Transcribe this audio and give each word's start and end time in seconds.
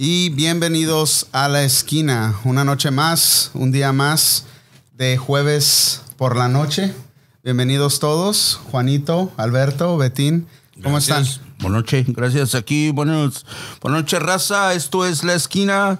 y 0.00 0.28
bienvenidos 0.28 1.26
a 1.32 1.48
la 1.48 1.64
esquina. 1.64 2.38
Una 2.44 2.62
noche 2.62 2.92
más, 2.92 3.50
un 3.52 3.72
día 3.72 3.92
más 3.92 4.46
de 4.92 5.16
jueves 5.16 6.02
por 6.16 6.36
la 6.36 6.48
noche. 6.48 6.94
Bienvenidos 7.42 7.98
todos, 7.98 8.60
Juanito, 8.70 9.32
Alberto, 9.36 9.96
Betín. 9.96 10.46
¿Cómo 10.84 10.98
están? 10.98 11.26
Buenas 11.58 11.82
noches, 11.82 12.06
gracias. 12.06 12.54
Aquí, 12.54 12.92
buenos, 12.92 13.44
buenas 13.82 14.02
noches, 14.02 14.22
raza. 14.22 14.72
Esto 14.72 15.04
es 15.04 15.24
La 15.24 15.34
Esquina 15.34 15.98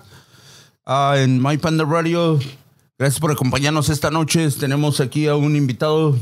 ah, 0.86 1.14
en 1.16 1.42
My 1.42 1.58
Panda 1.58 1.84
Radio. 1.84 2.38
Gracias 3.00 3.18
por 3.18 3.32
acompañarnos 3.32 3.88
esta 3.88 4.12
noche. 4.12 4.48
Tenemos 4.52 5.00
aquí 5.00 5.26
a 5.26 5.34
un 5.34 5.56
invitado 5.56 6.16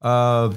ah, 0.00 0.48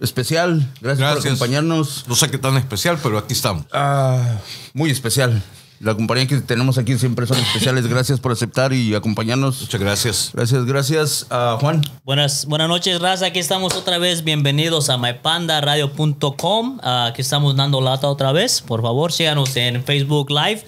especial. 0.00 0.68
Gracias, 0.80 1.14
por 1.14 1.24
acompañarnos. 1.24 2.04
No 2.08 2.16
sé 2.16 2.32
qué 2.32 2.38
tan 2.38 2.56
especial, 2.56 2.98
pero 3.00 3.16
aquí 3.16 3.32
estamos. 3.32 3.64
Ah, 3.72 4.40
muy 4.72 4.90
especial. 4.90 5.40
La 5.84 5.94
compañía 5.94 6.26
que 6.26 6.40
tenemos 6.40 6.78
aquí 6.78 6.96
siempre 6.96 7.26
son 7.26 7.36
especiales. 7.36 7.86
Gracias 7.86 8.18
por 8.18 8.32
aceptar 8.32 8.72
y 8.72 8.94
acompañarnos. 8.94 9.60
Muchas 9.60 9.78
gracias. 9.78 10.30
Gracias, 10.32 10.64
gracias. 10.64 11.26
a 11.28 11.58
Juan. 11.60 11.82
Buenas, 12.04 12.46
buenas 12.46 12.68
noches, 12.68 12.98
raza. 13.02 13.26
Aquí 13.26 13.38
estamos 13.38 13.74
otra 13.74 13.98
vez. 13.98 14.24
Bienvenidos 14.24 14.88
a 14.88 14.96
mypandaradio.com. 14.96 16.80
Ah, 16.82 17.08
aquí 17.10 17.20
estamos 17.20 17.54
dando 17.54 17.82
lata 17.82 18.08
otra 18.08 18.32
vez. 18.32 18.62
Por 18.62 18.80
favor, 18.80 19.12
síganos 19.12 19.54
en 19.56 19.84
Facebook 19.84 20.30
Live. 20.30 20.64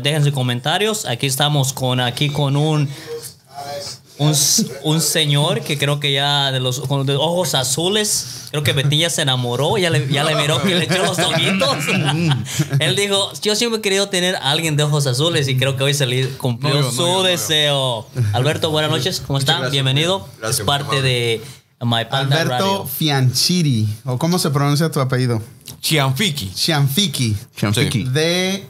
Dejen 0.00 0.24
sus 0.24 0.32
comentarios. 0.32 1.04
Aquí 1.04 1.26
estamos 1.26 1.74
con, 1.74 2.00
aquí 2.00 2.30
con 2.30 2.56
un 2.56 2.88
un, 4.18 4.34
un, 4.84 5.00
señor 5.00 5.62
que 5.62 5.76
creo 5.76 5.98
que 5.98 6.12
ya 6.12 6.52
de 6.52 6.60
los, 6.60 6.80
con 6.80 7.06
los 7.06 7.16
ojos 7.18 7.54
azules, 7.54 8.46
creo 8.50 8.62
que 8.62 8.72
Betilla 8.72 9.10
se 9.10 9.22
enamoró, 9.22 9.76
ya 9.76 9.90
le, 9.90 10.06
ya 10.08 10.22
le 10.22 10.36
miró 10.36 10.62
que 10.62 10.74
le 10.74 10.84
echó 10.84 11.02
los 11.04 11.18
ojitos. 11.18 11.78
Él 12.78 12.94
dijo, 12.94 13.32
yo 13.42 13.56
siempre 13.56 13.78
he 13.78 13.82
querido 13.82 14.08
tener 14.08 14.36
a 14.36 14.50
alguien 14.52 14.76
de 14.76 14.84
ojos 14.84 15.06
azules 15.06 15.48
y 15.48 15.56
creo 15.56 15.76
que 15.76 15.84
hoy 15.84 15.94
se 15.94 16.06
le 16.06 16.28
cumplió 16.30 16.90
su 16.92 17.22
deseo. 17.22 18.06
Alberto, 18.32 18.70
buenas 18.70 18.90
noches, 18.90 19.20
¿cómo 19.26 19.38
están? 19.38 19.70
Bienvenido. 19.70 20.28
es 20.48 20.60
parte 20.60 21.02
de 21.02 21.42
My 21.80 22.04
Panda 22.08 22.40
Alberto 22.40 22.86
Fianchiri, 22.86 23.88
o 24.04 24.16
cómo 24.16 24.38
se 24.38 24.50
pronuncia 24.50 24.90
tu 24.90 25.00
apellido? 25.00 25.42
Chianfiki. 25.80 26.50
Chianfiki. 26.54 27.36
Chianfiki. 27.56 28.04
De... 28.04 28.66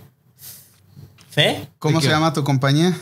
¿Fe? 1.30 1.68
¿Cómo 1.78 2.00
se 2.00 2.08
llama 2.08 2.32
tu 2.32 2.42
compañía? 2.44 2.96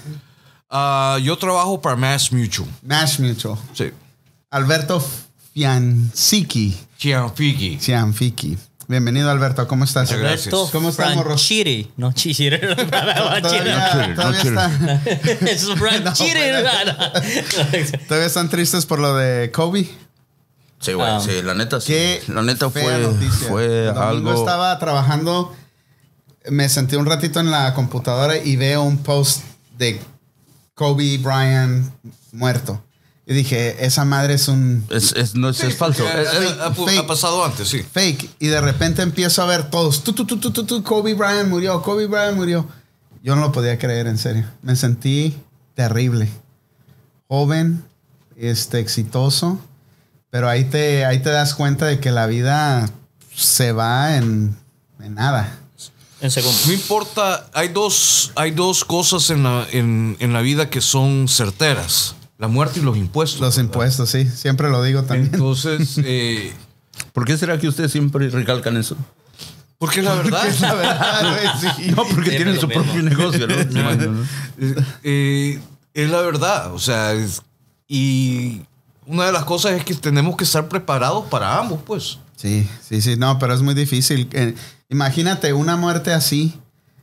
Uh, 0.73 1.19
yo 1.19 1.37
trabajo 1.37 1.81
para 1.81 1.97
Mass 1.97 2.33
Mutual. 2.33 2.67
Mass 2.83 3.21
Mutual. 3.21 3.59
Sí. 3.75 3.91
Alberto 4.51 5.05
Fianciki. 5.53 6.75
Cianfiki. 6.99 7.77
Cianfiki. 7.79 8.57
Bienvenido, 8.89 9.31
Alberto. 9.31 9.69
¿Cómo 9.69 9.85
estás? 9.85 10.09
Muchas 10.09 10.19
gracias. 10.21 10.47
Alberto 10.55 10.71
¿Cómo 10.73 10.89
estás, 10.89 11.15
morro? 11.15 11.31
Franchiri. 11.31 11.91
No, 11.97 12.13
Chichiri. 12.13 12.59
Todavía, 12.91 13.43
todavía, 13.43 14.43
está- 14.43 15.03
Es 17.73 17.93
todavía 18.09 18.27
están 18.27 18.49
tristes 18.49 18.87
por 18.87 18.99
lo 18.99 19.15
de 19.15 19.51
Kobe. 19.51 19.89
Sí, 20.81 20.95
güey, 20.95 21.09
Ah. 21.11 21.21
sí, 21.25 21.43
la 21.43 21.55
neta 21.55 21.81
sí. 21.81 21.93
Qué 21.93 22.23
la 22.29 22.43
neta 22.43 22.69
fue, 22.71 22.99
noticia. 22.99 23.49
fue 23.49 23.65
El 23.89 23.95
domingo 23.95 24.31
algo. 24.31 24.35
estaba 24.41 24.79
trabajando, 24.79 25.55
me 26.51 26.69
senté 26.69 26.97
un 26.97 27.07
ratito 27.07 27.41
en 27.41 27.51
la 27.51 27.73
computadora 27.75 28.37
y 28.39 28.57
veo 28.57 28.83
un 28.83 28.99
post 28.99 29.43
de 29.79 30.01
Kobe 30.83 31.17
Bryant 31.19 31.87
muerto. 32.33 32.83
Y 33.25 33.35
dije, 33.35 33.87
esa 33.87 34.05
madre 34.05 34.35
es 34.35 34.49
un 34.49 34.85
Es, 34.91 35.13
es- 35.13 35.37
no, 35.37 35.51
es, 35.51 35.63
es 35.63 35.77
falso. 35.77 36.05
Eh, 36.05 36.25
eh, 36.25 36.57
ha, 36.61 36.75
Fake. 36.75 36.99
ha 36.99 37.07
pasado 37.07 37.45
antes, 37.45 37.69
sí. 37.69 37.81
fake. 37.85 38.29
Y 38.41 38.49
de 38.49 38.61
repente 38.61 39.01
empiezo 39.03 39.43
a 39.43 39.47
ver 39.47 39.71
todos. 39.71 40.03
Tu, 40.03 40.13
tu, 40.13 40.25
tu, 40.27 40.39
tu, 40.39 40.51
tu, 40.51 40.65
tu, 40.65 40.83
Kobe 40.83 41.15
Bryant 41.15 41.49
murió, 41.49 41.81
Kobe 41.83 42.07
Bryant 42.09 42.37
murió. 42.37 42.67
Yo 43.23 43.37
no 43.37 43.43
lo 43.43 43.53
podía 43.53 43.79
creer, 43.79 44.09
en 44.09 44.19
serio. 44.19 44.45
Me 44.63 44.75
sentí 44.75 45.37
terrible. 45.77 46.29
Joven, 47.29 47.85
este, 48.37 48.81
exitoso. 48.81 49.61
Pero 50.31 50.49
ahí 50.49 50.65
te, 50.65 51.05
ahí 51.05 51.21
te 51.21 51.31
das 51.31 51.55
cuenta 51.55 51.87
de 51.87 52.01
que 52.01 52.11
la 52.11 52.27
vida 52.27 52.89
se 53.33 53.71
va 53.71 54.17
en, 54.17 54.57
en 55.01 55.15
nada. 55.15 55.61
En 56.23 56.31
segundo. 56.31 56.57
No 56.67 56.73
importa, 56.73 57.51
hay 57.53 57.69
dos, 57.69 58.33
hay 58.37 58.53
dos 58.53 58.85
cosas 58.85 59.29
en 59.31 59.43
la, 59.43 59.67
en, 59.73 60.17
en 60.21 60.33
la 60.33 60.41
vida 60.41 60.71
que 60.71 60.81
son 60.81 61.29
certeras. 61.29 62.15
La 62.39 62.49
muerte 62.49 62.81
y 62.81 62.83
los 62.83 62.97
impuestos. 62.97 63.41
Los 63.41 63.59
impuestos, 63.59 64.09
sí. 64.11 64.25
Siempre 64.27 64.71
lo 64.71 64.83
digo 64.83 65.03
también. 65.03 65.31
Entonces, 65.35 65.99
eh, 66.05 66.53
¿Por 67.13 67.25
qué 67.25 67.37
será 67.37 67.59
que 67.59 67.69
ustedes 67.69 67.93
siempre 67.93 68.29
recalcan 68.31 68.77
eso? 68.77 68.97
porque 69.79 70.01
la 70.01 70.15
verdad, 70.15 70.47
Es 70.47 70.61
la 70.61 70.75
verdad, 70.75 71.55
sí. 71.77 71.91
No, 71.91 71.97
porque 72.05 72.31
Siempre 72.31 72.37
tienen 72.37 72.61
su 72.61 72.69
mismo. 72.69 72.85
propio 72.85 73.03
negocio, 73.03 73.49
¿no? 73.49 73.55
eh, 74.59 74.75
eh, 75.03 75.61
es 75.93 76.09
la 76.11 76.21
verdad. 76.21 76.73
O 76.73 76.79
sea, 76.79 77.13
es- 77.15 77.43
y 77.89 78.61
una 79.07 79.27
de 79.27 79.33
las 79.33 79.45
cosas 79.45 79.73
es 79.73 79.85
que 79.85 79.95
tenemos 79.95 80.37
que 80.37 80.45
estar 80.45 80.69
preparados 80.69 81.27
para 81.27 81.59
ambos, 81.59 81.81
pues. 81.85 82.19
Sí, 82.37 82.69
sí, 82.89 83.01
sí, 83.03 83.17
no, 83.17 83.39
pero 83.41 83.55
es 83.55 83.61
muy 83.63 83.75
difícil. 83.75 84.29
Eh, 84.33 84.55
imagínate 84.93 85.53
una 85.53 85.77
muerte 85.77 86.13
así. 86.13 86.59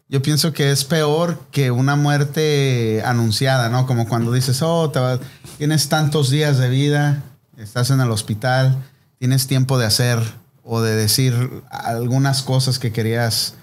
Yo 0.08 0.22
pienso 0.22 0.54
que 0.54 0.72
es 0.72 0.86
peor 0.86 1.40
que 1.52 1.70
una 1.72 1.96
muerte 1.96 3.04
anunciada, 3.06 3.70
¿no? 3.70 3.86
Como 3.86 4.08
cuando 4.08 4.32
dices, 4.32 4.62
oh, 4.62 4.90
te 4.90 5.00
vas- 5.00 5.20
tienes 5.58 5.90
tantos 5.90 6.30
días 6.30 6.58
de 6.58 6.70
vida, 6.70 7.22
estás 7.58 7.90
en 7.92 8.00
el 8.02 8.10
hospital, 8.10 8.78
tienes 9.20 9.46
tiempo 9.48 9.78
de 9.78 9.86
hacer 9.86 10.20
o 10.64 10.82
de 10.82 10.96
decir 10.96 11.64
algunas 11.70 12.42
cosas 12.42 12.80
que 12.80 12.92
querías 12.92 13.54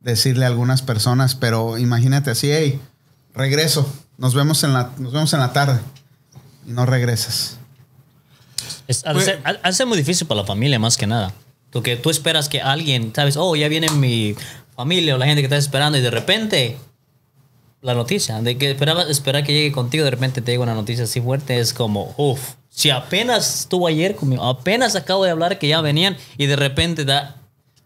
decirle 0.00 0.44
a 0.44 0.48
algunas 0.48 0.82
personas, 0.82 1.34
pero 1.34 1.76
imagínate 1.78 2.30
así, 2.30 2.50
hey, 2.52 2.80
regreso, 3.34 3.92
nos 4.18 4.34
vemos 4.34 4.62
en 4.62 4.72
la, 4.74 4.90
nos 4.98 5.12
vemos 5.12 5.32
en 5.32 5.40
la 5.40 5.52
tarde 5.52 5.80
y 6.66 6.70
no 6.70 6.86
regresas. 6.86 7.56
Es, 8.86 9.04
ha, 9.04 9.12
de 9.12 9.22
ser, 9.22 9.40
ha- 9.44 9.56
ha 9.62 9.68
de 9.68 9.72
ser 9.74 9.86
muy 9.86 9.98
difícil 9.98 10.26
para 10.28 10.42
la 10.42 10.46
familia 10.46 10.78
más 10.78 10.96
que 10.96 11.08
nada. 11.08 11.32
Porque 11.76 11.96
tú 11.96 12.08
esperas 12.08 12.48
que 12.48 12.62
alguien, 12.62 13.12
sabes, 13.14 13.36
oh, 13.36 13.54
ya 13.54 13.68
viene 13.68 13.90
mi 13.90 14.34
familia 14.74 15.14
o 15.14 15.18
la 15.18 15.26
gente 15.26 15.42
que 15.42 15.44
está 15.44 15.58
esperando 15.58 15.98
y 15.98 16.00
de 16.00 16.10
repente 16.10 16.78
la 17.82 17.92
noticia, 17.92 18.40
de 18.40 18.56
que 18.56 18.70
esperaba 18.70 19.02
esperar 19.02 19.44
que 19.44 19.52
llegue 19.52 19.72
contigo, 19.72 20.02
de 20.02 20.10
repente 20.10 20.40
te 20.40 20.52
llega 20.52 20.62
una 20.62 20.72
noticia 20.72 21.04
así 21.04 21.20
fuerte, 21.20 21.60
es 21.60 21.74
como, 21.74 22.14
uff, 22.16 22.54
si 22.70 22.88
apenas 22.88 23.60
estuvo 23.60 23.86
ayer 23.86 24.16
conmigo, 24.16 24.42
apenas 24.42 24.96
acabo 24.96 25.22
de 25.26 25.32
hablar 25.32 25.58
que 25.58 25.68
ya 25.68 25.82
venían 25.82 26.16
y 26.38 26.46
de 26.46 26.56
repente 26.56 27.04
da, 27.04 27.36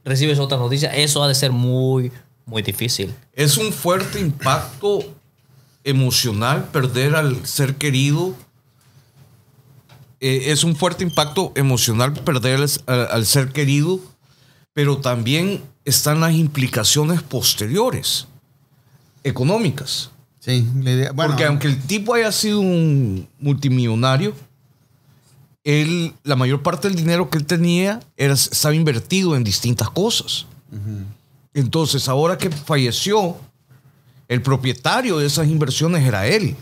recibes 0.05 0.39
otra 0.39 0.57
noticia, 0.57 0.95
eso 0.95 1.25
ha 1.25 1.27
de 1.27 1.35
ser 1.35 1.51
muy, 1.51 2.13
muy 2.47 2.63
difícil. 2.63 3.13
Es 3.33 3.57
un 3.57 3.73
fuerte 3.73 4.21
impacto 4.21 5.01
emocional 5.83 6.69
perder 6.73 7.17
al 7.17 7.45
ser 7.45 7.75
querido. 7.75 8.37
Eh, 10.21 10.53
es 10.53 10.65
un 10.65 10.77
fuerte 10.77 11.03
impacto 11.03 11.53
emocional 11.55 12.13
perder 12.13 12.61
al, 12.87 13.27
ser 13.27 13.53
querido, 13.53 14.01
pero 14.75 14.99
también 14.99 15.63
están 15.85 16.21
las 16.21 16.33
implicaciones 16.35 17.23
posteriores, 17.23 18.27
económicas. 19.25 20.11
Sí, 20.41 20.67
la 20.83 20.91
idea- 20.91 21.13
bueno, 21.13 21.31
Porque 21.31 21.45
aunque 21.45 21.67
el 21.69 21.81
tipo 21.83 22.15
haya 22.15 22.33
sido 22.33 22.61
un 22.61 23.29
multimillonario, 23.39 24.35
él, 25.65 26.15
la 26.25 26.37
mayor 26.37 26.63
parte 26.63 26.89
del 26.89 26.97
dinero 26.97 27.29
que 27.29 27.39
él 27.39 27.45
tenía 27.47 28.01
era, 28.17 28.35
estaba 28.35 28.75
invertido 28.75 29.37
en 29.37 29.45
distintas 29.45 29.91
cosas. 29.91 30.47
Entonces, 31.53 32.09
ahora 32.09 32.39
que 32.39 32.51
falleció, 32.51 33.37
el 34.29 34.41
propietario 34.41 35.19
de 35.19 35.27
esas 35.27 35.49
inversiones 35.49 36.07
era 36.07 36.27
él. 36.27 36.57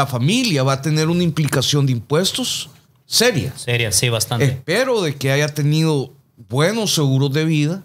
La 0.00 0.06
familia 0.06 0.62
va 0.62 0.72
a 0.72 0.80
tener 0.80 1.08
una 1.08 1.22
implicación 1.22 1.84
de 1.84 1.92
impuestos 1.92 2.70
seria. 3.04 3.52
Seria, 3.54 3.92
sí, 3.92 4.08
bastante. 4.08 4.46
Espero 4.46 5.02
de 5.02 5.14
que 5.14 5.30
haya 5.30 5.48
tenido 5.48 6.14
buenos 6.48 6.94
seguros 6.94 7.34
de 7.34 7.44
vida 7.44 7.82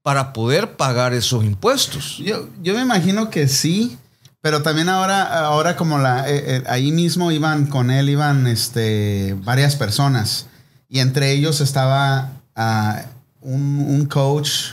para 0.00 0.32
poder 0.32 0.78
pagar 0.78 1.12
esos 1.12 1.44
impuestos. 1.44 2.16
Yo, 2.24 2.48
yo 2.62 2.72
me 2.72 2.80
imagino 2.80 3.28
que 3.28 3.48
sí, 3.48 3.98
pero 4.40 4.62
también 4.62 4.88
ahora, 4.88 5.44
ahora 5.44 5.76
como 5.76 5.98
la, 5.98 6.26
eh, 6.26 6.42
eh, 6.56 6.64
ahí 6.68 6.90
mismo 6.90 7.32
iban 7.32 7.66
con 7.66 7.90
él, 7.90 8.08
iban 8.08 8.46
este, 8.46 9.36
varias 9.44 9.76
personas. 9.76 10.46
Y 10.88 11.00
entre 11.00 11.32
ellos 11.32 11.60
estaba 11.60 12.30
ah, 12.56 13.02
un, 13.42 13.84
un 13.86 14.06
coach, 14.06 14.70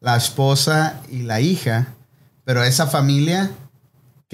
la 0.00 0.16
esposa 0.16 1.00
y 1.12 1.22
la 1.22 1.40
hija. 1.40 1.94
Pero 2.42 2.64
esa 2.64 2.88
familia 2.88 3.52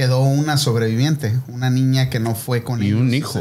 quedó 0.01 0.23
una 0.23 0.57
sobreviviente, 0.57 1.39
una 1.49 1.69
niña 1.69 2.09
que 2.09 2.21
no 2.21 2.35
fue 2.35 2.65
con 2.65 2.83
Y 2.83 2.87
ellos 2.87 3.03
un 3.03 3.13
hijo. 3.13 3.39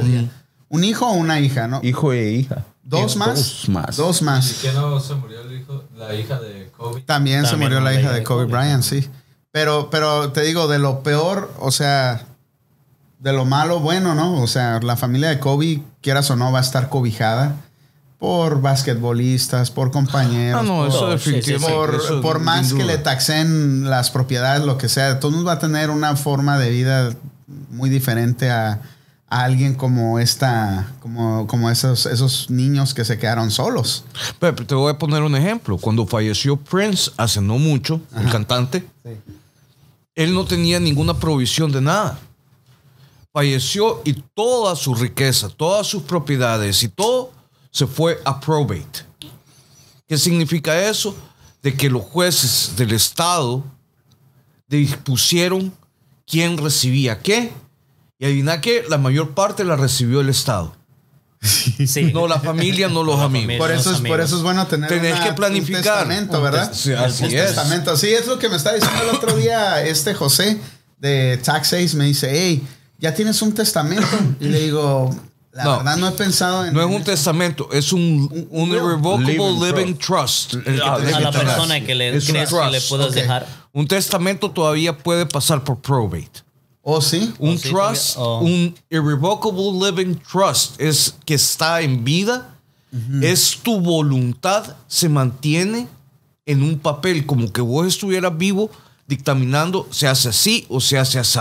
Un 0.68 0.84
hijo 0.84 1.08
o 1.08 1.14
una 1.14 1.40
hija, 1.40 1.70
¿no? 1.70 1.80
Hijo 1.84 2.12
e 2.12 2.32
hija. 2.32 2.66
¿Dos 2.84 3.16
más? 3.16 3.36
Dos 3.38 3.70
más. 3.70 3.96
Dos 3.96 4.22
¿Y 4.22 4.26
más. 4.26 4.54
que 4.62 4.74
no 4.74 5.00
se 5.00 5.16
murió 5.16 5.40
el 5.40 5.58
hijo, 5.58 5.86
la 5.96 6.14
hija 6.14 6.38
de 6.38 6.70
Kobe? 6.76 7.00
También, 7.04 7.46
se 7.46 7.56
murió 7.56 7.80
la 7.80 7.94
hija 7.94 8.12
de 8.12 8.24
Kobe 8.24 8.44
Kobe. 8.44 8.58
Bryant, 8.58 8.84
sí. 8.84 9.10
Pero, 9.52 9.90
pero 9.90 10.34
te 10.34 10.42
digo, 10.42 10.68
de 10.68 10.80
lo 10.80 11.02
peor, 11.02 11.50
o 11.60 11.72
sea, 11.72 12.26
de 13.20 13.32
lo 13.32 13.46
malo, 13.46 13.80
bueno, 13.80 14.14
¿no? 14.14 14.42
O 14.42 14.48
sea, 14.48 14.82
la 14.82 14.98
familia 14.98 15.30
de 15.30 15.40
Kobe, 15.40 15.82
quieras 16.02 16.30
o 16.30 16.36
no, 16.36 16.52
va 16.52 16.60
a 16.60 16.62
estar 16.62 16.90
cobijada. 16.90 17.56
Por 18.20 18.62
basquetbolistas, 18.62 19.72
por 19.72 19.92
compañeros. 19.92 20.62
Ah, 20.62 20.64
no, 20.64 20.80
por, 20.80 20.88
eso 20.90 21.18
sí, 21.18 21.32
definitivamente. 21.32 21.74
por, 21.74 21.96
eso 21.96 22.22
por 22.22 22.36
sin 22.36 22.46
más 22.46 22.74
que 22.74 22.84
le 22.84 22.98
taxen 22.98 23.90
las 23.90 24.12
propiedades, 24.12 24.66
lo 24.66 24.78
que 24.78 24.90
sea, 24.90 25.20
todo 25.20 25.30
el 25.30 25.36
mundo 25.36 25.48
va 25.48 25.54
a 25.54 25.60
tener 25.60 25.90
una 25.90 26.16
forma 26.18 26.60
de 26.60 26.70
vida 26.70 27.16
muy 27.70 27.90
diferente 27.90 28.52
a, 28.52 28.82
a 29.30 29.44
alguien 29.44 29.74
como 29.74 30.20
esta, 30.20 30.92
como, 31.00 31.48
como 31.48 31.70
esos, 31.70 32.06
esos 32.08 32.50
niños 32.50 32.94
que 32.94 33.06
se 33.06 33.18
quedaron 33.18 33.52
solos. 33.52 34.04
Pepe, 34.38 34.66
te 34.66 34.76
voy 34.76 34.92
a 34.92 34.98
poner 34.98 35.24
un 35.24 35.36
ejemplo. 35.36 35.78
Cuando 35.78 36.06
falleció 36.06 36.58
Prince 36.58 37.12
hace 37.16 37.40
no 37.40 37.58
mucho, 37.58 38.02
el 38.18 38.30
cantante, 38.30 38.86
él 40.14 40.34
no 40.34 40.44
tenía 40.44 40.78
ninguna 40.82 41.14
provisión 41.14 41.72
de 41.72 41.80
nada. 41.80 42.20
Falleció 43.32 44.02
y 44.04 44.14
toda 44.14 44.76
su 44.76 44.94
riqueza, 44.94 45.48
todas 45.48 45.88
sus 45.88 46.04
propiedades 46.04 46.84
y 46.84 46.90
todo 46.90 47.39
se 47.72 47.88
fue 47.88 48.20
a 48.26 48.40
probate. 48.40 49.02
¿Qué 50.08 50.18
significa 50.18 50.80
eso? 50.90 51.16
De 51.62 51.74
que 51.76 51.90
los 51.90 52.02
jueces 52.04 52.74
del 52.76 52.92
Estado 52.94 53.64
dispusieron 54.68 55.74
quién 56.28 56.58
recibía 56.58 57.20
qué. 57.20 57.52
Y 58.18 58.26
adivina 58.26 58.60
qué, 58.60 58.84
la 58.90 58.98
mayor 58.98 59.34
parte 59.34 59.64
la 59.64 59.76
recibió 59.76 60.20
el 60.22 60.30
Estado. 60.30 60.76
Sí. 61.42 62.12
No 62.14 62.28
la 62.28 62.40
familia, 62.42 62.90
no 62.90 63.02
los 63.04 63.16
amigos. 63.16 63.32
familia. 63.44 63.58
Por 63.60 63.70
los 63.70 63.80
eso, 63.80 63.92
es, 63.92 63.98
por 64.00 64.08
amigos. 64.08 64.26
eso 64.26 64.38
es 64.38 64.44
bueno 64.44 64.68
tener 64.68 64.90
Tenés 64.90 65.14
una- 65.16 65.24
que 65.24 65.34
planificar. 65.34 65.78
un 65.80 65.84
testamento, 66.10 66.38
Un 66.38 66.44
¿verdad? 66.44 66.74
sí, 66.74 66.92
así 66.92 67.24
Un 67.26 67.32
es. 67.34 67.46
testamento. 67.48 67.96
Sí, 67.96 68.08
es 68.10 68.28
lo 68.28 68.38
que 68.38 68.50
me 68.50 68.58
está 68.58 68.74
diciendo 68.74 69.04
el 69.10 69.16
otro 69.16 69.38
día 69.38 69.82
este 69.86 70.14
José 70.14 70.60
de 70.98 71.38
Tax 71.38 71.70
6. 71.70 71.96
Me 71.96 72.04
dice, 72.06 72.30
hey, 72.30 72.68
¿ya 73.00 73.14
tienes 73.14 73.42
un 73.42 73.54
testamento? 73.54 74.06
Y 74.42 74.46
le 74.50 74.60
digo, 74.60 75.16
la 75.60 75.72
No. 75.72 75.78
verdad 75.78 75.98
no 75.98 76.08
he 76.08 76.12
pensado 76.12 76.66
en... 76.66 76.74
No 76.74 76.82
es 76.82 76.96
un 76.96 77.04
testamento, 77.04 77.70
es 77.72 77.92
un, 77.94 78.48
un 78.52 78.70
irrevocable 78.70 79.34
Living 79.34 79.60
living 79.62 79.94
trust. 79.96 80.54
el 80.54 80.64
que 80.64 80.72
tenés 80.72 81.14
a 81.16 81.20
la 81.20 81.32
persona 81.32 81.82
que 81.82 81.96
le 81.96 82.16
Es 82.16 82.28
un 82.28 82.34
crees 82.36 82.50
que 82.50 82.56
le 82.56 82.72
trust. 82.72 82.90
puedas 82.90 83.08
Ok. 83.10 83.14
dejar. 83.14 83.48
Un 83.74 83.88
testamento 83.88 84.50
todavía 84.52 84.98
puede 84.98 85.26
pasar 85.26 85.64
por 85.64 85.80
probate. 85.80 86.42
¿Oh, 86.82 87.02
sí? 87.02 87.34
Un 87.40 87.58
sí, 87.60 87.70
trust, 87.70 88.16
todavía- 88.16 88.16
oh. 88.18 88.40
un 88.42 88.76
irrevocable 88.90 89.72
living 89.86 90.16
trust 90.16 90.80
es 90.82 91.16
que 91.26 91.36
está 91.36 91.82
en 91.82 92.04
vida, 92.04 92.56
es 93.22 93.60
tu 93.62 93.80
voluntad, 93.80 94.76
se 94.88 95.08
mantiene 95.10 95.88
en 96.48 96.64
un 96.64 96.80
papel 96.80 97.26
como 97.28 97.52
que 97.54 97.62
vos 97.62 97.86
estuvieras 97.86 98.36
vivo 98.36 98.72
dictaminando 99.08 99.88
se 99.92 100.08
hace 100.08 100.30
así 100.30 100.66
o 100.70 100.80
se 100.82 100.98
hace 100.98 101.20
así. 101.20 101.40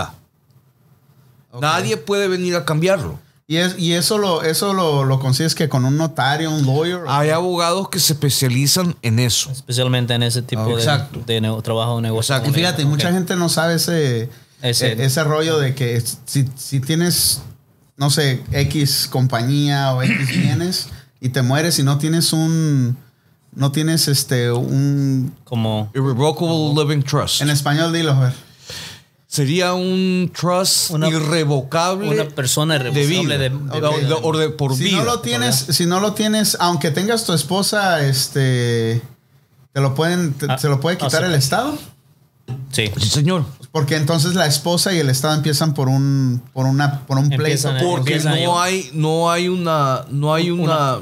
Nadie 1.59 1.97
puede 1.97 2.27
venir 2.27 2.55
a 2.55 2.65
cambiarlo. 2.65 3.19
Y, 3.51 3.57
es, 3.57 3.79
y 3.79 3.93
eso 3.93 4.19
lo, 4.19 4.43
eso 4.43 4.73
lo, 4.75 5.05
lo 5.05 5.19
consigues 5.19 5.55
que 5.55 5.67
con 5.69 5.83
un 5.83 5.97
notario, 5.97 6.51
un 6.51 6.67
lawyer. 6.67 6.99
Hay 7.07 7.31
abogados 7.31 7.89
que 7.89 7.99
se 7.99 8.13
especializan 8.13 8.95
en 9.01 9.17
eso. 9.17 9.49
Especialmente 9.49 10.13
en 10.13 10.21
ese 10.21 10.43
tipo 10.43 10.61
Ah, 10.61 10.65
de, 10.67 10.73
exacto. 10.75 11.23
de 11.25 11.41
trabajo 11.63 11.95
de 11.95 12.03
negocio. 12.03 12.35
Exacto. 12.35 12.51
Y 12.51 12.53
fíjate, 12.53 12.85
mucha 12.85 13.11
gente 13.11 13.35
no 13.35 13.49
sabe 13.49 13.73
ese, 13.73 14.29
Ese- 14.61 14.91
ese, 14.93 15.03
ese 15.03 15.23
rollo 15.23 15.57
de 15.57 15.73
que 15.73 15.99
si, 16.25 16.47
si 16.57 16.79
tienes, 16.79 17.41
no 17.97 18.11
sé, 18.11 18.43
X 18.51 19.07
compañía 19.09 19.95
o 19.95 20.03
X 20.03 20.27
bienes 20.43 20.89
y 21.19 21.29
te 21.29 21.41
mueres 21.41 21.79
y 21.79 21.83
no 21.83 21.97
tienes 21.97 22.33
un, 22.33 22.97
no 23.55 23.71
tienes 23.71 24.07
este, 24.09 24.51
un, 24.51 25.33
Como 25.43 25.89
Irrevocable 25.95 26.75
living 26.75 27.01
trust. 27.01 27.41
en 27.41 27.49
español 27.49 27.91
dilo, 27.93 28.11
a 28.11 28.19
ver. 28.19 28.48
Sería 29.31 29.73
un 29.75 30.31
trust 30.35 30.89
Una- 30.89 31.07
irrevocable. 31.07 32.09
una 32.09 32.27
persona 32.29 32.79
de 32.79 32.89
irrevocable 32.89 33.21
vida. 33.21 33.37
de- 33.37 33.49
de- 33.49 34.13
O 34.23 34.31
de- 34.35 34.39
de 34.39 34.49
por 34.49 34.75
si 34.75 34.85
vida. 34.85 34.97
no 34.97 35.03
lo 35.03 35.19
tienes, 35.19 35.55
si 35.69 35.85
no 35.85 35.99
lo 35.99 36.13
tienes, 36.13 36.57
aunque 36.59 36.89
tengas 36.89 37.25
tu 37.25 37.33
esposa, 37.33 38.03
este, 38.07 39.03
te 39.71 39.81
lo 39.81 39.93
pueden, 39.93 40.33
te- 40.33 40.47
Ah, 40.49 40.57
se 40.57 40.67
lo 40.67 40.79
puede 40.79 40.95
ah, 40.99 41.05
quitar 41.05 41.21
sí. 41.21 41.27
el 41.27 41.35
Estado. 41.35 41.77
Sí. 42.71 42.89
Sí, 42.97 43.07
señor. 43.09 43.45
Porque 43.71 43.97
entonces 43.97 44.33
la 44.33 44.47
esposa 44.47 44.93
y 44.93 44.97
el 44.97 45.11
Estado 45.11 45.35
empiezan 45.35 45.75
por 45.75 45.89
un, 45.89 46.41
por 46.51 46.65
una, 46.65 47.01
por 47.01 47.19
un 47.19 47.29
pleito. 47.29 47.69
Porque 47.83 48.19
no 48.21 48.59
hay, 48.59 48.89
no 48.93 49.29
hay 49.29 49.47
una, 49.47 50.05
no 50.09 50.33
hay 50.33 50.49
una, 50.49 50.97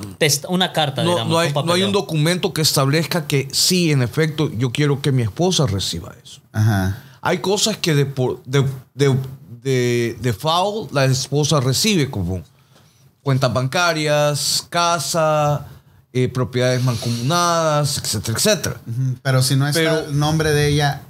Una, 0.50 0.74
carta, 0.74 1.02
no, 1.06 1.12
digamos. 1.12 1.32
no 1.32 1.40
hay, 1.40 1.54
un 1.56 1.66
no 1.66 1.72
hay 1.74 1.84
un 1.84 1.94
documento 1.94 2.52
que 2.52 2.62
establezca 2.62 3.26
que 3.26 3.48
sí, 3.54 3.90
en 3.94 4.02
efecto, 4.02 4.52
yo 4.52 4.74
quiero 4.74 5.02
que 5.02 5.14
mi 5.14 5.22
esposa 5.24 5.66
reciba 5.66 6.14
eso. 6.22 6.42
Ajá. 6.52 7.04
Hay 7.28 7.40
cosas 7.40 7.76
que 7.78 7.94
de, 7.94 8.06
por- 8.06 8.42
de, 8.46 8.66
de, 8.94 9.16
de, 9.62 10.18
de 10.22 10.34
foul 10.34 10.88
la 10.94 11.04
esposa 11.06 11.60
recibe 11.60 12.10
como 12.10 12.42
cuentas 13.22 13.52
bancarias, 13.54 14.66
casa, 14.70 15.68
eh, 16.14 16.30
propiedades 16.30 16.82
mancomunadas, 16.84 17.98
etcétera, 17.98 18.38
etcétera. 18.38 18.82
Pero 19.22 19.42
si 19.44 19.56
no 19.58 19.68
está 19.68 20.06
el 20.06 20.18
nombre 20.18 20.52
de 20.54 20.70
ella, 20.70 21.02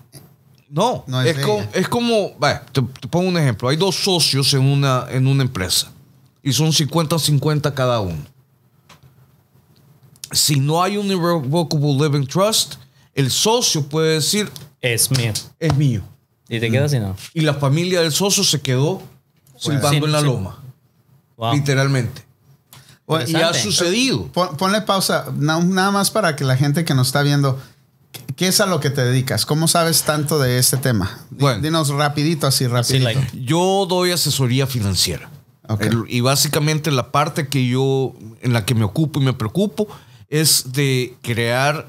No, 0.70 1.04
No 1.08 1.22
es 1.22 1.38
es, 1.38 1.46
como, 1.46 1.60
ella. 1.60 1.70
es 1.76 1.88
como, 1.88 2.32
vaya, 2.40 2.66
te, 2.72 2.82
te 2.82 3.08
pongo 3.08 3.30
un 3.30 3.38
ejemplo. 3.38 3.70
Hay 3.70 3.78
dos 3.78 3.96
socios 3.96 4.52
en 4.56 4.62
una, 4.66 5.06
en 5.12 5.28
una 5.28 5.44
empresa 5.44 5.92
y 6.42 6.52
son 6.52 6.72
50-50 6.72 7.74
cada 7.76 8.00
uno. 8.02 8.26
Si 10.32 10.60
no 10.60 10.82
hay 10.84 10.98
un 10.98 11.06
irrevocable 11.08 11.94
living 11.94 12.26
trust, 12.26 12.76
el 13.14 13.30
socio 13.32 13.84
puede 13.88 14.16
decir, 14.16 14.50
Es 14.94 15.12
mío. 15.12 15.34
es 15.60 15.76
mío. 15.76 16.02
Y 16.50 16.60
te 16.60 16.70
quedas 16.72 16.92
así, 16.94 17.00
¿no? 17.00 17.16
Y 17.34 17.42
la 17.42 17.54
familia 17.56 18.02
del 18.02 18.12
socio 18.12 18.44
se 18.44 18.62
quedó 18.62 19.02
silbando 19.58 19.90
Sí, 19.90 19.96
en 19.98 20.12
la 20.12 20.22
loma, 20.22 20.60
Wow. 21.36 21.54
literalmente. 21.56 22.22
Y 23.10 23.14
ha 23.14 23.22
Interesante. 23.22 23.62
sucedido. 23.62 24.28
pon- 24.34 24.56
ponle 24.58 24.82
pausa, 24.82 25.26
na- 25.38 25.60
nada 25.62 25.92
más 25.92 26.12
para 26.12 26.36
que 26.36 26.44
la 26.44 26.58
gente 26.58 26.84
que 26.86 26.94
nos 26.94 27.08
está 27.08 27.22
viendo, 27.22 27.58
¿qué 28.36 28.48
es 28.50 28.60
a 28.60 28.66
lo 28.66 28.80
que 28.80 28.90
te 28.90 29.04
dedicas? 29.04 29.46
¿Cómo 29.46 29.68
sabes 29.68 30.04
tanto 30.04 30.40
de 30.40 30.58
este 30.58 30.78
tema? 30.78 31.20
Di- 31.30 31.38
Bueno. 31.40 31.62
Dinos 31.62 31.90
rapidito, 31.90 32.48
así 32.48 32.68
rapidito. 32.68 33.06
like- 33.06 33.44
Yo 33.46 33.86
doy 33.88 34.12
asesoría 34.12 34.68
financiera. 34.68 35.30
Ok. 35.70 35.82
El- 35.84 36.04
y 36.08 36.22
básicamente 36.22 36.92
la 36.92 37.12
parte 37.12 37.48
que 37.48 37.68
yo, 37.68 38.14
en 38.42 38.54
la 38.54 38.66
que 38.66 38.74
me 38.76 38.84
ocupo 38.86 39.20
y 39.22 39.24
me 39.24 39.34
preocupo, 39.34 39.88
es 40.30 40.72
de 40.74 41.16
crear 41.22 41.88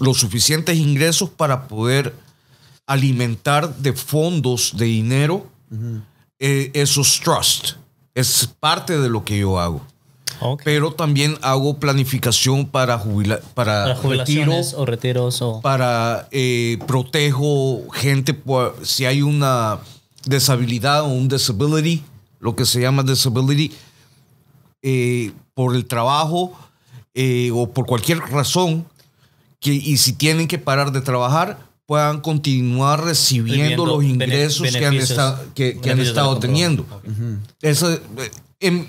los 0.00 0.18
suficientes 0.18 0.76
ingresos 0.76 1.30
para 1.30 1.66
poder 1.68 2.14
alimentar 2.88 3.76
de 3.76 3.92
fondos 3.92 4.72
de 4.76 4.86
dinero 4.86 5.46
eh, 6.40 6.70
esos 6.74 7.20
trusts. 7.20 7.76
Es 8.14 8.48
parte 8.58 8.98
de 8.98 9.08
lo 9.08 9.24
que 9.24 9.38
yo 9.38 9.60
hago. 9.60 9.80
Pero 10.64 10.92
también 10.92 11.36
hago 11.42 11.78
planificación 11.78 12.66
para, 12.66 12.98
jubila- 12.98 13.40
para, 13.54 13.72
Para 13.82 13.86
retiro, 13.94 14.02
jubilaciones 14.02 14.74
o 14.74 14.86
retiros 14.86 15.42
o... 15.42 15.60
para 15.60 16.28
eh, 16.30 16.78
protejo 16.86 17.88
gente 17.92 18.34
por- 18.34 18.76
si 18.84 19.04
hay 19.04 19.20
una 19.22 19.78
deshabilidad 20.24 21.02
o 21.02 21.08
un 21.08 21.28
disability, 21.28 22.04
lo 22.40 22.54
que 22.56 22.64
se 22.66 22.80
llama 22.80 23.02
disability, 23.02 23.72
eh, 24.82 25.32
por 25.54 25.74
el 25.74 25.86
trabajo 25.86 26.56
eh, 27.14 27.50
o 27.52 27.68
por 27.70 27.86
cualquier 27.86 28.18
razón, 28.18 28.86
que, 29.60 29.72
y 29.74 29.96
si 29.96 30.12
tienen 30.12 30.46
que 30.46 30.58
parar 30.58 30.92
de 30.92 31.00
trabajar, 31.00 31.58
puedan 31.88 32.20
continuar 32.20 33.02
recibiendo 33.02 33.86
los 33.86 34.04
ingresos 34.04 34.70
que 34.70 34.84
han, 34.84 34.94
estado, 34.94 35.42
que, 35.54 35.80
que 35.80 35.90
han 35.90 35.96
de 35.96 36.04
estado 36.04 36.38
teniendo. 36.38 36.84
comprobación. 36.84 37.42
Eso, 37.62 37.90
eh, 37.90 38.00
en, 38.60 38.86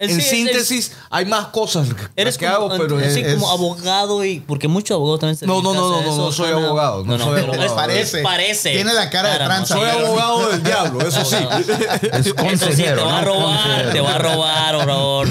en 0.00 0.20
sí, 0.20 0.20
síntesis, 0.20 0.90
hay 1.10 1.26
más 1.26 1.46
cosas 1.48 1.86
Eres 2.16 2.36
que 2.36 2.46
como, 2.46 2.56
hago, 2.56 2.68
pero 2.76 2.98
sí, 3.08 3.20
es- 3.20 3.34
como 3.34 3.50
abogado 3.52 4.24
y 4.24 4.40
porque 4.40 4.66
muchos 4.66 4.96
abogados 4.96 5.20
también 5.20 5.36
se 5.36 5.46
No, 5.46 5.62
no, 5.62 5.72
no, 5.74 5.80
no, 5.90 6.00
no, 6.02 6.08
eso, 6.08 6.16
no 6.16 6.32
soy 6.32 6.50
abogado, 6.50 7.04
no 7.04 7.18
soy 7.20 7.34
pero 7.34 7.52
abogado. 7.52 7.62
es- 7.66 7.72
Parece. 7.72 8.22
parece. 8.22 8.72
Tiene 8.72 8.94
la 8.94 9.08
cara 9.10 9.28
de 9.28 9.36
Claro, 9.36 9.54
tranza, 9.54 9.74
soy 9.76 9.88
abogado 9.88 10.48
del 10.50 10.62
diablo, 10.64 11.06
eso 11.06 11.24
sí. 11.24 11.36
Es 11.36 11.68
Eso 11.68 12.22
sí, 12.24 12.32
te 12.32 12.34
consejero, 12.34 13.04
va 13.06 13.18
a 13.18 13.20
¿no? 13.22 13.26
robar, 13.28 13.62
Consejero. 13.62 13.92
te 13.92 14.00
va 14.00 14.14
a 14.14 14.18
robar, 14.18 14.74
horror. 14.74 15.28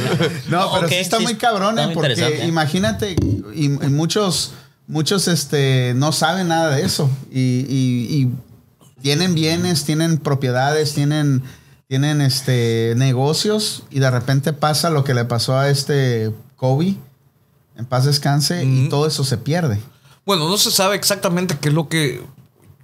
No, 0.47 0.71
pero 0.71 0.85
ok, 0.85 0.87
sí 0.87 0.95
está 0.95 1.19
muy 1.19 1.35
cabrón, 1.35 1.77
está 1.77 1.91
¿eh? 1.91 1.93
porque 1.93 2.45
imagínate, 2.47 3.15
y, 3.53 3.65
y 3.65 3.69
muchos, 3.69 4.51
muchos 4.89 5.29
este, 5.29 5.93
no 5.95 6.11
saben 6.11 6.49
nada 6.49 6.75
de 6.75 6.83
eso. 6.83 7.09
Y, 7.31 7.39
y- 7.69 8.07
y 8.21 8.31
tienen 9.01 9.33
bienes, 9.35 9.85
tienen 9.85 10.17
propiedades, 10.17 10.93
tienen, 10.93 11.41
tienen 11.87 12.19
este, 12.19 12.93
negocios, 12.97 13.83
y 13.89 13.99
de 13.99 14.11
repente 14.11 14.51
pasa 14.51 14.89
lo 14.89 15.05
que 15.05 15.13
le 15.13 15.23
pasó 15.23 15.57
a 15.57 15.69
este 15.69 16.33
Kobe, 16.57 16.95
en 17.77 17.85
paz 17.85 18.03
descanse, 18.03 18.65
y 18.65 18.89
todo 18.89 19.07
eso 19.07 19.23
se 19.23 19.37
pierde. 19.37 19.79
Bueno, 20.25 20.49
no 20.49 20.57
se 20.57 20.69
sabe 20.71 20.97
exactamente 20.97 21.57
qué 21.61 21.69
es 21.69 21.73
lo 21.73 21.87
que. 21.87 22.21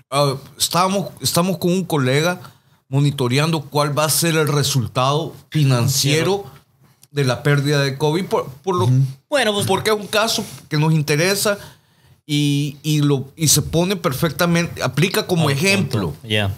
ah, 0.09 0.35
estábamos, 0.57 1.09
estamos 1.19 1.57
con 1.57 1.71
un 1.73 1.83
colega 1.83 2.39
monitoreando 2.87 3.61
cuál 3.63 3.97
va 3.97 4.05
a 4.05 4.09
ser 4.09 4.35
el 4.37 4.47
resultado 4.47 5.33
financiero 5.49 6.45
de 7.11 7.25
la 7.25 7.43
pérdida 7.43 7.81
de 7.81 7.97
COVID, 7.97 8.25
por, 8.25 8.47
por 8.63 8.75
lo, 8.75 8.89
Bueno, 9.29 9.53
pues 9.53 9.65
porque 9.67 9.89
es 9.89 9.95
un 9.99 10.07
caso 10.07 10.45
que 10.69 10.77
nos 10.77 10.93
interesa 10.93 11.57
y, 12.25 12.77
y 12.83 13.01
lo, 13.01 13.31
y 13.35 13.49
se 13.49 13.61
pone 13.61 13.95
perfectamente, 13.95 14.81
aplica 14.81 15.27
como 15.27 15.49
ejemplo. 15.49 16.13
Ya. 16.23 16.51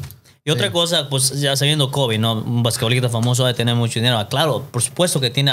Y 0.45 0.49
otra 0.51 0.71
cosa, 0.71 1.09
pues 1.09 1.41
ya 1.41 1.57
sabiendo 1.57 1.91
Kobe, 1.91 2.17
¿no? 2.17 2.41
Un 2.41 2.63
basquetbolista 2.63 3.09
famoso 3.09 3.45
de 3.45 3.53
tener 3.53 3.75
mucho 3.75 3.95
dinero. 3.99 4.17
Ah, 4.17 4.29
Claro, 4.29 4.65
por 4.71 4.81
supuesto 4.81 5.19
que 5.19 5.29
tiene 5.29 5.51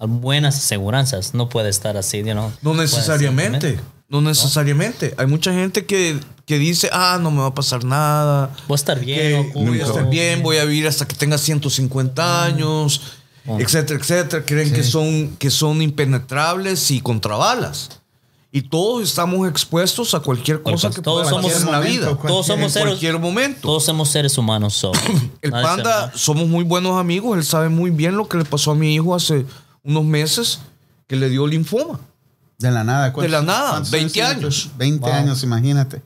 buenas 0.00 0.56
aseguranzas. 0.56 1.32
No 1.32 1.48
puede 1.48 1.68
estar 1.68 1.96
así, 1.96 2.18
you 2.24 2.32
know. 2.32 2.52
No 2.60 2.74
necesariamente. 2.74 3.78
No 4.08 4.20
necesariamente. 4.20 5.14
Hay 5.16 5.26
mucha 5.26 5.52
gente 5.52 5.86
que, 5.86 6.18
que 6.44 6.58
dice, 6.58 6.90
ah, 6.92 7.18
no 7.22 7.30
me 7.30 7.40
va 7.40 7.46
a 7.46 7.54
pasar 7.54 7.84
nada. 7.84 8.50
Voy 8.66 8.74
a 8.74 8.76
estar 8.76 8.98
bien. 8.98 9.52
que 9.52 9.58
voy 9.58 9.80
a 9.80 9.84
estar 9.84 10.10
bien, 10.10 10.42
voy 10.42 10.56
a 10.56 10.64
vivir 10.64 10.88
hasta 10.88 11.06
que 11.06 11.14
tenga 11.14 11.38
150 11.38 12.44
años, 12.44 13.00
etcétera, 13.46 14.00
etcétera. 14.00 14.44
Creen 14.44 14.72
que, 14.72 14.82
son, 14.82 15.36
que 15.36 15.50
son 15.50 15.80
impenetrables 15.82 16.90
y 16.90 17.00
contra 17.00 17.36
balas. 17.36 18.01
Y 18.54 18.60
todos 18.60 19.02
estamos 19.02 19.48
expuestos 19.48 20.12
a 20.14 20.20
cualquier 20.20 20.62
cosa 20.62 20.90
que 20.90 21.00
Todos 21.00 21.22
pueda 21.28 21.30
somos- 21.42 21.52
pasar 21.52 21.66
en 21.68 21.72
la 21.72 21.80
vida. 21.80 22.18
Todos 22.18 22.46
somos 22.46 22.64
en 22.64 22.70
seres, 22.70 22.88
cualquier 22.88 23.18
momento. 23.18 23.60
todos 23.62 23.82
somos 23.84 24.10
seres 24.10 24.36
humanos. 24.36 24.74
so, 24.74 24.92
El 25.40 25.50
nadie 25.52 25.64
panda, 25.64 26.12
somos 26.14 26.46
muy 26.46 26.62
buenos 26.62 27.00
amigos. 27.00 27.38
Él 27.38 27.44
sabe 27.44 27.70
muy 27.70 27.90
bien 27.90 28.14
lo 28.14 28.28
que 28.28 28.36
le 28.36 28.44
pasó 28.44 28.72
a 28.72 28.74
mi 28.74 28.94
hijo 28.94 29.14
hace 29.14 29.46
unos 29.82 30.04
meses, 30.04 30.58
que 31.06 31.16
le 31.16 31.30
dio 31.30 31.46
linfoma. 31.46 31.98
De 32.58 32.70
la 32.70 32.84
nada. 32.84 33.10
De 33.10 33.28
la 33.28 33.40
nada, 33.42 33.70
cuántos 33.70 33.90
20 33.90 34.12
tiene? 34.12 34.28
años. 34.28 34.68
20 34.76 35.10
años, 35.10 35.42
imagínate. 35.42 36.02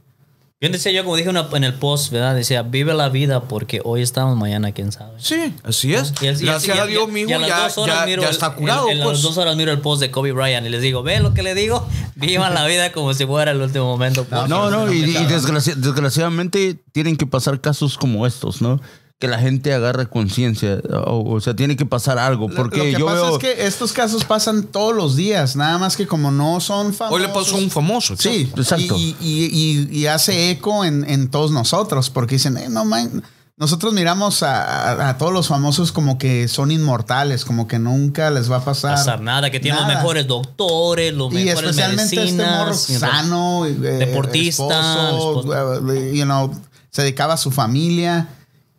Bien 0.58 0.72
decía 0.72 0.90
yo, 0.90 1.04
como 1.04 1.16
dije 1.16 1.28
una- 1.28 1.46
en 1.52 1.64
el 1.64 1.74
post, 1.74 2.10
¿verdad? 2.10 2.34
Decía, 2.34 2.62
vive 2.62 2.94
la 2.94 3.10
vida 3.10 3.42
porque 3.42 3.82
hoy 3.84 4.00
estamos, 4.00 4.38
mañana 4.38 4.72
quién 4.72 4.90
sabe. 4.90 5.12
Sí, 5.18 5.54
así 5.62 5.92
es. 5.92 6.14
Y 6.22 6.26
el- 6.28 6.36
y 6.36 6.38
el- 6.40 6.46
Gracias 6.46 6.76
y- 6.76 6.80
a 6.80 6.86
Dios, 6.86 7.08
y- 7.08 7.12
mi 7.12 7.20
y 7.20 7.22
hijo 7.24 7.34
a 7.34 7.38
las 7.40 7.76
ya, 7.76 7.86
ya- 7.86 8.06
miro 8.06 8.22
ya 8.22 8.28
el- 8.28 8.34
está 8.34 8.54
curado. 8.54 8.88
en- 8.88 8.96
en 8.96 9.02
pues. 9.04 9.18
las 9.18 9.22
dos 9.22 9.36
horas 9.36 9.54
miro 9.56 9.70
el 9.70 9.80
post 9.82 10.00
de 10.00 10.10
Kobe 10.10 10.32
Bryant 10.32 10.66
y 10.66 10.70
les 10.70 10.80
digo, 10.80 11.02
¿ven 11.02 11.22
lo 11.24 11.34
que 11.34 11.42
le 11.42 11.54
digo? 11.54 11.86
Vivan 12.14 12.54
la 12.54 12.64
vida 12.66 12.90
como 12.90 13.12
si 13.12 13.26
fuera 13.26 13.50
el 13.50 13.60
último 13.60 13.84
momento. 13.84 14.24
pues. 14.24 14.48
No, 14.48 14.70
no, 14.70 14.90
y, 14.90 15.02
y 15.04 15.14
desgraci- 15.26 15.74
desgraciadamente 15.74 16.82
tienen 16.92 17.16
que 17.16 17.26
pasar 17.26 17.60
casos 17.60 17.98
como 17.98 18.26
estos, 18.26 18.62
¿no? 18.62 18.80
Que 19.18 19.28
la 19.28 19.38
gente 19.38 19.72
agarre 19.72 20.10
conciencia, 20.10 20.78
o, 21.06 21.32
o 21.36 21.40
sea, 21.40 21.56
tiene 21.56 21.74
que 21.74 21.86
pasar 21.86 22.18
algo, 22.18 22.48
Lo- 22.50 22.54
porque 22.54 22.76
lo 22.78 22.84
que 22.84 22.92
yo 22.92 23.06
pasa 23.06 23.22
veo... 23.22 23.32
es 23.32 23.38
que 23.38 23.66
estos 23.66 23.94
casos 23.94 24.24
pasan 24.24 24.64
todos 24.64 24.94
los 24.94 25.16
días, 25.16 25.56
nada 25.56 25.78
más 25.78 25.96
que 25.96 26.06
como 26.06 26.30
no 26.30 26.60
son 26.60 26.92
famosos. 26.92 27.16
Hoy 27.20 27.26
le 27.26 27.32
pasó 27.32 27.56
a 27.56 27.58
un 27.60 27.70
famoso. 27.70 28.14
Sí, 28.18 28.50
Exacto. 28.54 28.94
Y, 28.98 29.16
y- 29.20 29.88
y- 29.90 29.98
y 30.00 30.06
hace 30.06 30.50
eco 30.50 30.84
en, 30.84 31.08
en 31.08 31.30
todos 31.30 31.50
nosotros, 31.50 32.10
porque 32.10 32.34
dicen, 32.34 32.58
"Eh, 32.58 32.68
no 32.68 32.84
man, 32.84 33.22
nosotros 33.56 33.94
miramos 33.94 34.42
a, 34.42 34.90
a- 34.90 35.08
a 35.08 35.16
todos 35.16 35.32
los 35.32 35.48
famosos 35.48 35.92
como 35.92 36.18
que 36.18 36.46
son 36.46 36.70
inmortales, 36.70 37.46
como 37.46 37.66
que 37.66 37.78
nunca 37.78 38.30
les 38.30 38.52
va 38.52 38.56
a 38.58 38.64
pasar, 38.66 38.96
pasar 38.96 39.22
nada, 39.22 39.50
que 39.50 39.60
tienen 39.60 39.80
los 39.80 39.88
mejores 39.88 40.26
doctores, 40.26 41.14
los 41.14 41.32
Y 41.32 41.36
mejores 41.36 41.70
especialmente 41.70 42.22
este 42.22 42.42
morro 42.44 42.66
medicinas. 42.66 43.00
sano, 43.00 43.64
eh, 43.64 43.72
Deportista, 43.72 45.08
esposo, 45.08 45.90
eh, 45.94 46.12
you 46.14 46.24
know, 46.24 46.52
se 46.90 47.00
dedicaba 47.00 47.32
a 47.32 47.36
su 47.38 47.50
familia 47.50 48.28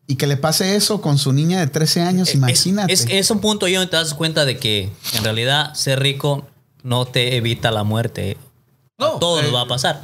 y 0.07 0.15
que 0.15 0.25
le 0.27 0.37
pase 0.37 0.75
eso 0.75 1.01
con 1.01 1.17
su 1.17 1.33
niña 1.33 1.59
de 1.59 1.67
13 1.67 2.01
años, 2.01 2.33
imagínate. 2.33 2.93
Es, 2.93 3.01
es, 3.01 3.09
es 3.11 3.31
un 3.31 3.39
punto 3.41 3.67
yo 3.67 3.79
donde 3.79 3.91
te 3.91 3.97
das 3.97 4.13
cuenta 4.13 4.45
de 4.45 4.57
que 4.57 4.89
en 5.13 5.23
realidad 5.23 5.73
ser 5.73 5.99
rico 5.99 6.47
no 6.83 7.05
te 7.05 7.35
evita 7.35 7.71
la 7.71 7.83
muerte. 7.83 8.37
No, 8.97 9.19
Todo 9.19 9.41
eh, 9.41 9.51
va 9.51 9.61
a 9.61 9.67
pasar. 9.67 10.01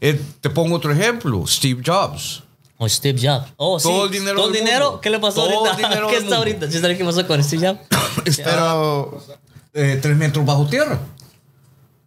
Eh, 0.00 0.20
te 0.40 0.50
pongo 0.50 0.76
otro 0.76 0.90
ejemplo. 0.92 1.46
Steve 1.46 1.82
Jobs. 1.84 2.42
O 2.78 2.88
Steve 2.88 3.20
Jobs. 3.22 3.52
Oh, 3.56 3.78
sí. 3.78 3.86
Todo 3.88 4.06
el 4.06 4.10
dinero 4.10 4.36
Todo 4.36 4.46
el 4.48 4.52
del 4.54 4.64
dinero. 4.64 4.84
mundo. 4.86 5.00
¿Qué 5.00 5.10
le 5.10 5.18
pasó 5.20 5.44
Todo 5.44 5.48
el 5.50 5.54
ahorita? 5.70 5.88
dinero 5.88 6.06
¿Qué 6.08 6.14
está 6.14 6.24
mundo. 6.24 6.36
ahorita? 6.38 6.70
¿Sí 6.70 6.80
sabes 6.80 6.96
qué 6.98 7.04
pasó 7.04 7.26
con 7.26 7.44
Steve 7.44 7.68
Jobs? 7.68 8.36
Pero, 8.44 9.22
Eh, 9.74 9.98
tres 10.02 10.16
metros 10.16 10.44
bajo 10.44 10.66
tierra. 10.66 10.98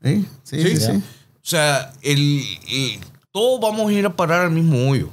sí, 0.03 0.25
sí, 0.43 0.61
sí, 0.63 0.77
sí. 0.77 0.91
O 0.91 1.47
sea, 1.47 1.93
el, 2.01 2.43
el- 2.69 2.99
todos 3.31 3.59
vamos 3.61 3.89
a 3.89 3.93
ir 3.93 4.05
a 4.05 4.15
parar 4.15 4.41
al 4.41 4.51
mismo 4.51 4.89
hoyo. 4.89 5.09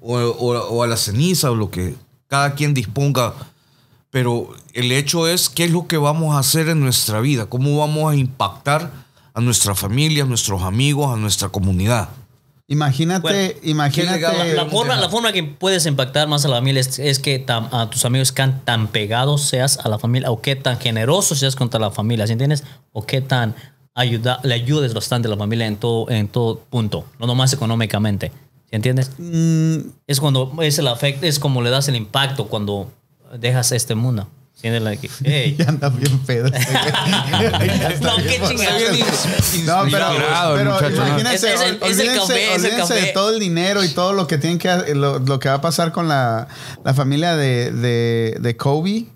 O, 0.00 0.16
o- 0.18 0.68
o 0.68 0.82
a 0.82 0.86
la 0.86 0.96
ceniza 0.96 1.50
o 1.50 1.54
lo 1.54 1.70
que 1.70 1.94
cada 2.28 2.54
quien 2.54 2.74
disponga. 2.74 3.34
Pero 4.10 4.50
el 4.72 4.90
hecho 4.92 5.28
es 5.28 5.48
qué 5.48 5.64
es 5.64 5.70
lo 5.70 5.86
que 5.86 5.96
vamos 5.96 6.34
a 6.34 6.38
hacer 6.40 6.68
en 6.68 6.80
nuestra 6.80 7.20
vida. 7.20 7.46
Cómo 7.46 7.78
vamos 7.78 8.12
a 8.12 8.16
impactar 8.16 8.90
a 9.34 9.40
nuestra 9.40 9.74
familia, 9.74 10.24
a 10.24 10.26
nuestros 10.26 10.62
amigos, 10.62 11.12
a 11.12 11.16
nuestra 11.16 11.48
comunidad. 11.48 12.08
Imagínate, 12.66 13.20
Bueno, 13.22 13.52
imagínate. 13.64 14.18
¿qué 14.20 14.26
legado- 14.26 14.44
La 14.54 14.66
forma, 14.66 14.96
la 14.96 15.08
forma 15.08 15.32
que 15.32 15.42
puedes 15.42 15.86
impactar 15.86 16.28
más 16.28 16.44
a 16.44 16.48
la 16.48 16.56
familia 16.56 16.80
es, 16.80 16.98
es 17.00 17.18
que 17.18 17.44
a 17.48 17.90
tus 17.90 18.04
amigos 18.04 18.30
que 18.32 18.46
tan 18.64 18.86
pegados 18.88 19.42
seas 19.42 19.78
a 19.78 19.88
la 19.88 19.98
familia 19.98 20.30
o 20.30 20.40
qué 20.40 20.54
tan 20.56 20.78
generoso 20.78 21.34
seas 21.34 21.56
contra 21.56 21.80
la 21.80 21.90
familia, 21.90 22.26
¿sí 22.28 22.32
entiendes? 22.32 22.62
O 22.92 23.04
qué 23.04 23.20
tan 23.20 23.56
ayuda, 23.94 24.38
le 24.44 24.54
ayudes 24.54 24.94
bastante 24.94 25.26
a 25.26 25.30
la 25.32 25.36
familia 25.36 25.66
en 25.66 25.76
todo, 25.76 26.08
en 26.10 26.28
todo 26.28 26.60
punto, 26.70 27.04
no 27.18 27.26
nomás 27.26 27.52
económicamente, 27.52 28.28
¿sí 28.28 28.34
entiendes? 28.76 29.10
Mm, 29.18 29.90
Es 30.06 30.20
cuando 30.20 30.52
es 30.62 30.78
el 30.78 30.88
afecto, 30.88 31.26
es 31.26 31.38
como 31.38 31.62
le 31.62 31.70
das 31.70 31.88
el 31.88 31.96
impacto 31.96 32.46
cuando 32.48 32.90
dejas 33.38 33.72
este 33.72 33.94
mundo. 33.94 34.28
Like, 34.62 35.08
hey. 35.24 35.56
ya 35.58 35.68
anda 35.70 35.88
bien 35.88 36.18
pedo. 36.18 36.50
no, 36.50 38.16
qué 38.16 38.40
chingada. 38.46 38.80
No, 39.64 39.90
pero, 39.90 40.06
pero 40.54 40.72
muchacho, 40.74 40.96
imagínense, 41.06 41.54
Es- 41.54 41.60
es 41.60 41.60
el- 41.62 41.74
es 41.82 41.98
el 41.98 42.08
olvídense, 42.08 42.18
café, 42.20 42.54
es 42.54 42.64
el 42.64 42.70
olvídense 42.70 42.94
de 42.94 43.06
todo 43.12 43.30
el 43.30 43.40
dinero 43.40 43.82
y 43.84 43.88
todo 43.88 44.12
lo 44.12 44.26
que 44.26 44.36
tienen 44.38 44.58
que 44.58 44.94
lo, 44.94 45.18
lo 45.18 45.38
que 45.38 45.48
va 45.48 45.56
a 45.56 45.60
pasar 45.62 45.92
con 45.92 46.08
la, 46.08 46.48
la 46.84 46.94
familia 46.94 47.36
de, 47.36 47.72
de, 47.72 48.36
de 48.40 48.56
Kobe. 48.56 49.06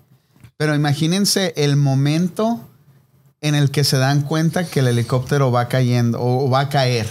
Pero 0.57 0.73
imagínense 0.73 1.53
el 1.57 1.75
momento 1.75 2.67
en 3.41 3.53
el 3.55 3.69
que 3.69 3.83
se 3.83 3.97
dan 3.97 4.21
cuenta 4.23 4.65
que 4.65 4.79
el 4.79 4.87
helicóptero 4.87 5.51
va 5.51 5.67
cayendo 5.67 6.17
o 6.21 6.49
va 6.49 6.61
a 6.61 6.69
caer. 6.69 7.05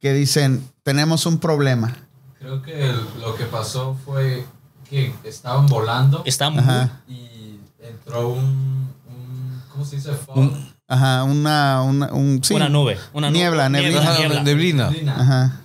Que 0.00 0.12
dicen, 0.12 0.66
tenemos 0.82 1.26
un 1.26 1.38
problema. 1.38 1.94
Creo 2.38 2.62
que 2.62 2.88
el- 2.90 3.20
lo 3.20 3.34
que 3.34 3.44
pasó 3.44 3.96
fue 4.04 4.46
que 4.88 5.14
estaban 5.24 5.66
volando. 5.66 6.22
Ajá. 6.58 7.02
y 7.06 7.58
entró 7.80 8.28
un, 8.30 8.88
un 9.08 9.62
¿cómo 9.70 9.84
se 9.84 9.96
dice? 9.96 10.12
Fog. 10.12 10.50
Ajá, 10.88 11.22
una, 11.24 11.82
una, 11.82 12.12
un, 12.12 12.42
sí. 12.42 12.54
Una 12.54 12.68
nube. 12.68 12.98
Una 13.12 13.28
nube. 13.30 13.38
Niebla, 13.38 13.68
neblina. 13.68 14.00
Ajá, 14.00 14.18
niebla. 14.18 14.42
neblina. 14.42 14.90
Neblina. 14.90 15.20
Ajá, 15.20 15.60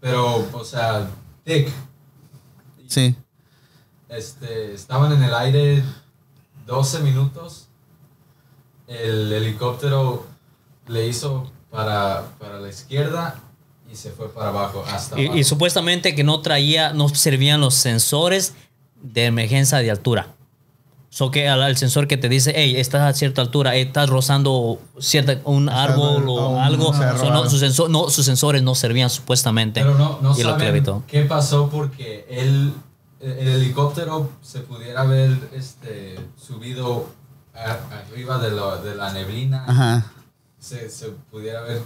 Pero, 0.00 0.46
o 0.52 0.64
sea, 0.64 1.08
thick. 1.44 1.70
sí. 2.86 3.16
Este, 4.08 4.74
estaban 4.74 5.10
en 5.12 5.22
el 5.24 5.34
aire 5.34 5.82
12 6.66 7.00
minutos. 7.00 7.66
El 8.86 9.32
helicóptero 9.32 10.26
le 10.86 11.08
hizo 11.08 11.50
para, 11.70 12.26
para 12.38 12.60
la 12.60 12.68
izquierda 12.68 13.40
y 13.94 13.96
se 13.96 14.10
fue 14.10 14.28
para 14.28 14.48
abajo 14.48 14.84
hasta 14.90 15.14
abajo. 15.14 15.36
Y, 15.36 15.40
y 15.40 15.44
supuestamente 15.44 16.14
que 16.16 16.24
no 16.24 16.40
traía, 16.40 16.92
no 16.92 17.08
servían 17.08 17.60
los 17.60 17.74
sensores 17.74 18.54
de 19.00 19.26
emergencia 19.26 19.78
de 19.78 19.90
altura. 19.90 20.28
So 21.10 21.30
que 21.30 21.48
al, 21.48 21.62
al 21.62 21.76
sensor 21.76 22.08
que 22.08 22.16
te 22.16 22.28
dice, 22.28 22.52
hey, 22.56 22.74
estás 22.76 23.02
a 23.02 23.12
cierta 23.16 23.40
altura, 23.40 23.76
eh, 23.76 23.82
estás 23.82 24.08
rozando 24.10 24.80
cierta, 24.98 25.38
un 25.44 25.68
árbol 25.68 26.24
o 26.28 26.60
algo. 26.60 26.92
So, 26.92 27.30
no, 27.30 27.48
sus, 27.48 27.60
sensor- 27.62 27.88
no, 27.88 28.10
sus 28.10 28.26
sensores 28.26 28.64
no 28.64 28.74
servían 28.74 29.08
supuestamente. 29.10 29.80
Pero 29.80 29.94
no, 29.96 30.18
no 30.20 30.36
y 30.36 30.42
lo 30.42 30.50
saben 30.50 30.66
evitó. 30.66 31.04
qué 31.06 31.22
pasó 31.22 31.68
porque 31.70 32.26
el, 32.28 32.72
el 33.20 33.46
helicóptero 33.48 34.28
se 34.42 34.58
pudiera 34.60 35.02
haber 35.02 35.38
este, 35.52 36.18
subido 36.36 37.06
a- 37.54 37.78
arriba 38.08 38.38
de, 38.38 38.50
la- 38.50 38.78
de 38.78 38.96
la 38.96 39.12
neblina. 39.12 39.64
Ajá. 39.68 40.10
Se, 40.58 40.90
se 40.90 41.10
pudiera 41.30 41.60
haber 41.60 41.80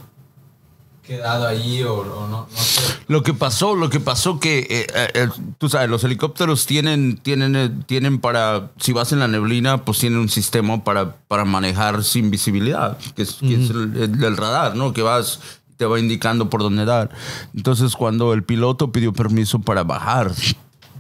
quedado 1.08 1.46
allí 1.46 1.82
o, 1.82 1.94
o 2.00 2.28
no, 2.28 2.46
no 2.50 2.56
sé. 2.56 2.82
Lo 3.08 3.22
que 3.22 3.32
pasó, 3.34 3.74
lo 3.74 3.88
que 3.90 3.98
pasó 3.98 4.38
que, 4.38 4.58
eh, 4.68 4.86
eh, 5.14 5.28
tú 5.56 5.68
sabes, 5.70 5.88
los 5.88 6.04
helicópteros 6.04 6.66
tienen, 6.66 7.16
tienen, 7.16 7.56
eh, 7.56 7.70
tienen 7.86 8.20
para, 8.20 8.70
si 8.78 8.92
vas 8.92 9.10
en 9.12 9.18
la 9.18 9.26
neblina, 9.28 9.84
pues 9.84 9.98
tienen 9.98 10.18
un 10.18 10.28
sistema 10.28 10.84
para, 10.84 11.16
para 11.26 11.44
manejar 11.46 12.04
sin 12.04 12.30
visibilidad, 12.30 12.98
que 13.16 13.22
es, 13.22 13.34
que 13.40 13.54
es 13.64 13.70
el, 13.70 13.96
el- 13.96 14.22
el 14.22 14.36
radar, 14.36 14.76
¿no? 14.76 14.92
Que 14.92 15.00
vas, 15.02 15.40
te 15.78 15.86
va 15.86 15.98
indicando 15.98 16.50
por 16.50 16.60
dónde 16.60 16.84
dar. 16.84 17.08
Entonces, 17.54 17.96
cuando 17.96 18.34
el 18.34 18.42
piloto 18.44 18.92
pidió 18.92 19.12
permiso 19.14 19.58
para 19.60 19.84
bajar, 19.84 20.32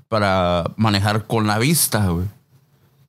para 0.08 0.64
manejar 0.76 1.26
con 1.26 1.46
la 1.46 1.58
vista, 1.58 2.06
güey. 2.08 2.26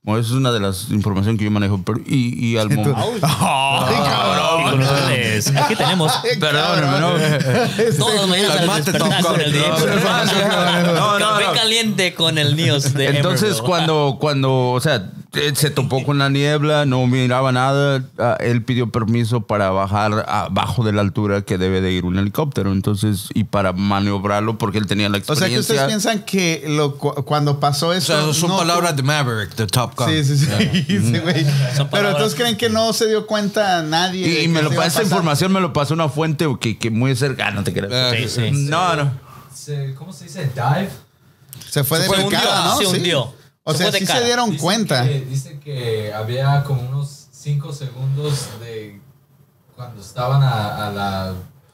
Bueno, 0.02 0.20
esa 0.22 0.30
es 0.30 0.34
una 0.36 0.50
de 0.50 0.60
las 0.60 0.90
informaciones 0.90 1.38
que 1.38 1.44
yo 1.44 1.50
manejo. 1.50 1.82
pero- 1.84 2.00
y, 2.06 2.46
y 2.52 2.56
al 2.56 2.70
momento... 2.70 2.94
Con 4.70 4.80
ustedes, 4.82 5.54
Aquí 5.56 5.74
tenemos 5.74 6.12
Perdóname, 6.38 7.00
¿no? 7.00 7.14
Calmate, 8.48 8.92
despertar 8.92 9.22
Tom 9.22 9.32
con 9.32 9.40
el 9.40 9.52
Cook. 9.52 9.52
día. 9.52 10.92
No, 10.94 11.18
no, 11.18 11.26
Café 11.28 11.44
caliente 11.54 12.14
con 12.14 12.38
el 12.38 12.56
News 12.56 12.94
de 12.94 13.08
Entonces, 13.08 13.60
cuando, 13.60 14.16
cuando, 14.20 14.70
o 14.70 14.80
sea, 14.80 15.10
se 15.54 15.70
topó 15.70 16.02
con 16.04 16.18
la 16.18 16.28
niebla, 16.28 16.86
no 16.86 17.06
miraba 17.06 17.52
nada, 17.52 18.04
ah, 18.18 18.36
él 18.40 18.64
pidió 18.64 18.90
permiso 18.90 19.42
para 19.42 19.70
bajar 19.70 20.24
abajo 20.28 20.82
de 20.84 20.92
la 20.92 21.02
altura 21.02 21.42
que 21.42 21.56
debe 21.56 21.80
de 21.80 21.92
ir 21.92 22.04
un 22.04 22.18
helicóptero. 22.18 22.72
Entonces, 22.72 23.28
y 23.34 23.44
para 23.44 23.72
maniobrarlo, 23.72 24.58
porque 24.58 24.78
él 24.78 24.86
tenía 24.86 25.08
la 25.08 25.18
O 25.18 25.20
sea 25.20 25.26
que 25.48 25.54
experiencia. 25.56 25.74
ustedes 25.74 25.86
piensan 25.88 26.24
que 26.24 26.64
lo, 26.66 26.96
cu- 26.96 27.14
cuando 27.24 27.60
pasó 27.60 27.88
O 27.88 27.92
eso. 27.92 28.06
sea, 28.12 28.34
son 28.34 28.50
no- 28.50 28.58
palabras 28.58 28.96
de 28.96 29.02
Maverick, 29.04 29.54
de 29.54 29.66
Top 29.68 29.94
Gun. 29.96 30.08
Sí, 30.08 30.24
sí, 30.24 30.36
sí. 30.38 30.46
Pero 31.90 32.10
entonces 32.10 32.34
creen 32.34 32.56
que 32.56 32.68
no 32.68 32.92
se 32.92 33.06
dio 33.06 33.26
cuenta 33.26 33.82
nadie. 33.82 34.26
de 34.26 34.42
y, 34.42 34.48
me 34.48 34.62
lo 34.62 34.70
esa 34.82 35.02
información 35.02 35.52
me 35.52 35.60
lo 35.60 35.72
pasó 35.72 35.94
una 35.94 36.08
fuente 36.08 36.46
que, 36.60 36.76
que 36.78 36.90
muy 36.90 37.14
cercana, 37.14 37.52
no 37.52 37.64
te 37.64 37.72
creas. 37.72 38.14
Eh, 38.14 38.28
Sí, 38.28 38.40
sí. 38.40 38.50
No, 38.68 38.96
no. 38.96 39.12
¿Cómo 39.96 40.12
se 40.12 40.24
dice? 40.24 40.50
Dive. 40.54 40.90
Se 41.68 41.84
fue 41.84 41.98
de 42.00 42.06
Se 42.06 42.10
hundió, 42.10 42.28
picada, 42.28 42.64
¿no? 42.64 42.76
se 42.78 42.86
Sí. 42.86 42.96
hundió. 42.96 43.32
O 43.70 43.74
Se 43.74 43.78
sea, 43.90 43.92
sí 43.92 44.04
cara. 44.06 44.18
se 44.20 44.24
dieron 44.26 44.50
Dicen 44.50 44.62
cuenta. 44.62 45.04
Que, 45.04 45.20
dicen 45.20 45.60
que 45.60 46.12
había 46.12 46.62
como 46.64 46.82
unos 46.82 47.26
cinco 47.32 47.72
segundos 47.72 48.48
de 48.60 49.00
cuando 49.76 50.00
estaban 50.00 50.42
a, 50.42 50.88
a 50.88 50.90
la 50.92 51.28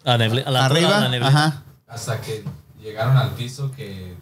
A, 0.05 0.17
neble- 0.19 0.45
a 0.47 0.51
la 0.51 0.65
altura 0.67 0.81
Arriba, 0.81 1.01
la 1.01 1.09
neblina. 1.09 1.29
ajá. 1.29 1.63
hasta 1.89 2.21
que 2.21 2.45
llegaron 2.81 3.17
al 3.17 3.31
piso 3.31 3.71
que 3.73 4.15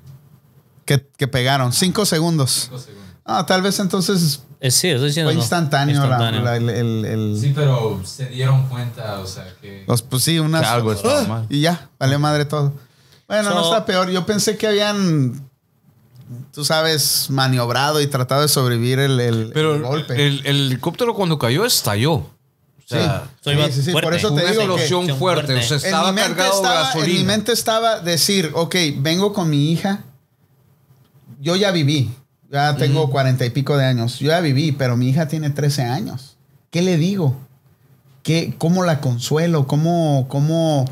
Que, 0.85 1.07
que 1.17 1.29
pegaron. 1.29 1.73
Cinco 1.73 2.05
segundos. 2.07 2.65
cinco 2.65 2.79
segundos. 2.79 3.05
Ah, 3.27 3.45
tal 3.47 3.63
vez 3.63 3.79
entonces 3.79 4.43
Eh, 4.61 4.71
sí, 4.71 4.89
estoy 4.89 5.09
diciendo. 5.09 5.29
fue 5.31 5.35
no. 5.35 5.41
instantáneo, 5.41 5.97
la- 6.01 6.05
Instantáneo. 6.07 6.43
la- 6.43 6.57
el, 6.57 6.69
el- 6.71 7.05
el- 7.05 7.39
Sí, 7.41 7.53
pero 7.55 8.01
se 8.05 8.27
dieron 8.27 8.67
cuenta, 8.69 9.19
o 9.21 9.27
sea 9.27 9.47
que 9.61 9.85
los- 9.87 10.03
pues 10.03 10.23
sí, 10.25 10.39
unas. 10.39 10.63
Que 10.63 10.67
algo 10.69 10.93
estaba 10.93 11.21
¡Ah! 11.21 11.27
mal. 11.27 11.47
Y 11.51 11.61
ya, 11.63 11.89
valió 11.99 12.19
madre 12.19 12.45
todo. 12.45 12.73
Bueno, 13.27 13.51
no 13.51 13.65
So- 13.65 13.73
está 13.75 13.87
peor. 13.87 14.11
Yo 14.11 14.27
pensé 14.27 14.57
que 14.59 14.67
habían, 14.67 15.49
tú 16.55 16.65
sabes, 16.65 17.27
maniobrado 17.31 18.01
y 18.01 18.07
tratado 18.07 18.43
de 18.43 18.49
sobrevivir 18.49 18.99
el, 19.01 19.19
el- 19.21 19.51
Pero 19.53 19.75
el 19.75 19.83
golpe. 19.83 20.15
el, 20.27 20.47
el 20.47 20.57
helicóptero 20.67 21.15
cuando 21.15 21.39
cayó 21.39 21.65
estalló. 21.65 22.13
O 22.15 22.87
sea, 22.87 23.25
Sí, 23.43 23.51
sí, 23.73 23.83
sí, 23.83 23.93
por 23.93 24.15
eso 24.15 24.29
te 24.29 24.35
una 24.43 24.51
digo 24.51 24.63
explosión 24.63 25.07
que- 25.07 25.15
fuerte. 25.15 25.55
fuerte. 25.55 25.65
O 25.65 25.69
sea, 25.69 25.79
en, 25.79 25.85
estaba 25.85 26.13
mi 26.13 26.17
mente 26.21 26.29
cargado 26.37 26.51
de 26.51 26.57
estaba, 26.57 26.81
en 26.81 26.87
gasolina. 26.87 27.19
mi 27.21 27.25
mente 27.27 27.53
estaba 27.53 28.01
decir, 28.01 28.51
ok, 28.55 28.75
vengo 28.99 29.33
con 29.33 29.49
mi 29.51 29.73
hija. 29.73 30.05
Yo 31.41 31.57
ya 31.57 31.71
viví. 31.71 32.11
Ya 32.51 32.77
tengo 32.77 33.11
cuarenta 33.11 33.45
y 33.45 33.51
pico 33.51 33.77
de 33.77 33.85
años. 33.87 34.19
Yo 34.21 34.29
ya 34.29 34.41
viví, 34.41 34.71
pero 34.73 34.97
mi 34.97 35.09
hija 35.09 35.27
tiene 35.29 35.51
13 35.51 35.83
años. 35.83 36.37
¿Qué 36.71 36.83
le 36.83 36.97
digo? 36.99 37.37
¿Qué, 38.23 38.55
¿Cómo 38.59 38.85
la 38.85 39.01
consuelo? 39.01 39.67
¿Cómo, 39.67 40.27
cómo 40.29 40.85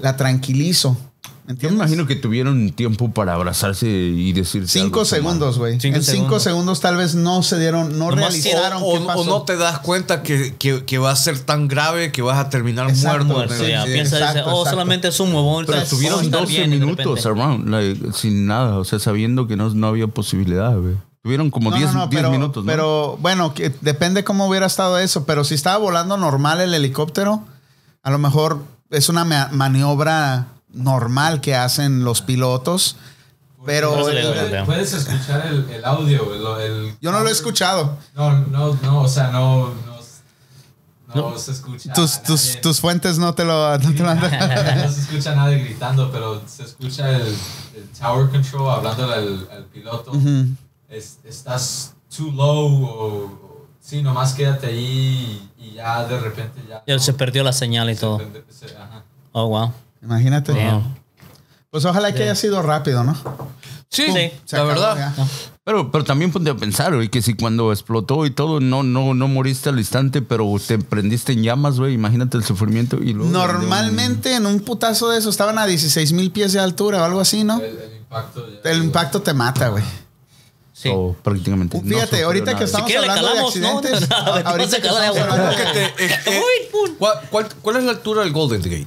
la 0.00 0.16
tranquilizo? 0.16 0.96
¿Me 1.46 1.56
Yo 1.56 1.68
me 1.70 1.74
imagino 1.74 2.06
que 2.06 2.14
tuvieron 2.14 2.70
tiempo 2.70 3.10
para 3.10 3.34
abrazarse 3.34 3.88
y 3.88 4.32
decir 4.32 4.68
Cinco 4.68 5.04
segundos, 5.04 5.58
güey. 5.58 5.74
En 5.74 5.80
Cinco 5.80 6.00
cinco 6.00 6.38
segundos. 6.40 6.80
tal 6.80 6.96
vez 6.96 7.16
no 7.16 7.42
se 7.42 7.58
dieron, 7.58 7.98
no 7.98 8.10
Nomás 8.10 8.16
realizaron 8.34 8.80
o, 8.84 8.92
qué 8.92 8.98
o- 8.98 9.06
pasó. 9.06 9.20
o 9.20 9.24
no 9.24 9.42
te 9.42 9.56
das 9.56 9.80
cuenta 9.80 10.22
que, 10.22 10.54
que- 10.56 10.84
que 10.84 10.98
va 10.98 11.10
a 11.10 11.16
ser 11.16 11.40
tan 11.40 11.66
grave 11.66 12.12
que 12.12 12.22
vas 12.22 12.38
a 12.38 12.48
terminar 12.48 12.88
Exacto, 12.88 13.24
muerto. 13.24 13.54
Ya. 13.66 13.84
Sí, 13.84 13.92
Piensa, 13.92 14.18
exacto, 14.18 14.38
dice, 14.38 14.50
oh, 14.50 14.58
exacto. 14.60 14.70
solamente 14.70 15.08
es 15.08 15.18
un 15.20 15.34
huevón. 15.34 15.66
Pero 15.66 15.78
estuvieron 15.78 16.18
vamos 16.18 16.22
a 16.22 16.26
estar 16.26 16.40
12 16.42 16.52
bien", 16.58 16.72
y 16.72 16.78
de 16.78 16.86
minutos 16.86 17.26
around, 17.26 17.68
like, 17.68 18.12
sin 18.12 18.46
nada, 18.46 18.78
o 18.78 18.84
sea, 18.84 19.00
sabiendo 19.00 19.48
que 19.48 19.56
no, 19.56 19.68
no 19.70 19.86
había 19.88 20.06
posibilidad, 20.06 20.76
güey. 20.78 20.94
Tuvieron 21.24 21.50
como 21.50 21.70
No, 21.70 21.76
10 21.76 21.92
no, 21.92 21.98
no, 22.00 22.06
10 22.08 22.20
pero, 22.22 22.30
minutos, 22.32 22.64
¿no? 22.64 22.70
Pero 22.70 23.16
bueno, 23.20 23.52
que 23.54 23.72
depende 23.80 24.22
cómo 24.24 24.46
hubiera 24.48 24.66
estado 24.66 24.98
eso. 24.98 25.24
Pero 25.24 25.42
si 25.44 25.54
estaba 25.54 25.78
volando 25.78 26.16
normal 26.16 26.60
el 26.60 26.72
helicóptero, 26.74 27.44
a 28.02 28.10
lo 28.10 28.18
mejor 28.18 28.58
es 28.90 29.08
una 29.08 29.24
ma- 29.24 29.48
maniobra 29.52 30.46
normal 30.72 31.40
que 31.40 31.54
hacen 31.54 32.04
los 32.04 32.22
pilotos. 32.22 32.96
Pero 33.64 33.92
Puedes, 33.92 34.64
puedes 34.66 34.92
escuchar 34.92 35.46
el, 35.46 35.70
el 35.70 35.84
audio. 35.84 36.34
el- 36.58 36.62
el- 36.88 36.96
yo 37.00 37.12
no 37.12 37.20
lo 37.20 37.28
he 37.28 37.32
escuchado. 37.32 37.96
No, 38.14 38.32
no, 38.46 38.74
no, 38.82 39.02
o 39.02 39.08
sea, 39.08 39.28
no, 39.30 39.72
no, 41.06 41.30
no 41.30 41.38
se 41.38 41.52
escucha. 41.52 41.92
Tus, 41.92 42.22
tus, 42.22 42.60
tus 42.60 42.80
fuentes 42.80 43.18
no 43.18 43.34
te 43.34 43.44
lo, 43.44 43.78
no 43.78 43.94
te 43.94 44.02
lo 44.02 44.08
han 44.10 44.18
no 44.82 44.90
se 44.90 45.00
escucha 45.02 45.34
nadie 45.36 45.58
gritando, 45.58 46.10
pero 46.10 46.42
se 46.46 46.64
escucha 46.64 47.08
el, 47.10 47.22
el 47.22 47.88
tower 47.98 48.30
control 48.30 48.70
hablándole 48.70 49.14
al, 49.14 49.48
al 49.52 49.64
piloto. 49.66 50.10
Es- 50.88 51.18
estás 51.24 51.94
too 52.16 52.32
low 52.32 52.84
o, 52.84 53.24
o- 53.24 53.66
sí, 53.80 54.02
nomás 54.02 54.32
quédate 54.34 54.66
ahí 54.68 55.50
y, 55.56 55.64
y 55.68 55.74
ya 55.74 56.04
de 56.04 56.18
repente 56.18 56.62
ya. 56.68 56.82
Ya 56.86 56.98
se 56.98 57.12
perdió 57.12 57.44
la 57.44 57.52
señal 57.52 57.90
y 57.90 57.94
se 57.94 58.00
todo. 58.00 58.18
se- 58.50 58.76
ajá. 58.76 59.04
Oh, 59.32 59.46
wow. 59.48 59.72
Imagínate. 60.02 60.52
Pues 61.70 61.84
ojalá 61.84 62.12
que 62.12 62.22
haya 62.24 62.34
sido 62.34 62.60
rápido, 62.62 63.02
¿no? 63.04 63.14
Sí, 63.88 64.06
Sí. 64.12 64.30
La 64.56 64.62
verdad. 64.64 64.96
ya. 65.16 65.26
Pero, 65.64 65.92
pero 65.92 66.02
también 66.02 66.32
ponte 66.32 66.50
a 66.50 66.56
pensar, 66.56 66.94
güey, 66.94 67.08
que 67.08 67.22
si 67.22 67.34
cuando 67.34 67.70
explotó 67.72 68.26
y 68.26 68.30
todo, 68.30 68.58
no, 68.58 68.82
no, 68.82 69.14
no 69.14 69.28
moriste 69.28 69.68
al 69.68 69.78
instante, 69.78 70.20
pero 70.20 70.50
te 70.66 70.78
prendiste 70.78 71.32
en 71.32 71.44
llamas, 71.44 71.78
güey, 71.78 71.94
imagínate 71.94 72.36
el 72.36 72.42
sufrimiento. 72.44 72.96
Y 72.96 73.12
luego 73.12 73.30
Normalmente 73.30 74.34
en 74.34 74.46
un 74.46 74.60
putazo 74.60 75.10
de 75.10 75.18
eso 75.18 75.30
estaban 75.30 75.58
a 75.58 75.66
16 75.66 76.12
mil 76.14 76.32
pies 76.32 76.52
de 76.52 76.58
altura 76.60 77.02
o 77.02 77.04
algo 77.04 77.20
así, 77.20 77.44
¿no? 77.44 77.58
El, 77.60 77.78
el 77.78 77.96
impacto. 77.98 78.46
ya- 78.64 78.70
El 78.70 78.82
impacto 78.82 79.22
te 79.22 79.34
mata, 79.34 79.68
güey. 79.68 79.84
Sí. 80.72 80.88
o 80.92 81.14
prácticamente. 81.22 81.80
no 81.80 81.88
Fíjate, 81.88 82.22
ahorita 82.24 82.46
nada. 82.46 82.58
que 82.58 82.64
estamos 82.64 82.90
Si 82.90 82.96
hablando 82.96 83.22
de 83.22 83.28
calamos, 83.34 83.56
¿no? 83.56 83.78
accidentes. 83.78 84.08
Ver, 84.34 84.46
ahorita 84.46 84.80
que 84.80 84.88
estamos 84.88 85.00
agua. 85.16 85.22
hablando 85.22 85.56
Que 85.56 85.62
te- 85.64 86.04
eh, 86.06 86.10
eh, 86.26 86.40
Uy, 86.40 86.68
pum. 86.72 86.96
¿cuál, 86.98 87.20
cuál, 87.30 87.48
cuál 87.62 87.76
es 87.76 87.84
la 87.84 87.90
altura 87.92 88.22
del 88.22 88.32
Golden 88.32 88.62
Gate? 88.62 88.86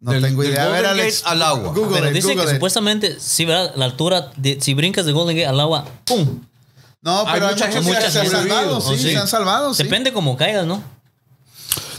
No 0.00 0.12
Del- 0.12 0.22
tengo 0.22 0.42
del 0.42 0.52
idea. 0.52 0.64
A 0.64 0.68
ver, 0.68 0.82
Golden 0.84 1.00
Alex. 1.00 1.22
Gate 1.22 1.30
al 1.32 1.42
agua. 1.42 1.72
Google 1.74 1.90
Pero 1.92 2.08
it, 2.08 2.14
dice 2.14 2.28
Google 2.28 2.42
que 2.44 2.50
it. 2.50 2.56
supuestamente, 2.56 3.20
si 3.20 3.44
¿verdad? 3.44 3.72
la 3.76 3.84
altura, 3.84 4.30
de, 4.36 4.58
si 4.60 4.72
brincas 4.74 5.04
de 5.06 5.12
Golden 5.12 5.36
Gate 5.36 5.46
al 5.48 5.60
agua, 5.60 5.84
¡pum! 6.06 6.40
No, 7.02 7.20
Hay 7.20 7.34
pero 7.34 7.46
hay, 7.48 7.54
mucha 7.54 7.66
muchos 7.66 7.84
gente 7.84 8.04
que 8.04 8.10
se 8.10 8.20
han 8.20 8.30
salvado, 8.30 8.80
sí, 8.80 8.96
sí. 8.96 9.10
se 9.10 9.16
han 9.16 9.28
salvado, 9.28 9.74
sí. 9.74 9.82
Depende 9.82 10.12
cómo 10.12 10.36
caigas, 10.36 10.66
¿no? 10.66 10.82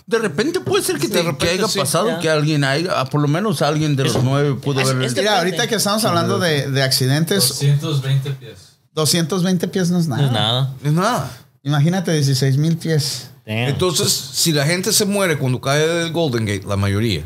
De 0.07 0.17
repente 0.19 0.59
puede 0.59 0.83
ser 0.83 0.97
que, 0.97 1.07
De 1.07 1.13
te, 1.13 1.23
repente 1.23 1.45
que 1.45 1.51
haya 1.51 1.67
sí, 1.67 1.79
pasado 1.79 2.07
ya. 2.09 2.19
que 2.19 2.29
alguien 2.29 2.63
haya, 2.63 2.99
ah, 2.99 3.05
por 3.05 3.21
lo 3.21 3.27
menos 3.27 3.61
alguien 3.61 3.95
de 3.95 4.03
los 4.03 4.13
Eso- 4.15 4.23
nueve 4.23 4.55
pudo 4.55 4.79
haber. 4.81 5.01
es 5.03 5.13
de- 5.15 5.21
Mira, 5.21 5.33
Depende. 5.33 5.37
ahorita 5.55 5.67
que 5.67 5.75
estamos 5.75 6.03
hablando 6.05 6.37
de, 6.39 6.69
de 6.69 6.83
accidentes, 6.83 7.47
220 7.49 8.31
pies. 8.31 8.53
220 8.93 9.67
pies 9.69 9.89
no 9.89 9.99
es 9.99 10.07
No 10.07 10.17
nada. 10.17 10.27
es 10.27 10.33
nada. 10.33 10.73
Es 10.83 10.91
nada. 10.91 11.31
Imagínate 11.63 12.11
16 12.13 12.57
mil 12.57 12.77
pies. 12.77 13.29
Damn. 13.45 13.57
Entonces, 13.69 14.11
si 14.11 14.51
la 14.51 14.65
gente 14.65 14.91
se 14.91 15.05
muere 15.05 15.37
cuando 15.37 15.61
cae 15.61 15.87
del 15.87 16.11
Golden 16.11 16.45
Gate, 16.45 16.65
la 16.67 16.75
mayoría, 16.75 17.23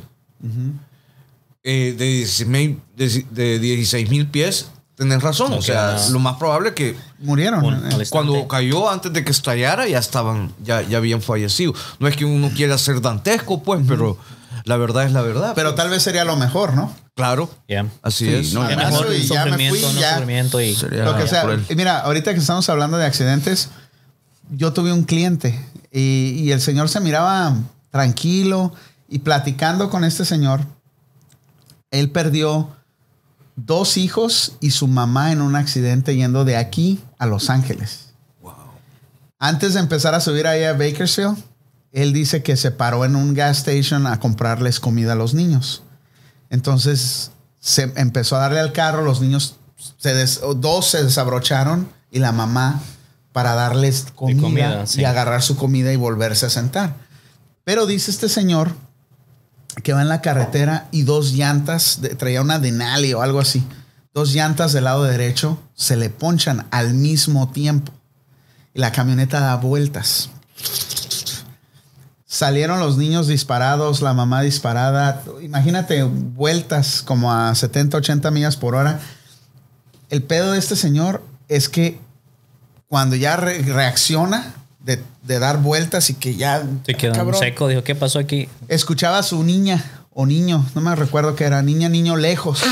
eh, 1.64 1.96
de 1.98 2.06
16 2.06 2.48
mil 2.50 2.82
de, 2.96 3.26
de 3.32 3.60
16 3.60 4.10
mil 4.10 4.28
pies, 4.28 4.68
tenés 4.96 5.22
razón. 5.24 5.52
No 5.52 5.58
o 5.58 5.62
sea, 5.62 5.76
nada. 5.94 6.10
lo 6.10 6.20
más 6.20 6.38
probable 6.38 6.70
es 6.70 6.76
que 6.76 6.96
Murieron. 7.20 7.64
Eh, 7.92 8.06
cuando 8.10 8.48
cayó 8.48 8.90
antes 8.90 9.12
de 9.14 9.24
que 9.24 9.32
estallara 9.32 9.88
ya 9.88 10.00
estaban, 10.00 10.54
ya, 10.64 10.82
ya 10.84 10.98
habían 10.98 11.22
fallecido. 11.22 11.74
No 12.00 12.08
es 12.08 12.16
que 12.16 12.26
uno 12.26 12.52
quiera 12.56 12.78
ser 12.78 13.02
dantesco, 13.02 13.64
pues, 13.64 13.82
pero 13.88 14.18
la 14.66 14.78
verdad 14.78 15.06
es 15.06 15.12
la 15.12 15.22
verdad. 15.22 15.54
Pero 15.56 15.70
pues. 15.70 15.76
tal 15.78 15.90
vez 15.90 16.04
sería 16.04 16.24
lo 16.26 16.36
mejor, 16.36 16.74
¿no? 16.74 16.94
claro, 17.16 17.50
Yeah. 17.70 17.88
así 18.02 18.26
Sí, 18.26 18.34
es. 18.34 18.54
no, 18.54 18.62
Además, 18.64 18.92
mejor 18.92 19.08
y 19.16 19.24
ya 19.26 19.46
me 19.46 19.52
sufrimiento, 19.52 19.80
fui, 19.88 19.96
no 19.96 20.02
ya. 20.02 20.10
sufrimiento 20.16 20.60
y... 20.62 20.76
Sería- 20.76 21.06
lo 21.06 21.16
que 21.16 21.28
sea. 21.30 21.46
mira, 21.76 22.00
ahorita 22.02 22.34
que 22.34 22.40
estamos 22.42 22.68
hablando 22.70 22.98
de 22.98 23.06
accidentes, 23.06 23.70
yo 24.52 24.74
tuve 24.74 24.92
un 24.92 25.04
cliente 25.06 25.58
y, 25.94 26.34
y 26.44 26.52
el 26.52 26.60
señor 26.60 26.90
se 26.90 27.00
miraba 27.00 27.56
tranquilo 27.90 28.74
y 29.08 29.20
platicando 29.20 29.90
con 29.90 30.04
este 30.04 30.26
señor, 30.26 30.62
él 31.92 32.12
perdió 32.12 32.70
dos 33.56 33.98
hijos 33.98 34.54
y 34.60 34.72
su 34.72 34.88
mamá 34.88 35.32
en 35.32 35.42
un 35.42 35.56
accidente 35.56 36.16
yendo 36.16 36.44
de 36.46 36.58
aquí 36.58 37.04
a 37.18 37.26
Los 37.26 37.50
Ángeles. 37.50 38.14
Antes 39.40 39.74
de 39.74 39.80
empezar 39.82 40.16
a 40.16 40.20
subir 40.22 40.48
ahí 40.48 40.64
a 40.64 40.74
Bakersfield, 40.74 41.38
él 41.92 42.14
dice 42.14 42.42
que 42.44 42.58
se 42.58 42.72
paró 42.72 43.06
en 43.06 43.16
un 43.16 43.34
gas 43.34 43.60
station 43.60 44.08
a 44.08 44.20
comprarles 44.20 44.80
comida 44.80 45.14
a 45.14 45.16
los 45.16 45.34
niños. 45.34 45.84
Entonces 46.50 47.32
se 47.60 47.92
empezó 47.96 48.36
a 48.36 48.40
darle 48.40 48.60
al 48.60 48.72
carro, 48.74 49.04
los 49.04 49.22
niños, 49.22 49.56
se 49.98 50.14
des- 50.14 50.42
dos 50.58 50.88
se 50.90 51.04
desabrocharon 51.04 51.88
y 52.12 52.20
la 52.20 52.32
mamá 52.32 52.82
para 53.32 53.54
darles 53.56 54.08
comida, 54.16 54.42
comida, 54.42 54.88
sí. 54.88 55.02
y 55.02 55.06
agarrar 55.06 55.42
su 55.42 55.56
comida 55.58 55.92
y 55.92 55.96
volverse 55.98 56.46
a 56.46 56.50
sentar. 56.50 56.96
Pero 57.64 57.86
dice 57.86 58.12
este 58.12 58.30
señor 58.30 58.74
que 59.84 59.94
va 59.94 60.02
en 60.02 60.10
la 60.10 60.22
carretera 60.22 60.88
y 60.92 61.04
dos 61.04 61.34
llantas, 61.34 62.02
de- 62.02 62.16
traía 62.16 62.42
una 62.42 62.60
Denali 62.60 63.14
o 63.14 63.22
algo 63.22 63.40
así, 63.40 63.64
dos 64.14 64.34
llantas 64.34 64.74
del 64.74 64.86
lado 64.86 65.04
derecho 65.04 65.60
se 65.76 65.96
le 65.98 66.10
ponchan 66.10 66.66
al 66.72 66.94
mismo 66.94 67.50
tiempo 67.50 67.92
y 68.74 68.80
la 68.80 68.92
camioneta 68.92 69.40
da 69.40 69.56
vueltas. 69.58 70.30
Salieron 72.26 72.80
los 72.80 72.98
niños 72.98 73.28
disparados, 73.28 74.02
la 74.02 74.14
mamá 74.14 74.42
disparada. 74.42 75.24
Imagínate 75.42 76.04
vueltas 76.04 77.02
como 77.02 77.32
a 77.32 77.54
70, 77.56 77.98
80 77.98 78.32
millas 78.32 78.58
por 78.58 78.76
hora. 78.76 79.00
El 80.10 80.22
pedo 80.24 80.52
de 80.52 80.60
este 80.60 80.76
señor 80.76 81.24
es 81.48 81.70
que 81.70 82.00
cuando 82.88 83.16
ya 83.16 83.38
re- 83.38 83.62
reacciona 83.62 84.54
de, 85.26 85.40
dar 85.40 85.62
vueltas 85.62 86.10
y 86.10 86.16
que 86.16 86.36
ya... 86.36 86.64
Se 86.86 86.94
quedó 86.96 87.14
cabrón, 87.14 87.40
seco, 87.40 87.68
dijo, 87.68 87.84
¿qué 87.84 87.96
pasó 87.96 88.20
aquí? 88.20 88.48
escuchaba 88.68 89.20
a 89.20 89.24
su 89.24 89.44
niña 89.44 89.84
o 90.12 90.26
niño, 90.26 90.66
no 90.76 90.82
me 90.82 90.96
recuerdo 90.96 91.36
qué 91.36 91.44
era, 91.44 91.62
niña, 91.62 91.90
niño 91.90 92.16
lejos, 92.16 92.64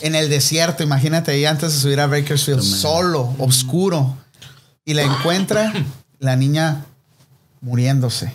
en 0.00 0.14
el 0.14 0.28
desierto, 0.28 0.82
imagínate 0.82 1.32
ahí 1.32 1.44
antes 1.44 1.74
de 1.74 1.80
subir 1.80 2.00
a 2.00 2.06
Bakersfield, 2.06 2.62
solo, 2.62 3.34
oscuro, 3.38 4.16
y 4.84 4.94
la 4.94 5.02
encuentra 5.02 5.72
la 6.20 6.36
niña 6.36 6.84
muriéndose, 7.60 8.32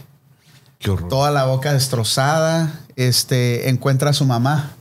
Qué 0.80 0.90
horror. 0.90 1.10
toda 1.10 1.32
la 1.32 1.46
boca 1.46 1.74
destrozada, 1.74 2.82
este, 2.96 3.70
encuentra 3.70 4.10
a 4.10 4.14
su 4.14 4.26
mamá 4.26 4.74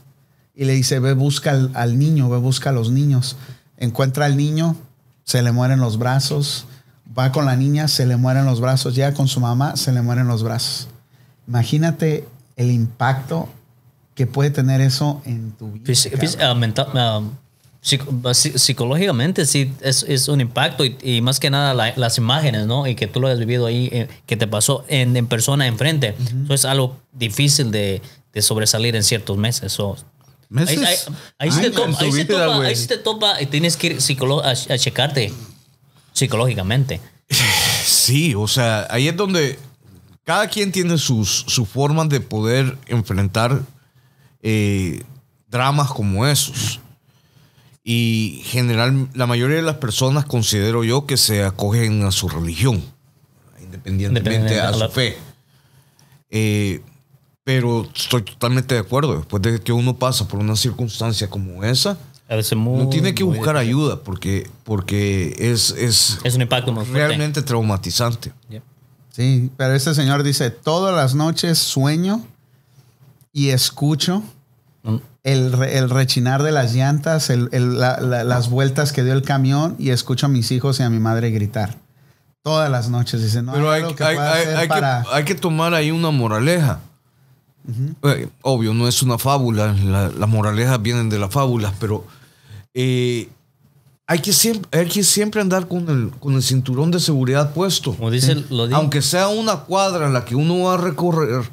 y 0.53 0.65
le 0.65 0.73
dice, 0.73 0.99
ve 0.99 1.13
busca 1.13 1.51
al, 1.51 1.71
al 1.73 1.97
niño, 1.97 2.29
ve 2.29 2.37
busca 2.37 2.71
a 2.71 2.73
los 2.73 2.91
niños, 2.91 3.37
encuentra 3.77 4.25
al 4.25 4.35
niño, 4.35 4.75
se 5.23 5.41
le 5.41 5.51
mueren 5.53 5.79
los 5.79 5.97
brazos, 5.97 6.65
va 7.17 7.31
con 7.31 7.45
la 7.45 7.55
niña, 7.55 7.87
se 7.87 8.05
le 8.05 8.15
mueren 8.17 8.45
los 8.45 8.61
brazos, 8.61 8.95
llega 8.95 9.13
con 9.13 9.27
su 9.27 9.39
mamá, 9.39 9.75
se 9.75 9.91
le 9.91 10.01
mueren 10.01 10.27
los 10.27 10.43
brazos. 10.43 10.87
Imagínate 11.47 12.27
el 12.55 12.71
impacto 12.71 13.49
que 14.15 14.27
puede 14.27 14.51
tener 14.51 14.81
eso 14.81 15.21
en 15.25 15.51
tu 15.51 15.71
vida. 15.71 15.85
Fis- 15.85 16.37
ah, 16.95 17.21
psicológicamente 18.33 19.45
sí 19.45 19.73
es, 19.81 20.03
es 20.07 20.27
un 20.27 20.39
impacto 20.41 20.85
y, 20.85 20.97
y 21.01 21.21
más 21.21 21.39
que 21.39 21.49
nada 21.49 21.73
la- 21.73 21.93
las 21.95 22.17
imágenes, 22.17 22.67
¿no? 22.67 22.85
Y 22.87 22.95
que 22.95 23.07
tú 23.07 23.19
lo 23.19 23.27
has 23.27 23.39
vivido 23.39 23.65
ahí, 23.65 23.89
eh, 23.91 24.07
que 24.25 24.37
te 24.37 24.47
pasó 24.47 24.85
en, 24.87 25.15
en 25.17 25.27
persona 25.27 25.65
enfrente. 25.67 26.15
Eso 26.45 26.53
es 26.53 26.65
algo 26.65 26.97
difícil 27.11 27.71
de, 27.71 28.01
de 28.33 28.41
sobresalir 28.41 28.95
en 28.95 29.03
ciertos 29.03 29.37
meses. 29.37 29.71
So, 29.73 29.97
Meses. 30.49 30.77
Ahí, 30.79 30.85
ahí- 30.85 31.15
ahí 31.39 31.51
sí 31.51 31.61
te 31.61 31.71
topa, 31.71 31.97
ahí 31.99 32.11
sí 32.11 32.23
vida, 32.23 32.45
topa, 32.45 32.55
güey. 32.57 32.67
ahí 32.69 32.75
sí 32.75 32.87
te 32.87 32.97
topa 32.97 33.41
y 33.41 33.45
tienes 33.45 33.77
que 33.77 33.87
ir 33.87 33.99
a, 34.43 34.49
a 34.51 34.77
checarte 34.77 35.33
psicológicamente. 36.13 37.01
Sí, 37.83 38.35
o 38.35 38.47
sea, 38.47 38.87
ahí 38.89 39.07
es 39.07 39.15
donde 39.15 39.57
cada 40.23 40.47
quien 40.47 40.71
tiene 40.71 40.97
sus, 40.97 41.45
sus 41.47 41.67
formas 41.67 42.09
de 42.09 42.19
poder 42.19 42.77
enfrentar 42.87 43.61
eh, 44.41 45.03
dramas 45.47 45.89
como 45.91 46.25
esos. 46.27 46.79
Y 47.83 48.41
general, 48.45 49.09
la 49.13 49.25
mayoría 49.25 49.57
de 49.57 49.63
las 49.63 49.77
personas 49.77 50.25
considero 50.25 50.83
yo 50.83 51.07
que 51.07 51.17
se 51.17 51.43
acogen 51.43 52.03
a 52.03 52.11
su 52.11 52.29
religión, 52.29 52.83
independientemente 53.59 54.35
Independiente 54.35 54.61
a 54.61 54.73
su 54.73 54.89
fe. 54.93 55.17
Eh, 56.29 56.81
pero 57.43 57.89
estoy 57.93 58.21
totalmente 58.21 58.75
de 58.75 58.81
acuerdo. 58.81 59.17
Después 59.17 59.41
de 59.41 59.59
que 59.59 59.73
uno 59.73 59.97
pasa 59.97 60.27
por 60.27 60.39
una 60.39 60.55
circunstancia 60.55 61.29
como 61.29 61.63
esa, 61.63 61.97
A 62.31 62.35
veces 62.37 62.57
muy, 62.57 62.81
uno 62.81 62.89
tiene 62.89 63.13
que 63.13 63.25
muy 63.25 63.35
buscar 63.37 63.55
difícil. 63.55 63.75
ayuda 63.77 63.97
porque, 64.03 64.49
porque 64.63 65.35
es, 65.37 65.71
es 65.71 66.17
Es 66.23 66.33
un 66.35 66.41
impacto 66.41 66.71
muy 66.71 66.85
fuerte. 66.85 67.07
realmente 67.07 67.41
traumatizante. 67.41 68.31
Yep. 68.49 68.63
Sí, 69.09 69.51
pero 69.57 69.73
este 69.75 69.93
señor 69.93 70.23
dice, 70.23 70.49
todas 70.49 70.95
las 70.95 71.13
noches 71.13 71.59
sueño 71.59 72.25
y 73.33 73.49
escucho 73.49 74.23
Mm. 74.83 74.95
el, 75.23 75.51
re- 75.51 75.77
el 75.77 75.89
rechinar 75.91 76.41
de 76.41 76.51
las 76.51 76.73
llantas, 76.73 77.29
el- 77.29 77.49
el- 77.51 77.77
la- 77.79 77.99
la- 77.99 78.23
las 78.23 78.49
vueltas 78.49 78.91
que 78.93 79.03
dio 79.03 79.13
el 79.13 79.21
camión 79.21 79.75
y 79.77 79.89
escucho 79.91 80.25
a 80.25 80.29
mis 80.29 80.51
hijos 80.51 80.79
y 80.79 80.83
a 80.83 80.89
mi 80.89 80.97
madre 80.99 81.29
gritar. 81.31 81.75
Todas 82.41 82.71
las 82.71 82.89
noches. 82.89 83.21
Dice, 83.21 83.43
no 83.43 83.51
Pero 83.53 83.69
hay, 83.69 83.83
que 83.93 84.03
hay- 84.03 84.17
hay- 84.17 84.47
hay 84.55 84.61
que, 84.63 84.67
para... 84.69 85.03
hay 85.11 85.23
que 85.25 85.35
tomar 85.35 85.73
ahí 85.75 85.91
una 85.91 86.09
moraleja. 86.09 86.79
Eh, 88.03 88.27
obvio, 88.41 88.73
no 88.73 88.87
es 88.87 89.03
una 89.03 89.19
fábula, 89.19 89.73
la- 89.73 90.09
las 90.09 90.27
moralejas 90.29 90.81
vienen 90.81 91.09
de 91.09 91.19
las 91.19 91.29
fábulas, 91.29 91.73
pero 91.79 92.07
eh, 92.73 93.29
hay, 94.07 94.19
que 94.19 94.33
siempre, 94.33 94.79
hay 94.79 94.87
que 94.87 95.03
siempre 95.03 95.41
andar 95.41 95.67
con 95.67 95.89
el, 95.89 96.11
con 96.19 96.35
el 96.35 96.43
cinturón 96.43 96.91
de 96.91 96.99
seguridad 96.99 97.53
puesto. 97.53 97.95
Como 97.95 98.11
dice, 98.11 98.35
lo 98.49 98.67
digo. 98.67 98.77
Aunque 98.77 99.01
sea 99.01 99.27
una 99.27 99.57
cuadra 99.61 100.07
en 100.07 100.13
la 100.13 100.25
que 100.25 100.35
uno 100.35 100.59
va 100.63 100.75
a 100.75 100.77
recorrer, 100.77 101.49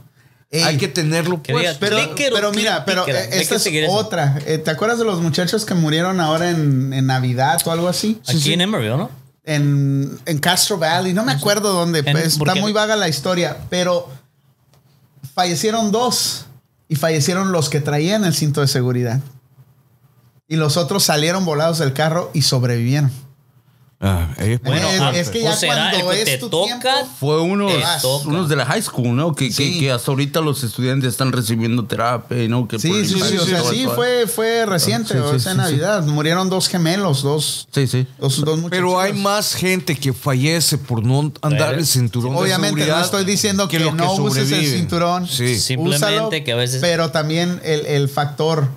Ey, 0.50 0.62
hay 0.62 0.78
que 0.78 0.88
tenerlo 0.88 1.42
que 1.42 1.52
diga, 1.52 1.64
puesto. 1.64 1.80
Pero, 1.80 1.96
Clicker 1.96 2.32
o 2.32 2.36
pero 2.36 2.52
mira, 2.52 2.84
pero 2.84 3.06
eh, 3.06 3.28
esta 3.32 3.56
es 3.56 3.68
otra. 3.90 4.38
Eh, 4.46 4.58
¿Te 4.58 4.70
acuerdas 4.70 4.98
de 4.98 5.04
los 5.04 5.20
muchachos 5.20 5.64
que 5.64 5.74
murieron 5.74 6.20
ahora 6.20 6.50
en, 6.50 6.92
en 6.92 7.06
Navidad 7.06 7.60
o 7.66 7.70
algo 7.70 7.88
así? 7.88 8.20
Aquí 8.26 8.52
en 8.54 8.62
Emeryville, 8.62 8.96
¿no? 8.96 9.10
en, 9.48 10.18
en 10.26 10.38
Castro 10.38 10.76
Valley, 10.78 11.14
no 11.14 11.24
me 11.24 11.32
acuerdo 11.32 11.72
dónde, 11.72 12.00
En- 12.00 12.12
pues, 12.12 12.36
está 12.36 12.54
muy 12.54 12.72
vaga 12.72 12.96
la 12.96 13.08
historia, 13.08 13.56
pero 13.70 14.08
fallecieron 15.34 15.90
dos 15.90 16.44
y 16.86 16.96
fallecieron 16.96 17.50
los 17.50 17.70
que 17.70 17.80
traían 17.80 18.24
el 18.24 18.34
cinto 18.34 18.60
de 18.60 18.68
seguridad. 18.68 19.20
Y 20.48 20.56
los 20.56 20.76
otros 20.76 21.04
salieron 21.04 21.44
volados 21.44 21.78
del 21.78 21.92
carro 21.92 22.30
y 22.34 22.42
sobrevivieron. 22.42 23.10
Ah, 24.00 24.28
es 24.38 24.62
Bueno, 24.62 24.88
es, 24.90 25.00
ah, 25.00 25.10
es 25.12 25.28
que 25.28 25.42
ya 25.42 25.56
será 25.56 25.90
cuando 25.90 26.12
el 26.12 26.16
que 26.18 26.22
es 26.22 26.28
te 26.30 26.38
tu 26.38 26.48
toca, 26.48 26.66
tiempo, 26.68 27.08
Fue 27.18 27.40
unos, 27.40 27.72
unos 28.26 28.48
de 28.48 28.54
la 28.54 28.64
high 28.64 28.80
school, 28.80 29.16
¿no? 29.16 29.34
Que, 29.34 29.48
que- 29.48 29.52
Sí. 29.52 29.80
que 29.80 29.90
hasta 29.90 30.12
ahorita 30.12 30.40
los 30.40 30.62
estudiantes 30.62 31.08
están 31.10 31.32
recibiendo 31.32 31.84
terapia, 31.84 32.48
¿no? 32.48 32.68
Que 32.68 32.78
Sí, 32.78 32.92
sí, 32.92 33.06
sí, 33.08 33.14
impacto 33.14 33.42
o 33.42 33.46
sea, 33.46 33.62
sí, 33.64 33.86
fue, 33.92 34.28
fue 34.28 34.64
reciente, 34.66 35.14
Sí, 35.14 35.18
o 35.18 35.32
sí, 35.32 35.40
sea, 35.40 35.50
sí, 35.52 35.58
Navidad. 35.58 36.04
Murieron 36.04 36.48
dos 36.48 36.68
gemelos, 36.68 37.22
dos, 37.22 37.66
Sí, 37.72 37.88
sí. 37.88 38.06
dos, 38.20 38.40
dos. 38.44 38.60
Pero 38.70 39.00
hay 39.00 39.14
más 39.14 39.56
gente 39.56 39.96
que 39.96 40.12
fallece 40.12 40.78
por 40.78 41.02
no 41.04 41.32
andar 41.42 41.74
el 41.74 41.84
cinturón 41.84 42.34
de 42.34 42.38
Obviamente, 42.40 42.76
seguridad. 42.82 42.98
no 43.00 43.04
estoy 43.04 43.24
diciendo 43.24 43.66
que, 43.66 43.80
los 43.80 43.94
no 43.96 44.14
uses 44.14 44.52
el 44.52 44.64
cinturón. 44.64 45.26
Sí. 45.26 45.58
Simplemente 45.58 46.06
úsalo, 46.06 46.30
que 46.30 46.52
a 46.52 46.56
veces- 46.56 46.80
Pero 46.80 47.10
también 47.10 47.60
el, 47.64 47.84
el 47.84 48.08
factor 48.08 48.68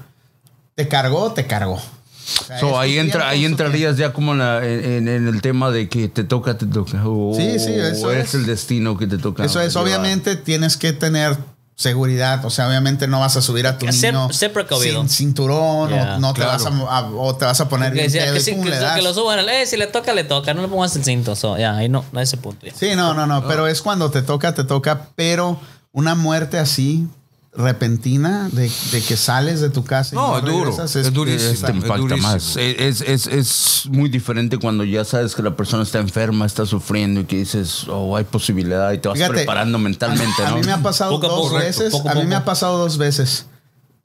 te 0.84 0.88
cargó, 0.88 1.32
te 1.34 1.46
cargó. 1.48 1.76
O 1.76 2.44
sea, 2.46 2.60
So, 2.60 2.70
es 2.70 2.76
ahí, 2.78 2.98
entra, 3.00 3.30
ahí 3.30 3.44
es 3.46 3.52
entrarías 3.52 3.98
ya 3.98 4.14
como 4.14 4.32
en, 4.34 4.40
la- 4.40 4.66
en- 4.66 5.08
en 5.08 5.28
el 5.28 5.42
tema 5.42 5.70
de 5.72 5.90
que 5.90 6.08
te 6.08 6.24
toca, 6.24 6.58
te 6.58 6.66
toca. 6.66 7.02
O, 7.06 7.34
Sí, 7.36 7.60
sí, 7.60 7.74
eso 7.74 8.08
o 8.08 8.12
es. 8.12 8.34
el 8.36 8.46
destino 8.46 8.98
que 8.98 9.08
te 9.08 9.18
toca. 9.18 9.44
Eso 9.44 9.60
es, 9.60 9.74
llevar. 9.74 9.88
obviamente 9.88 10.36
tienes 10.36 10.78
que 10.78 10.94
tener 10.94 11.36
seguridad. 11.76 12.46
O 12.46 12.50
sea, 12.52 12.68
obviamente 12.68 13.08
no 13.08 13.20
vas 13.20 13.36
a 13.38 13.42
subir 13.42 13.66
a 13.66 13.78
tu 13.78 13.92
Ser- 13.92 14.14
niño 14.14 14.32
ser 14.32 14.54
precavido. 14.54 15.02
sin 15.02 15.10
cinturón 15.10 15.90
Yeah, 15.90 16.16
o 16.18 16.20
no 16.20 16.34
te 16.34 16.42
claro. 16.42 16.64
vas 16.64 16.66
a, 16.66 16.98
a- 16.98 17.10
o 17.12 17.36
te 17.36 17.46
vas 17.46 17.60
a 17.60 17.68
poner 17.70 17.92
Que, 17.94 18.04
pedo 18.10 18.34
que, 18.36 18.52
pum, 18.54 18.64
que, 18.66 18.72
que 18.96 19.02
lo 19.02 19.14
suban. 19.14 19.40
Eh, 19.50 19.66
si 19.66 19.78
le 19.78 19.88
toca, 19.88 20.14
le 20.14 20.24
toca. 20.24 20.54
No 20.54 20.62
le 20.62 20.68
pongas 20.68 20.96
el 20.96 21.04
cinto. 21.04 21.36
So, 21.36 21.58
ya, 21.58 21.76
ahí 21.76 21.90
no, 21.90 22.06
no 22.12 22.20
a 22.20 22.24
ese 22.24 22.38
punto. 22.38 22.66
ya. 22.68 22.74
Sí, 22.76 22.90
no, 22.96 23.14
no, 23.14 23.26
no, 23.26 23.48
pero 23.48 23.68
es 23.68 23.82
cuando 23.82 24.12
te 24.12 24.22
toca, 24.22 24.54
te 24.54 24.64
toca, 24.64 25.08
pero 25.16 25.60
una 25.92 26.14
muerte 26.16 26.60
así 26.60 27.08
repentina 27.54 28.48
de, 28.50 28.72
de 28.92 29.02
que 29.02 29.18
sales 29.18 29.60
de 29.60 29.70
tu 29.70 29.84
casa 29.84 30.16
y 30.16 30.18
No, 30.18 30.38
es 30.38 30.44
duro, 30.46 30.58
regresas, 30.72 30.96
es 30.96 31.12
durísimo. 31.12 31.52
Es- 31.52 31.62
te 31.62 31.68
Es 31.68 31.76
impacta 31.76 31.98
durísimo. 31.98 32.28
más. 32.28 32.56
Es, 32.58 33.02
es, 33.02 33.28
es 33.28 33.84
muy 33.90 34.10
diferente 34.10 34.58
cuando 34.58 34.84
ya 34.86 35.04
sabes 35.04 35.36
que 35.36 35.44
la 35.44 35.56
persona 35.56 35.84
está 35.84 36.00
enferma, 36.00 36.46
está 36.46 36.66
sufriendo 36.66 37.20
y 37.22 37.26
que 37.26 37.38
dices, 37.38 37.86
oh, 37.90 38.16
hay 38.16 38.24
posibilidad 38.24 38.92
y 38.94 39.00
te 39.00 39.10
vas 39.10 39.18
Fíjate, 39.18 39.34
preparando 39.34 39.78
mentalmente, 39.80 40.44
a, 40.46 40.56
mí 40.56 40.62
me 40.66 40.72
ha 40.72 40.82
pasado 40.82 41.12
Poco 41.12 41.28
dos 41.28 41.42
poco, 41.48 41.56
veces. 41.56 41.92
poco 41.92 42.08
a 42.08 42.14
a 42.14 42.16
mí 42.16 42.24
me 42.26 42.36
ha 42.36 42.46
pasado 42.46 42.78
dos 42.78 42.98
veces 42.98 43.48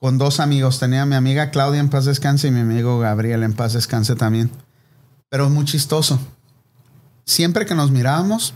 con 0.01 0.19
dos 0.19 0.41
amigos. 0.41 0.79
Tenía 0.81 1.03
a 1.03 1.07
mi 1.07 1.15
amiga 1.15 1.51
Claudia 1.51 1.79
en 1.81 1.89
paz 1.89 2.05
descanse 2.05 2.49
y 2.49 2.51
mi 2.51 2.61
amigo 2.61 2.99
Gabriel 2.99 3.43
en 3.45 3.53
paz 3.53 3.73
descanse 3.75 4.17
también. 4.17 4.51
Pero 5.29 5.45
es 5.47 5.51
muy 5.53 5.65
chistoso. 5.65 6.19
Siempre 7.25 7.65
que 7.67 7.75
nos 7.75 7.91
mirábamos, 7.91 8.55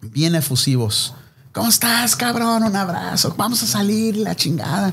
bien 0.00 0.34
efusivos. 0.34 1.14
¿Cómo 1.56 1.70
estás, 1.70 2.14
cabrón? 2.16 2.64
Un 2.64 2.76
abrazo. 2.76 3.34
Vamos 3.38 3.62
a 3.62 3.66
salir, 3.66 4.18
la 4.18 4.36
chingada. 4.36 4.88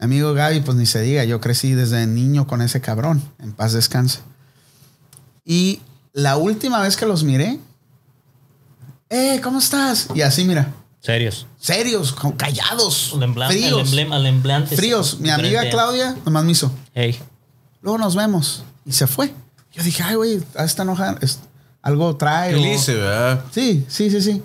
Mi 0.00 0.04
amigo 0.06 0.34
Gaby, 0.34 0.62
pues 0.62 0.76
ni 0.76 0.84
se 0.84 1.00
diga. 1.00 1.22
Yo 1.22 1.40
crecí 1.40 1.74
desde 1.74 2.08
niño 2.08 2.48
con 2.48 2.60
ese 2.60 2.80
cabrón. 2.80 3.22
En 3.38 3.52
paz 3.52 3.72
descanse. 3.72 4.18
Y 5.44 5.80
la 6.12 6.36
última 6.36 6.80
vez 6.82 6.96
que 6.96 7.06
los 7.06 7.22
miré, 7.22 7.60
eh, 9.10 9.40
¿cómo 9.44 9.60
estás? 9.60 10.08
Y 10.12 10.22
así, 10.22 10.44
mira, 10.44 10.72
Serios. 10.98 11.46
serios, 11.60 12.16
callados, 12.36 13.12
El 13.14 13.22
emblema, 13.22 13.52
el 13.52 13.58
fríos, 13.60 13.80
emblema, 13.88 14.16
el 14.16 14.26
emblante 14.26 14.76
fríos. 14.76 15.20
Mi 15.20 15.30
amiga. 15.30 15.70
Claudia 15.70 16.16
nomás 16.26 16.42
me 16.44 16.50
hizo, 16.50 16.72
Hey. 16.94 17.16
luego 17.80 17.96
nos 17.98 18.16
vemos. 18.16 18.64
Y 18.84 18.90
se 18.90 19.06
fue. 19.06 19.32
Yo 19.72 19.84
dije, 19.84 20.02
ay, 20.02 20.16
güey, 20.16 20.42
está 20.58 20.82
enojada. 20.82 21.16
es- 21.20 21.38
Algo 21.80 22.16
trae. 22.16 22.54
o- 22.56 22.58
Feliz, 22.58 22.86
¿verdad? 22.88 23.44
Sí, 23.52 23.86
sí, 23.88 24.10
sí, 24.10 24.20
sí. 24.20 24.42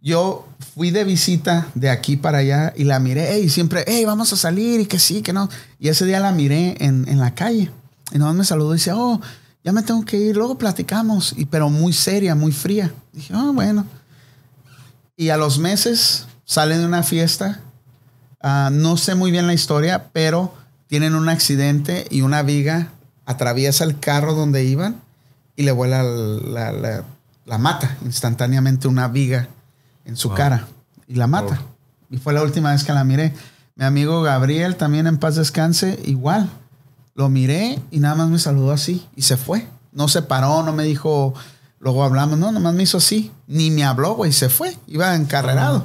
Yo 0.00 0.46
fui 0.74 0.90
de 0.90 1.02
visita 1.04 1.66
de 1.74 1.90
aquí 1.90 2.16
para 2.16 2.38
allá 2.38 2.72
y 2.76 2.84
la 2.84 3.00
miré, 3.00 3.28
hey, 3.32 3.48
siempre, 3.48 3.84
hey, 3.86 4.04
vamos 4.04 4.32
a 4.32 4.36
salir 4.36 4.80
y 4.80 4.86
que 4.86 4.98
sí, 4.98 5.22
que 5.22 5.32
no. 5.32 5.48
Y 5.80 5.88
ese 5.88 6.04
día 6.06 6.20
la 6.20 6.30
miré 6.32 6.76
en, 6.84 7.08
en 7.08 7.18
la 7.18 7.34
calle 7.34 7.70
y 8.12 8.18
nomás 8.18 8.36
me 8.36 8.44
saludó 8.44 8.74
y 8.74 8.76
dice, 8.78 8.92
oh, 8.92 9.20
ya 9.64 9.72
me 9.72 9.82
tengo 9.82 10.04
que 10.04 10.16
ir, 10.16 10.36
luego 10.36 10.56
platicamos, 10.56 11.34
y, 11.36 11.46
pero 11.46 11.68
muy 11.68 11.92
seria, 11.92 12.34
muy 12.36 12.52
fría. 12.52 12.92
Dije, 13.12 13.34
oh, 13.34 13.52
bueno. 13.52 13.84
Y 15.16 15.30
a 15.30 15.36
los 15.36 15.58
meses 15.58 16.26
salen 16.44 16.78
de 16.78 16.86
una 16.86 17.02
fiesta, 17.02 17.60
ah, 18.40 18.70
no 18.72 18.96
sé 18.96 19.16
muy 19.16 19.32
bien 19.32 19.48
la 19.48 19.52
historia, 19.54 20.10
pero 20.12 20.54
tienen 20.86 21.16
un 21.16 21.28
accidente 21.28 22.06
y 22.08 22.20
una 22.22 22.42
viga 22.42 22.92
atraviesa 23.26 23.82
el 23.84 23.98
carro 23.98 24.34
donde 24.34 24.64
iban 24.64 25.00
y 25.56 25.64
le 25.64 25.72
vuela 25.72 26.02
la, 26.04 26.70
la- 26.72 27.04
la 27.44 27.58
mata 27.58 27.96
instantáneamente 28.04 28.88
una 28.88 29.08
viga 29.08 29.48
en 30.08 30.16
su 30.16 30.30
cara 30.30 30.66
y 31.06 31.14
la 31.14 31.26
mata. 31.26 31.60
Y 32.10 32.16
fue 32.16 32.32
la 32.32 32.42
última 32.42 32.72
vez 32.72 32.82
que 32.82 32.92
la 32.92 33.04
miré. 33.04 33.34
Mi 33.76 33.84
amigo 33.84 34.22
Gabriel, 34.22 34.76
también 34.76 35.06
en 35.06 35.18
paz 35.18 35.36
descanse, 35.36 36.00
igual. 36.04 36.48
Lo 37.14 37.28
miré 37.28 37.78
y 37.90 38.00
nada 38.00 38.14
más 38.14 38.28
me 38.28 38.38
saludó 38.38 38.72
así 38.72 39.06
y 39.14 39.22
se 39.22 39.36
fue. 39.36 39.68
No 39.92 40.08
se 40.08 40.22
paró, 40.22 40.62
no 40.62 40.72
me 40.72 40.84
dijo, 40.84 41.34
luego 41.78 42.02
hablamos, 42.04 42.38
no, 42.38 42.50
nomás 42.50 42.74
me 42.74 42.84
hizo 42.84 42.98
así. 42.98 43.30
Ni 43.46 43.70
me 43.70 43.84
habló, 43.84 44.14
güey, 44.14 44.32
se 44.32 44.48
fue. 44.48 44.76
Iba 44.86 45.14
encarrerado. 45.14 45.84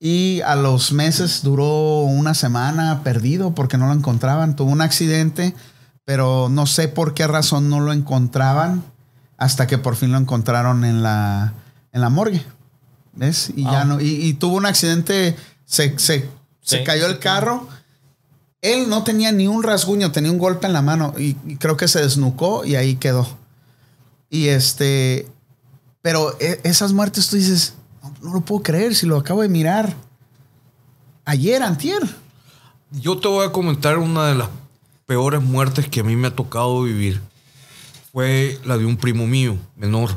Y 0.00 0.40
a 0.42 0.56
los 0.56 0.92
meses 0.92 1.42
duró 1.42 2.00
una 2.00 2.34
semana 2.34 3.02
perdido 3.04 3.54
porque 3.54 3.78
no 3.78 3.86
lo 3.86 3.92
encontraban. 3.92 4.56
Tuvo 4.56 4.72
un 4.72 4.80
accidente, 4.80 5.54
pero 6.04 6.48
no 6.50 6.66
sé 6.66 6.88
por 6.88 7.14
qué 7.14 7.28
razón 7.28 7.70
no 7.70 7.80
lo 7.80 7.92
encontraban 7.92 8.82
hasta 9.36 9.66
que 9.66 9.78
por 9.78 9.94
fin 9.94 10.10
lo 10.10 10.18
encontraron 10.18 10.84
en 10.84 11.02
la, 11.02 11.52
en 11.92 12.00
la 12.00 12.10
morgue. 12.10 12.44
¿Ves? 13.16 13.50
Y 13.56 13.64
ya 13.64 13.84
no. 13.84 14.00
Y, 14.00 14.08
y 14.26 14.34
tuvo 14.34 14.56
un 14.56 14.66
accidente, 14.66 15.34
se, 15.64 15.98
se, 15.98 16.28
se 16.62 16.78
Sí, 16.78 16.84
cayó 16.84 17.06
el 17.06 17.18
carro. 17.18 17.68
Él 18.62 18.88
no 18.88 19.04
tenía 19.04 19.32
ni 19.32 19.46
un 19.46 19.62
rasguño, 19.62 20.12
tenía 20.12 20.30
un 20.30 20.38
golpe 20.38 20.66
en 20.66 20.72
la 20.72 20.82
mano 20.82 21.14
y, 21.18 21.36
y 21.46 21.56
creo 21.56 21.76
que 21.76 21.88
se 21.88 22.00
desnucó 22.00 22.64
y 22.64 22.74
ahí 22.76 22.96
quedó. 22.96 23.26
Y 24.28 24.48
este, 24.48 25.28
pero 26.02 26.36
e- 26.40 26.60
esas 26.64 26.92
muertes 26.92 27.28
tú 27.28 27.36
dices, 27.36 27.74
no, 28.02 28.12
no 28.22 28.34
lo 28.34 28.40
puedo 28.40 28.62
creer 28.62 28.94
si 28.94 29.06
lo 29.06 29.16
acabo 29.18 29.42
de 29.42 29.48
mirar 29.48 29.94
ayer, 31.24 31.62
antier. 31.62 32.02
Yo 32.90 33.18
te 33.18 33.28
voy 33.28 33.46
a 33.46 33.52
comentar 33.52 33.98
una 33.98 34.26
de 34.26 34.34
las 34.34 34.48
peores 35.06 35.40
muertes 35.42 35.88
que 35.88 36.00
a 36.00 36.04
mí 36.04 36.16
me 36.16 36.28
ha 36.28 36.34
tocado 36.34 36.82
vivir 36.82 37.20
fue 38.12 38.58
la 38.64 38.78
de 38.78 38.86
un 38.86 38.96
primo 38.96 39.26
mío, 39.26 39.56
menor, 39.76 40.16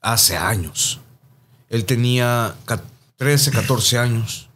hace 0.00 0.36
años. 0.36 1.00
Él 1.70 1.84
tenía 1.84 2.54
ca- 2.64 2.82
13, 3.16 3.50
14 3.50 3.98
años. 3.98 4.48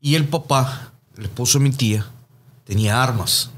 Y 0.00 0.14
el 0.14 0.26
papá, 0.26 0.92
el 1.16 1.24
esposo 1.24 1.58
de 1.58 1.64
mi 1.64 1.70
tía, 1.70 2.06
tenía 2.64 3.02
armas. 3.02 3.50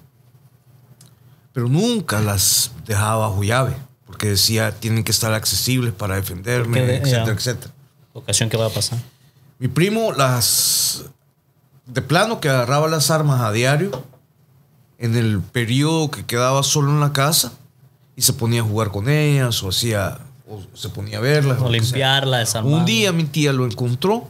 Pero 1.52 1.68
nunca 1.68 2.20
las 2.20 2.70
dejaba 2.86 3.28
bajo 3.28 3.42
llave, 3.42 3.76
porque 4.06 4.28
decía, 4.28 4.72
tienen 4.78 5.04
que 5.04 5.10
estar 5.12 5.32
accesibles 5.32 5.92
para 5.92 6.16
defenderme, 6.16 6.82
de- 6.82 6.96
etcétera, 6.98 7.24
ya. 7.26 7.32
etcétera. 7.32 7.74
Ocasión 8.12 8.48
que 8.48 8.56
va 8.56 8.66
a 8.66 8.70
pasar. 8.70 8.98
Mi 9.58 9.68
primo 9.68 10.12
las 10.12 11.04
de 11.86 12.02
plano 12.02 12.40
que 12.40 12.48
agarraba 12.48 12.86
las 12.88 13.10
armas 13.10 13.40
a 13.40 13.50
diario 13.50 14.04
en 14.98 15.16
el 15.16 15.40
periodo 15.40 16.10
que 16.10 16.24
quedaba 16.26 16.62
solo 16.62 16.90
en 16.90 17.00
la 17.00 17.12
casa 17.12 17.52
y 18.14 18.22
se 18.22 18.32
ponía 18.34 18.60
a 18.60 18.64
jugar 18.64 18.90
con 18.90 19.08
ellas 19.08 19.62
o 19.62 19.68
hacía 19.70 20.18
o 20.48 20.62
se 20.74 20.88
ponía 20.88 21.18
a 21.18 21.20
verlas. 21.20 21.60
O 21.60 21.68
limpiarla, 21.68 22.38
desarmarla. 22.38 22.78
Un 22.78 22.84
día 22.86 23.12
mi 23.12 23.24
tía 23.24 23.52
lo 23.52 23.64
encontró 23.66 24.28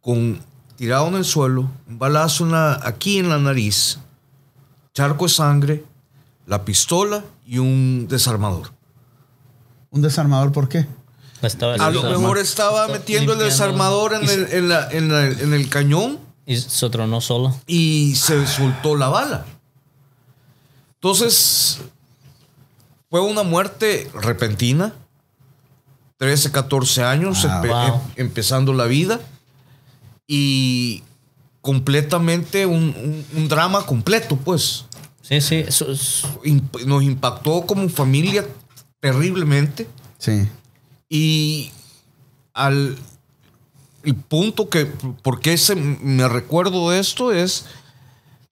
con 0.00 0.40
tirado 0.76 1.08
en 1.08 1.14
el 1.16 1.24
suelo, 1.24 1.70
un 1.88 1.98
balazo 1.98 2.44
en 2.44 2.52
la- 2.52 2.80
aquí 2.84 3.18
en 3.18 3.28
la 3.28 3.38
nariz, 3.38 3.98
charco 4.94 5.24
de 5.26 5.30
sangre, 5.32 5.84
la 6.46 6.64
pistola 6.64 7.24
y 7.46 7.58
un 7.58 8.06
desarmador. 8.08 8.72
¿Un 9.90 10.02
desarmador 10.02 10.52
por 10.52 10.68
qué? 10.68 10.86
Estaba 11.42 11.74
A 11.74 11.76
lo 11.90 11.92
desarmado. 11.92 12.20
mejor 12.20 12.38
estaba 12.38 12.80
Está 12.86 12.98
metiendo 12.98 13.32
el 13.32 13.38
desarmador 13.38 14.14
en 14.14 14.28
el, 14.28 14.52
en 14.52 14.68
la- 14.68 14.90
en 14.90 15.08
la- 15.12 15.26
en 15.26 15.54
el 15.54 15.68
cañón 15.68 16.18
Y 16.46 16.56
se 16.56 16.88
tronó 16.90 17.20
solo. 17.20 17.54
y 17.66 18.14
se 18.16 18.46
soltó 18.46 18.96
la 18.96 19.08
bala. 19.08 19.44
Entonces, 20.94 21.78
fue 23.10 23.20
una 23.20 23.42
muerte 23.42 24.10
repentina. 24.14 24.92
13, 26.18 26.50
14 26.52 27.02
años, 27.04 27.44
empe- 27.44 27.68
Wow. 27.68 27.94
em- 27.94 28.00
empezando 28.26 28.72
la 28.72 28.84
vida. 28.84 29.20
Y 30.26 31.02
completamente 31.60 32.66
un, 32.66 32.94
un- 32.96 33.24
un 33.34 33.48
drama 33.48 33.84
completo, 33.86 34.36
pues. 34.36 34.84
Sí, 35.22 35.40
sí. 35.40 35.56
eso 35.56 35.90
es- 35.90 36.22
Imp- 36.44 36.84
nos 36.84 37.02
impactó 37.02 37.66
como 37.66 37.88
familia 37.88 38.46
terriblemente. 39.00 39.88
Sí. 40.18 40.48
Y 41.08 41.70
al 42.54 42.96
el 44.04 44.14
punto 44.14 44.68
que, 44.70 44.86
¿por 44.86 45.40
qué 45.40 45.58
se, 45.58 45.74
me 45.74 46.28
recuerdo 46.28 46.90
de 46.90 47.00
esto? 47.00 47.32
Es 47.32 47.64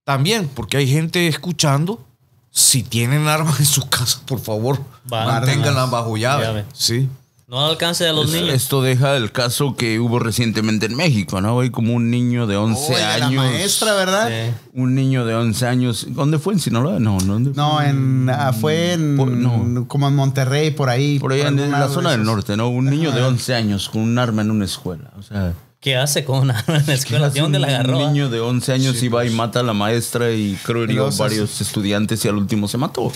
también 0.04 0.48
porque 0.52 0.76
hay 0.76 0.88
gente 0.88 1.28
escuchando. 1.28 2.04
Si 2.50 2.82
tienen 2.84 3.26
armas 3.28 3.58
en 3.60 3.66
su 3.66 3.88
casa, 3.88 4.20
por 4.26 4.40
favor, 4.40 4.80
manténganlas 5.08 5.90
bajo 5.90 6.16
llave. 6.16 6.44
Llave. 6.44 6.64
Sí. 6.72 7.08
No 7.54 7.64
al 7.64 7.70
alcance 7.70 8.02
de 8.02 8.12
los 8.12 8.26
Es- 8.34 8.40
niños. 8.40 8.52
Esto 8.52 8.82
deja 8.82 9.16
el 9.16 9.30
caso 9.30 9.76
que 9.76 10.00
hubo 10.00 10.18
recientemente 10.18 10.86
en 10.86 10.96
México, 10.96 11.40
¿no? 11.40 11.60
Hay 11.60 11.70
como 11.70 11.94
un 11.94 12.10
niño 12.10 12.48
de 12.48 12.56
11 12.56 12.92
Oh, 12.92 12.96
de 12.96 13.00
la 13.00 13.14
años. 13.26 13.44
maestra, 13.44 13.94
¿verdad? 13.94 14.28
Sí. 14.28 14.54
Un 14.72 14.96
niño 14.96 15.24
de 15.24 15.36
11 15.36 15.64
años. 15.68 16.04
¿Dónde 16.08 16.40
fue? 16.40 16.54
¿En 16.54 16.58
Sinaloa? 16.58 16.98
No, 16.98 17.16
no. 17.18 17.34
¿dónde 17.34 17.52
No, 17.54 17.76
fue? 17.76 17.88
en, 17.90 18.28
ah, 18.28 18.52
fue 18.52 18.92
en, 18.94 19.16
Por- 19.16 19.30
no. 19.30 19.86
como 19.86 20.08
en 20.08 20.16
Monterrey, 20.16 20.72
por 20.72 20.90
ahí. 20.90 21.20
Por 21.20 21.32
ahí 21.32 21.42
en, 21.42 21.70
la 21.70 21.88
zona 21.88 22.10
del 22.10 22.24
norte, 22.24 22.56
¿no? 22.56 22.68
Un 22.70 22.86
niño 22.86 23.12
de 23.12 23.22
11 23.22 23.54
años 23.54 23.88
con 23.88 24.02
un 24.02 24.18
arma 24.18 24.42
en 24.42 24.50
una 24.50 24.64
escuela. 24.64 25.12
O 25.16 25.22
sea, 25.22 25.52
¿Qué 25.78 25.96
hace 25.96 26.24
con 26.24 26.38
una 26.40 26.58
arma 26.58 26.78
en 26.78 26.86
la 26.88 26.94
escuela? 26.94 27.30
¿De 27.30 27.40
dónde 27.40 27.60
la 27.60 27.68
agarró? 27.68 27.98
Un 27.98 28.06
niño 28.14 28.30
de 28.30 28.40
11 28.40 28.72
años 28.72 29.00
iba 29.02 29.24
y 29.24 29.30
mata 29.30 29.60
a 29.60 29.62
la 29.62 29.74
maestra 29.74 30.32
y 30.32 30.58
creo 30.64 30.82
hirió 30.84 31.08
varios 31.12 31.60
estudiantes 31.60 32.24
y 32.24 32.28
al 32.28 32.34
último 32.36 32.66
se 32.66 32.78
mató. 32.78 33.12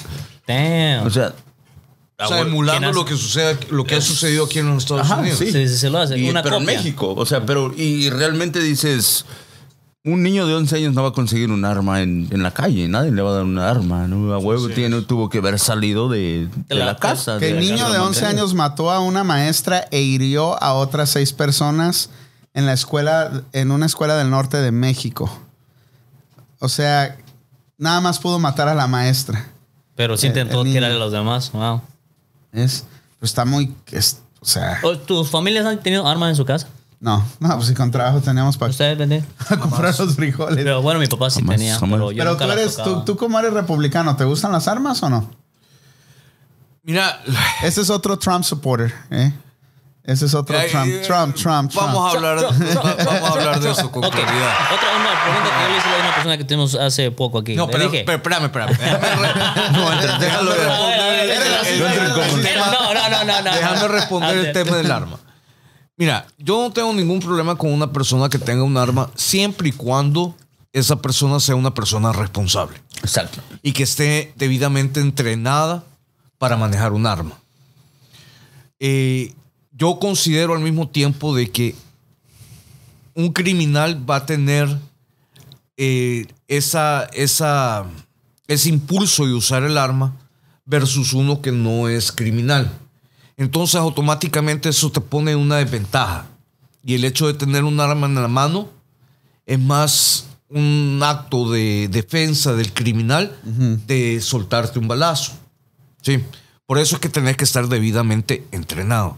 Damn. 0.47 1.07
O 1.07 1.11
sea, 1.11 1.33
O 2.21 2.27
sea, 2.27 2.37
¿quién 2.39 2.49
emulando 2.49 2.93
lo 2.93 3.05
que 3.05 3.17
sucede, 3.17 3.57
lo 3.71 3.85
que 3.85 3.95
ha 3.95 4.01
sucedido 4.01 4.45
aquí 4.47 4.59
en 4.59 4.69
los 4.69 4.83
Estados 4.85 5.05
Ajá, 5.05 5.21
Unidos. 5.21 5.39
sí. 5.39 5.53
Sí, 5.53 5.69
sí, 5.69 5.77
se 5.79 5.89
lo 5.91 5.99
hace. 5.99 6.19
y- 6.19 6.29
una 6.29 6.43
pero 6.43 6.59
copia. 6.59 6.73
en 6.73 6.77
México, 6.79 7.15
o 7.17 7.25
sea, 7.27 7.47
pero 7.47 7.73
y 7.77 8.11
realmente 8.11 8.61
dices, 8.61 9.25
un 10.05 10.23
niño 10.23 10.47
de 10.47 10.55
11 10.55 10.77
años 10.77 10.95
no 10.95 11.03
va 11.03 11.11
a 11.11 11.13
conseguir 11.13 11.51
un 11.51 11.65
arma 11.65 12.03
en, 12.03 12.27
en 12.31 12.43
la 12.43 12.51
calle, 12.53 12.89
nadie 12.89 13.13
le 13.13 13.23
va 13.23 13.31
a 13.31 13.35
dar 13.35 13.45
una 13.45 13.71
arma, 13.71 14.09
¿no? 14.09 14.33
A 14.35 14.39
huevo 14.39 14.69
tiene, 14.69 15.01
tuvo 15.03 15.29
que 15.29 15.39
haber 15.39 15.59
salido 15.61 16.09
de, 16.09 16.49
de 16.69 16.75
la- 16.75 16.87
la, 16.87 16.97
casa. 16.97 17.39
Que 17.39 17.51
el 17.51 17.61
niño 17.61 17.89
de 17.91 17.99
11 17.99 18.23
montaña. 18.23 18.29
años 18.31 18.55
mató 18.55 18.91
a 18.91 18.99
una 19.01 19.23
maestra 19.23 19.87
e 19.93 20.01
hirió 20.01 20.61
a 20.63 20.73
otras 20.75 21.11
seis 21.11 21.33
personas 21.33 22.11
en 22.55 22.67
la 22.67 22.73
escuela, 22.73 23.43
en 23.53 23.71
una 23.71 23.87
escuela 23.87 24.17
del 24.17 24.31
norte 24.31 24.57
de 24.57 24.73
México. 24.73 25.31
O 26.59 26.69
sea, 26.69 27.17
nada 27.77 28.01
más 28.01 28.19
pudo 28.19 28.41
matar 28.41 28.67
a 28.69 28.75
la 28.75 28.89
maestra. 28.89 29.47
Pero 29.95 30.17
sí 30.17 30.27
El- 30.27 30.31
intentó 30.31 30.63
el 30.63 30.73
tirarle 30.73 30.97
a 30.97 30.99
los 30.99 31.13
demás. 31.13 31.53
Wow. 31.53 31.81
Es, 32.53 32.85
pues 33.19 33.31
está 33.31 33.45
muy, 33.45 33.75
es- 33.93 34.21
o 34.41 34.47
sea, 34.47 34.79
¿O 34.83 34.97
¿Tus 34.97 35.31
familias 35.31 35.67
han 35.67 35.81
tenido 35.83 36.07
armas 36.07 36.31
en 36.31 36.37
su 36.37 36.45
casa? 36.45 36.69
no, 37.01 37.25
no, 37.41 37.55
pues 37.57 37.69
si 37.69 37.75
con 37.75 37.91
trabajo 37.91 38.21
teníamos 38.21 38.57
para 38.57 38.71
¿Ustedes 38.71 39.25
comprar 39.61 39.97
los 39.99 40.15
frijoles. 40.17 40.57
Pero 40.57 40.83
bueno, 40.83 40.99
mi 41.01 41.07
papá 41.07 41.31
sí 41.31 41.41
Jamás, 41.41 41.57
tenía. 41.57 41.79
jamás. 41.79 41.97
Pero 41.99 42.11
yo 42.13 42.19
Pero 42.19 42.31
nunca 42.33 42.45
tú 42.47 42.51
eres, 42.53 42.79
tú 43.05 43.17
como 43.17 43.39
eres 43.39 43.53
republicano, 43.53 44.17
¿te 44.17 44.25
gustan 44.25 44.51
las 44.53 44.67
armas 44.69 45.03
o 45.03 45.09
no? 45.11 45.31
Mira, 46.83 47.21
Ese 47.63 47.83
es 47.83 47.91
otro 47.91 48.19
Trump 48.19 48.45
supporter, 48.45 48.95
¿eh? 49.11 49.33
Ese 50.09 50.25
es 50.25 50.33
otro 50.33 50.59
Ay, 50.59 50.71
Trump, 50.71 50.87
eh, 50.87 51.03
Trump, 51.07 51.37
Trump, 51.37 51.71
Trump. 51.71 51.75
vamos 51.75 52.15
a 52.15 52.17
hablar, 52.17 52.39
Trump, 52.39 52.57
Trump, 52.57 52.81
Trump, 52.81 53.05
vamos 53.05 53.29
a 53.29 53.33
hablar 53.35 53.61
de 53.61 53.71
eso 53.71 53.93
con 53.93 54.01
claridad. 54.01 54.55
Otra 54.73 54.97
una 54.97 55.23
pregunta 55.23 55.51
que 55.51 55.63
yo 55.63 55.69
le 55.69 55.77
hice 55.77 55.89
a 55.89 56.01
una 56.01 56.15
persona 56.15 56.39
que 56.39 56.45
tuvimos 56.45 56.75
hace 56.77 57.11
poco 57.11 57.39
aquí. 57.41 57.55
No, 57.55 57.69
pero, 57.69 57.91
dije, 57.91 58.05
pero 58.07 58.17
espérame, 58.17 58.45
espérame. 58.47 58.71
No, 59.73 59.93
entres, 59.93 60.19
déjalo 60.19 60.55
No. 60.55 60.89
No, 62.95 63.09
no, 63.11 63.25
no, 63.25 63.43
no. 63.43 63.53
Déjame 63.55 63.89
responder 63.89 64.39
el 64.39 64.53
tema 64.55 64.77
del 64.79 64.91
arma. 64.91 65.19
Mira, 65.99 66.27
yo 66.39 66.63
no 66.63 66.73
tengo 66.73 66.95
ningún 66.95 67.21
problema 67.21 67.57
con 67.57 67.71
una 67.71 67.93
persona 67.93 68.31
que 68.31 68.39
tenga 68.39 68.63
un 68.63 68.79
arma 68.79 69.11
siempre 69.15 69.69
y 69.69 69.73
cuando 69.73 70.35
esa 70.73 70.97
persona 70.97 71.39
sea 71.39 71.55
una 71.55 71.75
persona 71.75 72.13
responsable 72.13 72.81
Exacto. 73.03 73.41
y 73.63 73.73
que 73.73 73.83
esté 73.83 74.33
debidamente 74.37 75.01
entrenada 75.01 75.85
para 76.39 76.57
manejar 76.57 76.93
un 76.93 77.07
arma. 77.07 77.33
Eh, 78.81 79.35
yo 79.79 79.99
considero 80.01 80.55
al 80.55 80.61
mismo 80.61 80.89
tiempo 80.89 81.35
de 81.35 81.51
que 81.51 81.75
un 83.15 83.33
criminal 83.33 84.09
va 84.09 84.17
a 84.17 84.27
tener 84.27 84.77
eh, 85.77 86.27
esa, 86.49 87.05
esa, 87.13 87.87
ese 88.49 88.69
impulso 88.69 89.25
de 89.25 89.35
usar 89.35 89.63
el 89.63 89.79
arma 89.79 90.17
versus 90.65 91.13
uno 91.13 91.41
que 91.41 91.53
no 91.53 91.89
es 91.89 92.11
criminal. 92.11 92.71
Entonces 93.37 93.77
automáticamente 93.77 94.69
eso 94.69 94.91
te 94.91 95.01
pone 95.01 95.31
en 95.33 95.39
una 95.39 95.59
desventaja. 95.59 96.27
Y 96.85 96.95
el 96.95 97.05
hecho 97.05 97.29
de 97.29 97.35
tener 97.35 97.63
un 97.63 97.79
arma 97.79 98.09
en 98.09 98.17
la 98.17 98.29
mano 98.29 98.69
es 99.47 99.61
más 99.61 100.27
un 100.49 101.01
acto 101.05 101.51
de 101.51 101.89
defensa 101.89 102.55
del 102.55 102.73
criminal 102.73 103.37
de 103.87 104.21
soltarte 104.21 104.81
un 104.81 104.89
balazo. 104.89 105.33
Sí. 106.03 106.19
Por 106.67 106.79
eso 106.79 106.97
es 106.97 107.01
que 107.01 107.09
tenés 107.09 107.37
que 107.37 107.45
estar 107.45 107.69
debidamente 107.69 108.45
entrenado. 108.51 109.17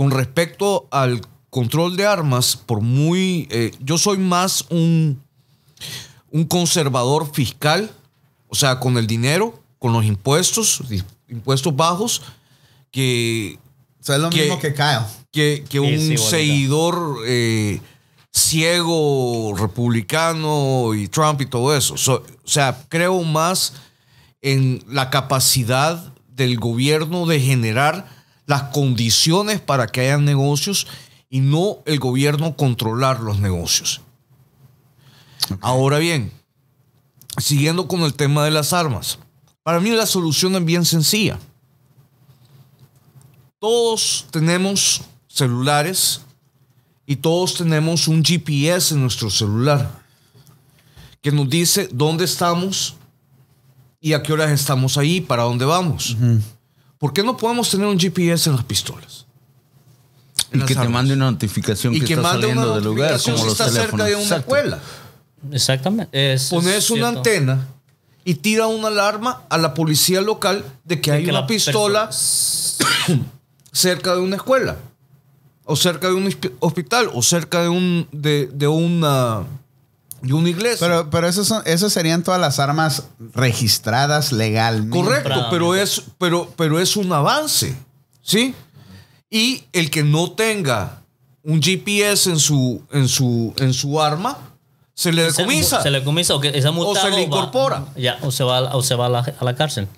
Con 0.00 0.10
respecto 0.12 0.88
al 0.90 1.20
control 1.50 1.94
de 1.94 2.06
armas, 2.06 2.56
por 2.56 2.80
muy. 2.80 3.46
eh, 3.50 3.70
yo 3.80 3.98
soy 3.98 4.16
más 4.16 4.64
un, 4.70 5.20
un 6.30 6.44
conservador 6.44 7.30
fiscal, 7.34 7.90
o 8.48 8.54
sea, 8.54 8.80
con 8.80 8.96
el 8.96 9.06
dinero, 9.06 9.62
con 9.78 9.92
los 9.92 10.06
impuestos, 10.06 10.80
impuestos 11.28 11.76
bajos, 11.76 12.22
que, 12.90 13.58
O 14.00 14.02
sea, 14.02 14.14
es 14.16 14.22
lo 14.22 14.30
que- 14.30 14.40
mismo 14.44 14.58
que 14.58 14.72
Kyle. 14.72 15.00
que, 15.30 15.66
que 15.68 15.78
Sí, 15.80 16.10
un 16.10 16.16
sí, 16.16 16.16
seguidor 16.16 17.18
eh, 17.26 17.82
ciego, 18.32 19.54
republicano 19.54 20.94
y 20.94 21.08
Trump 21.08 21.42
y 21.42 21.46
todo 21.46 21.76
eso. 21.76 21.98
So- 21.98 22.24
o 22.42 22.48
sea, 22.48 22.86
creo 22.88 23.22
más 23.22 23.74
en 24.40 24.82
la 24.88 25.10
capacidad 25.10 26.14
del 26.26 26.58
gobierno 26.58 27.26
de 27.26 27.38
generar 27.38 28.19
las 28.50 28.64
condiciones 28.64 29.60
para 29.60 29.86
que 29.86 30.00
haya 30.00 30.18
negocios 30.18 30.88
y 31.28 31.38
no 31.38 31.78
el 31.86 32.00
gobierno 32.00 32.56
controlar 32.56 33.20
los 33.20 33.38
negocios. 33.38 34.00
Ahora 35.60 35.98
bien, 35.98 36.32
siguiendo 37.38 37.86
con 37.86 38.00
el 38.00 38.14
tema 38.14 38.44
de 38.44 38.50
las 38.50 38.72
armas, 38.72 39.20
para 39.62 39.78
mí 39.78 39.90
la 39.90 40.04
solución 40.04 40.56
es 40.56 40.64
bien 40.64 40.84
sencilla. 40.84 41.38
Todos 43.60 44.26
tenemos 44.32 45.02
celulares 45.28 46.22
y 47.06 47.14
todos 47.14 47.54
tenemos 47.54 48.08
un 48.08 48.24
GPS 48.24 48.94
en 48.94 49.02
nuestro 49.02 49.30
celular 49.30 50.02
que 51.22 51.30
nos 51.30 51.48
dice 51.48 51.88
dónde 51.92 52.24
estamos 52.24 52.96
y 54.00 54.12
a 54.12 54.24
qué 54.24 54.32
horas 54.32 54.50
estamos 54.50 54.98
ahí, 54.98 55.20
para 55.20 55.44
dónde 55.44 55.66
vamos. 55.66 56.16
¿Por 57.00 57.12
qué 57.12 57.24
no 57.24 57.36
podemos 57.36 57.68
tener 57.70 57.86
un 57.88 57.98
GPS 57.98 58.48
en 58.50 58.54
las 58.56 58.64
pistolas? 58.64 59.26
En 60.52 60.58
Y 60.58 60.60
las 60.60 60.68
que 60.68 60.74
te 60.76 60.88
mande 60.88 61.14
una 61.14 61.30
notificación 61.32 61.94
y 61.94 62.00
que, 62.00 62.06
que 62.06 62.12
está 62.12 62.22
mande 62.22 62.42
saliendo 62.42 62.66
una 62.66 62.74
del 62.76 62.84
lugar, 62.84 63.10
notificación 63.12 63.36
como 63.36 63.44
si 63.44 63.48
los 63.50 63.60
está 63.60 63.64
teléfonos. 63.72 63.90
cerca 63.90 64.04
de 64.04 64.14
una 64.14 64.22
Exacto. 64.22 64.56
escuela. 64.56 64.78
Exactamente. 65.52 66.34
Es- 66.34 66.48
Pones 66.50 66.74
es 66.74 66.90
una 66.90 67.00
cierto. 67.10 67.18
antena 67.18 67.66
y 68.24 68.34
tira 68.34 68.66
una 68.66 68.88
alarma 68.88 69.42
a 69.48 69.56
la 69.58 69.72
policía 69.74 70.20
local 70.20 70.62
de 70.84 71.00
que 71.00 71.10
De 71.10 71.16
hay 71.16 71.24
que 71.24 71.30
una 71.30 71.40
la 71.40 71.46
pistola 71.46 72.10
cerca 73.72 74.14
de 74.14 74.20
una 74.20 74.36
escuela 74.36 74.76
o 75.64 75.76
cerca 75.76 76.08
de 76.08 76.14
un 76.14 76.26
hospi- 76.26 76.52
hospital 76.60 77.10
o 77.14 77.22
cerca 77.22 77.62
de 77.62 77.68
un 77.70 78.06
de, 78.12 78.48
de 78.52 78.66
una 78.68 79.44
de 80.22 80.32
una 80.34 80.48
iglesia. 80.48 80.78
Pero, 80.86 81.10
pero 81.10 81.28
esas, 81.28 81.46
son, 81.46 81.62
esas 81.66 81.92
serían 81.92 82.22
todas 82.22 82.40
las 82.40 82.58
armas 82.58 83.04
registradas 83.34 84.32
legalmente. 84.32 84.96
Correcto, 84.96 85.46
pero 85.50 85.74
es, 85.74 86.02
pero, 86.18 86.52
pero 86.56 86.78
es 86.78 86.96
un 86.96 87.12
avance, 87.12 87.74
¿sí? 88.22 88.54
Y 89.30 89.64
el 89.72 89.90
que 89.90 90.02
no 90.02 90.32
tenga 90.32 91.02
un 91.42 91.62
GPS 91.62 92.30
en 92.30 92.38
su, 92.38 92.82
en 92.92 93.08
su, 93.08 93.54
en 93.58 93.72
su 93.72 94.00
arma, 94.00 94.36
se 94.94 95.12
le 95.12 95.22
decomisa. 95.22 95.82
Se 95.82 95.90
le 95.90 96.04
comisa 96.04 96.34
o 96.34 96.40
que 96.40 96.50
se 96.52 96.60
le 96.60 96.70
va- 96.70 97.20
incorpora. 97.20 97.84
ya, 97.96 98.18
o 98.22 98.30
se 98.30 98.44
va, 98.44 98.58
a- 98.58 98.76
o 98.76 98.82
se 98.82 98.94
va 98.94 99.06
a, 99.06 99.08
la, 99.08 99.20
a 99.38 99.44
la 99.44 99.54
cárcel. 99.54 99.88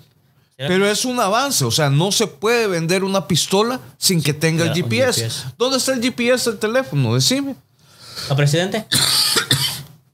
Pero 0.55 0.87
es 0.87 1.03
un 1.03 1.19
avance, 1.19 1.65
o 1.65 1.71
sea, 1.71 1.89
no 1.89 2.11
se 2.13 2.27
puede 2.27 2.67
vender 2.67 3.03
una 3.03 3.27
pistola 3.27 3.81
sin 3.97 4.21
que 4.23 4.33
tenga 4.33 4.63
el 4.63 4.69
Ya, 4.69 4.75
GPS. 4.83 5.21
GPS. 5.23 5.45
¿Dónde 5.57 5.77
está 5.77 5.93
el 5.93 6.01
GPS 6.01 6.51
del 6.51 6.59
teléfono? 6.59 7.15
Decime. 7.15 7.55
¿A 8.29 8.35
presidente? 8.35 8.85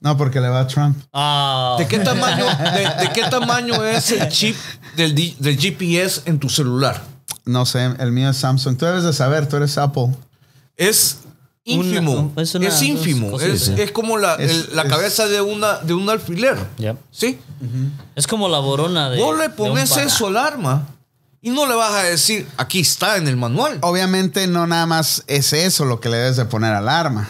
No, 0.02 0.16
porque 0.18 0.40
le 0.40 0.48
va 0.48 0.62
a 0.62 0.68
Trump. 0.68 0.98
Ah, 1.14 1.76
¿De 1.78 1.88
qué 1.88 2.00
tamaño, 2.00 2.46
de, 2.46 3.04
de 3.08 3.12
qué 3.14 3.24
tamaño 3.30 3.84
es 3.84 4.12
el 4.12 4.30
chip 4.30 4.56
del, 4.96 5.14
GPS 5.60 6.22
en 6.26 6.40
tu 6.40 6.48
celular? 6.50 7.02
No 7.46 7.66
sé, 7.66 7.86
el 8.00 8.12
mío 8.12 8.30
es 8.30 8.38
Samsung. 8.38 8.78
Tú 8.78 8.86
debes 8.86 9.04
de 9.04 9.12
saber, 9.14 9.48
tú 9.48 9.58
eres 9.58 9.78
Apple. 9.78 10.10
Es 10.78 11.18
ínfimo. 11.66 12.32
Una- 12.34 12.42
es 12.42 12.50
es, 12.50 12.56
una- 12.56 12.84
ínfimo. 12.86 13.40
Es, 13.40 13.92
como 13.92 14.18
la, 14.18 14.36
Es- 14.36 14.52
el- 14.52 14.76
la 14.76 14.84
es- 14.84 14.90
cabeza 14.90 15.28
de, 15.28 15.42
una, 15.42 15.78
de 15.80 15.94
un 15.94 16.10
alfiler. 16.10 16.58
Ya. 16.78 16.96
¿Sí? 17.12 17.38
Es 18.16 18.26
como 18.28 18.48
la 18.48 18.60
borona 18.60 19.10
de. 19.10 19.18
Vos 19.22 19.38
le 19.38 19.50
pones 19.50 19.98
eso 19.98 20.28
al 20.28 20.38
arma 20.38 20.88
y 21.42 21.50
no 21.50 21.66
le 21.68 21.76
vas 21.76 21.92
a 21.94 22.04
decir, 22.04 22.48
aquí 22.58 22.80
está 22.80 23.18
en 23.18 23.28
el 23.28 23.36
manual. 23.36 23.80
Obviamente 23.82 24.48
no 24.48 24.66
nada 24.68 24.86
más 24.86 25.24
es 25.28 25.52
eso 25.54 25.84
lo 25.86 26.00
que 26.00 26.08
le 26.10 26.18
debes 26.18 26.38
de 26.38 26.46
poner 26.46 26.74
al 26.74 26.88
arma. 26.88 27.30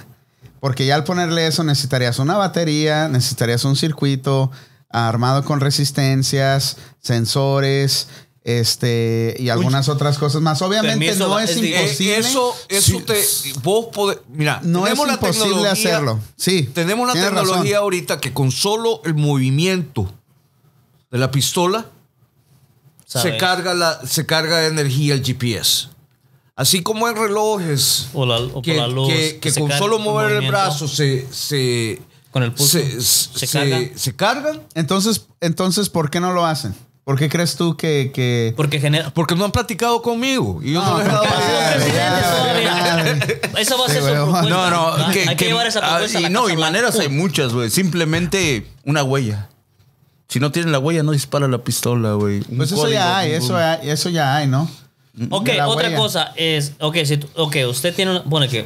Porque 0.59 0.85
ya 0.85 0.95
al 0.95 1.03
ponerle 1.03 1.47
eso 1.47 1.63
necesitarías 1.63 2.19
una 2.19 2.37
batería, 2.37 3.07
necesitarías 3.07 3.63
un 3.65 3.75
circuito 3.75 4.51
armado 4.89 5.45
con 5.45 5.59
resistencias, 5.59 6.77
sensores, 6.99 8.07
este 8.43 9.35
y 9.37 9.49
algunas 9.49 9.89
otras 9.89 10.17
cosas 10.17 10.41
más. 10.41 10.61
Obviamente 10.61 11.15
no 11.15 11.39
es, 11.39 11.55
imposible. 11.57 12.17
eso 12.17 12.55
eso 12.67 13.01
te. 13.01 13.21
Vos 13.61 13.87
podés. 13.93 14.19
Mira, 14.29 14.59
No 14.63 14.87
es 14.87 14.93
tenemos 14.93 15.13
imposible 15.13 15.67
hacerlo. 15.67 16.19
Sí, 16.35 16.63
Tenemos 16.73 17.07
la 17.07 17.13
tienes 17.13 17.29
tecnología 17.31 17.63
razón. 17.63 17.83
ahorita 17.83 18.19
que 18.19 18.33
con 18.33 18.51
solo 18.51 19.01
el 19.05 19.13
movimiento 19.13 20.11
de 21.11 21.17
la 21.17 21.31
pistola 21.31 21.85
se 23.05 23.37
carga, 23.37 23.73
la, 23.73 23.99
se 24.05 24.25
carga 24.25 24.59
de 24.59 24.67
energía 24.67 25.13
el 25.15 25.23
GPS. 25.23 25.89
Así 26.59 26.83
como 26.83 27.07
en 27.07 27.15
relojes 27.15 28.09
O, 28.13 28.25
la, 28.25 28.37
o 28.37 28.61
que, 28.61 28.75
la 28.75 28.87
luz. 28.87 29.07
que- 29.07 29.39
que 29.39 29.49
se 29.51 29.61
con 29.61 29.71
solo 29.71 29.97
mover 29.97 30.43
el 30.43 30.47
brazo 30.49 30.87
se, 30.89 31.25
se, 31.31 32.01
Con 32.31 32.43
el 32.43 32.51
pulso. 32.51 32.77
se, 32.77 33.01
Se 33.01 33.47
se- 33.47 33.47
carga. 33.47 33.79
se 33.95 34.15
cargan 34.15 34.61
Entonces, 34.75 35.27
entonces, 35.39 35.87
¿por 35.89 36.09
qué 36.11 36.19
no 36.19 36.33
lo 36.33 36.45
hacen? 36.45 36.75
¿Por 37.05 37.17
qué 37.17 37.29
crees 37.29 37.55
tú 37.55 37.77
que, 37.77 38.11
que 38.13 38.53
Porque 38.57 38.79
genera. 38.79 39.09
porque 39.13 39.35
no 39.35 39.45
han 39.45 39.51
platicado 39.53 40.01
conmigo. 40.01 40.59
Y 40.61 40.73
yo 40.73 40.81
no, 40.83 40.97
No, 40.97 41.01
he 41.01 41.05
dado. 41.05 41.23
Eso 43.57 43.77
va 43.77 43.85
a 43.85 43.87
Sí, 43.87 43.93
ser 43.93 44.03
su 44.03 44.09
propuesta. 44.11 44.49
No, 44.49 44.69
no, 44.97 45.11
que, 45.11 45.21
hay 45.21 45.27
que, 45.29 45.35
que- 45.37 45.45
llevar 45.45 45.65
esa 45.67 45.79
ah, 45.79 45.89
propuesta. 45.89 46.17
a 46.17 46.21
y 46.21 46.23
la 46.23 46.29
no, 46.29 46.41
Casa 46.41 46.53
y 46.53 46.55
Blanca. 46.55 46.71
maneras 46.71 46.99
hay 46.99 47.09
muchas, 47.09 47.53
güey. 47.53 47.69
Simplemente 47.69 48.67
una 48.85 49.03
huella. 49.03 49.49
Si 50.27 50.39
no 50.39 50.51
tienen 50.51 50.71
la 50.71 50.79
huella, 50.79 51.01
no 51.03 51.11
dispara 51.11 51.47
la 51.47 51.63
pistola, 51.63 52.13
güey. 52.13 52.41
Pues 52.41 52.71
eso 52.71 52.81
código, 52.81 52.93
ya 52.99 53.17
hay, 53.17 53.31
un- 53.31 53.35
eso, 53.37 53.57
hay- 53.57 53.89
eso 53.89 54.09
ya 54.09 54.35
hay, 54.35 54.47
¿no? 54.47 54.69
Ok, 55.29 55.49
otra 55.67 55.87
huella. 55.87 55.97
cosa 55.97 56.33
es. 56.35 56.73
Ok, 56.79 56.97
si 57.05 57.17
tú- 57.17 57.27
ok, 57.35 57.55
usted 57.69 57.93
tiene. 57.95 58.11
una- 58.11 58.21
Bueno, 58.25 58.47
que. 58.49 58.63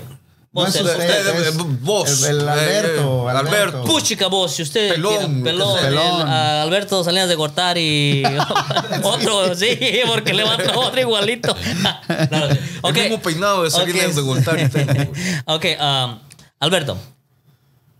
No 0.56 0.62
vos 0.62 0.70
es 0.70 0.76
el- 0.76 0.86
usted, 0.86 1.00
usted, 1.00 1.48
es 1.48 1.56
eh, 1.56 1.60
vos, 1.82 2.24
El, 2.24 2.42
el 2.42 2.48
eh, 2.48 2.52
Alberto, 2.52 3.28
eh, 3.28 3.32
Alberto. 3.32 3.50
Alberto. 3.50 3.84
Puchica 3.86 4.28
vos, 4.28 4.52
si 4.52 4.62
usted 4.62 4.90
Pelón, 4.92 5.18
tiene- 5.18 5.44
pelón, 5.44 5.80
pelón. 5.80 6.22
el, 6.22 6.28
Alberto 6.62 7.04
Salinas 7.04 7.28
de 7.28 7.36
Cortar 7.36 7.76
y 7.80 8.22
otro, 9.04 9.56
sí, 9.56 9.80
porque 10.06 10.32
levanta 10.34 10.78
otro 10.78 11.00
igualito. 11.02 11.56
No, 12.30 12.46
ok. 12.90 12.98
El 12.98 13.04
mismo 13.04 13.20
peinado 13.22 13.64
de 13.64 13.72
Salinas 13.72 14.10
Ok. 14.10 14.14
de 14.14 14.22
tengo. 14.70 15.12
ok, 15.46 15.66
um, 15.80 16.20
Alberto, 16.60 16.98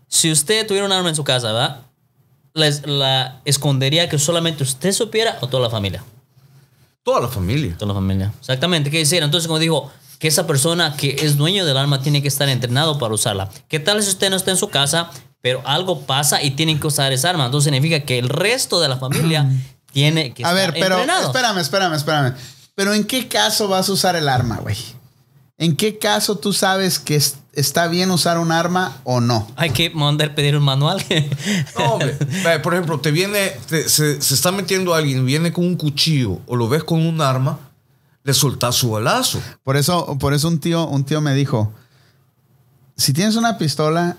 si 0.06 0.30
usted 0.30 0.64
tuviera 0.64 0.86
un 0.86 0.92
arma 0.92 1.08
en 1.08 1.16
su 1.16 1.24
casa, 1.24 1.48
¿verdad? 1.48 1.78
¿Les- 2.52 2.86
¿La 2.86 3.40
escondería 3.44 4.08
que 4.08 4.16
solamente 4.16 4.62
usted 4.62 4.92
supiera 4.92 5.38
o 5.40 5.48
toda 5.48 5.64
la 5.64 5.70
familia? 5.70 6.04
Toda 7.04 7.20
la 7.20 7.28
familia. 7.28 7.76
Toda 7.78 7.88
la 7.92 7.94
familia. 7.94 8.32
Exactamente, 8.40 8.90
¿qué 8.90 8.98
decir? 8.98 9.22
Entonces, 9.22 9.46
como 9.46 9.58
dijo, 9.60 9.92
que 10.18 10.28
esa 10.28 10.46
persona 10.46 10.96
que 10.96 11.16
es 11.20 11.36
dueño 11.36 11.64
del 11.66 11.76
arma 11.76 12.00
tiene 12.00 12.22
que 12.22 12.28
estar 12.28 12.48
entrenado 12.48 12.98
para 12.98 13.14
usarla. 13.14 13.50
¿Qué 13.68 13.78
tal 13.78 14.02
si 14.02 14.08
usted 14.08 14.30
no 14.30 14.36
está 14.36 14.50
en 14.52 14.56
su 14.56 14.68
casa, 14.70 15.10
pero 15.42 15.60
algo 15.66 16.00
pasa 16.02 16.42
y 16.42 16.52
tienen 16.52 16.80
que 16.80 16.86
usar 16.86 17.12
esa 17.12 17.30
arma? 17.30 17.44
Entonces 17.46 17.70
significa 17.70 18.04
que 18.06 18.18
el 18.18 18.28
resto 18.30 18.80
de 18.80 18.88
la 18.88 18.96
familia 18.96 19.46
tiene 19.92 20.32
que 20.32 20.44
A 20.44 20.48
estar 20.48 20.54
ver, 20.72 20.72
pero 20.80 20.94
entrenado. 20.96 21.26
espérame, 21.26 21.58
espérame, 21.58 21.94
espérame. 21.94 22.34
Pero 22.74 22.94
¿en 22.94 23.04
qué 23.04 23.28
caso 23.28 23.68
vas 23.68 23.88
a 23.88 23.92
usar 23.92 24.16
el 24.16 24.28
arma, 24.28 24.56
güey? 24.58 24.76
¿En 25.58 25.76
qué 25.76 25.98
caso 25.98 26.36
tú 26.38 26.52
sabes 26.52 26.98
que 26.98 27.16
es- 27.16 27.36
está 27.56 27.86
bien 27.88 28.10
usar 28.10 28.38
un 28.38 28.52
arma 28.52 28.96
o 29.04 29.20
no? 29.20 29.46
Hay 29.56 29.70
que 29.70 29.90
mandar 29.90 30.34
pedir 30.34 30.56
un 30.56 30.64
manual. 30.64 31.04
No, 31.78 31.84
hombre. 31.94 32.16
Por 32.62 32.74
ejemplo, 32.74 33.00
te 33.00 33.10
viene, 33.10 33.50
te- 33.68 33.88
se, 33.88 34.20
se 34.20 34.34
está 34.34 34.52
metiendo 34.52 34.94
alguien, 34.94 35.24
viene 35.26 35.52
con 35.52 35.64
un 35.64 35.76
cuchillo 35.76 36.40
o 36.46 36.56
lo 36.56 36.68
ves 36.68 36.84
con 36.84 37.04
un 37.06 37.20
arma, 37.20 37.58
le 38.22 38.34
soltás 38.34 38.74
su 38.76 38.90
balazo. 38.90 39.40
Por 39.62 39.76
eso, 39.76 40.16
por 40.18 40.34
eso 40.34 40.48
un 40.48 40.58
tío, 40.60 40.86
un 40.86 41.04
tío 41.04 41.20
me 41.20 41.34
dijo, 41.34 41.72
si 42.96 43.12
tienes 43.12 43.36
una 43.36 43.58
pistola, 43.58 44.16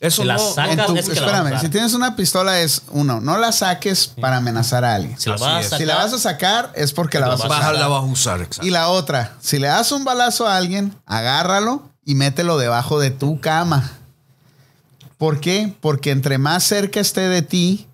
Eso 0.00 0.22
la 0.24 0.34
no, 0.36 0.86
tu- 0.86 0.96
es 0.96 1.06
que 1.08 1.14
espérame, 1.14 1.58
si 1.60 1.68
tienes 1.70 1.92
una 1.94 2.14
pistola 2.14 2.60
es 2.60 2.82
uno, 2.90 3.20
no 3.20 3.36
la 3.38 3.50
saques 3.50 4.06
para 4.20 4.36
amenazar 4.36 4.84
a 4.84 4.94
alguien. 4.94 5.18
si 5.18 5.28
la 5.28 5.36
vas 5.36 5.42
a 5.42 5.62
sacar, 5.64 5.78
Si 5.78 5.84
la 5.86 5.94
vas 5.96 6.12
a 6.12 6.18
sacar 6.18 6.72
es 6.76 6.92
porque 6.92 7.18
la 7.18 7.28
vas 7.28 7.40
a 7.40 7.48
vas 7.48 7.58
a 7.58 7.60
usar. 7.62 7.74
La 7.74 7.88
vas 7.88 8.02
a 8.02 8.06
usar, 8.06 8.40
exacto. 8.42 8.66
Y 8.66 8.70
la 8.70 8.88
otra, 8.90 9.34
si 9.40 9.58
le 9.58 9.66
das 9.66 9.90
un 9.90 10.04
balazo 10.04 10.46
a 10.46 10.56
alguien, 10.56 10.94
agárralo 11.04 11.82
y 12.08 12.14
mételo 12.14 12.56
debajo 12.56 12.98
de 12.98 13.10
tu 13.10 13.38
cama. 13.38 13.92
¿Por 15.18 15.40
qué? 15.40 15.74
Porque 15.82 16.10
entre 16.10 16.38
más 16.38 16.64
cerca 16.64 17.00
esté 17.00 17.28
de 17.28 17.42
ti, 17.42 17.86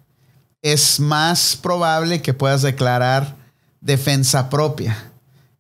es 0.63 1.01
más 1.01 1.59
probable 1.61 2.23
que 2.23 2.33
puedas 2.33 2.63
declarar 2.63 3.35
defensa 3.81 4.51
propia. 4.51 5.11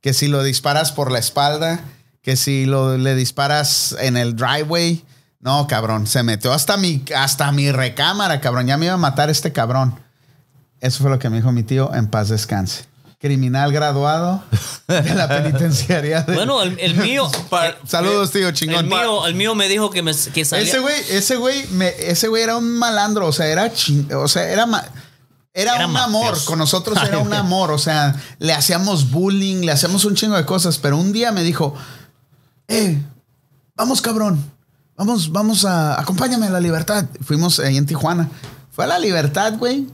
Que 0.00 0.14
si 0.14 0.28
lo 0.28 0.44
disparas 0.44 0.92
por 0.92 1.10
la 1.10 1.18
espalda, 1.18 1.80
que 2.22 2.36
si 2.36 2.64
lo, 2.64 2.96
le 2.96 3.16
disparas 3.16 3.96
en 3.98 4.16
el 4.16 4.36
driveway. 4.36 5.04
No, 5.40 5.66
cabrón, 5.66 6.06
se 6.06 6.22
metió 6.22 6.52
hasta 6.52 6.76
mi, 6.76 7.02
hasta 7.16 7.50
mi 7.50 7.72
recámara, 7.72 8.40
cabrón. 8.40 8.68
Ya 8.68 8.76
me 8.76 8.84
iba 8.84 8.94
a 8.94 8.98
matar 8.98 9.30
este 9.30 9.50
cabrón. 9.50 9.98
Eso 10.80 11.02
fue 11.02 11.10
lo 11.10 11.18
que 11.18 11.28
me 11.28 11.38
dijo 11.38 11.50
mi 11.50 11.64
tío, 11.64 11.92
en 11.92 12.06
paz 12.06 12.28
descanse. 12.28 12.84
Criminal 13.28 13.72
graduado 13.72 14.44
de 14.86 15.14
la 15.14 15.26
penitenciaría 15.26 16.20
de... 16.20 16.34
Bueno, 16.34 16.60
el, 16.62 16.78
el 16.78 16.94
mío. 16.96 17.30
Pa- 17.48 17.74
Saludos, 17.86 18.30
tío, 18.32 18.48
El 18.48 18.54
chingón. 18.54 18.86
mío, 18.86 19.26
el 19.26 19.34
mío 19.34 19.54
me 19.54 19.66
dijo 19.66 19.88
que, 19.88 20.02
me, 20.02 20.12
que 20.14 20.44
salía. 20.44 20.66
Ese 20.68 20.78
güey, 20.78 20.94
ese 21.08 21.36
güey, 21.36 21.66
me- 21.68 21.94
ese 22.00 22.28
güey 22.28 22.42
era 22.42 22.58
un 22.58 22.70
malandro, 22.78 23.26
o 23.26 23.32
sea, 23.32 23.46
era 23.46 23.72
ching- 23.72 24.12
o 24.12 24.28
sea, 24.28 24.46
era 24.50 24.66
ma- 24.66 24.84
era, 25.54 25.76
Era 25.76 25.86
un 25.86 25.96
amor, 25.96 26.36
con 26.44 26.58
nosotros 26.58 26.98
era 27.02 27.16
un 27.26 27.32
amor, 27.32 27.70
o 27.70 27.78
sea, 27.78 28.14
le 28.40 28.52
hacíamos 28.52 29.10
bullying, 29.10 29.62
le 29.64 29.72
hacíamos 29.72 30.04
un 30.04 30.16
chingo 30.16 30.36
de 30.36 30.44
cosas, 30.44 30.76
pero 30.76 30.98
un 30.98 31.10
día 31.14 31.32
me 31.32 31.42
dijo, 31.44 31.74
eh, 32.68 33.00
vamos 33.74 34.02
cabrón, 34.02 34.44
vamos, 34.98 35.32
vamos 35.32 35.64
a, 35.64 35.98
acompáñame 35.98 36.48
a 36.48 36.50
la 36.50 36.60
libertad. 36.60 37.06
Fuimos 37.24 37.58
ahí 37.58 37.78
en 37.78 37.86
Tijuana, 37.86 38.28
fue 38.70 38.84
a 38.84 38.88
la 38.88 38.98
libertad, 38.98 39.54
güey. 39.58 39.86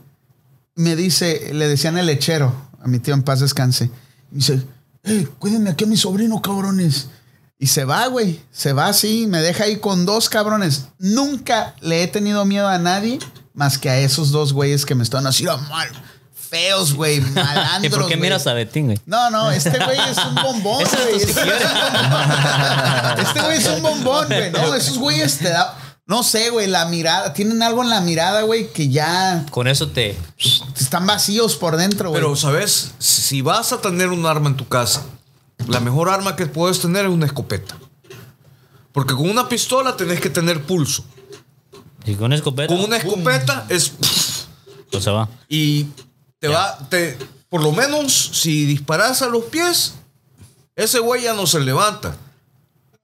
Me 0.74 0.96
dice, 0.96 1.50
le 1.54 1.68
decían 1.68 1.96
el 1.96 2.06
lechero, 2.06 2.68
a 2.80 2.88
mi 2.88 2.98
tío 2.98 3.14
en 3.14 3.22
paz 3.22 3.40
descanse. 3.40 3.86
Me 4.30 4.38
dice, 4.38 4.62
eh, 5.04 5.28
cuídenme 5.38 5.70
aquí 5.70 5.84
a 5.84 5.86
mi 5.86 5.96
sobrino, 5.96 6.40
cabrones. 6.42 7.08
Y 7.58 7.66
se 7.66 7.84
va, 7.84 8.06
güey. 8.06 8.40
Se 8.50 8.72
va 8.72 8.86
así, 8.86 9.26
me 9.26 9.40
deja 9.42 9.64
ahí 9.64 9.78
con 9.78 10.06
dos 10.06 10.28
cabrones. 10.30 10.86
Nunca 10.98 11.74
le 11.80 12.02
he 12.02 12.06
tenido 12.06 12.44
miedo 12.46 12.66
a 12.68 12.78
nadie 12.78 13.18
más 13.52 13.76
que 13.76 13.90
a 13.90 13.98
esos 13.98 14.30
dos 14.30 14.52
güeyes 14.54 14.86
que 14.86 14.94
me 14.94 15.02
están 15.02 15.26
haciendo 15.26 15.58
mal. 15.68 15.88
Feos, 16.34 16.94
güey, 16.94 17.16
¿Y 17.18 17.20
malandros. 17.20 17.92
por 17.98 18.08
qué 18.08 18.16
miras 18.16 18.46
a 18.46 18.54
Betín, 18.54 18.86
güey? 18.86 18.98
No, 19.06 19.30
no, 19.30 19.50
este 19.52 19.78
güey 19.84 19.98
es 20.10 20.18
un 20.18 20.34
bombón, 20.42 20.82
güey. 20.84 21.20
tu 21.20 21.26
Este 21.28 21.42
güey 21.44 21.56
es 21.58 21.66
un 21.68 21.82
bombón. 21.92 23.18
Este 23.18 23.40
güey 23.40 23.58
es 23.58 23.68
un 23.68 23.82
bombón, 23.82 24.26
güey. 24.28 24.50
No, 24.50 24.74
esos 24.74 24.98
güeyes 24.98 25.38
te 25.38 25.50
da. 25.50 25.76
No 26.10 26.24
sé, 26.24 26.50
güey, 26.50 26.66
la 26.66 26.86
mirada. 26.86 27.32
Tienen 27.34 27.62
algo 27.62 27.84
en 27.84 27.88
la 27.88 28.00
mirada, 28.00 28.42
güey, 28.42 28.72
que 28.72 28.88
ya 28.88 29.46
Con 29.52 29.68
eso 29.68 29.90
te. 29.90 30.18
están 30.76 31.06
vacíos 31.06 31.54
por 31.54 31.76
dentro, 31.76 32.10
güey. 32.10 32.20
Pero, 32.20 32.34
¿sabes? 32.34 32.90
Si 32.98 33.42
vas 33.42 33.72
a 33.72 33.80
tener 33.80 34.08
un 34.08 34.26
arma 34.26 34.48
en 34.48 34.56
tu 34.56 34.66
casa, 34.66 35.04
la 35.68 35.78
mejor 35.78 36.08
arma 36.08 36.34
que 36.34 36.46
puedes 36.46 36.80
tener 36.80 37.04
es 37.04 37.12
una 37.12 37.26
escopeta. 37.26 37.78
Porque 38.90 39.14
con 39.14 39.30
una 39.30 39.48
pistola 39.48 39.96
tenés 39.96 40.20
que 40.20 40.30
tener 40.30 40.64
pulso. 40.64 41.04
Y 42.04 42.16
con 42.16 42.32
escopeta. 42.32 42.74
Con 42.74 42.84
una 42.84 42.96
escopeta 42.96 43.66
es. 43.68 43.92
Pues 44.90 45.04
se 45.04 45.12
va. 45.12 45.28
Y 45.48 45.86
te 46.40 46.48
va. 46.48 46.76
Te, 46.88 47.16
por 47.48 47.62
lo 47.62 47.70
menos, 47.70 48.30
si 48.32 48.66
disparas 48.66 49.22
a 49.22 49.28
los 49.28 49.44
pies, 49.44 49.94
ese 50.74 50.98
güey 50.98 51.22
ya 51.22 51.34
no 51.34 51.46
se 51.46 51.60
levanta. 51.60 52.16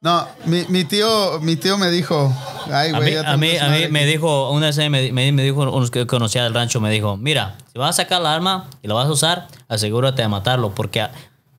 No, 0.07 0.29
mi, 0.45 0.65
mi 0.69 0.85
tío, 0.85 1.41
mi 1.41 1.57
tío 1.57 1.77
me 1.79 1.91
dijo, 1.91 2.33
ay, 2.73 2.91
A 2.93 2.99
güey, 2.99 3.09
mí, 3.11 3.15
ya 3.15 3.33
a 3.33 3.37
mí, 3.37 3.57
a 3.57 3.69
mí 3.71 3.89
me 3.91 4.01
aquí". 4.03 4.09
dijo, 4.13 4.53
una 4.53 4.67
vez 4.67 4.77
me, 4.79 5.11
me, 5.13 5.43
dijo 5.43 5.63
unos 5.69 5.91
que 5.91 6.07
conocía 6.07 6.45
del 6.45 6.55
rancho, 6.55 6.81
me 6.81 6.91
dijo, 6.93 7.17
mira, 7.17 7.57
si 7.73 7.79
vas 7.81 7.91
a 7.99 8.03
sacar 8.05 8.23
la 8.23 8.33
arma 8.33 8.71
y 8.83 8.87
la 8.89 8.95
vas 8.95 9.09
a 9.09 9.11
usar, 9.11 9.49
asegúrate 9.67 10.23
de 10.23 10.29
matarlo, 10.29 10.73
porque 10.77 11.09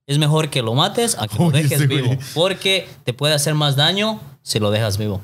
es 0.06 0.18
mejor 0.18 0.50
que 0.50 0.62
lo 0.62 0.74
mates 0.76 1.18
a 1.20 1.28
que 1.28 1.38
lo 1.38 1.46
Uy, 1.48 1.52
dejes 1.52 1.88
güey. 1.88 2.02
vivo, 2.04 2.18
porque 2.34 2.88
te 3.04 3.12
puede 3.14 3.34
hacer 3.34 3.54
más 3.54 3.76
daño 3.76 4.22
si 4.44 4.60
lo 4.60 4.72
dejas 4.72 4.98
vivo. 4.98 5.20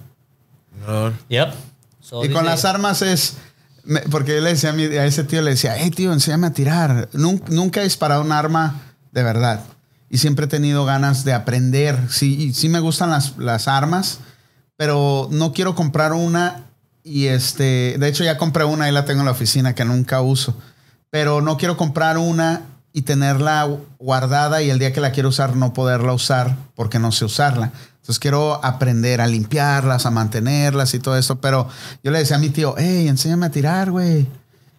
Yep. 1.30 1.54
So, 2.02 2.26
Y 2.26 2.30
con 2.30 2.44
las 2.46 2.66
armas 2.66 3.02
es. 3.02 3.38
me- 3.86 4.02
porque 4.02 4.36
yo 4.36 4.42
le 4.42 4.50
decía 4.50 4.72
a, 4.72 4.74
mi- 4.74 4.84
a 4.98 5.06
ese 5.06 5.24
tío, 5.24 5.42
le 5.42 5.52
decía, 5.52 5.76
hey 5.78 5.92
tío, 5.92 6.12
enséñame 6.12 6.48
a 6.48 6.52
tirar. 6.54 7.08
Nunca, 7.14 7.46
nunca 7.50 7.80
he 7.80 7.84
disparado 7.86 8.22
un 8.22 8.34
arma 8.34 8.82
de 9.14 9.24
verdad. 9.24 9.62
Y 10.14 10.20
siempre 10.20 10.46
he 10.46 10.48
tenido 10.48 10.86
ganas 10.86 11.26
de 11.26 11.34
aprender. 11.34 11.98
Sí, 12.08 12.54
sí 12.54 12.70
me 12.70 12.80
gustan 12.80 13.10
las, 13.10 13.36
las 13.40 13.68
armas, 13.68 14.20
pero 14.78 15.28
no 15.32 15.54
quiero 15.54 15.74
comprar 15.74 16.14
una. 16.14 16.66
Y 17.04 17.26
este, 17.26 17.96
de 17.98 18.08
hecho 18.10 18.24
ya 18.24 18.38
compré 18.38 18.64
una 18.64 18.88
y 18.88 18.92
la 18.92 19.06
tengo 19.06 19.22
en 19.22 19.26
la 19.26 19.32
oficina 19.32 19.74
que 19.74 19.86
nunca 19.86 20.22
uso. 20.22 20.56
Pero 21.10 21.42
no 21.42 21.58
quiero 21.58 21.78
comprar 21.78 22.20
una 22.20 22.62
y 22.94 23.02
tenerla 23.02 23.68
guardada 23.98 24.62
y 24.62 24.70
el 24.70 24.78
día 24.78 24.94
que 24.94 25.02
la 25.02 25.12
quiero 25.14 25.30
usar 25.30 25.56
no 25.56 25.74
poderla 25.74 26.14
usar 26.14 26.58
porque 26.76 27.00
no 27.00 27.12
sé 27.12 27.26
usarla. 27.26 27.72
Entonces 27.96 28.20
quiero 28.20 28.64
aprender 28.64 29.20
a 29.20 29.26
limpiarlas, 29.26 30.06
a 30.06 30.12
mantenerlas 30.12 30.94
y 30.94 31.00
todo 31.00 31.18
esto. 31.18 31.42
Pero 31.42 31.68
yo 32.04 32.12
le 32.12 32.20
decía 32.20 32.36
a 32.36 32.40
mi 32.40 32.52
tío, 32.52 32.76
hey, 32.78 33.08
enséñame 33.08 33.48
a 33.48 33.52
tirar, 33.52 33.90
güey. 33.90 34.28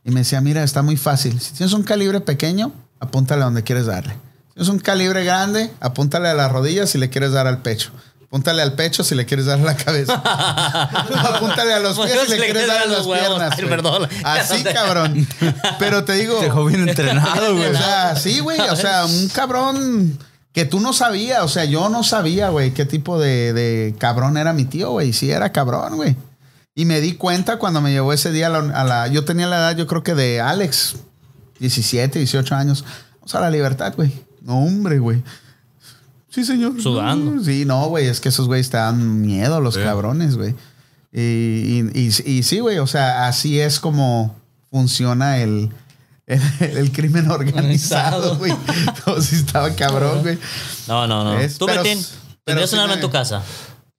Y 0.05 0.13
me 0.13 0.21
decía, 0.21 0.41
mira, 0.41 0.63
está 0.63 0.83
muy 0.83 0.97
fácil. 0.97 1.41
Si 1.41 1.55
tienes 1.55 1.73
un 1.73 1.83
calibre 1.83 2.21
pequeño, 2.21 2.71
apúntale 3.01 3.43
donde 3.43 3.65
quieres 3.65 3.87
darle. 3.87 4.15
Tienes 4.55 4.69
un 4.69 4.79
calibre 4.79 5.25
grande, 5.25 5.71
apúntale 5.81 6.29
a 6.29 6.35
las 6.35 6.51
rodillas 6.53 6.89
si 6.91 6.99
le 6.99 7.11
quieres 7.11 7.33
dar 7.33 7.47
al 7.47 7.63
pecho. 7.63 7.91
Apúntale 8.23 8.63
al 8.63 8.73
pecho 8.73 9.05
si 9.05 9.15
le 9.15 9.27
quieres 9.27 9.47
dar 9.47 9.61
a 9.61 9.63
la 9.63 9.77
cabeza. 9.77 10.15
apúntale 11.35 11.73
a 11.75 11.79
los 11.81 11.99
pies 11.99 12.19
si 12.27 12.33
le 12.37 12.45
quieres 12.47 12.67
dar 12.67 12.83
a 12.83 12.87
las 12.87 13.07
huevos. 13.07 13.19
piernas. 13.39 13.53
Ay, 13.53 13.65
güey. 13.65 13.69
perdón. 13.71 14.09
Así, 14.25 14.65
cabrón. 14.75 15.29
Pero 15.79 16.05
te 16.05 16.15
digo... 16.15 16.41
Dejó 16.41 16.65
bien 16.67 16.89
entrenado, 16.89 17.55
güey. 17.55 17.67
O 17.71 17.77
sea, 17.77 18.17
sí, 18.17 18.41
güey. 18.41 18.61
O 18.61 18.77
sea, 18.77 19.05
un 19.07 19.29
cabrón 19.29 20.19
que 20.53 20.65
tú 20.65 20.81
no 20.81 20.93
sabías. 20.93 21.43
O 21.43 21.49
sea, 21.49 21.65
yo 21.65 21.89
no 21.89 22.03
sabía, 22.03 22.49
güey, 22.49 22.73
qué 22.73 22.85
tipo 22.85 23.19
de, 23.21 23.53
de 23.53 23.95
cabrón 23.99 24.37
era 24.37 24.53
mi 24.53 24.65
tío, 24.65 24.91
güey. 24.91 25.13
Sí, 25.13 25.31
era 25.31 25.53
cabrón, 25.53 25.97
güey. 25.97 26.17
Y 26.75 26.87
me 26.87 27.01
di 27.01 27.15
cuenta 27.15 27.59
cuando 27.59 27.81
me 27.81 27.93
llevó 27.93 28.13
ese 28.13 28.33
día 28.33 28.49
a 28.49 28.51
la, 28.51 28.81
a 28.81 28.85
la- 28.85 29.07
Yo 29.09 29.25
tenía 29.25 29.47
la 29.47 29.59
edad, 29.59 29.77
yo 29.77 29.87
creo 29.87 30.03
que 30.03 30.15
de 30.15 30.41
Alex. 30.41 30.97
17, 31.61 32.19
18 32.19 32.55
años. 32.57 32.85
Vamos 33.21 33.35
a 33.37 33.41
la 33.41 33.51
libertad, 33.51 33.95
güey. 33.97 34.13
No, 34.45 34.59
hombre, 34.59 34.99
güey. 34.99 35.23
Sí, 36.31 36.45
señor. 36.45 36.81
Sudando. 36.81 37.43
Sí, 37.43 37.65
no, 37.65 37.87
güey. 37.89 38.07
Es 38.07 38.21
que 38.21 38.29
esos 38.29 38.47
güeyes 38.47 38.71
te 38.71 38.77
dan 38.77 39.21
miedo, 39.23 39.61
los 39.61 39.77
cabrones, 39.79 40.37
güey. 40.37 40.55
Y, 41.13 41.21
y, 41.21 41.91
y- 41.95 42.31
y 42.31 42.43
sí, 42.43 42.59
güey. 42.61 42.79
O 42.79 42.87
sea, 42.87 43.27
así 43.27 43.59
es 43.61 43.79
como 43.81 44.37
funciona 44.71 45.39
el, 45.39 45.71
el, 46.27 46.43
el 46.61 46.93
crimen 46.93 47.31
organizado, 47.31 48.37
güey. 48.37 48.53
No, 49.07 49.21
sí 49.21 49.37
estaba 49.37 49.71
cabrón, 49.75 50.23
güey. 50.23 50.39
No, 50.89 51.07
no, 51.07 51.25
no. 51.25 51.39
Es- 51.39 51.57
Tú, 51.59 51.67
pero- 51.67 51.83
Betín, 51.83 51.99
pero 52.03 52.59
¿tendrías 52.61 52.71
sí 52.71 52.77
un 52.77 52.83
arma 52.83 52.95
en 52.95 53.01
tu 53.01 53.11
casa? 53.11 53.43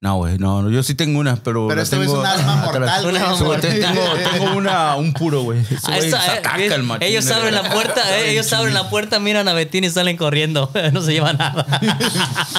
No, 0.06 0.18
güey, 0.18 0.38
no, 0.38 0.62
no, 0.62 0.70
yo 0.70 0.84
sí 0.84 0.94
tengo 0.94 1.20
una, 1.20 1.36
pero. 1.38 1.68
Pero 1.68 1.82
esto 1.82 1.96
es 1.96 2.04
tengo 2.04 2.20
un 2.20 2.26
arma 2.28 2.54
atrás. 2.66 2.74
mortal, 2.74 3.02
güey. 3.06 3.16
Una 3.16 3.36
mortal. 3.36 3.80
tengo, 3.80 4.02
tengo 4.38 4.56
una, 4.56 4.96
un 4.98 5.14
puro, 5.14 5.42
güey. 5.42 5.62
Ah, 5.88 5.98
eh, 5.98 6.42
el 6.76 7.02
ellos 7.02 7.32
abren 7.32 7.56
la 7.56 7.64
puerta, 7.72 8.16
eh, 8.20 8.30
ellos 8.30 8.54
abren 8.54 8.76
la 8.76 8.88
puerta, 8.92 9.18
miran 9.20 9.48
a 9.48 9.54
Betín 9.54 9.84
y 9.84 9.90
salen 9.90 10.16
corriendo. 10.16 10.70
No 10.94 11.02
se 11.02 11.14
lleva 11.14 11.34
nada. 11.34 11.66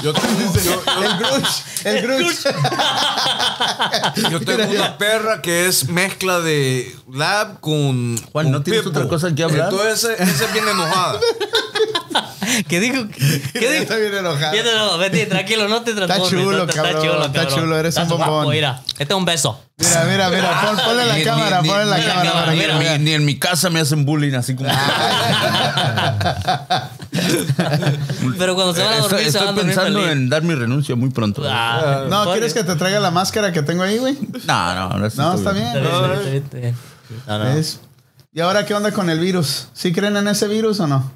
Yo 0.02 0.12
tengo, 0.12 0.52
yo- 0.64 0.82
El 1.04 1.18
Grudge. 1.18 1.62
El 1.84 2.02
yo 4.30 4.40
tengo 4.40 4.68
una 4.70 4.98
perra 4.98 5.40
que 5.40 5.66
es 5.68 5.88
mezcla 5.88 6.40
de 6.40 6.92
lab 7.12 7.60
con. 7.60 8.16
Juan, 8.32 8.46
con 8.46 8.52
¿no 8.52 8.62
tienes 8.62 8.86
otra 8.86 9.06
cosa 9.08 9.34
que 9.34 9.42
hablar? 9.42 9.70
Entonces, 9.72 10.18
esa 10.20 10.44
es 10.46 10.52
bien 10.52 10.68
enojada. 10.68 11.18
¿Qué 12.68 12.80
dijo? 12.80 13.06
¿Qué 13.52 13.70
dijo? 13.70 13.82
Está 13.82 13.96
bien 13.96 14.14
enojado. 14.14 14.54
Ya 14.56 14.62
te 14.62 14.72
lo- 14.74 14.98
Betín, 14.98 15.28
tranquilo, 15.28 15.68
no 15.68 15.82
te 15.82 15.92
transformes. 15.94 16.30
chulo, 16.30 16.58
no 16.58 16.66
te- 16.66 16.72
cabrón, 16.74 17.22
está 17.24 17.46
chulo, 17.48 17.78
eres 17.78 17.96
un 17.96 18.08
guapo, 18.08 18.32
bombón. 18.32 18.54
Mira, 18.54 18.82
este 18.98 19.12
es 19.12 19.18
un 19.18 19.24
beso. 19.24 19.60
Mira, 19.78 20.04
mira, 20.04 20.30
mira. 20.30 20.60
Pon, 20.62 20.76
ponle 20.86 21.04
la 21.04 21.16
Ni- 21.16 21.22
cámara, 21.24 21.60
ni- 21.60 21.68
ponle 21.68 21.84
la 21.84 21.98
cámara. 22.02 22.52
mira, 22.52 22.78
vean. 22.78 22.98
ni- 23.04 23.10
ni 23.10 23.14
en 23.14 23.24
mi 23.26 23.38
casa 23.38 23.68
me 23.68 23.78
hacen 23.80 24.06
bullying 24.06 24.32
así 24.34 24.54
como. 24.56 24.70
Pero 28.38 28.54
cuando 28.54 28.74
se 28.74 28.82
van 28.82 28.92
a 28.94 28.96
Estoy, 28.96 29.10
dormir, 29.10 29.20
se 29.20 29.26
estoy 29.28 29.40
van 29.46 29.48
a 29.48 29.52
dormir 29.56 29.74
pensando 29.74 30.08
en 30.10 30.28
dar 30.30 30.42
mi 30.42 30.54
renuncia 30.54 30.96
muy 30.96 31.10
pronto. 31.10 31.42
Ah, 31.46 32.04
No, 32.08 32.24
¿por 32.24 32.32
¿quieres 32.34 32.54
que 32.54 32.64
te 32.64 32.74
traiga 32.76 33.00
la 33.00 33.10
máscara 33.10 33.52
que 33.52 33.62
tengo 33.62 33.82
ahí, 33.82 33.98
güey? 33.98 34.16
No, 34.46 34.74
no, 34.74 34.88
no. 34.98 35.08
No, 35.14 35.34
está 35.34 35.52
bien. 35.52 35.66
Está 35.66 36.54
bien. 36.54 36.74
No, 37.26 37.38
no. 37.38 37.60
¿Y 38.32 38.40
ahora 38.40 38.64
qué 38.66 38.72
onda 38.74 38.92
con 38.92 39.10
el 39.10 39.18
virus? 39.18 39.68
¿Sí 39.74 39.92
creen 39.92 40.16
en 40.16 40.28
ese 40.28 40.48
virus 40.48 40.80
o 40.80 40.86
no? 40.86 41.10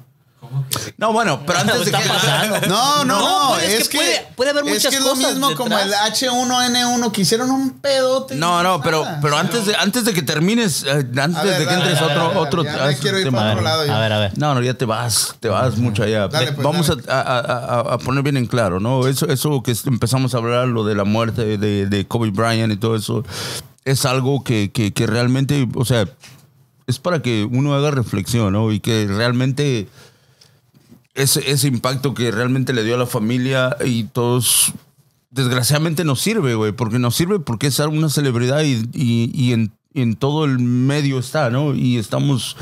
No, 0.97 1.13
bueno, 1.13 1.41
pero 1.45 1.59
antes 1.59 1.85
de 1.85 1.91
que. 1.91 1.97
pasando? 2.07 2.59
No, 2.67 3.05
no, 3.05 3.19
No, 3.19 3.39
no. 3.49 3.49
pues, 3.55 3.63
es 3.65 3.81
es, 3.81 3.89
que 3.89 3.97
que, 3.99 4.03
puede- 4.03 4.27
puede 4.35 4.49
haber 4.51 4.63
es 4.65 4.73
muchas 4.73 4.89
que 4.91 4.97
es 4.97 5.03
lo 5.03 5.09
cosas 5.11 5.31
mismo 5.33 5.55
como 5.55 5.77
el 5.77 5.85
detrás. 5.89 6.21
H1N1 6.21 7.11
que 7.11 7.21
hicieron 7.21 7.51
un 7.51 7.71
pedote. 7.79 8.35
No, 8.35 8.63
no, 8.63 8.81
pero, 8.81 9.05
pero 9.21 9.37
antes 9.37 9.65
de, 9.67 9.75
antes 9.75 10.03
de 10.05 10.13
que 10.13 10.21
termines, 10.23 10.83
eh, 10.83 10.89
antes 11.21 11.43
ver, 11.43 11.59
de 11.59 11.67
que 11.67 11.73
entres 11.73 11.99
a 12.01 12.05
otro, 12.05 12.27
dale, 12.27 12.39
otro 12.39 12.63
ya 12.63 12.85
me 12.85 12.97
quiero 12.97 13.17
ir 13.19 13.25
tema. 13.25 13.37
para 13.39 13.51
otro 13.51 13.63
lado. 13.63 13.85
ya. 13.85 13.97
A 13.97 13.99
ver, 13.99 14.13
a 14.13 14.19
ver. 14.19 14.37
No, 14.37 14.53
no, 14.55 14.61
ya 14.61 14.73
te 14.73 14.85
vas, 14.85 15.35
te 15.39 15.47
vas 15.49 15.77
mucho 15.77 16.03
allá. 16.03 16.27
Dale, 16.27 16.53
pues, 16.53 16.63
Vamos 16.65 16.89
a- 16.89 17.21
a- 17.21 17.93
a 17.93 17.97
poner 17.99 18.23
bien 18.23 18.37
en 18.37 18.47
claro, 18.47 18.79
¿no? 18.79 19.07
Eso, 19.07 19.27
eso 19.27 19.61
que 19.63 19.75
empezamos 19.85 20.33
a 20.33 20.37
hablar, 20.37 20.67
lo 20.67 20.83
de 20.85 20.95
la 20.95 21.03
muerte 21.03 21.57
de, 21.57 21.85
de 21.85 22.07
Kobe 22.07 22.31
Bryant 22.31 22.73
y 22.73 22.77
todo 22.77 22.95
eso, 22.95 23.23
es 23.85 24.05
algo 24.05 24.43
que, 24.43 24.71
que, 24.71 24.91
que 24.93 25.07
realmente, 25.07 25.67
o 25.75 25.85
sea, 25.85 26.05
es 26.87 26.99
para 26.99 27.21
que 27.21 27.47
uno 27.49 27.73
haga 27.75 27.91
reflexión, 27.91 28.53
¿no? 28.53 28.71
Y 28.71 28.79
que 28.79 29.07
realmente 29.07 29.87
ese, 31.13 31.51
ese 31.51 31.67
impacto 31.67 32.13
que 32.13 32.31
realmente 32.31 32.73
le 32.73 32.83
dio 32.83 32.95
a 32.95 32.99
la 32.99 33.05
familia 33.05 33.75
y 33.85 34.05
todos, 34.05 34.73
desgraciadamente 35.29 36.03
nos 36.05 36.21
sirve, 36.21 36.55
güey, 36.55 36.71
porque 36.71 36.99
nos 36.99 37.15
sirve 37.15 37.39
porque 37.39 37.67
es 37.67 37.79
una 37.79 38.09
celebridad 38.09 38.61
y, 38.63 38.89
y- 38.93 39.31
y 39.33 39.53
en, 39.53 39.71
en 39.93 40.15
todo 40.15 40.45
el 40.45 40.57
medio 40.59 41.19
está, 41.19 41.49
¿no? 41.49 41.75
Y 41.75 41.97
estamos 41.97 42.55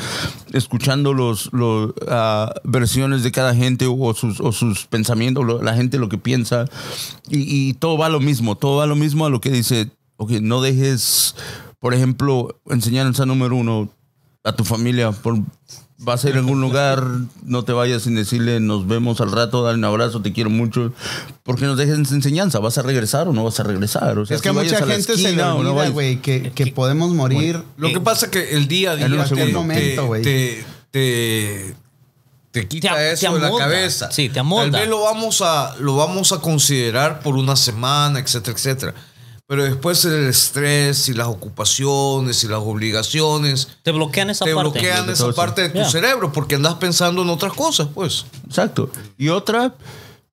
escuchando 0.51 1.13
los, 1.13 1.51
los 1.53 1.93
ah, 2.07 2.51
versiones 2.63 3.21
de 3.21 3.31
cada 3.31 3.53
gente 3.53 3.85
o 3.87 4.13
sus, 4.15 4.39
o 4.39 4.51
sus 4.51 4.87
pensamientos, 4.87 5.45
la 5.63 5.75
gente 5.75 5.99
lo 5.99 6.09
que 6.09 6.17
piensa 6.17 6.65
y, 7.29 7.69
y 7.69 7.73
todo 7.75 7.97
va 7.99 8.09
lo 8.09 8.19
mismo, 8.19 8.55
todo 8.55 8.77
va 8.77 8.87
lo 8.87 8.95
mismo 8.95 9.27
a 9.27 9.29
lo 9.29 9.41
que 9.41 9.51
dice, 9.51 9.91
ok, 10.17 10.31
no 10.41 10.61
dejes, 10.61 11.35
por 11.77 11.93
ejemplo, 11.93 12.59
enseñanza 12.67 13.27
número 13.27 13.55
uno 13.55 13.89
a 14.43 14.53
tu 14.53 14.63
familia, 14.63 15.11
por, 15.11 15.37
vas 15.99 16.23
a 16.23 16.29
ir 16.29 16.35
a 16.35 16.39
algún 16.39 16.61
lugar, 16.61 17.03
no 17.43 17.63
te 17.63 17.73
vayas 17.73 18.03
sin 18.03 18.15
decirle 18.15 18.59
nos 18.61 18.87
vemos 18.87 19.19
al 19.21 19.31
rato, 19.31 19.63
dale 19.63 19.77
un 19.77 19.83
abrazo, 19.85 20.21
te 20.21 20.31
quiero 20.31 20.49
mucho, 20.49 20.93
porque 21.43 21.65
nos 21.65 21.77
dejes 21.77 21.97
enseñanza, 22.11 22.59
¿vas 22.59 22.77
a 22.77 22.81
regresar 22.81 23.27
o 23.27 23.33
no 23.33 23.43
vas 23.43 23.59
a 23.59 23.63
regresar? 23.63 24.17
O 24.17 24.25
sea, 24.25 24.37
Es 24.37 24.41
que 24.41 24.49
si 24.49 24.55
mucha 24.55 24.85
gente 24.85 25.17
se 25.17 25.31
le 25.31 25.35
no 25.35 25.57
olvida, 25.57 25.89
güey, 25.89 26.21
que, 26.21 26.51
que 26.51 26.67
podemos 26.67 27.11
morir. 27.11 27.61
Lo 27.77 27.89
que 27.89 27.99
pasa 27.99 28.31
que 28.31 28.51
el 28.55 28.67
día 28.67 28.91
a 28.91 28.95
día 28.95 29.05
En 29.07 29.13
un 29.13 29.25
te, 29.27 29.45
momento, 29.53 30.09
te, 30.23 30.65
te, 30.91 31.75
te 32.51 32.67
quita 32.67 32.95
Te- 32.95 33.11
eso 33.11 33.27
te 33.27 33.33
de 33.33 33.39
la 33.51 33.57
cabeza. 33.57 34.11
Sí, 34.11 34.29
te 34.29 34.39
amolda. 34.39 34.71
Tal 34.71 34.81
vez 34.81 34.89
lo 34.89 35.01
vamos 35.01 35.41
a, 35.41 35.75
lo 35.79 35.95
vamos 35.97 36.31
a 36.31 36.39
considerar 36.39 37.19
por 37.19 37.35
una 37.35 37.55
semana, 37.55 38.19
etcétera, 38.19 38.55
etcétera. 38.57 38.93
Pero 39.49 39.63
después 39.63 40.05
el 40.05 40.27
estrés 40.27 41.09
y 41.09 41.13
las 41.15 41.27
ocupaciones 41.27 42.43
y 42.43 42.47
las 42.47 42.59
obligaciones 42.59 43.67
Te 43.81 43.91
bloquean 43.91 44.29
esa 44.29 44.45
te 44.45 44.53
parte. 44.53 44.69
bloquean 44.69 45.07
De 45.07 45.13
esa 45.13 45.31
parte 45.33 45.63
de 45.63 45.69
tu 45.69 45.79
Yeah. 45.79 45.89
cerebro 45.89 46.31
porque 46.31 46.53
andas 46.53 46.75
pensando 46.75 47.23
en 47.23 47.29
otras 47.29 47.53
cosas, 47.53 47.87
pues. 47.93 48.25
Exacto. 48.45 48.91
Y 49.17 49.29
otra, 49.29 49.73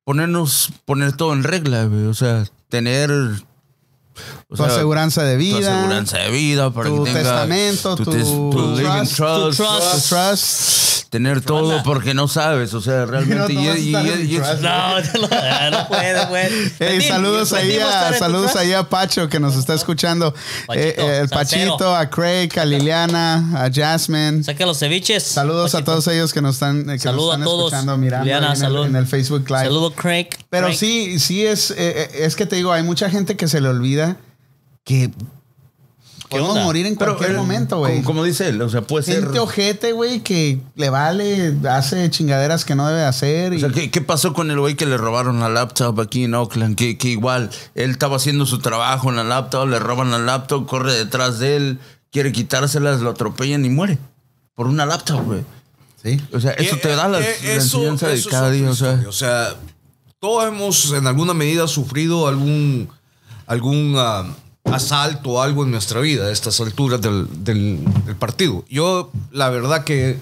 ponernos, 0.05 0.69
poner 0.85 1.17
todo 1.17 1.33
en 1.33 1.45
regla. 1.45 1.89
O 2.11 2.13
sea, 2.13 2.45
tener 2.69 3.11
o 4.49 4.55
Tu 4.55 4.63
aseguranza 4.63 5.23
de 5.25 5.35
Tu 5.37 5.41
vida. 5.41 5.75
aseguranza 5.79 6.19
de 6.19 6.31
vida 6.31 6.71
para 6.71 6.91
tu 6.91 7.05
que 7.05 7.13
tenga 7.13 7.23
testamento, 7.23 7.97
tu, 7.97 8.05
tu 8.05 8.77
living 8.77 9.07
trust, 9.07 9.17
trust, 9.17 9.57
tu 9.57 9.65
trust, 9.65 9.93
tu 10.09 10.15
trust. 10.15 10.96
Tener 11.17 11.41
todo 11.41 11.83
porque 11.83 12.13
no 12.13 12.29
sabes, 12.29 12.75
o 12.75 12.83
sea, 12.83 13.07
realmente 13.07 13.55
No, 13.55 13.63
no 13.63 13.77
y-. 13.79 13.91
No, 14.61 15.01
no, 15.01 15.71
no 15.71 15.89
puede, 15.89 16.27
güey. 16.27 16.45
Hey, 16.79 16.99
Betín, 16.99 17.09
saludos 17.09 17.53
ahí 17.55 17.79
a 17.79 18.13
saludos 18.13 18.55
ahí 18.55 18.75
a 18.75 18.83
Pacho 18.83 19.27
que 19.31 19.41
nos 19.41 19.57
está 19.57 19.73
escuchando. 19.73 20.35
Pachito, 20.67 20.75
Eh, 20.75 20.95
eh, 20.99 21.19
el. 21.23 21.29
Pachito, 21.31 21.97
a 21.97 22.11
Craig, 22.11 22.51
a 22.59 22.67
Liliana, 22.67 23.65
a 23.65 23.71
Jasmine. 23.73 24.45
Saca 24.45 24.67
los 24.67 24.79
ceviches. 24.79 25.23
Saludos 25.23 25.75
a 25.75 25.83
todos 25.83 26.07
ellos 26.09 26.35
que 26.35 26.43
nos 26.43 26.57
están, 26.57 26.91
eh, 26.91 26.99
que 26.99 27.09
a 27.09 27.13
todos. 27.13 27.39
escuchando, 27.41 27.97
mirando 27.97 28.25
Liliana, 28.27 28.51
en, 28.51 28.57
salud. 28.57 28.83
el, 28.85 28.91
en 28.91 28.97
el 28.97 29.07
Facebook 29.07 29.49
Live. 29.49 29.65
Saludo, 29.65 29.93
Craig. 29.95 30.29
Pero 30.51 30.67
Craig. 30.67 30.77
sí, 30.79 31.19
sí 31.19 31.47
es, 31.47 31.71
es 31.71 32.37
que 32.37 32.45
te 32.45 32.57
digo, 32.57 32.73
hay 32.73 32.83
mucha 32.83 33.09
gente 33.09 33.37
que 33.39 33.49
se 33.49 33.63
le 33.63 33.69
olvida 33.71 34.19
que 34.85 35.11
Podemos 36.29 36.51
onda? 36.53 36.65
morir 36.65 36.87
en 36.87 36.95
cualquier 36.97 37.35
momento, 37.35 37.79
güey. 37.79 37.95
Como, 37.97 38.05
como 38.07 38.25
dice 38.25 38.49
él, 38.49 38.61
o 38.63 38.69
sea, 38.69 38.83
puede 38.83 39.05
ser. 39.05 39.23
Gente 39.23 39.39
ojete, 39.39 39.93
güey, 39.93 40.21
que 40.21 40.61
le 40.75 40.91
vale, 40.91 41.55
hace 41.71 42.11
chingaderas 42.11 42.65
que 42.65 42.75
no 42.75 42.87
debe 42.89 43.05
hacer. 43.05 43.53
Y... 43.53 43.57
O 43.57 43.61
sea, 43.61 43.69
¿qué, 43.71 43.91
qué 43.91 44.01
pasó 44.01 44.33
con 44.33 44.51
el 44.51 44.59
güey 44.59 44.75
que 44.75 44.87
le 44.87 44.97
robaron 44.97 45.41
la 45.41 45.49
laptop 45.49 46.01
aquí 46.01 46.25
en 46.25 46.35
Oakland? 46.35 46.77
Que, 46.77 46.99
que 46.99 47.09
igual, 47.09 47.51
él 47.75 47.91
estaba 47.91 48.17
haciendo 48.17 48.45
su 48.47 48.59
trabajo 48.59 49.09
en 49.11 49.17
la 49.17 49.25
laptop, 49.25 49.69
le 49.69 49.79
roban 49.79 50.11
la 50.11 50.19
laptop, 50.19 50.67
corre 50.67 50.93
detrás 50.95 51.39
de 51.39 51.57
él, 51.57 51.79
quiere 52.11 52.33
quitárselas, 52.33 53.01
lo 53.01 53.11
atropellan 53.11 53.65
y 53.65 53.71
muere. 53.71 53.99
Por 54.55 54.67
una 54.67 54.87
laptop, 54.87 55.23
güey. 55.25 55.45
sí. 56.03 56.21
O 56.33 56.41
sea, 56.41 56.53
eso 56.53 56.77
Eh, 56.77 56.79
te 56.83 56.89
da 56.97 57.09
la, 57.09 57.21
eh, 57.21 57.37
la 57.43 57.53
eso- 57.53 57.79
enseñanza 57.79 58.09
de 58.09 58.15
eso 58.15 58.31
cada 58.31 58.51
día. 58.51 58.71
O 58.71 58.75
sea. 58.75 59.05
O 59.09 59.13
sea, 59.13 59.55
todos 60.19 60.49
hemos 60.49 60.93
en 60.93 61.07
alguna 61.07 61.35
medida 61.35 61.69
sufrido 61.69 62.27
algún, 62.27 62.89
algún 63.47 63.95
ah, 63.99 64.25
asalto 64.73 65.31
o 65.31 65.41
algo 65.43 65.65
en 65.65 65.71
nuestra 65.71 66.01
vida 66.01 66.27
a 66.27 66.33
estas 66.33 66.61
alturas 66.61 67.01
del, 67.01 67.27
del- 67.45 67.81
del 68.05 68.17
partido. 68.17 68.65
Yo, 68.69 69.11
la 69.33 69.49
verdad 69.51 69.85
que 69.85 70.19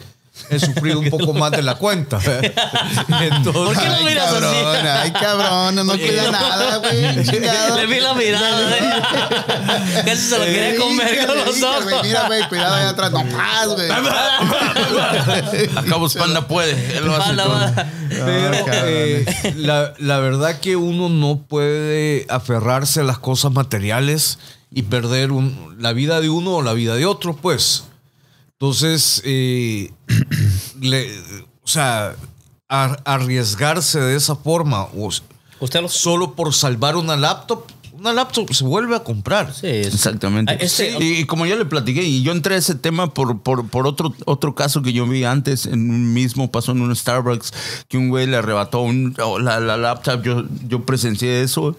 he 0.50 0.58
sufrido 0.58 0.98
un 0.98 1.10
poco 1.10 1.32
más 1.32 1.50
de 1.52 1.62
la 1.62 1.76
cuenta. 1.76 2.18
Entonces, 2.18 2.52
¿Por 3.52 3.76
qué 3.78 3.86
no 3.88 3.94
Ay, 3.94 4.04
miras 4.04 4.32
así? 4.32 4.56
ay, 4.88 5.12
cabrón, 5.12 5.74
no 5.76 5.92
cuida 5.96 6.30
nada, 6.30 6.76
güey. 6.78 7.02
Le 7.24 7.86
vi 7.86 8.00
la 8.00 8.14
mirada. 8.14 8.76
¿eh? 8.76 10.02
Casi 10.04 10.16
se 10.22 10.38
lo 10.38 10.44
quería 10.44 10.76
comer 10.76 11.26
con 11.26 11.38
los 11.38 11.62
ojos. 11.62 11.84
güey, 11.84 11.96
Mira, 12.02 12.26
güey, 12.26 12.48
cuidado 12.48 12.74
allá 12.74 12.88
atrás. 12.90 13.12
No 13.12 13.24
más, 13.24 13.68
güey. 13.68 13.90
acá 15.76 15.96
Panda 16.18 16.46
puede. 16.48 16.96
Él 16.96 17.04
lo 17.04 17.14
hace 17.16 17.34
todo. 17.34 17.48
va. 17.50 17.72
Pero 18.08 18.54
Ah, 18.66 18.82
eh, 18.86 19.54
la, 19.56 19.94
la 19.98 20.18
verdad 20.18 20.58
que 20.60 20.76
uno 20.76 21.08
no 21.08 21.38
puede 21.48 22.26
aferrarse 22.28 23.00
a 23.00 23.04
las 23.04 23.18
cosas 23.18 23.52
materiales 23.52 24.38
y 24.70 24.82
perder 24.82 25.32
un- 25.32 25.76
la 25.78 25.92
vida 25.92 26.20
de 26.20 26.28
uno 26.30 26.56
o 26.56 26.62
la 26.62 26.72
vida 26.72 26.94
de 26.96 27.06
otro, 27.06 27.36
pues. 27.36 27.84
Entonces, 28.52 29.20
eh, 29.24 29.90
le- 30.80 31.18
o 31.62 31.66
sea, 31.68 32.14
ar- 32.68 33.00
arriesgarse 33.04 34.00
de 34.00 34.16
esa 34.16 34.36
forma 34.36 34.84
o 34.96 35.08
s- 35.08 35.22
Usted 35.60 35.80
lo 35.80 35.88
solo 35.88 36.34
por 36.34 36.52
salvar 36.52 36.96
una 36.96 37.16
laptop, 37.16 37.64
una 37.96 38.12
laptop 38.12 38.52
se 38.52 38.64
vuelve 38.64 38.96
a 38.96 39.00
comprar. 39.04 39.54
Sí, 39.54 39.66
es- 39.68 39.94
Exactamente. 39.94 40.52
Ah, 40.52 40.56
este- 40.60 40.98
y, 41.02 41.20
y 41.20 41.24
como 41.26 41.46
yo 41.46 41.56
le 41.56 41.64
platiqué, 41.64 42.02
y 42.02 42.22
yo 42.22 42.32
entré 42.32 42.56
a 42.56 42.58
ese 42.58 42.74
tema 42.74 43.14
por, 43.14 43.40
por, 43.40 43.66
por 43.68 43.86
otro, 43.86 44.14
otro 44.26 44.54
caso 44.54 44.82
que 44.82 44.92
yo 44.92 45.06
vi 45.06 45.24
antes, 45.24 45.64
en 45.66 45.88
un 45.90 46.12
mismo 46.12 46.50
pasó 46.50 46.72
en 46.72 46.82
un 46.82 46.94
Starbucks, 46.94 47.52
que 47.88 47.96
un 47.96 48.08
güey 48.10 48.26
le 48.26 48.36
arrebató 48.36 48.80
un- 48.80 49.16
oh, 49.22 49.38
la, 49.38 49.58
la 49.60 49.76
laptop, 49.78 50.22
yo, 50.22 50.44
yo 50.68 50.84
presencié 50.84 51.42
eso. 51.42 51.76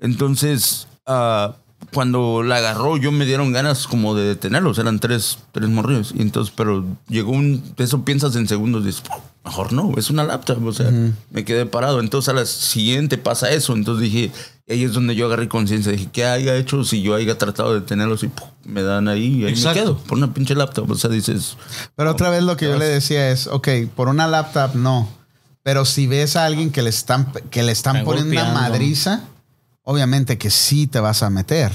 Entonces, 0.00 0.86
ah, 1.06 1.56
cuando 1.94 2.42
la 2.42 2.56
agarró, 2.56 2.96
yo 2.98 3.10
me 3.12 3.24
dieron 3.24 3.52
ganas 3.52 3.86
como 3.86 4.14
de 4.14 4.24
detenerlos, 4.24 4.78
eran 4.78 4.98
tres, 4.98 5.38
tres 5.52 5.68
morrillos. 5.70 6.12
Y 6.14 6.20
entonces, 6.20 6.52
pero 6.54 6.84
llegó 7.08 7.32
un, 7.32 7.62
eso 7.78 8.04
piensas 8.04 8.36
en 8.36 8.46
segundos, 8.48 8.84
dices, 8.84 9.02
mejor 9.44 9.72
no, 9.72 9.92
es 9.96 10.10
una 10.10 10.24
laptop, 10.24 10.62
o 10.66 10.72
sea, 10.72 10.90
me 11.30 11.44
quedé 11.44 11.64
parado. 11.64 12.00
Entonces 12.00 12.28
a 12.28 12.32
la 12.34 12.44
siguiente 12.44 13.16
pasa 13.16 13.50
eso, 13.50 13.72
entonces 13.72 14.02
dije, 14.10 14.32
ahí 14.68 14.84
es 14.84 14.92
donde 14.92 15.14
yo 15.14 15.26
agarré 15.26 15.48
conciencia, 15.48 15.92
dije, 15.92 16.08
¿qué 16.12 16.24
haya 16.26 16.56
hecho 16.56 16.84
si 16.84 17.00
yo 17.00 17.14
haya 17.14 17.38
tratado 17.38 17.72
de 17.74 17.80
detenerlos 17.80 18.22
y 18.24 18.28
¡pum! 18.28 18.48
me 18.64 18.82
dan 18.82 19.08
ahí 19.08 19.40
y 19.40 19.44
ahí 19.44 19.52
Exacto. 19.52 19.78
me 19.78 19.84
quedo 19.84 19.98
por 19.98 20.18
una 20.18 20.34
pinche 20.34 20.54
laptop? 20.54 20.90
O 20.90 20.94
sea, 20.96 21.08
dices, 21.10 21.56
Pero 21.96 22.10
otra 22.10 22.28
vez 22.30 22.42
lo 22.42 22.56
que 22.56 22.66
yo 22.66 22.76
le 22.76 22.86
decía 22.86 23.30
es, 23.30 23.46
ok, 23.46 23.68
por 23.94 24.08
una 24.08 24.26
laptop 24.26 24.74
no. 24.74 25.08
Pero 25.62 25.86
si 25.86 26.06
ves 26.06 26.36
a 26.36 26.44
alguien 26.44 26.70
que 26.70 26.82
le 26.82 26.90
están, 26.90 27.32
que 27.50 27.62
le 27.62 27.72
están 27.72 27.96
Están 27.96 28.04
poniendo 28.04 28.32
una 28.32 28.42
golpeando. 28.44 28.68
madriza, 28.70 29.24
obviamente 29.84 30.36
que 30.38 30.50
sí 30.50 30.86
te 30.86 30.98
vas 31.00 31.22
a 31.22 31.30
meter. 31.30 31.72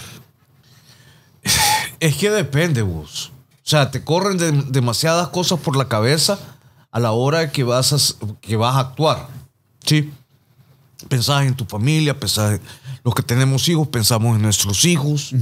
Es 1.99 2.15
que 2.15 2.29
depende, 2.29 2.81
vos. 2.81 3.31
O 3.57 3.69
sea, 3.69 3.91
te 3.91 4.03
corren 4.03 4.37
de- 4.37 4.51
demasiadas 4.51 5.29
cosas 5.29 5.59
por 5.59 5.75
la 5.75 5.87
cabeza 5.87 6.39
a 6.91 6.99
la 6.99 7.11
hora 7.11 7.51
que 7.51 7.63
vas 7.63 7.93
a, 7.93 7.97
que 8.41 8.55
vas 8.55 8.75
a 8.75 8.79
actuar. 8.79 9.27
Sí. 9.85 10.11
Pensás 11.07 11.45
en 11.45 11.55
tu 11.55 11.65
familia, 11.65 12.19
pensás 12.19 12.53
en 12.53 12.61
los 13.03 13.13
que 13.15 13.23
tenemos 13.23 13.67
hijos, 13.69 13.87
pensamos 13.87 14.35
en 14.35 14.41
nuestros 14.41 14.83
hijos, 14.85 15.33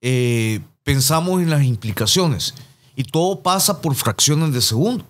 eh, 0.00 0.60
pensamos 0.82 1.42
en 1.42 1.50
las 1.50 1.62
implicaciones. 1.62 2.54
Y 2.96 3.04
todo 3.04 3.42
pasa 3.42 3.80
por 3.80 3.94
fracciones 3.94 4.52
de 4.52 4.62
segundos. 4.62 5.06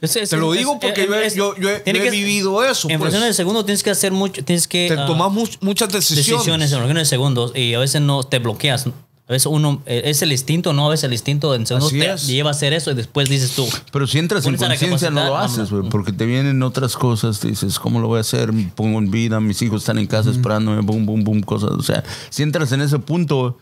Es- 0.00 0.16
es- 0.16 0.30
Te 0.30 0.36
lo 0.36 0.52
digo 0.52 0.78
porque 0.80 1.06
yo 1.06 1.14
he- 1.14 1.26
es- 1.26 1.34
yo- 1.34 1.56
yo 1.56 1.70
he- 1.70 1.80
tiene 1.80 2.00
yo 2.00 2.04
he 2.04 2.10
que- 2.10 2.16
vivido 2.16 2.62
eso, 2.64 2.88
En 2.90 2.98
pues. 2.98 3.10
fracciones 3.10 3.28
de 3.28 3.34
segundo 3.34 3.64
tienes 3.64 3.82
que 3.82 3.90
hacer 3.90 4.12
mucho, 4.12 4.44
tienes 4.44 4.68
que 4.68 4.88
Te 4.88 5.00
ah, 5.00 5.06
tomas 5.06 5.30
much- 5.32 5.56
muchas 5.60 5.88
decisiones. 5.90 6.26
decisiones 6.26 6.72
en 6.72 6.78
fracciones 6.78 7.02
de 7.02 7.10
segundos 7.10 7.52
y 7.56 7.74
a 7.74 7.78
veces 7.78 8.00
no 8.02 8.22
te 8.22 8.38
bloqueas. 8.38 8.86
A 9.26 9.32
veces 9.32 9.46
uno 9.46 9.80
eh, 9.86 10.02
es 10.04 10.20
el 10.20 10.32
instinto, 10.32 10.74
no 10.74 10.84
a 10.84 10.90
veces 10.90 11.04
el 11.04 11.12
instinto 11.14 11.54
en 11.54 11.66
segundos 11.66 11.90
te 11.92 12.16
lleva 12.26 12.50
a 12.50 12.52
hacer 12.52 12.74
eso 12.74 12.90
y 12.90 12.94
después 12.94 13.30
dices 13.30 13.52
tú. 13.52 13.66
pero 13.90 14.06
si 14.06 14.18
entras 14.18 14.44
en 14.44 14.56
conciencia 14.56 15.08
no 15.10 15.24
lo 15.24 15.38
haces, 15.38 15.70
güey, 15.70 15.88
porque 15.88 16.12
te 16.12 16.26
vienen 16.26 16.62
otras 16.62 16.94
cosas, 16.94 17.40
te 17.40 17.48
dices, 17.48 17.78
¿cómo 17.78 18.00
lo 18.00 18.08
voy 18.08 18.18
a 18.18 18.20
hacer? 18.20 18.52
Me 18.52 18.64
pongo 18.74 18.98
en 18.98 19.10
vida, 19.10 19.40
mis 19.40 19.62
hijos 19.62 19.80
están 19.80 19.96
en 19.98 20.06
casa 20.06 20.28
esperándome, 20.30 20.82
boom, 20.82 21.06
boom, 21.06 21.24
boom, 21.24 21.40
cosas. 21.40 21.70
O 21.70 21.82
sea, 21.82 22.04
si 22.28 22.42
entras 22.42 22.70
en 22.72 22.82
ese 22.82 22.98
punto, 22.98 23.56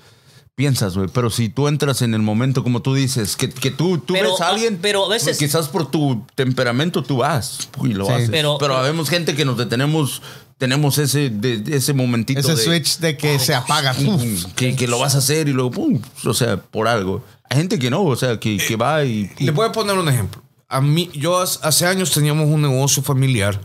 piensas, 0.55 0.97
güey, 0.97 1.09
pero 1.13 1.31
si 1.31 1.49
tú 1.49 1.67
entras 1.69 2.03
en 2.03 2.15
el 2.15 2.21
momento, 2.23 2.63
como 2.63 2.83
tú 2.83 2.95
dices, 2.95 3.37
que, 3.37 3.49
que 3.49 3.71
tú, 3.71 3.99
tú 3.99 4.13
Pero, 4.15 4.33
ves 4.33 4.41
a 4.41 4.49
alguien, 4.49 4.79
pero 4.83 5.07
a 5.07 5.09
veces- 5.09 5.39
quizás 5.39 5.69
por 5.69 5.91
tu 5.91 6.25
temperamento 6.35 7.03
tú 7.03 7.19
vas 7.19 7.69
y 7.83 7.89
lo 7.95 8.07
Sí. 8.07 8.13
haces. 8.13 8.31
Pero- 8.31 8.59
Pero, 8.59 8.77
habemos 8.77 9.09
gente 9.09 9.35
que 9.35 9.45
nos 9.45 9.57
detenemos, 9.57 10.21
tenemos 10.59 10.99
ese, 10.99 11.31
de, 11.31 11.63
ese 11.77 11.95
momentito 11.95 12.41
Ese 12.41 12.55
de- 12.55 12.63
switch 12.63 12.99
de 12.99 13.17
que 13.17 13.39
se 13.39 13.55
apaga. 13.55 13.95
pum, 13.95 14.21
que, 14.55 14.77
que 14.77 14.87
lo 14.87 14.99
vas 14.99 15.15
a 15.15 15.19
hacer 15.19 15.49
y 15.49 15.53
luego, 15.53 15.71
pum, 15.71 16.01
o 16.25 16.35
sea, 16.35 16.59
por 16.59 16.87
algo. 16.87 17.25
Hay 17.49 17.57
gente 17.59 17.79
que 17.79 17.91
no, 17.91 18.03
o 18.05 18.17
sea, 18.17 18.39
que, 18.39 18.57
que 18.59 18.77
va 18.77 19.05
y... 19.05 19.31
Le 19.39 19.51
voy 19.53 19.67
a 19.67 19.73
poner 19.73 19.97
un 19.99 20.09
ejemplo. 20.09 20.43
A 20.69 20.81
mí, 20.81 21.11
yo 21.15 21.39
hace 21.41 21.87
años 21.87 22.13
teníamos 22.13 22.47
un 22.49 22.63
negocio 22.63 23.03
familiar 23.03 23.61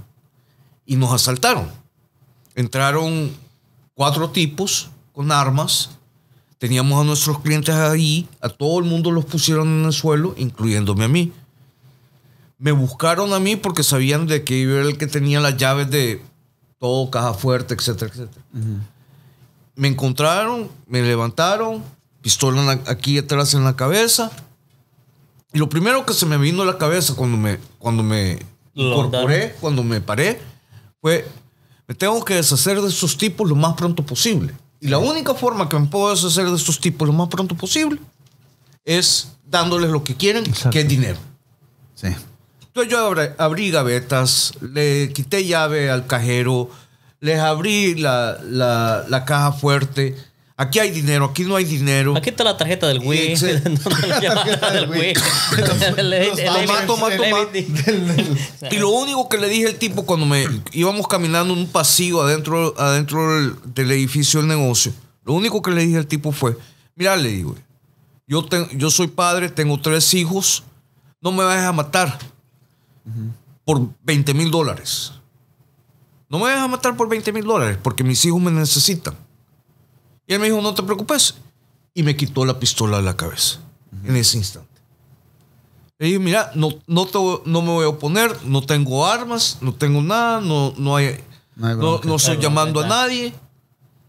y 0.85 0.95
nos 0.97 1.11
asaltaron. 1.13 1.69
Entraron 2.55 3.31
cuatro 3.93 4.29
tipos 4.29 4.89
con 5.13 5.31
armas. 5.31 5.91
Teníamos 6.57 6.99
a 6.99 7.03
nuestros 7.03 7.39
clientes 7.39 7.75
ahí, 7.75 8.27
a 8.41 8.49
todo 8.49 8.79
el 8.79 8.85
mundo 8.85 9.11
los 9.11 9.25
pusieron 9.25 9.67
en 9.67 9.85
el 9.85 9.93
suelo, 9.93 10.33
incluyéndome 10.37 11.05
a 11.05 11.07
mí. 11.07 11.31
Me 12.57 12.71
buscaron 12.71 13.33
a 13.33 13.39
mí 13.39 13.55
porque 13.55 13.83
sabían 13.83 14.25
de 14.25 14.43
que 14.43 14.61
yo 14.63 14.79
era 14.79 14.87
el 14.87 14.97
que 14.97 15.05
tenía 15.05 15.39
las 15.39 15.57
llaves 15.57 15.91
de 15.91 16.21
todo, 16.79 17.11
caja 17.11 17.35
fuerte, 17.35 17.75
etcétera, 17.75 18.11
etcétera. 18.11 18.43
Me 19.75 19.87
encontraron, 19.87 20.69
me 20.87 21.03
levantaron, 21.03 21.83
pistola 22.21 22.81
aquí 22.87 23.19
atrás 23.19 23.53
en 23.53 23.63
la 23.63 23.75
cabeza. 23.75 24.31
Y 25.53 25.59
lo 25.59 25.69
primero 25.69 26.05
que 26.05 26.13
se 26.13 26.25
me 26.25 26.37
vino 26.37 26.63
a 26.63 26.65
la 26.65 26.79
cabeza 26.79 27.15
cuando 27.15 27.37
me, 27.37 27.59
cuando 27.77 28.01
me 28.01 28.39
incorporé, 28.73 29.55
cuando 29.61 29.83
me 29.83 30.01
paré, 30.01 30.41
fue, 31.01 31.27
me 31.87 31.93
tengo 31.93 32.25
que 32.25 32.33
deshacer 32.33 32.81
de 32.81 32.89
estos 32.89 33.15
tipos 33.17 33.47
lo 33.47 33.55
más 33.55 33.75
pronto 33.75 34.03
posible. 34.03 34.53
Y 34.79 34.87
la 34.89 34.97
única 34.99 35.33
forma 35.33 35.67
que 35.69 35.79
me 35.79 35.87
puedo 35.87 36.09
deshacer 36.13 36.45
de 36.49 36.55
estos 36.55 36.79
tipos 36.79 37.07
lo 37.07 37.13
más 37.13 37.27
pronto 37.29 37.55
posible 37.55 37.99
es 38.85 39.29
dándoles 39.49 39.89
lo 39.89 40.03
que 40.03 40.15
quieren, 40.15 40.43
que 40.71 40.81
es 40.81 40.87
dinero. 40.87 41.17
Sí. 41.95 42.07
Entonces 42.67 42.91
yo 42.91 42.99
abra- 43.05 43.35
abrí 43.39 43.71
gavetas, 43.71 44.53
le 44.61 45.11
quité 45.13 45.45
llave 45.45 45.89
al 45.89 46.05
cajero, 46.05 46.69
les 47.19 47.39
abrí 47.39 47.95
la, 47.95 48.37
la- 48.43 49.03
la 49.09 49.25
caja 49.25 49.51
fuerte. 49.51 50.15
Aquí 50.59 50.79
hay 50.79 50.89
dinero, 50.89 51.25
aquí 51.25 51.43
no 51.43 51.55
hay 51.55 51.65
dinero. 51.65 52.15
Aquí 52.17 52.29
está 52.29 52.43
la 52.43 54.57
tarjeta 54.57 54.71
del 54.71 54.89
Wii. 54.89 55.13
Y 58.71 58.77
lo 58.77 58.89
único 58.89 59.29
que 59.29 59.37
le 59.37 59.49
dije 59.49 59.67
al 59.67 59.75
tipo 59.75 60.03
cuando 60.05 60.25
me 60.25 60.47
íbamos 60.71 61.07
caminando 61.07 61.53
en 61.53 61.59
un 61.59 61.67
pasillo 61.67 62.23
adentro, 62.23 62.73
adentro 62.79 63.35
del, 63.35 63.55
del 63.75 63.91
edificio 63.91 64.39
del 64.39 64.47
negocio, 64.49 64.91
lo 65.23 65.33
único 65.33 65.61
que 65.61 65.69
le 65.69 65.85
dije 65.85 65.97
al 65.97 66.07
tipo 66.07 66.31
fue, 66.31 66.57
mira, 66.95 67.15
le 67.15 67.29
digo, 67.29 67.55
yo, 68.25 68.43
ten- 68.43 68.67
yo 68.79 68.89
soy 68.89 69.07
padre, 69.07 69.49
tengo 69.49 69.79
tres 69.79 70.11
hijos, 70.15 70.63
no 71.21 71.31
me 71.31 71.43
vayas 71.43 71.65
a 71.65 71.71
matar 71.71 72.17
por 73.63 73.89
20 74.03 74.33
mil 74.33 74.49
dólares. 74.49 75.11
No 76.29 76.39
me 76.39 76.45
vayas 76.45 76.61
a 76.61 76.67
matar 76.67 76.97
por 76.97 77.07
20 77.07 77.31
mil 77.31 77.45
dólares 77.45 77.77
porque 77.81 78.03
mis 78.03 78.25
hijos 78.25 78.41
me 78.41 78.49
necesitan. 78.49 79.15
Y 80.27 80.33
él 80.33 80.39
me 80.39 80.47
dijo, 80.47 80.61
no 80.61 80.73
te 80.73 80.83
preocupes. 80.83 81.35
Y 81.93 82.03
me 82.03 82.15
quitó 82.15 82.45
la 82.45 82.59
pistola 82.59 82.97
de 82.97 83.03
la 83.03 83.15
cabeza 83.15 83.59
en 84.03 84.15
ese 84.15 84.37
instante. 84.37 84.67
Le 85.97 86.07
dije, 86.07 86.19
mira, 86.19 86.51
no, 86.53 86.69
no, 86.85 87.05
te 87.07 87.17
no 87.45 87.61
me 87.63 87.69
voy 87.69 87.85
a 87.85 87.89
oponer, 87.89 88.35
no 88.45 88.61
tengo 88.61 89.07
armas, 89.07 89.57
no 89.61 89.73
tengo 89.73 90.01
nada, 90.01 90.39
no, 90.41 90.73
no 90.77 90.95
hay, 90.95 91.19
No 91.55 91.67
hay 91.67 91.75
no, 91.75 91.99
no 92.03 92.15
estoy 92.17 92.37
llamando 92.43 92.81
a 92.81 92.83
nadie. 92.89 93.33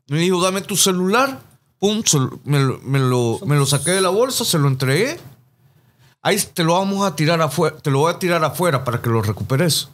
Me 0.08 0.18
dijo, 0.18 0.42
dame 0.42 0.60
tu 0.60 0.76
celular. 0.76 1.40
Pum, 1.78 2.02
me, 2.44 2.58
lo- 2.60 2.80
me 2.82 2.98
lo, 2.98 3.38
me 3.46 3.56
lo 3.56 3.64
saqué 3.64 3.92
de 3.92 4.00
la 4.00 4.08
bolsa, 4.10 4.44
se 4.44 4.58
lo 4.58 4.68
entregué. 4.68 5.18
Ahí 6.20 6.36
te 6.52 6.64
lo 6.64 6.74
vamos 6.74 7.06
a 7.06 7.14
tirar 7.14 7.40
afuera, 7.40 7.76
te 7.78 7.90
lo 7.90 8.00
voy 8.00 8.12
a 8.12 8.18
tirar 8.18 8.44
afuera 8.44 8.84
para 8.84 9.00
que 9.00 9.08
lo 9.08 9.22
recuperes. 9.22 9.88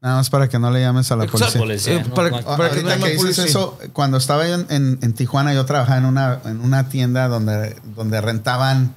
Nada 0.00 0.16
más 0.16 0.30
para 0.30 0.48
que 0.48 0.58
no 0.60 0.70
le 0.70 0.80
llames 0.80 1.10
a 1.10 1.16
la 1.16 1.24
Exacto. 1.24 1.58
policía. 1.58 1.60
Policía, 1.60 1.94
Eh, 1.94 2.04
no, 2.08 2.14
para, 2.14 2.30
no, 2.30 2.42
para 2.56 2.70
que 2.70 2.82
no 2.84 3.06
dices 3.06 3.38
eso, 3.38 3.78
cuando 3.92 4.16
estaba 4.18 4.46
yo 4.46 4.54
en, 4.54 4.66
en- 4.70 4.98
en 5.02 5.12
Tijuana, 5.12 5.52
yo 5.54 5.64
trabajaba 5.66 5.98
en 5.98 6.04
una, 6.04 6.40
en 6.44 6.60
una 6.60 6.88
tienda 6.88 7.26
donde, 7.28 7.74
donde 7.96 8.20
rentaban 8.20 8.94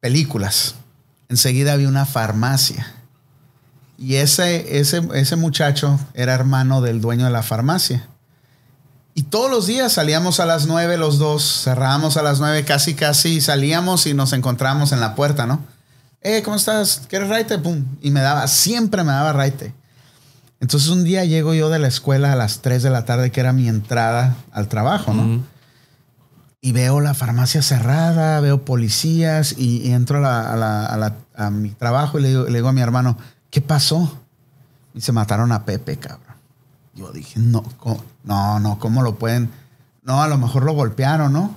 películas. 0.00 0.74
Enseguida 1.28 1.72
había 1.74 1.88
una 1.88 2.04
farmacia. 2.06 2.94
Y 3.96 4.16
ese, 4.16 4.78
ese, 4.78 5.02
ese 5.14 5.36
muchacho 5.36 5.98
era 6.14 6.34
hermano 6.34 6.80
del 6.80 7.00
dueño 7.00 7.24
de 7.26 7.30
la 7.32 7.42
farmacia. 7.42 8.06
Y 9.14 9.24
todos 9.24 9.50
los 9.50 9.66
días 9.66 9.92
salíamos 9.92 10.38
a 10.40 10.46
las 10.46 10.66
nueve 10.66 10.96
los 10.96 11.18
dos, 11.18 11.62
cerrábamos 11.64 12.16
a 12.16 12.22
las 12.22 12.38
nueve, 12.38 12.64
casi 12.64 12.94
casi 12.94 13.40
salíamos 13.40 14.06
y 14.06 14.14
nos 14.14 14.32
encontramos 14.32 14.92
en 14.92 15.00
la 15.00 15.16
puerta, 15.16 15.46
¿no? 15.46 15.60
Eh, 16.22 16.42
¿cómo 16.44 16.56
estás? 16.56 17.02
¿Quieres 17.08 17.28
raite? 17.28 17.58
Pum. 17.58 17.84
Y 18.00 18.10
me 18.12 18.20
daba, 18.20 18.46
siempre 18.46 19.02
me 19.02 19.10
daba 19.12 19.32
raite. 19.32 19.74
Entonces 20.60 20.88
un 20.90 21.04
día 21.04 21.24
llego 21.24 21.54
yo 21.54 21.68
de 21.70 21.78
la 21.78 21.88
escuela 21.88 22.32
a 22.32 22.36
las 22.36 22.60
3 22.62 22.82
de 22.82 22.90
la 22.90 23.04
tarde, 23.04 23.30
que 23.30 23.40
era 23.40 23.52
mi 23.52 23.68
entrada 23.68 24.34
al 24.52 24.68
trabajo, 24.68 25.14
¿no? 25.14 25.42
Y 26.60 26.72
veo 26.72 27.00
la 27.00 27.14
farmacia 27.14 27.62
cerrada, 27.62 28.40
veo 28.40 28.64
policías 28.64 29.54
y, 29.56 29.80
y 29.86 29.92
entro 29.92 30.18
a, 30.18 30.20
la- 30.20 30.52
a 30.52 30.56
la- 30.56 30.86
a 30.86 30.96
la- 30.96 31.14
a 31.36 31.50
mi 31.50 31.70
trabajo 31.70 32.18
y 32.18 32.22
le 32.22 32.28
digo, 32.30 32.44
le 32.44 32.54
digo 32.58 32.68
a 32.68 32.72
mi 32.72 32.80
hermano, 32.80 33.16
¿qué 33.50 33.60
pasó? 33.60 34.18
Y 34.94 35.00
se 35.00 35.12
mataron 35.12 35.52
a 35.52 35.64
Pepe, 35.64 35.96
cabrón. 35.98 36.34
Yo 36.94 37.12
dije, 37.12 37.38
no, 37.38 37.62
¿cómo? 37.78 38.02
no, 38.24 38.58
no, 38.58 38.80
¿cómo 38.80 39.02
lo 39.02 39.14
pueden? 39.14 39.50
No, 40.02 40.20
a 40.20 40.26
lo 40.26 40.36
mejor 40.38 40.64
lo 40.64 40.72
golpearon, 40.72 41.32
¿no? 41.32 41.54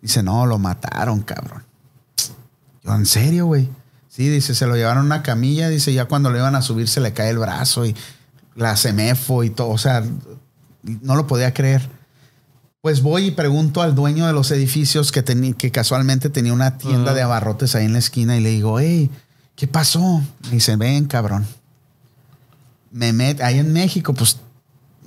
Dice, 0.00 0.24
no, 0.24 0.44
lo 0.46 0.58
mataron, 0.58 1.20
cabrón. 1.20 1.62
Yo, 2.82 2.92
¿en 2.96 3.06
serio, 3.06 3.46
güey? 3.46 3.68
Sí, 4.08 4.28
dice, 4.28 4.56
se 4.56 4.66
lo 4.66 4.74
llevaron 4.74 5.04
a 5.04 5.06
una 5.06 5.22
camilla, 5.22 5.68
dice, 5.68 5.92
ya 5.92 6.06
cuando 6.06 6.30
le 6.32 6.38
iban 6.40 6.56
a 6.56 6.62
subir 6.62 6.88
se 6.88 7.00
le 7.00 7.12
cae 7.12 7.30
el 7.30 7.38
brazo 7.38 7.86
y 7.86 7.94
la 8.54 8.76
semefo 8.76 9.44
y 9.44 9.50
todo, 9.50 9.68
o 9.70 9.78
sea, 9.78 10.02
no 10.82 11.16
lo 11.16 11.26
podía 11.26 11.54
creer. 11.54 11.88
Pues 12.80 13.00
voy 13.02 13.26
y 13.26 13.30
pregunto 13.30 13.80
al 13.80 13.94
dueño 13.94 14.26
de 14.26 14.32
los 14.32 14.50
edificios 14.50 15.12
que, 15.12 15.22
que 15.56 15.70
casualmente 15.70 16.30
tenía 16.30 16.52
una 16.52 16.78
tienda 16.78 17.14
de 17.14 17.22
abarrotes 17.22 17.74
ahí 17.76 17.84
en 17.84 17.92
la 17.92 18.00
esquina 18.00 18.36
y 18.36 18.40
le 18.40 18.50
digo, 18.50 18.80
hey, 18.80 19.08
¿qué 19.54 19.68
pasó? 19.68 20.20
Me 20.44 20.50
dice, 20.50 20.74
ven, 20.76 21.04
cabrón. 21.06 21.46
Me 22.90 23.12
met, 23.12 23.40
ahí 23.40 23.58
en 23.58 23.72
México, 23.72 24.12
pues 24.14 24.38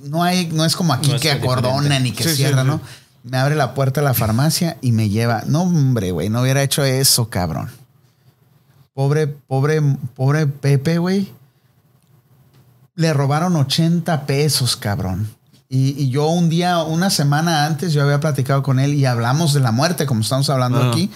no 0.02 0.22
hay, 0.22 0.46
no 0.46 0.64
es 0.64 0.74
como 0.74 0.92
aquí 0.94 1.10
No 1.12 1.20
que 1.20 1.34
diferente. 1.34 2.00
ni 2.00 2.12
que 2.12 2.24
Sí, 2.24 2.30
sí, 2.30 2.36
cierran, 2.36 2.64
sí. 2.64 2.70
¿no? 2.72 2.80
Me 3.24 3.36
abre 3.38 3.56
la 3.56 3.74
puerta 3.74 4.00
de 4.00 4.06
la 4.06 4.14
farmacia 4.14 4.78
y 4.80 4.92
me 4.92 5.08
lleva. 5.08 5.42
No, 5.46 5.62
hombre, 5.62 6.12
güey, 6.12 6.28
no 6.30 6.40
hubiera 6.42 6.62
hecho 6.62 6.84
eso, 6.84 7.28
cabrón. 7.28 7.70
Pobre, 8.94 9.26
pobre, 9.26 9.82
pobre 10.14 10.46
Pepe, 10.46 10.98
güey. 10.98 11.30
Le 12.96 13.12
robaron 13.12 13.54
80 13.54 14.26
pesos, 14.26 14.76
cabrón. 14.76 15.28
Y, 15.68 15.90
y 16.02 16.10
yo 16.10 16.26
un 16.26 16.48
día, 16.48 16.82
una 16.82 17.10
semana 17.10 17.66
antes, 17.66 17.92
yo 17.92 18.02
había 18.02 18.18
platicado 18.18 18.64
con 18.64 18.80
él 18.80 18.94
y 18.94 19.06
hablamos 19.06 19.54
de 19.54 19.60
la 19.60 19.70
muerte, 19.70 20.06
como 20.06 20.22
estamos 20.22 20.50
hablando 20.50 20.78
Ajá. 20.80 20.88
aquí. 20.88 21.10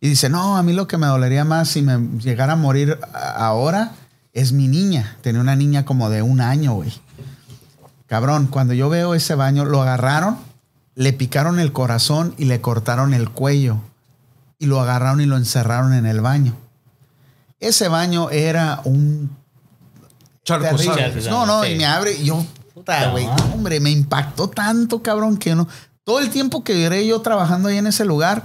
Y 0.00 0.08
dice, 0.08 0.28
no, 0.28 0.56
a 0.56 0.62
mí 0.62 0.72
lo 0.72 0.86
que 0.86 0.98
me 0.98 1.06
dolería 1.06 1.44
más 1.44 1.68
si 1.68 1.82
me 1.82 1.98
llegara 2.18 2.54
a 2.54 2.56
morir 2.56 2.98
ahora 3.12 3.92
es 4.32 4.52
mi 4.52 4.68
niña. 4.68 5.16
Tenía 5.22 5.40
una 5.40 5.56
niña 5.56 5.84
como 5.84 6.10
de 6.10 6.22
un 6.22 6.40
año, 6.40 6.74
güey. 6.74 6.92
Cabrón, 8.06 8.46
cuando 8.46 8.74
yo 8.74 8.88
veo 8.88 9.14
ese 9.14 9.34
baño, 9.34 9.64
lo 9.64 9.82
agarraron, 9.82 10.36
le 10.94 11.12
picaron 11.12 11.58
el 11.58 11.72
corazón 11.72 12.34
y 12.38 12.44
le 12.44 12.60
cortaron 12.60 13.14
el 13.14 13.30
cuello. 13.30 13.78
Y 14.58 14.66
lo 14.66 14.80
agarraron 14.80 15.20
y 15.20 15.26
lo 15.26 15.36
encerraron 15.36 15.92
en 15.92 16.06
el 16.06 16.20
baño. 16.20 16.54
Ese 17.58 17.88
baño 17.88 18.30
era 18.30 18.80
un 18.84 19.30
Charco. 20.46 20.76
No, 21.28 21.44
no, 21.44 21.62
Sí. 21.64 21.72
y 21.72 21.74
me 21.76 21.84
abre 21.84 22.14
y 22.14 22.24
yo, 22.24 22.42
puta, 22.72 23.10
güey, 23.10 23.26
no, 23.26 23.34
hombre, 23.52 23.80
me 23.80 23.90
impactó 23.90 24.48
tanto, 24.48 25.02
cabrón, 25.02 25.36
que 25.36 25.54
no. 25.54 25.68
Todo 26.04 26.20
el 26.20 26.30
tiempo 26.30 26.62
que 26.64 26.82
duré 26.84 27.06
yo 27.06 27.20
trabajando 27.20 27.68
ahí 27.68 27.76
en 27.78 27.88
ese 27.88 28.04
lugar, 28.04 28.44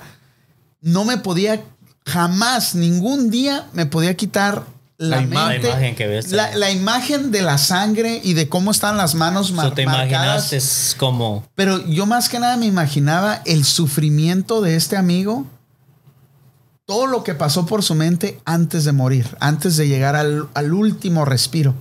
no 0.82 1.06
me 1.06 1.18
podía, 1.18 1.62
jamás, 2.06 2.74
ningún 2.76 3.30
día 3.30 3.68
me 3.74 3.86
podía 3.86 4.16
quitar 4.18 4.64
la, 4.98 5.18
La 5.18 5.22
ima- 5.24 5.48
mente, 5.50 5.68
La 5.68 5.74
imagen 5.76 5.96
que 5.96 6.08
ves. 6.08 6.32
La, 6.32 6.56
la 6.56 6.72
imagen 6.72 7.32
de 7.32 7.42
la 7.44 7.58
sangre 7.60 8.20
y 8.24 8.34
de 8.34 8.50
cómo 8.50 8.72
están 8.72 8.98
las 8.98 9.14
manos 9.16 9.52
mar- 9.52 9.70
So, 9.70 9.74
te 9.74 9.86
marcadas. 9.86 10.54
es 10.54 10.96
como 10.98 11.44
Pero 11.56 11.84
yo 11.88 12.06
más 12.08 12.30
que 12.30 12.40
nada 12.40 12.58
me 12.58 12.66
imaginaba 12.68 13.42
el 13.46 13.64
sufrimiento 13.64 14.62
de 14.62 14.76
este 14.76 14.98
amigo, 14.98 15.46
todo 16.86 17.08
lo 17.08 17.24
que 17.24 17.34
pasó 17.36 17.66
por 17.66 17.84
su 17.84 17.96
mente 17.96 18.40
antes 18.46 18.86
de 18.86 18.92
morir, 18.92 19.36
antes 19.40 19.78
de 19.78 19.88
llegar 19.88 20.16
al, 20.16 20.50
al 20.54 20.74
último 20.74 21.26
respiro. 21.26 21.74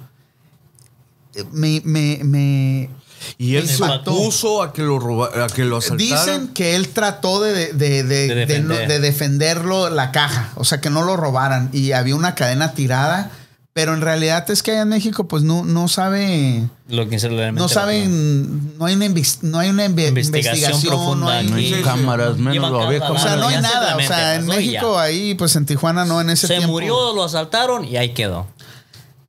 Me, 1.53 1.81
me, 1.85 2.21
me- 2.25 2.91
Y 3.39 3.57
él 3.57 3.69
se 3.69 3.83
opuso 3.85 4.63
a 4.63 4.73
que 4.73 4.83
lo 4.83 4.99
roba- 4.99 5.45
a 5.45 5.47
que 5.49 5.65
lo 5.65 5.77
asaltaran. 5.77 5.99
dicen 6.27 6.49
que 6.49 6.75
él 6.77 6.89
trató 6.89 7.41
de, 7.41 7.73
de- 7.73 8.03
de- 8.03 8.35
defender. 8.35 8.89
de 8.89 8.99
defenderlo 9.01 9.91
la 9.91 10.11
caja, 10.11 10.51
o 10.57 10.65
sea, 10.65 10.81
que 10.81 10.91
no 10.91 11.03
lo 11.03 11.17
robaran 11.17 11.69
y 11.73 11.93
había 11.93 12.17
una 12.17 12.35
cadena 12.35 12.73
tirada, 12.73 13.31
pero 13.73 13.95
en 13.95 14.01
realidad 14.01 14.51
es 14.51 14.63
que 14.65 14.73
allá 14.73 14.83
en 14.83 14.89
México 14.89 15.29
pues 15.29 15.45
no, 15.45 15.65
no 15.65 15.87
sabe... 15.87 16.65
lo 16.89 17.09
que 17.09 17.21
se 17.21 17.29
No 17.29 17.69
saben, 17.69 18.77
no 18.79 18.87
hay 18.87 18.95
una, 18.97 19.07
no 19.43 19.59
hay 19.61 19.71
una 19.71 19.87
inve- 19.87 20.09
Investigación 20.09 20.73
investigación, 20.73 20.81
profunda 20.89 21.43
no 21.43 21.55
hay, 21.55 21.71
No 21.71 21.83
cámaras, 21.85 22.37
menos 22.39 22.71
lo 22.73 22.83
había 22.83 22.99
cámaras. 22.99 23.23
O 23.23 23.27
sea, 23.29 23.37
no 23.37 23.47
hay 23.49 23.61
nada. 23.63 23.97
O 23.97 24.01
sea, 24.01 24.35
en 24.35 24.47
México, 24.47 24.99
ahí, 24.99 25.35
pues 25.35 25.55
en 25.55 25.67
Tijuana, 25.67 26.05
no, 26.05 26.21
en 26.21 26.31
ese 26.31 26.49
Se 26.49 26.55
tiempo. 26.57 26.73
murió, 26.73 27.13
lo 27.15 27.23
asaltaron 27.23 27.85
y 27.85 27.97
ahí 27.97 28.13
quedó. 28.13 28.47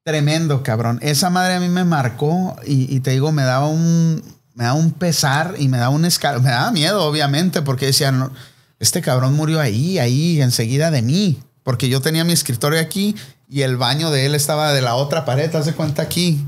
Tremendo, 0.03 0.63
cabrón. 0.63 0.97
Esa 1.03 1.29
madre 1.29 1.55
a 1.55 1.59
mí 1.59 1.69
me 1.69 1.83
marcó 1.83 2.55
y, 2.65 2.99
te 3.01 3.11
digo, 3.11 3.31
me 3.31 3.43
daba 3.43 3.67
un, 3.67 4.23
me 4.55 4.63
daba 4.63 4.75
un 4.75 4.91
pesar 4.91 5.53
y 5.59 5.67
me 5.67 5.77
daba 5.77 5.93
un 5.93 6.05
escal, 6.05 6.41
me 6.41 6.49
daba 6.49 6.71
miedo, 6.71 7.03
obviamente, 7.03 7.61
porque 7.61 7.85
decía, 7.85 8.11
no, 8.11 8.31
este 8.79 9.01
cabrón 9.01 9.35
murió 9.35 9.59
ahí, 9.59 9.99
ahí, 9.99 10.41
enseguida 10.41 10.89
de 10.89 11.03
mí, 11.03 11.39
porque 11.61 11.87
yo 11.87 12.01
tenía 12.01 12.23
mi 12.23 12.33
escritorio 12.33 12.79
aquí 12.79 13.15
y 13.47 13.61
el 13.61 13.77
baño 13.77 14.09
de 14.09 14.25
él 14.25 14.33
estaba 14.33 14.73
de 14.73 14.81
la 14.81 14.95
otra 14.95 15.23
pared, 15.23 15.53
haz 15.55 15.67
de 15.67 15.73
cuenta 15.73 16.01
aquí. 16.01 16.43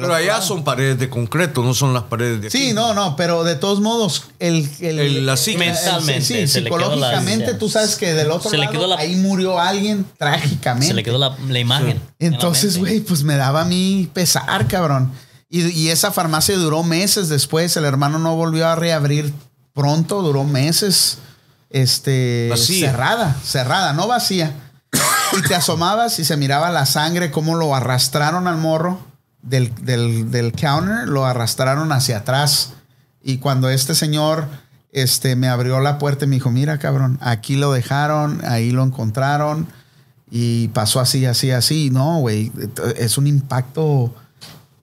Pero 0.00 0.14
allá 0.14 0.40
son 0.42 0.64
paredes 0.64 0.98
de 0.98 1.08
concreto, 1.08 1.62
no 1.62 1.74
son 1.74 1.92
las 1.94 2.04
paredes 2.04 2.40
de 2.42 2.50
Sí, 2.50 2.64
aquí. 2.66 2.72
no, 2.72 2.94
no, 2.94 3.16
pero 3.16 3.44
de 3.44 3.54
todos 3.56 3.80
modos, 3.80 4.24
el, 4.38 4.68
el, 4.80 4.98
El- 4.98 5.26
la. 5.26 5.36
Mentalmente, 5.56 6.22
sí, 6.22 6.46
se 6.48 6.60
la- 6.60 6.68
psicológicamente, 6.70 7.54
tú 7.54 7.68
sabes 7.68 7.96
que 7.96 8.14
del 8.14 8.30
otro 8.30 8.50
se 8.50 8.56
le 8.58 8.64
lado 8.66 8.72
quedó 8.78 8.86
la- 8.88 8.96
ahí 8.96 9.16
murió 9.16 9.58
alguien 9.60 10.06
trágicamente. 10.18 10.86
Se 10.88 10.94
le 10.94 11.02
quedó 11.02 11.18
la, 11.18 11.36
la 11.48 11.58
imagen. 11.58 12.00
Entonces, 12.18 12.78
güey, 12.78 13.00
pues 13.00 13.22
me 13.24 13.36
daba 13.36 13.62
a 13.62 13.64
mí 13.64 14.08
pesar, 14.12 14.66
cabrón. 14.68 15.12
Y, 15.50 15.66
y 15.70 15.90
esa 15.90 16.10
farmacia 16.10 16.56
duró 16.56 16.82
meses 16.82 17.28
después. 17.28 17.76
El 17.76 17.84
hermano 17.84 18.18
no 18.18 18.34
volvió 18.36 18.66
a 18.66 18.74
reabrir 18.74 19.32
pronto, 19.72 20.22
duró 20.22 20.44
meses. 20.44 21.18
Este, 21.70 22.48
Vacía. 22.50 22.90
cerrada, 22.90 23.36
cerrada, 23.44 23.92
no 23.92 24.06
vacía. 24.06 24.54
Y 25.36 25.42
te 25.42 25.54
asomabas 25.56 26.18
y 26.20 26.24
se 26.24 26.36
miraba 26.36 26.70
la 26.70 26.86
sangre, 26.86 27.32
cómo 27.32 27.56
lo 27.56 27.74
arrastraron 27.74 28.46
al 28.46 28.58
morro 28.58 29.00
del, 29.44 29.72
del, 29.84 30.30
del 30.30 30.52
counter, 30.52 31.08
lo 31.08 31.24
arrastraron 31.24 31.92
hacia 31.92 32.18
atrás. 32.18 32.72
Y 33.22 33.38
cuando 33.38 33.70
este 33.70 33.94
señor 33.94 34.48
este, 34.94 35.34
me 35.34 35.48
abrió 35.48 35.80
la 35.80 35.98
puerta 35.98 36.24
y 36.24 36.28
me 36.28 36.36
dijo, 36.36 36.50
mira, 36.50 36.78
cabrón, 36.78 37.18
aquí 37.20 37.56
lo 37.56 37.72
dejaron, 37.72 38.40
ahí 38.46 38.70
lo 38.70 38.82
encontraron. 38.82 39.66
Y 40.30 40.68
pasó 40.68 41.00
así, 41.00 41.26
así, 41.26 41.50
así. 41.50 41.90
No, 41.90 42.18
güey, 42.20 42.52
es 42.96 43.18
un 43.18 43.26
impacto. 43.26 44.14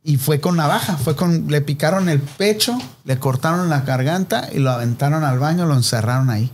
Y 0.04 0.18
fue 0.18 0.42
con 0.42 0.58
navaja, 0.58 0.98
fue 0.98 1.16
con, 1.16 1.48
le 1.48 1.62
picaron 1.62 2.10
el 2.10 2.20
pecho, 2.20 2.78
le 3.06 3.20
cortaron 3.20 3.70
la 3.70 3.82
garganta 3.82 4.50
y 4.52 4.60
lo 4.60 4.72
aventaron 4.72 5.24
al 5.24 5.40
baño, 5.40 5.66
lo 5.66 5.76
encerraron 5.76 6.30
ahí. 6.30 6.52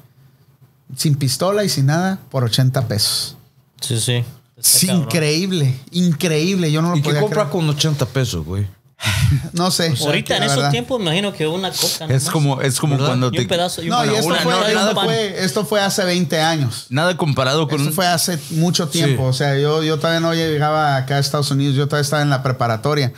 Sin 0.96 1.16
pistola 1.16 1.64
y 1.64 1.70
sin 1.70 1.88
nada, 1.88 2.20
por 2.30 2.44
80 2.44 2.88
pesos. 2.88 3.38
Sí, 3.82 4.00
sí. 4.00 4.24
Es 4.58 4.84
increíble, 4.84 5.80
increíble. 5.92 6.72
Yo 6.72 6.82
no 6.82 6.92
lo 6.92 6.98
¿Y 6.98 7.02
qué 7.02 7.10
podía 7.10 7.22
compra 7.22 7.44
creer. 7.44 7.52
con 7.52 7.70
80 7.70 8.06
pesos, 8.08 8.44
güey? 8.46 8.68
No 9.54 9.70
sé. 9.70 9.94
Ahorita 10.00 10.34
en 10.36 10.40
la 10.40 10.46
esos 10.48 10.58
verdad. 10.58 10.72
tiempos 10.72 11.00
imagino 11.00 11.32
que 11.32 11.46
una 11.46 11.70
coca. 11.72 12.06
Es 12.10 12.30
como, 12.30 12.60
es 12.62 12.80
como 12.80 12.94
¿Verdad? 12.96 13.08
cuando 13.10 13.28
Y 13.28 13.38
un 13.38 13.44
te. 13.44 13.46
pedazo. 13.48 13.84
y 13.84 13.90
No, 13.90 14.02
una- 14.02 14.12
y 14.12 14.16
esto, 14.16 14.28
una- 14.28 14.38
fue, 14.40 14.54
esto, 14.74 14.90
un 14.90 14.96
pan. 14.96 15.06
fue, 15.06 15.44
esto 15.46 15.66
fue 15.66 15.82
hace 15.82 16.04
20 16.06 16.42
años. 16.42 16.88
Nada 16.90 17.16
comparado 17.16 17.68
con. 17.68 17.80
Eso 17.80 17.92
fue 17.92 18.08
hace 18.08 18.40
mucho 18.52 18.88
tiempo. 18.88 19.24
Sí. 19.24 19.30
O 19.30 19.34
sea, 19.34 19.60
yo, 19.60 19.84
yo 19.84 19.98
todavía 19.98 20.20
no 20.22 20.34
llegaba 20.34 20.96
acá 20.96 21.18
a 21.18 21.20
Estados 21.20 21.52
Unidos, 21.52 21.76
yo 21.76 21.86
todavía 21.88 22.02
estaba 22.04 22.24
en 22.24 22.32
la 22.32 22.42
preparatoria. 22.42 23.14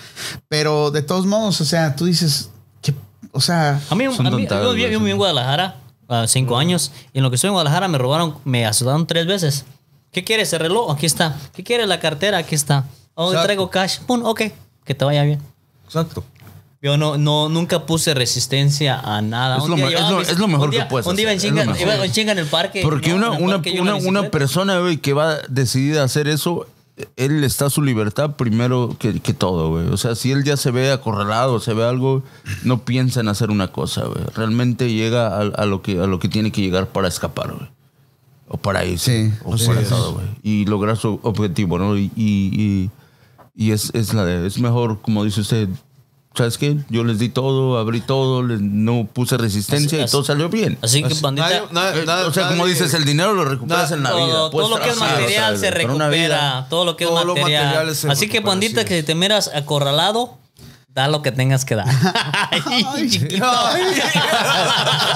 Pero 0.50 0.92
de 0.92 1.02
todos 1.02 1.26
modos, 1.26 1.62
o 1.62 1.66
sea, 1.66 1.96
tú 1.96 2.06
dices, 2.06 2.50
¿qué? 2.82 2.94
o 3.32 3.40
sea, 3.40 3.80
A 3.90 3.96
mí, 3.96 4.06
Son 4.14 4.28
a 4.28 4.32
mí- 4.32 4.46
yo, 4.50 4.74
viví- 4.76 5.10
en 5.12 5.18
Guadalajara 5.18 5.78
a 6.10 6.28
cinco 6.28 6.58
años 6.58 6.92
y 7.14 7.20
en 7.20 7.24
lo 7.24 7.30
que 7.30 7.36
estoy 7.36 7.48
en 7.50 7.54
Guadalajara 7.54 7.88
me 7.88 7.98
robaron, 8.00 8.36
me 8.44 8.66
asaltaron 8.66 9.08
tres 9.08 9.28
veces. 9.28 9.64
¿Qué 10.12 10.24
quieres? 10.24 10.52
¿El 10.54 10.60
reloj? 10.60 10.92
Aquí 10.92 11.06
está. 11.06 11.38
¿Qué 11.54 11.64
quieres? 11.64 11.88
La 11.88 12.00
cartera? 12.00 12.38
Aquí 12.40 12.56
está. 12.56 12.86
Oh, 13.14 13.32
traigo 13.32 13.70
cash. 13.70 14.00
Pum, 14.08 14.24
ok. 14.26 14.42
Que 14.86 14.96
te 14.96 15.06
vaya 15.06 15.24
bien. 15.24 15.40
Exacto. 15.86 16.24
Yo 16.82 16.96
no, 16.98 17.18
no, 17.18 17.50
nunca 17.50 17.86
puse 17.86 18.14
resistencia 18.14 18.98
a 19.00 19.22
nada. 19.22 19.58
Es 19.58 19.66
lo 19.68 19.76
me- 19.76 19.94
es 19.94 20.10
lo- 20.10 20.22
es 20.22 20.38
lo 20.40 20.48
mejor 20.48 20.72
día- 20.72 20.84
que 20.86 20.90
puedes 20.90 21.06
Un 21.08 21.16
día 21.18 21.24
iba 21.24 21.32
en 21.34 21.38
hacer, 21.38 21.50
es 21.50 21.54
lo 21.68 21.76
chinga, 21.76 21.96
iba 21.96 22.06
en 22.06 22.12
chinga 22.14 22.32
en 22.32 22.38
el 22.40 22.46
parque. 22.46 22.82
Porque 22.82 23.10
no, 23.10 23.16
una, 23.16 23.28
en 23.28 23.34
el 23.36 23.44
una, 23.44 23.54
parque 23.56 23.70
en 23.72 23.82
una, 23.82 23.92
una 23.96 24.00
bicicleta. 24.00 24.32
persona 24.32 24.80
güey, 24.80 24.98
que 24.98 25.14
va 25.14 25.38
decidida 25.50 26.02
a 26.02 26.06
hacer 26.06 26.28
eso 26.30 26.68
él 27.16 27.44
está 27.46 27.66
a 27.68 27.70
su 27.70 27.82
libertad 27.82 28.32
primero 28.36 28.96
que, 29.00 29.20
que 29.22 29.34
todo, 29.34 29.70
güey. 29.70 29.88
O 29.88 29.96
sea, 29.98 30.16
si 30.16 30.32
él 30.32 30.44
ya 30.44 30.58
se 30.58 30.72
ve 30.72 30.92
acorralado, 30.92 31.60
se 31.62 31.74
ve 31.74 31.86
algo, 31.86 32.24
no 32.64 32.84
piensa 32.84 33.20
en 33.22 33.30
hacer 33.30 33.52
una 33.52 33.70
cosa, 33.70 34.04
güey. 34.06 34.24
Realmente 34.36 34.92
llega 34.92 35.28
a, 35.28 35.40
a 35.42 35.66
lo 35.66 35.82
que, 35.82 36.00
a 36.02 36.08
lo 36.08 36.20
que 36.20 36.28
tiene 36.28 36.52
que 36.52 36.62
llegar 36.62 36.88
para 36.88 37.08
escapar, 37.08 37.54
güey. 37.54 37.70
O 38.50 38.58
para 38.58 38.84
irse. 38.84 39.30
Sí, 39.30 39.34
o 39.46 39.52
para 39.56 39.82
es. 39.82 39.90
todo, 39.90 40.14
güey. 40.14 40.26
Y 40.44 40.66
lograr 40.66 40.98
su 40.98 41.20
objetivo, 41.24 41.78
¿no? 41.78 41.96
Y, 41.98 42.12
y, 42.16 42.52
y- 42.54 42.90
y 43.56 43.72
es, 43.72 43.92
es, 43.94 44.14
la 44.14 44.26
de- 44.26 44.48
es 44.48 44.58
mejor, 44.60 45.02
como 45.02 45.24
dice 45.24 45.42
usted, 45.42 45.68
¿sabes 46.36 46.58
qué? 46.58 46.78
Yo 46.90 47.04
les 47.04 47.20
di 47.20 47.30
todo, 47.30 47.78
abrí 47.78 48.02
todo, 48.02 48.42
les- 48.42 48.62
no 48.62 49.08
puse 49.12 49.38
resistencia 49.38 50.04
Así- 50.04 50.10
y 50.10 50.12
todo 50.12 50.24
salió 50.24 50.50
bien. 50.50 50.78
Así 50.82 51.04
que, 51.04 51.14
bandita. 51.22 51.48
Nadie- 51.50 51.62
na- 51.72 51.90
Eh, 52.02 52.06
na- 52.06 52.28
o 52.28 52.34
sea, 52.34 52.48
como 52.48 52.64
nadie- 52.64 52.74
dices, 52.74 52.94
el 52.96 53.06
dinero 53.06 53.34
lo 53.34 53.46
recuperas 53.46 53.92
en 53.92 54.02
la 54.04 54.14
vida. 54.14 54.26
todo, 54.28 54.52
Puedes 54.52 54.70
todo 54.70 54.78
lo 54.80 54.84
que 54.84 54.90
es 54.92 54.98
material 54.98 55.54
o 55.54 55.58
sea, 55.58 55.72
se 55.72 55.86
una 55.86 56.08
vida- 56.10 56.28
recupera. 56.28 56.68
Todo 56.70 56.86
lo 56.86 56.96
que 56.98 57.04
es 57.04 57.10
Todo 57.10 57.24
lo 57.26 57.36
material. 57.36 57.66
material 57.66 57.96
se 57.96 58.08
Así 58.10 58.28
que, 58.28 58.34
recupera, 58.38 58.50
bandita, 58.50 58.82
sí. 58.82 58.88
que 58.88 59.04
te 59.04 59.16
miras 59.16 59.52
acorralado, 59.54 60.38
da 60.94 61.08
lo 61.08 61.22
que 61.22 61.32
tengas 61.32 61.66
que 61.66 61.76
dar. 61.76 61.88
Ay, 62.66 63.10
chiquito. 63.10 63.46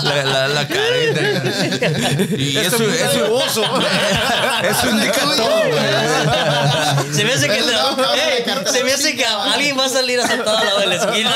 La, 0.03 0.24
la, 0.24 0.47
la 0.47 0.67
carita. 0.67 1.21
Y 2.38 2.57
eso, 2.57 2.84
eso, 2.84 3.41
eso 4.63 4.89
indica 4.89 5.21
todo, 5.36 5.61
güey. 5.69 7.13
Se 7.13 7.24
me 7.26 7.34
hace 7.34 7.47
que, 7.47 7.63
cartera 8.45 8.71
se 8.71 8.84
me 8.84 8.93
hace 8.93 9.15
que 9.15 9.26
alguien 9.26 9.78
va 9.78 9.86
a 9.86 9.89
salir 9.89 10.19
asaltado 10.19 10.57
al 10.57 10.65
lado 10.65 10.80
de 10.80 10.88
la 10.88 10.95
esquina. 10.95 11.32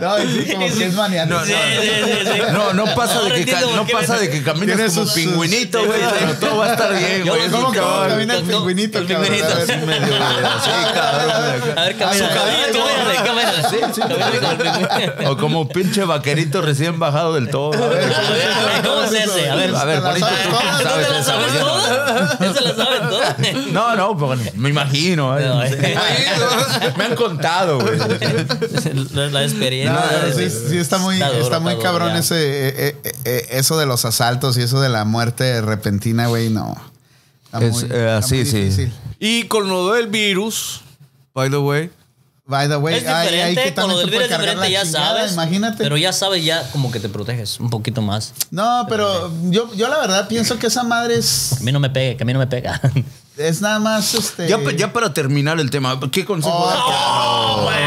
No, 0.00 0.22
y 0.22 0.28
sí, 0.28 0.52
como 0.52 0.66
que 0.66 0.84
es 0.84 0.94
maniático. 0.94 1.44
Sí, 1.44 1.52
sí, 1.52 1.90
sí, 2.04 2.12
sí. 2.24 2.40
No, 2.52 2.72
no 2.72 2.84
pasa 2.94 3.14
Ahora 3.18 3.34
de 3.34 3.44
que, 3.44 3.52
no 3.52 3.86
pasa 3.86 4.18
de 4.18 4.30
que 4.30 4.42
como 4.42 4.60
pingüinito, 5.14 5.84
güey, 5.84 6.00
pero 6.18 6.34
todo 6.34 6.58
va 6.58 6.66
a 6.66 6.72
estar 6.72 6.96
bien, 6.96 7.26
güey. 7.26 7.48
¿Cómo 7.50 7.72
que 7.72 7.78
Cabrón. 7.78 8.08
camina 8.10 8.34
el 8.34 8.42
pingüinito, 8.44 8.98
el 8.98 9.06
pingüinito, 9.06 9.46
medio, 9.86 10.14
así, 10.46 10.70
cabrón. 10.94 11.89
Ver. 11.94 12.04
O 15.26 15.36
como 15.36 15.68
pinche 15.68 16.04
vaquerito 16.04 16.62
recién 16.62 16.98
bajado 16.98 17.34
del 17.34 17.48
todo. 17.50 17.72
A 17.72 17.88
ver, 17.88 18.12
¿Cómo 18.84 19.02
es 19.02 19.12
ese? 19.12 19.50
A 19.50 19.54
ver, 19.54 19.74
a 19.74 19.84
ver, 19.84 19.98
¿te 19.98 20.02
la 20.02 20.10
Juanito, 20.10 20.26
sabes 20.28 20.42
tú 20.42 20.50
todas? 20.50 20.78
¿tú 20.78 20.82
sabes 20.84 21.06
te 21.06 21.12
la 21.12 21.18
eso, 21.18 21.30
sabes 21.30 21.46
güey, 21.46 21.58
yo 21.58 21.60
no. 21.60 21.66
todas? 21.66 22.38
¿Tú 22.38 22.44
se 22.54 22.60
la 22.60 22.74
sabes 22.74 23.00
todas? 23.08 23.36
No, 23.72 23.96
no, 23.96 24.16
pues, 24.16 24.54
me 24.56 24.68
imagino. 24.68 25.38
¿eh? 25.38 25.46
No, 25.46 25.62
eh. 25.62 25.96
Me 26.96 27.04
han 27.04 27.14
contado, 27.14 27.78
güey. 27.80 27.98
La, 29.12 29.26
la 29.28 29.42
experiencia. 29.44 29.92
No, 29.92 30.00
sí, 30.34 30.50
sí 30.50 30.78
está 30.78 30.98
muy, 30.98 31.20
Está 31.20 31.60
muy 31.60 31.72
está 31.74 31.82
cabrón 31.82 32.16
ese, 32.16 32.96
eh, 33.04 33.46
eso 33.50 33.78
de 33.78 33.86
los 33.86 34.04
asaltos 34.04 34.56
y 34.58 34.62
eso 34.62 34.80
de 34.80 34.88
la 34.88 35.04
muerte 35.04 35.60
repentina, 35.60 36.26
güey, 36.28 36.50
no. 36.50 36.76
Está 37.52 37.66
Es, 37.66 37.82
eh, 37.82 37.86
está 38.16 38.22
sí, 38.22 38.44
sí. 38.44 38.88
Y 39.18 39.44
con 39.44 39.68
lo 39.68 39.92
del 39.92 40.06
virus, 40.06 40.82
by 41.34 41.50
the 41.50 41.58
way, 41.58 41.90
By 42.46 42.66
the 42.68 42.78
way, 42.78 42.96
Es 42.96 43.06
ay, 43.06 43.28
ay, 43.28 43.50
diferente, 43.50 43.62
que 43.62 43.74
con 43.74 43.90
lo 43.90 43.96
también 43.96 43.98
del 44.00 44.10
te 44.10 44.16
puede 44.16 44.26
virus 44.26 44.30
es 44.32 44.36
cargar 44.36 44.54
diferente, 44.56 44.66
la 44.66 44.70
ya 44.70 44.84
chingada, 44.84 45.16
sabes. 45.18 45.32
Imagínate. 45.34 45.84
Pero 45.84 45.96
ya 45.96 46.12
sabes, 46.12 46.44
ya 46.44 46.68
como 46.72 46.90
que 46.90 46.98
te 46.98 47.08
proteges 47.08 47.60
un 47.60 47.70
poquito 47.70 48.02
más. 48.02 48.32
No, 48.50 48.86
pero 48.88 49.32
yo, 49.50 49.72
yo 49.74 49.86
la 49.88 49.98
verdad 49.98 50.26
pienso 50.26 50.58
que 50.58 50.66
esa 50.66 50.82
madre 50.82 51.14
es, 51.14 51.58
A 51.60 51.62
mí 51.62 51.70
no 51.70 51.78
me 51.78 51.90
pegue, 51.90 52.16
que 52.16 52.24
a 52.24 52.26
mí 52.26 52.32
no 52.32 52.40
me 52.40 52.48
pega. 52.48 52.80
es 53.38 53.60
nada 53.60 53.78
más 53.78 54.14
este. 54.14 54.48
Ya, 54.48 54.58
pa- 54.58 54.72
ya 54.72 54.92
para 54.92 55.14
terminar 55.14 55.60
el 55.60 55.70
tema, 55.70 55.96
¿qué 56.10 56.24
consejo? 56.24 56.52
Oh, 56.52 57.70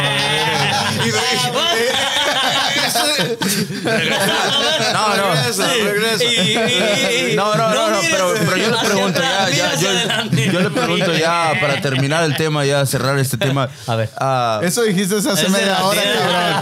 No, 4.94 5.16
no. 5.18 5.34
regresa, 5.34 5.68
regresa. 5.74 7.36
No, 7.36 7.56
no, 7.56 7.70
no, 7.74 7.90
no, 7.90 8.00
pero, 8.10 8.34
pero 8.46 8.58
yo 8.58 8.72
le 8.72 8.78
pregunto 8.88 9.20
ya, 9.22 9.50
ya, 9.50 9.76
yo, 9.76 9.90
yo 10.52 10.60
le 10.60 10.70
pregunto 10.86 11.14
ya 11.18 11.54
para 11.60 11.82
terminar 11.82 12.24
el 12.24 12.36
tema, 12.36 12.66
ya 12.66 12.86
cerrar 12.86 13.18
este 13.20 13.38
tema. 13.38 13.70
A 13.88 13.96
ver. 13.96 14.10
Ah, 14.20 14.60
Eso 14.64 14.84
dijiste 14.84 15.16
hace 15.16 15.50
media 15.50 15.84
hora, 15.84 16.02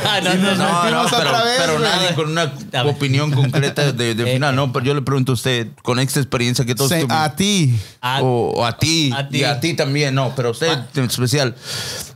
cabrón. 0.04 0.24
no, 0.24 0.34
Y 0.34 0.38
no, 0.38 0.50
nos 0.50 0.58
no, 0.58 0.66
no, 0.74 0.84
metimos 0.84 1.12
pero, 1.12 1.30
otra 1.30 1.44
vez, 1.44 1.54
pero 1.58 1.74
güey. 1.74 1.84
nadie 1.90 2.14
con 2.16 2.30
una 2.32 2.42
A 2.44 2.84
ver. 2.84 2.88
opinión 2.94 3.32
concreta 3.32 3.92
de, 3.92 4.16
de 4.16 4.24
Eh, 4.32 4.34
final. 4.34 4.56
¿no? 4.56 4.72
Pero 4.74 4.86
yo 4.86 4.94
le 4.94 5.02
pregunto 5.02 5.32
a 5.32 5.36
usted, 5.36 5.68
con 5.84 6.00
esta 6.00 6.20
experiencia 6.20 6.66
que 6.66 6.76
todos 6.76 6.90
Se- 6.90 7.02
tuvimos- 7.02 7.18
a 7.18 7.36
ti. 7.36 7.80
O, 8.22 8.54
o 8.58 8.66
a 8.66 8.78
ti, 8.78 9.12
a 9.16 9.28
ti. 9.30 9.40
y 9.40 9.44
a 9.44 9.60
ti 9.60 9.74
también, 9.74 10.16
no, 10.16 10.34
pero 10.36 10.52
usted 10.52 10.78
en 10.96 11.04
especial, 11.06 11.56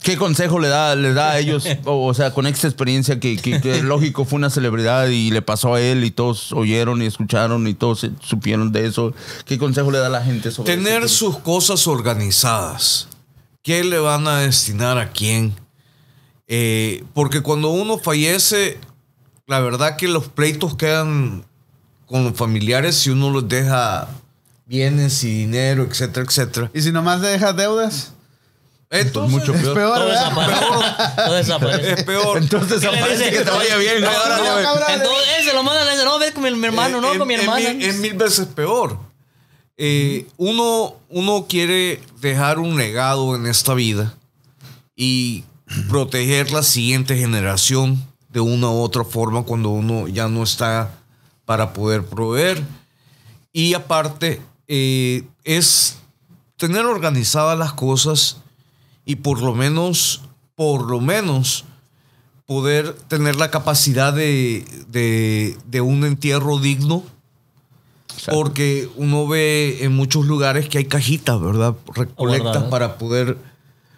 ¿qué 0.02 0.18
consejo 0.18 0.60
le 0.60 0.68
da, 0.68 0.96
le 0.96 1.14
da 1.14 1.32
a 1.32 1.40
ellos? 1.40 1.66
O, 1.86 2.06
o 2.08 2.14
sea, 2.14 2.32
con 2.32 2.48
esta 2.48 2.68
experiencia 2.68 3.20
que, 3.20 3.38
que- 3.38 3.62
que 3.62 3.82
lógico 3.84 4.26
fue 4.26 4.38
una 4.38 4.50
celebridad 4.50 5.08
y 5.08 5.32
le 5.32 5.42
pasó 5.42 5.76
a 5.76 5.82
él 5.82 6.04
y 6.04 6.12
todos 6.12 6.52
oyeron 6.54 7.02
y 7.02 7.06
escucharon 7.06 7.68
y 7.68 7.74
todos 7.74 8.08
supieron 8.22 8.72
de 8.72 8.86
eso. 8.88 9.14
¿Qué 9.46 9.58
consejo 9.58 9.92
le 9.92 10.00
da 10.00 10.08
a 10.08 10.10
la 10.10 10.22
gente 10.24 10.52
sobre 10.52 10.76
tener 10.76 11.04
eso? 11.04 11.16
sus 11.16 11.38
cosas 11.40 11.80
organizadas. 11.96 13.08
¿Qué 13.64 13.84
le 13.84 13.98
van 14.00 14.28
a 14.28 14.40
destinar 14.40 14.98
a 14.98 15.12
quién? 15.12 15.56
Eh, 16.48 17.04
porque 17.14 17.42
cuando 17.42 17.70
uno 17.70 17.98
fallece, 17.98 18.78
la 19.48 19.60
verdad 19.60 19.96
que 19.98 20.08
los 20.08 20.28
pleitos 20.28 20.76
quedan 20.76 21.46
con 22.06 22.24
los 22.24 22.38
familiares 22.38 22.96
si 22.96 23.10
uno 23.10 23.32
los 23.32 23.48
deja 23.50 24.08
bienes 24.68 25.24
y 25.24 25.34
dinero, 25.34 25.84
etcétera, 25.84 26.26
etcétera. 26.28 26.70
Y 26.74 26.82
si 26.82 26.92
nomás 26.92 27.20
le 27.22 27.30
dejas 27.30 27.56
deudas, 27.56 28.12
Entonces, 28.92 29.32
mucho 29.32 29.54
es 29.56 29.62
peor. 29.62 29.74
peor, 29.74 29.98
Todo 29.98 30.10
desaparece. 30.12 30.66
Todo 31.26 31.34
desaparece. 31.34 31.92
es 31.94 32.04
peor. 32.04 32.38
Entonces 32.38 32.82
¿Qué 32.82 32.92
le 32.92 32.98
aparece 33.00 33.24
dice? 33.26 33.38
que 33.40 33.44
te 33.46 33.50
vaya 33.52 33.78
bien. 33.78 34.02
No, 34.02 34.10
no, 34.12 34.62
cabrón. 34.62 34.84
Entonces, 34.90 35.46
se 35.46 35.54
lo 35.54 35.64
mandan, 35.64 35.86
le 35.88 35.92
dice, 35.94 36.06
no, 36.06 36.20
ve 36.20 36.32
con 36.32 36.44
mi, 36.44 36.52
mi 36.52 36.68
hermano, 36.68 37.02
no, 37.02 37.14
Eh, 37.14 37.18
con 37.18 37.28
mi 37.28 37.34
hermana. 37.34 37.60
Es, 37.70 37.76
mil- 37.76 37.90
es 37.90 37.96
mil 37.98 38.14
veces 38.14 38.46
peor. 38.48 39.00
Eh, 39.78 40.28
uno, 40.38 40.96
uno 41.10 41.46
quiere 41.50 42.02
dejar 42.22 42.60
un 42.60 42.78
legado 42.78 43.36
en 43.36 43.46
esta 43.46 43.74
vida 43.74 44.16
y 44.96 45.44
proteger 45.90 46.52
la 46.52 46.64
siguiente 46.64 47.18
generación 47.18 48.02
de 48.30 48.40
una 48.40 48.70
u 48.70 48.82
otra 48.82 49.04
forma 49.04 49.44
cuando 49.44 49.70
uno 49.70 50.08
ya 50.08 50.28
no 50.28 50.44
está 50.44 50.92
para 51.46 51.74
poder 51.74 52.06
proveer. 52.06 52.64
Y 53.52 53.74
aparte, 53.74 54.42
eh, 54.68 55.24
es 55.44 55.98
tener 56.58 56.86
organizadas 56.86 57.58
las 57.58 57.74
cosas 57.74 58.38
y 59.06 59.18
por 59.18 59.42
lo 59.42 59.54
menos, 59.54 60.22
por 60.56 60.90
lo 60.90 61.00
menos, 61.00 61.66
poder 62.46 62.94
tener 63.08 63.36
la 63.36 63.52
capacidad 63.52 64.14
de, 64.14 64.66
de, 64.88 65.58
de 65.66 65.82
un 65.82 66.06
entierro 66.06 66.60
digno. 66.60 67.04
Porque 68.32 68.90
uno 68.96 69.28
ve 69.28 69.80
en 69.82 69.96
muchos 69.96 70.26
lugares 70.26 70.68
que 70.70 70.78
hay 70.80 70.86
cajitas, 70.86 71.40
¿verdad? 71.42 71.76
Recolectas 71.94 72.64
para 72.64 72.98
poder 72.98 73.38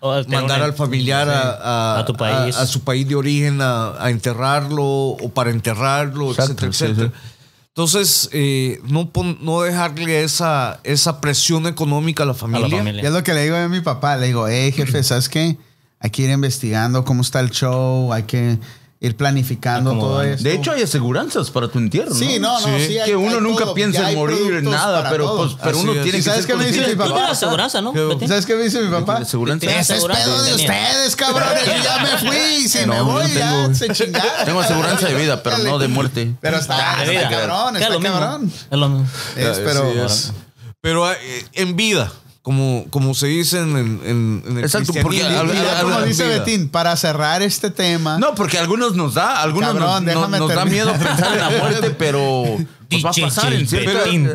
mandar 0.02 0.44
una- 0.60 0.66
al 0.66 0.74
familiar 0.74 1.28
a, 1.30 1.96
a- 1.96 2.00
A 2.00 2.06
tu 2.06 2.14
país. 2.16 2.56
a- 2.56 2.62
a 2.62 2.66
su 2.68 2.82
país 2.82 3.08
de 3.08 3.16
origen 3.16 3.62
a, 3.62 3.94
a 4.04 4.10
enterrarlo 4.10 4.84
o 4.86 5.30
para 5.30 5.50
enterrarlo, 5.50 6.32
Exacto, 6.32 6.66
etcétera, 6.66 6.74
sí, 6.74 6.84
etcétera. 6.86 7.10
sí. 7.10 7.34
Entonces, 7.70 8.30
eh, 8.34 8.80
no, 8.88 9.10
pon- 9.12 9.38
no 9.42 9.62
dejarle 9.62 10.24
esa, 10.24 10.80
esa 10.84 11.22
presión 11.22 11.68
económica 11.68 12.24
a 12.24 12.26
la 12.26 12.34
familia. 12.34 12.68
la 12.68 12.74
Y 12.76 12.78
familia. 12.80 13.04
es 13.04 13.12
lo 13.14 13.24
que 13.24 13.34
le 13.36 13.44
digo 13.44 13.56
a 13.56 13.68
mi 13.68 13.82
papá. 13.82 14.18
Le 14.18 14.28
digo, 14.28 14.48
hey, 14.48 14.72
jefe, 14.72 15.04
¿sabes 15.04 15.30
qué? 15.30 15.58
Hay 16.00 16.10
que 16.10 16.24
ir 16.24 16.30
investigando 16.32 17.04
cómo 17.06 17.22
está 17.22 17.40
el 17.40 17.52
show, 17.52 18.12
hay 18.14 18.24
que 18.24 18.58
ir 19.00 19.16
planificando 19.16 19.92
todo 19.92 20.24
esto. 20.24 20.44
De 20.44 20.54
hecho, 20.54 20.72
hay 20.72 20.82
aseguranzas 20.82 21.52
para 21.52 21.68
tu 21.68 21.78
entierro. 21.78 22.16
Sí, 22.16 22.40
no, 22.40 22.60
no, 22.60 22.66
sí, 22.80 22.98
hay- 22.98 23.06
que 23.10 23.16
uno 23.16 23.36
hay 23.36 23.42
nunca 23.42 23.66
todo. 23.66 23.74
piensa 23.76 24.02
Ya 24.02 24.10
en 24.12 24.18
morir, 24.18 24.54
en 24.56 24.66
nada, 24.66 25.08
pero, 25.12 25.26
todo. 25.26 25.38
pues, 25.46 25.58
pero 25.64 25.78
Así 25.78 25.80
uno 25.88 25.92
es. 25.94 26.02
tiene 26.04 26.18
¿Y 26.18 26.22
que 26.22 26.24
sabes 26.24 26.46
ser 26.46 26.56
qué 26.56 26.58
me 26.58 26.66
dice 26.68 26.82
mi 26.88 26.92
¿Tú 26.94 26.98
papá? 26.98 27.28
aseguranza, 27.30 27.82
no? 27.82 27.94
¿Sabes 28.28 28.46
qué 28.48 28.56
me 28.56 28.64
dice 28.64 28.82
mi 28.82 28.90
papá? 28.90 29.14
¿Tienes 29.18 29.28
aseguranza? 29.30 29.60
¿Tienes 29.60 29.90
Ese 29.90 29.98
es 29.98 30.06
pedo 30.06 30.44
de 30.44 30.56
ustedes, 30.56 31.16
cabrones. 31.16 31.66
Yo 31.66 31.74
ya 31.84 32.00
me 32.00 32.18
fui. 32.30 32.68
Si 32.68 32.80
No, 32.80 32.88
me 32.88 32.98
no 32.98 33.06
voy, 33.06 33.32
ya 33.34 33.74
se 33.76 33.90
chingaron. 33.90 34.32
Tengo 34.46 34.60
aseguranza 34.62 35.08
de 35.08 35.14
vida, 35.16 35.44
pero 35.44 35.58
no 35.60 35.78
de 35.78 35.88
muerte. 35.90 36.34
Pero 36.42 36.58
está, 36.58 37.04
vida. 37.04 37.30
cabrón, 37.30 37.78
está 37.78 38.00
cabrón. 38.00 38.52
Es 38.72 38.78
lo 38.80 38.90
mismo. 38.90 39.08
Es, 39.36 39.60
pero, 39.60 39.92
Sí, 39.94 40.00
es. 40.00 40.34
Pero 40.82 41.12
eh, 41.12 41.46
en 41.54 41.76
vida, 41.76 42.12
como, 42.48 42.86
como 42.92 43.14
se 43.14 43.28
dice 43.28 43.60
en, 43.60 43.76
en- 43.76 44.02
en- 44.06 44.58
el 44.58 44.64
Exacto, 44.64 44.94
porque 45.02 45.22
al- 45.22 45.52
ya 45.54 45.82
como 45.82 46.02
dice 46.04 46.26
vida. 46.26 46.38
Betín, 46.40 46.70
para 46.70 46.96
cerrar 46.96 47.42
este 47.42 47.70
tema, 47.72 48.18
No, 48.20 48.36
porque 48.36 48.58
a 48.58 48.62
algunos 48.62 48.96
nos 48.96 49.16
da, 49.16 49.42
algunos 49.42 49.74
Cabrón, 49.74 50.06
nos, 50.06 50.30
nos- 50.30 50.40
nos 50.40 50.56
da 50.56 50.64
miedo 50.64 50.94
pensar 50.94 51.34
en 51.34 51.40
la 51.40 51.50
muerte, 51.62 51.90
pero 51.92 52.46
pues 52.90 53.04
va 53.04 53.10
a 53.10 53.14
pasar 53.14 53.52
en 53.52 53.68
tin, 53.68 54.30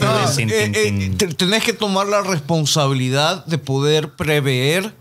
eh, 0.51 0.73
eh, 0.75 1.35
tenés 1.39 1.65
que 1.65 1.73
tomar 1.73 2.07
la 2.07 2.21
responsabilidad 2.21 3.47
de 3.47 3.57
poder 3.57 4.11
prever 4.13 4.95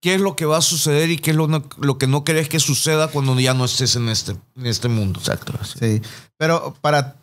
qué 0.00 0.14
es 0.16 0.20
lo 0.20 0.34
que 0.34 0.44
va 0.44 0.56
a 0.58 0.62
suceder 0.62 1.10
y 1.10 1.18
qué 1.18 1.30
es 1.30 1.36
lo, 1.36 1.46
no- 1.46 1.62
lo 1.78 1.96
que 1.96 2.08
no 2.08 2.24
querés 2.24 2.48
que 2.48 2.58
suceda 2.58 3.06
cuando 3.06 3.38
ya 3.38 3.54
no 3.54 3.64
estés 3.64 3.94
en 3.94 4.08
este, 4.08 4.32
en 4.56 4.66
este 4.66 4.88
mundo. 4.88 5.20
Exacto. 5.20 5.52
sí. 5.62 5.78
Sí, 5.78 6.02
pero 6.36 6.74
para 6.80 7.14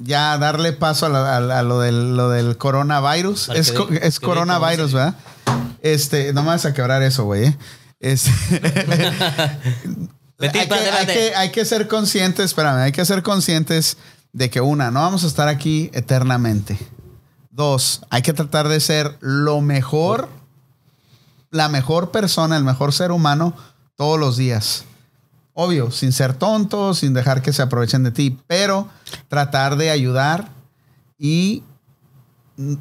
ya 0.00 0.36
darle 0.38 0.72
paso 0.72 1.06
a, 1.06 1.08
la- 1.08 1.36
a- 1.36 1.58
a 1.58 1.62
lo, 1.62 1.80
del, 1.80 2.16
lo 2.16 2.30
del 2.30 2.56
coronavirus, 2.56 3.48
es, 3.50 3.72
co- 3.72 3.86
de- 3.86 4.10
coronavirus, 4.20 4.92
¿cómo 4.92 5.04
¿verdad? 5.04 5.14
Este, 5.82 6.32
no 6.32 6.42
me 6.42 6.48
vas 6.48 6.64
a 6.64 6.74
quebrar 6.74 7.02
eso, 7.02 7.24
güey. 7.24 7.46
¿eh? 7.46 7.56
Hay, 10.38 10.50
que, 10.50 10.58
espérate, 10.60 10.90
hay, 10.90 11.06
que, 11.06 11.34
hay 11.34 11.50
que 11.50 11.64
ser 11.64 11.88
conscientes, 11.88 12.44
espérame, 12.46 12.80
hay 12.82 12.92
que 12.92 13.04
ser 13.06 13.22
conscientes 13.22 13.96
de 14.34 14.50
que 14.50 14.60
una, 14.60 14.90
no 14.90 15.00
vamos 15.00 15.24
a 15.24 15.28
estar 15.28 15.48
aquí 15.48 15.90
eternamente. 15.94 16.78
Dos, 17.50 18.02
hay 18.10 18.20
que 18.20 18.34
tratar 18.34 18.68
de 18.68 18.78
ser 18.80 19.16
lo 19.20 19.62
mejor, 19.62 20.28
la 21.50 21.70
mejor 21.70 22.10
persona, 22.10 22.58
el 22.58 22.64
mejor 22.64 22.92
ser 22.92 23.12
humano 23.12 23.54
todos 23.96 24.20
los 24.20 24.36
días. 24.36 24.84
Obvio, 25.58 25.90
sin 25.90 26.12
ser 26.12 26.34
tonto, 26.34 26.92
sin 26.92 27.14
dejar 27.14 27.40
que 27.40 27.50
se 27.50 27.62
aprovechen 27.62 28.02
de 28.02 28.10
ti, 28.10 28.38
pero 28.46 28.88
tratar 29.28 29.76
de 29.76 29.88
ayudar 29.88 30.50
y 31.18 31.62
mm, 32.58 32.74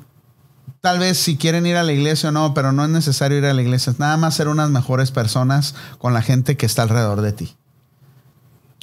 tal 0.81 0.99
vez 0.99 1.17
si 1.17 1.37
quieren 1.37 1.65
ir 1.65 1.77
a 1.77 1.83
la 1.83 1.93
iglesia 1.93 2.29
o 2.29 2.31
no, 2.33 2.53
pero 2.53 2.73
no 2.73 2.83
es 2.83 2.89
necesario 2.89 3.37
ir 3.37 3.45
a 3.45 3.53
la 3.53 3.61
iglesia, 3.61 3.93
es 3.93 3.99
nada 3.99 4.17
más 4.17 4.35
ser 4.35 4.49
unas 4.49 4.71
mejores 4.71 5.11
personas 5.11 5.73
con 5.99 6.13
la 6.13 6.21
gente 6.21 6.57
que 6.57 6.65
está 6.65 6.81
alrededor 6.81 7.21
de 7.21 7.31
ti. 7.31 7.55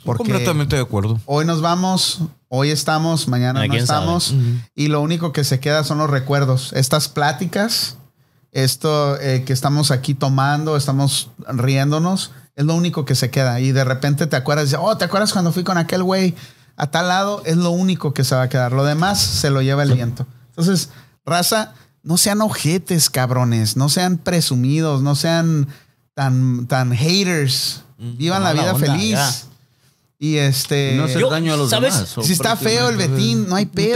Porque 0.04 0.24
Completamente 0.24 0.76
de 0.76 0.82
acuerdo. 0.82 1.20
hoy 1.26 1.44
nos 1.44 1.60
vamos, 1.60 2.22
hoy 2.48 2.70
estamos, 2.70 3.28
mañana 3.28 3.60
¿A 3.60 3.66
no 3.66 3.74
estamos 3.74 4.34
y 4.74 4.88
lo 4.88 5.02
único 5.02 5.32
que 5.32 5.44
se 5.44 5.60
queda 5.60 5.84
son 5.84 5.98
los 5.98 6.08
recuerdos. 6.08 6.72
Estas 6.72 7.08
pláticas, 7.08 7.98
esto 8.52 9.20
eh, 9.20 9.44
que 9.44 9.52
estamos 9.52 9.90
aquí 9.90 10.14
tomando, 10.14 10.78
estamos 10.78 11.30
riéndonos, 11.46 12.30
es 12.56 12.64
lo 12.64 12.74
único 12.74 13.04
que 13.04 13.14
se 13.14 13.30
queda. 13.30 13.60
Y 13.60 13.72
de 13.72 13.84
repente 13.84 14.26
te 14.26 14.36
acuerdas, 14.36 14.74
oh, 14.78 14.96
¿te 14.96 15.04
acuerdas 15.04 15.32
cuando 15.32 15.52
fui 15.52 15.64
con 15.64 15.78
aquel 15.78 16.02
güey 16.02 16.34
a 16.76 16.90
tal 16.90 17.08
lado? 17.08 17.42
Es 17.44 17.56
lo 17.56 17.70
único 17.70 18.14
que 18.14 18.24
se 18.24 18.34
va 18.34 18.42
a 18.42 18.48
quedar. 18.48 18.72
Lo 18.72 18.84
demás 18.84 19.20
se 19.20 19.50
lo 19.50 19.62
lleva 19.62 19.82
el 19.82 19.94
viento. 19.94 20.26
Entonces, 20.48 20.90
raza, 21.24 21.74
no 22.02 22.16
sean 22.16 22.40
ojetes, 22.40 23.10
cabrones, 23.10 23.76
no 23.76 23.88
sean 23.88 24.18
presumidos, 24.18 25.02
no 25.02 25.14
sean 25.14 25.68
tan, 26.14 26.66
tan 26.66 26.92
haters. 26.92 27.82
Vivan 27.98 28.42
la 28.42 28.52
vida 28.52 28.74
onda, 28.74 28.86
feliz. 28.86 29.12
ya. 29.12 29.32
Y 30.24 30.38
este. 30.38 30.92
No 30.94 31.02
hacer 31.06 31.18
Yo- 31.20 31.30
daño 31.30 31.52
a 31.52 31.56
los 31.56 31.68
¿sabes? 31.68 31.94
demás. 31.94 32.14
Si 32.24 32.32
está 32.32 32.56
feo 32.56 32.90
el 32.90 32.96
Betín, 32.96 33.48
no 33.48 33.56
hay 33.56 33.66
pedo. 33.66 33.92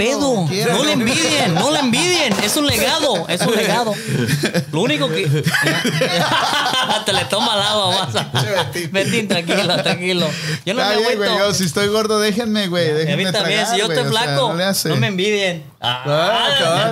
Pedo. 0.48 0.48
No 0.72 0.82
le 0.84 0.92
envidien, 0.94 1.54
no 1.54 1.70
le 1.70 1.78
envidien. 1.78 2.34
Es 2.42 2.56
un 2.56 2.66
legado, 2.66 3.28
es 3.28 3.42
un 3.42 3.54
legado. 3.54 3.94
Lo 4.72 4.80
único 4.80 5.08
que. 5.08 5.24
Te 7.06 7.12
le 7.12 7.24
toma 7.26 7.54
el 7.54 7.62
agua 7.62 8.08
más. 8.12 8.42
Betín. 8.72 8.90
Betín, 8.90 9.28
tranquilo, 9.28 9.80
tranquilo. 9.84 10.28
Yo 10.64 10.74
no 10.74 10.80
Está 10.82 10.96
me 10.96 11.00
bien, 11.06 11.16
güey. 11.16 11.38
Yo, 11.38 11.54
si 11.54 11.62
estoy 11.62 11.86
gordo, 11.86 12.18
déjenme, 12.18 12.66
güey. 12.66 12.88
Y 12.88 12.90
a 12.90 12.94
Déjenme 12.94 13.24
mí 13.26 13.32
también, 13.32 13.60
tragar, 13.60 13.74
si 13.74 13.78
yo 13.80 13.86
güey, 13.86 13.96
estoy 13.98 14.10
o 14.10 14.12
sea, 14.12 14.24
flaco, 14.24 14.88
no 14.88 14.96
me 14.96 15.06
envidien. 15.06 15.62
Ah. 15.80 16.90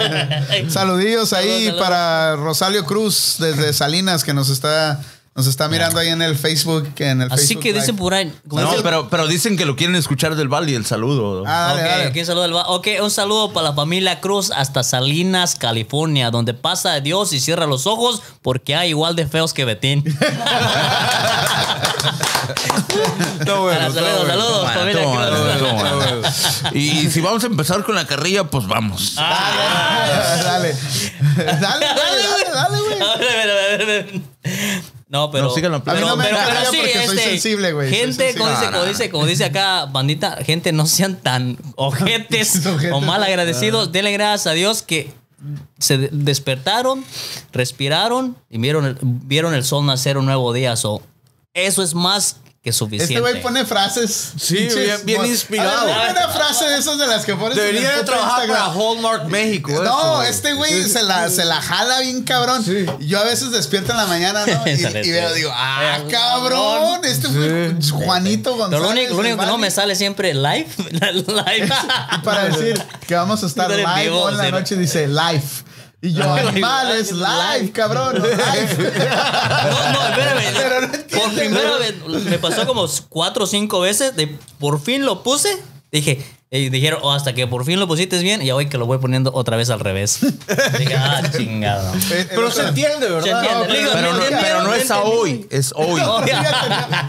Saludillos 0.69 1.33
ahí 1.33 1.49
Saludos, 1.49 1.65
saludos. 1.65 1.83
para 1.83 2.37
Rosalio 2.37 2.85
Cruz 2.85 3.35
desde 3.41 3.73
Salinas 3.73 4.23
que 4.23 4.33
nos 4.33 4.49
está, 4.49 5.01
nos 5.37 5.49
está 5.49 5.69
mirando 5.69 5.99
ahí 5.99 6.09
en 6.11 6.23
el 6.23 6.37
Facebook. 6.37 6.93
En 6.99 7.23
el 7.23 7.33
Así 7.33 7.47
Facebook 7.49 7.63
que 7.63 7.69
Live. 7.71 7.81
dicen 7.81 7.97
por 7.97 8.15
ahí. 8.15 8.33
como 8.49 8.63
No, 8.63 8.71
dice- 8.71 8.83
pero, 8.85 9.09
pero 9.11 9.27
ddicen 9.27 9.57
que 9.57 9.65
lo 9.65 9.75
quieren 9.75 9.97
escuchar 9.97 10.37
del 10.37 10.47
Valle, 10.49 10.77
el 10.77 10.87
saludo. 10.87 11.43
Ah, 11.47 11.75
dale, 11.75 11.83
Ok, 11.83 11.89
dale. 11.89 12.05
aquí 12.05 12.23
va- 12.53 12.69
ok, 12.69 12.87
un 13.03 13.11
saludo 13.11 13.53
para 13.53 13.71
la 13.71 13.75
familia 13.75 14.21
Cruz 14.21 14.53
hasta 14.53 14.85
Salinas, 14.85 15.57
California, 15.57 16.31
donde 16.31 16.55
pasa 16.55 16.93
a 16.93 17.01
Dios 17.01 17.33
y 17.33 17.41
cierra 17.41 17.67
los 17.67 17.85
ojos 17.87 18.23
porque 18.43 18.77
hay 18.77 18.91
igual 18.91 19.17
de 19.17 19.27
feos 19.27 19.53
que 19.53 19.65
Betín. 19.65 20.05
Está 20.07 20.25
bueno. 23.59 23.71
Para 23.71 23.87
está 23.89 24.01
saludos, 24.01 24.19
bueno. 24.19 24.29
saludos, 24.29 24.61
Toma, 24.61 24.73
familia 24.73 25.03
toma, 25.03 25.27
Cruz. 25.27 25.39
toma, 25.59 25.91
toma. 25.91 26.71
Y 26.75 27.11
si 27.11 27.21
vamos 27.21 27.43
a 27.43 27.47
empezar 27.49 27.83
con 27.85 27.95
la 27.97 28.07
carrilla, 28.07 28.45
pues 28.45 28.67
vamos. 28.67 29.15
Ah. 29.19 30.37
Dale, 30.45 30.77
dale, 31.37 31.61
dale, 31.61 31.87
dale, 31.87 32.45
dale, 32.55 32.79
güey. 32.81 33.01
A 33.01 33.17
ver, 33.17 33.29
a 33.29 33.35
ver, 33.35 33.51
a 33.51 33.55
ver, 33.55 33.83
a 33.83 33.87
ver. 33.87 34.21
No, 35.15 35.31
pero. 35.31 35.45
No, 35.47 35.55
pero, 35.55 35.77
A 35.77 35.95
mí 35.95 36.01
no 36.01 36.17
me 36.17 36.25
pero, 36.25 36.37
encanta 36.37 36.55
pero 36.59 36.71
sí, 36.73 36.77
porque 36.79 36.93
soy 37.07 37.17
este, 37.19 37.31
sensible, 37.31 37.73
güey, 37.73 37.89
soy 37.89 37.99
Gente, 37.99 38.33
sensible. 38.33 38.41
como 38.41 38.51
dice, 38.51 38.71
como 38.73 38.85
dice, 38.85 39.11
como 39.11 39.27
dice 39.27 39.45
acá, 39.45 39.85
bandita, 39.87 40.39
gente, 40.45 40.73
no 40.73 40.87
sean 40.87 41.21
tan 41.21 41.57
ojetes 41.77 42.63
o 42.93 43.01
mal 43.01 43.23
agradecidos. 43.23 43.93
Denle 43.93 44.11
gracias 44.11 44.49
a 44.49 44.55
Dios 44.55 44.83
que 44.83 45.13
se 45.79 45.99
de- 45.99 46.09
despertaron, 46.11 47.05
respiraron 47.53 48.37
y 48.51 48.59
vieron 48.59 48.87
el, 48.87 48.97
vieron 49.01 49.55
el 49.55 49.63
sol 49.63 49.87
nacer 49.87 50.19
un 50.19 50.27
nuevo 50.27 50.53
día. 50.53 50.75
So, 50.75 51.01
eso 51.53 51.85
es 51.85 51.95
más 51.95 52.39
que 52.65 52.73
suficiente. 52.73 53.13
Este 53.13 53.21
güey 53.21 53.43
pone 53.43 53.67
frases. 53.67 54.33
Sí, 54.41 54.57
pinches, 54.57 54.75
bien- 54.77 55.01
bien 55.05 55.27
inspirado. 55.27 55.93
A 55.93 55.99
ver, 55.99 56.13
una 56.13 56.29
frase 56.31 56.65
de 56.65 56.79
esas 56.79 56.97
de 56.97 57.07
las 57.07 57.27
que 57.27 57.35
pones 57.35 57.59
Debería 57.59 57.99
de 57.99 58.05
trabajar 58.05 58.49
para. 58.49 58.65
Hallmark 58.73 59.27
México. 59.27 59.71
No, 59.85 60.23
este, 60.23 60.35
este 60.49 60.53
güey 60.55 60.83
se 60.85 61.03
la, 61.03 61.29
se 61.29 61.45
la 61.45 61.61
jala 61.61 62.01
bien 62.01 62.23
cabrón. 62.23 62.65
Sí. 62.65 62.87
Yo 63.01 63.21
a 63.21 63.25
veces 63.25 63.51
despierto 63.51 63.93
en 63.93 63.99
la 63.99 64.07
mañana, 64.07 64.47
¿no? 64.47 64.63
Y, 64.67 64.71
y 64.71 65.11
veo, 65.11 65.29
sí. 65.29 65.35
digo, 65.35 65.51
ah, 65.55 65.99
cabrón, 66.11 67.05
este 67.05 67.29
fue 67.29 67.75
Juanito 67.91 68.57
González. 68.57 68.71
Pero 68.81 68.83
lo 68.83 68.91
único, 68.91 69.13
lo 69.13 69.21
único 69.21 69.39
que 69.41 69.47
no 69.47 69.59
me 69.59 69.71
sale 69.71 69.95
siempre 69.95 70.33
live. 70.33 70.67
live. 70.91 71.69
Y 72.17 72.19
para 72.25 72.45
decir 72.45 72.83
que 73.07 73.15
vamos 73.15 73.43
a 73.43 73.47
estar 73.49 73.71
live 73.71 74.07
en 74.31 74.37
la 74.39 74.45
sí. 74.47 74.51
noche, 74.53 74.77
dice 74.77 75.07
live. 75.07 75.43
Y 76.05 76.13
yo, 76.13 76.23
Live, 76.37 76.49
animal, 76.49 76.89
live, 76.89 77.01
es 77.01 77.13
live, 77.13 77.59
live. 77.61 77.73
cabrón, 77.73 78.17
no 78.19 78.27
live. 78.27 78.93
No, 79.71 79.93
no, 79.93 80.09
espérame. 80.09 80.43
Pero 80.55 80.81
no 80.83 80.89
por 81.19 81.35
primera 81.35 81.77
vez, 81.79 81.95
me 82.27 82.39
pasó 82.39 82.67
como 82.67 82.87
cuatro 83.09 83.45
o 83.45 83.47
cinco 83.47 83.81
veces. 83.81 84.15
De, 84.15 84.27
por 84.59 84.83
fin 84.83 85.07
lo 85.07 85.23
puse. 85.23 85.57
Dije, 85.91 86.23
y 86.51 86.69
dijeron, 86.69 87.01
oh, 87.03 87.13
hasta 87.13 87.33
que 87.35 87.47
por 87.47 87.65
fin 87.65 87.81
lo 87.81 87.89
pusiste 87.89 88.19
bien. 88.19 88.43
Y 88.43 88.51
hoy 88.51 88.69
que 88.69 88.77
lo 88.77 88.85
voy 88.85 88.99
poniendo 88.99 89.33
otra 89.33 89.57
vez 89.57 89.71
al 89.71 89.81
revés. 89.81 90.19
Dije, 90.79 90.95
ah, 90.95 91.23
chingado. 91.35 91.95
Eh, 92.11 92.27
Pero 92.29 92.51
se 92.51 92.63
entiende, 92.69 93.09
¿verdad? 93.09 93.23
Se 93.23 93.31
entiende. 93.31 93.69
No, 93.69 93.75
Digo, 93.75 93.91
Pero 93.95 94.13
no, 94.13 94.19
¿me 94.19 94.27
pero 94.43 94.63
no 94.63 94.75
es 94.75 94.91
a 94.91 95.03
hoy, 95.05 95.47
es 95.51 95.73
hoy. 95.75 96.03
Otro 96.03 96.37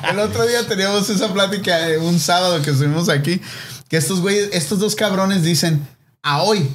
el 0.10 0.20
otro 0.20 0.48
día 0.48 0.66
teníamos 0.66 1.10
esa 1.10 1.34
plática 1.34 1.90
eh, 1.90 1.98
un 1.98 2.18
sábado 2.18 2.62
que 2.62 2.70
estuvimos 2.70 3.10
aquí. 3.10 3.42
Que 3.90 3.98
estos 3.98 4.22
güeyes, 4.22 4.50
estos 4.54 4.80
dos 4.80 4.96
cabrones 4.96 5.44
dicen, 5.44 5.86
a 6.24 6.44
hoy. 6.44 6.70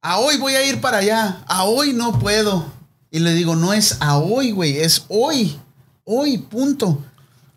A 0.00 0.18
hoy 0.18 0.36
voy 0.38 0.54
a 0.54 0.64
ir 0.64 0.80
para 0.80 0.98
allá. 0.98 1.38
A 1.46 1.64
hoy 1.64 1.92
no 1.92 2.18
puedo. 2.18 2.64
Y 3.10 3.18
le 3.20 3.32
digo, 3.34 3.56
no 3.56 3.72
es 3.72 3.96
a 4.00 4.18
hoy, 4.18 4.52
güey, 4.52 4.78
es 4.78 5.04
hoy. 5.08 5.58
Hoy, 6.04 6.38
punto. 6.38 7.02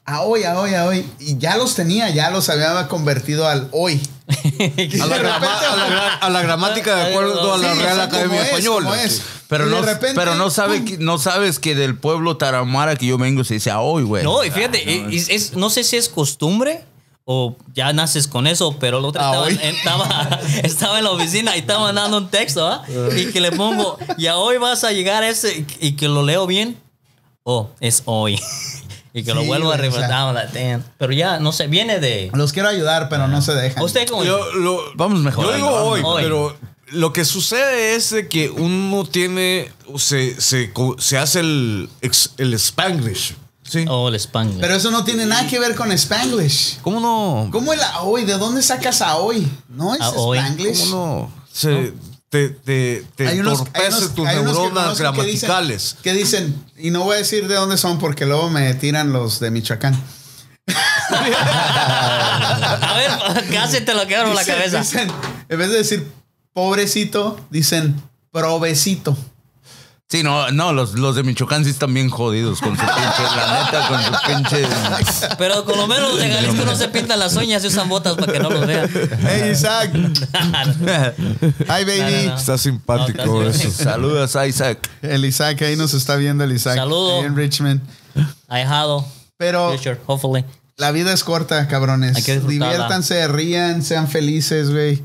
A 0.05 0.21
hoy, 0.21 0.43
a 0.43 0.59
hoy, 0.59 0.73
a 0.73 0.85
hoy. 0.85 1.05
Y 1.19 1.37
ya 1.37 1.57
los 1.57 1.75
tenía, 1.75 2.09
ya 2.09 2.31
los 2.31 2.49
había 2.49 2.87
convertido 2.87 3.47
al 3.47 3.67
hoy. 3.71 4.01
A 5.01 5.05
la, 5.07 5.17
grama- 5.17 5.59
a 5.59 5.75
la 5.75 5.87
gra- 5.89 6.17
a 6.21 6.29
la 6.29 6.41
gramática 6.41 6.95
de 6.95 7.09
acuerdo 7.11 7.53
a 7.53 7.57
la 7.57 7.73
Sí, 7.73 7.79
Real 7.81 7.99
Academia 7.99 8.43
Española. 8.43 9.03
es. 9.03 9.21
Pero 9.49 9.65
no, 9.65 9.81
repente, 9.81 10.15
pero 10.15 10.35
no, 10.35 10.49
sabe 10.49 10.77
¡pum! 10.77 10.85
que- 10.85 10.97
no 10.99 11.17
sabes 11.17 11.59
que 11.59 11.75
del 11.75 11.97
pueblo 11.97 12.37
Taramara 12.37 12.95
que 12.95 13.07
yo 13.07 13.17
vengo 13.17 13.43
se 13.43 13.55
dice 13.55 13.71
a 13.71 13.81
hoy, 13.81 14.03
güey. 14.03 14.23
No, 14.23 14.43
y 14.45 14.51
fíjate, 14.51 15.13
es- 15.13 15.53
no 15.53 15.69
sé 15.69 15.83
si 15.83 15.97
es 15.97 16.07
costumbre 16.07 16.85
o 17.25 17.55
ya 17.73 17.93
naces 17.93 18.27
con 18.27 18.47
eso, 18.47 18.75
pero 18.79 18.97
el 18.99 19.05
otro 19.05 19.21
Ah, 19.23 19.47
estaba, 19.47 20.07
estaba, 20.09 20.39
estaba 20.63 20.97
en 20.97 21.03
la 21.05 21.11
oficina 21.11 21.55
y 21.55 21.59
estaba 21.59 21.81
mandando 21.83 22.17
un 22.17 22.29
texto, 22.29 22.67
¿ah? 22.67 22.83
Y 23.15 23.31
que 23.31 23.39
le 23.41 23.51
pongo, 23.51 23.97
y 24.17 24.27
a 24.27 24.37
hoy 24.37 24.57
vas 24.57 24.83
a 24.83 24.91
llegar 24.91 25.23
a 25.23 25.29
ese, 25.29 25.65
y 25.79 25.93
que 25.93 26.07
lo 26.07 26.23
leo 26.23 26.47
bien. 26.47 26.77
Oh, 27.43 27.69
es 27.79 28.03
hoy. 28.05 28.39
Y 29.13 29.23
que 29.23 29.33
lo 29.33 29.43
vuelvo 29.43 29.71
a 29.73 29.77
damn. 29.77 30.85
Pero 30.97 31.11
ya, 31.11 31.37
no 31.39 31.51
sé, 31.51 31.67
viene 31.67 31.99
de. 31.99 32.31
Los 32.33 32.53
quiero 32.53 32.69
ayudar, 32.69 33.09
pero 33.09 33.27
no 33.27 33.41
se 33.41 33.53
dejan. 33.53 33.83
¿Usted 33.83 34.07
cómo 34.07 34.23
Yo, 34.23 34.53
lo- 34.53 34.79
Vamos 34.95 35.19
mejorando, 35.19 35.51
Yo 35.51 35.57
digo 35.57 35.69
vamos 35.69 35.99
hoy, 36.05 36.23
pero 36.23 36.55
lo 36.91 37.11
que 37.11 37.25
sucede 37.25 37.95
es 37.95 38.09
de 38.11 38.29
que 38.29 38.49
uno 38.49 39.03
tiene, 39.05 39.69
se, 39.97 40.39
se, 40.39 40.71
se 40.97 41.17
hace 41.17 41.41
el, 41.41 41.89
el 42.37 42.53
Spanglish. 42.53 43.35
¿Sí? 43.71 43.85
Oh, 43.87 44.07
el 44.09 44.15
Spanglish. 44.15 44.59
Pero 44.59 44.75
eso 44.75 44.91
no 44.91 45.03
tiene 45.03 45.25
nada 45.25 45.47
que 45.47 45.57
ver 45.59 45.75
con 45.75 45.91
Spanglish. 45.91 46.79
¿Cómo 46.81 46.99
no? 46.99 47.49
¿Cómo 47.51 47.71
el 47.73 47.79
hoy? 48.01 48.25
¿De 48.25 48.37
dónde 48.37 48.61
sacas 48.61 49.01
a 49.01 49.15
hoy? 49.17 49.47
¿No 49.69 49.95
es. 49.95 50.01
Spanglish? 50.01 50.89
¿Cómo 50.89 51.29
no? 51.31 51.43
Se, 51.53 51.93
Te, 52.29 52.47
te, 52.49 53.05
te 53.15 53.27
hay 53.27 53.39
unos, 53.39 53.59
hay 53.59 53.65
entorpece 53.65 53.97
unos- 53.97 54.15
tus 54.15 54.27
hay 54.27 54.37
unos 54.37 54.53
que 54.55 54.61
neuronas 54.63 54.85
que 54.85 54.91
dicen- 54.93 55.01
gramaticales. 55.49 55.95
Que 56.01 56.13
dicen, 56.13 56.65
y 56.77 56.89
no 56.91 57.03
voy 57.03 57.15
a 57.15 57.17
decir 57.19 57.47
de 57.47 57.55
dónde 57.55 57.77
son 57.77 57.99
porque 57.99 58.25
luego 58.25 58.49
me 58.49 58.73
tiran 58.75 59.11
los 59.11 59.39
de 59.41 59.51
Michoacán. 59.51 60.01
A 61.11 62.93
ver, 62.95 63.49
casi 63.51 63.81
te 63.81 63.93
lo 63.93 64.07
quedaron 64.07 64.29
en 64.31 64.35
la 64.35 64.41
Dicen- 64.43 64.55
cabeza. 64.55 64.79
dicen, 64.79 65.11
en 65.49 65.59
vez 65.59 65.69
de 65.69 65.77
decir 65.77 66.11
pobrecito, 66.53 67.39
dicen 67.49 68.01
provecito. 68.31 69.17
Sí, 70.11 70.23
no, 70.23 70.51
no, 70.51 70.73
los, 70.73 70.95
los 70.95 71.15
de 71.15 71.23
Michoacán 71.23 71.63
sí 71.63 71.69
están 71.69 71.93
bien 71.93 72.09
jodidos 72.09 72.59
con 72.59 72.75
su 72.75 72.83
pinche, 72.83 73.23
la 73.33 73.63
neta, 73.63 73.87
con 73.87 74.03
su 74.03 74.11
pinche. 74.27 74.67
Pero 75.37 75.63
con 75.63 75.77
lo 75.77 75.87
menos 75.87 76.09
los 76.09 76.19
de 76.19 76.29
Jalisco 76.29 76.65
no 76.65 76.75
se 76.75 76.89
pintan 76.89 77.17
las 77.17 77.33
uñas 77.37 77.63
y 77.63 77.67
usan 77.67 77.87
botas 77.87 78.15
para 78.15 78.33
que 78.33 78.39
no 78.39 78.49
los 78.49 78.67
vean. 78.67 78.89
Hey, 79.21 79.51
Isaac. 79.53 79.89
Hi, 79.93 81.85
baby. 81.85 81.99
No, 82.01 82.09
no, 82.09 82.29
no. 82.31 82.35
Está 82.35 82.57
simpático 82.57 83.23
No, 83.25 83.43
eso. 83.43 83.71
Saludos 83.71 84.35
a 84.35 84.47
Isaac. 84.47 84.89
El 85.01 85.23
Isaac 85.23 85.61
ahí 85.61 85.77
nos 85.77 85.93
está 85.93 86.17
viendo 86.17 86.43
el 86.43 86.51
Isaac. 86.51 86.75
Saludo. 86.75 87.19
ahí 87.19 87.27
en 87.27 87.37
Richmond. 87.37 87.81
Ahijado. 88.49 89.07
Pero 89.37 89.71
Future, 89.71 89.97
hopefully. 90.07 90.43
la 90.75 90.91
vida 90.91 91.13
es 91.13 91.23
corta, 91.23 91.69
cabrones. 91.69 92.17
Hay 92.17 92.23
que. 92.23 92.37
Diviértanse, 92.41 93.29
rían, 93.29 93.81
sean 93.81 94.09
felices, 94.09 94.71
güey. 94.71 95.01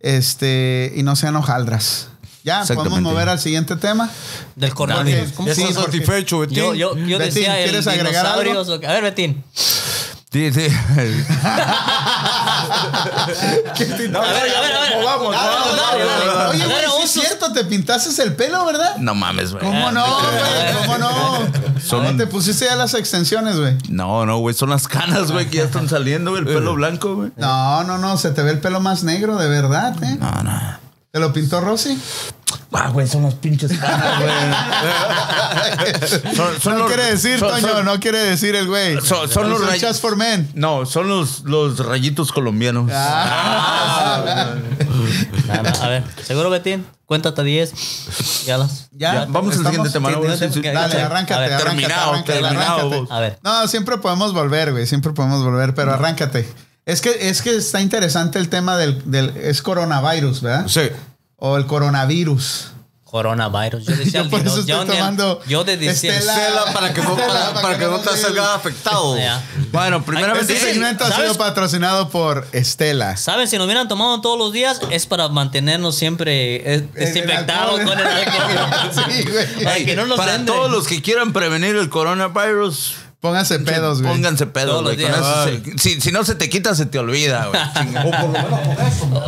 Este, 0.00 0.92
y 0.94 1.02
no 1.02 1.16
sean 1.16 1.34
hojaldras. 1.36 2.09
Ya, 2.44 2.64
podemos 2.74 3.00
mover 3.00 3.28
al 3.28 3.38
siguiente 3.38 3.76
tema. 3.76 4.08
Del 4.56 4.72
coronavirus. 4.74 5.32
¿Cómo 5.32 5.48
Ya 5.48 5.54
Sí, 5.54 5.62
estás 5.62 5.84
satisfecho, 5.84 6.38
Betín. 6.40 6.56
Yo, 6.56 6.74
yo, 6.74 6.96
yo 6.96 7.18
Betín, 7.18 7.34
decía 7.34 7.58
el 7.58 7.64
¿quieres 7.70 7.86
agregar 7.86 8.26
algo? 8.26 8.42
dinosaurios. 8.42 8.82
o- 8.84 8.88
A 8.88 8.92
ver, 8.92 9.02
Betín. 9.02 9.44
Sí, 10.32 10.52
sí. 10.52 10.68
A 10.90 10.96
ver, 13.76 14.56
a 14.56 14.60
ver, 14.60 14.74
a 14.74 14.80
ver. 14.80 15.04
Vamos, 15.04 15.34
Ah, 15.36 15.64
vamos. 15.76 16.50
Oye, 16.54 16.64
güey, 16.64 16.84
sí 16.96 17.02
es 17.04 17.10
cierto, 17.26 17.52
te 17.52 17.64
pintaste 17.64 18.22
el 18.22 18.34
pelo, 18.34 18.64
¿verdad? 18.64 18.96
No 18.98 19.14
mames, 19.14 19.52
güey. 19.52 19.64
¿Cómo 19.64 19.90
no, 19.90 20.04
güey? 20.04 20.74
¿Cómo 20.82 20.98
no? 20.98 21.38
Son- 21.84 22.06
Ah, 22.06 22.14
Te 22.16 22.26
pusiste 22.26 22.64
ya 22.66 22.76
las 22.76 22.94
extensiones, 22.94 23.58
güey. 23.58 23.76
No, 23.88 24.24
no, 24.26 24.38
güey, 24.38 24.54
son 24.54 24.70
las 24.70 24.86
canas, 24.88 25.30
güey, 25.32 25.48
que 25.48 25.58
ya 25.58 25.64
están 25.64 25.88
saliendo, 25.88 26.30
güey, 26.30 26.42
el 26.42 26.48
pelo 26.48 26.74
blanco, 26.74 27.14
güey. 27.16 27.30
No, 27.36 27.84
no, 27.84 27.98
no, 27.98 28.16
se 28.18 28.30
te 28.30 28.42
ve 28.42 28.50
el 28.52 28.58
pelo 28.60 28.80
más 28.80 29.02
negro, 29.04 29.36
de 29.36 29.48
verdad, 29.48 29.94
¿eh? 30.02 30.16
No, 30.20 30.30
no. 30.42 30.89
¿Te 31.12 31.18
lo 31.18 31.32
pintó 31.32 31.60
Rosy? 31.60 31.98
Ah, 32.72 32.88
güey, 32.90 33.06
son 33.08 33.24
las 33.24 33.34
pinches 33.34 33.72
canas, 33.80 34.20
güey. 34.20 34.32
Son- 36.36 36.60
son 36.60 36.72
no 36.74 36.78
los- 36.80 36.88
quiere 36.88 37.04
decir, 37.10 37.38
son- 37.38 37.48
Toño, 37.60 37.68
son- 37.74 37.84
no 37.84 37.98
quiere 38.00 38.18
decir 38.18 38.54
el 38.54 38.68
güey. 38.68 39.00
Son- 39.00 39.28
son 39.28 39.50
los 39.50 39.60
ray- 39.66 39.80
Just 39.80 40.00
for 40.00 40.14
men. 40.16 40.48
No, 40.54 40.86
son 40.86 41.08
los, 41.08 41.40
los 41.42 41.78
rayitos 41.84 42.30
colombianos. 42.32 42.90
Ah. 42.94 44.54
No, 45.48 45.62
no, 45.62 45.70
a 45.82 45.88
ver, 45.88 46.04
seguro 46.24 46.48
Betín, 46.50 46.86
cuéntate 47.06 47.42
10. 47.42 48.44
Ya 48.46 48.56
las. 48.58 48.88
Ya, 48.92 49.26
Vamos 49.28 49.56
al 49.56 49.64
siguiente 49.64 49.90
tema. 49.90 50.10
Dale, 50.10 51.02
arráncate, 51.02 51.02
arráncate, 51.02 51.64
terminado, 51.64 52.10
arráncate, 52.12 52.32
terminado, 52.40 52.78
arráncate. 52.88 53.06
A 53.14 53.20
ver. 53.20 53.38
No, 53.42 53.66
siempre 53.66 53.98
podemos 53.98 54.32
volver, 54.32 54.70
güey. 54.72 54.86
Siempre 54.86 55.12
podemos 55.12 55.42
volver, 55.42 55.74
pero 55.74 55.92
arráncate. 55.92 56.48
Es 56.86 57.00
que, 57.00 57.28
es 57.28 57.42
que 57.42 57.56
está 57.56 57.80
interesante 57.80 58.38
el 58.38 58.48
tema 58.48 58.76
del, 58.76 59.10
del 59.10 59.36
es 59.36 59.62
coronavirus, 59.62 60.40
¿verdad? 60.40 60.66
Sí. 60.66 60.82
O 61.36 61.56
el 61.56 61.66
coronavirus. 61.66 62.72
Coronavirus. 63.10 63.84
Yo 63.84 63.96
decía 63.96 64.22
Yo 64.22 64.30
por 64.30 64.40
eso 64.40 64.64
yo 64.64 64.82
estoy 64.82 64.96
tomando 64.96 65.40
Yo 65.46 65.64
te 65.64 65.76
decía. 65.76 66.14
Estela. 66.14 66.32
Estela, 66.32 66.72
para 66.72 66.94
que 66.94 67.02
no, 67.02 67.16
para, 67.16 67.54
para 67.54 67.78
que 67.78 67.84
no 67.86 67.98
te 67.98 68.16
salga 68.16 68.54
afectado. 68.54 69.16
Ya. 69.20 69.42
Bueno, 69.72 70.02
primeramente. 70.04 70.52
Este 70.52 70.72
segmento 70.72 71.04
ha 71.04 71.14
sido 71.14 71.34
patrocinado 71.34 72.08
por 72.08 72.46
Estela. 72.52 73.16
¿Saben? 73.16 73.48
Si 73.48 73.58
nos 73.58 73.66
hubieran 73.66 73.88
tomado 73.88 74.20
todos 74.20 74.38
los 74.38 74.52
días, 74.52 74.80
es 74.90 75.06
para 75.06 75.28
mantenernos 75.28 75.96
siempre 75.96 76.74
eh, 76.74 76.88
desinfectados 76.94 77.80
con 77.80 77.98
el 77.98 78.06
alcohol. 78.06 78.50
Sí, 79.10 79.24
güey. 79.24 79.64
Para 79.64 79.76
que 79.76 79.96
no 79.96 80.06
nos 80.06 80.16
Para 80.16 80.44
todos 80.44 80.70
los 80.70 80.86
que 80.86 81.02
quieran 81.02 81.32
prevenir 81.32 81.76
el 81.76 81.88
coronavirus, 81.88 82.94
Pónganse 83.20 83.58
pedos, 83.58 84.00
güey. 84.00 84.12
pónganse 84.14 84.46
pedos, 84.46 84.82
güey. 84.82 84.96
Si, 85.78 86.00
si 86.00 86.10
no 86.10 86.24
se 86.24 86.34
te 86.34 86.48
quita, 86.48 86.74
se 86.74 86.86
te 86.86 86.98
olvida, 86.98 87.46
güey. 87.48 87.60
Chinga. 87.86 88.04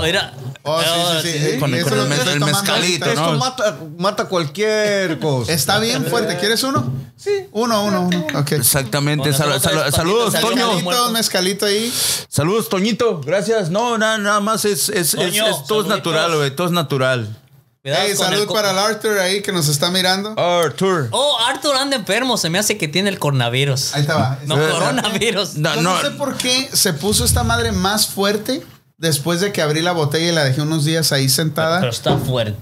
Mira. 0.03 0.34
Oh, 0.64 0.80
sí, 0.80 0.86
sí, 1.22 1.38
sí. 1.38 1.51
sí, 1.55 1.59
con 1.59 1.74
el- 1.74 1.80
Eso 1.80 1.88
con 1.90 1.99
el 2.12 2.38
lo 2.38 2.47
mezcalito. 2.47 3.05
¿no? 3.07 3.11
Esto 3.12 3.32
mata, 3.36 3.78
mata 3.99 4.24
cualquier 4.26 5.18
cosa. 5.20 5.53
Está 5.53 5.80
bien 5.80 6.05
fuerte. 6.07 6.38
¿Quieres 6.38 6.62
uno? 6.62 6.90
Sí. 7.16 7.30
Uno, 7.51 7.84
uno, 7.84 8.03
uno. 8.03 8.26
Exactamente. 8.49 9.28
Bueno, 9.30 9.59
Sal- 9.59 9.93
saludos, 9.93 10.32
Toño. 10.34 10.57
saludos. 10.57 10.82
Mezcalito, 10.82 11.11
mezcalito 11.11 11.66
ahí. 11.66 11.93
Saludos, 12.28 12.68
Toñito. 12.68 13.20
Gracias. 13.20 13.70
No, 13.70 13.99
nada, 13.99 14.18
nada 14.18 14.40
más 14.40 14.64
es, 14.64 14.88
es, 14.88 15.14
es- 15.14 15.16
Toño, 15.16 15.47
es- 15.49 15.64
todo 15.66 15.82
es 15.82 15.88
natural, 15.88 16.36
güey. 16.36 16.55
Todo 16.55 16.68
es 16.68 16.72
natural. 16.72 17.36
Cuidado 17.83 18.03
Hey, 18.07 18.14
con 18.16 18.26
salud 18.26 18.43
el 18.43 18.47
para 18.49 18.70
el 18.70 18.78
Arthur 18.78 19.18
ahí 19.18 19.43
que 19.43 19.51
nos 19.53 19.66
está 19.68 19.91
mirando. 19.91 20.39
Arthur. 20.39 21.09
Oh, 21.11 21.37
Arthur 21.49 21.74
anda 21.76 21.97
enfermo. 21.97 22.37
Se 22.37 22.49
me 22.49 22.59
hace 22.59 22.78
que 22.78 22.87
tiene 22.87 23.09
el 23.11 23.18
coronavirus. 23.18 23.95
Ahí 23.95 24.07
va. 24.07 24.39
No, 24.47 24.57
Eh, 24.57 24.70
coronavirus. 24.70 25.55
No, 25.57 25.74
Yo 25.74 25.83
no, 25.83 25.95
no. 25.97 26.01
sé 26.01 26.11
por 26.12 26.37
qué 26.37 26.70
se 26.72 26.93
puso 26.93 27.24
esta 27.24 27.43
madre 27.43 27.72
más 27.72 28.07
fuerte 28.07 28.64
después 28.99 29.41
de 29.41 29.51
que 29.53 29.62
abrí 29.62 29.83
la 29.83 29.91
botella 29.93 30.30
y 30.30 30.33
la 30.35 30.45
dejé 30.45 30.62
unos 30.62 30.85
días 30.85 31.11
ahí 31.11 31.28
sentada. 31.28 31.80
Pero 31.80 31.91
está 31.91 32.16
fuerte. 32.18 32.57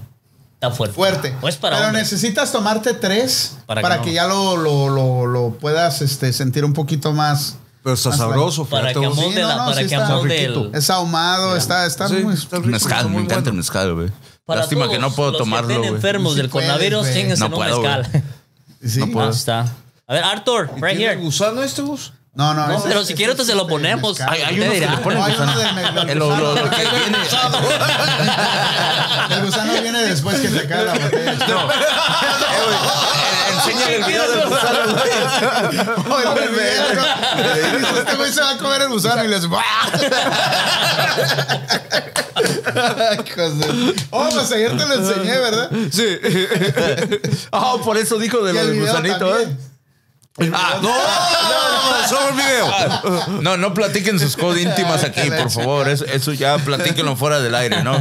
Está 0.55 0.71
fuerte. 0.71 0.95
fuerte. 0.95 1.37
Pues 1.39 1.55
para 1.55 1.77
Pero 1.77 1.91
necesitas 1.91 2.51
tomarte 2.51 2.93
tres 2.95 3.57
Para 3.67 3.81
para, 3.81 3.97
que 3.99 4.05
que, 4.05 4.09
no. 4.11 4.15
ya 4.15 4.27
lo, 4.27 4.57
lo, 4.57 4.89
lo, 4.89 5.25
lo 5.27 5.51
puedas 5.57 6.01
este, 6.01 6.33
sentir 6.33 6.65
un 6.65 6.73
poquito 6.73 7.13
más. 7.13 7.57
Pero 7.83 7.93
está 7.95 8.11
sabroso. 8.11 8.65
Para 8.65 8.91
que 8.93 9.05
amolde 9.05 9.35
Sí, 9.35 9.41
no, 9.41 9.49
no, 9.49 9.65
para 9.65 9.75
sí 9.75 9.83
está 9.85 10.19
el. 10.19 10.71
Es 10.73 10.89
ahumado, 10.89 11.55
está, 11.55 11.85
está 11.85 12.07
Sí, 12.07 12.15
muy. 12.15 12.33
está 12.33 12.57
rico, 12.57 12.69
Mezcal, 12.69 12.97
está 12.97 13.07
me 13.09 13.21
encanta 13.21 13.49
el 13.51 13.55
mezcal, 13.55 13.93
güey. 13.93 14.09
Para 14.51 14.61
Lástima 14.61 14.85
todos 14.85 14.95
que 14.95 15.01
no 15.01 15.11
puedo 15.11 15.31
los 15.31 15.37
tomarlo, 15.39 15.67
Que 15.67 15.73
estén 15.75 15.95
enfermos 15.95 16.33
Sí 16.33 16.37
del 16.41 16.49
coronavirus, 16.49 17.07
No 17.39 17.45
en 17.47 17.53
un 17.53 17.59
mezcal. 17.81 18.23
Sí. 18.85 18.99
No 18.99 19.07
puedo. 19.11 19.29
está. 19.29 19.65
A 20.07 20.13
ver, 20.13 20.23
Arthur, 20.23 20.69
right 20.75 20.97
¿Tiene 20.97 21.13
here. 21.13 21.15
gusano 21.17 21.61
este 21.63 21.81
bus? 21.81 22.13
No, 22.33 22.53
no, 22.53 22.65
No, 22.67 22.77
ese- 22.77 22.87
pero 22.87 23.03
si 23.03 23.13
quieres 23.13 23.35
te 23.35 23.43
se 23.43 23.55
lo 23.55 23.67
ponemos. 23.67 24.17
mezcal. 24.17 24.33
Hay, 24.33 24.41
hay 24.41 24.55
unos 24.59 24.69
que 24.69 24.75
dirá. 24.79 24.91
le 24.91 24.97
ponen 24.99 25.19
No, 25.19 25.25
uno 25.25 25.35
gusano. 25.35 25.51
El, 26.07 26.19
gusano. 26.19 26.53
viene. 26.91 27.17
El 29.35 29.41
gusano 29.45 29.73
viene 29.81 29.99
después 30.03 30.39
que 30.39 30.47
se 30.49 30.65
cae 30.67 30.85
la 30.85 30.93
botella. 30.93 31.33
Enséñale 33.53 33.95
el 33.97 34.03
video 34.05 34.31
del 34.31 34.47
gusano. 34.47 34.79
Oh, 36.09 36.19
el 36.19 36.29
bebé, 36.49 36.73
¿no? 37.81 37.87
Este 37.99 38.15
güey 38.15 38.31
se 38.31 38.41
va 38.41 38.51
a 38.51 38.57
comer 38.57 38.81
el 38.83 38.89
gusano 38.89 39.23
y 39.23 39.27
les. 39.27 39.41
De- 39.41 39.49
Oh, 44.11 44.29
pues 44.31 44.51
ayer 44.51 44.77
te 44.77 44.85
lo 44.87 44.93
enseñé, 44.93 45.39
¿verdad? 45.39 45.71
Sí. 45.91 46.05
Ah, 47.51 47.75
por 47.83 47.97
eso 47.97 48.17
dijo 48.17 48.43
de 48.43 48.53
lo 48.53 48.59
el 48.61 48.67
del 48.71 48.79
gusanito, 48.81 49.17
también. 49.29 49.49
¿eh? 50.39 50.51
Ah, 50.53 50.79
No, 50.81 50.89
no, 50.89 52.01
no, 52.01 52.07
solo 52.07 52.29
el 52.29 52.35
video. 52.35 53.41
No, 53.41 53.57
no 53.57 53.73
platiquen 53.73 54.19
sus 54.19 54.35
cosas 54.37 54.61
íntimas 54.61 55.03
aquí, 55.03 55.29
por 55.29 55.49
favor. 55.51 55.89
Eso, 55.89 56.05
eso 56.05 56.33
ya 56.33 56.57
platíquenlo 56.57 57.15
fuera 57.15 57.39
del 57.39 57.53
aire, 57.55 57.83
¿no? 57.83 57.93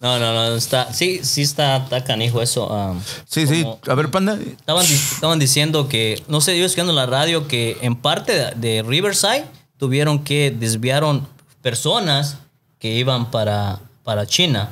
No, 0.00 0.18
no, 0.18 0.32
no. 0.34 0.56
Está, 0.56 0.92
sí, 0.92 1.20
sí 1.22 1.42
está, 1.42 1.76
está 1.76 2.02
canijo 2.02 2.42
eso. 2.42 2.66
um, 2.66 3.00
Sí, 3.28 3.46
sí. 3.46 3.64
A 3.88 3.94
ver, 3.94 4.10
panda. 4.10 4.34
Estaban, 4.58 4.84
di- 4.86 4.94
estaban 4.94 5.38
diciendo 5.38 5.88
que, 5.88 6.20
no 6.26 6.40
sé, 6.40 6.58
yo 6.58 6.66
escuchando 6.66 6.90
en 6.92 6.96
la 6.96 7.06
radio 7.06 7.46
que 7.46 7.78
en 7.82 7.94
parte 7.94 8.32
de, 8.32 8.50
de 8.56 8.82
Riverside 8.82 9.44
tuvieron 9.78 10.24
que 10.24 10.50
desviaron 10.50 11.28
personas 11.62 12.38
que 12.82 12.92
iban 12.96 13.30
para, 13.30 13.78
para 14.02 14.26
China. 14.26 14.70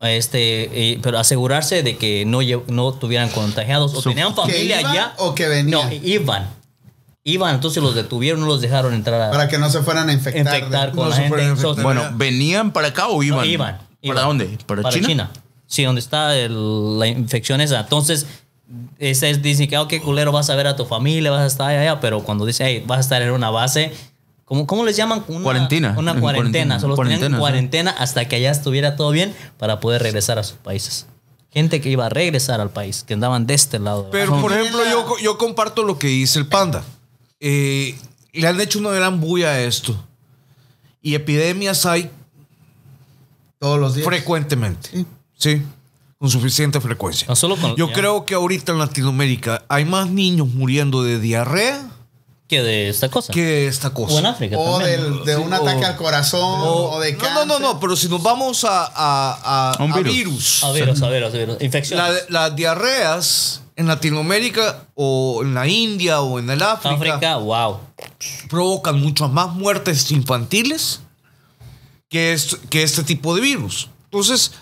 Este, 0.00 0.70
y- 0.74 0.96
pero 1.02 1.18
asegurarse 1.18 1.82
de 1.82 1.96
que 1.96 2.24
no, 2.26 2.40
no 2.68 2.92
tuvieran 2.94 3.28
contagiados 3.30 3.92
o 3.94 4.02
So- 4.02 4.10
tenían 4.10 4.34
familia 4.34 4.80
iban 4.80 4.90
allá. 4.92 5.12
o 5.18 5.34
que 5.34 5.46
venían? 5.48 5.70
No, 5.88 5.92
iban. 6.02 6.48
Iban, 7.26 7.54
entonces 7.54 7.82
los 7.82 7.94
detuvieron, 7.94 8.40
no 8.40 8.46
los 8.46 8.60
dejaron 8.60 8.92
entrar 8.92 9.20
a 9.20 9.30
Para 9.30 9.48
que 9.48 9.56
no 9.58 9.70
se 9.70 9.80
fueran 9.82 10.08
a 10.10 10.12
infectar. 10.12 10.56
infectar 10.56 10.90
de- 10.90 10.96
con 10.96 11.04
no 11.04 11.10
la 11.10 11.16
se 11.16 11.22
gente. 11.22 11.36
fueran 11.36 11.52
a 11.52 11.56
So- 11.60 11.70
infectar. 11.70 11.84
Bueno, 11.84 12.10
¿venían 12.16 12.72
para 12.72 12.88
acá 12.88 13.08
o 13.08 13.22
iban? 13.22 13.38
no, 13.40 13.44
iban. 13.46 13.76
¿Para 13.76 13.86
iban. 14.02 14.24
dónde? 14.24 14.58
¿Para, 14.66 14.88
China? 14.90 15.30
Sí, 15.66 15.84
donde 15.84 16.00
está 16.00 16.36
el- 16.36 16.98
la 16.98 17.06
infección 17.06 17.60
esa. 17.62 17.80
Entonces, 17.80 18.26
ese 18.98 19.30
es, 19.30 19.40
dice 19.42 19.68
que, 19.68 19.78
oh, 19.78 19.88
qué 19.88 20.00
culero, 20.02 20.32
vas 20.32 20.50
a 20.50 20.54
ver 20.54 20.66
a 20.66 20.76
tu 20.76 20.84
familia, 20.84 21.30
vas 21.30 21.40
a 21.42 21.46
estar 21.46 21.70
allá, 21.70 22.00
pero 22.00 22.22
cuando 22.22 22.44
dice, 22.44 22.64
hey, 22.66 22.82
vas 22.86 22.98
a 22.98 23.00
estar 23.00 23.22
en 23.22 23.30
una 23.30 23.48
base, 23.50 23.92
¿cómo, 24.44 24.66
cómo 24.66 24.84
les 24.84 24.96
llaman? 24.96 25.24
Una, 25.28 25.42
Cuarentena. 25.42 25.94
Una 25.98 26.12
En 26.12 26.20
cuarentena. 26.20 26.78
cuarentena. 26.78 26.80
Solo 26.80 26.96
tenían 26.96 27.38
Cuarentena, 27.38 27.90
hasta 27.90 28.26
que 28.28 28.36
allá 28.36 28.50
estuviera 28.50 28.96
todo 28.96 29.10
bien 29.10 29.34
para 29.58 29.80
poder 29.80 30.02
regresar 30.02 30.38
a 30.38 30.42
sus 30.44 30.56
países. 30.58 31.06
Gente 31.50 31.80
que 31.80 31.88
iba 31.88 32.06
a 32.06 32.08
regresar 32.08 32.60
al 32.60 32.70
país, 32.70 33.04
que 33.06 33.14
andaban 33.14 33.46
de 33.46 33.54
este 33.54 33.78
lado. 33.78 34.08
Pero, 34.10 34.40
por 34.40 34.52
ejemplo, 34.52 34.80
yo, 34.90 35.06
yo 35.22 35.38
comparto 35.38 35.84
lo 35.84 35.98
que 35.98 36.08
dice 36.08 36.38
el 36.40 36.46
panda. 36.46 36.82
Eh, 37.38 37.96
le 38.32 38.46
han 38.48 38.60
hecho 38.60 38.78
una 38.80 38.90
gran 38.90 39.20
bulla 39.20 39.50
a 39.50 39.60
esto. 39.60 39.96
Y 41.00 41.14
epidemias 41.14 41.86
hay 41.86 42.10
Todos 43.58 43.78
los 43.78 43.94
días. 43.94 44.06
frecuentemente. 44.06 44.88
Sí. 44.92 45.06
Sí. 45.36 45.62
Con 46.18 46.30
suficiente 46.30 46.80
frecuencia. 46.80 47.26
No 47.28 47.36
solo 47.36 47.56
con- 47.56 47.76
Yo 47.76 47.88
ya. 47.88 47.94
creo 47.94 48.24
que 48.24 48.34
ahorita 48.34 48.72
en 48.72 48.78
Latinoamérica 48.78 49.64
hay 49.68 49.84
más 49.84 50.08
niños 50.10 50.48
muriendo 50.48 51.02
de 51.02 51.20
diarrea 51.20 51.86
que 52.48 52.62
de 52.62 52.88
esta 52.90 53.08
cosa. 53.08 53.32
que 53.32 53.42
de 53.42 53.66
esta 53.68 53.90
cosa. 53.90 54.14
o 54.14 54.18
en 54.18 54.26
África 54.26 54.58
O 54.58 54.78
también. 54.78 55.00
del- 55.02 55.24
de 55.24 55.36
un 55.36 55.52
ataque 55.52 55.84
al 55.84 55.96
corazón, 55.96 56.60
o, 56.62 57.00
de 57.00 57.12
no, 57.12 57.18
cáncer. 57.18 57.46
no, 57.46 57.58
no, 57.58 57.58
no, 57.58 57.80
pero 57.80 57.96
si 57.96 58.08
nos 58.08 58.22
vamos 58.22 58.64
a, 58.64 58.84
a- 58.84 58.90
a- 59.42 59.72
A 59.72 59.82
un 59.84 59.92
a 59.92 59.96
virus. 59.96 60.12
virus, 60.14 60.64
A 60.64 60.72
virus, 60.72 61.02
a 61.02 61.08
virus, 61.10 61.34
a 61.34 61.38
virus. 61.38 61.56
Infección. 61.62 61.98
la- 61.98 62.14
las 62.28 62.54
diarreas 62.56 63.62
en 63.76 63.86
Latinoamérica 63.86 64.84
o 64.94 65.40
en 65.42 65.54
la 65.54 65.66
India 65.66 66.20
o 66.20 66.38
en 66.38 66.48
el 66.50 66.62
África, 66.62 66.94
África, 66.94 67.36
wow. 67.38 67.80
provocan 68.48 69.00
muchas 69.00 69.30
más 69.30 69.52
muertes 69.54 70.10
infantiles 70.12 71.00
que, 72.10 72.32
est- 72.34 72.54
que 72.70 72.82
este 72.82 73.02
tipo 73.02 73.34
de 73.34 73.40
virus. 73.40 73.88
Entonces, 74.04 74.52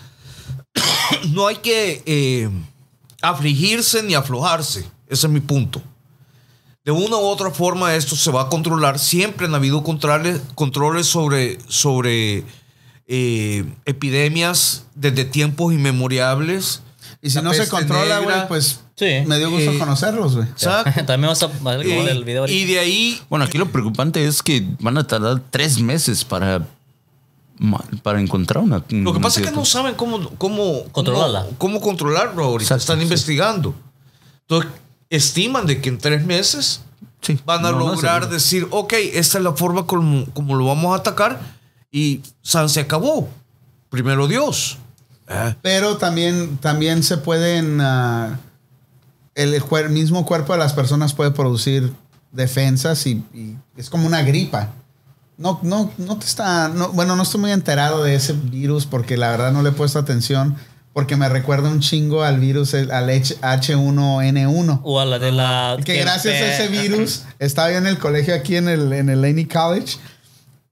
no 1.29 1.47
hay 1.47 1.57
que 1.57 2.01
eh, 2.05 2.49
afligirse 3.21 4.01
ni 4.03 4.15
aflojarse. 4.15 4.79
Ese 5.07 5.27
es 5.27 5.31
mi 5.31 5.41
punto. 5.41 5.81
De 6.85 6.91
una 6.91 7.15
u 7.17 7.21
otra 7.21 7.49
forma 7.51 7.95
esto 7.95 8.15
se 8.15 8.29
va 8.31 8.41
a 8.43 8.49
controlar. 8.49 8.99
Siempre 8.99 9.45
han 9.45 9.55
habido 9.55 9.83
controles, 9.83 10.41
controles 10.55 11.07
sobre, 11.07 11.57
sobre 11.67 12.43
eh, 13.07 13.63
epidemias 13.85 14.83
desde 14.93 15.23
tiempos 15.25 15.73
inmemoriales. 15.73 16.81
Y 17.21 17.29
si 17.29 17.35
La 17.37 17.41
no 17.43 17.53
se 17.53 17.67
controla, 17.69 18.19
güey, 18.19 18.47
pues 18.49 18.81
Sí. 18.95 19.23
me 19.25 19.37
dio 19.39 19.49
gusto 19.49 19.71
Eh, 19.71 19.79
conocerlos, 19.79 20.35
güey. 20.35 20.47
¿Exacto? 20.49 20.91
También 21.05 21.29
vas 21.29 21.41
a 21.41 21.47
vas 21.47 21.75
a 21.75 21.77
ver 21.77 21.87
Y- 21.87 21.91
el 21.93 22.23
video. 22.25 22.41
ahorita. 22.41 22.57
y 22.59 22.65
de 22.65 22.79
ahí 22.79 23.21
Bueno, 23.29 23.45
aquí 23.45 23.57
lo 23.57 23.71
preocupante 23.71 24.25
es 24.27 24.43
que 24.43 24.67
van 24.79 24.97
a 24.97 25.07
tardar 25.07 25.41
tres 25.49 25.79
meses 25.79 26.23
para, 26.25 26.67
para 28.03 28.19
encontrar 28.19 28.63
una. 28.63 28.83
Lo 28.89 29.13
que 29.13 29.19
pasa 29.21 29.39
es 29.39 29.47
que 29.47 29.55
no 29.55 29.63
saben 29.65 29.95
cómo, 29.95 30.29
cómo 30.37 30.83
Controlarla. 30.91 31.43
Cómo, 31.43 31.57
cómo 31.57 31.81
controlarlo 31.81 32.43
ahorita. 32.43 32.75
Exacto, 32.75 32.81
Están 32.83 32.97
sí. 32.97 33.03
investigando. 33.03 33.73
Entonces, 34.41 34.69
estiman 35.15 35.65
de 35.65 35.81
que 35.81 35.89
en 35.89 35.97
tres 35.97 36.25
meses 36.25 36.81
Sí, 37.21 37.39
van 37.45 37.65
a 37.65 37.71
no, 37.71 37.79
no, 37.79 37.87
lograr 37.93 38.29
decir, 38.29 38.67
ok, 38.69 38.93
esta 39.13 39.37
es 39.37 39.43
la 39.43 39.53
forma 39.53 39.85
como, 39.87 40.25
como 40.33 40.55
lo 40.55 40.65
vamos 40.65 40.91
a 40.93 40.99
atacar 40.99 41.39
y 41.89 42.21
San 42.41 42.67
se 42.67 42.81
acabó. 42.81 43.29
Primero 43.89 44.27
Dios. 44.27 44.77
Pero 45.61 45.95
también, 45.97 46.57
también 46.57 47.01
se 47.01 47.17
pueden. 47.17 47.79
ah, 47.79 48.39
el 49.35 49.63
cuer- 49.63 49.89
mismo 49.89 50.25
cuerpo 50.25 50.51
de 50.53 50.59
las 50.59 50.73
personas 50.73 51.13
puede 51.13 51.31
producir 51.31 51.93
defensas 52.33 53.05
y, 53.07 53.23
y 53.33 53.55
es 53.77 53.89
como 53.89 54.05
una 54.05 54.21
gripa. 54.23 54.69
No, 55.37 55.59
no, 55.63 55.91
no 55.97 56.17
te 56.17 56.25
está. 56.25 56.67
no- 56.67 56.89
bueno, 56.89 57.15
no 57.15 57.23
estoy 57.23 57.39
muy 57.39 57.51
enterado 57.51 58.03
de 58.03 58.15
ese 58.15 58.33
virus 58.33 58.85
porque 58.85 59.15
la 59.15 59.31
verdad 59.31 59.51
no 59.53 59.63
le 59.63 59.69
he 59.69 59.73
puesto 59.73 59.97
atención. 59.97 60.57
Porque 60.93 61.15
me 61.15 61.27
recuerda 61.27 61.69
un 61.69 61.79
chingo 61.79 62.23
al 62.23 62.39
virus, 62.39 62.75
al 62.75 63.09
H- 63.09 63.35
H1N1. 63.41 64.81
O 64.83 64.99
a 64.99 65.05
la 65.05 65.17
de 65.19 65.31
la. 65.31 65.77
Que 65.83 65.97
gracias 65.97 66.35
a 66.35 66.53
ese 66.53 66.67
virus 66.81 67.23
estaba 67.39 67.71
yo 67.71 67.77
en 67.79 67.87
el 67.87 67.97
colegio 67.97 68.35
aquí 68.35 68.55
en 68.55 68.67
el, 68.69 68.93
en 68.93 69.09
el 69.09 69.21
Laney 69.21 69.45
College. 69.45 69.97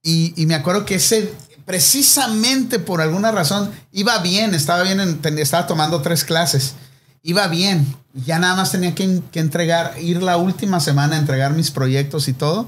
Y, 0.04 0.34
y 0.40 0.46
me 0.46 0.54
acuerdo 0.56 0.86
que 0.86 0.96
ese, 0.96 1.34
precisamente 1.66 2.78
por 2.80 3.02
alguna 3.02 3.32
razón, 3.32 3.72
iba 3.92 4.20
bien. 4.20 4.54
Estaba 4.54 4.84
bien, 4.84 5.00
en- 5.00 5.40
estaba 5.40 5.66
tomando 5.66 6.02
tres 6.04 6.24
clases. 6.24 6.76
Iba 7.24 7.48
bien. 7.48 7.96
Ya 8.14 8.38
nada 8.40 8.56
más 8.56 8.72
tenía 8.72 8.94
que, 8.94 9.22
que 9.32 9.40
entregar, 9.40 9.96
ir 10.02 10.22
la 10.22 10.38
última 10.38 10.80
semana 10.80 11.16
a 11.16 11.20
entregar 11.20 11.54
mis 11.54 11.72
proyectos 11.72 12.28
y 12.28 12.34
todo. 12.34 12.68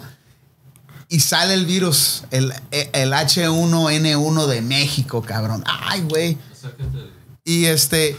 Y 1.10 1.20
sale 1.20 1.54
el 1.54 1.66
virus, 1.68 2.24
el, 2.32 2.52
el 2.72 3.14
H1N1 3.14 4.46
de 4.48 4.62
México, 4.64 5.22
cabrón. 5.22 5.64
Ay, 5.68 6.02
güey. 6.02 6.38
Y 7.46 7.66
este. 7.66 8.16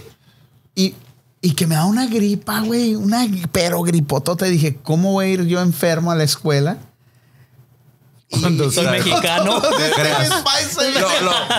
Y, 0.75 0.95
y 1.41 1.53
que 1.55 1.67
me 1.67 1.75
da 1.75 1.85
una 1.87 2.07
gripa, 2.07 2.61
güey. 2.61 2.95
Una 2.95 3.27
pero 3.53 3.83
gripotota. 3.83 4.45
Dije, 4.47 4.77
¿cómo 4.83 5.13
voy 5.13 5.27
a 5.27 5.29
ir 5.29 5.45
yo 5.47 5.61
enfermo 5.61 6.11
a 6.11 6.15
la 6.15 6.25
escuela? 6.25 6.79
Y- 8.31 8.41
Cuando 8.41 8.71
soy 8.71 8.87
mexicano. 8.87 9.61
Este 9.79 10.03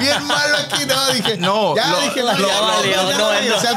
bien 0.02 0.26
malo 0.28 0.58
aquí, 0.58 0.84
no. 0.88 1.14
Dije, 1.14 1.38
No, 1.38 1.76
ya 1.76 1.92
lo- 1.92 2.02
dije, 2.02 2.24
la 2.24 2.34
lo- 2.38 2.48
ya, 2.48 2.60
no, 2.60 2.68
no, 2.68 2.74
no, 2.74 2.82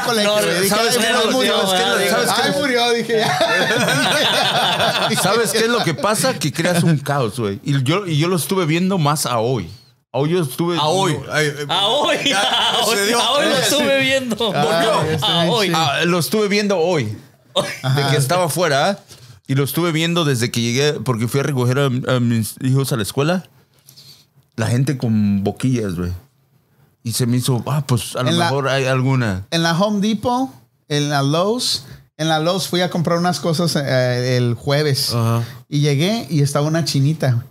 colegio. 0.05 0.31
no, 0.31 0.37
güey. 0.43 0.55
Dije, 0.63 0.69
¿sabes 0.69 0.97
ay, 0.99 1.05
qué? 1.07 1.13
no, 1.13 1.31
murió. 1.31 1.73
Ay, 1.73 2.53
murió, 2.59 2.91
dije. 2.93 3.23
¿Sabes 5.23 5.53
qué 5.53 5.59
es 5.61 5.69
lo 5.69 5.85
que 5.85 5.95
pasa? 5.95 6.35
Que 6.35 6.53
creas 6.53 6.83
un 6.83 6.99
caos, 6.99 7.39
güey. 7.39 7.61
Y 7.63 7.83
yo, 7.83 8.07
y 8.07 8.19
yo 8.19 8.29
lo 8.29 8.37
estuve 8.37 8.67
viendo 8.67 8.99
más 8.99 9.27
a 9.27 9.39
hoy. 9.39 9.71
A 10.13 10.19
hoy 10.19 10.31
yo 10.31 10.41
estuve. 10.43 10.77
A 10.79 10.87
hoy. 10.87 11.17
A 11.69 11.87
hoy. 11.89 12.17
Ya, 12.25 12.41
A 12.81 12.85
hoy, 12.87 12.99
a 13.13 13.31
hoy 13.33 13.45
lo 13.49 13.57
estuve 13.57 14.01
viendo. 14.01 14.53
Ah, 14.55 15.03
ya 15.05 15.13
está 15.13 15.27
A 15.41 15.43
bien 15.43 15.55
hoy. 15.55 15.73
Ah, 15.75 16.01
lo 16.07 16.19
estuve 16.19 16.49
viendo 16.49 16.79
hoy. 16.79 17.05
De 17.55 18.03
que 18.11 18.17
estaba 18.17 18.45
afuera. 18.47 18.99
Y 19.47 19.55
lo 19.55 19.65
estuve 19.65 19.93
viendo 19.93 20.25
desde 20.25 20.51
que 20.51 20.61
llegué, 20.61 20.93
porque 20.95 21.27
fui 21.27 21.41
a 21.41 21.43
recoger 21.43 21.79
a, 21.79 21.87
a 21.87 22.21
mis 22.21 22.55
hijos 22.63 22.93
a 22.93 22.97
la 22.97 23.03
escuela. 23.03 23.45
La 24.57 24.67
gente 24.67 24.99
con 24.99 25.43
boquillas, 25.45 25.95
güey. 25.95 26.13
Y 27.03 27.13
se 27.13 27.27
me 27.27 27.37
hizo, 27.39 27.63
ah, 27.67 27.85
pues 27.87 28.17
a 28.17 28.23
lo 28.23 28.29
En 28.31 28.39
la- 28.39 28.45
mejor 28.47 28.69
hay 28.69 28.85
alguna. 28.87 29.47
En 29.51 29.63
la 29.63 29.79
Home 29.79 30.07
Depot, 30.07 30.51
en 30.89 31.09
la 31.11 31.23
Lowe's, 31.23 31.85
en 32.19 32.29
la 32.29 32.39
Lowe's 32.41 32.69
fui 32.69 32.81
a 32.83 32.91
comprar 32.91 33.19
unas 33.19 33.41
cosas 33.41 33.77
eh, 33.77 34.37
el 34.37 34.55
jueves. 34.55 35.15
Ajá. 35.15 35.45
Y 35.69 35.81
llegué 35.81 36.27
y 36.29 36.43
estaba 36.43 36.67
una 36.67 36.85
chinita 36.85 37.33
güey, 37.33 37.47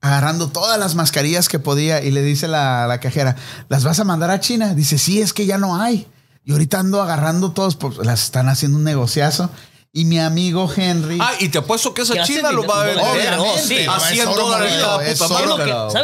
agarrando 0.00 0.48
todas 0.48 0.78
las 0.78 0.94
mascarillas 0.94 1.48
que 1.48 1.58
podía 1.58 2.02
y 2.02 2.10
le 2.10 2.22
dice 2.22 2.48
la, 2.48 2.86
la 2.86 3.00
cajera, 3.00 3.36
¿las 3.68 3.84
vas 3.84 3.98
a 4.00 4.04
mandar 4.04 4.30
a 4.30 4.40
China? 4.40 4.74
Dice, 4.74 4.98
sí, 4.98 5.20
es 5.20 5.32
que 5.32 5.46
ya 5.46 5.58
no 5.58 5.80
hay. 5.80 6.06
Y 6.44 6.52
ahorita 6.52 6.80
ando 6.80 7.02
agarrando 7.02 7.52
todos, 7.52 7.76
pues 7.76 7.98
las 7.98 8.24
están 8.24 8.48
haciendo 8.48 8.78
un 8.78 8.84
negociazo. 8.84 9.50
Y 9.90 10.04
mi 10.04 10.18
amigo 10.20 10.70
Henry... 10.74 11.18
Ah, 11.20 11.32
y 11.40 11.48
te 11.48 11.58
apuesto 11.58 11.94
que 11.94 12.02
esa 12.02 12.12
¿Qué 12.12 12.20
hace 12.20 12.34
china 12.36 12.52
lo 12.52 12.64
va 12.66 12.82
a 12.82 12.84
vender. 12.84 13.34
Oh, 13.38 13.56
sí. 13.58 13.78
A 13.88 13.96
es 13.96 14.02
100 14.12 14.28
oro 14.28 14.46
dólares 14.46 14.72
es. 15.06 15.20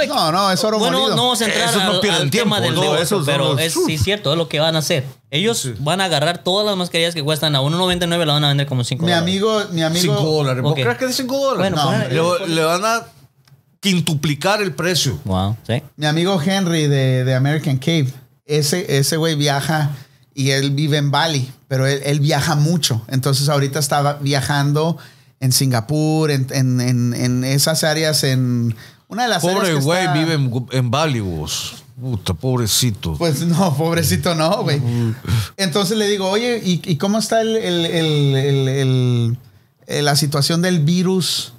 No, 0.09 0.33
no, 0.33 0.51
es 0.51 0.65
oro 0.65 0.79
bueno, 0.79 0.99
molido. 0.99 1.17
no 1.17 1.23
vamos 1.25 1.41
a 1.43 1.45
entrar 1.45 1.69
Esos 1.69 1.83
no 1.85 1.91
al, 1.93 2.01
tiempo, 2.01 2.31
tema 2.31 2.61
del 2.61 2.75
no, 2.75 2.81
negocio, 2.81 3.23
pero 3.25 3.53
los- 3.53 3.61
es 3.61 3.75
sí 3.87 3.99
cierto, 3.99 4.33
es 4.33 4.39
lo 4.39 4.49
que 4.49 4.59
van 4.59 4.75
a 4.75 4.79
hacer. 4.79 5.05
Ellos 5.31 5.69
van 5.81 6.01
a 6.01 6.07
agarrar 6.07 6.39
todas 6.39 6.67
las 6.67 6.77
mascarillas 6.77 7.15
que 7.15 7.23
cuestan 7.23 7.55
a 7.57 7.61
1.99 7.61 8.25
la 8.25 8.33
van 8.33 8.45
a 8.45 8.49
vender 8.49 8.67
como 8.67 8.85
5 8.85 9.05
mi 9.05 9.13
amigo, 9.13 9.63
mi 9.71 9.83
amigo... 9.83 10.17
5 10.17 10.31
dólares. 10.31 10.63
¿Vos 10.63 10.73
Ok. 10.73 10.79
crees 10.81 10.99
que 10.99 11.07
de 11.07 11.13
5 11.13 11.37
dólares? 11.39 11.73
Bueno, 11.73 11.91
no, 11.91 11.99
ponle- 11.99 12.47
le, 12.49 12.55
le 12.55 12.65
van 12.65 12.85
a 12.85 13.03
quintuplicar 13.85 14.63
el 14.63 14.73
precio. 14.73 15.21
Wow, 15.25 15.57
sí. 15.67 15.83
Mi 15.97 16.07
amigo 16.07 16.41
Henry 16.41 16.87
de, 16.89 17.25
de 17.25 17.35
American 17.35 17.77
Cave, 17.79 18.09
ese 18.47 18.97
ese 18.99 19.17
güey 19.17 19.35
viaja 19.37 19.91
y 20.35 20.51
él 20.51 20.71
vive 20.71 20.97
en 20.97 21.11
Bali, 21.11 21.51
pero 21.69 21.87
él, 21.87 22.01
él 22.05 22.21
viaja 22.21 22.57
mucho. 22.57 23.03
Entonces 23.09 23.49
ahorita 23.49 23.79
estaba 23.79 24.15
viajando 24.15 24.97
en 25.41 25.53
Singapur, 25.53 26.31
en, 26.31 26.47
en- 26.51 26.81
en- 26.81 27.15
en 27.15 27.45
esas 27.45 27.85
áreas, 27.85 28.25
en 28.25 28.75
una 29.09 29.25
de 29.25 29.29
las 29.29 29.45
áreas 29.45 29.59
Pobre 29.61 29.75
que 29.75 29.81
güey, 29.85 30.01
está- 30.01 30.13
vive 30.15 30.33
en, 30.35 30.67
en 30.73 30.91
Bali, 30.91 31.21
vos. 31.21 31.75
Puta, 32.01 32.35
pobrecito. 32.35 33.17
Pues 33.19 33.43
no, 33.47 33.77
pobrecito 33.77 34.35
no, 34.35 34.63
güey. 34.65 34.81
Entonces 35.57 35.97
le 35.97 36.09
digo, 36.09 36.29
oye, 36.29 36.61
¿y, 36.65 36.83
y 36.85 36.97
cómo 36.97 37.19
está 37.19 37.41
el, 37.41 37.57
el- 37.57 37.87
el- 37.87 38.37
el- 38.69 39.39
el- 39.87 40.05
la 40.05 40.17
situación 40.17 40.61
del 40.63 40.81
virus 40.81 41.53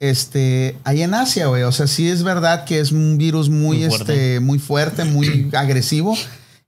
este, 0.00 0.78
ahí 0.84 1.02
en 1.02 1.14
Asia, 1.14 1.46
güey? 1.48 1.62
O 1.64 1.72
sea, 1.72 1.86
sí 1.86 2.08
es 2.08 2.22
verdad 2.22 2.64
que 2.64 2.80
es 2.80 2.92
un 2.92 3.18
virus 3.18 3.48
muy, 3.48 3.78
Muy 3.78 3.88
fuerte. 3.88 4.12
este, 4.34 4.40
muy 4.40 4.58
fuerte, 4.58 5.04
muy 5.04 5.50
agresivo. 5.56 6.16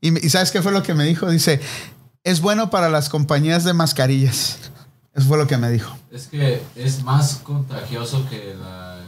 Y, 0.01 0.11
¿sabes 0.31 0.51
qué 0.51 0.63
fue 0.63 0.73
lo 0.73 0.83
que 0.83 0.95
me 0.95 1.05
dijo? 1.05 1.31
Dice, 1.31 1.61
es 2.25 2.41
bueno 2.41 2.71
para 2.71 2.89
las 2.89 3.09
compañías 3.09 3.65
de 3.65 3.73
mascarillas. 3.75 4.59
Eso 5.15 5.27
fue 5.29 5.39
lo 5.39 5.47
que 5.47 5.57
me 5.59 5.71
dijo. 5.71 5.97
Es 6.11 6.27
que 6.29 6.63
es 6.77 7.03
más 7.03 7.37
contagioso 7.43 8.27
que 8.31 8.55
la 8.55 8.99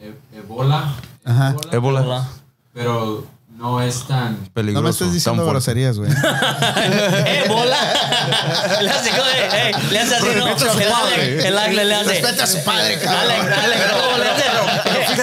e- 0.00 0.38
Ebola. 0.38 0.94
Ajá. 1.24 1.54
Ébola. 1.70 2.00
Hola. 2.02 2.28
Pero 2.72 3.26
no 3.62 3.80
es 3.80 4.02
tan. 4.08 4.36
Peligroso. 4.52 4.82
No 4.82 4.82
me 4.82 4.90
estés 4.90 5.12
diciendo 5.12 5.46
groserías, 5.46 5.96
güey. 5.96 6.10
¡Eh, 7.26 7.44
bola! 7.48 7.78
le 8.80 8.90
hace, 8.90 9.10
eh, 9.10 9.12
eh, 9.52 9.72
le 9.88 10.00
hace 10.00 10.16
así, 10.16 10.26
no. 10.36 10.48
El 10.48 10.88
padre. 10.90 11.22
Ale, 11.22 11.48
el 11.48 11.58
Ale 11.58 11.84
le 11.84 11.94
hace. 11.94 12.08
Respeta 12.08 12.42
a 12.42 12.46
su 12.48 12.64
padre, 12.64 12.98
cabrón. 12.98 13.28
Dale, 13.28 13.50
dale, 13.50 13.76
¿cómo 13.92 14.18
le 14.18 14.28
hace? 14.30 14.51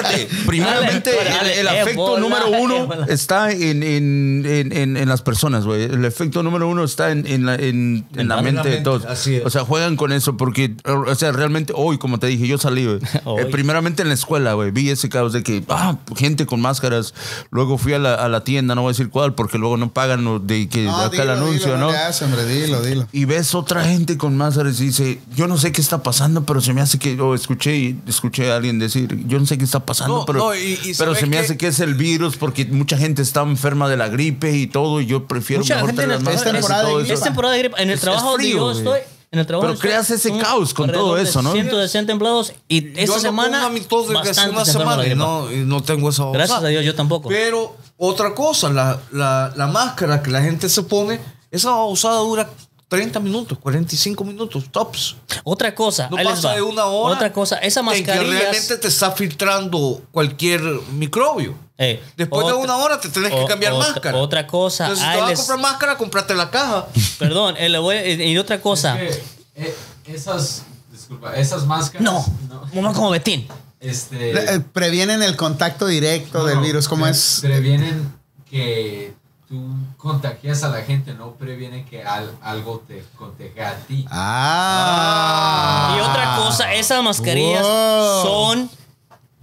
Fíjate, 0.01 0.29
primeramente 0.45 1.11
Dale, 1.11 1.29
dale, 1.29 1.53
el, 1.59 1.67
el 1.67 1.81
afecto 1.81 2.01
bola, 2.01 2.19
número 2.21 2.49
uno 2.49 3.03
está 3.07 3.51
en, 3.51 3.83
en, 3.83 4.45
en, 4.45 4.71
en, 4.71 4.97
en 4.97 5.09
las 5.09 5.21
personas, 5.21 5.65
güey. 5.65 5.83
El 5.83 6.05
efecto 6.05 6.43
número 6.43 6.67
uno 6.67 6.83
está 6.83 7.11
en, 7.11 7.25
en 7.27 7.45
la, 7.45 7.55
en, 7.55 8.05
en 8.15 8.15
la 8.15 8.21
En 8.21 8.27
la 8.27 8.41
mente 8.41 8.69
de 8.69 8.77
todos. 8.77 9.05
así 9.05 9.35
es. 9.35 9.45
O 9.45 9.49
sea, 9.49 9.63
juegan 9.65 9.95
con 9.95 10.11
eso 10.11 10.37
porque, 10.37 10.75
o 10.85 11.15
sea, 11.15 11.31
realmente 11.31 11.73
hoy, 11.75 11.97
como 11.97 12.19
te 12.19 12.27
dije, 12.27 12.47
yo 12.47 12.57
salí, 12.57 12.85
güey. 12.85 12.99
Eh, 13.39 13.45
primeramente 13.45 14.01
en 14.01 14.07
la 14.07 14.15
escuela, 14.15 14.53
güey. 14.53 14.71
Vi 14.71 14.89
ese 14.89 15.07
caos 15.07 15.33
de 15.33 15.43
que, 15.43 15.63
ah, 15.69 15.97
gente 16.15 16.45
con 16.45 16.61
máscaras. 16.61 17.13
Luego 17.51 17.77
fui 17.77 17.93
a 17.93 17.99
la, 17.99 18.15
a 18.15 18.27
la 18.27 18.43
tienda, 18.43 18.75
no 18.75 18.81
voy 18.81 18.89
a 18.89 18.93
decir 18.93 19.09
cuál, 19.09 19.35
porque 19.35 19.57
luego 19.57 19.77
no 19.77 19.93
pagan 19.93 20.23
lo 20.23 20.39
de 20.39 20.67
que 20.67 20.85
No, 20.85 20.95
acá 20.95 21.21
el 21.23 21.29
dilo, 21.29 21.33
anuncio, 21.33 21.65
dilo, 21.73 21.77
¿no? 21.77 21.91
le 21.91 21.97
haces, 21.97 22.23
hombre, 22.23 22.45
dilo, 22.45 22.81
dilo. 22.81 23.07
y 23.11 23.25
ves 23.25 23.53
otra 23.53 23.83
gente 23.85 24.17
con 24.17 24.35
máscaras 24.35 24.79
y 24.81 24.85
dice, 24.85 25.19
yo 25.35 25.47
no 25.47 25.57
sé 25.57 25.71
qué 25.71 25.81
está 25.81 26.01
pasando, 26.01 26.43
pero 26.43 26.59
se 26.59 26.73
me 26.73 26.81
hace 26.81 26.97
que, 26.97 27.19
o 27.21 27.35
escuché 27.35 27.95
escuché 28.07 28.51
a 28.51 28.55
alguien 28.57 28.79
decir, 28.79 29.25
yo 29.27 29.39
no 29.39 29.45
sé 29.45 29.57
qué 29.57 29.63
está 29.63 29.79
pasando, 29.79 29.88
No, 30.07 30.25
pero, 30.25 30.39
no, 30.39 30.55
y- 30.55 30.73
y 30.73 30.77
pero 30.93 30.95
¿sabes 31.13 31.19
se 31.19 31.25
me 31.25 31.37
qué? 31.37 31.39
hace 31.43 31.57
que 31.57 31.67
es 31.67 31.79
el 31.79 31.95
virus 31.95 32.37
porque 32.37 32.65
mucha 32.65 32.97
gente 32.97 33.21
está 33.21 33.41
enferma 33.41 33.89
de 33.89 33.97
la 33.97 34.07
gripe 34.09 34.51
y 34.55 34.67
todo, 34.67 35.01
y 35.01 35.05
yo 35.05 35.25
prefiero 35.27 35.61
Mucha 35.63 35.75
mejor 35.75 35.89
gente 35.89 36.03
en 36.03 36.09
tener 36.09 36.21
el 36.27 36.35
es 36.35 36.43
temporada 36.43 36.87
de 36.87 36.95
gripe. 36.95 37.13
Es 37.13 37.21
temporada 37.21 37.53
de 37.53 37.59
gripe. 37.59 37.81
En 37.81 37.89
el 37.89 37.95
Es- 37.95 38.01
trabajo 38.01 38.29
es 38.31 38.35
frío, 38.35 38.57
yo 38.57 38.71
estoy. 38.71 38.99
En 39.31 39.37
el 39.37 39.45
trabajo 39.45 39.67
Pero 39.67 39.79
creas 39.79 40.09
ese 40.09 40.35
caos 40.39 40.73
con 40.73 40.91
todo 40.91 41.15
eso, 41.15 41.43
¿no? 41.43 41.51
160 41.51 42.11
empleados 42.11 42.51
y 42.67 42.87
esta 42.99 43.05
Yo 43.15 43.19
semana. 43.19 43.61
con 43.87 44.09
una 44.09 44.21
bastante 44.23 44.65
semana 44.65 45.05
y 45.05 45.13
no, 45.13 45.51
y 45.51 45.57
no 45.57 45.83
tengo 45.83 46.09
esa 46.09 46.25
Gracias 46.31 46.63
a 46.63 46.67
Dios, 46.67 46.83
yo 46.83 46.95
tampoco. 46.95 47.29
Pero 47.29 47.75
otra 47.97 48.33
cosa, 48.33 48.69
la, 48.69 48.99
la, 49.11 49.53
la 49.55 49.67
máscara 49.67 50.23
que 50.23 50.31
la 50.31 50.41
gente 50.41 50.67
se 50.67 50.81
pone, 50.81 51.19
esa 51.51 51.75
usada 51.83 52.17
dura 52.21 52.49
30 52.89 53.19
minutos, 53.19 53.57
45 53.59 54.23
minutos, 54.25 54.65
tops. 54.71 55.15
Otra 55.43 55.73
cosa, 55.75 56.09
No 56.09 56.17
pasa 56.17 56.55
de 56.55 56.61
una 56.61 56.85
hora. 56.85 57.15
Otra 57.15 57.31
cosa, 57.31 57.57
esa 57.59 57.79
En 57.81 57.85
que 57.85 58.01
mascarilla. 58.03 58.39
realmente 58.39 58.77
te 58.77 58.87
está 58.87 59.11
filtrando 59.11 60.01
cualquier 60.11 60.61
microbio. 60.93 61.55
Eh, 61.77 62.01
Después 62.17 62.45
de 62.47 62.53
una 62.53 62.75
hora 62.77 62.99
te 62.99 63.07
tenés 63.09 63.31
que 63.33 63.45
cambiar 63.45 63.73
máscara. 63.75 64.17
Otra 64.17 64.45
cosa, 64.45 64.85
Entonces, 64.87 65.05
si 65.07 65.13
te 65.13 65.21
vas 65.21 65.31
a 65.31 65.35
comprar 65.35 65.59
máscara, 65.59 65.97
comprate 65.97 66.33
la 66.35 66.49
caja. 66.49 66.87
perdón, 67.19 67.55
eh, 67.57 67.69
le 67.69 67.77
voy- 67.77 67.95
eh, 67.95 68.27
y 68.27 68.37
otra 68.37 68.59
cosa. 68.59 69.01
Es 69.01 69.17
que, 69.55 69.67
eh, 69.67 69.75
esas. 70.07 70.63
Disculpa, 70.91 71.35
esas 71.37 71.65
máscaras. 71.65 72.01
no, 72.03 72.25
no 72.73 72.93
como 72.93 73.11
Betín. 73.11 73.47
Este. 73.79 74.59
Previenen 74.73 75.21
el 75.23 75.35
contacto 75.37 75.85
directo 75.87 76.43
del 76.45 76.55
no, 76.57 76.61
virus, 76.63 76.87
como 76.89 77.03
pre- 77.03 77.11
es. 77.11 77.39
Previenen 77.41 78.13
que 78.49 79.13
tú 79.49 79.59
contagias 79.97 80.63
a 80.63 80.69
la 80.69 80.81
gente, 80.83 81.13
no 81.15 81.31
previenen 81.31 81.83
que 81.85 82.03
al- 82.03 82.35
algo 82.41 82.83
te 82.87 83.03
contagie 83.17 83.63
a 83.63 83.75
ti. 83.87 84.05
Ah. 84.11 85.95
Y 85.97 86.01
otra 86.01 86.35
cosa, 86.37 86.73
esas 86.73 87.03
mascarillas 87.03 87.63
Wow. 87.63 88.21
son 88.23 88.69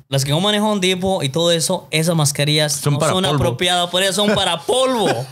las 0.08 0.24
que 0.24 0.30
yo 0.30 0.40
manejo 0.40 0.72
en 0.72 0.80
Depot 0.80 1.22
y 1.24 1.28
todo 1.28 1.50
eso, 1.50 1.88
esas 1.90 2.14
mascarillas 2.14 2.72
Son 2.72 2.94
no 2.94 2.98
para 3.00 3.12
son 3.12 3.24
polvo. 3.24 3.34
apropiadas, 3.36 3.90
por 3.90 4.02
eso 4.02 4.12
son 4.12 4.34
para 4.34 4.60
polvo. 4.60 5.08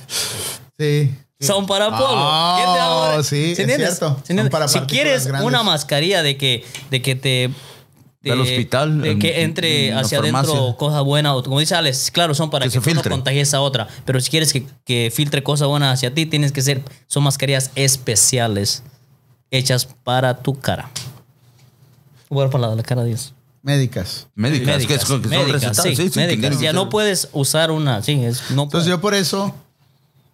Sí. 0.77 1.17
Son 1.41 1.67
para 1.67 1.89
polvo. 1.91 2.05
Ah, 2.17 2.57
¿Quién 2.59 2.73
te 2.75 2.81
va 2.81 3.15
a- 3.15 3.23
sí, 3.23 3.53
es 3.53 3.59
entiendes? 3.61 3.97
cierto. 3.99 4.15
¿Sí 4.17 4.33
entiendes? 4.33 4.45
Son 4.47 4.51
para 4.51 4.67
si 4.69 4.81
quieres 4.81 5.27
grandes. 5.29 5.47
una 5.47 5.63
mascarilla 5.63 6.21
de 6.25 6.37
que, 6.37 6.65
de 6.91 7.01
que 7.01 7.15
te 7.15 7.51
Del 8.31 8.41
hospital, 8.41 9.01
de 9.03 9.11
en- 9.13 9.19
que 9.19 9.43
entre 9.43 9.89
en 9.89 9.99
hacia 9.99 10.21
farmacia. 10.21 10.53
adentro 10.55 10.77
cosas 10.77 11.03
buenas. 11.05 11.33
o 11.35 11.43
Como 11.43 11.61
dice 11.61 11.75
Alex, 11.75 12.11
claro, 12.11 12.35
son 12.35 12.51
para 12.51 12.65
Que 12.65 12.71
que, 12.73 12.81
se 12.81 12.91
tú 12.91 12.95
no 12.95 13.03
contagies 13.03 13.53
a 13.55 13.61
otra. 13.61 13.87
Pero 14.05 14.21
si 14.21 14.31
quieres 14.31 14.53
que, 14.53 14.67
que 14.85 15.13
filtre 15.15 15.43
cosas 15.43 15.69
buenas 15.69 15.95
hacia 15.95 16.13
ti, 16.15 16.27
tienes 16.27 16.51
que 16.53 16.63
ser. 16.63 16.83
Son 17.07 17.23
mascarillas 17.23 17.71
especiales 17.75 18.83
hechas 19.51 19.87
para 20.05 20.39
tu 20.39 20.59
cara. 20.59 20.91
Bueno, 22.29 22.51
para 22.51 22.69
la, 22.69 22.75
la 22.75 22.83
cara 22.83 23.03
de 23.03 23.09
Dios. 23.09 23.35
Médicas. 23.63 24.27
Médicas, 24.35 24.87
que, 24.87 24.95
es- 24.95 25.01
que 25.01 25.07
son 25.07 25.29
médicas, 25.29 25.77
sí, 25.83 25.95
Sí, 25.97 26.09
sí, 26.11 26.19
médicas. 26.19 26.61
Ya 26.61 26.73
no 26.73 26.89
puedes 26.89 27.29
usar 27.33 27.71
una. 27.71 28.03
Sí, 28.03 28.13
es, 28.25 28.51
no 28.51 28.65
Entonces 28.65 28.89
yo 28.91 29.01
por 29.01 29.15
eso, 29.15 29.55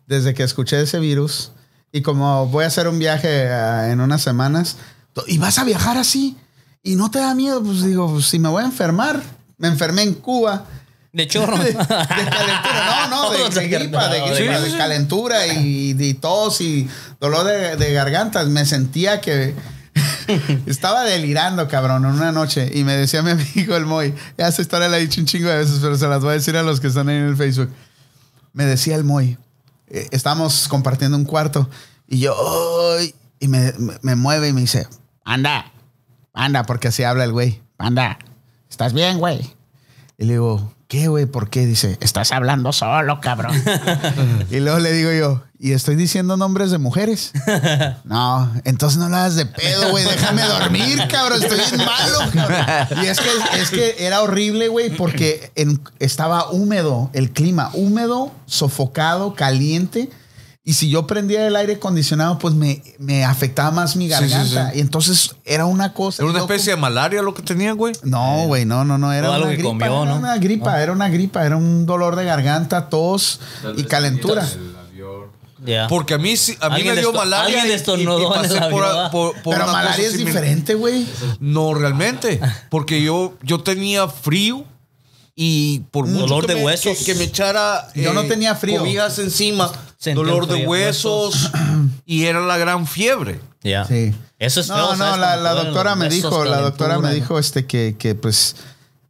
desde 0.07 0.35
que 0.35 0.43
escuché 0.43 0.81
ese 0.81 0.99
virus, 0.99 1.53
y 1.93 2.03
como 2.03 2.47
voy 2.47 2.65
a 2.65 2.67
hacer 2.69 2.89
un 2.89 2.99
viaje 2.99 3.49
ah, 3.49 3.91
en 3.93 4.01
unas 4.01 4.23
semanas, 4.23 4.79
to- 5.13 5.25
y 5.29 5.39
vas 5.39 5.59
a 5.59 5.65
viajar 5.65 5.97
así, 5.97 6.37
y 6.83 6.97
no 6.97 7.11
te 7.11 7.19
da 7.19 7.35
miedo, 7.35 7.63
pues 7.63 7.83
digo, 7.85 8.21
si 8.23 8.39
me 8.39 8.49
voy 8.49 8.63
a 8.63 8.67
enfermar, 8.67 9.23
me 9.59 9.69
enfermé 9.69 10.03
en 10.03 10.15
Cuba. 10.15 10.65
De 11.13 11.27
chorro. 11.27 11.59
De, 11.59 11.65
de 11.73 11.77
calentura, 11.77 13.09
no, 13.11 13.23
no, 13.25 13.31
de, 13.33 13.39
Todos 13.39 13.55
de 13.57 13.69
gripa, 13.69 14.09
de, 14.09 14.19
enfermados. 14.19 14.39
gripa, 14.39 14.57
Sí, 14.59 14.65
de 14.65 14.71
sí. 14.71 14.77
calentura 14.77 15.47
y, 15.49 15.93
de 15.95 16.15
tos 16.15 16.61
y 16.61 16.89
dolor 17.21 17.47
de, 17.47 17.93
garganta. 17.93 18.45
Me 18.45 18.65
sentía 18.65 19.21
que 19.21 19.55
estaba 20.67 21.03
delirando, 21.05 21.67
cabrón, 21.69 22.05
en 22.05 22.13
una 22.13 22.33
noche. 22.33 22.71
Y 22.73 22.85
me 22.85 22.97
decía 22.97 23.23
mi 23.23 23.31
amigo 23.33 23.77
el 23.77 23.87
Moy, 23.87 24.15
ya 24.39 24.49
esa 24.49 24.63
historia 24.63 24.89
la 24.89 24.99
he 24.99 25.01
dicho 25.01 25.21
un 25.21 25.27
chingo 25.27 25.49
de 25.49 25.57
veces, 25.59 25.79
pero 25.81 25.97
se 25.99 26.07
las 26.07 26.21
voy 26.21 26.31
a 26.31 26.35
decir 26.35 26.57
a 26.57 26.63
los 26.63 26.81
que 26.81 26.87
están 26.87 27.09
ahí 27.09 27.17
en 27.17 27.27
el 27.27 27.37
Facebook. 27.37 27.71
Me 28.53 28.65
decía 28.65 28.95
el 28.97 29.05
Moy, 29.05 29.37
eh, 29.89 30.09
estábamos 30.13 30.69
compartiendo 30.69 31.17
un 31.17 31.25
cuarto 31.25 31.69
y 32.09 32.21
yo, 32.21 32.35
"Ay", 32.99 33.15
y 33.41 33.49
me, 33.49 33.73
me- 33.79 33.95
me 34.03 34.15
mueve 34.17 34.49
y 34.49 34.53
me 34.53 34.61
dice, 34.63 34.87
anda, 35.25 35.73
anda, 36.45 36.65
porque 36.65 36.89
así 36.89 37.03
habla 37.05 37.25
el 37.25 37.33
güey, 37.33 37.61
anda, 37.79 38.19
¿estás 38.69 38.93
bien, 38.93 39.19
güey? 39.19 39.55
Y 40.19 40.25
le 40.25 40.35
digo, 40.35 40.73
¿qué, 40.89 41.09
güey? 41.09 41.27
¿Por 41.27 41.49
qué? 41.51 41.67
Dice, 41.67 41.97
estás 42.01 42.33
hablando 42.33 42.73
solo, 42.73 43.21
cabrón. 43.21 43.55
y 44.51 44.61
luego 44.61 44.79
le 44.79 44.93
digo 44.93 45.11
yo, 45.13 45.43
¿y 45.59 45.73
estoy 45.73 45.97
diciendo 45.97 46.37
nombres 46.37 46.71
de 46.71 46.79
mujeres? 46.79 47.33
no, 48.05 48.51
entonces 48.65 48.99
no 48.99 49.09
la 49.09 49.21
hagas 49.21 49.37
de 49.37 49.47
pedo, 49.47 49.91
güey. 49.91 50.05
Déjame 50.05 50.43
dormir, 50.43 50.99
cabrón. 51.11 51.43
Estoy 51.43 51.59
bien 51.59 51.87
malo, 51.87 52.19
cabrón. 52.35 53.05
Y 53.05 53.07
es 53.07 53.19
que, 53.21 53.29
es 53.61 53.71
que 53.71 53.97
era 54.07 54.23
horrible, 54.23 54.69
güey, 54.69 54.91
porque 54.97 55.53
en- 55.57 55.81
estaba 55.99 56.51
húmedo 56.51 57.11
el 57.13 57.31
clima, 57.31 57.71
húmedo, 57.75 58.33
sofocado, 58.47 59.35
caliente. 59.35 60.11
Y 60.63 60.75
si 60.75 60.91
yo 60.91 61.07
prendía 61.07 61.47
el 61.47 61.57
aire 61.57 61.75
acondicionado, 61.75 62.39
pues 62.39 62.55
me, 62.55 62.83
me 62.99 63.25
afectaba 63.25 63.71
más 63.71 63.97
mi 63.97 64.05
sí, 64.05 64.11
garganta. 64.11 64.71
sí. 64.73 64.79
Y 64.79 64.81
entonces 64.83 65.35
era 65.47 65.65
una 65.65 65.95
cosa. 65.95 66.23
Era 66.23 66.31
una 66.31 66.41
especie 66.41 66.75
de 66.75 66.77
malaria 66.81 67.23
lo 67.23 67.33
que 67.33 67.41
tenía, 67.43 67.73
güey. 67.73 67.95
no, 68.05 68.45
güey, 68.47 68.67
no, 68.67 68.85
no, 68.85 68.99
no, 68.99 69.11
era 69.13 69.29
algo 69.35 69.47
una 69.47 69.51
que 69.57 69.57
gripa, 69.57 69.69
comió, 69.71 70.03
era 70.03 70.13
¿no? 70.13 70.17
una 70.19 70.37
gripa, 70.37 70.83
era 70.83 70.93
una 70.93 71.09
gripa, 71.09 71.47
era 71.47 71.57
un 71.57 71.87
dolor 71.87 72.15
de 72.15 72.25
garganta, 72.27 72.91
tos 72.91 73.41
y 73.77 73.85
calentura. 73.85 74.47
Porque 75.89 76.15
a 76.15 76.19
mí, 76.19 76.37
sí- 76.37 76.57
a 76.61 76.71
mí 76.71 76.83
me 76.85 76.97
dio 76.97 77.13
malaria. 77.13 77.45
alguien 77.47 77.65
y- 77.65 77.69
y- 77.69 77.71
y 77.71 77.73
destornudó 77.73 78.35
en 78.35 78.43
pasé 78.43 78.61
por- 78.71 79.11
por- 79.11 79.33
por 79.43 79.55
Pero 79.55 79.57
una 79.57 79.65
cosa 79.67 79.73
malaria 79.73 80.07
es 80.07 80.13
similar. 80.13 80.35
diferente, 80.43 80.75
güey. 80.75 81.07
No, 81.39 81.75
realmente. 81.75 82.41
Porque 82.71 83.03
yo, 83.03 83.35
yo 83.43 83.61
tenía 83.61 84.09
frío 84.09 84.65
y 85.35 85.81
por 85.91 86.07
mucho 86.07 86.27
Dolor 86.27 86.47
que 86.47 86.53
de 86.55 86.59
me- 86.61 86.67
huesos. 86.67 86.99
Que, 86.99 87.05
que 87.07 87.15
me 87.15 87.25
echara. 87.25 87.89
eh, 87.95 88.03
Yo 88.03 88.13
no 88.15 88.25
tenía 88.25 88.55
frío. 88.55 88.81
Cobijas 88.81 89.19
encima. 89.19 89.71
Sentí 90.01 90.17
dolor 90.17 90.47
de 90.47 90.67
huesos. 90.67 91.51
y 92.07 92.25
era 92.25 92.41
la 92.41 92.57
gran 92.57 92.87
fiebre. 92.87 93.39
Ya. 93.63 93.85
Sí. 93.85 94.15
Eso 94.39 94.61
es 94.61 94.69
feo, 94.69 94.97
No, 94.97 94.97
no, 94.97 95.17
la, 95.19 95.55
doctora 95.55 95.95
me 95.95 96.09
dijo, 96.09 96.45
la 96.47 96.63
doctora 96.63 96.99
me 96.99 97.13
dijo 97.13 97.39
este 97.39 97.67
que, 97.67 97.95
que 97.99 98.15
pues 98.15 98.57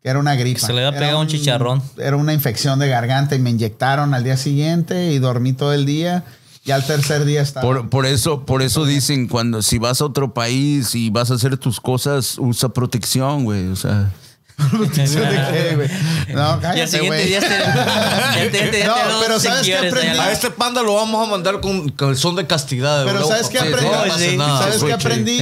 que 0.02 0.08
era 0.08 0.18
una 0.18 0.34
gripa. 0.34 0.66
Se 0.66 0.72
le 0.72 0.84
había 0.84 0.98
pegado 0.98 1.20
un 1.20 1.28
chicharrón. 1.28 1.80
Era 1.96 2.16
una 2.16 2.32
infección 2.32 2.80
de 2.80 2.88
garganta 2.88 3.36
y 3.36 3.38
me 3.38 3.50
inyectaron 3.50 4.14
al 4.14 4.24
día 4.24 4.36
siguiente 4.36 5.12
y 5.12 5.20
dormí 5.20 5.52
todo 5.52 5.72
el 5.72 5.86
día 5.86 6.24
y 6.64 6.72
al 6.72 6.84
tercer 6.84 7.24
día 7.24 7.42
estaba. 7.42 7.62
Por, 7.62 7.88
por 7.88 8.06
eso, 8.06 8.44
por 8.44 8.62
eso 8.62 8.84
dicen 8.84 9.28
cuando 9.28 9.62
si 9.62 9.78
vas 9.78 10.00
a 10.00 10.06
otro 10.06 10.34
país 10.34 10.96
y 10.96 11.10
vas 11.10 11.30
a 11.30 11.34
hacer 11.34 11.56
tus 11.56 11.80
cosas, 11.80 12.36
usa 12.38 12.70
protección, 12.70 13.44
güey. 13.44 13.68
O 13.68 13.76
sea, 13.76 14.10
¿De 14.72 15.06
qué, 15.52 15.74
güey? 15.76 15.88
No, 16.34 16.60
cállate, 16.60 17.00
güey. 17.06 17.34
No, 18.86 18.94
pero 19.20 19.40
¿sabes 19.40 19.66
qué 19.66 19.76
aprendí? 19.76 20.18
A 20.18 20.32
este 20.32 20.50
panda 20.50 20.82
lo 20.82 20.94
vamos 20.94 21.26
a 21.26 21.30
mandar 21.30 21.60
con 21.60 21.88
calzón 21.90 22.36
de 22.36 22.46
castidad. 22.46 23.04
Pero. 23.04 23.26
¿sabes 23.26 23.48
qué 23.48 23.58
aprendí? 23.58 24.36
¿Sabes 24.36 24.84
qué 24.84 24.92
aprendí? 24.92 25.38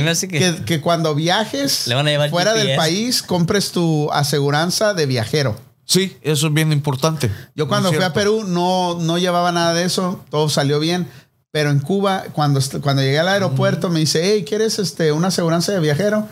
Que- 0.64 0.80
cuando 0.80 1.14
viajes 1.14 1.86
fuera 2.30 2.54
del 2.54 2.76
país, 2.76 3.22
compres 3.22 3.72
tu 3.72 4.10
aseguranza 4.12 4.94
de 4.94 5.06
viajero. 5.06 5.60
Sí, 5.84 6.16
eso 6.20 6.48
es 6.48 6.52
bien 6.52 6.70
importante. 6.72 7.30
Yo 7.54 7.66
cuando 7.66 7.92
fui 7.92 8.04
a. 8.04 8.12
Perú 8.12 8.44
no, 8.46 8.98
no 9.00 9.16
llevaba 9.16 9.52
nada 9.52 9.72
de 9.74 9.84
eso, 9.84 10.22
todo 10.30 10.48
salió 10.48 10.80
bien. 10.80 11.08
Pero 11.50 11.70
en 11.70 11.80
Cuba, 11.80 12.24
cuando, 12.34 12.60
cuando 12.82 13.02
llegué 13.02 13.18
al 13.18 13.28
aeropuerto, 13.28 13.88
me 13.88 14.00
dice, 14.00 14.20
hey, 14.22 14.44
¿quieres 14.46 14.78
este, 14.78 15.12
una 15.12 15.28
aseguranza 15.28 15.72
de 15.72 15.80
viajero? 15.80 16.28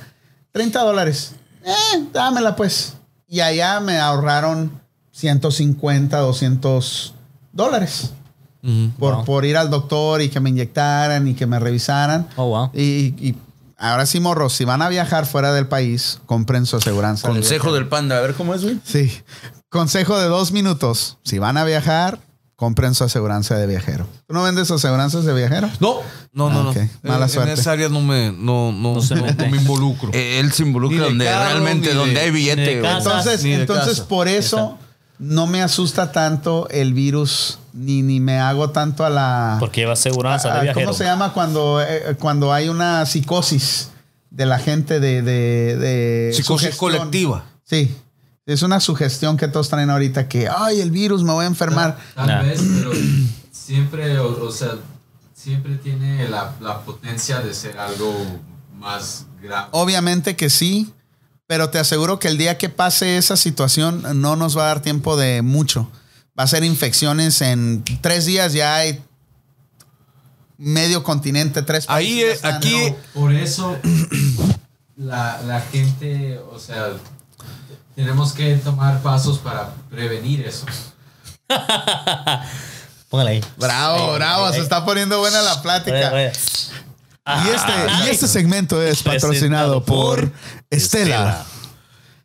30 0.52 0.80
dólares. 0.80 1.32
Eh, 1.66 2.06
dámela 2.12 2.54
pues. 2.56 2.94
Y 3.28 3.40
allá 3.40 3.80
me 3.80 3.98
ahorraron 3.98 4.70
150, 5.12 6.18
200 6.18 7.14
dólares. 7.52 8.12
Por, 8.98 9.14
Wow. 9.14 9.24
por 9.24 9.44
ir 9.44 9.56
al 9.56 9.70
doctor 9.70 10.22
y 10.22 10.28
que 10.28 10.40
me 10.40 10.50
inyectaran 10.50 11.28
y 11.28 11.34
que 11.34 11.46
me 11.46 11.58
revisaran. 11.60 12.26
Oh, 12.36 12.46
wow. 12.48 12.70
Y, 12.74 13.14
y 13.28 13.36
ahora 13.78 14.06
sí, 14.06 14.18
morros, 14.18 14.54
si 14.54 14.64
van 14.64 14.82
a 14.82 14.88
viajar 14.88 15.24
fuera 15.26 15.52
del 15.52 15.68
país, 15.68 16.18
compren 16.26 16.66
su 16.66 16.76
aseguranza. 16.76 17.28
consejo 17.28 17.48
viajero. 17.66 17.74
del 17.74 17.88
panda. 17.88 18.18
A 18.18 18.20
ver 18.22 18.34
cómo 18.34 18.54
es, 18.54 18.62
güey. 18.64 18.80
Sí. 18.84 19.12
Consejo 19.68 20.18
de 20.18 20.26
dos 20.26 20.50
minutos. 20.50 21.18
Si 21.22 21.38
van 21.38 21.56
a 21.58 21.64
viajar, 21.64 22.18
compren 22.56 22.94
su 22.94 23.04
aseguranza 23.04 23.56
de 23.56 23.66
viajero. 23.66 24.06
¿Tú 24.26 24.32
no 24.34 24.42
vendes 24.42 24.70
aseguranzas 24.70 25.24
de 25.26 25.34
viajero? 25.34 25.68
No, 25.78 25.96
no, 26.32 26.48
no, 26.50 26.60
Ah, 26.60 26.62
no. 26.64 26.72
En- 26.80 26.90
Mala 27.02 27.26
en, 27.26 27.30
suerte. 27.30 27.52
esa 27.52 27.72
área 27.72 27.88
no 27.90 28.00
me, 28.00 28.32
no, 28.32 28.72
no, 28.72 28.94
No 28.94 29.02
se 29.02 29.14
no 29.14 29.24
me 29.50 29.56
involucro. 29.58 30.10
Eh, 30.14 30.40
Él 30.40 30.50
se 30.52 30.62
involucra 30.62 30.98
de 31.00 31.04
donde 31.04 31.24
carro, 31.26 31.44
realmente, 31.50 31.88
de- 31.90 31.94
donde 31.94 32.18
hay 32.20 32.30
billete. 32.30 32.78
Entonces, 32.80 33.44
entonces 33.44 33.96
casa. 33.98 34.08
por 34.08 34.26
eso 34.28 34.78
no 35.18 35.46
me 35.46 35.62
asusta 35.62 36.12
tanto 36.12 36.66
el 36.70 36.92
virus, 36.94 37.58
ni, 37.74 38.00
ni 38.02 38.20
me 38.20 38.38
hago 38.38 38.70
tanto 38.70 39.04
a 39.04 39.10
la... 39.10 39.56
Porque 39.60 39.82
lleva 39.82 39.92
aseguranza 39.94 40.54
de 40.54 40.62
viajero. 40.62 40.86
¿Cómo 40.86 40.96
se 40.96 41.04
llama 41.04 41.32
cuando, 41.34 41.82
eh, 41.82 42.16
cuando 42.18 42.52
hay 42.54 42.68
una 42.70 43.04
psicosis 43.06 43.90
de 44.30 44.46
la 44.46 44.58
gente 44.58 44.98
de... 45.00 45.20
de, 45.22 45.76
de 45.76 46.32
Psicosis 46.34 46.74
sugestión? 46.74 46.78
colectiva. 46.98 47.44
Sí. 47.64 47.94
Es 48.46 48.62
una 48.62 48.78
sugestión 48.78 49.36
que 49.36 49.48
todos 49.48 49.68
traen 49.68 49.90
ahorita 49.90 50.28
que, 50.28 50.48
ay, 50.48 50.80
el 50.80 50.92
virus 50.92 51.24
me 51.24 51.32
voy 51.32 51.44
a 51.44 51.48
enfermar. 51.48 51.98
Tal 52.14 52.28
Nah. 52.28 52.42
vez, 52.42 52.60
pero 52.62 52.92
siempre, 53.50 54.18
o, 54.20 54.44
o 54.44 54.52
sea, 54.52 54.74
siempre 55.34 55.74
tiene 55.78 56.28
la, 56.28 56.54
la 56.60 56.80
potencia 56.82 57.40
de 57.40 57.52
ser 57.52 57.76
algo 57.76 58.14
más 58.78 59.26
grave. 59.42 59.66
Obviamente 59.72 60.36
que 60.36 60.48
sí, 60.48 60.92
pero 61.48 61.70
te 61.70 61.80
aseguro 61.80 62.20
que 62.20 62.28
el 62.28 62.38
día 62.38 62.56
que 62.56 62.68
pase 62.68 63.18
esa 63.18 63.36
situación 63.36 64.04
no 64.20 64.36
nos 64.36 64.56
va 64.56 64.62
a 64.62 64.66
dar 64.66 64.80
tiempo 64.80 65.16
de 65.16 65.42
mucho. 65.42 65.90
Va 66.38 66.44
a 66.44 66.46
ser 66.46 66.62
infecciones 66.62 67.40
en 67.42 67.82
tres 68.00 68.26
días, 68.26 68.52
ya 68.52 68.76
hay 68.76 69.02
medio 70.56 71.02
continente, 71.02 71.62
tres 71.62 71.86
Ahí, 71.88 72.20
países 72.22 72.22
eh, 72.22 72.26
ya 72.28 72.34
están, 72.34 72.54
aquí- 72.58 72.90
¿no? 72.90 73.20
Por 73.20 73.32
eso 73.34 73.76
la, 74.96 75.40
la 75.42 75.60
gente, 75.62 76.38
o 76.52 76.58
sea, 76.60 76.90
tenemos 77.94 78.32
que 78.32 78.56
tomar 78.56 79.00
pasos 79.00 79.38
para 79.38 79.70
prevenir 79.90 80.46
eso. 80.46 80.66
Póngale 83.08 83.30
ahí. 83.30 83.44
Bravo, 83.56 84.14
bravo, 84.14 84.52
se 84.52 84.60
está 84.60 84.84
poniendo 84.84 85.18
buena 85.18 85.40
la 85.42 85.62
plática. 85.62 86.12
Oye, 86.12 86.28
oye. 86.28 86.32
Y 87.26 87.48
este, 87.48 87.72
y 88.04 88.10
este 88.10 88.28
segmento 88.28 88.80
es 88.82 89.02
patrocinado 89.02 89.84
por 89.84 90.30
Estela. 90.70 91.44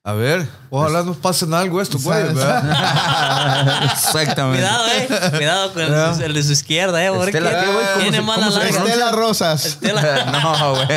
A 0.04 0.14
ver, 0.14 0.48
ojalá 0.72 1.04
nos 1.04 1.16
pasen 1.18 1.54
algo 1.54 1.80
esto, 1.80 2.00
güey. 2.00 2.24
¿verdad? 2.24 3.84
Exactamente. 3.94 4.66
Cuidado, 4.66 4.88
eh. 4.88 5.32
Cuidado 5.38 5.74
con 5.74 6.24
el, 6.24 6.34
de 6.34 6.42
su 6.44 6.54
izquierda, 6.54 7.06
eh. 7.06 7.12
Porque 7.12 7.38
Estela, 7.38 7.62
¿qué, 7.62 7.68
güey? 7.72 7.86
¿Cómo 7.86 8.02
tiene 8.02 8.18
se- 8.18 8.24
mala 8.24 8.46
cómo 8.48 8.52
se 8.60 8.64
larga. 8.72 8.84
Estela 8.88 9.12
Rosas. 9.12 9.66
Estela. 9.66 10.26
No, 10.42 10.72
güey. 10.76 10.88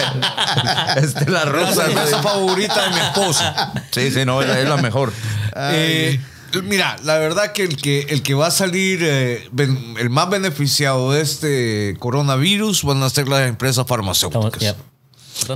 Estela 1.04 1.44
La 1.44 1.44
Rosa. 1.44 1.84
cerveza 1.84 2.02
güey. 2.12 2.22
favorita 2.22 2.82
de 2.82 2.90
mi 2.90 3.00
esposa. 3.00 3.72
Sí, 3.90 4.10
sí, 4.10 4.24
no, 4.24 4.40
es 4.40 4.48
la, 4.48 4.58
es 4.58 4.68
la 4.70 4.78
mejor. 4.78 5.12
Eh, 5.54 6.18
mira, 6.62 6.96
la 7.04 7.18
verdad 7.18 7.52
que 7.52 7.64
el 7.64 7.76
que, 7.76 8.06
el 8.08 8.22
que 8.22 8.32
va 8.32 8.46
a 8.46 8.50
salir 8.50 9.00
eh, 9.02 9.46
ben- 9.52 9.96
el 9.98 10.08
más 10.08 10.30
beneficiado 10.30 11.12
de 11.12 11.20
este 11.20 11.94
coronavirus 11.98 12.84
van 12.84 13.02
a 13.02 13.10
ser 13.10 13.28
las 13.28 13.46
empresas 13.46 13.84
Estamos- 13.84 13.88
farmacéuticas. 14.14 14.76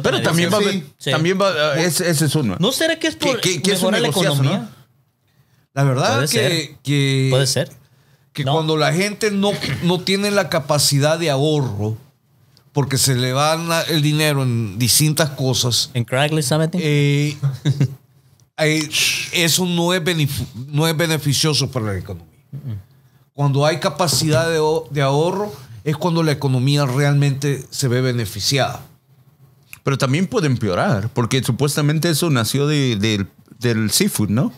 Pero 0.03 0.23
también 0.23 0.51
va, 0.53 0.59
Sí. 0.99 1.11
también 1.11 1.41
va, 1.41 1.75
ese, 1.79 2.09
ese 2.11 2.27
es 2.27 2.35
uno. 2.35 2.57
¿No 2.59 2.73
será 2.73 2.99
que 2.99 3.07
es 3.09 3.17
por 3.17 3.41
¿Qué- 3.41 3.61
qué- 3.63 3.73
mejorar 3.73 4.01
la 4.01 4.09
economía? 4.09 4.59
no? 4.59 4.69
La 5.75 5.85
verdad 5.85 6.15
Puede 6.17 6.29
que, 6.29 6.49
ser. 6.67 6.77
que, 6.83 7.29
Puede 7.31 7.47
ser. 7.47 7.71
que 8.33 8.45
No. 8.45 8.53
cuando 8.53 8.77
la 8.77 8.93
gente 8.93 9.31
no, 9.31 9.53
no 9.83 10.01
tiene 10.01 10.31
la 10.31 10.49
capacidad 10.49 11.19
de 11.19 11.31
ahorro, 11.31 11.97
porque 12.73 12.99
se 12.99 13.15
le 13.15 13.33
va 13.33 13.55
el 13.89 14.03
dinero 14.03 14.43
en 14.43 14.79
distintas 14.79 15.31
cosas, 15.31 15.91
En 15.95 16.05
Craigslist, 16.05 16.49
¿sabes? 16.49 16.71
eh, 16.75 17.37
eh, 18.59 18.89
eso 19.33 19.67
no 19.67 19.93
es, 19.95 20.03
no 20.69 20.87
es 20.89 20.97
beneficioso 20.97 21.71
para 21.71 21.87
la 21.87 21.99
economía. 21.99 22.27
Cuando 23.33 23.65
hay 23.65 23.79
capacidad 23.79 24.49
de, 24.49 24.61
de 24.91 25.03
ahorro, 25.03 25.53
es 25.85 25.97
cuando 25.97 26.23
la 26.23 26.33
economía 26.33 26.85
realmente 26.87 27.65
se 27.71 27.87
ve 27.89 28.01
beneficiada. 28.01 28.81
Pero 29.89 29.97
también 29.97 30.27
puede 30.27 30.49
empeorar, 30.49 31.09
porque 31.15 31.43
supuestamente 31.43 32.11
eso 32.11 32.29
nació 32.29 32.67
de- 32.67 32.97
del- 32.97 33.27
del 33.59 33.91
seafood, 33.91 34.29
¿no? 34.29 34.53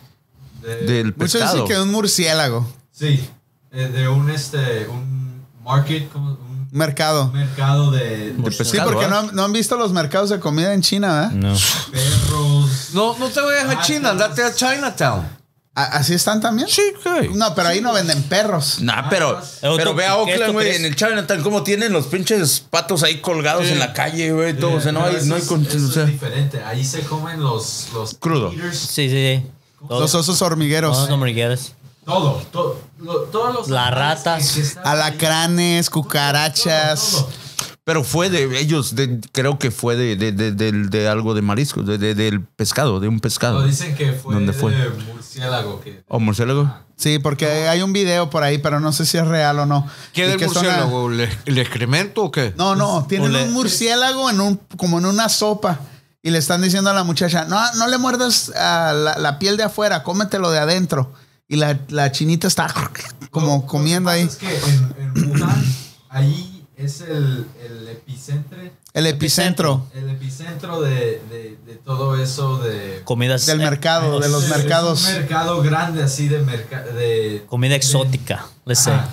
De- 0.61 0.75
Del 0.75 1.05
Muchos 1.15 1.31
pescado. 1.35 1.53
dicen 1.53 1.67
que 1.69 1.81
un 1.81 1.89
murciélago. 1.89 2.69
Sí, 2.91 3.25
de 3.71 4.09
un 4.09 4.29
este 4.29 4.87
un 4.89 5.45
market 5.63 6.11
como 6.11 6.31
un 6.31 6.67
Mercado. 6.73 7.31
mercado 7.31 7.91
de, 7.91 8.33
De 8.33 8.51
Sí, 8.51 8.57
pescado, 8.57 8.91
porque 8.91 9.05
¿eh? 9.05 9.09
no, 9.09 9.19
han- 9.19 9.33
no 9.33 9.45
han 9.45 9.53
visto 9.53 9.77
los 9.77 9.93
mercados 9.93 10.29
de 10.31 10.41
comida 10.41 10.73
en 10.73 10.81
China, 10.81 11.29
¿verdad? 11.31 11.31
No. 11.31 11.55
perros. 11.93 12.89
No, 12.93 13.17
no 13.17 13.29
te 13.29 13.39
vayas 13.39 13.69
a 13.69 13.81
China, 13.81 14.09
andate 14.09 14.43
a 14.43 14.53
Chinatown. 14.53 15.25
¿A- 15.73 15.85
¿Así 15.85 16.13
están 16.13 16.41
también? 16.41 16.67
Sí, 16.67 16.81
güey. 17.05 17.29
No, 17.29 17.55
pero 17.55 17.69
ahí 17.69 17.79
no 17.79 17.93
venden 17.93 18.21
perros. 18.23 18.79
Nah, 18.81 19.09
pero, 19.09 19.39
Pero 19.61 19.77
pero 19.77 19.91
tú, 19.91 19.95
ve 19.97 20.05
a 20.05 20.09
¿qué 20.15 20.33
Oakland, 20.33 20.51
güey, 20.53 20.75
en 20.75 20.83
el 20.85 20.95
Chinatown, 20.97 21.41
cómo 21.43 21.63
tienen 21.63 21.93
los 21.93 22.07
pinches 22.07 22.59
patos 22.59 23.03
ahí 23.03 23.21
colgados 23.21 23.65
en 23.67 23.79
la 23.79 23.93
calle, 23.93 24.33
güey, 24.33 24.53
todo. 24.57 24.73
O 24.73 24.81
sea, 24.81 24.91
no 24.91 25.01
Pero 25.05 25.17
hay, 25.19 25.25
no 25.25 25.35
hay 25.35 25.41
es- 25.41 25.47
con- 25.47 25.65
eso 25.65 25.77
o 25.87 25.91
sea, 25.91 26.03
es 26.03 26.09
diferente. 26.11 26.61
Ahí 26.63 26.83
se 26.83 27.01
comen 27.03 27.41
los 27.41 27.87
los 27.93 28.15
Crudo. 28.15 28.51
eaters, 28.51 28.77
Sí, 28.77 29.09
sí, 29.09 29.39
sí. 29.39 29.45
Los 29.89 30.13
osos 30.13 30.41
hormigueros. 30.41 30.93
Todos 30.95 31.09
hamburguesas. 31.09 31.73
todo, 32.05 32.41
todo, 32.51 32.81
lo- 32.99 33.19
todos 33.31 33.53
los 33.55 33.69
Las 33.69 33.91
ratas. 33.91 34.75
Alacranes, 34.83 35.89
cucarachas. 35.89 37.11
Todo, 37.11 37.21
todo. 37.23 37.40
Pero 37.83 38.03
fue 38.03 38.29
de 38.29 38.59
ellos, 38.59 38.95
de- 38.95 39.19
creo 39.31 39.57
que 39.57 39.71
fue 39.71 39.95
de, 39.95 40.15
de, 40.15 40.31
de, 40.31 41.07
algo 41.07 41.33
de 41.33 41.41
marisco, 41.41 41.81
de, 41.81 41.97
de- 41.97 42.13
del 42.13 42.41
pescado, 42.43 42.99
de 42.99 43.07
un 43.07 43.19
pescado. 43.19 43.61
Lo 43.61 43.65
dicen 43.67 43.95
que 43.95 44.13
fue, 44.13 44.35
¿Dónde 44.35 44.53
fue? 44.53 44.71
de 44.75 44.89
murciélago. 45.11 45.81
Que, 45.81 46.03
¿O 46.07 46.19
murciélago? 46.19 46.71
Sí, 46.95 47.17
porque 47.17 47.47
hay 47.67 47.81
un 47.81 47.91
video 47.93 48.29
por 48.29 48.43
ahí, 48.43 48.59
pero 48.59 48.79
no 48.79 48.91
sé 48.91 49.07
si 49.07 49.17
es 49.17 49.25
real 49.27 49.57
o 49.57 49.65
no. 49.65 49.87
¿Qué 50.13 50.27
del 50.27 50.39
murciélago? 50.39 51.11
¿El, 51.11 51.27
el 51.45 51.57
excremento 51.57 52.23
o 52.25 52.31
qué? 52.31 52.53
No, 52.55 52.75
no, 52.75 53.07
tienen 53.09 53.31
Ole. 53.33 53.45
un 53.45 53.53
murciélago 53.53 54.29
en 54.29 54.39
un, 54.41 54.57
como 54.77 54.99
en 54.99 55.07
una 55.07 55.27
sopa. 55.27 55.79
Y 56.21 56.29
le 56.29 56.37
están 56.37 56.61
diciendo 56.61 56.91
a 56.91 56.93
la 56.93 57.03
muchacha, 57.03 57.45
no, 57.45 57.59
no 57.77 57.87
le 57.87 57.97
muerdas 57.97 58.51
a 58.55 58.93
la, 58.93 59.17
la 59.17 59.39
piel 59.39 59.57
de 59.57 59.63
afuera, 59.63 60.03
cómetelo 60.03 60.51
de 60.51 60.59
adentro. 60.59 61.13
Y 61.47 61.55
la, 61.55 61.79
la 61.89 62.11
chinita 62.11 62.47
está 62.47 62.71
como 63.31 63.65
comiendo 63.65 64.11
ahí. 64.11 64.21
Es 64.21 64.35
que 64.35 64.55
en, 64.55 64.95
en 65.15 65.31
Wuhan, 65.31 65.65
ahí 66.09 66.50
es 66.85 67.01
el, 67.01 67.45
el 67.63 67.87
epicentro, 67.89 68.57
El 68.93 69.07
epicentro 69.07 69.87
el 69.93 70.09
epicentro 70.09 70.81
de, 70.81 71.21
de, 71.29 71.57
de 71.65 71.75
todo 71.83 72.15
eso 72.21 72.57
de... 72.59 73.01
Comidas. 73.03 73.45
del 73.45 73.61
eh, 73.61 73.63
mercado, 73.63 74.19
de 74.19 74.29
los 74.29 74.43
Es- 74.45 74.51
es 74.51 74.57
mercados. 74.57 75.07
un 75.07 75.13
mercado 75.13 75.61
grande 75.61 76.03
así 76.03 76.27
de 76.27 76.39
mercado 76.41 76.93
de 76.93 77.43
Comida 77.47 77.75
exótica. 77.75 78.45
Let's 78.65 78.79
say. 78.79 78.93
Ajá. 78.93 79.09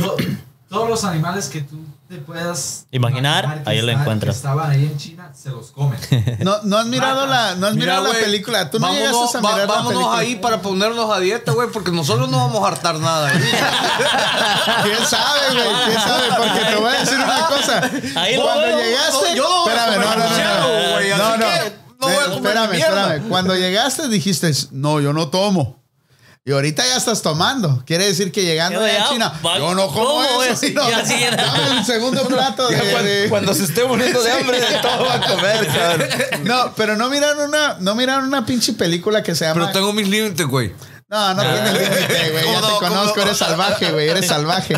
To- 0.00 0.16
todos 0.68 0.88
los 0.88 1.04
animales 1.04 1.48
que 1.48 1.62
tú 1.62 1.78
te 2.08 2.16
puedas 2.18 2.86
Imaginar, 2.90 3.62
que 3.64 3.70
ahí 3.70 3.82
lo 3.82 3.92
encuentras. 3.92 4.36
estaban 4.36 4.70
ahí 4.70 4.84
en 4.84 4.96
China, 4.96 5.30
se 5.34 5.50
los 5.50 5.70
comen. 5.72 5.98
No, 6.40 6.56
no 6.62 6.78
has 6.78 6.86
mirado 6.86 7.26
la, 7.26 7.54
no 7.56 7.66
has 7.66 7.74
Mira, 7.74 7.84
mirado 7.86 8.02
la 8.04 8.08
güey, 8.10 8.22
película. 8.24 8.70
Tú 8.70 8.78
no 8.78 8.86
vámonos, 8.86 9.12
llegaste 9.12 9.38
a 9.38 9.40
va- 9.42 9.52
mirar 9.52 9.68
la 9.68 9.74
vámonos 9.74 9.92
película. 10.00 10.18
ahí 10.20 10.36
para 10.36 10.62
ponernos 10.62 11.14
a 11.14 11.20
dieta, 11.20 11.52
güey, 11.52 11.68
porque 11.70 11.90
nosotros 11.92 12.30
no 12.30 12.38
vamos 12.38 12.64
a 12.64 12.68
hartar 12.68 12.98
nada. 12.98 13.30
¿Quién 14.82 15.06
sabe, 15.06 15.40
güey? 15.54 15.84
¿Quién 15.86 16.00
sabe? 16.00 16.26
Porque 16.36 16.64
te 16.64 16.76
voy 16.76 16.94
a 16.94 16.98
decir 17.00 17.16
una 17.18 17.46
cosa. 17.46 17.90
Ahí 18.20 18.36
lo 18.36 18.42
Cuando 18.42 18.62
veo. 18.66 18.78
llegaste. 18.78 19.28
No, 19.28 19.34
yo 19.34 19.42
no 19.48 19.62
voy 19.64 19.72
a 19.72 19.74
espérame, 19.74 19.94
comer 19.94 20.08
no, 20.08 20.14
no, 20.14 20.18
no, 20.18 20.28
murciélago, 20.28 20.68
no. 20.68 20.92
güey, 20.92 21.10
así 21.12 21.22
No, 21.22 21.30
no. 21.30 21.38
que 21.38 21.72
no 22.00 22.06
voy 22.06 22.14
a 22.14 22.24
comer 22.24 22.36
espérame, 22.36 22.70
mierda. 22.72 23.02
espérame. 23.02 23.28
Cuando 23.28 23.56
llegaste 23.56 24.08
dijiste, 24.08 24.52
no, 24.72 25.00
yo 25.00 25.12
no 25.12 25.28
tomo. 25.28 25.78
Y 26.44 26.52
ahorita 26.52 26.82
ya 26.86 26.96
estás 26.96 27.20
tomando. 27.20 27.82
Quiere 27.86 28.06
decir 28.06 28.32
que 28.32 28.42
llegando 28.42 28.82
allá 28.82 29.04
a 29.04 29.08
China, 29.10 29.40
va- 29.44 29.58
yo 29.58 29.74
no 29.74 29.88
como 29.88 30.04
¿cómo 30.06 30.42
eso. 30.44 30.64
es? 30.66 30.72
no, 30.74 30.88
Ya 30.88 31.04
sí 31.04 31.14
era. 31.22 31.36
dame 31.36 31.78
un 31.78 31.84
segundo 31.84 32.26
plato 32.26 32.68
de, 32.68 32.76
cuando, 32.78 33.02
de- 33.10 33.26
cuando 33.28 33.54
se 33.54 33.64
esté 33.64 33.84
muriendo 33.84 34.22
de 34.22 34.32
hambre, 34.32 34.58
de 34.60 34.66
todo 34.82 35.04
va 35.04 35.14
a 35.14 35.20
comer, 35.20 35.66
cabrón. 35.66 36.08
No, 36.44 36.72
pero 36.74 36.96
no 36.96 37.10
miraron 37.10 37.48
una, 37.50 37.76
no 37.80 37.94
miraron 37.94 38.24
una 38.24 38.46
pinche 38.46 38.72
película 38.72 39.22
que 39.22 39.34
se 39.34 39.44
llama. 39.44 39.60
Pero 39.60 39.72
tengo 39.72 39.92
mis 39.92 40.08
límites, 40.08 40.46
güey. 40.46 40.72
No, 41.10 41.34
no 41.34 41.42
tienes 41.42 41.72
límite, 41.74 42.30
güey. 42.30 42.44
Ya 42.44 42.60
¿Cómo 42.60 42.78
te 42.78 42.86
conozco, 42.86 43.16
no? 43.16 43.22
eres 43.22 43.36
salvaje, 43.38 43.92
güey. 43.92 44.08
Eres 44.08 44.26
salvaje. 44.28 44.74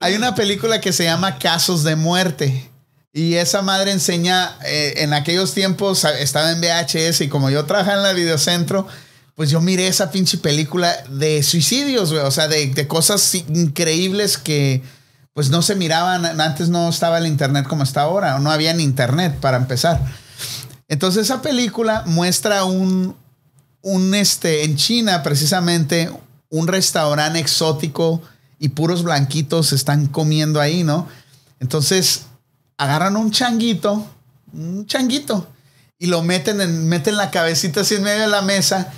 Hay 0.00 0.14
una 0.16 0.34
película 0.34 0.80
que 0.80 0.92
se 0.92 1.04
llama 1.04 1.38
Casos 1.38 1.84
de 1.84 1.94
Muerte. 1.94 2.68
Y 3.12 3.34
esa 3.34 3.60
madre 3.62 3.90
enseña, 3.92 4.56
eh, 4.64 4.94
en 4.98 5.12
aquellos 5.12 5.52
tiempos 5.52 6.04
estaba 6.04 6.50
en 6.52 6.60
VHS 6.60 7.20
y 7.22 7.28
como 7.28 7.50
yo 7.50 7.64
trabajaba 7.66 7.96
en 7.98 8.02
la 8.04 8.12
videocentro, 8.12 8.86
pues 9.40 9.48
yo 9.48 9.62
miré 9.62 9.86
esa 9.86 10.10
pinche 10.10 10.36
película 10.36 10.94
de 11.08 11.42
suicidios, 11.42 12.12
güey. 12.12 12.22
O 12.26 12.30
sea, 12.30 12.46
de, 12.46 12.66
de 12.66 12.86
cosas 12.86 13.34
increíbles 13.34 14.36
que 14.36 14.82
pues 15.32 15.48
no 15.48 15.62
se 15.62 15.76
miraban. 15.76 16.38
Antes 16.38 16.68
no 16.68 16.90
estaba 16.90 17.16
el 17.16 17.26
internet 17.26 17.66
como 17.66 17.82
está 17.82 18.02
ahora. 18.02 18.36
O 18.36 18.40
no 18.40 18.50
había 18.50 18.74
ni 18.74 18.82
internet 18.82 19.34
para 19.40 19.56
empezar. 19.56 19.98
Entonces 20.88 21.22
esa 21.22 21.40
película 21.40 22.02
muestra 22.04 22.64
un, 22.64 23.16
un 23.80 24.14
este, 24.14 24.64
en 24.64 24.76
China 24.76 25.22
precisamente, 25.22 26.12
un 26.50 26.66
restaurante 26.66 27.38
exótico 27.38 28.20
y 28.58 28.68
puros 28.68 29.02
blanquitos 29.02 29.72
están 29.72 30.06
comiendo 30.08 30.60
ahí, 30.60 30.84
¿no? 30.84 31.08
Entonces 31.60 32.26
agarran 32.76 33.16
un 33.16 33.30
changuito, 33.30 34.06
un 34.52 34.84
changuito, 34.84 35.48
y 35.98 36.08
lo 36.08 36.22
meten 36.22 36.60
en, 36.60 36.90
meten 36.90 37.16
la 37.16 37.30
cabecita 37.30 37.80
así 37.80 37.94
en 37.94 38.02
medio 38.02 38.20
de 38.20 38.28
la 38.28 38.42
mesa. 38.42 38.92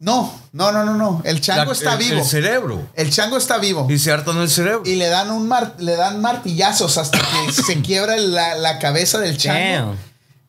No, 0.00 0.38
no, 0.52 0.70
no, 0.70 0.84
no, 0.84 0.94
no. 0.94 1.22
El 1.24 1.40
chango 1.40 1.66
La- 1.66 1.72
está 1.72 1.92
el- 1.94 1.98
vivo. 1.98 2.20
El 2.20 2.24
cerebro. 2.26 2.86
El 2.94 3.10
chango 3.10 3.36
está 3.38 3.58
vivo. 3.58 3.86
Y 3.88 3.98
se 3.98 4.12
hartan 4.12 4.36
el 4.38 4.50
cerebro. 4.50 4.82
Y 4.84 4.96
le 4.96 5.06
dan 5.08 5.30
un 5.30 5.48
mar- 5.48 5.76
le 5.78 5.96
dan 5.96 6.20
martillazos 6.20 6.98
hasta 6.98 7.18
que 7.18 7.52
se 7.66 7.80
quiebra 7.80 8.16
la, 8.16 8.54
la 8.56 8.78
cabeza 8.78 9.18
del 9.18 9.38
chango. 9.38 9.86
Damn. 9.92 9.98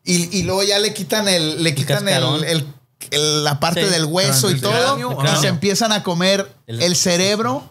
Y, 0.03 0.37
y 0.39 0.43
luego 0.43 0.63
ya 0.63 0.77
le 0.79 0.93
quitan 0.93 1.27
el, 1.27 1.63
le 1.63 1.73
quitan 1.73 2.07
el, 2.09 2.23
el- 2.43 2.67
el- 3.11 3.43
la 3.43 3.59
parte 3.59 3.85
Sí. 3.85 3.89
del 3.91 4.05
hueso 4.05 4.51
y 4.51 4.59
todo. 4.59 4.71
cráneo, 4.73 5.17
y 5.33 5.41
se 5.41 5.47
empiezan 5.47 5.91
a 5.93 6.03
comer 6.03 6.51
El- 6.67 6.81
el, 6.81 6.95
cerebro 6.95 7.69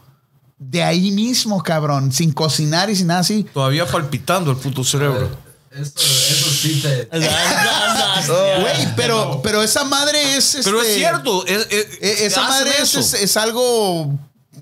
de 0.58 0.82
ahí 0.82 1.10
mismo, 1.10 1.62
cabrón. 1.62 2.12
Sin 2.12 2.32
cocinar 2.32 2.88
y 2.88 2.96
sin 2.96 3.08
nada 3.08 3.20
así. 3.20 3.44
Todavía 3.52 3.84
palpitando 3.86 4.50
el 4.52 4.56
puto 4.56 4.84
cerebro. 4.84 5.28
Eso, 5.74 5.92
eso 5.96 6.50
sí 6.50 6.80
te... 6.80 7.08
Güey, 8.60 8.94
pero, 8.96 9.40
pero 9.42 9.62
esa 9.62 9.84
madre 9.84 10.36
es. 10.36 10.58
Pero 10.64 10.80
es 10.80 10.88
este, 10.88 10.98
cierto. 11.00 11.44
es- 11.46 11.66
es- 11.70 11.98
e- 12.00 12.26
Esa 12.26 12.42
madre 12.48 12.70
es, 12.80 12.94
es- 12.94 13.14
es 13.14 13.36
algo 13.36 14.12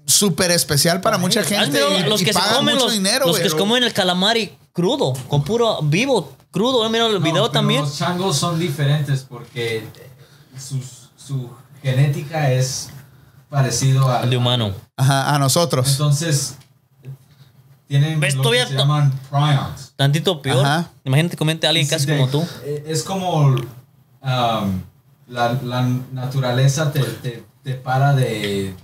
súper 0.07 0.51
especial 0.51 1.01
para 1.01 1.19
mucha 1.19 1.41
¿Has 1.41 1.47
gente. 1.47 1.81
y- 1.99 2.03
los 2.09 2.21
y 2.23 2.25
que 2.25 2.33
se 2.33 2.39
pagan 2.39 2.57
comen 2.57 2.75
mucho 2.75 2.87
los, 2.87 2.95
dinero, 2.95 3.27
los 3.27 3.39
que 3.39 3.51
se 3.51 3.57
comen 3.57 3.85
el 3.85 3.93
calamari 3.93 4.57
crudo, 4.73 5.13
con 5.29 5.45
puro 5.45 5.81
vivo, 5.83 6.35
crudo. 6.51 6.85
¿He 6.85 6.89
mirado 6.89 7.11
el 7.11 7.17
No, 7.19 7.21
video 7.21 7.51
también? 7.51 7.83
Los 7.83 7.97
changos 7.99 8.37
son 8.39 8.59
diferentes 8.59 9.21
porque 9.29 9.79
eh, 9.79 9.89
su, 10.59 10.81
su 11.17 11.51
genética 11.83 12.51
es 12.53 12.89
parecido 13.51 14.11
a... 14.11 14.23
El 14.23 14.31
de 14.31 14.37
humano. 14.39 14.75
Ajá, 14.97 15.35
a 15.35 15.39
nosotros. 15.39 15.89
Entonces, 15.91 16.55
tienen 17.87 18.19
¿Ves? 18.19 18.35
lo 18.35 18.43
Todavía 18.43 18.65
que 18.65 18.73
se 18.73 18.79
llaman 18.79 19.13
prions. 19.31 19.92
Tantito 20.03 20.43
peor. 20.43 20.65
Ajá. 20.65 20.91
Imagínate 21.05 21.37
comente 21.37 21.67
a 21.67 21.71
alguien 21.71 21.87
casi 21.87 22.07
Sí, 22.07 22.13
como 22.13 22.29
tú. 22.29 22.45
eh, 22.65 22.85
Es 22.87 23.03
como 23.03 23.47
um, 23.47 24.83
la, 25.29 25.53
la 25.63 25.83
naturaleza 26.13 26.93
te, 26.93 27.01
te, 27.03 27.45
te 27.63 27.75
para 27.75 28.15
de... 28.15 28.75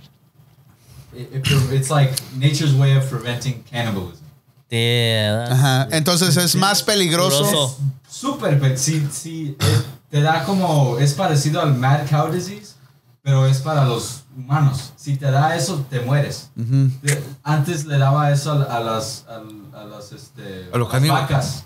it- 1.13 1.35
it- 1.35 1.71
It's 1.73 1.89
like 1.89 2.13
nature's 2.37 2.73
way 2.73 2.95
of 2.95 3.05
preventing 3.09 3.63
cannibalism. 3.69 4.23
Yeah, 4.69 5.47
Ajá. 5.51 5.87
Entonces 5.91 6.37
es 6.37 6.55
más 6.55 6.83
peligroso. 6.83 7.39
Peligroso. 7.43 7.77
Súper, 8.09 8.77
sí, 8.77 9.07
sí, 9.11 9.55
eh, 9.59 9.81
te 10.11 10.21
da 10.21 10.43
como, 10.43 10.97
es 10.99 11.13
parecido 11.13 11.61
al 11.61 11.73
mad 11.75 12.01
cow 12.09 12.31
disease, 12.31 12.73
pero 13.21 13.45
es 13.47 13.59
para 13.59 13.85
los 13.85 14.23
humanos. 14.39 14.93
Si 14.95 15.15
te 15.17 15.29
da 15.31 15.55
eso, 15.55 15.85
te 15.89 15.99
mueres. 16.01 16.49
De- 16.55 17.23
Antes 17.43 17.85
le 17.85 17.97
daba 17.97 18.31
eso 18.31 18.51
a, 18.53 18.77
a 18.77 18.79
las, 18.79 19.25
a, 19.29 19.79
a 19.79 19.83
las, 19.85 20.11
este, 20.11 20.69
los 20.79 20.91
las 20.91 21.01
vacas. 21.09 21.65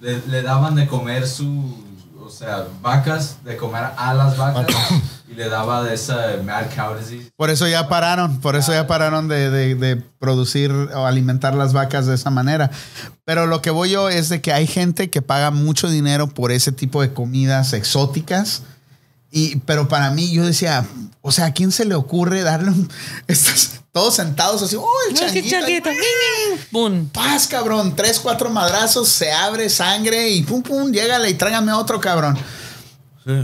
Le, 0.00 0.20
le 0.26 0.42
daban 0.42 0.74
de 0.74 0.86
comer 0.86 1.26
su, 1.26 1.82
o 2.20 2.28
sea, 2.30 2.66
vacas, 2.82 3.38
de 3.44 3.56
comer 3.56 3.84
a 3.96 4.12
las 4.14 4.36
vacas, 4.36 4.66
y 5.28 5.34
le 5.34 5.48
daba 5.48 5.82
de 5.82 5.94
esa 5.94 6.16
mad 6.44 6.64
cow 6.76 6.94
disease. 6.98 7.30
Por 7.36 7.48
eso 7.50 7.66
ya 7.68 7.88
pararon, 7.88 8.40
por 8.40 8.56
eso 8.56 8.72
ya 8.72 8.86
pararon 8.86 9.28
de, 9.28 9.50
de- 9.50 9.74
de 9.74 9.96
producir 9.96 10.70
o 10.70 11.06
alimentar 11.06 11.54
las 11.54 11.72
vacas 11.72 12.06
de 12.06 12.14
esa 12.16 12.30
manera. 12.30 12.70
Pero 13.24 13.46
lo 13.46 13.62
que 13.62 13.70
voy 13.70 13.90
yo 13.90 14.08
es 14.10 14.28
de 14.28 14.40
que 14.42 14.52
hay 14.52 14.66
gente 14.66 15.08
que 15.10 15.22
paga 15.22 15.50
mucho 15.50 15.88
dinero 15.88 16.26
por 16.28 16.52
ese 16.52 16.72
tipo 16.72 17.00
de 17.00 17.12
comidas 17.14 17.72
exóticas. 17.72 18.62
Y, 19.36 19.56
pero 19.66 19.88
para 19.88 20.10
mí 20.10 20.30
yo 20.30 20.46
decía, 20.46 20.86
o 21.20 21.32
sea, 21.32 21.46
¿a 21.46 21.52
quién 21.52 21.72
se 21.72 21.84
le 21.84 21.96
ocurre 21.96 22.42
darle 22.42 22.70
un... 22.70 22.88
Estos, 23.26 23.70
todos 23.90 24.14
sentados 24.14 24.62
así, 24.62 24.76
¡oh, 24.76 24.86
el 25.10 25.14
changuito! 25.16 25.48
changuito. 25.48 25.90
Pum. 26.70 27.08
Paz, 27.08 27.48
cabrón. 27.48 27.96
Tres, 27.96 28.20
cuatro 28.20 28.48
madrazos, 28.50 29.08
se 29.08 29.32
abre 29.32 29.68
sangre 29.70 30.30
y 30.30 30.42
pum, 30.44 30.62
pum, 30.62 30.92
llégale 30.92 31.30
y 31.30 31.34
tráigame 31.34 31.72
otro, 31.72 32.00
cabrón. 32.00 32.38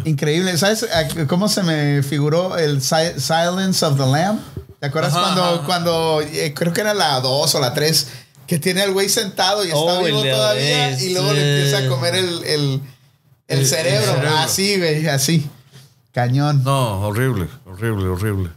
Increíble. 0.04 0.56
¿Sabes 0.58 0.86
cómo 1.26 1.48
se 1.48 1.62
me 1.64 2.02
figuró 2.02 2.56
el 2.58 2.82
Si- 2.82 3.18
Silence 3.18 3.84
of 3.84 3.96
the 3.98 4.06
Lamb? 4.06 4.38
¿Te 4.78 4.86
acuerdas 4.86 5.12
Ajá, 5.12 5.22
cuando, 5.22 5.44
ajá. 5.44 5.62
cuando 5.66 6.20
eh, 6.20 6.52
creo 6.54 6.72
que 6.72 6.82
era 6.82 6.94
la 6.94 7.18
2 7.20 7.54
o 7.54 7.60
la 7.60 7.72
3, 7.74 8.06
que 8.46 8.58
tiene 8.58 8.82
al 8.82 8.92
güey 8.92 9.08
sentado 9.08 9.64
y 9.64 9.68
está 9.68 9.78
Oh, 9.80 10.02
vivo 10.04 10.22
todavía 10.22 11.00
y 11.00 11.12
luego 11.14 11.32
le 11.32 11.40
sí. 11.40 11.48
empieza 11.48 11.78
a 11.78 11.88
comer 11.88 12.14
el, 12.14 12.44
el, 12.44 12.80
el 13.48 13.58
El- 13.60 13.66
cerebro? 13.66 13.98
el 14.00 14.04
cerebro. 14.20 14.38
Así, 14.38 14.76
güey, 14.78 15.06
así. 15.08 15.50
Cañón. 16.12 16.62
No, 16.64 17.00
horrible, 17.02 17.48
horrible, 17.66 18.08
horrible. 18.08 18.50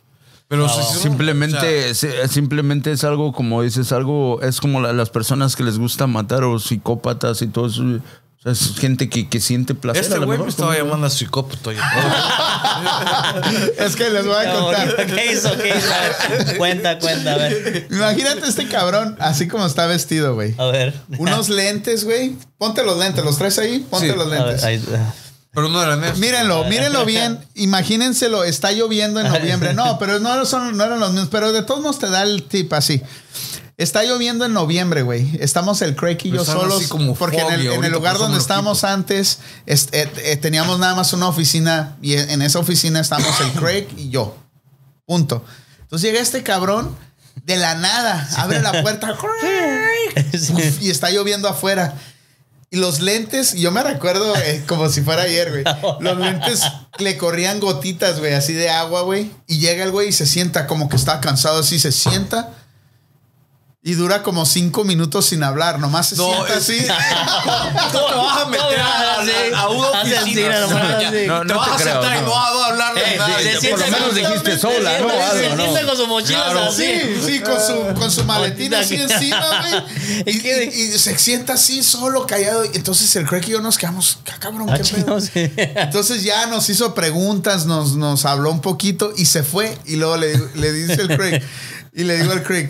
Pero 0.47 0.69
sí, 0.69 0.81
sí, 0.93 0.99
Simplemente, 0.99 1.95
sí, 1.95 2.07
simplemente 2.29 2.91
es 2.91 3.03
algo 3.03 3.33
como 3.33 3.63
dices, 3.63 3.91
algo, 3.91 4.39
es 4.41 4.59
como 4.61 4.81
la- 4.81 4.93
las 4.93 5.09
personas 5.09 5.55
que 5.55 5.63
les 5.63 5.79
gusta 5.79 6.05
matar 6.05 6.43
o 6.43 6.59
psicópatas 6.59 7.41
y 7.41 7.47
todo 7.47 7.67
eso. 7.67 7.81
O 7.83 8.43
sea, 8.43 8.51
es 8.51 8.75
gente 8.77 9.09
que, 9.09 9.29
que 9.29 9.39
siente 9.39 9.73
placer. 9.73 10.03
Este 10.03 10.19
güey 10.19 10.37
me 10.37 10.47
estaba 10.49 10.77
llamando 10.77 11.07
a 11.07 11.09
psicópata. 11.09 11.71
Es 13.77 13.95
que 13.95 14.09
les 14.09 14.25
voy 14.25 14.35
a 14.35 14.53
contar. 14.53 15.05
¿Qué 15.07 15.33
hizo? 15.33 15.55
¿Qué 15.57 15.69
hizo? 15.77 15.93
A 15.93 15.99
ver, 16.01 16.57
cuenta, 16.57 16.99
cuenta, 16.99 17.33
a 17.33 17.37
ver. 17.37 17.87
Imagínate 17.89 18.47
este 18.47 18.67
cabrón, 18.67 19.15
así 19.19 19.47
como 19.47 19.65
está 19.65 19.85
vestido, 19.87 20.35
güey. 20.35 20.55
A 20.57 20.65
ver. 20.65 20.93
Unos 21.17 21.49
lentes, 21.49 22.03
güey. 22.05 22.35
Ponte 22.57 22.83
los 22.83 22.97
lentes, 22.97 23.23
los 23.23 23.37
traes 23.37 23.57
ahí, 23.59 23.85
ponte 23.89 24.09
Sí, 24.11 24.15
los 24.15 24.27
A 24.27 24.29
ver, 24.29 24.39
lentes. 24.45 24.63
ahí- 24.63 24.83
Pero 25.53 25.69
no 25.69 25.81
eran. 25.81 26.01
Mírenlo, 26.19 26.63
mírenlo 26.65 27.05
bien. 27.05 27.39
Imagínenselo, 27.55 28.43
está 28.43 28.71
lloviendo 28.71 29.19
en 29.19 29.27
noviembre. 29.27 29.73
No, 29.73 29.99
pero 29.99 30.19
no, 30.19 30.45
son, 30.45 30.75
no 30.75 30.83
eran 30.83 30.99
los 30.99 31.11
mismos. 31.11 31.29
Pero 31.31 31.51
de 31.51 31.61
todos 31.63 31.81
modos 31.81 31.99
te 31.99 32.09
da 32.09 32.23
el 32.23 32.43
tip 32.43 32.73
así. 32.73 33.01
Está 33.77 34.03
lloviendo 34.03 34.45
en 34.45 34.53
noviembre, 34.53 35.01
güey. 35.01 35.31
Estamos 35.39 35.81
el 35.81 35.95
Craig 35.95 36.17
y 36.23 36.29
yo 36.31 36.45
solos. 36.45 36.87
como 36.87 37.15
porque 37.15 37.37
en 37.39 37.51
el, 37.53 37.67
en 37.85 37.91
lugar 37.91 38.17
donde 38.19 38.37
estábamos 38.37 38.83
antes, 38.83 39.39
es- 39.65 39.89
eh, 39.91 40.07
eh, 40.17 40.37
teníamos 40.37 40.77
nada 40.79 40.93
más 40.95 41.11
una 41.13 41.27
oficina. 41.27 41.97
Y 42.01 42.13
en 42.13 42.41
esa 42.43 42.59
oficina 42.59 42.99
estamos 42.99 43.39
el 43.41 43.51
Craig 43.59 43.87
y 43.97 44.09
yo. 44.09 44.35
Punto. 45.05 45.43
Entonces 45.81 46.07
llega 46.09 46.21
este 46.21 46.43
cabrón 46.43 46.95
de 47.45 47.57
la 47.57 47.75
nada. 47.75 48.27
Abre 48.37 48.61
la 48.61 48.81
puerta. 48.83 49.15
Uf, 50.53 50.81
y 50.81 50.89
está 50.91 51.09
lloviendo 51.09 51.47
afuera. 51.49 51.95
Y 52.73 52.77
los 52.77 53.01
lentes, 53.01 53.53
yo 53.53 53.69
me 53.69 53.83
recuerdo 53.83 54.35
eh, 54.35 54.63
como 54.67 54.89
si 54.89 55.01
fuera 55.03 55.21
ayer, 55.21 55.51
güey. 55.51 55.63
Los 55.99 56.17
lentes 56.17 56.63
le 56.97 57.17
corrían 57.17 57.59
gotitas, 57.59 58.17
güey, 58.17 58.33
así 58.33 58.53
de 58.53 58.67
agua, 58.71 59.03
güey. 59.03 59.29
Y 59.45 59.59
llega 59.59 59.83
el 59.83 59.91
güey 59.91 60.09
y 60.09 60.11
se 60.11 60.25
sienta 60.25 60.65
como 60.65 60.89
que 60.89 60.95
está 60.95 61.21
cansado, 61.21 61.59
así 61.59 61.77
se 61.77 61.91
sienta. 61.91 62.49
Y 63.85 63.95
dura 63.95 64.23
como 64.23 64.45
cinco 64.45 64.85
minutos 64.85 65.25
sin 65.25 65.43
hablar, 65.43 65.77
nomás 65.77 66.07
se 66.07 66.15
No, 66.15 66.27
sienta 66.31 66.53
es- 66.53 66.57
así. 66.57 66.87
¿Cómo 67.91 68.05
te 68.07 68.15
vas 68.15 68.41
a 68.41 68.45
meter 68.45 68.79
a, 68.79 69.57
a- 69.57 69.59
a 69.63 69.69
una 69.69 69.89
oficina? 69.89 70.59
No, 70.61 70.69
te 70.69 71.27
no 71.27 71.57
vas 71.57 71.67
te 71.67 71.73
a 71.73 71.75
creo, 71.75 72.01
sentar 72.01 72.17
y 72.17 72.21
no. 72.21 72.27
no 72.27 72.31
vas 72.33 72.49
a 72.53 72.65
hablar 72.67 72.95
de 72.95 73.01
Eh, 73.01 73.17
nada. 73.17 73.37
se- 73.39 73.43
se 73.43 73.51
Ya, 73.53 73.59
sienta 73.59 73.77
por 73.85 73.91
lo 73.91 73.91
menos 73.97 74.07
con- 74.09 74.15
dijiste 74.15 74.57
sola, 74.59 74.97
se 74.97 75.53
¿no? 76.53 76.71
Sí, 76.71 76.91
sí, 77.25 77.39
con 77.41 77.59
su, 77.59 77.99
con 77.99 78.09
su 78.11 78.23
maletín 78.23 78.73
así 78.73 78.95
encima, 78.95 79.45
güey. 79.59 79.83
Y, 80.73 80.97
se 80.97 81.17
sienta 81.19 81.53
así 81.55 81.83
solo, 81.83 82.25
callado. 82.25 82.63
Entonces 82.63 83.13
el 83.17 83.25
Craig 83.27 83.43
y 83.47 83.51
yo 83.51 83.59
nos 83.61 83.77
quedamos, 83.77 84.19
"Ah, 84.31 84.37
cabrón, 84.39 84.69
Ah, 84.69 84.77
qué 84.77 84.85
pedo?". 84.85 85.17
Entonces 85.35 86.23
ya 86.23 86.45
nos 86.47 86.69
hizo 86.69 86.93
preguntas, 86.95 87.65
nos, 87.65 87.97
nos 87.97 88.23
habló 88.25 88.49
un 88.49 88.61
poquito 88.61 89.11
y 89.17 89.25
se 89.25 89.43
fue. 89.43 89.77
Y 89.85 89.97
luego 89.97 90.15
le 90.15 90.71
dice 90.71 91.01
el 91.01 91.17
Craig, 91.17 91.41
y 91.93 92.03
le 92.05 92.17
digo 92.17 92.31
al 92.31 92.43
Craig, 92.43 92.69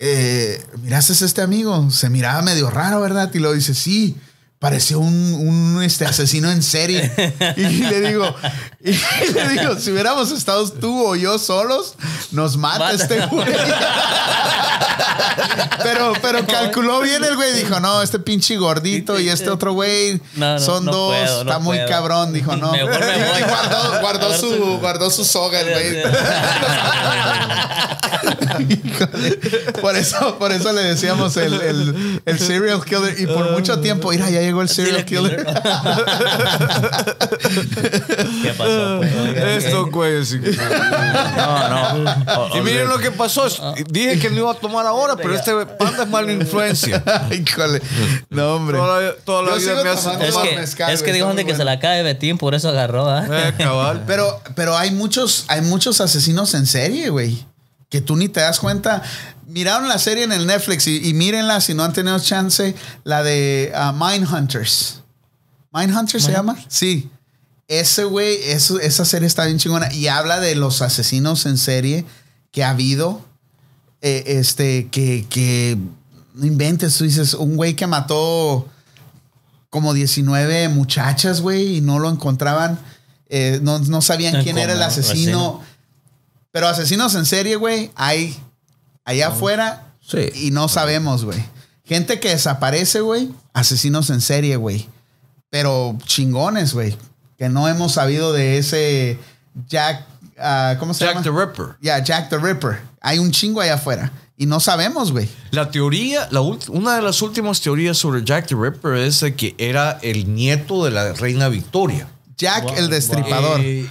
eh, 0.00 0.64
¿miraste 0.82 1.12
a 1.12 1.26
este 1.26 1.42
amigo? 1.42 1.90
Se 1.90 2.08
miraba 2.08 2.42
medio 2.42 2.70
raro, 2.70 3.00
¿verdad? 3.02 3.30
Y 3.34 3.38
luego 3.38 3.54
dice, 3.54 3.74
sí, 3.74 4.16
pareció 4.60 5.00
un, 5.00 5.34
un, 5.74 5.82
este, 5.82 6.04
asesino 6.04 6.50
en 6.50 6.62
serie. 6.62 7.10
Y 7.56 7.62
le 7.64 8.00
digo, 8.02 8.34
y 8.84 8.92
le 9.32 9.48
digo, 9.48 9.76
si 9.78 9.90
hubiéramos 9.90 10.30
estado 10.30 10.70
tú 10.70 11.06
o 11.06 11.16
yo 11.16 11.38
solos, 11.38 11.94
nos 12.30 12.56
mata, 12.56 12.78
Mata. 12.78 12.92
este 12.94 13.26
güey. 13.26 13.48
pero, 15.82 16.12
pero 16.22 16.46
calculó 16.46 17.00
bien 17.00 17.24
el 17.24 17.34
güey. 17.36 17.54
Dijo, 17.54 17.80
no, 17.80 18.02
este 18.02 18.18
pinche 18.18 18.56
gordito 18.58 19.18
y 19.18 19.28
este 19.30 19.48
otro 19.50 19.72
güey 19.72 20.20
No, 20.34 20.54
no, 20.54 20.58
son 20.60 20.84
no 20.84 20.92
dos. 20.92 21.14
puedo, 21.16 21.40
está 21.42 21.58
muy 21.58 21.76
puedo. 21.78 21.88
cabrón. 21.88 22.32
Dijo, 22.32 22.54
no. 22.56 22.72
Me 22.72 22.84
voy. 22.84 22.92
Guardó, 24.00 24.36
su, 24.38 24.78
guardó 24.78 25.10
su 25.10 25.24
soga 25.24 25.60
el 25.60 25.70
güey. 25.70 26.02
Por 29.80 29.96
eso, 29.96 30.36
por 30.38 30.52
eso 30.52 30.72
le 30.72 30.82
decíamos 30.82 31.36
el, 31.36 31.54
el, 31.54 32.22
el 32.24 32.38
serial 32.38 32.84
killer. 32.84 33.16
Y 33.18 33.26
por 33.26 33.50
mucho 33.52 33.80
tiempo, 33.80 34.10
mira, 34.10 34.28
ya 34.30 34.40
llegó 34.50 34.62
el 34.62 34.68
serial 34.68 35.04
killer. 35.04 35.46
¿Qué 38.42 38.52
pasó? 38.56 38.98
pues? 38.98 39.64
Estos 39.64 39.90
güeyes. 39.90 40.36
No, 41.36 41.68
no. 41.68 42.56
Y 42.56 42.60
miren 42.62 42.88
lo 42.88 42.98
que 42.98 43.10
pasó. 43.10 43.48
Dije 43.88 44.18
que 44.18 44.30
no 44.30 44.36
iba 44.38 44.50
a 44.52 44.54
tomar 44.54 44.86
ahora, 44.86 45.16
pero 45.16 45.34
este 45.34 45.54
panda 45.66 46.02
es 46.04 46.08
mala 46.08 46.32
influencia. 46.32 47.02
Híjole. 47.30 47.80
No, 48.28 48.56
hombre. 48.56 48.78
Toda 48.78 49.00
la, 49.00 49.12
toda 49.24 49.42
la 49.42 49.56
vida 49.56 49.82
me 49.82 49.90
hace 49.90 50.10
Es 50.24 50.34
Tomar 50.34 50.48
que, 50.48 50.56
mezcal, 50.56 50.92
es 50.92 51.02
que 51.02 51.12
dijo 51.12 51.28
gente 51.28 51.44
que 51.44 51.54
se 51.54 51.64
la 51.64 51.78
cae 51.78 52.02
Betín, 52.02 52.38
por 52.38 52.54
eso 52.54 52.68
agarró, 52.68 53.08
¿ah? 53.08 53.26
Eh, 53.30 53.54
cabal. 53.58 54.04
Pero, 54.06 54.40
pero 54.54 54.76
hay 54.76 54.90
muchos, 54.90 55.44
hay 55.48 55.62
muchos 55.62 56.00
asesinos 56.00 56.54
en 56.54 56.66
serie, 56.66 57.10
güey. 57.10 57.46
Que 57.90 58.00
tú 58.00 58.16
ni 58.16 58.28
te 58.30 58.40
das 58.40 58.58
cuenta. 58.60 59.02
Miraron 59.46 59.88
la 59.88 59.98
serie 59.98 60.24
en 60.24 60.32
el 60.32 60.46
Netflix 60.46 60.86
y, 60.86 61.06
y 61.08 61.12
mírenla 61.12 61.60
si 61.60 61.74
no 61.74 61.84
han 61.84 61.92
tenido 61.92 62.18
chance. 62.20 62.74
La 63.04 63.22
de 63.22 63.72
uh, 63.74 63.92
Mindhunters. 63.92 65.02
¿Mindhunters 65.72 66.24
se 66.24 66.32
llama? 66.32 66.56
Sí. 66.68 67.10
Ese 67.68 68.04
güey, 68.04 68.36
esa 68.44 69.04
serie 69.04 69.26
está 69.26 69.44
bien 69.44 69.58
chingona. 69.58 69.92
Y 69.92 70.06
habla 70.08 70.40
de 70.40 70.54
los 70.54 70.82
asesinos 70.82 71.46
en 71.46 71.58
serie 71.58 72.04
que 72.52 72.64
ha 72.64 72.70
habido. 72.70 73.24
eh, 74.02 74.24
este, 74.26 74.88
que, 74.88 75.26
que 75.28 75.76
no 76.34 76.46
inventes, 76.46 76.96
tú 76.96 77.04
dices, 77.04 77.34
un 77.34 77.56
güey 77.56 77.74
que 77.74 77.86
mató 77.86 78.66
como 79.68 79.92
19 79.94 80.68
muchachas, 80.70 81.40
güey, 81.42 81.76
y 81.76 81.80
no 81.80 81.98
lo 81.98 82.08
encontraban. 82.08 82.78
eh, 83.28 83.60
no, 83.62 83.78
no 83.78 84.00
sabían 84.02 84.42
quién 84.42 84.58
era 84.58 84.72
el 84.72 84.82
asesino. 84.82 85.62
Pero 86.52 86.68
asesinos 86.68 87.14
en 87.14 87.26
serie, 87.26 87.56
güey, 87.56 87.90
hay 87.94 88.36
allá 89.04 89.28
afuera 89.28 89.86
Sí. 90.00 90.28
y 90.34 90.50
no 90.50 90.68
sabemos, 90.68 91.24
güey. 91.24 91.42
Gente 91.84 92.20
que 92.20 92.30
desaparece, 92.30 93.00
güey, 93.00 93.30
asesinos 93.52 94.10
en 94.10 94.20
serie, 94.20 94.56
güey. 94.56 94.88
Pero 95.50 95.96
chingones, 96.04 96.74
güey. 96.74 96.96
Que 97.36 97.48
no 97.48 97.68
hemos 97.68 97.92
sabido 97.92 98.32
de 98.32 98.58
ese 98.58 99.18
Jack, 99.68 100.06
ah, 100.38 100.76
¿cómo 100.78 100.94
se 100.94 101.04
Jack 101.04 101.22
the 101.22 101.28
llama? 101.30 101.44
Ripper. 101.46 101.66
Ya, 101.80 101.98
Jack 102.02 102.28
the 102.28 102.38
Ripper. 102.38 102.80
Hay 103.00 103.18
un 103.18 103.30
chingo 103.30 103.60
allá 103.60 103.74
afuera. 103.74 104.12
Y 104.36 104.46
no 104.46 104.58
sabemos, 104.60 105.12
güey. 105.12 105.28
La 105.50 105.70
teoría, 105.70 106.28
la 106.30 106.40
una 106.40 106.96
de 106.96 107.02
las 107.02 107.20
últimas 107.22 107.60
teorías 107.60 107.98
sobre 107.98 108.24
Jack 108.24 108.46
the 108.46 108.54
Ripper 108.54 108.94
es 108.94 109.20
de 109.20 109.34
que 109.34 109.54
era 109.58 109.98
el 110.02 110.34
nieto 110.34 110.84
de 110.84 110.90
la 110.92 111.12
reina 111.12 111.48
Victoria. 111.48 112.08
Jack 112.36 112.64
Wow, 112.64 112.74
el 112.76 112.88
destripador. 112.90 113.60
Eh, 113.60 113.88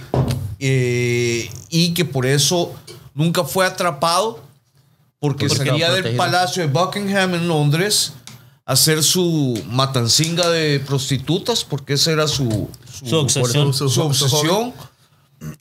eh, 0.60 1.50
y 1.70 1.94
que 1.94 2.04
por 2.04 2.26
eso 2.26 2.72
nunca 3.14 3.44
fue 3.44 3.66
atrapado 3.66 4.44
porque 5.18 5.48
Porque 5.48 5.66
salía 5.66 5.90
del 5.90 6.16
palacio 6.16 6.62
de 6.62 6.68
Buckingham 6.72 7.34
en 7.34 7.48
Londres 7.48 8.12
a 8.64 8.72
hacer 8.72 9.02
su 9.02 9.60
matancinga 9.68 10.48
de 10.48 10.80
prostitutas 10.80 11.64
porque 11.64 11.94
esa 11.94 12.12
era 12.12 12.28
su, 12.28 12.68
Su 13.04 13.16
obsesión. 13.16 13.74
su 13.74 14.00
obsesión. 14.02 14.72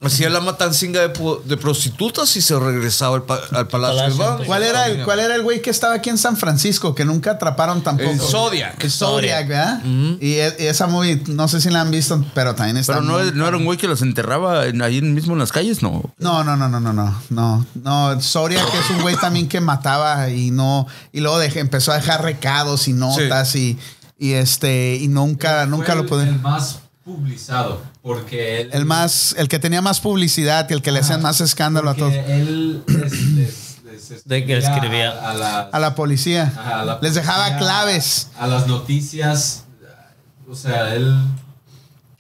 Hacía 0.02 0.30
la 0.30 0.42
matancinga 0.42 1.08
de, 1.08 1.58
prostitutas 1.58 2.36
y 2.36 2.42
se 2.42 2.58
regresaba 2.60 3.16
al, 3.16 3.24
pa- 3.24 3.40
al 3.54 3.68
palacio. 3.68 4.40
¿Cuál 4.46 4.64
era, 4.64 4.88
el, 4.88 5.04
¿Cuál 5.06 5.20
era 5.22 5.36
el 5.36 5.42
güey 5.42 5.62
que 5.62 5.70
estaba 5.70 5.94
aquí 5.94 6.10
en 6.10 6.18
San 6.18 6.36
Francisco 6.36 6.94
que 6.94 7.06
nunca 7.06 7.32
atraparon 7.32 7.82
tampoco? 7.82 8.10
El 8.10 8.20
Zodiac. 8.20 8.84
El 8.84 8.92
Zodiac, 8.92 9.48
¿verdad? 9.48 9.82
y, 9.86 10.34
e- 10.34 10.56
y 10.60 10.66
esa 10.66 10.88
movie, 10.88 11.24
no 11.28 11.48
sé 11.48 11.62
si 11.62 11.70
la 11.70 11.80
han 11.82 11.92
visto, 11.92 12.22
pero 12.34 12.56
también 12.56 12.76
está. 12.78 12.94
Pero 12.96 13.06
no, 13.06 13.20
muy- 13.20 13.32
no 13.34 13.48
era 13.48 13.56
un 13.56 13.64
güey 13.64 13.78
que 13.78 13.88
los 13.88 14.02
enterraba 14.02 14.66
en- 14.68 14.82
ahí 14.82 15.02
mismo 15.02 15.32
en 15.34 15.40
las 15.40 15.52
calles, 15.54 15.82
no. 15.82 16.14
No, 16.18 16.44
no, 16.44 16.58
no, 16.58 16.68
no, 16.68 16.80
no, 16.82 16.92
no, 16.92 17.16
no, 17.30 17.66
no. 17.82 18.22
Soria, 18.22 18.62
que 18.70 18.78
es 18.80 18.90
un 18.90 19.02
güey 19.02 19.16
también 19.16 19.48
que 19.48 19.62
mataba 19.62 20.30
y 20.30 20.52
no, 20.52 20.88
y 21.14 21.22
luego 21.22 21.40
dejé- 21.40 21.60
empezó 21.62 21.94
a 21.94 21.96
dejar 21.96 22.22
recados 22.24 22.90
y 22.90 22.94
notas 22.94 23.56
y, 23.56 23.78
y 24.18 24.34
este, 24.34 24.96
y 24.98 25.08
nunca, 25.08 25.66
nunca 25.68 25.96
lo 25.96 26.06
pude. 26.06 26.24
El 26.24 26.40
más 26.40 26.80
publicado, 27.18 27.82
porque 28.02 28.62
él... 28.62 28.70
El 28.74 28.86
más, 28.86 29.36
el 29.38 29.48
que 29.48 29.60
tenía 29.60 29.82
más 29.82 30.00
publicidad 30.00 30.68
y 30.70 30.74
el 30.74 30.82
que 30.82 30.92
le 30.92 31.00
hacían 31.00 31.22
más 31.22 31.42
escándalo 31.42 31.90
a 31.90 31.96
porque 31.96 32.18
todos. 32.18 32.30
Él 32.30 32.84
les, 32.88 33.22
les- 33.34 33.84
les 33.84 34.24
De 34.26 34.46
que 34.46 34.58
escribía. 34.58 35.12
A, 35.12 35.32
a 35.32 35.34
la, 35.34 35.60
A 35.62 35.80
la 35.80 35.96
policía. 35.96 36.44
ajá, 36.56 36.82
a 36.82 36.86
la 36.86 37.00
Les 37.02 37.14
dejaba 37.16 37.44
policía, 37.46 37.60
claves. 37.60 38.28
A 38.38 38.48
las 38.48 38.68
noticias. 38.68 39.66
O 40.50 40.56
sea, 40.56 40.94
él... 40.96 41.16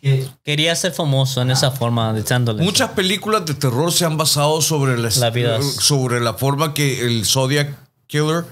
Que, 0.02 0.28
Quería 0.46 0.76
ser 0.76 0.94
famoso 0.94 1.42
en 1.42 1.52
esa 1.52 1.72
forma, 1.72 2.16
echándole. 2.18 2.64
Muchas 2.64 2.92
películas 2.92 3.46
de 3.46 3.54
terror 3.54 3.92
se 3.92 4.06
han 4.06 4.16
basado 4.18 4.62
sobre 4.62 4.98
la, 4.98 5.10
La 5.18 5.30
vida. 5.30 5.60
sobre 5.62 6.22
la 6.22 6.34
forma 6.36 6.74
que 6.74 7.06
el 7.06 7.26
Zodiac 7.26 7.70
Killer 8.08 8.46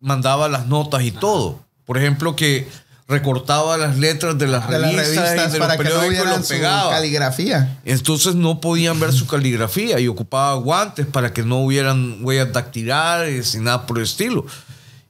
mandaba 0.00 0.48
las 0.48 0.66
notas 0.66 1.02
y 1.04 1.12
todo. 1.12 1.60
Por 1.84 1.96
ejemplo, 1.98 2.34
que 2.34 2.66
recortaba 3.06 3.76
las 3.76 3.98
letras 3.98 4.38
de 4.38 4.46
las 4.46 4.68
De 4.68 4.78
las 4.78 4.92
revistas, 4.94 5.28
revistas 5.28 5.50
y 5.50 5.52
de 5.52 5.58
para 5.58 5.74
los 5.74 5.82
que 5.82 5.92
no 5.94 6.00
periódicos 6.00 6.50
y 6.50 6.54
su 6.54 6.60
caligrafía. 6.90 7.78
Entonces 7.84 8.34
no 8.34 8.60
podían 8.60 8.98
ver 8.98 9.12
su 9.12 9.26
caligrafía 9.26 10.00
y 10.00 10.08
ocupaba 10.08 10.54
guantes 10.54 11.06
para 11.06 11.32
que 11.32 11.42
no 11.42 11.58
hubieran 11.64 12.18
huellas 12.24 12.52
dactilares 12.52 13.54
ni 13.54 13.62
nada 13.64 13.86
por 13.86 13.98
el 13.98 14.04
estilo. 14.04 14.46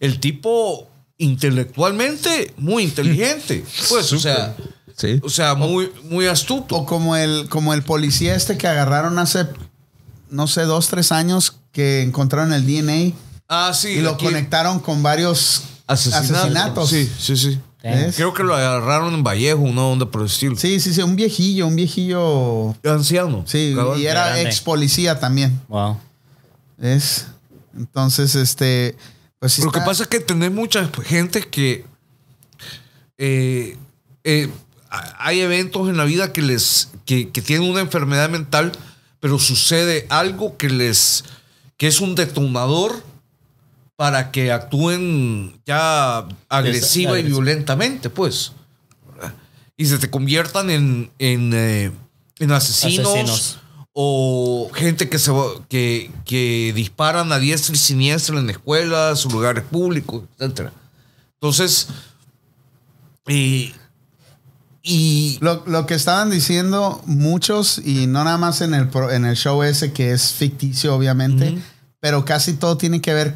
El 0.00 0.18
tipo 0.18 0.88
intelectualmente 1.18 2.52
muy 2.56 2.82
inteligente, 2.84 3.64
pues, 3.88 4.12
o 4.12 4.18
sea, 4.18 4.54
Sí. 4.96 5.20
o 5.24 5.28
sea, 5.28 5.54
muy, 5.54 5.90
muy 6.04 6.26
astuto. 6.26 6.76
O 6.76 6.86
como 6.86 7.16
el, 7.16 7.48
como 7.48 7.74
el 7.74 7.82
policía 7.82 8.34
este 8.34 8.56
que 8.56 8.66
agarraron 8.68 9.18
hace, 9.18 9.46
no 10.30 10.46
sé, 10.46 10.62
dos, 10.62 10.88
tres 10.88 11.10
años 11.12 11.56
que 11.72 12.02
encontraron 12.02 12.52
el 12.52 12.64
DNA 12.66 13.12
Ah, 13.48 13.72
sí. 13.74 13.88
y 13.88 14.00
lo 14.02 14.10
aquí- 14.12 14.24
conectaron 14.26 14.78
con 14.80 15.02
varios 15.02 15.62
asesinatos. 15.86 16.30
asesinatos. 16.36 16.90
Sí, 16.90 17.10
sí, 17.18 17.36
sí. 17.36 17.58
¿Ves? 17.90 18.16
Creo 18.16 18.32
que 18.32 18.42
lo 18.42 18.54
agarraron 18.54 19.12
en 19.14 19.22
Vallejo, 19.22 19.58
una 19.60 19.82
onda 19.82 20.06
por 20.10 20.22
el 20.22 20.26
estilo. 20.28 20.56
Sí, 20.56 20.80
sí, 20.80 20.94
sí, 20.94 21.02
un 21.02 21.16
viejillo, 21.16 21.66
un 21.66 21.76
viejillo. 21.76 22.74
Anciano. 22.84 23.44
Sí, 23.46 23.74
y 23.98 24.06
era 24.06 24.26
Grande. 24.28 24.42
ex 24.42 24.60
policía 24.60 25.20
también. 25.20 25.60
Wow. 25.68 25.98
¿Ves? 26.78 27.26
Entonces, 27.76 28.34
este. 28.34 28.96
Pues 29.38 29.58
Lo 29.58 29.70
que 29.70 29.80
pasa 29.80 30.04
es 30.04 30.08
que 30.08 30.20
tenés 30.20 30.50
mucha 30.50 30.88
gente 31.04 31.42
que 31.42 31.84
eh, 33.18 33.76
eh, 34.24 34.48
a- 34.90 35.26
hay 35.26 35.40
eventos 35.40 35.88
en 35.88 35.96
la 35.96 36.04
vida 36.04 36.32
que 36.32 36.40
les 36.42 36.90
que, 37.04 37.28
que 37.30 37.42
tienen 37.42 37.68
una 37.70 37.80
enfermedad 37.80 38.30
mental, 38.30 38.72
pero 39.20 39.38
sucede 39.38 40.06
algo 40.08 40.56
que 40.56 40.70
les 40.70 41.24
que 41.76 41.86
es 41.88 42.00
un 42.00 42.14
detonador 42.14 43.02
para 43.96 44.30
que 44.32 44.50
actúen 44.52 45.60
ya 45.66 46.26
agresiva 46.48 47.18
y 47.18 47.22
violentamente, 47.22 48.10
pues. 48.10 48.52
¿verdad? 49.12 49.34
Y 49.76 49.86
se 49.86 49.98
te 49.98 50.10
conviertan 50.10 50.70
en, 50.70 51.10
en, 51.18 51.52
eh, 51.54 51.92
en 52.40 52.52
asesinos, 52.52 53.06
Asesinos. 53.06 53.58
o 53.92 54.70
gente 54.74 55.08
que, 55.08 55.18
se, 55.18 55.30
que, 55.68 56.10
que 56.24 56.72
disparan 56.74 57.30
a 57.32 57.38
diestra 57.38 57.74
y 57.74 57.78
siniestra 57.78 58.38
en 58.38 58.50
escuelas 58.50 59.24
o 59.26 59.30
lugares 59.30 59.64
públicos, 59.64 60.24
etc. 60.40 60.70
Entonces, 61.40 61.88
y, 63.28 63.72
y 64.82 65.38
Lo, 65.40 65.62
lo 65.66 65.86
que 65.86 65.94
estaban 65.94 66.30
diciendo 66.30 67.00
muchos, 67.06 67.78
y 67.84 68.06
no 68.06 68.24
nada 68.24 68.38
más 68.38 68.60
en 68.60 68.74
el, 68.74 68.88
pro- 68.88 69.10
en 69.10 69.24
el 69.24 69.36
show 69.36 69.62
ese 69.62 69.92
que 69.92 70.10
es 70.12 70.32
ficticio, 70.32 70.94
obviamente, 70.94 71.56
pero 72.00 72.24
casi 72.24 72.54
todo 72.54 72.76
tiene 72.76 73.00
que 73.00 73.14
ver 73.14 73.34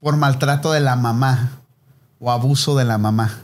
por 0.00 0.16
maltrato 0.16 0.70
de 0.72 0.80
la 0.80 0.94
mamá 0.96 1.58
o 2.20 2.30
abuso 2.30 2.76
de 2.76 2.84
la 2.84 2.96
mamá. 2.98 3.40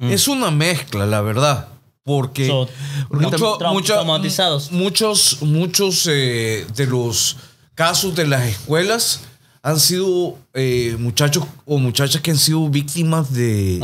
es 0.00 0.26
una 0.26 0.50
mezcla, 0.50 1.06
la 1.06 1.20
verdad. 1.20 1.68
Porque 2.04 2.48
So, 2.48 2.68
mucho- 3.10 3.56
traumatizados. 3.58 4.72
muchos, 4.72 5.38
muchos 5.42 6.08
eh, 6.10 6.66
de 6.74 6.86
los 6.86 7.36
casos 7.76 8.16
de 8.16 8.26
las 8.26 8.42
escuelas 8.42 9.20
han 9.62 9.78
sido 9.78 10.36
eh, 10.54 10.96
muchachos 10.98 11.44
o 11.64 11.78
muchachas 11.78 12.20
que 12.20 12.32
han 12.32 12.38
sido 12.38 12.68
víctimas 12.68 13.32
de 13.32 13.78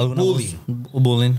bullying. 0.92 1.34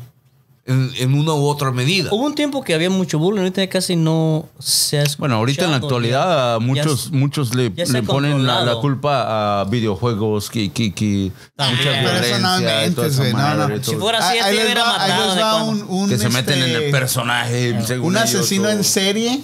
En, 0.70 0.92
en 0.98 1.14
una 1.14 1.34
u 1.34 1.46
otra 1.48 1.72
medida. 1.72 2.10
Hubo 2.12 2.26
un 2.26 2.36
tiempo 2.36 2.64
que 2.64 2.74
había 2.74 2.90
mucho 2.90 3.20
bullying, 3.20 3.40
ahorita 3.40 3.68
casi 3.68 3.96
no 3.96 4.48
se 4.60 5.00
ha 5.00 5.04
Bueno, 5.18 5.36
ahorita 5.36 5.66
en 5.66 5.72
la 5.72 5.78
actualidad 5.78 6.54
ya- 6.54 6.60
muchos, 6.66 7.12
ya- 7.12 7.18
muchos 7.18 7.56
le, 7.56 7.70
le 7.72 8.04
ponen 8.04 8.46
la, 8.46 8.62
la 8.64 8.76
culpa 8.76 9.62
a 9.62 9.64
videojuegos 9.66 10.50
que, 10.50 10.72
que, 10.72 10.94
que 10.94 11.32
mucha 11.58 12.00
violencia 12.02 12.38
y 12.88 12.92
toda 12.92 13.08
inventes, 13.08 13.14
esa 13.14 13.22
güey, 13.22 13.32
no, 13.34 13.38
madre, 13.40 13.78
no. 13.78 13.84
Si 13.84 13.96
fuera 13.96 14.20
así, 14.20 14.38
Ahí- 14.38 14.40
ahí 14.40 14.50
este 14.50 14.56
les 14.56 14.66
hubiera 14.66 14.84
va- 14.84 15.04
ahí 15.04 15.28
les 15.28 15.44
va 15.44 15.64
un, 15.64 15.82
un, 15.90 16.10
que 16.10 16.18
se 16.18 16.30
meten 16.30 16.60
en 16.60 16.64
este, 16.70 16.86
el 16.86 16.92
personaje. 16.92 17.82
según 17.86 18.08
Un 18.10 18.18
asesino 18.18 18.70
en 18.70 18.84
serie, 18.84 19.42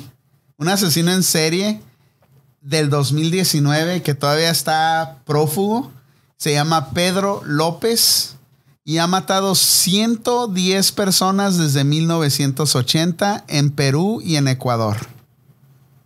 un 0.57 0.69
asesino 0.69 1.11
en 1.11 1.23
serie 1.23 1.81
del 2.61 2.89
2019 2.89 4.01
que 4.01 4.13
todavía 4.15 4.49
está 4.49 5.17
prófugo, 5.25 5.91
se 6.37 6.51
llama 6.53 6.89
Pedro 6.91 7.41
López 7.45 8.34
y 8.87 8.99
ha 8.99 9.07
matado 9.07 9.55
110 9.55 10.91
personas 10.91 11.57
desde 11.57 11.83
1980 11.83 13.43
en 13.47 13.71
Perú 13.71 14.21
y 14.23 14.35
en 14.35 14.47
Ecuador. 14.47 14.97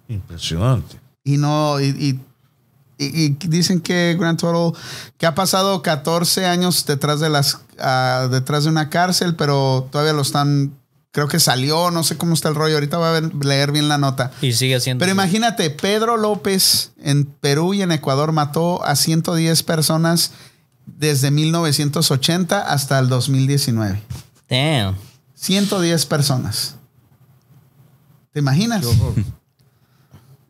Impresionante. 0.08 1.00
Y 1.24 1.38
no, 1.38 1.80
y, 1.80 1.86
y- 1.88 2.20
y- 2.98 3.26
y 3.26 3.30
dicen 3.48 3.80
que 3.82 4.16
Grand 4.20 4.40
Total, 4.40 4.74
que 5.18 5.26
ha 5.26 5.36
pasado 5.36 5.82
14 5.82 6.46
años 6.46 6.86
detrás 6.86 7.20
de 7.20 7.30
las, 7.30 7.60
ah, 7.80 8.28
detrás 8.32 8.64
de 8.64 8.70
una 8.70 8.90
cárcel, 8.90 9.36
pero 9.36 9.88
todavía 9.92 10.14
lo 10.14 10.22
están, 10.22 10.74
creo 11.12 11.28
que 11.28 11.40
salió, 11.40 11.92
no 11.92 12.04
sé 12.04 12.18
cómo 12.18 12.34
está 12.34 12.50
el 12.50 12.56
rollo, 12.56 12.76
ahorita 12.76 12.98
voy 12.98 13.08
a 13.08 13.12
ver- 13.12 13.36
leer 13.46 13.72
bien 13.72 13.88
la 13.90 13.98
nota. 13.98 14.32
Y 14.42 14.54
sigue 14.54 14.80
siendo. 14.80 15.00
Pero 15.02 15.12
imagínate, 15.12 15.70
Pedro 15.70 16.18
López 16.18 16.92
en 17.02 17.26
Perú 17.26 17.74
y 17.74 17.82
en 17.82 17.92
Ecuador 17.92 18.32
mató 18.32 18.84
a 18.84 18.96
110 18.96 19.64
personas 19.64 20.32
desde 20.98 21.32
1980 21.32 22.60
hasta 22.62 23.00
el 23.00 23.10
2019. 23.10 24.02
Damn. 24.50 24.96
110 25.36 26.06
personas. 26.06 26.76
¿Te 28.34 28.40
imaginas? 28.40 28.86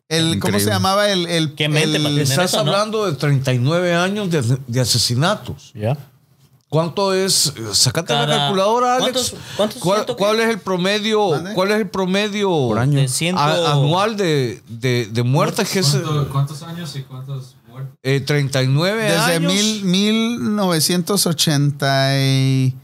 El, 0.08 0.40
¿Cómo 0.40 0.58
se 0.58 0.66
llamaba 0.66 1.08
el... 1.08 1.26
el, 1.26 1.54
Qué 1.54 1.68
mente 1.68 1.96
el- 1.96 2.18
Estás 2.18 2.52
eso, 2.52 2.64
¿no? 2.64 2.72
hablando 2.72 3.06
de 3.06 3.12
39 3.16 3.94
años 3.94 4.30
de, 4.30 4.58
de 4.66 4.80
asesinatos. 4.80 5.70
Ya. 5.74 5.96
¿Cuánto 6.68 7.12
es? 7.14 7.52
Sacate 7.72 8.12
la 8.12 8.26
calculadora, 8.26 8.96
Alex. 8.96 9.34
¿Cuántos- 9.56 9.80
cuántos 9.80 10.14
¿Cuál, 10.16 10.16
cuál 10.36 10.40
es 10.40 10.48
el 10.50 10.58
promedio? 10.60 11.30
¿Mande? 11.30 11.54
¿Cuál 11.54 11.70
es 11.72 11.76
el 11.78 11.88
promedio 11.88 12.48
Por 12.48 12.78
año. 12.78 12.98
De 13.00 13.08
ciento- 13.08 13.40
a- 13.40 13.72
anual 13.72 14.16
de, 14.16 14.62
de, 14.68 15.06
de 15.10 15.22
muertes? 15.22 15.68
Que 15.68 15.78
es 15.80 15.90
¿Cuánto- 15.90 16.28
¿Cuántos 16.30 16.62
años 16.62 16.94
y 16.96 17.02
cuántos 17.02 17.54
eh, 18.02 18.20
39 18.20 19.02
Desde 19.02 19.16
años. 19.36 19.52
mil, 19.52 19.84
1980 19.84 22.18
y 22.18 22.74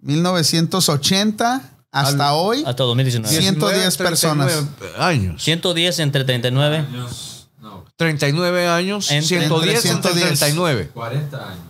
1980 0.00 1.62
hasta 1.92 2.28
Al- 2.28 2.34
hoy. 2.36 2.62
Hasta 2.66 2.82
2019. 2.84 3.36
110 3.40 3.96
personas. 3.96 4.52
39 4.52 4.94
Años. 5.02 5.42
110 5.42 5.98
entre 6.00 6.24
39. 6.24 6.76
Años, 6.78 7.48
no, 7.60 7.84
39 7.96 8.68
años. 8.68 9.10
Entre- 9.10 9.26
110 9.40 9.84
entre 9.86 10.10
entre 10.10 10.26
39. 10.26 10.90
40 10.94 11.48
años. 11.50 11.64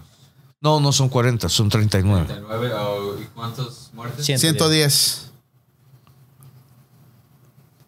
No, 0.63 0.79
no 0.79 0.93
son 0.93 1.09
40, 1.09 1.49
son 1.49 1.71
39. 1.71 2.27
39, 2.27 2.73
oh, 2.75 3.17
¿y 3.21 3.25
cuántos 3.35 3.89
muertes? 3.95 4.27
110. 4.27 5.27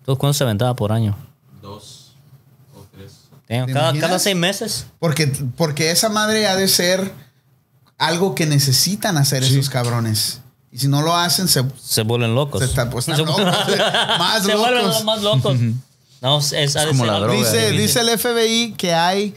Entonces, 0.01 0.19
¿Cuánto 0.19 0.33
se 0.35 0.45
aventaba 0.45 0.75
por 0.75 0.91
año? 0.93 1.17
Dos 1.61 2.15
o 2.75 2.85
tres. 2.93 3.13
Damn, 3.31 3.31
¿Te 3.31 3.37
Cada, 3.73 3.99
cada 3.99 4.19
seis 4.19 4.37
meses. 4.37 4.87
Porque, 4.99 5.27
porque 5.57 5.91
esa 5.91 6.09
madre 6.09 6.47
ha 6.47 6.57
de 6.57 6.69
ser 6.69 7.13
algo 7.99 8.35
que 8.35 8.47
necesitan 8.47 9.17
hacer 9.19 9.45
esos 9.45 9.69
cabrones. 9.69 10.41
Y 10.71 10.79
si 10.79 10.89
no 10.89 11.03
lo 11.03 11.15
hacen, 11.15 11.49
se, 11.49 11.63
Se 11.81 12.03
vuelven 12.03 12.35
locos. 12.35 12.61
se 12.61 12.67
están, 12.67 12.89
pues, 12.89 13.07
están 13.07 13.17
Se- 13.19 13.25
locos. 13.31 13.45
Más 14.19 14.43
se 14.43 14.55
vuelven 14.57 14.87
locos. 14.87 15.05
más 15.05 15.23
locos. 15.23 15.57
No, 16.23 16.39
es, 16.39 16.77
como 16.89 17.05
la 17.05 17.19
droga. 17.19 17.35
Dice, 17.35 17.73
dice 17.73 18.01
el 18.01 18.19
FBI 18.19 18.75
que 18.79 18.95
hay 18.95 19.35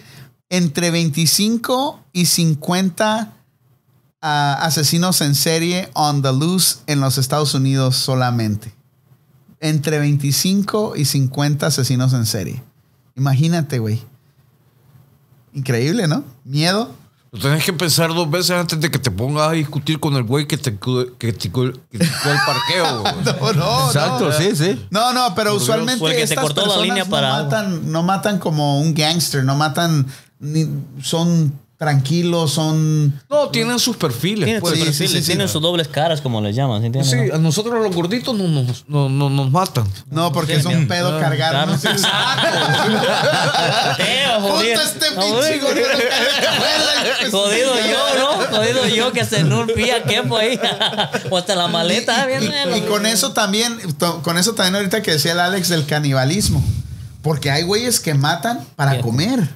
entre 0.49 0.91
25 0.91 1.99
y 2.13 2.27
50 2.27 3.33
ah, 4.21 4.57
asesinos 4.61 5.19
en 5.21 5.35
serie 5.35 5.89
on 5.93 6.21
the 6.21 6.31
loose 6.31 6.77
en 6.87 7.01
los 7.01 7.17
Estados 7.17 7.53
Unidos 7.53 7.95
solamente. 7.97 8.73
Entre 9.59 9.99
25 9.99 10.95
y 10.95 11.05
50 11.05 11.65
asesinos 11.67 12.13
en 12.13 12.25
serie. 12.25 12.63
Imagínate, 13.15 13.79
güey. 13.79 14.01
Increíble, 15.53 16.07
¿no? 16.07 16.23
Miedo. 16.43 16.91
Lo 17.31 17.39
tenés 17.41 17.65
que 17.65 17.73
pensar 17.73 18.13
dos 18.13 18.29
veces 18.29 18.51
antes 18.51 18.79
de 18.79 18.89
que 18.89 18.97
te 18.97 19.11
pongas 19.11 19.49
a 19.49 19.51
discutir 19.51 19.99
con 19.99 20.15
el 20.15 20.23
güey 20.23 20.47
que 20.47 20.57
te 20.57 20.71
que 21.17 21.33
te 21.33 21.51
cu- 21.51 21.71
que 21.89 21.97
te 21.97 22.07
cu- 22.07 22.29
el 22.29 22.39
parqueo. 22.45 23.03
No, 23.35 23.53
no, 23.53 23.87
Exacto, 23.87 24.25
no. 24.29 24.31
sí, 24.31 24.55
sí. 24.55 24.85
No, 24.89 25.11
no, 25.11 25.35
pero 25.35 25.53
usualmente 25.55 25.99
fue 25.99 26.11
el 26.11 26.15
que 26.17 26.27
te 26.27 26.33
estas 26.33 26.43
cortó 26.45 26.65
la 26.65 26.81
línea 26.81 27.03
para 27.05 27.43
matan, 27.43 27.91
no 27.91 28.03
matan 28.03 28.39
como 28.39 28.79
un 28.79 28.93
gangster, 28.93 29.43
no 29.43 29.55
matan, 29.55 30.05
ni- 30.39 30.69
son 31.01 31.53
tranquilos, 31.77 32.53
son 32.53 33.19
No, 33.30 33.49
tienen 33.49 33.80
sus 33.80 33.97
perfiles. 33.97 34.45
Tienen 34.45 34.61
pues. 34.61 34.76
sus 34.80 34.80
sí, 34.80 34.85
sí, 34.85 34.89
perfiles, 34.99 35.11
sí, 35.11 35.19
sí. 35.22 35.26
tienen 35.27 35.49
sus 35.49 35.61
dobles 35.61 35.88
caras, 35.88 36.22
como 36.22 36.39
les 36.41 36.56
llaman. 36.56 36.80
¿sí 36.81 36.88
entiendes, 36.88 37.30
no? 37.30 37.35
a 37.35 37.38
nosotros 37.38 37.84
los 37.84 37.93
gorditos 37.95 38.35
no 38.35 38.47
nos, 38.47 38.85
no, 38.88 39.10
no 39.10 39.30
nos 39.30 39.52
matan. 39.52 39.85
no 40.10 40.31
porque 40.31 40.53
es 40.56 40.61
tienen 40.64 40.81
un 40.84 40.88
miedo. 40.88 40.95
pedo 41.10 41.18
Ah, 41.18 41.19
cargar. 41.22 41.68
¿no? 41.68 41.77
claro. 41.77 41.99
Jodido. 44.41 44.81
este 44.81 45.06
pinche 45.11 45.60
gordo 45.60 45.81
Jodido 47.31 47.73
yo, 47.76 48.19
¿no? 48.19 48.57
Jodido 48.57 48.88
yo 48.88 49.11
que 49.11 49.26
se 49.26 49.43
no 49.43 49.65
qué 49.68 50.23
fue 50.27 50.41
ahí. 50.41 50.60
o 51.30 51.38
hasta 51.38 51.56
la 51.56 51.68
maleta. 51.68 52.23
Y, 52.26 52.27
bien, 52.39 52.53
y- 52.73 52.77
y 52.77 52.81
con 52.81 53.06
eso 53.06 53.31
también, 53.34 53.77
to- 53.97 54.22
con 54.22 54.38
eso 54.38 54.53
también 54.53 54.76
ahorita 54.76 55.02
que 55.02 55.11
decía 55.11 55.34
el 55.34 55.39
Alex 55.39 55.69
del 55.69 55.85
canibalismo. 55.85 56.64
Porque 57.22 57.49
hay 57.49 57.64
güeyes 57.64 57.99
que 57.99 58.14
matan 58.14 58.65
para 58.76 59.02
comer. 59.02 59.49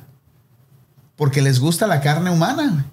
Porque 1.20 1.41
les 1.41 1.60
gusta 1.60 1.86
la 1.86 2.00
carne 2.00 2.30
humana. 2.32 2.86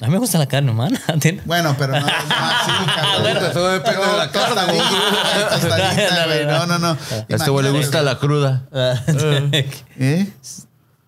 A 0.00 0.06
mí 0.06 0.12
me 0.12 0.18
gusta 0.18 0.38
la 0.38 0.46
carne 0.46 0.70
humana. 0.70 0.98
Bueno, 1.44 1.76
pero 1.78 1.92
no, 1.92 2.00
no 2.00 2.06
así, 2.06 2.70
cabrón. 2.96 3.22
bueno. 3.22 3.40
Todo 3.52 3.68
depende 3.68 4.00
de 4.06 4.16
la 4.16 4.30
carne, 4.30 4.64
güey. 4.66 4.78
Tostadita, 4.78 5.48
tostadita, 5.50 6.26
güey. 6.26 6.46
No, 6.46 6.66
no, 6.66 6.78
no. 6.78 6.88
A 6.88 6.96
este 7.28 7.50
güey 7.50 7.64
le 7.66 7.70
gusta 7.72 8.00
la 8.00 8.18
cruda. 8.18 8.62
¿Eh? 8.72 10.32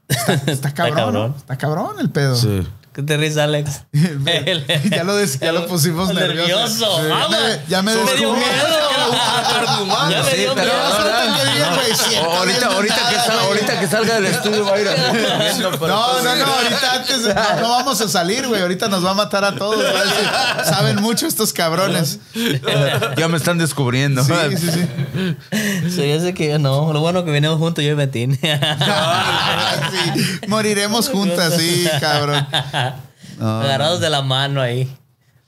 Está, 0.08 0.34
está 0.34 0.74
cabrón. 0.74 0.96
cabrón. 0.96 1.34
Está 1.38 1.56
cabrón 1.56 1.96
el 2.00 2.10
pedo. 2.10 2.36
Sí. 2.36 2.68
¿Qué 2.98 3.04
te 3.04 3.16
ríes, 3.16 3.36
Alex? 3.36 3.82
ya 4.90 5.04
lo, 5.04 5.14
des- 5.14 5.38
ya 5.38 5.52
lo 5.52 5.68
pusimos 5.68 6.12
nervioso. 6.12 6.48
Nervioso. 6.48 6.98
Sí. 6.98 7.06
Ya 7.08 7.28
me, 7.28 7.60
ya 7.68 7.82
me 7.82 7.92
descubrí. 7.94 8.10
me 8.16 8.18
dio 8.18 8.32
miedo. 8.34 8.48
Ahorita, 12.32 12.68
que 12.68 13.16
nada, 13.16 13.24
sal- 13.24 13.36
güey. 13.36 13.46
ahorita 13.46 13.80
que 13.80 13.86
salga 13.86 14.14
del 14.16 14.26
estudio 14.26 14.64
va 14.64 14.74
a 14.74 14.80
ir 14.80 14.88
a 14.88 14.96
No, 14.96 16.22
no, 16.22 16.36
no, 16.36 16.44
ahorita 16.44 16.92
antes 16.92 17.20
no, 17.22 17.60
no 17.60 17.68
vamos 17.70 18.00
a 18.00 18.08
salir, 18.08 18.48
güey. 18.48 18.62
Ahorita 18.62 18.88
nos 18.88 19.04
va 19.04 19.12
a 19.12 19.14
matar 19.14 19.44
a 19.44 19.54
todos. 19.54 19.78
va 19.78 20.00
a 20.00 20.04
decir, 20.04 20.28
Saben 20.64 21.00
mucho 21.00 21.28
estos 21.28 21.52
cabrones. 21.52 22.18
Ya 23.16 23.28
me 23.28 23.36
están 23.36 23.58
descubriendo. 23.58 24.24
Sí, 24.24 24.32
sí, 24.56 24.70
sí. 24.72 24.88
Sí, 25.94 26.08
yo 26.10 26.20
sé 26.20 26.34
que 26.34 26.58
no. 26.58 26.92
Lo 26.92 27.00
bueno 27.00 27.24
que 27.24 27.30
venimos 27.30 27.58
juntos 27.58 27.84
yo 27.84 27.92
y 27.92 27.94
Betín. 27.94 28.38
Sí, 28.42 28.48
Moriremos 30.48 31.08
juntas, 31.08 31.54
sí, 31.56 31.88
cabrón. 32.00 32.46
Agarrados 33.40 34.00
de 34.00 34.10
la 34.10 34.22
mano 34.22 34.60
ahí. 34.60 34.94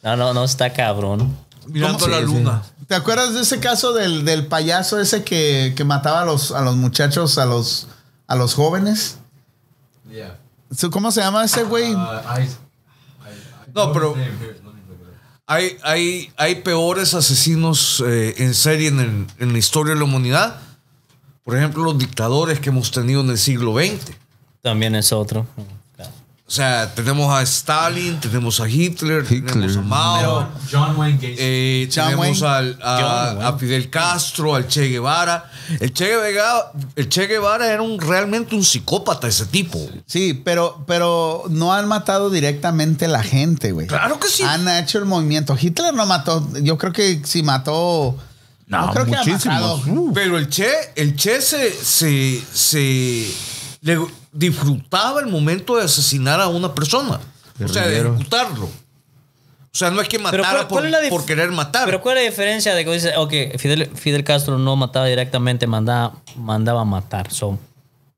No, 0.02 0.16
no, 0.16 0.32
no 0.34 0.44
está 0.44 0.72
cabrón. 0.72 1.36
Mirando 1.66 2.06
la 2.08 2.18
Sí, 2.18 2.24
luna. 2.24 2.62
¿Te 2.88 2.94
acuerdas 2.94 3.34
de 3.34 3.42
ese 3.42 3.60
caso 3.60 3.92
del, 3.92 4.24
del 4.24 4.46
payaso 4.46 4.98
ese 4.98 5.22
que, 5.22 5.74
que 5.76 5.84
mataba 5.84 6.22
a 6.22 6.24
los, 6.24 6.50
a 6.52 6.60
los 6.62 6.76
muchachos, 6.76 7.38
a 7.38 7.44
los, 7.46 7.86
a 8.26 8.34
los 8.34 8.54
jóvenes? 8.54 9.18
Yeah. 10.10 10.36
¿Cómo 10.90 11.12
se 11.12 11.20
llama 11.20 11.44
ese 11.44 11.62
güey? 11.64 11.94
Uh, 11.94 11.98
I, 11.98 12.42
I, 12.42 12.44
I 12.44 13.72
No, 13.74 13.92
pero-. 13.92 14.16
Hay, 15.46 15.76
hay, 15.82 16.32
hay 16.36 16.54
peores 16.56 17.12
asesinos 17.14 18.02
eh, 18.06 18.34
en 18.38 18.54
serie 18.54 18.88
en, 18.88 19.00
el- 19.00 19.26
en 19.38 19.52
la 19.52 19.58
historia 19.58 19.94
de 19.94 19.98
la 19.98 20.04
humanidad. 20.04 20.56
Por 21.44 21.56
ejemplo, 21.56 21.82
los 21.82 21.98
dictadores 21.98 22.60
que 22.60 22.68
hemos 22.70 22.90
tenido 22.92 23.20
en 23.20 23.30
el 23.30 23.38
siglo 23.38 23.74
XX. 23.74 24.12
También 24.62 24.94
es 24.94 25.12
otro. 25.12 25.46
O 26.50 26.52
sea, 26.52 26.92
tenemos 26.92 27.32
a 27.32 27.42
Stalin, 27.42 28.18
tenemos 28.18 28.58
a 28.58 28.68
Hitler, 28.68 29.24
tenemos 29.24 29.76
a 29.76 29.82
Mao, 29.82 30.48
John 30.68 30.96
Wayne 30.96 31.18
eh, 31.22 31.88
John 31.94 32.06
tenemos 32.06 32.40
Wayne. 32.42 32.56
al- 32.56 32.78
a, 32.82 32.96
John 33.00 33.36
Wayne. 33.36 33.44
a 33.54 33.56
Fidel 33.56 33.88
Castro, 33.88 34.56
al 34.56 34.66
Che 34.66 34.88
Guevara. 34.88 35.48
El 35.78 35.92
Che 35.92 36.06
Guevara, 36.08 36.72
el 36.96 37.08
che 37.08 37.26
Guevara 37.28 37.70
era 37.72 37.80
un, 37.82 38.00
realmente 38.00 38.56
un 38.56 38.64
psicópata 38.64 39.28
ese 39.28 39.46
tipo. 39.46 39.78
Sí, 40.06 40.34
pero, 40.34 40.82
pero 40.88 41.44
no 41.50 41.72
han 41.72 41.86
matado 41.86 42.30
directamente 42.30 43.06
la 43.06 43.22
gente, 43.22 43.70
güey. 43.70 43.86
Claro 43.86 44.18
que 44.18 44.26
sí. 44.26 44.42
Han 44.42 44.66
hecho 44.66 44.98
el 44.98 45.04
movimiento. 45.04 45.56
Hitler 45.56 45.94
no 45.94 46.04
mató. 46.04 46.44
Yo 46.60 46.76
creo 46.76 46.92
que 46.92 47.22
si 47.24 47.44
mató. 47.44 48.16
No, 48.66 48.90
creo 48.92 49.06
que 49.06 49.14
ha 49.14 49.24
matado. 49.24 49.80
Pero 50.12 50.36
el 50.36 50.48
Che, 50.48 50.68
el 50.96 51.14
Che 51.14 51.40
se, 51.42 51.70
se, 51.72 52.42
se 52.52 53.32
le 53.82 54.00
disfrutaba 54.32 55.20
el 55.20 55.26
momento 55.26 55.76
de 55.76 55.84
asesinar 55.84 56.40
a 56.40 56.48
una 56.48 56.74
persona. 56.74 57.20
O 57.62 57.68
sea, 57.68 57.86
de 57.86 58.00
ejecutarlo. 58.00 58.64
O 59.72 59.76
sea, 59.76 59.90
no 59.90 60.00
es 60.00 60.08
que 60.08 60.18
matara 60.18 60.42
¿cuál- 60.42 60.58
por, 60.60 60.68
cuál 60.68 60.86
es 60.86 60.90
la 60.92 61.00
dif- 61.00 61.10
por 61.10 61.24
querer 61.24 61.50
matar. 61.52 61.84
Pero 61.84 62.00
¿cuál 62.00 62.16
es 62.18 62.24
la 62.24 62.30
diferencia 62.30 62.74
de 62.74 62.84
que 62.84 62.92
dice, 62.92 63.12
ok, 63.16 63.32
Fidel, 63.58 63.88
Fidel 63.94 64.24
Castro 64.24 64.58
no 64.58 64.74
mataba 64.76 65.06
directamente, 65.06 65.66
mandaba, 65.68 66.14
mandaba 66.36 66.80
a 66.80 66.84
matar? 66.84 67.30
So, 67.32 67.56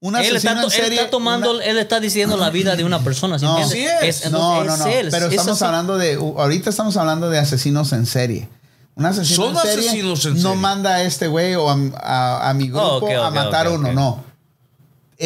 Un 0.01 0.17
él, 0.17 0.37
está, 0.37 0.53
en 0.53 0.59
él 0.59 0.71
serie. 0.71 0.99
está 0.99 1.11
tomando, 1.11 1.53
una- 1.57 1.65
él 1.65 1.77
está 1.79 2.01
diciendo 2.01 2.37
la 2.39 2.49
vida 2.51 2.75
de 2.75 2.85
una 2.85 3.01
persona, 3.05 3.39
¿sí 3.39 3.45
No. 3.45 3.59
Así 3.59 3.85
es. 3.85 4.31
no, 4.31 4.65
no, 4.65 4.77
no. 4.77 4.87
es 4.87 4.97
él, 4.97 5.09
pero 5.11 5.27
es 5.27 5.33
estamos 5.35 5.61
hablando 5.61 5.99
de. 5.99 6.15
Ahorita 6.15 6.71
estamos 6.71 6.97
hablando 6.97 7.29
de 7.29 7.39
asesinos 7.39 7.93
en 7.93 8.07
serie. 8.07 8.49
Un 8.95 9.05
asesino 9.07 9.37
Son 9.45 9.57
en 9.57 9.63
serie 9.63 9.89
asesinos 9.89 10.25
en 10.27 10.35
no 10.35 10.41
serie. 10.51 10.57
manda 10.57 10.95
a 10.95 11.03
este 11.03 11.27
güey 11.27 11.55
o 11.55 11.69
a, 11.69 11.77
a- 12.03 12.49
a 12.51 12.55
mi 12.55 12.69
grupo 12.69 13.07
Oh, 13.07 13.23
a 13.25 13.31
matar 13.31 13.67
ok, 13.67 13.75
uno. 13.79 13.89
ok. 13.89 13.95
No. 13.95 14.25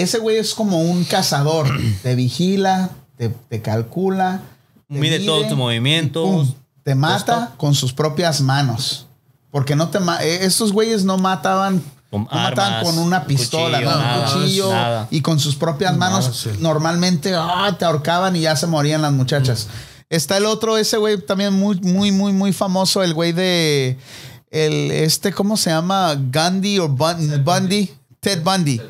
Ese 0.02 0.18
güey 0.18 0.36
es 0.36 0.54
como 0.54 0.80
un 0.80 1.04
cazador. 1.04 1.68
te 2.02 2.14
vigila, 2.14 2.90
te, 3.16 3.28
te 3.30 3.62
calcula. 3.62 4.42
te 4.88 4.98
Mide 4.98 5.20
todos 5.20 5.48
tus 5.48 5.56
movimientos. 5.56 6.54
te 6.82 6.94
mata 6.94 7.52
con 7.56 7.74
sus 7.74 7.92
propias 7.92 8.40
manos. 8.40 9.06
Porque 9.50 9.74
no 9.74 9.88
te 9.88 9.98
eh, 10.20 10.40
estos 10.42 10.72
güeyes 10.72 11.04
no 11.04 11.16
mataban. 11.18 11.82
Con 12.10 12.22
no 12.24 12.28
mataban 12.30 12.84
con 12.84 12.98
una 12.98 13.24
pistola, 13.24 13.78
cuchillo, 13.78 13.90
no, 13.90 13.96
un 13.96 14.02
nada, 14.04 14.32
cuchillo 14.34 14.70
nada. 14.70 15.08
y 15.10 15.20
con 15.22 15.40
sus 15.40 15.56
propias 15.56 15.96
manos 15.96 16.30
sí. 16.36 16.50
normalmente 16.60 17.34
ah, 17.34 17.74
te 17.76 17.84
ahorcaban 17.84 18.36
y 18.36 18.42
ya 18.42 18.54
se 18.54 18.66
morían 18.68 19.02
las 19.02 19.12
muchachas. 19.12 19.66
Está 20.08 20.36
el 20.36 20.46
otro, 20.46 20.76
ese 20.76 20.98
güey 20.98 21.20
también 21.20 21.52
muy, 21.54 21.80
muy, 21.80 22.12
muy, 22.12 22.32
muy 22.32 22.52
famoso, 22.52 23.02
el 23.02 23.12
güey 23.12 23.32
de 23.32 23.98
el 24.50 24.92
este, 24.92 25.32
¿cómo 25.32 25.56
se 25.56 25.70
llama? 25.70 26.16
Gandhi 26.30 26.78
o 26.78 26.88
Bun- 26.88 27.42
Bundy, 27.42 27.92
Ted 28.20 28.42
Bundy. 28.44 28.80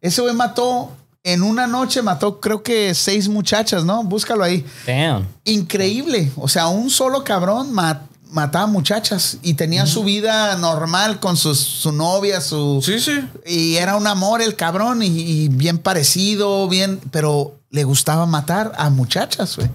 Ese 0.00 0.20
güey 0.22 0.34
mató 0.34 0.90
en 1.22 1.42
una 1.42 1.66
noche 1.66 2.00
mató 2.00 2.40
creo 2.40 2.62
que 2.62 2.94
seis 2.94 3.28
muchachas, 3.28 3.84
¿no? 3.84 4.02
Búscalo 4.04 4.42
ahí. 4.42 4.64
Damn. 4.86 5.26
Increíble, 5.44 6.32
o 6.36 6.48
sea, 6.48 6.68
un 6.68 6.88
solo 6.90 7.22
cabrón 7.24 7.72
ma- 7.72 8.02
mataba 8.30 8.66
muchachas 8.66 9.36
y 9.42 9.54
tenía 9.54 9.84
su 9.86 10.02
vida 10.04 10.56
normal 10.56 11.20
con 11.20 11.36
sus- 11.36 11.58
su 11.58 11.92
novia, 11.92 12.40
su 12.40 12.80
Sí, 12.82 12.98
sí. 13.00 13.20
y 13.44 13.74
era 13.76 13.96
un 13.96 14.06
amor 14.06 14.40
el 14.40 14.56
cabrón 14.56 15.02
y, 15.02 15.08
y 15.08 15.48
bien 15.48 15.78
parecido, 15.78 16.66
bien, 16.68 17.00
pero 17.10 17.56
le 17.70 17.84
gustaba 17.84 18.24
matar 18.26 18.72
a 18.78 18.88
muchachas, 18.88 19.56
güey. 19.56 19.68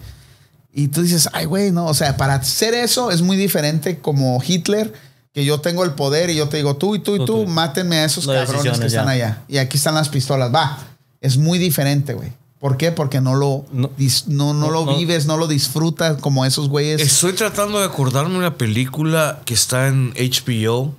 Y 0.73 0.87
tú 0.89 1.03
dices, 1.03 1.29
ay, 1.33 1.45
güey, 1.45 1.71
no, 1.71 1.85
o 1.85 1.93
sea, 1.93 2.17
para 2.17 2.35
hacer 2.35 2.73
eso 2.73 3.11
es 3.11 3.21
muy 3.21 3.37
diferente 3.37 3.99
como 3.99 4.41
Hitler, 4.45 4.93
que 5.35 5.43
yo 5.45 5.59
tengo 5.59 5.83
el 5.83 5.91
poder 5.91 6.29
y 6.31 6.35
yo 6.35 6.47
te 6.49 6.57
digo, 6.57 6.77
tú 6.77 6.95
y 6.95 6.99
tú 6.99 7.15
y 7.15 7.19
Tú, 7.19 7.25
tú, 7.25 7.43
tú. 7.43 7.47
mátenme 7.47 7.97
a 7.97 8.05
esos 8.05 8.25
cabrones 8.25 8.79
que 8.79 8.87
están 8.87 9.05
ya. 9.05 9.11
allá. 9.11 9.43
Y 9.49 9.57
aquí 9.57 9.75
están 9.77 9.93
las 9.93 10.07
pistolas, 10.09 10.51
va. 10.55 10.79
Es 11.21 11.37
muy 11.37 11.59
diferente, 11.59 12.13
güey. 12.13 12.31
¿Por 12.57 12.77
qué? 12.77 12.93
Porque 12.93 13.19
no 13.19 13.35
lo, 13.35 13.65
No. 13.73 13.89
dis- 13.97 14.27
no, 14.27 14.53
no 14.53 14.71
lo 14.71 14.85
no. 14.85 14.95
vives, 14.97 15.25
no 15.25 15.35
lo 15.35 15.47
disfrutas 15.47 16.17
como 16.21 16.45
esos 16.45 16.69
güeyes. 16.69 17.01
Estoy 17.01 17.33
tratando 17.33 17.79
de 17.79 17.85
acordarme 17.85 18.31
de 18.31 18.39
una 18.39 18.55
película 18.57 19.41
que 19.45 19.53
está 19.53 19.87
en 19.89 20.13
HBO. 20.15 20.95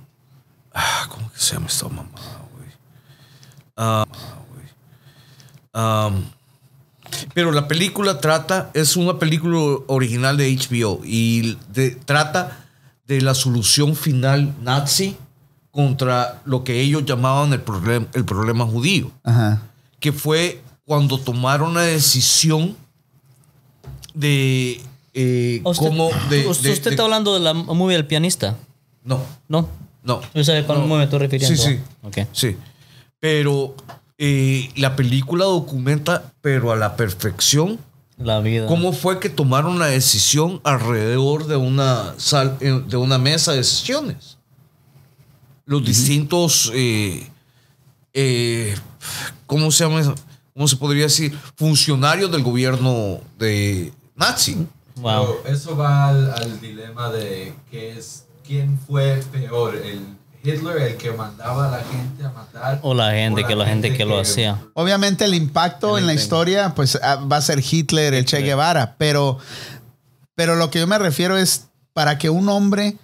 Ah, 0.71 1.07
¿Cómo 1.09 1.31
que 1.31 1.39
se 1.39 1.55
llama 1.55 1.65
esta 1.67 1.87
mamá, 1.89 2.03
güey? 2.55 2.69
Ah, 3.75 4.05
güey. 4.53 4.65
Am, 5.73 6.25
pero 7.33 7.51
la 7.51 7.67
película 7.67 8.21
trata, 8.21 8.69
es 8.75 8.95
una 8.95 9.17
película 9.17 9.57
original 9.87 10.37
de 10.37 10.51
HBO 10.55 11.01
y 11.03 11.57
de- 11.73 11.91
trata 12.05 12.65
de 13.07 13.21
la 13.21 13.33
solución 13.33 13.95
final 13.95 14.53
nazi 14.61 15.15
contra 15.71 16.41
lo 16.45 16.63
que 16.63 16.81
ellos 16.81 17.05
llamaban 17.05 17.53
el, 17.53 17.63
problem- 17.63 18.07
el 18.13 18.25
problema 18.25 18.65
judío 18.65 19.11
Ajá. 19.23 19.61
que 19.99 20.11
fue 20.11 20.61
cuando 20.85 21.17
tomaron 21.19 21.73
la 21.73 21.81
decisión 21.81 22.75
de 24.13 24.81
eh, 25.13 25.61
¿Usted, 25.63 25.87
cómo 25.87 26.09
de, 26.29 26.47
usted, 26.47 26.63
de- 26.69 26.73
usted 26.73 26.83
de- 26.83 26.89
está 26.91 27.03
hablando 27.03 27.33
de 27.33 27.39
la 27.39 27.53
movie 27.53 27.95
del 27.95 28.05
pianista? 28.05 28.55
no 29.03 29.21
¿No? 29.47 29.69
no 30.03 30.21
¿Yo 30.33 30.43
sabe 30.43 30.63
cuál 30.65 30.79
no. 30.79 30.85
movie 30.87 30.99
me 30.99 31.03
estoy 31.05 31.19
refiriendo? 31.19 31.55
sí 31.63 31.75
sí 31.75 31.79
Ok. 32.03 32.17
sí 32.33 32.55
pero 33.19 33.75
eh, 34.17 34.69
la 34.75 34.95
película 34.95 35.45
documenta 35.45 36.33
pero 36.41 36.71
a 36.71 36.75
la 36.75 36.95
perfección 36.95 37.79
La 38.17 38.39
vida. 38.39 38.65
cómo 38.67 38.93
fue 38.93 39.19
que 39.19 39.29
tomaron 39.29 39.77
la 39.79 39.87
decisión 39.87 40.59
alrededor 40.63 41.45
de 41.47 41.55
una 41.55 42.15
sal- 42.17 42.57
eh, 42.61 42.81
de 42.87 42.97
una 42.97 43.17
mesa 43.17 43.51
de 43.53 43.63
sesiones 43.63 44.37
los 45.65 45.85
distintos 45.85 46.71
eh, 46.73 47.29
eh, 48.13 48.75
cómo 49.45 49.69
se 49.71 49.83
llama 49.83 49.99
eso? 50.01 50.15
cómo 50.53 50.67
se 50.67 50.77
podría 50.77 51.03
decir 51.03 51.37
funcionarios 51.55 52.31
del 52.31 52.41
gobierno 52.43 53.19
de 53.37 53.93
nazi 54.15 54.65
Wow. 54.99 55.37
Pero 55.43 55.55
eso 55.55 55.77
va 55.77 56.07
al, 56.09 56.31
al 56.33 56.59
dilema 56.59 57.11
de 57.11 57.53
qué 57.69 57.91
es, 57.91 58.25
quién 58.43 58.79
fue 58.87 59.21
peor, 59.31 59.75
el 59.75 59.99
Hitler, 60.47 60.77
el 60.77 60.97
que 60.97 61.11
mandaba 61.11 61.67
a 61.67 61.71
la 61.71 61.83
gente 61.83 62.23
a 62.23 62.29
matar, 62.29 62.79
O 62.81 62.93
la 62.93 63.11
gente, 63.11 63.43
que 63.45 63.55
la 63.55 63.65
gente 63.65 63.93
que 63.95 64.05
lo 64.05 64.19
hacía. 64.19 64.59
Obviamente 64.73 65.25
el 65.25 65.33
impacto 65.33 65.97
en 65.97 66.05
la 66.07 66.13
historia 66.13 66.73
pues 66.75 66.97
ah, 67.01 67.15
va 67.17 67.37
a 67.37 67.41
ser 67.41 67.59
Hitler, 67.59 68.13
el 68.13 68.25
Che 68.25 68.41
Guevara, 68.41 68.95
pero, 68.97 69.37
pero 70.35 70.55
lo 70.55 70.69
que 70.69 70.79
yo 70.79 70.87
me 70.87 70.97
refiero 70.97 71.37
es 71.37 71.67
para 71.93 72.17
que 72.17 72.29
un 72.29 72.47
hombre 72.49 72.95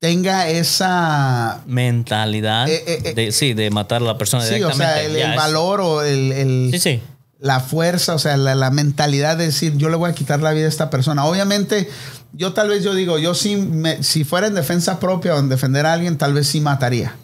tenga 0.00 0.48
esa... 0.48 1.60
Mentalidad. 1.66 2.68
Eh, 2.68 2.82
eh, 2.86 3.02
eh, 3.04 3.14
de, 3.14 3.32
sí, 3.32 3.52
de 3.54 3.70
matar 3.70 4.00
a 4.00 4.04
la 4.04 4.16
persona 4.18 4.44
Sí, 4.44 4.54
o 4.54 4.54
directamente. 4.56 4.84
sea, 4.94 5.02
el, 5.02 5.16
el 5.16 5.36
valor 5.36 5.80
o 5.80 6.02
el, 6.02 6.32
el- 6.32 6.68
Sí, 6.72 6.78
sí. 6.78 7.02
La 7.40 7.60
fuerza, 7.60 8.14
o 8.14 8.18
sea, 8.18 8.36
la, 8.36 8.54
la 8.54 8.70
mentalidad 8.70 9.36
de 9.36 9.46
decir, 9.46 9.76
yo 9.76 9.88
le 9.88 9.96
voy 9.96 10.10
a 10.10 10.14
quitar 10.14 10.40
la 10.40 10.52
vida 10.52 10.66
a 10.66 10.68
esta 10.68 10.90
persona. 10.90 11.24
Obviamente, 11.24 11.88
yo 12.32 12.52
tal 12.52 12.68
vez 12.68 12.82
yo 12.82 12.94
digo, 12.94 13.18
yo 13.18 13.34
sí, 13.34 13.56
me- 13.56 14.02
si 14.02 14.24
fuera 14.24 14.48
en 14.48 14.54
defensa 14.54 14.98
propia 14.98 15.34
o 15.34 15.38
en 15.38 15.48
defender 15.48 15.86
a 15.86 15.92
alguien, 15.92 16.18
tal 16.18 16.32
vez 16.34 16.48
sí 16.48 16.60
mataría. 16.60 17.14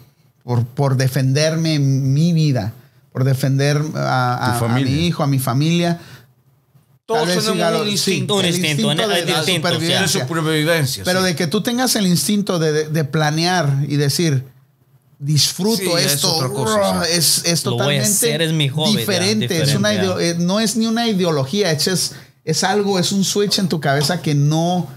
Por, 0.43 0.63
por 0.65 0.95
defenderme 0.95 1.79
mi 1.79 2.31
vida, 2.33 2.71
por 3.11 3.23
defender 3.23 3.81
a, 3.95 4.59
mi 4.75 5.07
hijo, 5.07 5.23
a 5.23 5.27
mi 5.27 5.39
familia. 5.39 5.99
Todos 7.07 7.27
un 7.29 7.41
sí, 7.85 7.91
instinto. 7.91 8.35
Un 8.35 8.45
el 8.45 8.55
instinto, 8.55 8.81
instinto 8.93 9.07
de 9.07 9.19
es 9.19 9.25
la 9.29 9.35
distinto, 9.37 9.67
o 9.67 9.71
sea. 9.71 9.79
de 9.79 10.07
supervivencia. 10.07 10.27
supervivencia. 10.27 11.03
Pero 11.03 11.19
sí. 11.21 11.25
de 11.27 11.35
que 11.35 11.47
tú 11.47 11.61
tengas 11.61 11.95
el 11.95 12.07
instinto 12.07 12.57
de, 12.57 12.71
de- 12.71 12.87
de 12.89 13.03
planear 13.03 13.69
y 13.87 13.95
decir, 13.97 14.43
disfruto 15.19 15.77
Sí, 15.77 15.89
ya 15.91 15.99
es 15.99 16.13
esto, 16.13 16.35
otra 16.35 16.49
cosa, 16.49 16.75
¡ruah! 16.77 17.05
sí. 17.05 17.11
es, 17.13 17.45
es 17.45 17.63
totalmente 17.63 18.03
hacer, 18.09 18.41
es 18.41 18.51
mi 18.53 18.69
hobby, 18.69 18.93
ya, 18.93 18.99
diferente. 18.99 19.61
es 19.61 19.75
una 19.75 19.93
ideo- 19.93 20.19
eh, 20.19 20.35
no 20.37 20.59
es 20.59 20.75
ni 20.75 20.87
una 20.87 21.07
ideología, 21.07 21.71
es, 21.71 22.11
es 22.43 22.63
algo, 22.63 22.99
es 22.99 23.11
un 23.11 23.23
switch 23.23 23.59
en 23.59 23.69
tu 23.69 23.79
cabeza 23.79 24.21
que 24.21 24.35
no, 24.35 24.87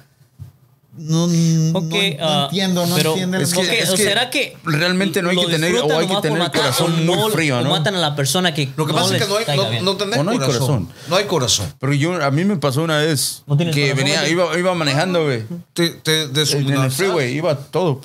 no, 0.99 1.27
no- 1.27 1.79
Ok, 1.79 1.93
no 2.19 2.27
ah, 2.29 2.43
entiendo, 2.45 2.87
no 2.87 2.97
pero- 2.97 3.11
entiendo. 3.11 3.37
el- 3.37 3.43
Es 3.45 3.53
que- 3.55 3.61
Ok, 3.61 3.67
es 3.71 3.91
¿o 3.91 3.95
que 3.97 4.03
será 4.03 4.31
que 4.31 4.57
realmente 4.65 5.23
no 5.23 5.31
hay 5.31 5.37
que 5.37 5.47
tener- 5.47 5.75
o 5.77 5.99
hay 5.99 6.07
que 6.07 6.17
tener 6.17 6.33
el 6.33 6.39
matar, 6.39 6.61
corazón 6.63 6.93
o 6.93 6.97
muy 6.97 7.17
no- 7.17 7.29
frío, 7.31 7.59
o 7.59 7.63
¿no? 7.63 7.71
matan 7.71 7.95
a 7.95 7.99
la 7.99 8.15
persona 8.17 8.53
que 8.55 8.69
Lo 8.77 8.87
que 8.87 8.93
no 8.93 8.99
pasa 8.99 9.17
es 9.17 9.23
que 9.23 9.29
no 9.29 9.37
hay, 9.37 9.45
no, 9.79 9.83
no 9.93 9.97
tenés 9.97 10.17
no 10.19 10.33
corazón. 10.33 10.47
corazón. 10.49 10.89
No 11.09 11.17
hay 11.17 11.25
corazón. 11.25 11.75
Pero 11.79 11.93
yo, 11.95 12.23
a 12.25 12.31
mí 12.31 12.45
me 12.45 12.57
pasó 12.57 12.83
una 12.83 12.99
vez 12.99 13.43
¿No 13.47 13.57
que 13.57 13.65
corazón, 13.71 13.97
venía, 13.97 14.29
iba, 14.29 14.59
iba 14.59 14.75
manejando, 14.75 15.25
güey. 15.25 15.45
Te, 15.73 15.91
te 15.91 16.23
En 16.23 16.69
el 16.71 16.91
freeway, 16.91 17.35
iba 17.37 17.55
todo. 17.57 18.01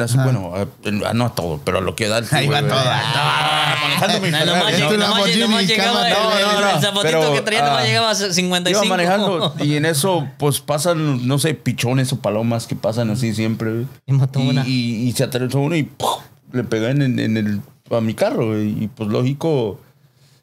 así, 0.00 0.16
bueno, 0.18 0.52
a- 0.54 1.12
no 1.14 1.24
a 1.26 1.34
todo, 1.34 1.60
pero 1.64 1.78
a 1.78 1.80
lo 1.80 1.94
que 1.96 2.08
da 2.08 2.18
el 2.18 2.24
Ahí 2.24 2.46
freeway. 2.46 2.62
va 2.62 2.68
güey. 2.68 2.70
todo. 2.70 2.90
Ah, 2.92 3.76
manejando 3.82 4.20
mi 4.20 4.30
No, 4.30 4.38
Ferrari, 4.38 4.78
¿no? 4.82 4.90
el, 4.90 4.98
No, 4.98 5.06
no, 5.06 6.60
no, 6.74 6.80
zapatito 6.80 7.32
que 7.34 7.40
traía, 7.42 7.62
nomás 7.64 7.82
ah, 7.82 7.86
llegaba 7.86 8.10
a 8.10 8.14
55. 8.14 8.84
Iba 8.84 8.96
manejando 8.96 9.54
y 9.60 9.76
en 9.76 9.86
eso, 9.86 10.26
pues 10.38 10.60
pasan, 10.60 11.26
no 11.26 11.38
sé, 11.38 11.54
pichones 11.54 12.12
o 12.12 12.16
palomas 12.32 12.66
que 12.66 12.74
pasan 12.76 13.10
así 13.10 13.34
siempre. 13.34 13.70
güey. 13.72 13.86
Y 14.06 14.12
mató 14.12 14.40
una. 14.40 14.66
Y, 14.66 15.08
y 15.08 15.12
se 15.12 15.24
atravesó 15.24 15.60
uno 15.60 15.76
y 15.76 15.82
¡pum! 15.82 16.08
le 16.52 16.64
pegan 16.64 17.02
en, 17.02 17.18
en 17.18 17.36
el, 17.36 17.60
a 17.90 18.00
mi 18.00 18.14
carro. 18.14 18.48
güey. 18.48 18.84
Y 18.84 18.88
pues 18.88 19.08
lógico, 19.10 19.78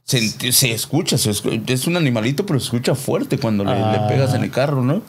se, 0.04 0.20
se 0.52 0.72
escucha, 0.72 1.18
se 1.18 1.32
es 1.32 1.88
un 1.88 1.98
animalito, 1.98 2.46
pero 2.46 2.60
se 2.60 2.66
escucha 2.66 2.96
fuerte 2.96 3.38
cuando 3.38 3.64
le, 3.64 3.74
le 3.92 4.00
pegas 4.08 4.34
en 4.34 4.44
el 4.44 4.52
carro, 4.52 4.84
¿no? 4.84 5.02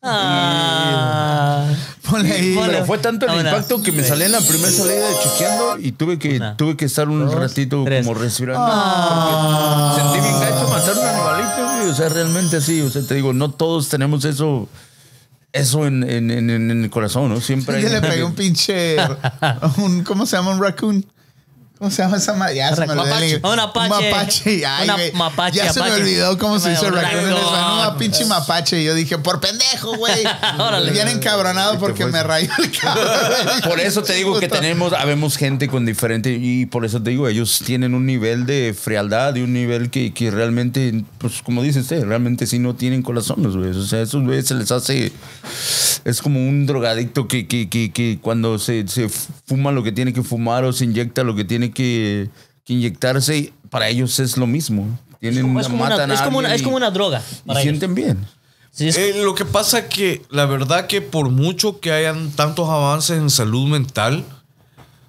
Ah. 0.00 1.66
Ponle 2.08 2.32
ahí. 2.32 2.54
Ponle- 2.54 2.66
Pero 2.72 2.86
fue 2.86 2.98
tanto 2.98 3.26
el 3.26 3.32
Ahora. 3.32 3.50
impacto 3.50 3.82
que 3.82 3.90
me 3.92 4.04
salí 4.04 4.24
en 4.24 4.32
la 4.32 4.40
primera 4.40 4.70
salida 4.70 5.08
de 5.08 5.14
chequeando 5.22 5.78
y 5.80 5.92
tuve 5.92 6.18
que, 6.18 6.36
Una, 6.36 6.56
tuve 6.56 6.76
que 6.76 6.84
estar 6.84 7.08
un 7.08 7.30
ratito 7.32 7.82
tres. 7.84 8.06
como 8.06 8.18
respirando. 8.18 8.64
porque 8.64 10.00
Sentí 10.00 10.20
bien 10.28 10.40
gacho 10.40 10.68
matar 10.68 10.94
un 10.98 11.04
animalito, 11.04 11.74
güey. 11.76 11.90
O 11.90 11.94
sea, 11.94 12.08
realmente 12.10 12.56
así. 12.58 12.80
O 12.80 12.90
sea, 12.90 13.02
te 13.02 13.14
digo, 13.16 13.32
no 13.32 13.50
todos 13.50 13.88
tenemos 13.88 14.24
eso. 14.24 14.68
Eso 15.52 15.86
en, 15.86 16.02
en, 16.08 16.30
en, 16.30 16.50
en 16.50 16.84
el 16.84 16.90
corazón, 16.90 17.30
¿no? 17.30 17.40
Siempre 17.40 17.80
Yo 17.80 17.88
hay. 17.88 17.94
le 17.94 18.00
pegué 18.02 18.22
un 18.24 18.34
pinche. 18.34 18.96
un, 19.78 20.04
¿Cómo 20.04 20.26
se 20.26 20.36
llama? 20.36 20.50
Un 20.52 20.62
raccoon. 20.62 21.06
¿Cómo 21.78 21.92
se 21.92 22.02
llama 22.02 22.16
esa 22.16 22.34
madre? 22.34 22.56
Ya 22.56 22.74
se 22.74 22.80
me 22.86 22.92
olvidó. 22.92 23.04
Mapache. 23.06 23.34
el- 23.36 23.46
Un 23.46 23.60
apache. 23.60 23.94
Un 23.94 24.10
mapache. 24.10 24.66
Ay, 24.66 24.84
Una 24.84 24.94
güey. 24.94 25.12
mapache, 25.12 25.56
Ya 25.58 25.72
se 25.72 25.80
me 25.80 25.90
olvidó 25.92 26.36
cómo 26.36 26.58
se 26.58 26.70
dice 26.70 26.86
Un 26.86 26.92
raccoon 26.94 27.20
en 27.20 27.30
raccoon. 27.30 27.44
español. 27.44 27.88
Un 27.92 27.98
pinche 27.98 28.24
mapache. 28.24 28.80
Y 28.80 28.84
yo 28.84 28.94
dije, 28.96 29.18
por 29.18 29.38
pendejo, 29.38 29.96
güey. 29.96 30.24
Órale. 30.58 30.90
Bien 30.90 31.06
encabronado 31.06 31.78
porque 31.78 32.04
me 32.06 32.20
rayó 32.24 32.50
el 32.58 32.70
cabrón. 32.72 33.06
Por 33.68 33.78
eso 33.78 34.02
te 34.02 34.14
digo 34.14 34.40
que 34.40 34.48
tenemos, 34.48 34.92
habemos 34.92 35.36
gente 35.36 35.68
con 35.68 35.84
diferente, 35.86 36.32
y 36.32 36.66
por 36.66 36.84
eso 36.84 37.00
te 37.02 37.10
digo, 37.10 37.28
ellos 37.28 37.62
tienen 37.64 37.94
un 37.94 38.06
nivel 38.06 38.44
de 38.46 38.74
frialdad 38.78 39.34
y 39.36 39.42
un 39.42 39.52
nivel 39.52 39.90
que, 39.90 40.12
que 40.12 40.30
realmente, 40.30 41.04
pues 41.18 41.42
como 41.42 41.62
dice 41.62 41.80
usted, 41.80 42.04
realmente 42.04 42.46
sí 42.46 42.58
no 42.58 42.74
tienen 42.74 43.02
corazón 43.02 43.42
los 43.42 43.56
güeyes. 43.56 43.76
O 43.76 43.86
sea, 43.86 44.00
esos 44.02 44.22
güeyes 44.24 44.46
se 44.48 44.54
les 44.54 44.70
hace, 44.72 45.12
es 46.04 46.22
como 46.22 46.40
un 46.40 46.66
drogadicto 46.66 47.28
que, 47.28 47.46
que, 47.46 47.68
que, 47.68 47.92
que 47.92 48.18
cuando 48.20 48.58
se, 48.58 48.86
se 48.88 49.08
fuma 49.46 49.70
lo 49.70 49.82
que 49.82 49.92
tiene 49.92 50.12
que 50.12 50.22
fumar 50.22 50.64
o 50.64 50.72
se 50.72 50.84
inyecta 50.84 51.22
lo 51.24 51.34
que 51.36 51.44
tiene 51.44 51.67
que, 51.70 52.28
que 52.64 52.72
inyectarse, 52.74 53.52
para 53.70 53.88
ellos 53.88 54.18
es 54.20 54.36
lo 54.36 54.46
mismo. 54.46 54.98
Tienen, 55.20 55.38
Es 55.38 55.42
como, 55.44 55.60
es 55.60 55.66
como 55.66 55.80
una, 55.84 55.90
matan 55.90 56.10
es 56.12 56.20
como 56.22 56.38
una- 56.38 56.48
alguien 56.48 56.60
es 56.60 56.64
como 56.64 56.76
y- 56.78 56.80
una 56.80 56.90
droga. 56.90 57.22
y 57.44 57.46
para 57.48 57.60
ellos. 57.60 57.70
sienten 57.70 57.94
bien. 57.94 58.26
Sí, 58.70 58.88
es- 58.88 58.96
Eh, 58.96 59.14
lo 59.24 59.34
que 59.34 59.44
pasa 59.44 59.88
que 59.88 60.22
la 60.30 60.46
verdad 60.46 60.86
que 60.86 61.00
por 61.00 61.30
mucho 61.30 61.80
que 61.80 61.90
hayan 61.92 62.30
tantos 62.30 62.68
avances 62.68 63.18
en 63.18 63.28
salud 63.30 63.66
mental, 63.68 64.24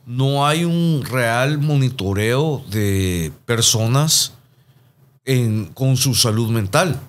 no 0.07 0.47
hay 0.47 0.65
un 0.65 1.03
real 1.07 1.59
monitoreo 1.59 2.63
de 2.71 3.31
personas 3.45 4.31
en- 5.25 5.65
con 5.67 5.97
su 5.97 6.15
salud 6.15 6.49
mental. 6.49 6.99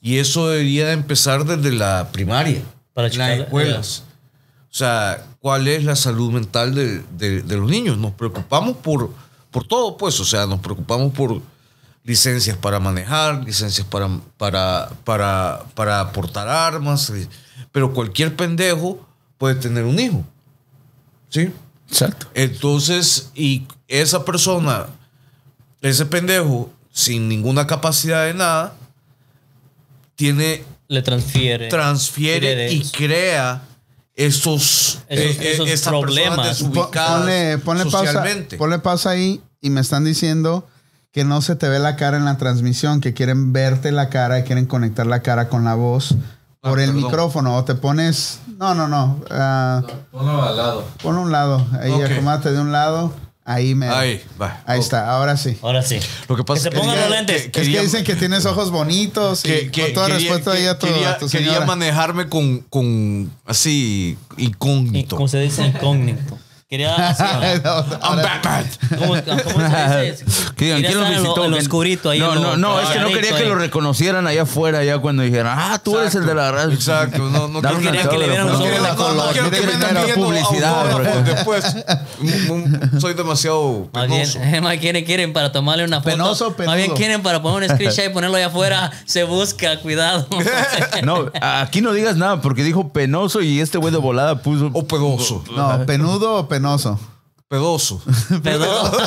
Y 0.00 0.18
eso 0.18 0.48
debería 0.48 0.86
de 0.86 0.92
empezar 0.92 1.44
desde 1.44 1.72
la 1.72 2.10
primaria, 2.12 2.62
Para 2.92 3.08
en 3.08 3.18
las 3.18 3.28
checar- 3.30 3.40
escuelas. 3.46 4.02
O 4.70 4.76
sea, 4.76 5.24
¿cuál 5.44 5.68
es 5.68 5.84
la 5.84 5.94
salud 5.94 6.32
mental 6.32 6.74
de, 6.74 7.02
de- 7.18 7.42
de 7.42 7.56
los 7.58 7.68
niños? 7.68 7.98
Nos 7.98 8.12
preocupamos 8.12 8.78
por, 8.78 9.10
por 9.50 9.66
todo, 9.66 9.98
pues. 9.98 10.18
O 10.18 10.24
sea, 10.24 10.46
nos 10.46 10.60
preocupamos 10.60 11.12
por 11.12 11.42
licencias 12.02 12.56
para 12.56 12.80
manejar, 12.80 13.44
licencias 13.44 13.86
para, 13.86 14.08
para, 14.38 14.88
para, 15.04 15.62
para 15.74 16.12
portar 16.12 16.48
armas. 16.48 17.10
eh, 17.10 17.28
Pero 17.72 17.92
cualquier 17.92 18.34
pendejo 18.34 19.06
puede 19.36 19.56
tener 19.56 19.84
un 19.84 19.98
hijo. 19.98 20.24
¿Sí? 21.28 21.52
Exacto. 21.90 22.26
Entonces, 22.32 23.30
y 23.34 23.66
esa 23.86 24.24
persona, 24.24 24.86
ese 25.82 26.06
pendejo, 26.06 26.70
sin 26.90 27.28
ninguna 27.28 27.66
capacidad 27.66 28.24
de 28.24 28.32
nada, 28.32 28.76
tiene, 30.14 30.64
le 30.88 31.02
transfiere. 31.02 31.68
transfiere 31.68 32.72
y 32.72 32.82
crea 32.90 33.62
esos, 34.16 35.00
Esos- 35.08 35.36
eh, 35.42 35.52
esos 35.52 35.68
esas 35.68 35.92
problemas. 35.92 36.62
Ponle, 36.62 37.58
ponle 37.58 37.84
pausa, 37.86 38.24
ponle 38.58 38.78
pausa 38.78 39.10
ahí 39.10 39.40
y 39.60 39.70
me 39.70 39.80
están 39.80 40.04
diciendo 40.04 40.66
que 41.12 41.24
no 41.24 41.42
se 41.42 41.56
te 41.56 41.68
ve 41.68 41.78
la 41.78 41.96
cara 41.96 42.16
en 42.16 42.24
la 42.24 42.38
transmisión, 42.38 43.00
que 43.00 43.14
quieren 43.14 43.52
verte 43.52 43.92
la 43.92 44.08
cara 44.08 44.38
y 44.40 44.42
quieren 44.44 44.66
conectar 44.66 45.06
la 45.06 45.20
cara 45.22 45.48
con 45.48 45.64
la 45.64 45.74
voz 45.74 46.14
por 46.60 46.80
el 46.80 46.90
perdón. 46.90 47.04
micrófono. 47.04 47.56
O 47.56 47.64
te 47.64 47.74
pones. 47.74 48.40
No, 48.58 48.74
no, 48.74 48.88
no. 48.88 49.20
ah, 49.30 49.82
Ponlo 50.10 50.42
al 50.42 50.56
lado. 50.56 50.84
pon 51.02 51.16
un 51.18 51.30
lado. 51.32 51.66
Ahí, 51.80 51.92
de 52.52 52.60
un 52.60 52.72
lado. 52.72 53.12
Ahí 53.46 53.74
me. 53.74 53.88
Ahí, 53.88 54.10
Ahí, 54.12 54.22
va. 54.40 54.62
está, 54.76 55.10
ahora 55.10 55.36
sí. 55.36 55.58
Ahora 55.60 55.82
sí. 55.82 55.98
Lo 56.28 56.36
que 56.36 56.44
pasa 56.44 56.62
se 56.62 56.68
es 56.68 56.74
que- 56.74 56.80
pongan 56.80 56.94
que- 56.94 57.00
los 57.02 57.10
lentes. 57.10 57.42
que- 57.42 57.46
es 57.48 57.52
quería- 57.52 57.78
que 57.80 57.84
dicen 57.84 58.04
que 58.04 58.16
tienes 58.16 58.46
ojos 58.46 58.70
bonitos 58.70 59.44
y 59.44 59.48
que, 59.48 59.70
que- 59.70 59.82
con 59.82 59.92
todo 59.92 60.06
quería- 60.06 60.30
respeto 60.30 60.50
ahí 60.50 60.64
a 60.66 60.78
tu, 60.78 60.86
quería, 60.86 61.10
a 61.10 61.18
tu 61.18 61.28
quería 61.28 61.48
señora. 61.48 61.66
manejarme 61.66 62.28
con, 62.30 62.60
con 62.70 63.30
así 63.44 64.16
incógnito. 64.38 65.16
Como 65.16 65.28
se 65.28 65.40
dice 65.40 65.66
incógnito. 65.66 66.38
Quería. 66.68 66.94
así, 67.10 67.22
No, 67.62 67.84
I'm 68.02 68.22
Batman. 68.22 68.66
¿Cómo, 68.98 69.14
cómo 69.52 69.68
se 69.68 70.10
dice? 70.12 70.24
¿quién 70.56 71.00
lo 71.00 71.08
visitó? 71.08 71.48
Lo 71.48 71.56
oscurito 71.56 72.10
ahí. 72.10 72.18
No, 72.18 72.34
no, 72.34 72.56
no, 72.56 72.80
es 72.80 72.88
que 72.88 73.00
no 73.00 73.08
quería 73.08 73.30
que 73.36 73.42
ahí. 73.42 73.48
lo 73.48 73.54
reconocieran 73.56 74.26
allá 74.26 74.42
afuera, 74.42 74.82
ya 74.82 74.98
cuando 74.98 75.22
dijeran, 75.22 75.56
ah, 75.58 75.78
tú 75.82 75.98
eres 75.98 76.14
el 76.14 76.26
de 76.26 76.34
la 76.34 76.50
radio. 76.50 76.72
Exacto, 76.72 77.18
no, 77.30 77.48
no 77.48 77.60
quiero- 77.60 77.80
quería 77.80 78.08
que 78.08 78.18
le 78.18 78.26
vieran 78.28 78.46
los 78.46 78.60
ojos 78.60 78.70
no, 78.80 78.96
color. 78.96 79.16
no, 79.26 79.32
quiero 79.32 79.50
que 79.50 79.60
pidiendo 79.60 80.14
publicidad, 80.14 81.24
después. 81.24 81.76
Soy 82.98 83.14
demasiado 83.14 83.88
penoso. 83.92 84.38
más 84.62 84.76
quieren, 84.78 85.04
quieren 85.04 85.32
para 85.32 85.52
tomarle 85.52 85.84
una 85.84 85.98
foto. 85.98 86.10
Penoso, 86.10 86.54
Más 86.64 86.76
bien 86.76 86.92
quieren 86.92 87.22
para 87.22 87.42
poner 87.42 87.70
un 87.70 87.76
screenshot 87.76 88.06
y 88.06 88.08
ponerlo 88.08 88.36
allá 88.36 88.46
afuera. 88.46 88.90
Se 89.04 89.24
busca, 89.24 89.80
cuidado. 89.80 90.26
No, 91.02 91.30
aquí 91.40 91.80
no 91.80 91.92
digas 91.92 92.16
nada 92.16 92.40
porque 92.40 92.62
dijo 92.64 92.88
penoso 92.88 93.42
y 93.42 93.60
este 93.60 93.78
güey 93.78 93.92
de 93.92 93.98
volada 93.98 94.40
puso. 94.42 94.70
O 94.72 94.86
pedoso. 94.86 95.44
No, 95.54 95.84
penudo 95.86 96.34
o 96.36 96.48
penoso. 96.54 97.00
Pedoso. 97.48 98.00
Pedoso. 98.42 98.96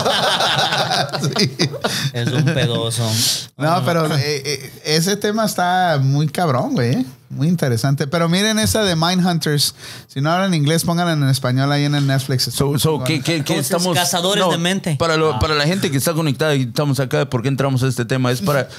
Es 2.14 2.32
un 2.32 2.44
pedoso. 2.44 3.10
No, 3.56 3.84
pero 3.86 4.07
eh, 4.15 4.41
eh, 4.45 4.72
ese 4.84 5.15
tema 5.15 5.45
está 5.45 5.99
muy 6.02 6.28
cabrón, 6.28 6.74
güey. 6.74 7.06
Eh. 7.29 7.33
Muy 7.33 7.47
interesante. 7.47 8.07
Pero 8.07 8.29
miren 8.29 8.57
esa 8.59 8.83
de 8.83 8.95
Mindhunters. 8.95 9.75
Si 10.07 10.21
no 10.21 10.31
hablan 10.31 10.53
inglés, 10.53 10.83
pónganla 10.83 11.13
en 11.13 11.23
español 11.29 11.71
ahí 11.71 11.85
en 11.85 11.95
el 11.95 12.07
Netflix. 12.07 12.43
So, 12.53 12.77
so, 12.79 13.03
estamos. 13.05 13.95
Cazadores 13.95 14.49
de 14.49 14.57
mente. 14.57 14.95
Para, 14.97 15.17
lo- 15.17 15.33
Ah. 15.33 15.39
para 15.39 15.53
la 15.55 15.65
gente 15.65 15.91
que 15.91 15.97
está 15.97 16.13
conectada 16.13 16.55
y 16.55 16.63
estamos 16.63 16.99
acá, 16.99 17.29
¿por 17.29 17.41
qué 17.41 17.49
entramos 17.49 17.83
a 17.83 17.87
este 17.87 18.05
tema? 18.05 18.31
Es 18.31 18.41
para. 18.41 18.69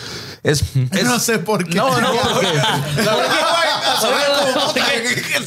Es, 0.43 0.63
es- 0.93 1.05
No 1.05 1.19
sé 1.19 1.39
por 1.39 1.65
qué. 1.67 1.75
No, 1.77 2.01
no, 2.01 2.11
porque. 2.13 2.59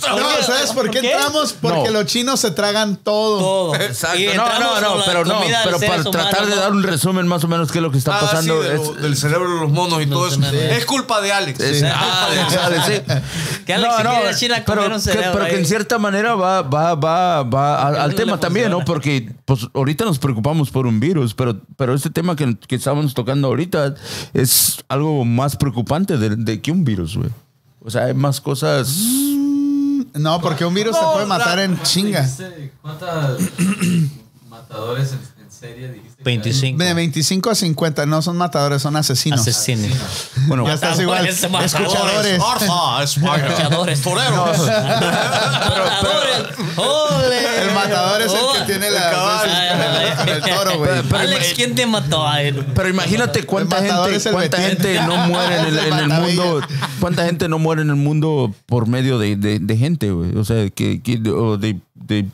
No, 0.10 0.44
¿sabes 0.46 0.72
por 0.74 0.90
qué 0.90 1.00
entramos? 1.00 1.54
Porque 1.60 1.86
No. 1.92 1.92
los 2.02 2.06
chinos 2.06 2.40
se 2.40 2.52
tragan 2.52 2.96
todo. 2.98 3.40
Todo. 3.40 3.76
Exacto. 3.76 4.20
No, 4.36 4.60
no, 4.60 4.82
no, 4.82 5.04
pero 5.06 5.26
no, 5.26 5.40
de 5.42 5.56
pero 5.64 5.80
para 5.80 6.04
tratar 6.04 6.46
de 6.46 6.56
¿no? 6.56 6.62
dar 6.62 6.72
un 6.72 6.84
resumen 6.84 7.28
más 7.28 7.44
o 7.44 7.48
menos 7.48 7.72
qué 7.72 7.80
es 7.80 7.82
lo 7.82 7.92
que 7.92 7.98
está 7.98 8.16
Ah, 8.16 8.20
sí, 8.22 8.26
pasando. 8.28 8.62
de 8.62 8.76
es- 8.76 9.02
del 9.02 9.16
cerebro 9.18 9.54
de 9.56 9.62
los 9.62 9.72
monos 9.72 10.02
y 10.02 10.06
todo 10.08 10.28
eso. 10.28 10.40
Es 10.52 10.86
culpa 10.86 11.22
de 11.22 11.32
Alex. 11.32 11.60
es- 11.60 11.84
ah, 11.84 12.28
Alex, 12.28 12.58
Alex, 12.58 12.90
sí. 12.98 13.14
Que 13.66 13.74
Alex 13.74 14.40
China 14.40 14.58
a 14.58 14.64
comer 14.66 14.84
pero, 14.86 14.96
un 14.96 15.02
que, 15.04 15.12
pero 15.12 15.46
que 15.46 15.60
en 15.60 15.66
cierta 15.66 15.98
manera 16.00 16.36
va, 16.36 16.62
va, 16.62 16.96
va, 16.96 17.44
va 17.44 17.88
a- 17.88 17.92
no 17.92 17.98
al 18.02 18.16
tema 18.16 18.40
también, 18.40 18.72
¿no? 18.72 18.84
Porque 18.84 19.32
pues, 19.46 19.68
ahorita 19.74 20.06
nos 20.06 20.20
preocupamos 20.20 20.70
por 20.72 20.88
un 20.88 21.00
virus, 21.00 21.34
pero, 21.34 21.62
pero 21.78 21.94
este 21.94 22.10
tema 22.10 22.36
que, 22.36 22.58
que 22.68 22.76
estamos 22.76 23.14
tocando 23.14 23.48
ahorita 23.48 23.96
es 24.34 24.84
algo 24.88 25.24
más 25.26 25.56
preocupante 25.56 26.18
de, 26.18 26.36
de 26.36 26.62
que 26.62 26.72
un 26.72 26.84
virus, 26.84 27.18
güey. 27.18 27.30
O 27.84 27.90
sea, 27.90 28.06
hay 28.06 28.14
más 28.14 28.40
cosas. 28.42 28.88
No, 30.14 30.42
porque 30.42 30.66
un 30.66 30.74
virus 30.74 30.96
te 30.98 31.02
No, 31.06 31.14
puede 31.14 31.26
matar 31.26 31.58
la- 31.58 31.64
en 31.64 31.82
chinga. 31.84 32.28
¿Cuántos 32.82 33.40
matadores 34.50 35.14
en, 35.14 35.20
en 35.41 35.41
serie 35.62 35.88
dijiste? 35.90 36.24
25. 36.24 36.84
De 36.84 36.94
25 36.94 37.50
a 37.52 37.56
50, 37.56 38.06
no 38.08 38.22
son 38.22 38.36
matadores, 38.38 38.82
son 38.82 38.96
asesinos. 38.96 39.42
Asesinos. 39.42 39.92
Bueno, 40.48 40.66
Ya 40.66 40.74
estás 40.74 41.00
igual. 41.06 41.26
Escuchadores. 41.28 42.40
Luchadores. 42.40 44.02
Toreros. 44.02 44.58
El 47.62 47.74
matador 47.76 48.22
es 48.22 48.32
el 48.32 48.40
que 48.60 48.66
tiene 48.74 48.90
la 48.92 49.44
el 50.28 50.42
toro, 50.42 50.78
güey. 50.78 50.92
Alex, 51.22 51.54
¿quién 51.56 51.76
te 51.76 51.86
mató 51.86 52.28
a 52.28 52.42
él? 52.42 52.66
Pero 52.76 52.90
imagínate 52.90 53.44
cuánta 53.44 53.78
gente, 53.82 54.32
cuánta 54.32 54.58
gente 54.58 55.00
no 55.02 55.18
muere 55.28 55.60
en 55.60 55.66
el, 55.66 55.78
en 55.80 56.10
mundo, 56.10 56.62
cuánta 57.00 57.26
gente 57.26 57.48
no 57.48 57.60
muere 57.60 57.82
en 57.82 57.90
el 57.90 57.96
mundo 57.96 58.54
por 58.66 58.88
medio 58.88 59.20
de, 59.20 59.36
de- 59.36 59.60
de 59.60 59.78
gente, 59.78 60.12
güey. 60.12 60.36
O 60.38 60.44
sea, 60.46 60.70
que, 60.70 61.02
que- 61.02 61.22
o 61.30 61.58
de, 61.58 61.80
de 61.96 62.26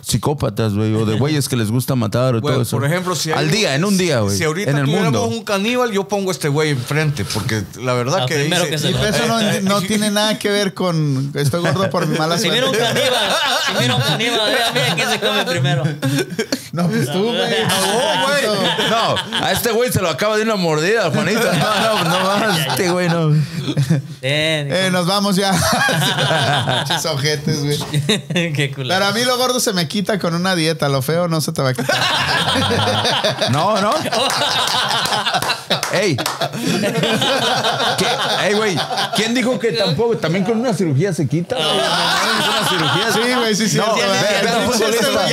psicópatas, 0.00 0.74
güey, 0.74 0.94
o 0.94 1.04
de 1.06 1.16
güeyes 1.16 1.48
que 1.48 1.56
les 1.56 1.70
gusta 1.70 1.94
matar 1.94 2.34
o 2.34 2.40
todo 2.42 2.62
eso. 2.62 2.76
por 2.78 2.86
ejemplo, 2.86 3.14
si 3.14 3.30
hay 3.30 3.38
al 3.38 3.44
un- 3.46 3.50
día, 3.50 3.74
en 3.74 3.84
un 3.84 3.98
día, 3.98 4.20
güey. 4.20 4.36
Si 4.36 4.44
ahorita 4.44 4.70
en 4.70 4.78
el 4.78 4.84
tuviéramos 4.84 5.20
mundo. 5.20 5.36
un 5.36 5.44
caníbal, 5.44 5.90
yo 5.92 6.08
pongo 6.08 6.30
a 6.30 6.32
este 6.32 6.48
güey 6.48 6.70
enfrente, 6.70 7.24
porque 7.24 7.62
la 7.82 7.92
verdad 7.94 8.26
que 8.26 8.36
dice- 8.38 8.68
que 8.68 8.78
se 8.78 8.90
Y 8.90 8.92
lo- 8.92 9.04
eso 9.06 9.26
no, 9.26 9.40
no 9.62 9.80
tiene 9.82 10.10
nada 10.10 10.38
que 10.38 10.50
ver 10.50 10.74
con 10.74 11.32
estoy 11.34 11.60
gordo 11.60 11.88
por 11.90 12.06
mi 12.06 12.18
mala 12.18 12.36
Si 12.38 12.50
viene 12.50 12.66
un 12.66 12.74
suerte. 12.74 13.00
caníbal, 13.00 13.32
si 13.66 13.78
viene 13.78 13.94
un 13.94 14.00
caníbal, 14.02 14.52
mira, 14.74 14.94
quién 14.94 15.08
se 15.10 15.20
come 15.20 15.44
primero. 15.44 15.84
No, 16.72 16.88
pues 16.88 17.10
tú, 17.12 17.22
güey. 17.24 17.36
No, 17.72 18.26
güey. 18.26 18.90
No, 18.90 19.14
a 19.44 19.52
este 19.52 19.72
güey 19.72 19.92
se 19.92 20.00
lo 20.00 20.08
acaba 20.08 20.36
de 20.36 20.42
una 20.42 20.56
mordida, 20.56 21.10
Juanita. 21.10 21.52
No, 21.62 22.04
no, 22.04 22.04
no 22.04 22.24
mames, 22.24 22.66
este 22.66 22.90
güey 22.90 23.08
no. 23.08 23.28
Bien, 23.28 24.68
Eh, 24.72 24.88
nos 24.92 25.06
vamos 25.06 25.36
ya. 25.36 25.52
Pinches 26.86 27.04
ojetes, 27.06 27.62
güey. 27.64 27.78
Qué 28.52 28.72
culo. 28.74 28.88
Pero 28.88 29.04
a 29.06 29.12
mí 29.12 29.24
lo 29.24 29.36
gordo 29.42 29.58
se 29.60 29.72
me 29.72 29.88
quita 29.88 30.18
con 30.20 30.34
una 30.34 30.54
dieta. 30.54 30.88
Lo 30.88 31.02
feo 31.02 31.26
no 31.28 31.40
se 31.40 31.52
te 31.52 31.62
va 31.62 31.70
a 31.70 31.74
quitar. 31.74 33.50
No, 33.50 33.80
no. 33.80 33.92
Ey. 35.92 36.16
¿Qué? 37.98 38.06
Ey, 38.44 38.54
güey. 38.54 38.78
¿Quién 39.16 39.34
dijo 39.34 39.58
que 39.58 39.72
tampoco? 39.72 40.16
También 40.16 40.44
con 40.44 40.58
una 40.60 40.72
cirugía 40.72 41.12
se 41.12 41.26
quita. 41.26 41.56
güey? 41.56 41.66
Con 41.68 42.48
una 42.48 42.68
cirugía 42.68 43.12
Sí, 43.12 43.34
güey, 43.34 43.54
sí, 43.54 43.68
sí. 43.68 43.76
No, 43.78 43.94
sí, 43.94 44.00
sí, 44.00 44.36
sí, 44.40 44.72
futbolista. 44.72 45.26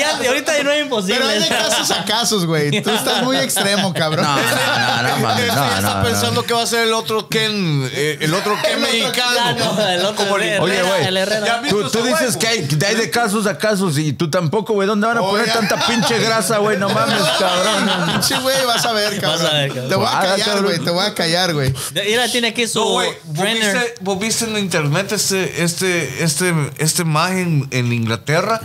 Ya 0.00 0.16
güey, 0.16 0.28
ahorita, 0.28 0.56
ya 0.56 0.64
no 0.64 0.70
es 0.72 0.82
imposible. 0.82 1.16
Pero 1.18 1.28
hay 1.28 1.40
de 1.40 1.48
casos 1.48 1.90
a 1.90 2.04
casos, 2.04 2.46
güey. 2.46 2.82
Tú 2.82 2.90
estás 2.94 3.22
muy 3.22 3.36
extremo, 3.36 3.92
cabrón. 3.94 4.24
No, 4.24 4.36
no, 4.36 4.42
no, 4.42 5.18
no, 5.18 5.30
Este 5.38 5.46
no, 5.46 5.64
está 5.66 5.80
no, 5.80 5.94
no. 5.98 6.02
pensando 6.04 6.42
que 6.44 6.54
va 6.54 6.62
a 6.62 6.66
ser 6.66 6.86
el 6.88 6.92
otro 6.92 7.28
Ken, 7.28 7.88
eh, 7.92 8.18
el 8.20 8.34
otro 8.34 8.56
Ken 8.62 8.72
El 8.74 8.80
mexicano. 8.80 9.80
El 9.88 10.04
otro 10.04 10.16
Como 10.24 10.36
el- 10.36 10.42
Herrera, 10.42 10.62
Oye, 10.62 10.82
güey. 10.82 11.04
el 11.06 11.16
Herrera. 11.16 11.46
Ya 11.46 11.60
vi- 11.60 11.68
Tú, 11.70 11.90
tú 11.90 12.02
dices 12.02 12.36
que 12.36 12.46
hay, 12.48 12.62
de 12.62 12.86
hay 12.86 12.94
de 12.96 13.10
casos 13.10 13.46
a 13.46 13.56
casos 13.58 13.98
y 13.98 14.12
tú 14.12 14.30
tampoco, 14.30 14.72
güey. 14.74 14.86
¿Dónde 14.88 15.06
van 15.06 15.18
a 15.18 15.20
poner 15.20 15.42
Oiga. 15.44 15.52
tanta 15.54 15.86
pinche 15.86 16.18
grasa, 16.18 16.58
güey? 16.58 16.76
No 16.78 16.88
mames, 16.88 17.20
cabrón. 17.38 18.10
Pinche 18.12 18.38
güey, 18.40 18.64
vas 18.66 18.84
a 18.84 18.92
ver, 18.92 19.20
cabrón. 19.20 19.42
Vas 19.42 19.52
a 19.52 19.56
ver, 19.56 19.68
cabrón. 19.68 19.88
Te 19.88 19.94
voy 19.96 20.06
a 20.10 20.20
callar, 20.20 20.62
güey. 20.62 20.78
Te 20.78 20.90
voy 20.90 21.04
a 21.06 21.14
callar, 21.14 21.54
güey. 21.54 21.74
Mira, 21.94 22.28
tiene 22.28 22.48
aquí 22.48 22.66
su 22.66 22.78
No, 22.80 22.84
güey, 22.90 23.10
¿vos 24.00 24.18
viste, 24.18 24.44
en 24.44 24.56
internet 24.58 25.12
este, 25.12 25.62
este, 25.62 26.22
este, 26.24 26.54
esta 26.78 27.02
imagen 27.02 27.66
en 27.70 27.92
Inglaterra 27.92 28.60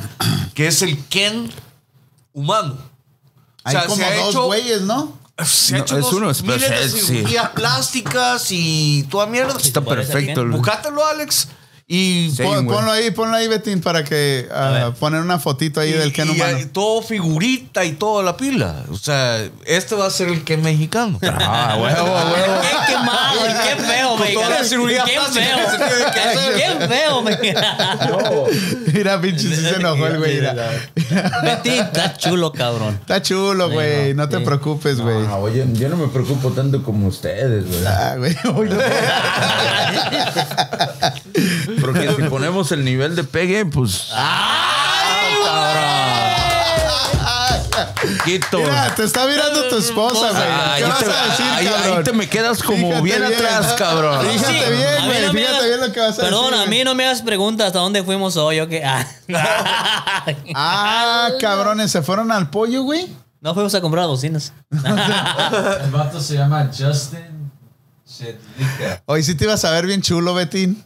que 0.53 0.68
es 0.68 0.82
el 0.82 0.98
Ken 1.10 1.25
humano? 2.34 2.74
O 2.78 3.68
Hay 3.68 3.72
sea, 3.76 3.86
como 3.86 3.96
se 3.98 4.06
ha 4.06 4.16
dos 4.16 4.30
hecho- 4.30 4.46
güeyes, 4.46 4.82
¿no? 4.82 5.18
Se 5.44 5.76
ha 5.76 5.78
No, 5.80 5.84
hecho 5.84 5.98
es 5.98 6.04
dos 6.04 6.14
uno, 6.14 6.30
es 6.32 6.42
miles 6.44 6.62
de 6.62 6.68
perfecto, 6.70 6.98
sí. 6.98 7.06
cirugías 7.18 7.50
plásticas 7.50 8.48
y 8.52 9.04
toda 9.10 9.26
mierda. 9.28 9.58
Está 9.62 9.82
perfecto. 9.82 10.46
Buscátelo, 10.48 11.06
Alex. 11.06 11.48
Y, 11.88 12.32
Sí. 12.36 12.42
Pon- 12.42 12.66
ponlo 12.66 12.92
ahí, 12.92 13.12
ponlo 13.12 13.36
ahí, 13.36 13.48
Betín, 13.48 13.80
para 13.80 14.04
que 14.04 14.48
ver. 14.50 14.94
poner 14.94 15.22
una 15.22 15.38
fotito 15.38 15.80
ahí 15.80 15.90
y- 15.90 15.94
del 15.94 16.12
Ken 16.14 16.28
y 16.30 16.32
humano. 16.32 16.58
hay 16.58 16.66
todo 16.66 17.04
figurita 17.04 17.86
y 17.86 17.92
toda 17.92 18.24
la 18.24 18.36
pila. 18.38 18.84
O 18.90 18.98
sea, 18.98 19.44
este 19.66 19.94
va 19.94 20.08
a 20.08 20.10
ser 20.10 20.30
el 20.30 20.44
Ken 20.44 20.64
mexicano. 20.64 21.20
Ah, 21.22 21.78
huevo, 21.80 22.06
huevo. 22.06 22.62
Qué, 22.88 22.98
malo, 22.98 23.42
qué 23.64 23.76
feo, 23.84 24.05
me 24.18 24.34
toda 24.34 24.50
la 24.50 24.64
cirugía 24.64 25.04
Qué 25.06 25.14
plástica 25.14 25.46
feo. 25.46 25.58
que 25.58 25.72
se 25.72 25.78
tiene 25.78 26.12
que 26.14 26.20
hacer. 26.20 26.56
Qué 26.56 26.88
feo, 26.88 27.22
me 27.22 27.38
Mira, 28.94 29.22
pinche, 29.22 29.48
sí 29.50 29.56
se 29.56 29.76
enojó 29.76 30.08
el 30.08 30.18
güey. 30.18 30.36
mira. 30.36 30.56
Betty, 31.44 31.70
está 31.70 32.16
chulo, 32.18 32.52
cabrón. 32.52 32.98
Está 33.02 33.22
chulo, 33.22 33.70
güey. 33.70 34.14
No 34.14 34.28
te 34.30 34.38
sí. 34.38 34.44
preocupes, 34.44 35.00
güey. 35.00 35.26
Ah, 35.28 35.38
oye, 35.38 35.66
yo 35.74 35.90
no 35.90 35.98
me 35.98 36.08
preocupo 36.08 36.52
tanto 36.52 36.84
como 36.84 37.08
ustedes, 37.08 37.66
güey. 37.68 37.86
Ah, 37.86 38.16
güey. 38.18 38.36
No. 38.44 38.54
Porque 41.82 42.10
si 42.16 42.24
ponemos 42.24 42.72
el 42.72 42.84
nivel 42.86 43.16
de 43.16 43.24
pegue, 43.24 43.66
pues. 43.66 44.10
Quito. 48.24 48.60
Mira, 48.60 48.94
te 48.96 49.04
está 49.04 49.26
mirando 49.28 49.68
tu 49.70 49.78
esposa, 49.78 50.32
güey. 50.32 50.44
Ah, 50.48 50.74
¿Qué 50.78 50.84
ahí 50.84 50.90
vas 50.90 51.00
te- 51.00 51.06
a 51.12 51.26
decir, 51.28 51.46
ahí- 51.54 51.66
cabrón? 51.68 51.98
ahí 51.98 52.04
te 52.04 52.14
me 52.14 52.30
quedas 52.30 52.64
como 52.64 52.88
Fíjate 52.88 53.02
bien 53.04 53.24
atrás, 53.24 53.74
cabrón. 53.78 54.22
Fíjate 54.30 54.54
Sí, 54.66 54.72
bien, 54.72 55.06
güey. 55.06 55.22
no 55.26 55.32
Fíjate 55.32 55.48
hagas- 55.56 55.64
bien 55.66 55.80
lo 55.82 55.92
que 55.92 56.00
vas 56.00 56.20
a 56.20 56.22
Perdón, 56.22 56.52
decir. 56.52 56.66
a 56.68 56.70
mí 56.70 56.84
no 56.84 56.96
me 56.96 57.06
hagas 57.06 57.22
preguntas 57.22 57.68
hasta 57.68 57.80
dónde 57.80 58.04
fuimos 58.04 58.38
hoy, 58.38 58.60
¿o 58.60 58.68
qué? 58.68 58.84
Ah. 58.86 59.06
Ah, 60.56 61.30
cabrones, 61.40 61.92
¿se 61.92 62.02
fueron 62.02 62.32
al 62.32 62.50
pollo, 62.50 62.84
güey? 62.84 63.08
No 63.42 63.54
fuimos 63.54 63.76
a 63.76 63.82
comprar 63.82 64.08
bocinas. 64.08 64.54
El 64.72 65.92
vato 65.92 66.20
se 66.20 66.36
llama 66.36 66.68
Justin 66.76 67.52
Shedlika. 68.08 69.04
Hoy 69.06 69.24
sí 69.24 69.36
te 69.36 69.44
ibas 69.46 69.64
a 69.66 69.72
ver 69.72 69.86
bien 69.86 70.02
chulo, 70.02 70.34
Betín. 70.34 70.84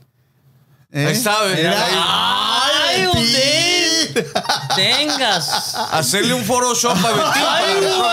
¿Eh? 0.91 1.05
Ahí 1.05 1.13
está, 1.13 1.37
güey. 1.43 1.55
Mira. 1.55 1.75
¡Ay, 1.87 3.05
Betín. 3.05 3.21
usted! 3.21 3.68
Tengas. 4.75 5.75
Hacerle 5.91 6.33
un 6.33 6.43
Photoshop 6.43 6.97
a 6.97 7.09
Betín 7.09 7.43
para 7.43 7.71
el 7.71 7.79
próximo 7.79 8.03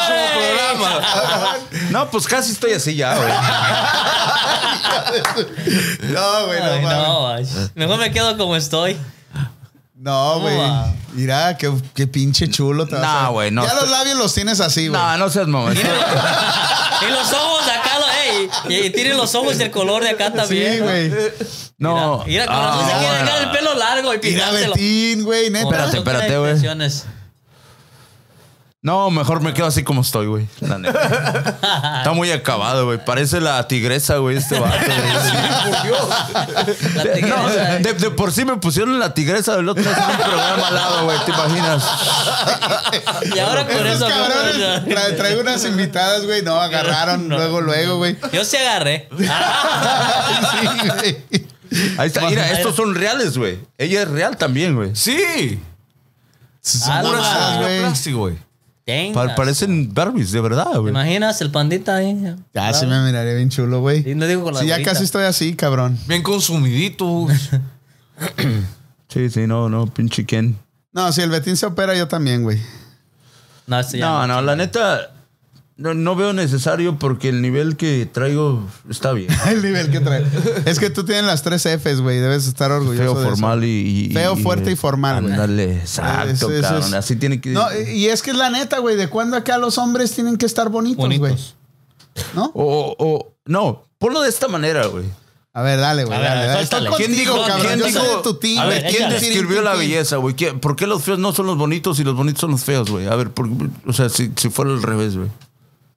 programa. 0.71 1.57
No, 1.91 2.11
pues 2.11 2.27
casi 2.27 2.53
estoy 2.53 2.73
así 2.73 2.97
ya, 2.97 3.15
güey. 3.17 3.33
No, 6.01 6.47
güey, 6.47 6.61
no, 6.83 7.29
Ay. 7.29 7.47
Mejor 7.75 7.99
me 7.99 8.11
quedo 8.11 8.37
como 8.37 8.57
estoy. 8.57 8.97
No, 9.99 10.41
güey. 10.41 10.57
Mira, 11.15 11.57
qué, 11.57 11.73
qué 11.95 12.07
pinche 12.07 12.49
chulo 12.51 12.87
te 12.87 12.95
vas 12.97 13.03
No, 13.03 13.09
a 13.09 13.29
güey, 13.31 13.51
no. 13.51 13.65
Ya 13.67 13.75
los 13.75 13.89
labios 13.91 14.19
los 14.19 14.35
tienes 14.35 14.61
así, 14.61 14.89
güey. 14.89 15.01
No, 15.01 15.17
no 15.17 15.31
seas 15.31 15.47
mamón. 15.47 15.75
Y 16.99 17.11
los 17.11 17.31
ojos 17.33 17.67
de 17.67 17.73
acá, 17.73 17.91
lo- 17.99 18.09
ey, 18.09 18.49
y, 18.71 18.87
y 18.87 18.91
tienen 18.91 19.19
los 19.19 19.35
ojos 19.35 19.59
y 19.61 19.63
el 19.63 19.71
color 19.71 20.03
de 20.03 20.11
acá 20.11 20.33
también. 20.33 20.75
Sí, 20.75 20.81
güey. 20.81 21.13
No. 21.79 22.25
Mira, 22.27 22.47
con 22.47 22.57
razón 22.57 22.87
se 22.87 22.93
Ah, 22.93 22.99
quiere 22.99 23.19
dejar 23.19 23.43
el 23.43 23.51
pelo 23.51 23.75
largo 23.75 24.15
y 24.15 24.19
Mira, 24.23 24.29
pintárselo. 24.47 24.75
Betín, 24.75 25.25
güey, 25.25 25.51
neta. 25.51 25.65
Espérate, 25.67 25.91
tiene 25.91 25.99
espérate, 25.99 26.39
güey. 26.39 26.61
No, 28.87 29.11
mejor 29.11 29.41
me 29.41 29.53
quedo 29.53 29.67
así 29.67 29.83
como 29.83 30.03
estoy, 30.03 30.29
güey. 30.29 30.47
La 30.61 30.79
neta. 30.79 31.57
Está 31.99 32.13
muy 32.15 32.31
acabado, 32.31 32.85
güey. 32.87 33.05
Parece 33.05 33.41
la 33.41 33.67
tigresa, 33.67 34.19
güey, 34.19 34.37
este 34.37 34.61
vato. 34.61 34.77
güey. 34.79 34.97
La 36.95 37.03
No, 37.05 37.11
tigresa. 37.13 37.79
de, 37.81 37.93
de 37.95 38.11
por 38.13 38.31
sí 38.31 38.45
me 38.45 38.57
pusieron 38.59 38.97
la 39.01 39.13
tigresa 39.13 39.57
del 39.57 39.69
otro 39.69 39.83
día 39.83 39.93
en 39.93 40.11
un 40.11 40.17
programa 40.19 40.69
al 40.69 40.75
lado, 40.77 41.05
güey. 41.05 41.19
¿Te 41.25 41.33
imaginas? 41.33 41.85
Y 43.35 43.39
ahora 43.41 43.67
por 43.67 43.85
Esos 43.87 43.97
eso. 43.97 44.09
cabrones 44.09 44.57
tra- 44.87 45.17
traigo 45.17 45.41
unas 45.41 45.65
invitadas, 45.65 46.25
güey. 46.25 46.43
No, 46.43 46.61
agarraron 46.61 47.27
No. 47.29 47.37
luego, 47.39 47.61
luego, 47.61 47.97
güey. 47.97 48.17
Yo 48.33 48.45
sí 48.45 48.57
agarré. 48.57 49.09
Sí, 49.19 49.27
güey. 50.87 51.25
Ahí 51.99 52.07
está. 52.07 52.21
Mira, 52.29 52.53
estos 52.53 52.77
son 52.77 52.95
reales, 52.95 53.37
güey. 53.37 53.59
Ella 53.79 54.03
es 54.03 54.09
real 54.09 54.37
también, 54.37 54.77
güey. 54.77 54.95
Sí. 54.95 55.61
Ah, 56.89 57.03
no, 57.03 57.11
cirugía 57.95 58.13
güey. 58.13 58.46
Tengas. 58.87 59.35
Parecen 59.35 59.93
Barbies, 59.93 60.31
de 60.31 60.41
verdad, 60.41 60.71
¿Te 60.73 60.79
güey. 60.79 60.93
imaginas 60.93 61.41
el 61.41 61.51
pandita 61.51 61.97
ahí? 61.97 62.37
Ya 62.55 62.73
se 62.73 62.87
me 62.87 63.01
miraría 63.05 63.35
bien 63.35 63.51
chulo, 63.51 63.81
güey. 63.81 64.09
Y 64.09 64.15
no 64.15 64.27
digo 64.27 64.45
con 64.45 64.55
la 64.55 64.61
Sí, 64.61 64.69
ya 64.69 64.81
casi 64.83 65.03
estoy 65.03 65.25
así, 65.25 65.57
cabrón. 65.57 65.99
Bien 66.07 66.23
consumiditos. 66.23 67.31
Sí, 69.09 69.31
sí, 69.31 69.47
no, 69.47 69.69
no, 69.69 69.87
pinche 69.87 70.27
Ken. 70.27 70.59
No, 70.93 71.11
si 71.13 71.23
el 71.23 71.31
Betín 71.31 71.57
se 71.57 71.65
opera, 71.65 71.95
yo 71.95 72.09
también, 72.09 72.43
güey. 72.43 72.61
No, 73.67 74.27
no, 74.27 74.43
la 74.43 74.57
neta, 74.57 75.13
no, 75.77 75.93
no 75.95 76.17
veo 76.17 76.33
necesario 76.33 76.99
porque 76.99 77.29
el 77.29 77.43
nivel 77.43 77.77
que 77.77 78.09
traigo 78.11 78.63
está 78.89 79.13
bien. 79.13 79.29
El 79.49 79.63
nivel 79.63 79.91
que 79.91 80.01
trae. 80.01 80.25
es 80.65 80.79
que 80.79 80.89
tú 80.91 81.05
tienes 81.05 81.25
las 81.25 81.43
tres 81.43 81.63
Fs, 81.67 82.01
güey. 82.01 82.19
Debes 82.19 82.47
estar 82.47 82.73
orgulloso. 82.73 83.03
Feo, 83.03 83.15
de 83.15 83.21
eso. 83.21 83.31
formal 83.31 83.65
y, 83.65 84.07
y- 84.09 84.13
Feo, 84.15 84.37
fuerte 84.37 84.71
y 84.73 84.77
formal, 84.77 85.21
güey. 85.23 85.33
Ándale, 85.35 85.77
exacto, 85.81 86.51
eso 86.51 86.63
cabrón. 86.63 86.85
es- 86.89 86.93
Así 86.95 87.17
tiene 87.17 87.41
que. 87.41 87.51
No, 87.51 87.67
y 87.93 88.07
es 88.07 88.23
que 88.23 88.31
es 88.31 88.37
la 88.37 88.49
neta, 88.51 88.79
güey. 88.79 88.97
¿De 88.97 89.09
cuándo 89.09 89.37
acá 89.37 89.59
los 89.59 89.77
hombres 89.79 90.13
tienen 90.13 90.37
que 90.39 90.47
estar 90.47 90.69
bonitos, 90.71 91.19
güey? 91.19 91.35
¿No? 92.35 92.51
O, 92.55 92.95
o, 92.99 93.35
no, 93.45 93.83
ponlo 93.99 94.23
de 94.23 94.31
esta 94.31 94.49
manera, 94.49 94.87
güey. 94.87 95.05
A 95.53 95.63
ver, 95.63 95.79
dale, 95.81 96.05
güey. 96.05 96.19
Dale, 96.19 96.47
dale. 96.47 96.91
¿Quién 96.99 97.13
dijo, 97.13 97.35
cabrón. 97.47 97.67
quién 97.67 97.79
Yo 97.79 97.87
dijo, 97.87 97.99
soy 98.01 98.17
de 98.17 98.23
tu 98.23 98.35
team, 98.35 98.59
A 98.59 98.67
ver, 98.67 98.83
¿quién 98.83 98.95
échale. 99.11 99.21
describió 99.21 99.63
la 99.63 99.75
belleza, 99.75 100.17
güey? 100.17 100.35
¿Quién- 100.35 100.61
¿Por 100.61 100.77
qué 100.77 100.87
los 100.87 101.03
feos 101.03 101.19
no 101.19 101.33
son 101.33 101.47
los 101.47 101.57
bonitos 101.57 101.99
y 101.99 102.05
los 102.05 102.15
bonitos 102.15 102.41
son 102.43 102.51
los 102.51 102.63
feos, 102.65 102.91
güey? 102.91 103.07
A 103.07 103.15
ver, 103.17 103.31
por- 103.31 103.49
o 103.87 103.93
sea, 103.95 104.09
si, 104.11 104.33
si 104.37 104.51
fuera 104.51 104.71
al 104.73 104.83
revés, 104.83 105.17
güey. 105.17 105.29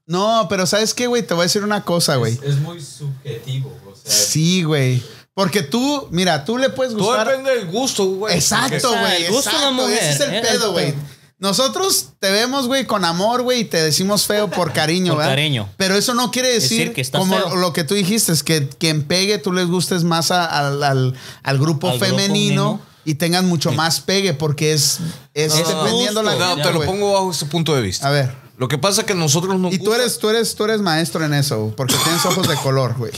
No, 0.10 0.48
pero 0.50 0.66
¿sabes 0.66 0.94
qué, 0.94 1.06
güey? 1.08 1.22
Te 1.22 1.34
voy 1.36 1.42
a 1.42 1.44
decir 1.46 1.64
una 1.64 1.84
cosa, 1.86 2.16
güey. 2.16 2.34
Es, 2.34 2.42
es 2.44 2.56
muy 2.58 2.82
subjetivo. 2.82 3.70
O 3.90 3.96
sea, 3.96 4.12
Sí, 4.12 4.64
güey. 4.64 5.02
Porque 5.36 5.62
tú, 5.62 6.08
mira, 6.12 6.44
tú 6.44 6.58
le 6.58 6.70
puedes 6.70 6.94
Todo 6.94 7.06
gustar. 7.10 7.28
depende 7.28 7.52
del 7.56 7.68
gusto, 7.68 8.06
güey. 8.06 8.34
Exacto, 8.36 8.90
güey. 8.90 9.26
el 9.26 9.32
gusto 9.32 9.52
de 9.52 9.56
la 9.56 9.62
Exacto. 9.70 9.74
mujer, 9.84 9.98
Ese 10.04 10.10
es 10.12 10.20
el 10.22 10.34
eh, 10.36 10.42
pedo, 10.42 10.66
el 10.66 10.72
güey. 10.72 10.94
nosotros 11.38 12.08
te 12.20 12.32
vemos, 12.32 12.68
güey, 12.68 12.86
con 12.86 13.06
amor, 13.06 13.44
güey, 13.44 13.62
y 13.62 13.66
te 13.66 13.82
decimos 13.82 14.26
feo 14.26 14.50
por 14.50 14.74
cariño, 14.74 15.14
Por 15.14 15.20
¿verdad? 15.20 15.32
cariño. 15.34 15.70
Pero 15.78 15.96
eso 15.96 16.14
no 16.16 16.32
quiere 16.32 16.50
decir, 16.50 16.80
Decir 16.80 16.94
que 16.94 17.02
estás 17.02 17.20
como 17.20 17.38
feo. 17.38 17.56
lo 17.56 17.72
que 17.72 17.84
tú 17.86 17.94
dijiste, 17.94 18.32
es 18.34 18.44
que 18.44 18.68
quien 18.68 19.04
pegue 19.04 19.38
tú 19.38 19.54
les 19.54 19.68
gustes 19.68 20.04
más 20.04 20.32
a- 20.32 20.46
al, 20.46 20.84
al- 20.84 21.14
al 21.44 21.58
grupo 21.60 21.90
Al 21.92 22.00
femenino 22.00 22.82
y 23.06 23.14
tengan 23.14 23.48
mucho 23.48 23.72
más 23.72 24.02
pegue, 24.02 24.34
porque 24.34 24.74
es, 24.74 25.00
es 25.36 25.54
No, 25.54 25.60
no, 25.62 25.70
no. 25.72 25.84
dependiendo 25.84 26.24
la 26.24 26.36
No, 26.36 26.48
gente, 26.56 26.64
te 26.64 26.74
lo 26.74 26.84
pongo 26.84 27.14
bajo 27.14 27.32
ese 27.32 27.46
punto 27.46 27.74
de 27.76 27.82
vista. 27.84 28.08
A 28.08 28.12
ver. 28.12 28.49
Lo 28.60 28.68
que 28.68 28.78
pasa 28.78 29.02
es 29.02 29.08
que 29.08 29.16
nosotros 29.16 29.58
nos 29.60 29.74
Y 29.74 29.78
tú 29.80 29.86
gusta- 29.86 30.02
eres, 30.02 30.20
tú 30.20 30.30
eres, 30.30 30.54
tú 30.54 30.66
eres 30.66 30.82
maestro 30.82 31.24
en 31.24 31.34
eso, 31.34 31.74
porque 31.78 31.96
tienes 32.04 32.24
ojos 32.26 32.46
de 32.48 32.56
color, 32.58 32.96
güey. 32.98 33.14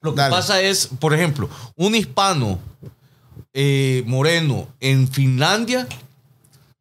Lo 0.00 0.12
que 0.14 0.22
Dale. 0.22 0.34
pasa 0.34 0.60
es, 0.62 0.88
por 0.98 1.12
ejemplo, 1.14 1.48
un 1.76 1.94
hispano 1.94 2.58
eh, 3.52 4.02
moreno 4.06 4.68
en 4.80 5.08
Finlandia 5.08 5.86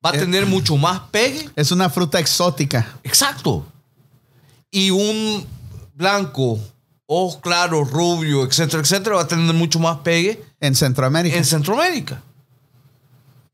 va 0.06 0.12
a 0.12 0.16
Eh. 0.16 0.20
tener 0.20 0.46
mucho 0.46 0.78
más 0.78 1.00
pegue. 1.12 1.50
Es 1.56 1.72
una 1.72 1.90
fruta 1.90 2.20
exótica. 2.20 2.88
Exacto. 3.04 3.66
Y 4.72 4.92
un 4.92 5.46
blanco, 5.96 6.60
ojos 7.08 7.42
claros, 7.42 7.90
rubio, 7.92 8.46
etcétera, 8.46 8.82
etcétera, 8.84 9.16
va 9.18 9.24
a 9.24 9.28
tener 9.28 9.54
mucho 9.56 9.80
más 9.80 9.98
pegue 9.98 10.42
En 10.62 10.76
Centroamérica. 10.76 11.36
en 11.36 11.44
Centroamérica. 11.44 12.22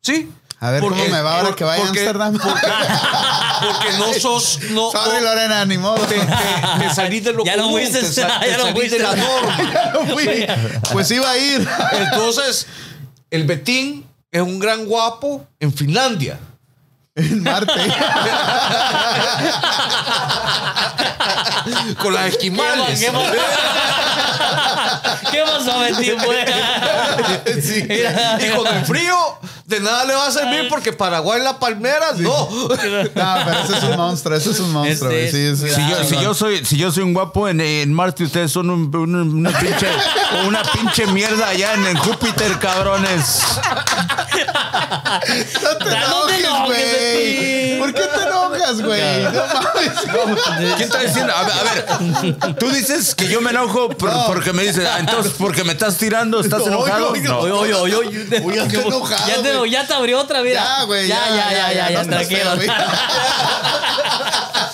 ¿Sí? 0.02 0.30
A 0.68 0.72
ver 0.72 0.82
Porque- 0.82 1.00
cómo 1.00 1.12
me 1.12 1.22
va 1.22 1.34
ahora 1.36 1.48
por- 1.50 1.56
que 1.56 1.64
vaya 1.64 1.84
a 1.84 1.86
porque- 1.86 2.08
Ámsterdam. 2.08 2.38
Porque 3.62 3.94
no 3.98 4.14
sos. 4.14 4.60
No, 4.72 4.92
Sorry, 4.92 5.18
no- 5.18 5.22
Lorena, 5.22 5.66
ni 5.66 5.78
modo. 5.78 5.96
te, 6.06 6.16
te- 6.16 6.28
te 6.80 6.90
salís 6.94 7.24
de 7.24 7.32
lo 7.34 7.44
Ya 7.46 7.56
no 7.56 7.64
común, 7.64 7.80
fuiste, 7.82 8.02
te, 8.02 8.12
sa- 8.12 8.40
te 8.40 8.50
ya 8.50 8.58
no 8.58 8.68
fuiste. 8.74 8.98
de 8.98 9.04
la 9.04 9.16
norma. 9.16 9.58
Ya 9.74 9.92
no 9.94 10.06
fui. 10.14 10.46
Pues 10.92 11.10
iba 11.12 11.30
a 11.32 11.38
ir. 11.38 11.68
Entonces, 11.94 12.68
el 13.32 13.46
Betín 13.46 14.06
es 14.32 14.42
un 14.42 14.60
gran 14.60 14.86
guapo 14.86 15.48
en 15.60 15.74
Finlandia. 15.74 16.38
En 17.16 17.42
Marte. 17.44 17.72
Con 22.02 22.14
las 22.14 22.38
¿Qué 22.38 22.52
más? 22.52 22.68
esquimales. 22.68 23.00
¿Qué 23.00 23.12
más? 23.12 23.32
¿Qué 25.32 25.42
pasó, 25.42 25.80
Betín? 25.80 26.16
pues? 26.24 27.66
Sí. 27.66 27.86
Mira, 27.88 28.38
Y 28.42 28.50
con 28.56 28.68
el 28.68 28.86
frío, 28.86 29.16
de 29.66 29.80
nada 29.80 30.06
le 30.06 30.14
va 30.14 30.28
a 30.28 30.32
servir 30.32 30.68
porque 30.70 30.94
Paraguay 30.94 31.42
las 31.42 31.56
palmeras, 31.56 32.18
no. 32.20 32.30
No, 32.60 32.68
pero 32.76 33.60
ese 33.64 33.78
es 33.78 33.84
un 33.84 33.98
monstruo, 33.98 34.38
ese 34.38 34.52
es 34.52 34.60
un 34.60 34.72
monstruo. 34.72 35.10
Este 35.12 35.32
Sí, 35.32 35.66
es- 35.66 35.74
sí. 35.76 35.82
Si 35.82 35.90
yo, 35.90 36.04
si 36.04 36.24
yo 36.24 36.34
soy, 36.34 36.66
si 36.66 36.78
yo 36.78 36.92
soy 36.92 37.04
un 37.04 37.14
guapo 37.14 37.48
en, 37.50 37.60
en 37.62 37.92
Marte, 37.94 38.24
ustedes 38.24 38.52
son 38.52 38.70
un- 38.70 38.96
un- 38.96 39.16
una, 39.16 39.58
pinche, 39.60 39.88
una 40.48 40.62
pinche 40.64 41.08
mierda 41.08 41.48
allá 41.50 41.74
en, 41.74 41.86
en 41.88 41.98
Júpiter, 41.98 42.60
cabrones. 42.60 43.42
No 45.64 45.78
te 45.78 45.86
No 45.86 46.26
te 46.28 46.36
enojes, 46.40 46.66
güey. 46.68 47.80
¿Por 47.80 47.94
qué 47.94 48.02
te 48.02 48.22
enojas, 48.24 48.82
güey? 48.82 49.24
No 49.24 49.48
mames. 49.48 50.76
¿Quién 50.76 50.82
está 50.82 51.00
diciendo? 51.02 51.34
A 51.36 51.44
ver, 51.44 51.54
a 51.54 51.64
ver, 51.64 52.56
tú 52.56 52.70
dices 52.70 53.14
que 53.16 53.28
yo 53.28 53.42
me 53.42 53.52
enojo 53.52 53.90
por- 53.90 54.12
No. 54.12 54.26
porque 54.28 54.54
me 54.54 54.64
dices, 54.64 54.88
ah, 54.92 54.98
entonces 55.00 55.34
porque 55.38 55.64
me 55.64 55.74
estás 55.74 55.98
tirando, 55.98 56.40
estás 56.42 56.60
No, 56.62 56.68
enojado. 56.68 57.16
no, 57.16 57.22
no. 57.22 57.40
Oye, 57.40 57.52
oye, 57.52 57.74
oye, 57.74 57.96
oye. 57.96 58.42
Uy, 58.42 58.56
ya 58.56 58.64
estoy 58.64 58.84
enojado, 58.86 59.28
Ya 59.28 59.42
te, 59.42 59.56
güey. 59.58 59.72
ya 59.72 59.86
te 59.88 59.94
abrió 59.94 60.20
otra, 60.20 60.42
mira. 60.42 60.64
Ya, 60.64 60.84
güey. 60.86 61.08
Ya, 61.08 61.20
ya, 61.30 61.52
ya, 61.52 61.74
ya, 61.74 61.90
ya, 61.92 62.04
no 62.04 62.10
tranquilo. 62.10 62.40
feo, 62.42 62.56
güey. 62.56 62.68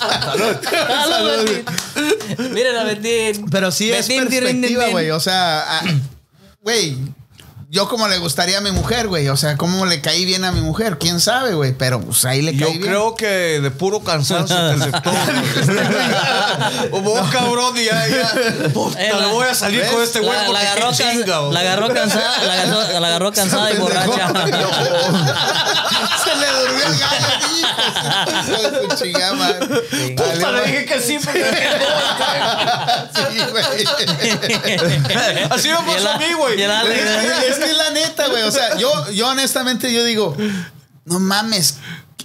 Salud, 0.02 1.46
Betín. 1.46 2.54
Miren 2.54 2.76
a 2.78 2.84
Betín. 2.84 3.50
Pero 3.50 3.72
sí 3.72 3.92
es 3.92 4.08
Betín, 4.08 4.28
tirin, 4.30 4.62
perspectiva, 4.62 4.88
güey. 4.90 5.12
O 5.12 5.20
sea, 5.20 5.80
ah, 5.80 5.82
güey, 6.62 6.98
yo 7.74 7.88
como 7.88 8.10
le 8.10 8.18
gustaría 8.18 8.58
a 8.58 8.62
mi 8.62 8.72
mujer, 8.72 9.08
güey. 9.08 9.30
O 9.30 9.38
sea, 9.38 9.56
cómo 9.56 9.86
le 9.86 10.02
caí 10.02 10.26
bien 10.26 10.44
a 10.44 10.52
mi 10.52 10.60
mujer. 10.60 10.98
¿Quién 10.98 11.22
sabe, 11.22 11.54
güey? 11.54 11.72
Pero 11.72 12.02
pues 12.02 12.26
ahí 12.26 12.42
le 12.42 12.54
Yo 12.54 12.66
caí 12.68 12.78
bien. 12.80 12.90
creo 12.90 13.16
que 13.16 13.62
de 13.62 13.72
puro 13.72 14.02
cansancio 14.04 14.54
te 14.56 14.74
aceptó. 14.84 15.10
O 16.92 17.00
vos, 17.02 17.30
cabrón, 17.32 17.74
y 17.78 17.86
ya, 17.86 18.08
ya. 18.08 18.34
Puta, 18.74 19.02
Eh, 19.02 19.14
la- 19.18 19.28
voy 19.28 19.48
a 19.48 19.56
salir 19.56 19.80
¿ves? 19.82 19.90
con 19.92 20.04
este 20.04 20.20
güey 20.20 20.32
La, 20.34 20.46
porque 20.48 20.54
la 20.64 20.72
agarró, 20.72 20.92
chinga, 20.94 21.42
la 21.50 21.60
agarró 21.62 21.94
cansada, 21.94 22.44
la 22.44 22.54
agarró, 22.54 23.00
la 23.00 23.08
agarró 23.08 23.32
cansada 23.40 23.72
y 23.72 23.78
borracha. 23.78 24.28
Se 26.24 26.36
le 26.36 26.48
durmió 26.62 26.86
el 26.88 27.00
gallo, 27.00 27.28
hijo 27.82 28.72
de 28.72 28.90
su 28.98 29.04
chingada 29.04 29.34
madre. 29.34 29.68
Puta, 30.16 30.52
le 30.52 30.62
dije 30.66 30.86
que 30.86 31.02
sí 31.02 31.20
porque 31.24 31.44
Sí, 33.16 33.40
güey. 33.52 33.64
así 35.50 35.70
me 35.70 35.76
pasó 35.94 36.10
a 36.12 36.18
mí, 36.18 36.34
güey. 36.38 36.62
Es 36.62 37.58
que 37.58 37.66
es 37.72 37.78
la 37.78 37.92
neta, 37.92 38.28
güey. 38.28 38.44
O 38.44 38.52
sea, 38.52 38.78
yo, 38.78 39.10
yo 39.12 39.30
honestamente 39.30 39.92
yo 39.94 40.04
digo, 40.04 40.36
no 41.06 41.20
mames. 41.20 41.76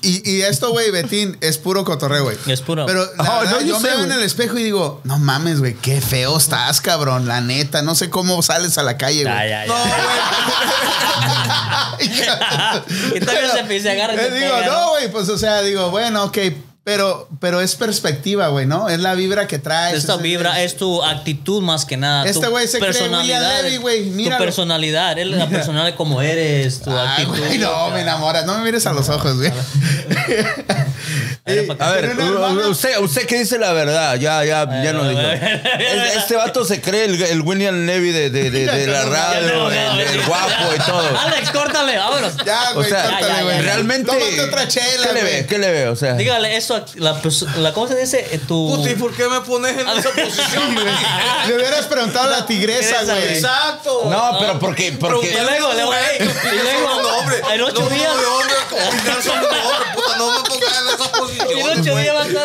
Y, 0.03 0.29
y 0.31 0.43
esto, 0.43 0.71
güey, 0.71 0.91
Betín, 0.91 1.37
es 1.41 1.59
puro 1.59 1.85
cotorreo, 1.85 2.25
güey. 2.25 2.37
Es 2.47 2.61
puro. 2.61 2.87
Pero 2.87 3.01
la 3.17 3.37
Oh, 3.37 3.41
verdad, 3.41 3.51
no, 3.53 3.61
yo 3.61 3.67
yo 3.67 3.81
me 3.81 3.89
veo 3.89 4.05
en 4.05 4.13
el 4.13 4.23
espejo 4.23 4.59
y 4.59 4.63
digo, 4.65 5.01
no 5.05 5.19
mames, 5.19 5.59
güey, 5.61 5.75
qué 5.75 6.01
feo 6.01 6.37
estás, 6.37 6.81
cabrón. 6.81 7.27
La 7.29 7.41
neta, 7.41 7.83
no 7.83 7.95
sé 7.95 8.11
cómo 8.11 8.43
sales 8.43 8.79
a 8.79 8.83
la 8.83 8.97
calle, 8.97 9.23
güey. 9.25 9.35
Ya, 9.35 9.47
ya, 9.49 9.67
No, 9.67 9.75
güey. 9.75 9.93
y 13.17 13.21
todavía 13.21 13.67
se- 13.67 13.81
se 13.81 13.91
agarra 13.91 14.15
digo, 14.15 14.61
¿no? 14.67 14.91
güey, 14.91 15.11
pues, 15.11 15.29
o 15.29 15.39
sea, 15.39 15.63
digo, 15.63 15.91
bueno, 15.91 16.25
ok. 16.25 16.39
Pero, 16.87 17.29
pero 17.41 17.61
es 17.61 17.75
perspectiva, 17.75 18.47
güey, 18.47 18.65
¿no? 18.65 18.89
Es 18.89 19.01
la 19.01 19.15
vibra 19.15 19.49
que 19.49 19.59
traes. 19.59 19.97
Esta 19.99 20.15
es- 20.15 20.23
vibra 20.23 20.63
es 20.63 20.77
tu 20.77 21.03
actitud 21.03 21.61
más 21.61 21.85
que 21.85 21.97
nada. 21.97 22.25
Este 22.29 22.47
güey 22.47 22.69
se 22.69 22.79
cree 22.79 23.09
William 23.09 23.43
Levy, 23.43 23.79
güey, 23.79 24.09
Tu 24.25 24.39
personalidad. 24.39 25.19
Él 25.19 25.37
la 25.37 25.49
personalidad 25.49 25.97
como 25.97 26.23
eres, 26.23 26.83
tu 26.83 26.93
Ay, 26.97 27.25
actitud. 27.25 27.39
güey, 27.45 27.59
no, 27.59 27.91
me 27.91 28.03
enamoras. 28.03 28.47
No 28.47 28.57
me 28.59 28.63
mires 28.63 28.87
a 28.87 28.93
los 28.93 29.09
ojos, 29.09 29.35
güey. 29.37 29.51
A 31.79 31.91
ver, 31.93 32.17
usted, 32.69 32.99
usted 32.99 33.27
que 33.27 33.39
dice 33.39 33.59
la 33.59 33.73
verdad, 33.73 34.15
ya, 34.17 34.45
ya, 34.45 34.65
ya 34.83 34.93
no 34.93 35.09
dijo. 35.09 35.21
Es- 35.21 36.17
Este 36.19 36.37
vato 36.37 36.65
se 36.65 36.81
cree 36.81 37.05
el, 37.07 37.21
el 37.23 37.43
William 37.43 37.85
Levy 37.87 38.11
de, 38.13 38.31
de, 38.31 38.51
de, 38.51 38.67
de 38.67 38.87
la 38.87 39.05
radio, 39.07 39.71
el, 39.71 40.23
guapo 40.27 40.75
y 40.75 40.79
todo. 40.89 41.19
Alex, 41.19 41.51
córtale, 41.51 41.97
vámonos. 41.99 42.33
Ya, 42.45 42.71
O 42.73 42.75
güey, 42.77 42.89
sea, 42.91 43.03
córtale, 43.03 43.29
ya, 43.29 43.37
ya, 43.39 43.43
güey. 43.43 43.57
ya. 43.57 43.63
realmente. 43.63 44.07
Tómate 44.13 44.41
otra 44.41 44.69
chela, 44.69 45.07
¿Qué 45.09 45.13
le 45.15 45.23
ve? 45.25 45.47
¿Qué 45.49 45.59
le 45.59 45.71
ve? 45.71 45.89
O 45.89 45.97
sea. 45.97 46.15
Dígale 46.15 46.57
eso, 46.57 46.76
a 46.77 46.85
la, 46.97 47.21
la 47.59 47.73
cosa 47.73 47.95
dice 47.95 48.27
eh, 48.31 48.39
tu. 48.47 48.75
Puta, 48.77 48.91
¿y 48.91 48.95
por 48.95 49.13
qué 49.15 49.29
me 49.29 49.41
pones 49.41 49.73
en 49.79 49.89
esa 49.89 50.11
posición, 50.11 50.75
güey? 50.75 50.87
Le 51.49 51.57
hubieras 51.57 51.87
preguntado 51.87 52.29
a 52.33 52.41
la 52.41 52.47
tigresa, 52.47 53.05
güey. 53.05 53.35
Exacto. 53.35 54.03
No, 54.11 54.37
pero 54.39 54.59
porque, 54.59 54.97
porque 54.99 55.31
Y 55.31 55.33
luego, 55.33 55.73
luego, 55.73 55.93
y 56.21 56.57
luego, 56.63 57.53
en 57.53 57.61
ocho 57.63 57.89
días. 57.89 58.13
Puta, 59.95 60.17
no 60.19 60.31
me 60.33 60.49
pongas 60.49 60.81
en 60.81 60.95
esa 60.95 61.05
Y 61.07 61.19
posición. 61.19 61.97
Día 61.97 62.13
va 62.15 62.23
a 62.23 62.27
estar, 62.27 62.43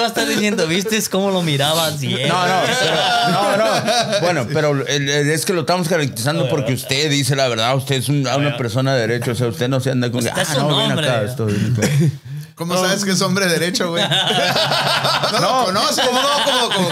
va 0.00 0.22
a 0.22 0.24
diciendo, 0.26 0.66
¿viste 0.66 1.02
cómo 1.10 1.30
lo 1.30 1.42
mirabas? 1.42 2.00
No, 2.00 2.10
no, 2.10 2.62
no, 3.30 3.56
no. 3.56 4.20
Bueno, 4.20 4.46
pero 4.52 4.86
es 4.86 5.44
que 5.44 5.52
lo 5.52 5.60
estamos 5.60 5.88
caracterizando 5.88 6.48
porque 6.48 6.72
usted 6.74 7.10
dice 7.10 7.36
la 7.36 7.48
verdad. 7.48 7.76
Usted 7.76 7.96
es 7.96 8.08
un- 8.08 8.26
una 8.26 8.56
persona 8.56 8.94
de 8.94 9.06
derecho. 9.06 9.32
O 9.32 9.34
sea, 9.34 9.48
usted 9.48 9.68
no 9.68 9.80
se 9.80 9.90
anda 9.90 10.10
con. 10.10 10.26
Ah, 10.28 10.44
no, 10.56 10.76
ven 10.76 10.92
acá. 10.98 11.22
Estoy, 11.22 11.52
¿Cómo 12.54 12.74
sabes 12.76 13.04
que 13.04 13.10
es 13.10 13.20
hombre 13.20 13.46
derecho, 13.46 13.90
güey? 13.90 14.04
No 15.32 15.40
lo 15.40 15.64
conoces. 15.64 16.04
¿Cómo 16.06 16.22
no? 16.22 16.28
¿Cómo, 16.44 16.74
cómo? 16.74 16.88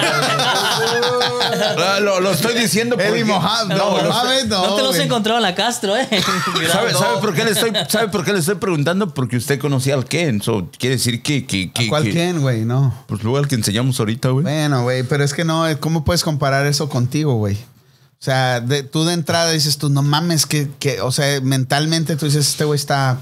Ah, 1.78 1.98
lo, 2.00 2.20
lo 2.20 2.32
estoy 2.32 2.54
diciendo 2.58 2.96
porque. 2.96 3.10
Eddie 3.10 3.24
Mohamed. 3.24 3.76
No, 3.76 4.02
no, 4.02 4.08
Mohamed, 4.08 4.46
no. 4.46 4.66
No 4.66 4.74
te 4.76 4.82
los 4.82 4.96
encontrado 4.98 5.38
en 5.38 5.42
la 5.42 5.54
Castro, 5.54 5.96
¿eh? 5.96 6.08
¿Sabe, 6.72 6.92
No. 6.92 6.98
sabe 6.98 7.20
por 7.20 7.34
qué 7.34 7.44
le 7.44 7.50
estoy, 7.52 7.72
¿Sabe 7.88 8.08
por 8.08 8.24
qué 8.24 8.32
le 8.32 8.40
estoy 8.40 8.56
preguntando? 8.56 9.12
Porque 9.14 9.36
usted 9.36 9.60
conocía 9.60 9.94
al 9.94 10.04
Ken. 10.06 10.42
So, 10.42 10.68
quiere 10.78 10.96
decir 10.96 11.22
que. 11.22 11.46
que, 11.46 11.72
que 11.72 11.86
¿A 11.86 11.88
¿Cuál 11.88 12.04
que- 12.04 12.10
quién, 12.10 12.40
güey? 12.40 12.64
No. 12.64 12.92
Pues 13.06 13.22
luego 13.22 13.38
al 13.38 13.46
que 13.48 13.54
enseñamos 13.54 13.98
ahorita, 14.00 14.30
güey. 14.30 14.42
Bueno, 14.42 14.82
güey, 14.82 15.02
pero 15.04 15.22
es 15.22 15.32
que 15.34 15.44
no, 15.44 15.64
¿cómo 15.80 16.04
puedes 16.04 16.24
comparar 16.24 16.66
eso 16.66 16.88
contigo, 16.88 17.34
güey? 17.34 17.54
O 17.54 18.24
sea, 18.24 18.60
de- 18.60 18.82
tú 18.82 19.04
de 19.04 19.14
entrada 19.14 19.50
dices 19.50 19.78
tú, 19.78 19.88
no 19.88 20.02
mames, 20.02 20.46
que, 20.46 20.68
que 20.78 21.00
o 21.00 21.12
sea, 21.12 21.40
mentalmente 21.40 22.16
tú 22.16 22.26
dices, 22.26 22.48
este 22.48 22.64
güey 22.64 22.78
está 22.78 23.18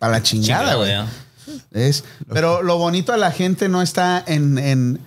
a 0.00 0.08
la 0.08 0.22
chingada, 0.22 0.74
güey. 0.76 0.92
Es, 1.72 2.04
pero 2.32 2.62
lo 2.62 2.78
bonito 2.78 3.12
de 3.12 3.18
la 3.18 3.30
gente 3.30 3.68
no 3.68 3.82
está 3.82 4.22
en, 4.26 4.58
en, 4.58 5.00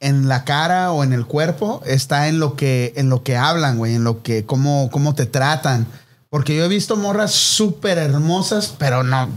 en 0.00 0.28
la 0.28 0.44
cara 0.44 0.92
o 0.92 1.04
en 1.04 1.12
el 1.12 1.26
cuerpo, 1.26 1.82
está 1.86 2.28
en 2.28 2.38
lo 2.38 2.56
que, 2.56 2.92
en 2.96 3.08
lo 3.08 3.22
que 3.22 3.36
hablan, 3.36 3.78
güey, 3.78 3.94
en 3.94 4.04
lo 4.04 4.22
que, 4.22 4.44
cómo, 4.44 4.90
cómo 4.90 5.14
te 5.14 5.26
tratan. 5.26 5.86
Porque 6.30 6.56
yo 6.56 6.64
he 6.64 6.68
visto 6.68 6.96
morras 6.96 7.32
súper 7.32 7.98
hermosas, 7.98 8.74
pero 8.78 9.02
no, 9.02 9.28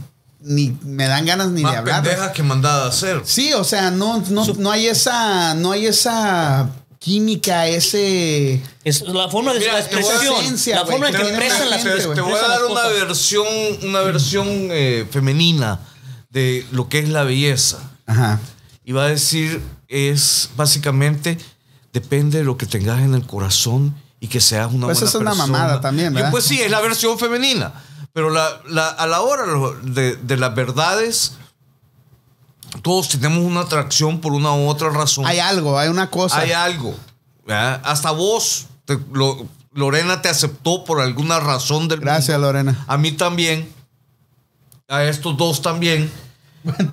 ni 0.42 0.78
me 0.84 1.08
dan 1.08 1.26
ganas 1.26 1.50
ni 1.50 1.58
de 1.58 1.64
Más 1.64 1.78
hablar. 1.78 2.04
pendeja 2.04 2.34
que 2.34 2.44
mandada 2.44 2.86
a 2.86 2.90
hacer. 2.90 3.22
Sí, 3.26 3.54
o 3.54 3.64
sea, 3.64 3.92
no, 3.92 4.24
no, 4.30 4.46
no 4.46 4.72
hay 4.72 4.88
esa, 4.88 5.54
no 5.54 5.72
hay 5.72 5.86
esa 5.86 6.70
química, 7.00 7.68
ese. 7.68 8.62
Es 8.84 9.02
la 9.02 9.30
forma 9.30 9.54
de 9.54 9.60
Mira, 9.60 9.74
la 9.74 9.80
expresión. 9.80 10.36
esencia, 10.42 10.76
la 10.78 10.86
forma 10.86 11.10
en 11.10 11.16
que 11.16 11.22
expresan 11.22 11.70
la 11.70 11.78
las 11.78 11.84
gente, 11.84 12.16
Te, 12.16 12.22
voy 12.22 12.34
a 12.34 12.48
dar 12.48 12.66
una 12.66 12.88
versión, 12.88 13.48
una 13.84 14.02
versión 14.02 14.46
eh, 14.48 15.08
femenina 15.10 15.80
de 16.30 16.66
lo 16.72 16.90
que 16.90 17.00
es 17.00 17.10
la 17.10 17.24
belleza. 17.24 17.80
Ajá. 18.06 18.40
Y 18.84 18.92
va 18.92 19.04
a 19.06 19.08
decir, 19.08 19.62
es 19.88 20.50
básicamente, 20.56 21.38
depende 21.94 22.40
de 22.40 22.44
lo 22.44 22.58
que 22.58 22.66
tengas 22.66 23.02
en 23.02 23.14
el 23.14 23.26
corazón 23.26 23.96
y 24.20 24.28
que 24.28 24.42
seas 24.42 24.72
una 24.74 24.88
Pues 24.88 25.00
buena 25.00 25.10
esa 25.10 25.18
es 25.18 25.22
una 25.22 25.34
mamada 25.36 25.82
también, 25.82 26.12
Y 26.14 26.16
¿verdad? 26.16 26.32
pues 26.32 26.44
sí, 26.46 26.60
es 26.62 26.70
la 26.72 26.82
versión 26.82 27.18
femenina. 27.20 27.74
Pero 28.14 28.30
la, 28.32 28.62
la- 28.68 28.90
a 28.90 29.06
la 29.08 29.22
hora 29.22 29.44
de, 29.84 30.16
de 30.18 30.38
las 30.38 30.54
verdades, 30.56 31.34
todos 32.82 33.10
tenemos 33.10 33.40
una 33.40 33.62
atracción 33.62 34.20
por 34.22 34.34
una 34.34 34.52
u 34.54 34.68
otra 34.68 34.90
razón. 34.90 35.26
Hay 35.26 35.40
algo, 35.40 35.78
hay 35.78 35.90
una 35.90 36.10
cosa. 36.10 36.40
Hay 36.40 36.52
algo. 36.52 36.96
¿verdad? 37.46 37.82
Hasta 37.84 38.12
vos, 38.12 38.68
te- 38.86 39.00
lo- 39.14 39.48
Lorena 39.74 40.22
te 40.22 40.30
aceptó 40.30 40.84
por 40.84 41.00
alguna 41.02 41.40
razón 41.40 41.88
del 41.88 42.00
Gracias, 42.00 42.38
mundo. 42.38 42.48
Lorena. 42.48 42.84
A 42.88 42.98
mí 42.98 43.12
también. 43.12 43.72
A 44.90 45.04
estos 45.04 45.38
dos 45.38 45.62
también. 45.62 46.12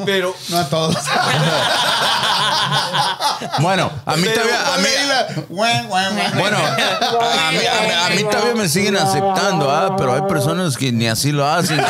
Pero 0.05 0.35
No 0.51 0.59
a 0.59 0.69
todos. 0.69 0.97
Bueno, 3.61 3.91
a 4.05 4.17
mí 4.17 4.25
todavía. 4.29 4.75
A 4.75 4.79
mí, 4.79 4.89
Bueno, 5.49 5.89
bueno, 5.89 6.57
a 6.59 7.51
mí, 7.51 7.59
a 7.59 7.81
mí- 7.83 7.93
a 7.93 8.09
mí 8.11 8.25
todavía 8.31 8.55
me 8.55 8.69
siguen 8.69 8.97
aceptando, 8.97 9.71
ah, 9.71 9.95
pero 9.97 10.15
hay 10.15 10.23
personas 10.23 10.77
que 10.77 10.91
ni 10.93 11.07
así 11.09 11.33
lo 11.33 11.47
hacen. 11.47 11.79
eh, 11.81 11.85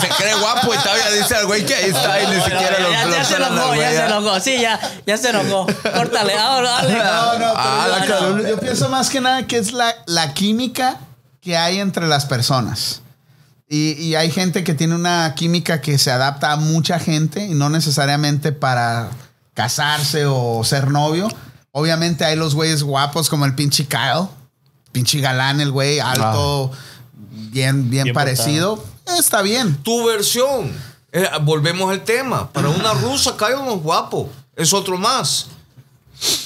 se 0.00 0.08
cree 0.08 0.34
guapo 0.34 0.72
y 0.74 0.78
todavía 0.78 1.10
dice 1.10 1.34
al 1.36 1.46
güey 1.46 1.64
que 1.64 1.74
ahí 1.74 1.90
está 1.90 2.22
y 2.22 2.26
ni 2.28 2.40
siquiera 2.42 2.78
lo, 2.80 2.90
ya, 2.90 3.08
ya 3.10 3.24
se 3.24 3.36
enojó, 3.36 3.74
ya 3.74 3.90
se 3.90 4.04
enojó. 4.06 4.40
Sí, 4.40 4.60
ya, 4.60 4.80
ya 5.06 5.16
se 5.16 5.30
enojó. 5.30 5.66
Córtale, 5.94 6.38
ahora, 6.38 6.70
dale. 6.70 6.94
No, 6.94 7.32
no, 7.32 7.38
pero 7.38 7.52
Ah, 7.56 8.04
yo, 8.08 8.38
yo 8.48 8.58
pienso 8.60 8.88
más 8.88 9.08
que 9.10 9.20
nada 9.20 9.46
que 9.46 9.58
es 9.58 9.72
la, 9.72 9.94
la 10.06 10.32
química 10.34 10.96
que 11.40 11.56
hay 11.56 11.80
entre 11.80 12.06
las 12.06 12.26
personas. 12.26 13.02
Y, 13.72 13.92
y 13.92 14.16
hay 14.16 14.32
gente 14.32 14.64
que 14.64 14.74
tiene 14.74 14.96
una 14.96 15.32
química 15.36 15.80
que 15.80 15.96
se 15.96 16.10
adapta 16.10 16.50
a 16.50 16.56
mucha 16.56 16.98
gente 16.98 17.46
y 17.46 17.54
no 17.54 17.70
necesariamente 17.70 18.50
para 18.50 19.10
casarse 19.54 20.26
o 20.26 20.64
ser 20.64 20.90
novio. 20.90 21.28
Obviamente 21.70 22.24
hay 22.24 22.34
los 22.34 22.56
güeyes 22.56 22.82
guapos 22.82 23.28
como 23.28 23.46
el 23.46 23.54
pinche 23.54 23.86
Kyle. 23.86 24.26
Pinche 24.90 25.20
galán 25.20 25.60
el 25.60 25.70
güey, 25.70 26.00
alto, 26.00 26.72
bien, 27.30 27.88
bien, 27.88 28.04
Bien 28.04 28.14
parecido. 28.14 28.84
Está 29.18 29.40
bien. 29.40 29.76
tu 29.76 30.04
versión. 30.06 30.72
eh, 31.12 31.28
volvemos 31.42 31.90
al 31.92 32.02
tema. 32.02 32.50
Para 32.52 32.70
una 32.70 32.92
rusa, 32.94 33.36
cae 33.36 33.54
uno 33.54 33.76
guapo. 33.76 34.28
Es 34.56 34.72
otro 34.72 34.98
más. 34.98 35.46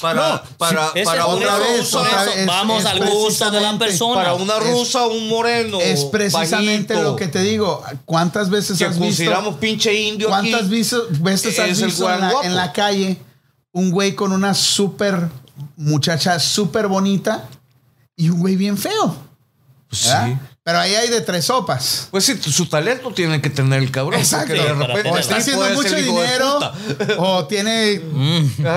Para, 0.01 0.42
para, 0.59 0.88
Ese- 0.94 1.05
para 1.05 1.24
por 1.26 1.36
una 1.36 1.59
rusa. 1.59 2.02
vez, 2.02 2.46
vamos 2.46 2.80
es 2.80 2.86
al 2.86 3.01
gusto 3.10 3.51
de 3.51 3.60
la 3.60 3.76
persona. 3.78 4.14
Para 4.14 4.34
una 4.34 4.59
Es- 4.59 4.70
rusa, 4.70 5.06
un 5.06 5.28
moreno. 5.28 5.80
Es 5.80 6.05
precisamente 6.05 6.94
bajito, 6.94 7.10
lo 7.10 7.16
que 7.16 7.26
te 7.28 7.40
digo. 7.40 7.82
¿Cuántas 8.05 8.51
veces 8.51 8.78
que 8.78 8.84
has 8.84 8.98
visto? 8.98 9.56
pinche 9.59 9.92
indio 9.92 10.32
aquí. 10.32 10.51
¿Cuántas 10.51 10.70
viso- 10.70 11.06
veces 11.20 11.59
has 11.59 11.70
Es 11.70 11.82
visto 11.82 12.09
en 12.12 12.20
la, 12.20 12.32
en 12.44 12.55
la 12.55 12.72
calle 12.72 13.18
un 13.72 13.90
güey 13.90 14.14
con 14.14 14.30
una 14.32 14.55
súper 14.55 15.28
muchacha 15.76 16.38
súper 16.38 16.86
bonita 16.86 17.48
y 18.16 18.28
un 18.30 18.38
güey 18.40 18.55
bien 18.56 18.78
feo? 18.78 19.16
Pues 19.88 20.02
sí. 20.02 20.36
Pero 20.65 20.78
ahí 20.78 20.95
hay 20.95 21.09
de 21.11 21.20
tres 21.20 21.45
sopas. 21.45 22.09
Pues 22.11 22.24
sí, 22.24 22.41
su 22.43 22.65
talento 22.66 23.11
tiene 23.11 23.43
que 23.43 23.51
tener 23.51 23.82
el 23.82 23.91
cabrón. 23.91 24.19
Exacto. 24.19 24.55
de 24.55 24.73
repente 24.73 25.11
O 25.11 25.19
está 25.19 25.36
haciendo 25.36 25.62
mucho 25.74 25.95
dinero 25.95 26.59
o 27.19 27.45
tiene, 27.47 28.01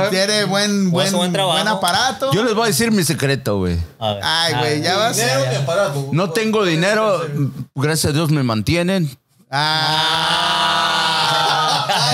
tiene 0.10 0.44
buen, 0.44 0.92
buen, 0.92 1.14
buen 1.14 1.32
trabajo. 1.32 1.56
buen 1.56 1.70
aparato. 1.70 2.34
Yo 2.34 2.44
les 2.44 2.54
voy 2.54 2.66
a 2.66 2.68
decir 2.68 2.92
mi 2.92 3.06
secreto, 3.06 3.60
güey. 3.60 3.80
A 4.00 4.14
ver. 4.16 4.22
Ay, 4.22 4.54
güey, 4.56 4.82
ya 4.82 4.98
vas. 4.98 5.16
Dinero 5.16 5.44
de 5.44 5.56
aparato. 5.56 6.10
No 6.12 6.30
tengo 6.32 6.66
dinero, 6.66 7.26
gracias 7.74 8.12
a 8.12 8.14
Dios 8.14 8.32
me 8.32 8.44
mantienen. 8.44 9.18
Ah. 9.50 10.98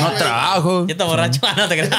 No 0.02 0.12
trabajo. 0.12 0.86
Ya 0.88 0.92
está 0.92 1.06
borracho, 1.06 1.42
no 1.58 1.68
te 1.68 1.78
creas. 1.80 1.90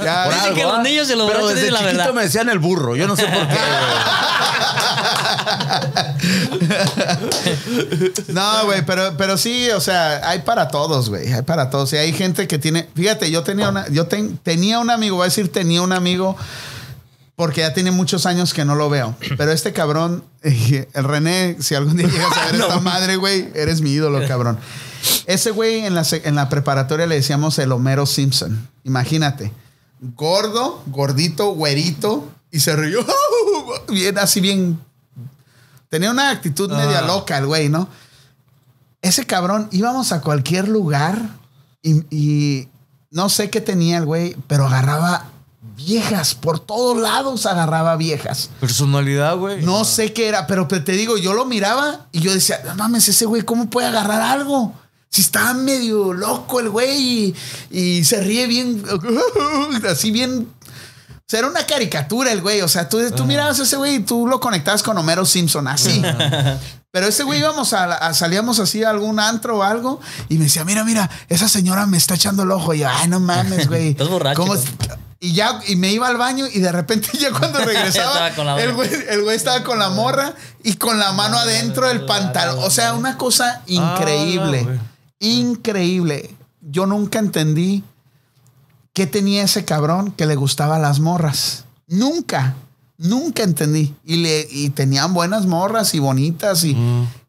Dicen 0.00 0.08
algo, 0.10 0.54
que 0.54 0.64
los 0.64 0.74
¿ah? 0.74 0.82
niños 0.82 1.10
y 1.10 1.14
los 1.16 1.26
Pero 1.30 1.40
borrachos 1.40 1.48
desde 1.54 1.60
dicen 1.70 1.72
la 1.72 1.78
chiquito 1.80 1.98
verdad. 1.98 2.14
me 2.14 2.22
decían 2.24 2.50
el 2.50 2.58
burro. 2.58 2.94
Yo 2.94 3.08
no 3.08 3.16
sé 3.16 3.24
por 3.24 3.48
qué. 3.48 3.54
No, 8.28 8.64
güey, 8.66 8.84
pero, 8.84 9.14
pero 9.16 9.36
sí, 9.36 9.68
o 9.70 9.80
sea, 9.80 10.28
hay 10.28 10.40
para 10.40 10.68
todos, 10.68 11.08
güey. 11.08 11.32
Hay 11.32 11.42
para 11.42 11.70
todos. 11.70 11.92
Y 11.92 11.96
hay 11.96 12.12
gente 12.12 12.46
que 12.46 12.58
tiene. 12.58 12.88
Fíjate, 12.94 13.30
yo 13.30 13.42
tenía 13.42 13.68
una, 13.68 13.88
yo 13.88 14.06
ten- 14.06 14.38
tenía 14.38 14.78
un 14.78 14.90
amigo, 14.90 15.16
voy 15.16 15.24
a 15.24 15.28
decir 15.28 15.50
tenía 15.50 15.82
un 15.82 15.92
amigo, 15.92 16.36
porque 17.36 17.60
ya 17.62 17.74
tiene 17.74 17.90
muchos 17.90 18.26
años 18.26 18.54
que 18.54 18.64
no 18.64 18.74
lo 18.74 18.88
veo. 18.90 19.16
Pero 19.36 19.52
este 19.52 19.72
cabrón, 19.72 20.24
el 20.42 21.04
René, 21.04 21.56
si 21.60 21.74
algún 21.74 21.96
día 21.96 22.08
llegas 22.08 22.36
a 22.36 22.46
ver 22.46 22.54
esta 22.60 22.80
madre, 22.80 23.16
güey, 23.16 23.48
eres 23.54 23.80
mi 23.80 23.90
ídolo, 23.92 24.26
cabrón. 24.26 24.58
Ese 25.26 25.50
güey 25.50 25.84
en 25.84 25.94
la, 25.94 26.04
en 26.12 26.34
la 26.36 26.48
preparatoria 26.48 27.06
le 27.06 27.16
decíamos 27.16 27.58
el 27.58 27.72
Homero 27.72 28.06
Simpson. 28.06 28.68
Imagínate. 28.84 29.52
Gordo, 30.16 30.82
gordito, 30.86 31.52
güerito, 31.54 32.28
y 32.50 32.60
se 32.60 32.74
rió. 32.76 33.04
Bien, 33.88 34.18
así 34.18 34.40
bien. 34.40 34.78
Tenía 35.92 36.10
una 36.10 36.30
actitud 36.30 36.70
media 36.72 37.00
Ah. 37.00 37.06
loca 37.06 37.36
el 37.36 37.44
güey, 37.44 37.68
¿no? 37.68 37.86
Ese 39.02 39.26
cabrón, 39.26 39.68
íbamos 39.72 40.10
a 40.12 40.22
cualquier 40.22 40.66
lugar 40.66 41.20
y, 41.82 41.96
y 42.08 42.68
no 43.10 43.28
sé 43.28 43.50
qué 43.50 43.60
tenía 43.60 43.98
el 43.98 44.06
güey, 44.06 44.34
pero 44.46 44.66
agarraba 44.66 45.26
viejas. 45.76 46.34
Por 46.34 46.60
todos 46.60 46.96
lados 46.98 47.44
agarraba 47.44 47.96
viejas. 47.96 48.48
Personalidad, 48.58 49.36
güey. 49.36 49.62
No 49.66 49.84
sé 49.84 50.14
qué 50.14 50.28
era, 50.28 50.46
pero 50.46 50.66
te 50.66 50.80
te 50.80 50.92
digo, 50.92 51.18
yo 51.18 51.34
lo 51.34 51.44
miraba 51.44 52.06
y 52.10 52.20
yo 52.20 52.32
decía, 52.32 52.62
no 52.64 52.74
mames, 52.74 53.06
ese 53.08 53.26
güey, 53.26 53.42
¿cómo 53.42 53.68
puede 53.68 53.88
agarrar 53.88 54.22
algo? 54.22 54.72
Si 55.10 55.20
está 55.20 55.52
medio 55.52 56.14
loco 56.14 56.58
el 56.60 56.70
güey 56.70 57.34
y, 57.70 57.78
y 57.98 58.04
se 58.04 58.22
ríe 58.22 58.46
bien, 58.46 58.82
así 59.90 60.10
bien. 60.10 60.48
O 61.22 61.24
sea, 61.32 61.38
era 61.40 61.48
una 61.48 61.64
caricatura 61.66 62.30
el 62.32 62.42
güey. 62.42 62.60
O 62.60 62.68
sea, 62.68 62.88
tú, 62.88 62.98
tú 63.12 63.24
mirabas 63.24 63.58
a 63.60 63.62
ese 63.62 63.76
güey 63.76 63.96
y 63.96 64.00
tú 64.00 64.26
lo 64.26 64.38
conectabas 64.40 64.82
con 64.82 64.98
Homero 64.98 65.24
Simpson, 65.24 65.66
así. 65.68 66.02
Pero 66.90 67.06
ese 67.06 67.22
güey 67.22 67.38
íbamos 67.38 67.72
a, 67.72 67.84
a- 67.84 68.12
salíamos 68.12 68.58
así 68.58 68.84
a 68.84 68.90
algún 68.90 69.18
antro 69.18 69.58
o 69.58 69.62
algo 69.62 69.98
y 70.28 70.36
me 70.36 70.44
decía, 70.44 70.64
mira, 70.64 70.84
mira, 70.84 71.08
esa 71.30 71.48
señora 71.48 71.86
me 71.86 71.96
está 71.96 72.14
echando 72.16 72.42
el 72.42 72.50
ojo. 72.50 72.74
Y 72.74 72.80
yo, 72.80 72.88
ay, 72.90 73.08
no 73.08 73.18
mames, 73.18 73.66
güey. 73.68 73.88
Estás 73.92 74.08
borracho, 74.08 74.42
¿Cómo 74.42 74.54
¿no? 74.54 74.60
es- 74.60 74.66
Y 75.20 75.32
ya, 75.32 75.58
y 75.68 75.76
me 75.76 75.90
iba 75.90 76.06
al 76.08 76.18
baño 76.18 76.46
y 76.52 76.58
de 76.58 76.70
repente 76.70 77.08
ya 77.18 77.30
cuando 77.30 77.60
regresaba, 77.64 78.28
el 78.58 78.74
güey, 78.74 78.90
el 79.08 79.22
güey 79.22 79.34
estaba 79.36 79.62
con 79.64 79.78
la 79.78 79.88
morra 79.88 80.34
y 80.62 80.74
con 80.74 80.98
la 80.98 81.12
mano 81.12 81.38
adentro 81.38 81.88
del 81.88 82.04
pantalón. 82.04 82.58
O 82.62 82.68
sea, 82.68 82.92
una 82.92 83.16
cosa 83.16 83.62
increíble. 83.68 84.58
Ah, 84.60 84.64
güey. 84.64 84.78
increíble. 85.20 86.34
Yo 86.60 86.86
nunca 86.86 87.18
entendí 87.18 87.82
qué 88.92 89.06
tenía 89.06 89.42
ese 89.44 89.64
cabrón 89.64 90.12
que 90.12 90.26
le 90.26 90.34
gustaba 90.36 90.76
a 90.76 90.78
las 90.78 91.00
morras. 91.00 91.64
Nunca, 91.88 92.54
nunca 92.98 93.42
entendí. 93.42 93.94
Y, 94.04 94.16
le, 94.16 94.46
y 94.50 94.70
tenían 94.70 95.14
buenas 95.14 95.46
morras 95.46 95.94
y 95.94 95.98
bonitas 95.98 96.64
y 96.64 96.76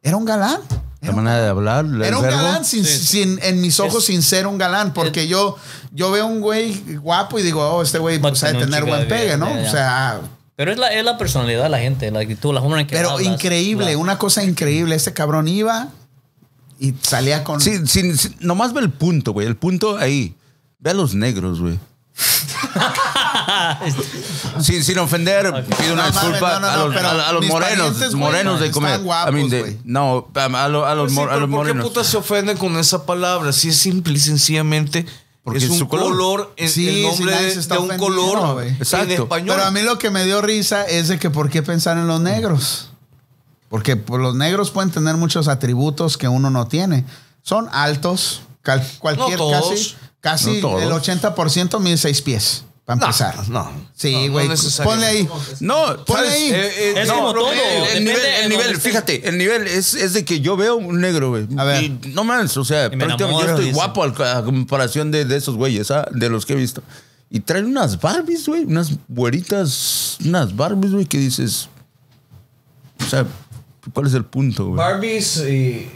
era 0.01 0.17
un 0.17 0.25
galán. 0.25 0.59
La 1.01 1.11
manera 1.11 1.41
de 1.41 1.49
hablar, 1.49 1.85
Era 2.01 2.15
un 2.17 2.23
verbo. 2.23 2.37
galán 2.37 2.63
sin, 2.63 2.85
Sí. 2.85 2.97
sin- 2.97 3.39
en 3.43 3.59
mis 3.59 3.77
ojos 3.81 3.97
Es- 3.97 4.05
sin 4.05 4.21
ser 4.23 4.47
un 4.47 4.57
galán, 4.57 4.93
porque 4.93 5.27
yo, 5.27 5.57
yo 5.91 6.11
veo 6.11 6.25
un 6.27 6.39
güey 6.39 6.81
guapo 7.01 7.37
y 7.39 7.41
digo, 7.43 7.61
oh, 7.61 7.81
este 7.83 7.99
güey 7.99 8.19
pues, 8.19 8.41
ha 8.43 8.53
de 8.53 8.59
tener 8.59 8.85
buen 8.85 9.05
pegue, 9.09 9.35
¿no? 9.35 9.49
ya, 9.49 9.61
ya. 9.63 9.67
O 9.67 9.71
sea, 9.71 10.21
Pero 10.55 10.71
es 10.71 10.77
la, 10.77 10.93
es 10.93 11.03
la 11.03 11.17
personalidad 11.17 11.63
de 11.63 11.69
la 11.69 11.79
gente, 11.79 12.09
la 12.09 12.19
actitud, 12.21 12.53
la 12.53 12.61
forma 12.61 12.79
en 12.79 12.87
que 12.87 12.95
pero 12.95 13.11
hablas. 13.11 13.27
increíble, 13.27 13.91
La- 13.91 13.97
una 13.97 14.17
cosa 14.17 14.43
increíble. 14.43 14.95
Este 14.95 15.11
cabrón 15.11 15.49
iba 15.49 15.89
y 16.79 16.93
salía 17.01 17.43
con. 17.43 17.59
Sí, 17.59 17.85
sin- 17.85 18.17
sin- 18.17 18.35
nomás 18.39 18.71
ve 18.73 18.79
el 18.79 18.89
punto, 18.91 19.33
güey. 19.33 19.45
El 19.47 19.57
punto 19.57 19.97
ahí. 19.97 20.35
Ve 20.83 20.91
a 20.91 20.93
los 20.93 21.15
negros, 21.15 21.61
güey. 21.61 21.79
sin, 24.61 24.83
sin 24.83 24.97
ofender, 24.99 25.65
pido 25.79 25.93
una 25.93 26.07
No 26.07 26.11
disculpa 26.11 26.59
no, 26.59 26.59
no, 26.59 26.67
a 26.67 26.77
los, 26.77 26.93
pero 26.93 27.07
a, 27.07 27.29
a 27.29 27.31
los 27.31 27.41
mis 27.41 27.49
morenos, 27.49 28.13
morenos 28.15 28.59
de 28.59 28.69
comer. 28.71 28.99
guapos, 29.01 29.31
I 29.31 29.35
mean, 29.35 29.49
de- 29.49 29.59
güey. 29.61 29.77
no, 29.85 30.27
a, 30.35 30.43
a 30.43 30.67
lo- 30.69 30.85
a 30.85 30.93
los, 30.95 31.09
sí, 31.11 31.15
mor- 31.15 31.29
a 31.29 31.33
pero 31.35 31.47
los 31.47 31.49
¿Por 31.55 31.65
qué 31.65 31.73
morenos. 31.73 31.87
puta 31.87 32.03
se 32.03 32.17
ofenden 32.17 32.57
con 32.57 32.77
esa 32.77 33.05
palabra? 33.05 33.53
Si 33.53 33.69
es 33.69 33.77
simple 33.77 34.13
y 34.13 34.19
sencillamente. 34.19 35.05
Porque 35.43 35.57
es 35.59 35.63
es 35.65 35.69
un 35.71 35.77
su 35.79 35.87
color. 35.89 36.11
color, 36.11 36.53
es 36.57 36.73
Sí, 36.73 36.87
el 36.87 37.01
nombre 37.03 37.31
nadie 37.35 37.47
de, 37.47 37.53
se 37.53 37.59
está 37.59 37.75
de 37.75 37.81
un 37.81 37.97
color 37.97 38.53
güey. 38.55 38.69
en 38.69 38.75
Exacto. 38.75 39.13
español. 39.23 39.55
Pero 39.55 39.67
a 39.67 39.71
mí 39.71 39.81
lo 39.81 39.97
que 39.97 40.09
me 40.09 40.23
dio 40.25 40.41
risa 40.41 40.83
es 40.85 41.07
de 41.09 41.19
que 41.19 41.29
por 41.29 41.49
qué 41.49 41.61
pensar 41.63 41.97
en 41.97 42.07
los 42.07 42.21
negros. 42.21 42.89
Porque 43.69 43.95
pues, 43.97 44.21
los 44.21 44.35
negros 44.35 44.71
pueden 44.71 44.91
tener 44.91 45.15
muchos 45.17 45.47
atributos 45.47 46.17
que 46.17 46.27
uno 46.29 46.49
no 46.49 46.67
tiene. 46.67 47.03
Son 47.41 47.67
altos, 47.73 48.41
cal- 48.61 48.85
cualquier 48.99 49.37
No 49.39 49.49
todos. 49.49 49.69
casi, 49.69 49.95
casi 50.23 50.61
No 50.61 50.79
el 50.79 50.89
80% 50.89 51.79
mide 51.81 51.97
seis 51.97 52.21
pies, 52.21 52.63
para 52.85 52.99
No, 52.99 53.05
empezar. 53.07 53.49
no. 53.49 53.69
Sí, 53.93 54.13
No, 54.13 54.25
no 54.27 54.31
güey. 54.31 54.47
necesariamente. 54.47 55.25
ponle 55.27 55.39
ahí. 55.45 55.55
No, 55.59 56.05
Ponle 56.05 56.29
ahí. 56.29 56.49
Eh, 56.51 56.53
eh, 56.55 56.93
Es 57.01 57.07
no, 57.09 57.15
como 57.15 57.33
todo. 57.33 57.51
El, 57.51 58.03
nivel, 58.05 58.21
el 58.43 58.49
nivel, 58.49 58.77
fíjate, 58.79 59.27
el 59.27 59.37
nivel 59.37 59.67
es, 59.67 59.93
es 59.93 60.13
de 60.13 60.23
que 60.25 60.39
yo 60.39 60.55
veo 60.57 60.75
un 60.77 60.99
negro, 61.01 61.29
güey. 61.29 61.45
A 61.57 61.63
ver. 61.65 61.83
Y 61.83 61.89
no 62.13 62.23
mames, 62.23 62.55
o 62.57 62.63
sea, 62.63 62.89
prácticamente 62.89 63.43
yo 63.43 63.49
estoy 63.49 63.65
dice. 63.65 63.75
guapo 63.75 64.03
al- 64.03 64.21
a 64.23 64.43
comparación 64.43 65.11
de, 65.11 65.25
de 65.25 65.35
esos 65.37 65.55
güeyes, 65.55 65.91
¿ah? 65.91 66.07
de 66.11 66.29
los 66.29 66.45
que 66.45 66.53
he 66.53 66.55
visto. 66.55 66.81
Y 67.29 67.39
traen 67.41 67.65
unas 67.65 67.99
Barbies, 67.99 68.47
güey, 68.47 68.63
unas 68.63 68.91
güeritas, 69.07 70.17
unas 70.23 70.55
Barbies, 70.55 70.93
güey, 70.93 71.05
que 71.05 71.17
dices. 71.17 71.67
O 73.05 73.09
sea, 73.09 73.25
¿cuál 73.93 74.07
es 74.07 74.13
el 74.13 74.23
punto, 74.25 74.65
güey? 74.67 74.77
¿Barbies 74.77 75.37
y 75.37 75.89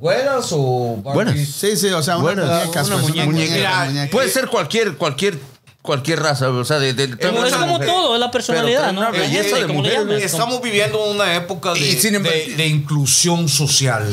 güeras 0.00 0.48
o 0.52 0.96
Buenas. 1.02 1.34
Barbies? 1.34 1.48
Sí, 1.54 1.76
sí, 1.76 1.88
o 1.88 2.02
sea, 2.02 2.16
Buenas. 2.16 2.66
Una 2.66 2.72
pues, 2.72 2.88
muñeca. 3.02 3.26
muñeca, 3.26 3.54
Mira, 3.54 3.84
muñeca. 3.84 4.10
puede 4.10 4.28
ser 4.30 4.48
cualquier, 4.48 4.96
cualquier 4.96 5.38
cualquier 5.82 6.20
raza, 6.20 6.50
o 6.50 6.64
sea, 6.64 6.78
de, 6.78 6.92
de, 6.92 7.06
de- 7.06 7.16
Pero 7.16 7.44
es 7.46 7.54
como 7.54 7.78
todo, 7.80 8.14
es 8.14 8.20
la 8.20 8.30
personalidad, 8.30 8.90
Pero 8.90 8.92
¿no? 9.00 9.12
belleza 9.12 9.56
de 9.56 9.66
mujer, 9.66 9.98
como- 10.00 10.12
Estamos 10.12 10.60
viviendo 10.60 11.02
una 11.10 11.34
época 11.36 11.72
de, 11.72 11.80
Y 11.80 11.92
sin 11.96 12.14
embargo- 12.16 12.38
de- 12.38 12.54
de 12.56 12.66
inclusión 12.66 13.48
social. 13.48 14.06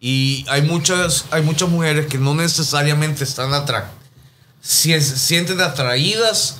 Y 0.00 0.44
hay 0.48 0.62
muchas, 0.62 1.26
hay 1.30 1.42
muchas 1.42 1.68
mujeres 1.68 2.06
que 2.06 2.18
no 2.18 2.34
necesariamente 2.34 3.22
están 3.22 3.54
atra 3.54 3.92
si- 4.60 5.00
sienten 5.00 5.60
atraídas 5.60 6.56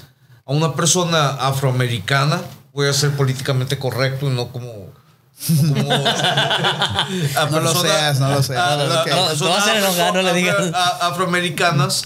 a 0.47 0.53
una 0.53 0.75
persona 0.77 1.31
afroamericana. 1.31 2.41
Voy 2.73 2.87
a 2.89 2.93
ser 2.93 3.11
políticamente 3.13 3.79
correcto 3.79 4.27
y 4.27 4.31
no 4.35 4.49
como. 4.53 4.93
No 5.49 5.75
como- 5.75 5.93
a 5.95 7.49
No 7.51 7.61
lo 7.61 7.75
seas, 7.75 8.21
no 8.21 8.31
lo 8.31 8.43
seas. 8.43 8.59
a- 8.59 8.73
a- 8.75 8.77
No. 9.07 9.35
No, 9.35 9.73
enojar, 9.75 10.15
no 10.15 10.23
le 10.23 10.33
digas. 10.35 10.57
a- 10.75 11.09
afroamericanas, 11.09 12.05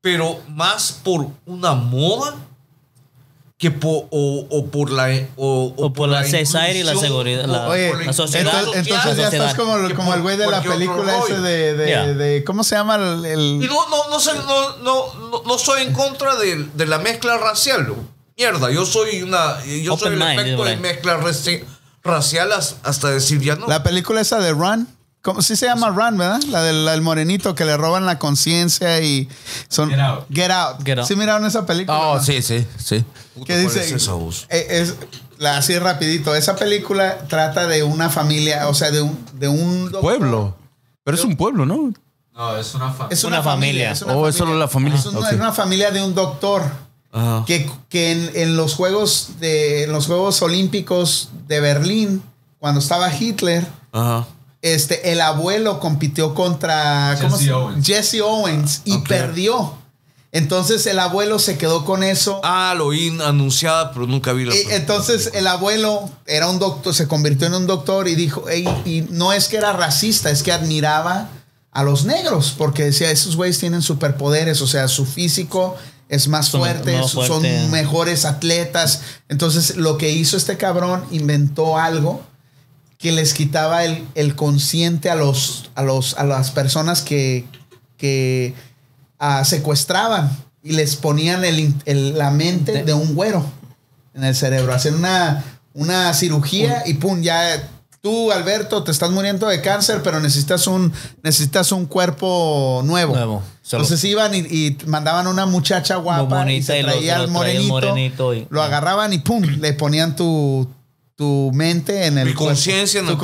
pero 0.00 0.40
más 0.48 0.92
por 1.02 1.28
una 1.46 1.74
moda 1.74 2.34
que 3.58 3.72
por, 3.72 4.04
o, 4.10 4.46
o 4.50 4.66
por 4.66 4.90
la 4.90 5.08
o, 5.36 5.74
O 5.76 5.92
por 5.92 6.08
la 6.08 6.22
society 6.22 6.78
y 6.78 6.82
la 6.84 6.94
seguridad, 6.94 7.44
o 7.44 7.52
la- 7.52 7.68
Oye, 7.68 7.92
la 7.92 8.04
la 8.04 8.12
sociedad. 8.12 8.52
entonces, 8.60 8.86
entonces 8.86 9.16
ya 9.16 9.24
sociedad. 9.24 9.34
estás 9.50 9.54
como, 9.56 9.94
como 9.96 10.14
el 10.14 10.22
güey 10.22 10.36
de 10.36 10.46
la 10.46 10.62
película 10.62 11.18
ese 11.24 11.40
de, 11.40 11.74
de, 11.74 11.86
Yeah. 11.88 12.06
de- 12.06 12.44
¿Cómo 12.44 12.62
se 12.62 12.76
llama 12.76 12.94
el...? 12.96 13.24
el- 13.26 13.60
Y 13.62 13.66
no, 13.66 13.88
no, 13.88 14.08
no, 14.10 14.20
sé, 14.20 14.30
no, 14.46 14.76
no, 14.78 15.12
no, 15.30 15.42
no 15.44 15.58
soy 15.58 15.82
en 15.82 15.92
contra 15.92 16.36
de, 16.36 16.68
de 16.72 16.86
la 16.86 16.98
mezcla 16.98 17.36
racial. 17.36 17.92
Mierda, 18.36 18.70
yo 18.70 18.86
soy 18.86 19.22
una. 19.22 19.56
Yo 19.64 19.94
Open 19.94 20.04
soy 20.04 20.12
el 20.12 20.18
mind, 20.20 20.30
efecto 20.38 20.50
digo, 20.50 20.64
de 20.64 20.76
mezcla 20.76 21.18
raci- 21.18 21.64
racial 22.02 22.52
as- 22.52 22.76
hasta 22.82 23.10
decir 23.10 23.40
ya 23.40 23.56
no. 23.56 23.66
La 23.66 23.82
película 23.82 24.20
esa 24.20 24.38
de 24.38 24.52
Run. 24.52 24.88
¿Cómo 25.20 25.42
sí 25.42 25.56
se 25.56 25.66
llama 25.66 25.88
Run, 25.90 26.16
verdad? 26.16 26.40
La 26.50 26.62
del 26.62 26.84
la 26.84 26.92
del 26.92 27.02
morenito 27.02 27.54
que 27.54 27.64
le 27.64 27.76
roban 27.76 28.06
la 28.06 28.18
conciencia 28.18 29.00
y 29.02 29.28
son 29.68 29.90
Get 29.90 29.98
Out. 30.00 30.26
Get 30.32 30.50
Out. 30.50 30.76
Get 30.84 30.98
Out. 31.00 31.08
Sí 31.08 31.16
miraron 31.16 31.44
esa 31.46 31.66
película. 31.66 31.98
Oh, 31.98 32.14
¿no? 32.16 32.22
sí, 32.22 32.40
sí, 32.40 32.66
sí. 32.78 33.04
¿Qué 33.44 33.54
¿cuál 33.54 33.62
dice? 33.64 33.80
es 33.84 33.92
esa 33.92 34.12
voz? 34.12 34.46
Eh, 34.48 34.66
es 34.70 34.94
la 35.38 35.56
así 35.58 35.76
rapidito. 35.78 36.34
Esa 36.34 36.54
película 36.56 37.18
trata 37.28 37.66
de 37.66 37.82
una 37.82 38.10
familia, 38.10 38.68
o 38.68 38.74
sea, 38.74 38.90
de 38.92 39.02
un 39.02 39.18
de 39.34 39.48
un 39.48 39.84
doctor. 39.90 40.00
Pueblo. 40.00 40.56
Pero 41.04 41.16
es 41.16 41.24
un 41.24 41.36
pueblo, 41.36 41.66
¿no? 41.66 41.92
No, 42.34 42.56
es 42.56 42.72
una 42.76 42.90
familia. 42.92 43.08
Es 43.10 43.24
una, 43.24 43.36
Una 43.40 43.42
familia. 43.42 43.88
familia. 43.88 43.92
es 43.92 44.02
una 44.02 44.12
Oh, 44.14 44.28
es 44.28 44.36
solo 44.36 44.54
la 44.56 44.68
familia. 44.68 44.98
Es 44.98 45.06
una, 45.06 45.18
Ok. 45.18 45.26
es 45.26 45.32
una 45.34 45.52
familia 45.52 45.90
de 45.90 46.02
un 46.02 46.14
doctor 46.14 46.62
Ajá. 47.12 47.44
que, 47.46 47.70
que 47.88 48.12
en, 48.12 48.30
en 48.34 48.56
los 48.56 48.74
juegos 48.74 49.30
de 49.40 49.84
en 49.84 49.92
los 49.92 50.06
Juegos 50.06 50.42
Olímpicos 50.42 51.30
de 51.46 51.60
Berlín, 51.60 52.22
cuando 52.58 52.80
estaba 52.80 53.12
Hitler, 53.14 53.66
Ajá. 53.92 54.26
este, 54.62 55.12
el 55.12 55.20
abuelo 55.20 55.80
compitió 55.80 56.34
contra 56.34 57.16
¿cómo 57.20 57.36
Jesse 57.36 57.44
se- 57.46 57.52
Owens. 57.52 57.86
Jesse 57.86 58.20
Owens 58.22 58.82
y 58.84 58.98
perdió. 58.98 59.74
Entonces 60.30 60.86
el 60.86 60.98
abuelo 60.98 61.38
se 61.38 61.56
quedó 61.56 61.86
con 61.86 62.02
eso. 62.02 62.40
Ah, 62.44 62.74
lo 62.76 62.86
oí 62.88 63.16
anunciada, 63.24 63.92
pero 63.92 64.06
nunca 64.06 64.34
vi 64.34 64.44
la 64.44 64.54
Y 64.54 64.60
entonces 64.72 65.30
el 65.32 65.46
abuelo 65.46 66.10
era 66.26 66.48
un 66.50 66.58
doctor, 66.58 66.92
se 66.94 67.08
convirtió 67.08 67.46
en 67.46 67.54
un 67.54 67.66
doctor 67.66 68.08
y 68.08 68.14
dijo, 68.14 68.46
"Ey", 68.50 68.68
y 68.84 69.06
no 69.10 69.32
es 69.32 69.48
que 69.48 69.56
era 69.56 69.72
racista, 69.72 70.30
es 70.30 70.42
que 70.42 70.52
admiraba 70.52 71.30
a 71.72 71.82
los 71.82 72.04
negros, 72.04 72.54
porque 72.58 72.84
decía, 72.84 73.10
esos 73.10 73.36
güeyes 73.36 73.58
tienen 73.58 73.80
superpoderes, 73.80 74.60
o 74.60 74.66
sea, 74.66 74.86
su 74.88 75.06
físico 75.06 75.76
es 76.08 76.28
más 76.28 76.48
Son 76.48 76.60
fuerte, 76.60 76.96
más 76.96 77.10
son 77.10 77.42
mejores 77.70 78.24
atletas. 78.24 79.02
Entonces 79.28 79.76
lo 79.76 79.98
que 79.98 80.10
hizo 80.10 80.36
este 80.36 80.56
cabrón, 80.56 81.04
inventó 81.10 81.78
algo 81.78 82.22
que 82.98 83.12
les 83.12 83.32
quitaba 83.34 83.84
el, 83.84 84.06
el 84.14 84.34
consciente 84.34 85.10
a, 85.10 85.14
los, 85.14 85.70
a, 85.74 85.82
los, 85.82 86.14
a 86.18 86.24
las 86.24 86.50
personas 86.50 87.02
que, 87.02 87.46
que 87.96 88.54
ah, 89.18 89.44
secuestraban 89.44 90.36
y 90.64 90.72
les 90.72 90.96
ponían 90.96 91.44
el 91.44 91.74
el- 91.84 92.18
la 92.18 92.30
mente 92.30 92.82
de, 92.84 92.94
un 92.94 93.14
güero 93.14 93.44
en 94.14 94.24
el 94.24 94.34
cerebro. 94.34 94.72
Hacen 94.74 94.94
una, 94.94 95.44
una 95.74 96.12
cirugía 96.14 96.82
y 96.86 96.94
pum, 96.94 97.20
ya 97.22 97.68
tú, 98.00 98.30
Alberto, 98.32 98.82
te 98.84 98.90
estás 98.90 99.10
muriendo 99.10 99.46
de 99.48 99.60
cáncer, 99.60 100.02
pero 100.02 100.20
necesitas 100.20 100.66
un, 100.66 100.92
necesitas 101.22 101.72
un 101.72 101.86
cuerpo 101.86 102.82
nuevo. 102.84 103.14
Nuevo. 103.14 103.42
Entonces 103.70 104.02
iban 104.04 104.34
y, 104.34 104.38
y 104.38 104.78
mandaban 104.86 105.26
una 105.26 105.44
muchacha 105.46 105.96
guapa 105.96 106.22
y 106.22 106.26
bonita 106.26 106.72
se 106.74 106.82
traía 106.82 107.16
lo 107.18 107.24
al 107.24 107.30
morenito, 107.30 107.68
morenito 107.72 108.34
y- 108.34 108.46
lo 108.50 108.62
agarraban 108.62 109.12
y 109.12 109.18
pum, 109.18 109.42
le 109.42 109.72
ponían 109.74 110.16
tu, 110.16 110.68
tu 111.16 111.50
mente 111.52 112.06
en 112.06 112.16
el 112.18 112.28
Mi 112.28 112.32
cuerpo- 112.34 112.46
conciencia 112.46 113.00
en 113.00 113.06
tu 113.06 113.12
el 113.12 113.18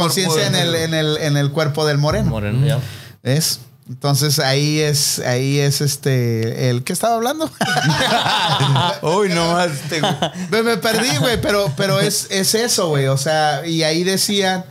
en, 0.74 0.94
el, 0.94 1.16
en 1.18 1.36
el 1.36 1.50
cuerpo 1.50 1.86
del 1.86 1.96
moreno. 1.98 2.30
Moreno, 2.30 2.66
ya. 2.66 2.78
¿Ves? 3.22 3.60
Entonces 3.88 4.38
ahí 4.38 4.80
es, 4.80 5.18
ahí 5.18 5.58
es 5.58 5.80
este, 5.82 6.70
el 6.70 6.84
que 6.84 6.94
estaba 6.94 7.16
hablando. 7.16 7.50
Uy, 9.02 9.28
nomás. 9.28 9.70
te- 9.90 10.00
me, 10.50 10.62
me 10.62 10.76
perdí, 10.78 11.16
güey, 11.18 11.40
pero, 11.40 11.70
pero 11.76 12.00
es, 12.00 12.28
es 12.30 12.54
eso, 12.54 12.88
güey. 12.88 13.06
O 13.06 13.18
sea, 13.18 13.66
y 13.66 13.82
ahí 13.82 14.02
decían 14.04 14.64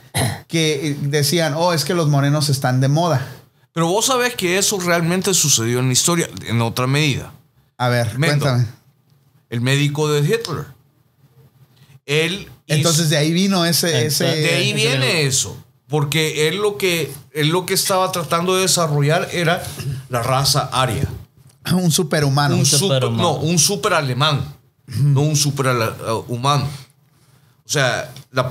que 0.47 0.95
decían, 1.01 1.53
oh, 1.55 1.73
es 1.73 1.85
que 1.85 1.93
los 1.93 2.09
morenos 2.09 2.49
están 2.49 2.81
de 2.81 2.87
moda. 2.87 3.25
Pero 3.73 3.87
vos 3.87 4.05
sabés 4.07 4.35
que 4.35 4.57
eso 4.57 4.79
realmente 4.79 5.33
sucedió 5.33 5.79
en 5.79 5.87
la 5.87 5.93
historia, 5.93 6.27
en 6.47 6.61
otra 6.61 6.87
medida. 6.87 7.31
A 7.77 7.89
ver, 7.89 8.17
Mendo. 8.17 8.45
cuéntame. 8.45 8.67
El 9.49 9.61
médico 9.61 10.11
de 10.11 10.21
Hitler. 10.21 10.65
Él 12.05 12.41
hizo- 12.41 12.49
Entonces 12.67 13.09
de 13.09 13.17
ahí 13.17 13.31
vino 13.31 13.65
ese, 13.65 13.87
de 13.87 13.97
ahí 13.97 14.05
ese 14.71 14.73
viene 14.73 15.23
eso. 15.23 15.57
Porque 15.87 16.47
él 16.47 16.57
lo 16.57 16.77
que 16.77 17.11
él 17.33 17.49
lo 17.49 17.65
que 17.65 17.73
estaba 17.73 18.11
tratando 18.11 18.55
de 18.55 18.61
desarrollar 18.61 19.27
era 19.31 19.63
la 20.09 20.21
raza 20.23 20.69
aria. 20.71 21.07
un 21.71 21.91
superhumano. 21.91 22.55
un 22.55 22.65
super- 22.65 23.09
no, 23.11 23.33
un 23.35 23.57
super 23.59 23.93
alemán, 23.93 24.43
no 24.87 25.21
un 25.21 25.35
super 25.35 25.67
humano. 26.27 26.67
O 27.65 27.69
sea, 27.73 28.13
la 28.31 28.49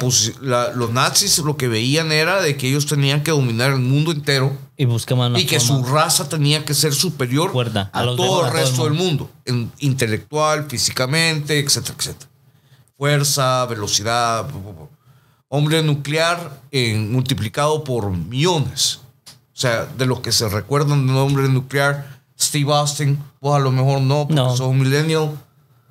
los 0.74 0.90
nazis 0.90 1.38
lo 1.38 1.56
que 1.58 1.68
veían 1.68 2.10
era 2.12 2.40
de 2.40 2.56
que 2.56 2.68
ellos 2.68 2.86
tenían 2.86 3.22
que 3.22 3.30
dominar 3.30 3.70
el 3.72 3.78
mundo 3.80 4.10
entero 4.10 4.56
Y 4.78 4.86
buscaban 4.86 5.32
una 5.32 5.38
y 5.40 5.44
que 5.46 5.60
forma- 5.60 5.86
su 5.86 5.92
raza 5.94 6.28
tenía 6.30 6.64
que 6.64 6.72
ser 6.72 6.94
superior 6.94 7.50
a 7.92 8.00
a, 8.00 8.04
los 8.04 8.16
todo 8.16 8.38
demás, 8.38 8.52
el 8.54 8.60
resto 8.60 8.86
el 8.86 8.94
del 8.94 8.98
mundo, 9.04 9.30
en- 9.44 9.70
intelectual, 9.80 10.64
físicamente, 10.68 11.58
etcétera, 11.58 11.94
etcétera. 11.98 12.30
Fuerza, 12.96 13.66
velocidad, 13.66 14.48
bu. 14.50 14.88
Hombre 15.54 15.82
nuclear 15.82 16.62
en- 16.70 17.12
multiplicado 17.12 17.84
por 17.84 18.10
millones. 18.10 19.00
O 19.26 19.60
sea, 19.62 19.84
de 19.98 20.06
los 20.06 20.20
que 20.20 20.32
se 20.32 20.48
recuerdan 20.48 21.06
del 21.06 21.16
hombre 21.16 21.46
nuclear, 21.50 22.20
Steve 22.40 22.72
Austin, 22.72 23.22
vos 23.38 23.54
a 23.54 23.58
lo 23.58 23.70
mejor 23.70 24.00
no, 24.00 24.20
porque 24.26 24.34
No. 24.34 24.56
sos 24.56 24.66
un 24.68 24.78
millennial. 24.80 25.30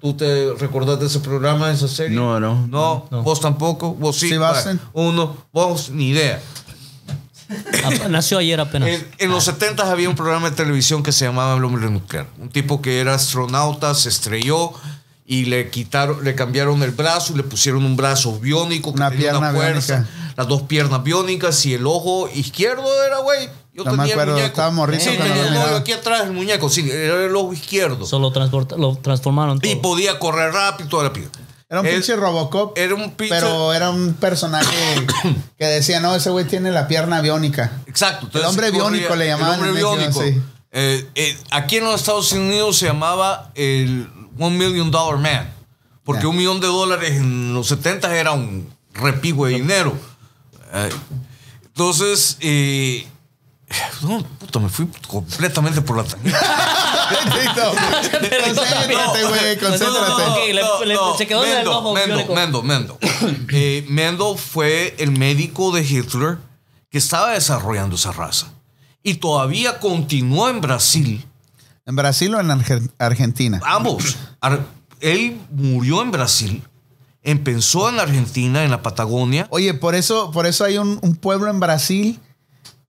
¿Tú 0.01 0.15
te 0.15 0.53
recordás 0.57 0.99
de 0.99 1.05
ese 1.05 1.19
programa, 1.19 1.67
de 1.67 1.75
esa 1.75 1.87
serie? 1.87 2.15
No, 2.17 2.39
no. 2.39 2.65
No, 2.65 3.07
No. 3.11 3.21
vos 3.21 3.39
tampoco. 3.39 3.93
Vos 3.93 4.17
sí. 4.17 4.29
Steve 4.29 4.43
Austin. 4.43 4.79
Uno, 4.93 5.37
vos 5.53 5.91
ni 5.91 6.09
idea. 6.09 6.41
Nació 8.09 8.39
ayer 8.39 8.59
apenas. 8.59 8.89
En, 8.89 9.07
en 9.19 9.29
los 9.29 9.43
70 9.43 9.91
había 9.91 10.09
un 10.09 10.15
programa 10.15 10.49
de 10.49 10.55
televisión 10.55 11.03
que 11.03 11.11
se 11.11 11.25
llamaba 11.25 11.55
El 11.57 11.63
hombre 11.65 11.89
nuclear. 11.89 12.25
Un 12.39 12.49
tipo 12.49 12.81
que 12.81 12.99
era 12.99 13.13
astronauta, 13.13 13.93
se 13.93 14.09
estrelló 14.09 14.71
y 15.31 15.45
le 15.45 15.69
quitaron, 15.69 16.23
le 16.25 16.35
cambiaron 16.35 16.83
el 16.83 16.91
brazo 16.91 17.31
y 17.31 17.37
le 17.37 17.43
pusieron 17.43 17.85
un 17.85 17.95
brazo 17.95 18.37
biónico 18.39 18.91
que 18.93 18.97
Una 18.99 19.09
tenía 19.09 19.29
pierna 19.29 19.39
una 19.49 19.51
fuerza, 19.53 19.93
biónica. 19.99 20.33
las 20.35 20.47
dos 20.49 20.61
piernas 20.63 21.03
biónicas 21.03 21.65
y 21.65 21.73
el 21.73 21.87
ojo 21.87 22.27
izquierdo 22.33 22.83
era, 23.05 23.19
güey. 23.19 23.47
Yo 23.73 23.85
No 23.85 23.91
me 23.91 23.97
tenía 23.99 24.13
acuerdo, 24.15 24.31
el 24.31 24.35
muñeco. 24.39 24.47
estaba 24.47 24.71
morrito 24.71 25.03
Sí, 25.05 25.17
tenía 25.17 25.47
el 25.47 25.53
novio 25.53 25.77
aquí 25.77 25.93
atrás 25.93 26.23
el 26.25 26.33
muñeco, 26.33 26.67
sí, 26.69 26.89
era 26.91 27.23
el 27.25 27.33
ojo 27.33 27.53
izquierdo. 27.53 28.05
Solo 28.05 28.33
lo 28.77 28.95
transformaron 28.97 29.61
todo. 29.61 29.71
Y 29.71 29.75
podía 29.77 30.19
correr 30.19 30.51
rápido 30.51 30.89
toda 30.89 31.03
la 31.05 31.13
piedra. 31.13 31.31
Era 31.69 31.79
un 31.79 31.87
pinche 31.87 32.17
Robocop. 32.17 32.77
Era 32.77 32.93
un 32.95 33.11
pinche. 33.11 33.33
Pero 33.33 33.71
era 33.73 33.89
un 33.89 34.13
personaje 34.15 34.67
que 35.57 35.65
decía, 35.65 36.01
no, 36.01 36.13
ese 36.13 36.29
güey 36.29 36.43
tiene 36.43 36.71
la 36.71 36.89
pierna 36.89 37.21
biónica. 37.21 37.71
Exacto. 37.87 38.25
entonces 38.25 38.49
hombre 38.49 38.67
corría- 38.73 38.89
biónico 38.89 39.15
le 39.15 39.27
llamaban 39.27 39.59
El 39.61 39.67
hombre 39.67 39.79
biónico. 39.81 40.21
sí. 40.21 40.41
Eh, 40.73 41.07
eh, 41.15 41.37
aquí 41.51 41.77
en 41.77 41.85
los 41.85 41.95
Estados 42.01 42.33
Unidos 42.33 42.77
se 42.77 42.87
llamaba 42.87 43.51
el 43.55 44.09
One 44.37 44.57
Million 44.57 44.91
Dollar 44.91 45.19
Man. 45.19 45.53
Porque 46.03 46.25
un 46.27 46.35
millón 46.35 46.59
de 46.59 46.67
dólares 46.67 47.11
en 47.11 47.53
los 47.53 47.67
70 47.67 48.15
era 48.17 48.31
un 48.31 48.67
repigo 48.93 49.45
de 49.45 49.53
dinero. 49.53 49.95
Eh, 50.73 50.89
entonces, 51.67 52.37
eh, 52.41 53.07
no, 54.01 54.23
puta, 54.23 54.59
me 54.59 54.69
fui 54.69 54.87
completamente 55.07 55.81
por 55.81 55.97
la 55.97 56.03
tangente. 56.03 56.37
concéntrate, 58.45 59.23
güey, 59.25 59.59
concéntrate. 59.59 60.53
Mendo, 61.43 61.93
Mendo. 61.93 62.33
Mendo, 62.33 62.63
Mendo. 62.63 62.99
Eh, 63.51 63.85
Mendo 63.87 64.35
fue 64.37 64.95
el 64.97 65.11
médico 65.11 65.71
de 65.71 65.83
Hitler 65.83 66.39
que 66.89 66.97
estaba 66.97 67.31
desarrollando 67.31 67.95
esa 67.95 68.11
raza. 68.11 68.51
Y 69.03 69.15
todavía 69.15 69.79
continuó 69.79 70.49
en 70.49 70.61
Brasil. 70.61 71.25
¿En 71.85 71.95
Brasil 71.95 72.33
o 72.35 72.39
en 72.39 72.47
Arge- 72.49 72.89
Argentina? 72.99 73.59
Ambos. 73.65 74.17
Ar- 74.39 74.65
él 74.99 75.37
murió 75.51 76.01
en 76.01 76.11
Brasil. 76.11 76.63
Empezó 77.23 77.89
en 77.89 77.99
Argentina, 77.99 78.63
en 78.63 78.71
la 78.71 78.81
Patagonia. 78.81 79.47
Oye, 79.51 79.73
por 79.73 79.95
eso, 79.95 80.31
por 80.31 80.45
eso 80.47 80.63
hay 80.63 80.77
un, 80.77 80.99
un 81.01 81.15
pueblo 81.15 81.49
en 81.49 81.59
Brasil 81.59 82.19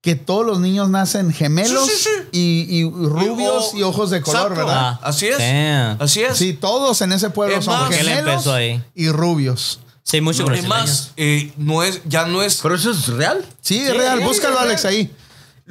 que 0.00 0.14
todos 0.16 0.44
los 0.44 0.58
niños 0.58 0.88
nacen 0.90 1.32
gemelos 1.32 1.86
Sí, 1.86 1.92
sí, 1.96 2.08
sí. 2.08 2.10
Y, 2.32 2.76
y 2.80 2.84
rubios 2.84 3.70
o- 3.72 3.76
y 3.78 3.82
ojos 3.82 4.10
de 4.10 4.20
color, 4.20 4.52
Exacto. 4.52 4.66
¿verdad? 4.66 4.90
Ah, 4.94 5.00
Así 5.04 5.26
es. 5.26 5.38
damn. 5.38 6.00
Así 6.02 6.22
es. 6.22 6.36
Sí, 6.36 6.54
todos 6.54 7.00
en 7.02 7.12
ese 7.12 7.30
pueblo 7.30 7.56
Es 7.58 7.64
son 7.64 7.78
más, 7.78 7.88
¿qué 7.90 8.02
le 8.02 8.10
gemelos 8.10 8.30
empezó 8.32 8.52
ahí? 8.54 8.82
y 8.94 9.08
rubios. 9.10 9.80
Sí, 10.02 10.20
muchos 10.20 10.50
Es 10.50 10.66
más, 10.66 10.82
brasileños. 10.84 11.12
eh, 11.16 11.52
no 11.58 11.82
es, 11.84 12.00
ya 12.06 12.26
no 12.26 12.42
es. 12.42 12.58
Pero 12.60 12.74
eso 12.74 12.90
es 12.90 13.06
real. 13.06 13.44
Sí, 13.60 13.78
es 13.78 13.96
real. 13.96 14.18
sí, 14.18 14.24
Búscalo, 14.24 14.56
es 14.56 14.60
Alex, 14.62 14.82
real. 14.82 14.94
ahí. 14.94 15.16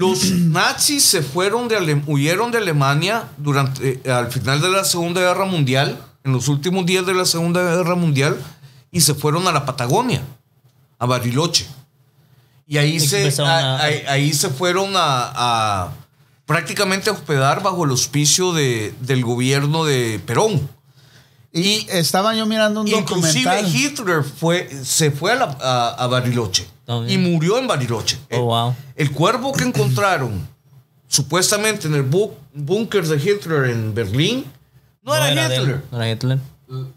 Los 0.02 0.24
nazis 0.58 1.04
se 1.04 1.22
fueron 1.22 1.68
de 1.68 1.78
Ale- 1.78 2.02
huyeron 2.08 2.52
de 2.52 2.58
Alemania 2.58 3.30
durante 3.38 4.02
eh, 4.04 4.12
al 4.12 4.32
final 4.32 4.60
de 4.62 4.70
la 4.70 4.84
Segunda 4.84 5.22
Guerra 5.22 5.46
Mundial, 5.46 5.98
en 6.24 6.32
los 6.34 6.48
últimos 6.48 6.86
días 6.86 7.06
de 7.06 7.14
la 7.14 7.26
Segunda 7.26 7.62
Guerra 7.62 7.96
Mundial, 7.96 8.38
y 8.92 9.02
se 9.02 9.14
fueron 9.14 9.48
a 9.48 9.52
la 9.52 9.66
Patagonia, 9.66 10.22
a 11.00 11.06
Bariloche. 11.06 11.66
Y 12.68 12.78
ahí, 12.78 12.96
Y 12.96 13.00
se, 13.00 13.20
empezaron 13.22 13.52
a- 13.52 13.78
a- 13.78 13.84
ahí, 13.84 14.04
ahí 14.08 14.34
se 14.34 14.50
fueron 14.50 14.92
a, 14.96 15.32
a 15.36 15.92
prácticamente 16.46 17.10
a 17.10 17.14
hospedar 17.14 17.62
bajo 17.64 17.84
el 17.86 17.92
auspicio 17.92 18.54
de, 18.54 18.94
del 19.02 19.24
gobierno 19.24 19.84
de 19.86 20.20
Perón. 20.26 20.70
Y 21.54 21.86
estaba 21.90 22.34
yo 22.36 22.46
mirando 22.46 22.82
un 22.82 22.88
Inclusive 22.88 23.44
documental. 23.44 23.76
Hitler 23.76 24.24
fue, 24.24 24.70
se 24.86 25.12
fue 25.12 25.34
a, 25.34 25.36
la- 25.36 25.58
a- 25.62 25.90
a 26.04 26.08
Bariloche 26.08 26.66
Oh, 26.88 27.06
y 27.08 27.18
murió 27.18 27.58
en 27.58 27.68
Bariloche. 27.68 28.18
Oh, 28.32 28.44
wow. 28.46 28.76
El 28.96 29.12
cuerpo 29.12 29.52
que 29.54 29.64
encontraron 29.64 30.48
supuestamente 31.08 31.88
en 31.88 31.96
el 31.96 32.04
búnker 32.04 33.06
de 33.08 33.16
Hitler 33.18 33.66
en 33.70 33.94
Berlín 33.94 34.46
no, 35.04 35.16
era, 35.16 35.26
de 35.48 35.56
él, 35.56 35.62
Hitler. 35.62 35.84
No 35.92 35.98
era 36.02 36.12
Hitler. 36.12 36.40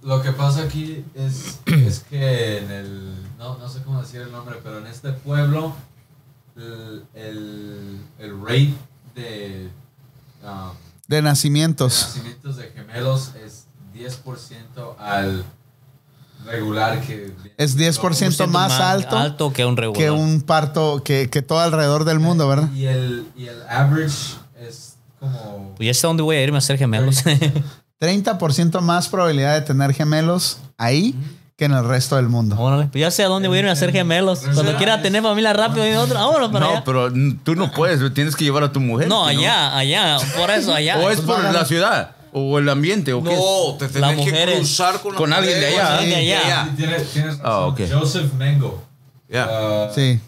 Lo 0.02 0.22
que 0.22 0.32
pasa 0.32 0.62
aquí 0.62 1.04
es, 1.14 1.58
es 1.66 2.00
que 2.10 2.58
en 2.58 2.70
el. 2.70 3.14
No, 3.38 3.58
no 3.58 3.68
sé 3.68 3.82
cómo 3.82 4.00
decir 4.00 4.20
el 4.20 4.30
nombre, 4.32 4.56
pero 4.62 4.78
en 4.78 4.86
este 4.86 5.12
pueblo, 5.12 5.74
el, 6.56 7.04
el, 7.14 7.98
el 8.18 8.40
rate 8.40 8.74
de, 9.14 9.68
um, 10.42 10.70
de 11.08 11.16
de 11.16 11.22
nacimientos. 11.22 12.00
nacimientos 12.14 12.56
de 12.56 12.64
gemelos 12.70 13.32
es 13.44 13.53
10% 13.94 14.96
al 14.98 15.44
regular 16.44 17.00
que. 17.00 17.32
Es 17.56 17.76
10% 17.78 18.46
más 18.48 18.72
alto 18.80 19.16
alto 19.16 19.52
que 19.52 19.64
un 19.64 19.76
regular. 19.76 20.02
que 20.02 20.10
un 20.10 20.42
parto, 20.42 21.02
que, 21.04 21.30
que 21.30 21.42
todo 21.42 21.60
alrededor 21.60 22.04
del 22.04 22.18
mundo, 22.20 22.48
¿verdad? 22.48 22.70
Y 22.72 22.86
el, 22.86 23.26
y 23.36 23.46
el 23.46 23.62
average 23.68 24.34
es 24.60 24.96
como. 25.20 25.72
Pues 25.76 25.86
ya 25.86 25.94
sé 25.94 26.06
dónde 26.06 26.22
voy 26.22 26.36
a 26.36 26.42
irme 26.42 26.56
a 26.56 26.58
hacer 26.58 26.76
gemelos. 26.78 27.22
30% 28.00 28.80
más 28.80 29.08
probabilidad 29.08 29.54
de 29.54 29.60
tener 29.62 29.92
gemelos 29.94 30.58
ahí 30.76 31.14
que 31.56 31.66
en 31.66 31.72
el 31.72 31.84
resto 31.86 32.16
del 32.16 32.28
mundo. 32.28 32.56
Órale, 32.58 32.86
pues 32.86 33.00
ya 33.00 33.10
sé 33.10 33.22
a 33.22 33.28
dónde 33.28 33.46
voy 33.48 33.56
a 33.56 33.60
irme 33.60 33.70
a 33.70 33.74
hacer 33.74 33.92
gemelos. 33.92 34.40
Cuando 34.52 34.76
quiera 34.76 35.00
tener 35.00 35.22
familia 35.22 35.52
rápido 35.52 35.88
y 35.88 35.94
otro, 35.94 36.16
vámonos 36.16 36.50
para 36.50 36.66
allá. 36.66 36.74
No, 36.78 36.84
pero 36.84 37.06
n- 37.06 37.38
tú 37.44 37.54
no 37.54 37.70
puedes, 37.70 38.12
tienes 38.12 38.34
que 38.34 38.44
llevar 38.44 38.64
a 38.64 38.72
tu 38.72 38.80
mujer. 38.80 39.06
No, 39.08 39.28
¿sí, 39.28 39.36
allá, 39.36 39.76
allá, 39.76 40.16
por 40.36 40.50
eso 40.50 40.74
allá. 40.74 40.98
O 40.98 41.08
es 41.10 41.20
Pues 41.20 41.20
por 41.20 41.44
la 41.52 41.64
ciudad, 41.64 42.10
o 42.36 42.58
el 42.58 42.68
ambiente, 42.68 43.12
o 43.12 43.22
qué. 43.22 43.34
No, 43.34 43.76
te 43.78 43.84
Las 43.84 43.92
tenés 43.92 44.10
que 44.10 44.30
mujeres- 44.32 44.56
cruzar 44.58 45.00
con, 45.00 45.32
alguien 45.32 45.60
de 45.60 45.66
allá. 45.68 45.82
con 45.84 45.92
alguien 45.98 46.18
De 46.18 46.34
allá. 46.36 46.64
Sí, 46.68 46.76
tienes, 46.76 47.10
tienes 47.12 47.38
razón. 47.38 47.46
Ah, 47.52 47.66
ok. 47.66 47.80
Joseph 47.92 48.32
Mengo. 48.34 48.82
Ah, 49.32 49.88
Sí. 49.94 50.20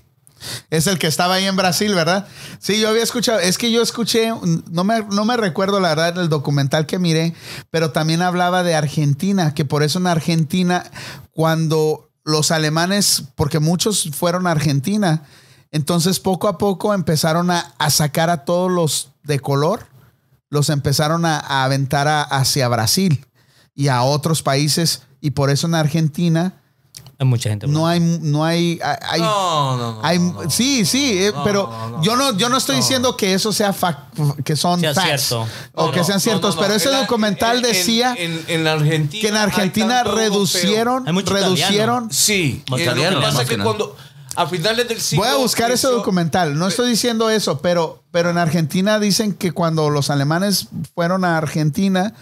Es 0.71 0.87
el 0.87 0.99
que 0.99 1.07
estaba 1.07 1.35
ahí 1.35 1.47
en 1.47 1.57
Brasil, 1.57 1.95
¿verdad? 1.95 2.29
Sí, 2.61 2.79
yo 2.79 2.91
había 2.91 3.03
escuchado, 3.03 3.41
es 3.41 3.57
que 3.59 3.73
yo 3.73 3.83
escuché, 3.83 4.31
no 4.71 4.85
me, 4.85 5.03
no 5.11 5.25
me 5.25 5.37
recuerdo 5.37 5.81
la 5.81 5.89
verdad 5.89 6.19
el 6.19 6.29
documental 6.29 6.85
que 6.87 6.99
miré, 6.99 7.35
pero 7.71 7.91
también 7.91 8.21
hablaba 8.23 8.63
de 8.63 8.75
Argentina, 8.75 9.55
que 9.55 9.65
por 9.65 9.83
eso 9.83 9.99
en 9.99 10.07
Argentina, 10.07 10.85
cuando 11.33 12.11
los 12.23 12.51
alemanes, 12.51 13.25
porque 13.35 13.61
muchos 13.61 14.11
fueron 14.15 14.47
a 14.47 14.51
Argentina, 14.53 15.23
entonces 15.73 16.21
poco 16.21 16.49
a 16.49 16.59
poco 16.59 16.93
empezaron 16.95 17.51
a, 17.51 17.73
a 17.79 17.91
sacar 17.91 18.29
a 18.31 18.45
todos 18.45 18.71
los 18.71 19.09
de 19.25 19.41
color, 19.41 19.87
los 20.51 20.71
empezaron 20.71 21.25
a, 21.25 21.39
a 21.39 21.65
aventar 21.65 22.09
a- 22.09 22.23
hacia 22.23 22.69
Brasil 22.69 23.25
y 23.75 23.89
a 23.89 24.03
otros 24.03 24.43
países, 24.43 25.03
y 25.21 25.33
por 25.33 25.51
eso 25.51 25.67
en 25.67 25.75
Argentina 25.75 26.55
Hay 27.19 27.27
mucha 27.27 27.49
gente. 27.51 27.67
no 27.67 27.87
hay, 27.89 27.99
no 28.01 28.45
hay, 28.45 28.79
hay, 29.03 29.21
No, 29.21 29.77
no, 29.77 29.93
no. 29.95 30.01
hay- 30.05 30.19
no, 30.19 30.51
sí, 30.51 30.85
sí, 30.85 31.19
eh, 31.25 31.33
pero 31.45 31.69
no, 31.71 31.89
no. 31.99 32.03
yo 32.03 32.17
no, 32.17 32.37
yo 32.37 32.49
no 32.49 32.57
estoy 32.59 32.77
No. 32.77 32.83
diciendo 32.83 33.17
que 33.17 33.35
eso 33.35 33.53
sea 33.53 33.75
que 34.45 34.55
son 34.57 34.81
Sea 34.81 34.95
facts, 34.95 35.23
cierto. 35.23 35.47
o 35.75 35.87
No, 35.87 35.93
que 35.93 36.05
sean 36.05 36.21
ciertos, 36.21 36.55
no, 36.55 36.61
no. 36.61 36.67
pero 36.67 36.75
ese 36.77 36.91
En 36.91 37.01
documental 37.01 37.57
en- 37.57 37.63
decía 37.63 38.15
en, 38.17 38.45
en 38.49 38.67
Argentina 38.67 39.21
que 39.21 39.29
en 39.29 39.37
Argentina 39.37 40.05
reducieron, 40.05 41.07
Hay 41.07 41.13
mucho 41.13 41.33
reducieron. 41.35 42.05
italiano. 42.05 42.09
Sí, 42.11 42.63
lo 42.69 42.77
que 42.77 43.17
pasa 43.21 43.45
que 43.45 43.59
cuando 43.59 43.97
a 44.37 44.47
finales 44.47 44.89
del 44.89 45.01
siglo 45.01 45.25
Voy 45.25 45.33
a 45.33 45.39
buscar 45.39 45.71
ese 45.71 45.89
documental. 45.89 46.59
No 46.59 46.69
estoy 46.69 46.91
diciendo 46.91 47.31
eso, 47.31 47.61
pero, 47.61 48.05
pero 48.11 48.31
en 48.31 48.39
Argentina 48.39 49.01
dicen 49.01 49.33
que 49.33 49.53
cuando 49.53 49.91
los 49.91 50.11
alemanes 50.11 50.69
fueron 50.95 51.25
a 51.25 51.39
Argentina, 51.39 52.15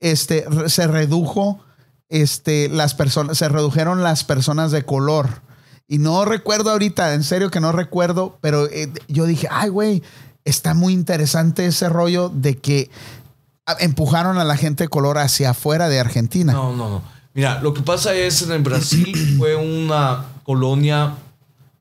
este, 0.00 0.46
se 0.66 0.86
redujo, 0.86 1.60
este, 2.08 2.68
las 2.68 2.94
personas, 2.94 3.38
se 3.38 3.48
redujeron 3.48 4.02
las 4.02 4.24
personas 4.24 4.72
de 4.72 4.84
color. 4.84 5.42
Y 5.86 5.98
no 5.98 6.24
recuerdo 6.24 6.70
ahorita, 6.70 7.14
en 7.14 7.24
serio 7.24 7.50
que 7.50 7.60
no 7.60 7.72
recuerdo, 7.72 8.38
pero 8.40 8.66
eh, 8.66 8.92
yo 9.08 9.26
dije, 9.26 9.48
ay, 9.50 9.68
güey, 9.68 10.02
está 10.44 10.74
muy 10.74 10.92
interesante 10.92 11.66
ese 11.66 11.88
rollo 11.88 12.28
de 12.28 12.58
que 12.58 12.90
empujaron 13.78 14.38
a 14.38 14.44
la 14.44 14.56
gente 14.56 14.84
de 14.84 14.88
color 14.88 15.18
hacia 15.18 15.50
afuera 15.50 15.88
de 15.88 16.00
Argentina. 16.00 16.52
No, 16.52 16.74
no, 16.74 16.88
no. 16.88 17.02
Mira, 17.34 17.60
lo 17.60 17.74
que 17.74 17.82
pasa 17.82 18.14
es 18.14 18.42
en 18.42 18.52
el 18.52 18.62
Brasil 18.62 19.14
fue 19.38 19.54
una 19.56 20.26
colonia 20.42 21.14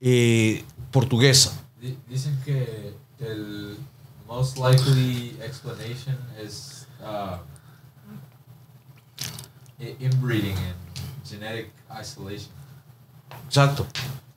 eh, 0.01 0.63
portuguesa. 0.91 1.51
Di- 1.81 1.97
Dicen 2.09 2.39
que 2.45 2.93
el 3.19 3.77
most 4.27 4.57
likely 4.57 5.38
explanation 5.43 6.17
is 6.45 6.85
uh, 7.01 7.38
inbreeding 9.99 10.55
and 10.57 10.76
genetic 11.30 11.71
isolation. 12.01 12.49
Exacto. 13.47 13.85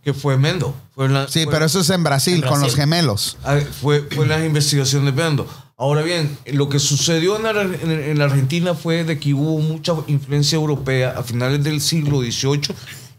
Que 0.05 0.13
fue 0.13 0.37
Mendo. 0.37 0.75
Fue 0.95 1.09
la- 1.09 1.29
Sí, 1.29 1.45
fue- 1.45 1.53
pero 1.53 1.65
eso 1.67 1.81
es 1.81 1.91
en 1.91 2.03
Brasil, 2.03 2.43
En 2.43 2.49
con 2.49 2.61
los 2.61 2.75
gemelos. 2.75 3.37
Ah, 3.45 3.59
Fue, 3.81 4.03
fue 4.03 4.27
las 4.27 4.45
investigaciones 4.45 5.15
de 5.15 5.23
Mendo. 5.23 5.47
Ahora 5.77 6.03
bien, 6.03 6.37
lo 6.47 6.69
que 6.69 6.79
sucedió 6.79 7.37
en, 7.39 7.47
Ar- 7.47 7.57
en- 7.83 7.91
en 7.91 8.19
la 8.19 8.25
Argentina 8.27 8.75
fue 8.75 9.05
de 9.05 9.19
que 9.19 9.35
hubo 9.35 9.59
mucha 9.61 9.95
influencia 10.07 10.57
europea 10.57 11.15
a 11.17 11.23
finales 11.23 11.63
del 11.65 11.81
siglo 11.81 12.21
XVIII 12.21 12.63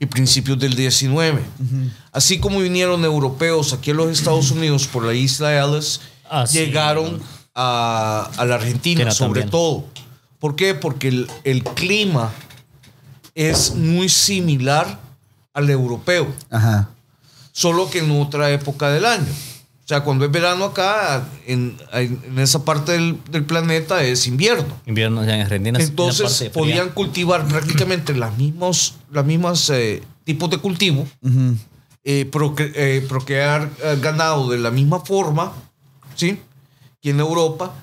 y 0.04 0.06
principios 0.06 0.60
del 0.60 0.74
XIX. 0.76 1.40
Así 2.12 2.40
como 2.40 2.60
vinieron 2.60 3.04
europeos 3.06 3.74
aquí 3.74 3.92
a 3.92 3.94
los 3.94 4.12
Estados 4.12 4.52
Unidos 4.52 4.88
por 4.88 5.04
la 5.06 5.14
isla 5.14 5.50
de 5.50 5.60
Ellis, 5.60 6.02
Ah, 6.30 6.48
sí. 6.48 6.60
llegaron 6.60 7.22
a, 7.54 8.30
a 8.38 8.46
la 8.46 8.56
Argentina 8.56 9.04
Argentina 9.04 9.12
sobre 9.12 9.42
también. 9.42 9.50
todo. 9.52 9.86
¿Por 10.40 10.56
qué? 10.56 10.74
Porque 10.74 11.08
el, 11.10 11.28
el 11.44 11.64
clima 11.64 12.32
es 13.36 13.74
muy 13.76 14.10
similar 14.10 15.00
al 15.54 15.70
europeo 15.70 16.34
Ajá. 16.50 16.90
solo 17.52 17.90
que 17.90 18.00
en 18.00 18.12
otra 18.20 18.50
época 18.52 18.90
del 18.90 19.06
año. 19.06 19.28
O 19.84 19.88
sea, 19.88 20.02
cuando 20.02 20.24
es 20.24 20.32
verano 20.32 20.64
acá, 20.66 21.28
en, 21.46 21.76
en 21.92 22.40
esa 22.40 22.64
parte 22.64 22.94
del, 22.94 23.18
del 23.30 23.44
planeta 23.44 24.02
es 24.02 24.28
invierno. 24.28 24.80
Invierno 24.86 25.20
o 25.22 25.24
sea, 25.26 25.36
en 25.36 25.42
Argentina. 25.42 25.78
Entonces 25.80 26.24
parte 26.24 26.38
fría. 26.50 26.52
podían 26.54 26.90
cultivar 26.92 27.46
prácticamente 27.48 28.16
las 28.16 28.38
mismos, 28.38 28.96
las 29.12 29.26
mismas 29.26 29.70
eh, 29.72 30.02
tipos 30.24 30.50
de 30.50 30.58
cultivo, 30.60 31.06
Ujú. 31.22 31.58
eh, 32.06 32.30
procre- 32.32 32.72
eh, 32.76 33.06
procrear 33.10 33.70
eh, 33.84 33.98
ganado 34.02 34.50
de 34.50 34.58
la 34.58 34.72
misma 34.72 35.02
forma, 35.02 35.52
¿sí? 36.16 36.40
Y 37.02 37.10
en 37.10 37.20
Europa, 37.20 37.74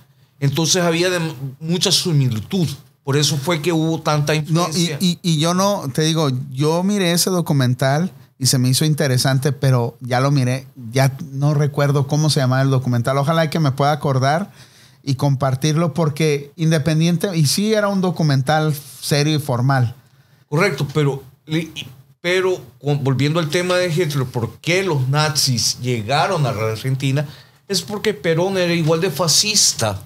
entonces 0.40 0.82
había 0.82 1.10
de 1.10 1.20
mucha 1.60 1.92
similitud. 1.92 2.66
Por 3.04 3.18
eso 3.18 3.36
fue 3.36 3.60
que 3.60 3.72
hubo 3.74 4.00
tanta 4.00 4.32
No, 4.34 4.38
y, 4.38 4.38
influencia. 4.40 4.96
y- 5.00 5.18
y 5.20 5.38
yo 5.38 5.52
no, 5.52 5.90
te 5.92 6.00
digo, 6.02 6.30
yo 6.50 6.82
miré 6.82 7.12
ese 7.12 7.28
documental 7.28 8.10
y 8.40 8.46
se 8.46 8.56
me 8.56 8.70
hizo 8.70 8.86
interesante, 8.86 9.52
pero 9.52 9.98
ya 10.00 10.18
lo 10.18 10.30
miré, 10.30 10.66
ya 10.92 11.14
no 11.30 11.52
recuerdo 11.52 12.06
cómo 12.06 12.30
se 12.30 12.40
llamaba 12.40 12.62
el 12.62 12.70
documental. 12.70 13.18
Ojalá 13.18 13.50
que 13.50 13.60
me 13.60 13.70
pueda 13.70 13.92
acordar 13.92 14.50
y 15.02 15.16
compartirlo 15.16 15.92
porque 15.92 16.50
independiente, 16.56 17.36
y 17.36 17.44
sí 17.44 17.74
era 17.74 17.88
un 17.88 18.00
documental 18.00 18.74
serio 18.74 19.36
y 19.36 19.40
formal. 19.40 19.94
Correcto, 20.48 20.88
pero, 20.94 21.22
pero 22.22 22.58
volviendo 22.80 23.40
al 23.40 23.50
tema 23.50 23.76
de 23.76 23.88
Hitler, 23.88 24.24
¿por 24.24 24.56
qué 24.60 24.84
los 24.84 25.06
nazis 25.10 25.78
llegaron 25.82 26.46
a 26.46 26.52
la 26.52 26.70
Argentina? 26.70 27.28
Es 27.68 27.82
porque 27.82 28.14
Perón 28.14 28.56
era 28.56 28.72
igual 28.72 29.02
de 29.02 29.10
fascista 29.10 30.02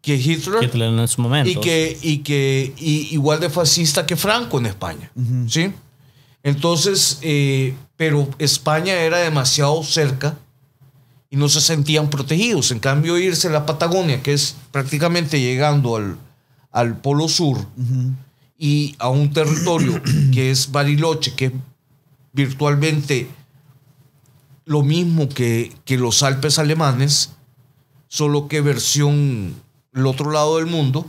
que 0.00 0.14
Hitler, 0.14 0.64
Hitler 0.64 0.88
en 0.88 1.06
su 1.06 1.20
momento. 1.20 1.50
y 1.50 1.56
que, 1.56 1.98
y 2.00 2.18
que 2.18 2.72
y 2.78 3.12
igual 3.12 3.40
de 3.40 3.50
fascista 3.50 4.06
que 4.06 4.16
Franco 4.16 4.58
en 4.58 4.66
España. 4.66 5.12
¿Sí? 5.48 5.70
Entonces, 6.42 7.18
eh, 7.22 7.74
pero 7.96 8.28
España 8.38 8.94
era 8.94 9.18
demasiado 9.18 9.82
cerca 9.82 10.36
y 11.30 11.36
no 11.36 11.48
se 11.48 11.60
sentían 11.60 12.10
protegidos. 12.10 12.70
En 12.70 12.80
cambio, 12.80 13.18
irse 13.18 13.48
a 13.48 13.52
la 13.52 13.64
Patagonia, 13.64 14.22
que 14.22 14.32
es 14.32 14.56
prácticamente 14.70 15.40
llegando 15.40 15.96
al, 15.96 16.18
al 16.70 16.98
Polo 16.98 17.28
Sur, 17.28 17.66
y 18.58 18.94
a 18.98 19.08
un 19.08 19.32
territorio 19.32 20.00
que 20.32 20.50
es 20.50 20.70
Bariloche, 20.70 21.34
que 21.34 21.46
es 21.46 21.52
virtualmente 22.32 23.28
lo 24.64 24.82
mismo 24.82 25.28
que, 25.28 25.72
que 25.84 25.98
los 25.98 26.22
Alpes 26.22 26.58
alemanes, 26.58 27.30
solo 28.08 28.48
que 28.48 28.60
versión 28.60 29.54
el 29.92 30.06
otro 30.06 30.30
lado 30.30 30.58
del 30.58 30.66
mundo. 30.66 31.06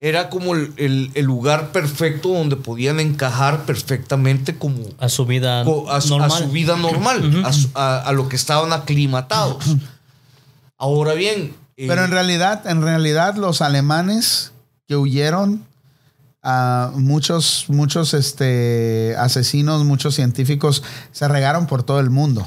Era 0.00 0.28
como 0.28 0.54
el, 0.54 0.74
el- 0.76 1.10
el 1.14 1.24
lugar 1.24 1.72
perfecto 1.72 2.28
donde 2.28 2.56
podían 2.56 3.00
encajar 3.00 3.64
perfectamente 3.64 4.56
como 4.58 4.82
A 4.98 5.08
su 5.08 5.24
vida 5.24 5.64
co- 5.64 5.90
a, 5.90 6.00
su, 6.02 6.14
a 6.16 6.18
normal. 6.18 6.42
su 6.42 6.50
vida 6.50 6.76
normal, 6.76 7.42
a, 7.46 7.52
su- 7.52 7.70
a- 7.74 8.00
a 8.00 8.12
lo 8.12 8.28
que 8.28 8.36
estaban 8.36 8.72
aclimatados. 8.74 9.64
Ahora 10.78 11.14
bien, 11.14 11.54
eh, 11.78 11.86
Pero 11.88 12.04
en 12.04 12.10
realidad, 12.10 12.66
en 12.66 12.82
realidad, 12.82 13.36
los 13.36 13.62
alemanes 13.62 14.52
que 14.86 14.96
huyeron, 14.96 15.64
a 16.42 16.92
muchos, 16.94 17.64
muchos 17.68 18.14
este, 18.14 19.16
asesinos, 19.18 19.84
muchos 19.84 20.14
científicos 20.14 20.82
se 21.10 21.26
regaron 21.26 21.66
por 21.66 21.82
todo 21.82 21.98
el 22.00 22.10
mundo. 22.10 22.46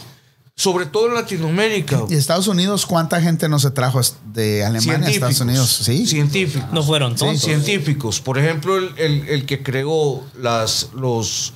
Sobre 0.60 0.86
todo 0.88 1.08
en 1.08 1.14
Latinoamérica, 1.14 2.04
¿Y 2.10 2.16
Estados 2.16 2.48
Unidos 2.50 2.86
cuánta 2.86 3.22
gente 3.22 3.48
no 3.48 3.60
se 3.60 3.72
trajo 3.72 4.02
de 4.34 4.66
Alemania 4.66 5.08
a 5.08 5.10
Estados 5.10 5.40
Unidos? 5.40 5.70
Sí. 5.86 6.06
científicos. 6.06 6.68
No 6.74 6.84
fueron 6.84 7.16
tontos. 7.16 7.42
científicos. 7.42 8.20
Por 8.20 8.38
ejemplo, 8.38 8.78
el, 8.78 8.94
el- 8.98 9.30
el 9.30 9.46
que 9.46 9.64
creó 9.64 10.22
las, 10.38 10.90
los, 10.94 11.54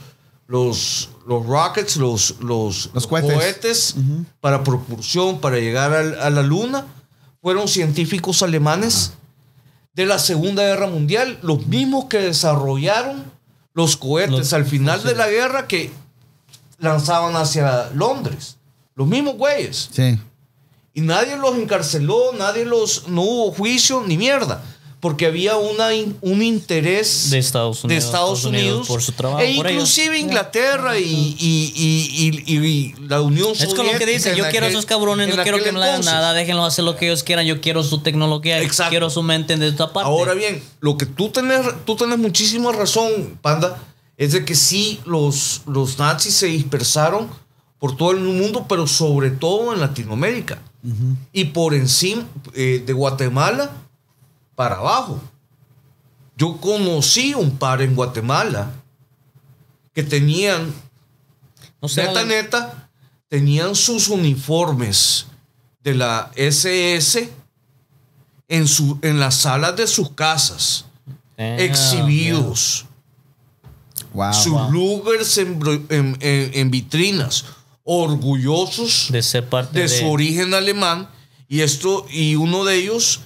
los, 0.48 1.10
los 1.28 1.46
rockets, 1.46 1.98
los, 1.98 2.36
los, 2.40 2.92
Los 2.94 3.06
cohetes. 3.08 3.96
para 4.40 4.64
propulsión, 4.64 5.42
para 5.42 5.58
llegar 5.58 5.94
al- 5.94 6.18
a, 6.22 6.30
la 6.30 6.42
luna, 6.42 6.86
fueron 7.42 7.68
científicos 7.68 8.42
alemanes 8.42 9.12
de 9.94 10.06
la 10.06 10.18
Segunda 10.18 10.64
Guerra 10.64 10.88
Mundial, 10.88 11.40
los 11.42 11.68
mismos 11.68 12.06
que 12.06 12.20
desarrollaron 12.20 13.26
los 13.74 13.98
cohetes 13.98 14.32
Los- 14.32 14.54
al 14.54 14.64
final 14.64 15.04
de 15.04 15.14
la 15.14 15.28
guerra 15.28 15.68
que 15.68 15.92
lanzaban 16.80 17.36
hacia 17.36 17.90
Londres. 17.94 18.56
Los 18.96 19.08
mismos 19.08 19.36
güeyes. 19.38 19.90
Sí. 19.92 20.18
Y 20.94 21.02
nadie 21.02 21.36
los 21.38 21.56
encarceló, 21.58 22.34
nadie 22.38 22.66
los. 22.66 23.08
No 23.08 23.22
hubo 23.24 23.52
juicio 23.52 24.04
ni 24.06 24.18
mierda. 24.18 24.64
Porque 25.00 25.26
había 25.26 25.58
una, 25.58 25.88
un 26.22 26.42
interés 26.42 27.30
De 27.30 27.38
Estados 27.38 27.84
Unidos, 27.84 27.90
de 28.04 28.08
Estados 28.08 28.38
Estados 28.40 28.46
Unidos 28.46 28.68
Unidos 28.70 28.88
por 28.88 29.02
su 29.02 29.12
trabajo, 29.12 29.42
E 29.42 29.54
por 29.58 29.70
inclusive 29.70 30.16
ellos. 30.16 30.28
Inglaterra 30.30 30.98
y, 30.98 31.04
y- 31.04 31.74
y- 31.76 32.44
y- 32.56 32.66
y 32.66 32.96
la 33.10 33.20
Unión 33.20 33.52
Es 33.52 33.66
como 33.66 33.72
Soviética. 33.76 33.92
lo 33.92 34.00
que 34.00 34.06
dice, 34.06 34.30
yo 34.38 34.46
quiero 34.50 34.66
aquel- 34.68 34.70
esos 34.70 34.86
cabrones, 34.86 35.28
no 35.36 35.44
quiero 35.44 35.62
que 35.62 35.74
me 35.74 35.84
hagan 35.84 36.06
nada, 36.06 36.32
déjenlo 36.34 36.64
hacer 36.64 36.86
lo 36.86 36.96
que 36.96 37.08
ellos 37.08 37.24
quieran, 37.24 37.46
yo 37.46 37.60
quiero 37.60 37.84
su 37.84 38.00
tecnología, 38.02 38.62
Exacto. 38.62 38.92
quiero 38.92 39.10
su 39.10 39.24
mente 39.24 39.58
de 39.58 39.68
esta 39.68 39.92
parte. 39.92 40.08
Ahora 40.10 40.36
bien, 40.36 40.64
lo 40.80 40.98
que 40.98 41.06
tú 41.06 41.28
tenés, 41.28 41.66
tú 41.86 41.98
tenés 41.98 42.18
muchísima 42.18 42.72
razón, 42.72 43.38
Panda, 43.42 43.84
es 44.16 44.32
de 44.32 44.46
que 44.46 44.56
sí, 44.56 45.02
los, 45.06 45.64
los 45.66 46.00
nazis 46.00 46.34
se 46.34 46.46
dispersaron 46.46 47.30
por 47.84 47.98
todo 47.98 48.12
el 48.12 48.22
mundo, 48.22 48.66
pero 48.70 48.88
sobre 48.88 49.30
todo 49.30 49.74
en 49.74 49.82
Latinoamérica. 49.82 50.58
Y 51.34 51.44
por 51.46 51.74
encima 51.74 52.24
eh, 52.54 52.82
de 52.86 52.94
Guatemala 52.94 53.72
para 54.56 54.78
abajo. 54.78 55.20
Yo 56.38 56.62
conocí 56.62 57.34
un 57.34 57.58
par 57.58 57.82
en 57.82 57.94
Guatemala 57.94 58.72
que 59.94 60.02
tenían, 60.02 60.74
no 61.82 61.90
sé, 61.90 62.08
neta, 62.08 62.24
neta, 62.24 62.90
tenían 63.28 63.76
sus 63.76 64.08
uniformes 64.08 65.26
de 65.84 65.94
la 65.96 66.32
SS 66.38 67.30
en, 68.48 68.66
su, 68.66 68.98
en 69.02 69.20
las 69.20 69.36
salas 69.36 69.76
de 69.76 69.88
sus 69.88 70.10
casas, 70.12 70.86
exhibidos, 71.38 72.86
Wow. 74.14 74.34
sus 74.34 74.70
Lugers 74.72 75.38
en, 75.40 75.60
bro- 75.60 75.86
en- 75.90 76.18
en- 76.22 76.52
en 76.54 76.72
vitrinas, 76.72 77.44
orgullosos 77.84 79.08
de 79.12 79.22
ser 79.22 79.48
parte 79.50 79.80
de 79.80 79.88
de, 79.88 80.00
su 80.00 80.10
origen 80.10 80.54
alemán. 80.54 81.10
Y 81.48 81.62
esto, 81.62 82.06
y 82.10 82.36
uno 82.36 82.64
de 82.66 82.76
ellos 82.78 83.22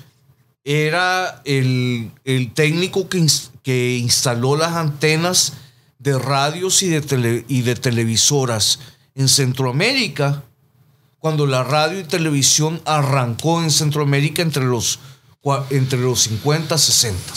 era 0.64 1.42
el, 1.46 2.12
el 2.26 2.52
técnico 2.54 3.08
que, 3.08 3.26
que 3.64 3.98
instaló 3.98 4.56
las 4.58 4.74
antenas 4.74 5.54
de 6.00 6.18
radios 6.20 6.84
y 6.84 6.90
de, 6.90 7.02
tele- 7.02 7.46
y 7.48 7.62
de 7.62 7.76
televisoras 7.76 8.80
en 9.16 9.30
Centroamérica, 9.30 10.44
cuando 11.20 11.48
la 11.48 11.64
radio 11.64 12.00
y 12.00 12.04
televisión 12.04 12.82
arrancó 12.86 13.64
en 13.64 13.72
Centroamérica 13.72 14.42
entre 14.42 14.66
los, 14.66 15.00
entre 15.70 16.00
los 16.00 16.22
50 16.22 16.76
y 16.76 16.78
60. 16.78 17.34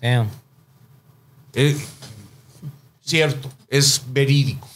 Damn. 0.00 0.28
Eh, 1.54 1.76
cierto, 3.04 3.50
es 3.68 4.02
verídico. 4.08 4.68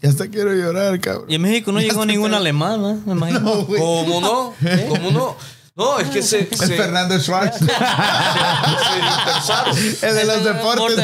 Ya 0.00 0.10
hasta 0.10 0.28
quiero 0.28 0.52
llorar, 0.54 1.00
cabrón. 1.00 1.24
Y 1.28 1.34
en 1.34 1.42
México 1.42 1.72
no 1.72 1.80
Ya 1.80 1.88
llegó 1.88 2.02
tan- 2.24 2.34
alemán, 2.34 2.80
¿no? 2.82 2.94
Me 3.06 3.12
imagino. 3.12 3.40
No, 3.40 3.64
güey. 3.64 3.80
¿Cómo 3.80 4.20
no? 4.20 4.54
¿Cómo 4.88 5.10
no? 5.10 5.36
No, 5.74 5.98
es 6.00 6.08
que 6.08 6.22
se, 6.22 6.48
Es 6.50 6.58
se- 6.58 6.76
Fernando 6.76 7.16
Schwartz. 7.20 7.58
se 7.58 7.64
dispersaron. 9.00 9.76
el 10.02 10.14
de 10.16 10.24
los 10.24 10.44
deportes. 10.44 10.96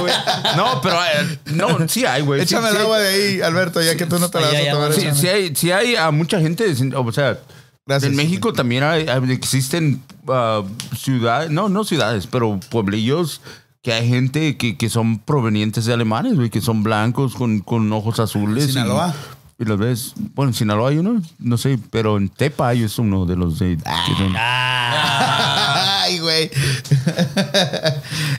Güey. 0.00 0.12
No, 0.56 0.80
pero 0.82 0.96
eh, 1.02 1.38
no, 1.46 1.88
sí 1.88 2.04
hay, 2.04 2.22
güey. 2.22 2.40
Sí, 2.40 2.44
Échame 2.54 2.68
el 2.68 2.74
sí, 2.76 2.80
agua 2.82 2.98
de 2.98 3.08
ahí, 3.08 3.40
Alberto, 3.40 3.80
ya 3.80 3.96
que 3.96 4.04
tú 4.06 4.18
no 4.18 4.28
te 4.30 4.38
la 4.40 4.48
vas 4.48 4.56
a 4.56 4.70
tomar. 4.70 4.92
Sí, 4.92 5.08
sí 5.14 5.28
hay, 5.28 5.56
sí 5.56 5.70
hay 5.72 5.96
a 5.96 6.10
mucha 6.10 6.38
gente, 6.40 6.66
o 6.94 7.12
sea, 7.12 7.38
Gracias. 7.86 8.10
en 8.10 8.16
México 8.16 8.52
también 8.52 8.82
hay, 8.84 9.06
existen 9.30 10.02
ah, 10.28 10.62
ciudades, 10.96 11.50
no, 11.50 11.68
no 11.70 11.84
ciudades, 11.84 12.26
pero 12.30 12.60
pueblillos 12.68 13.40
que 13.82 13.92
hay 13.92 14.08
gente 14.08 14.56
que, 14.56 14.76
que 14.76 14.88
son 14.88 15.18
provenientes 15.18 15.86
de 15.86 15.94
alemanes, 15.94 16.36
güey, 16.36 16.50
que 16.50 16.60
son 16.60 16.82
blancos 16.82 17.34
con, 17.34 17.60
con 17.60 17.92
ojos 17.92 18.20
azules. 18.20 18.66
Sinaloa. 18.66 19.14
Y, 19.14 19.39
los 19.64 19.78
ves, 19.78 20.14
bueno, 20.34 20.50
en 20.50 20.54
Sinaloa 20.54 20.90
hay 20.90 20.98
uno, 20.98 21.20
no 21.38 21.58
sé, 21.58 21.78
pero 21.90 22.16
en 22.16 22.28
Tepa 22.28 22.68
hay 22.68 22.82
es 22.84 22.98
uno 22.98 23.26
de 23.26 23.36
los 23.36 23.58
de... 23.58 23.76
que 23.76 24.14
son- 24.16 24.34
Ah, 24.36 26.02
Ay, 26.02 26.18
güey. 26.18 26.50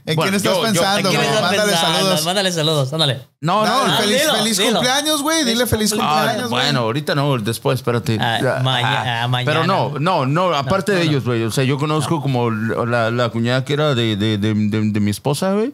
¿En 0.06 0.16
Bueno, 0.16 0.24
quién 0.24 0.36
estás 0.36 0.54
yo- 0.54 0.58
yo- 0.58 0.62
pensando? 0.64 1.10
¿quién 1.10 1.22
güey? 1.22 1.28
estás 1.30 1.42
Mándale 1.42 1.72
pensando? 1.72 1.98
saludos. 1.98 2.26
Mándale 2.26 2.52
saludos, 2.52 2.94
ándale. 2.94 3.22
no, 3.40 3.66
no, 3.66 3.72
Ah, 3.94 3.98
feliz 4.02 4.22
dilo, 4.22 4.36
feliz 4.36 4.58
dilo. 4.58 4.72
cumpleaños, 4.74 5.22
güey. 5.22 5.44
Dile 5.46 5.66
feliz 5.68 5.94
Ah, 5.94 5.96
cumpleaños, 5.98 6.50
güey. 6.50 6.64
bueno, 6.66 6.80
ahorita 6.82 7.16
no, 7.16 7.38
después, 7.38 7.80
espérate. 7.80 8.18
Ah, 8.20 8.60
maña- 8.64 9.24
ah, 9.24 9.28
mañana. 9.28 9.52
Pero 9.52 9.68
no, 9.68 10.00
no, 10.00 10.26
no, 10.26 10.54
aparte 10.56 10.92
no, 10.94 10.98
de 11.00 11.06
no. 11.06 11.12
ellos, 11.12 11.24
güey. 11.24 11.44
O 11.44 11.52
sea, 11.52 11.64
yo 11.64 11.78
conozco 11.78 12.22
como 12.22 12.50
la, 12.52 13.12
la 13.12 13.30
cuñada 13.30 13.64
que 13.64 13.74
era 13.74 13.96
de, 13.96 14.16
de, 14.18 14.38
de, 14.38 14.54
de- 14.54 14.92
de 14.92 15.00
mi 15.00 15.12
esposa, 15.12 15.54
güey. 15.54 15.72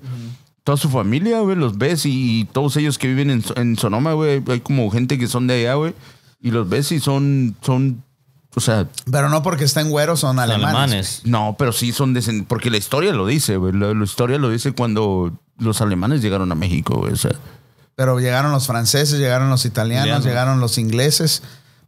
Toda 0.67 0.75
su 0.77 0.89
familia, 0.89 1.39
güey, 1.39 1.55
los 1.55 1.77
ves 1.77 2.05
y, 2.05 2.41
y 2.41 2.43
todos 2.43 2.75
ellos 2.75 2.97
que 2.97 3.07
viven 3.07 3.31
en, 3.31 3.41
en 3.55 3.77
Sonoma, 3.77 4.11
güey. 4.11 4.43
Hay 4.49 4.59
como 4.59 4.91
gente 4.91 5.17
que 5.17 5.27
son 5.27 5.47
de 5.47 5.61
allá, 5.61 5.75
güey. 5.75 5.93
Y 6.41 6.51
los 6.51 6.67
ves 6.67 6.91
y 6.91 6.99
son, 6.99 7.55
son, 7.61 8.03
o 8.53 8.59
sea, 8.59 8.85
Pero 9.09 9.29
no 9.29 9.41
porque 9.43 9.63
estén 9.63 9.89
güeros, 9.89 10.19
son 10.19 10.39
alemanes. 10.39 10.67
Alemanes. 10.75 11.21
no, 11.23 11.55
pero 11.57 11.71
sí 11.71 11.93
son 11.93 12.13
descend- 12.13 12.47
porque 12.47 12.69
la 12.69 12.75
historia 12.75 13.13
lo 13.13 13.25
dice, 13.25 13.55
güey. 13.55 13.71
La, 13.71 13.93
la 13.93 14.03
historia 14.03 14.37
lo 14.39 14.49
dice 14.49 14.73
cuando 14.73 15.31
los 15.57 15.79
alemanes 15.79 16.21
llegaron 16.21 16.51
a 16.51 16.55
México, 16.55 16.95
güey. 16.97 17.13
O 17.13 17.17
sea, 17.17 17.31
Pero 17.95 18.19
llegaron 18.19 18.51
los 18.51 18.67
franceses, 18.67 19.19
llegaron 19.19 19.49
los 19.49 19.63
italianos, 19.63 20.05
Italianos. 20.05 20.25
llegaron 20.25 20.59
los 20.59 20.77
ingleses. 20.77 21.43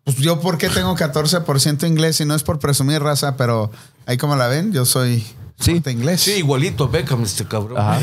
Pues 0.05 0.15
yo, 0.19 0.39
¿por 0.39 0.57
qué 0.57 0.69
tengo 0.69 0.95
14% 0.95 1.85
inglés? 1.85 2.21
Y 2.21 2.25
no 2.25 2.33
es 2.33 2.43
por 2.43 2.59
presumir 2.59 3.01
raza, 3.03 3.35
pero 3.35 3.71
ahí 4.05 4.15
como 4.15 4.37
la 4.37 4.47
ven, 4.47 4.71
yo 4.71 4.85
soy 4.85 5.25
Sí. 5.59 5.81
inglés. 5.91 6.21
Sí, 6.21 6.31
igualito 6.35 6.85
a 6.85 6.87
Beckham, 6.87 7.23
este 7.23 7.45
cabrón. 7.45 7.77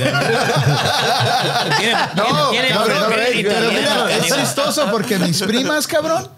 No, 2.16 2.50
tiene- 2.50 2.70
no, 2.70 2.84
tiene 2.84 3.44
pero 3.44 3.70
mira, 3.72 4.16
es 4.16 4.34
chistoso 4.34 4.88
porque 4.90 5.18
mis 5.18 5.40
primas, 5.42 5.86
cabrón, 5.86 6.28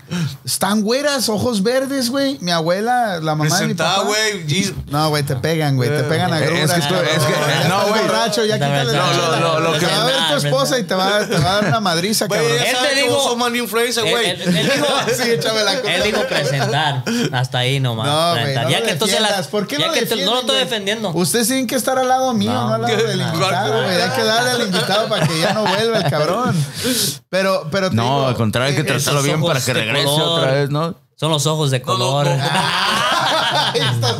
están 0.44 0.82
güeras, 0.82 1.28
ojos 1.28 1.62
verdes, 1.62 2.10
güey. 2.10 2.38
Mi 2.40 2.50
abuela, 2.50 3.18
la 3.20 3.34
mamá 3.34 3.58
de 3.58 3.66
mi 3.66 3.74
papá. 3.74 4.02
güey. 4.04 4.72
No, 4.90 5.08
güey, 5.10 5.22
te 5.22 5.36
pegan, 5.36 5.76
güey. 5.76 5.88
Te 5.90 6.02
pegan 6.04 6.32
a 6.32 6.38
Es 6.38 6.48
que 6.48 6.54
gruras. 6.56 6.88
tú- 6.88 6.94
cabrón. 6.94 7.10
es 7.16 7.24
que- 7.24 7.32
Ya 7.32 7.68
no, 7.68 7.86
güey. 7.88 8.02
borracho, 8.02 8.44
ya 8.44 8.56
No, 8.58 8.66
quítale 8.66 8.92
no, 8.92 8.92
la 8.92 9.06
no, 9.40 9.40
lo- 9.40 9.60
lo 9.60 9.72
Te 9.72 9.78
que- 9.80 9.86
va 9.86 10.02
a 10.02 10.06
ver 10.06 10.14
tu 10.30 10.46
esposa 10.46 10.78
y 10.78 10.84
te 10.84 10.94
va, 10.94 11.26
te 11.26 11.38
va 11.38 11.50
a 11.50 11.54
dar 11.56 11.64
una 11.66 11.80
madriza, 11.80 12.28
cabrón. 12.28 12.46
Él 12.50 12.76
te 12.82 12.94
que 12.94 13.02
dijo- 13.02 13.14
vos 13.14 13.26
influencia, 13.58 14.02
Él, 14.02 14.10
güey. 14.10 14.30
él- 14.30 14.38
dijo, 14.72 14.86
Sí, 15.22 15.30
échame 15.30 15.62
la 15.64 15.72
culpa. 15.74 15.94
él 15.94 16.02
dijo 16.04 16.20
presentar. 16.26 17.02
Hasta 17.32 17.58
ahí 17.58 17.80
nomás. 17.80 18.06
No, 18.06 18.30
güey, 18.40 18.54
no 18.54 18.70
ya 18.70 18.78
lo 18.80 18.84
que 18.84 18.92
defiendas. 19.28 19.48
¿Por 19.48 19.66
qué 19.66 19.76
ya 19.78 19.86
lo 19.86 19.92
que 19.92 20.00
no 20.24 20.32
lo 20.34 20.40
estoy 20.40 20.56
güey? 20.56 20.68
Defendiendo. 21.08 21.22
Ustedes 21.22 21.46
tienen 21.48 21.66
que 21.66 21.74
estar 21.76 21.98
al 21.98 22.08
lado 22.08 22.32
mío, 22.34 22.52
no, 22.52 22.68
No. 22.68 22.74
al 22.74 22.82
lado 22.82 22.96
del 23.06 23.20
invitado, 23.32 23.82
güey. 23.82 24.00
Hay 24.02 24.10
que 24.10 24.24
darle 24.24 24.50
al 24.50 24.62
invitado 24.62 25.08
para 25.08 25.26
que 25.26 25.38
ya 25.40 25.52
no 25.54 25.62
vuelva 25.66 25.98
el 25.98 26.10
cabrón. 26.10 26.64
Pero, 27.28 27.68
pero 27.70 27.90
te 27.90 27.96
no, 27.96 28.02
digo, 28.02 28.26
al 28.26 28.34
contrario, 28.36 28.68
hay 28.70 28.74
que 28.74 28.80
eh, 28.82 28.84
tratarlo 28.94 29.22
bien 29.22 29.42
para 29.42 29.60
que 29.60 29.72
regrese 29.72 30.04
color. 30.06 30.38
otra 30.40 30.52
vez, 30.52 30.70
¿no? 30.70 30.94
Son 31.16 31.30
los 31.32 31.46
ojos 31.46 31.70
de 31.70 31.82
color. 31.82 32.26
no, 32.26 32.36
no. 32.36 32.42
Ay, 32.42 32.42
estás 32.42 33.07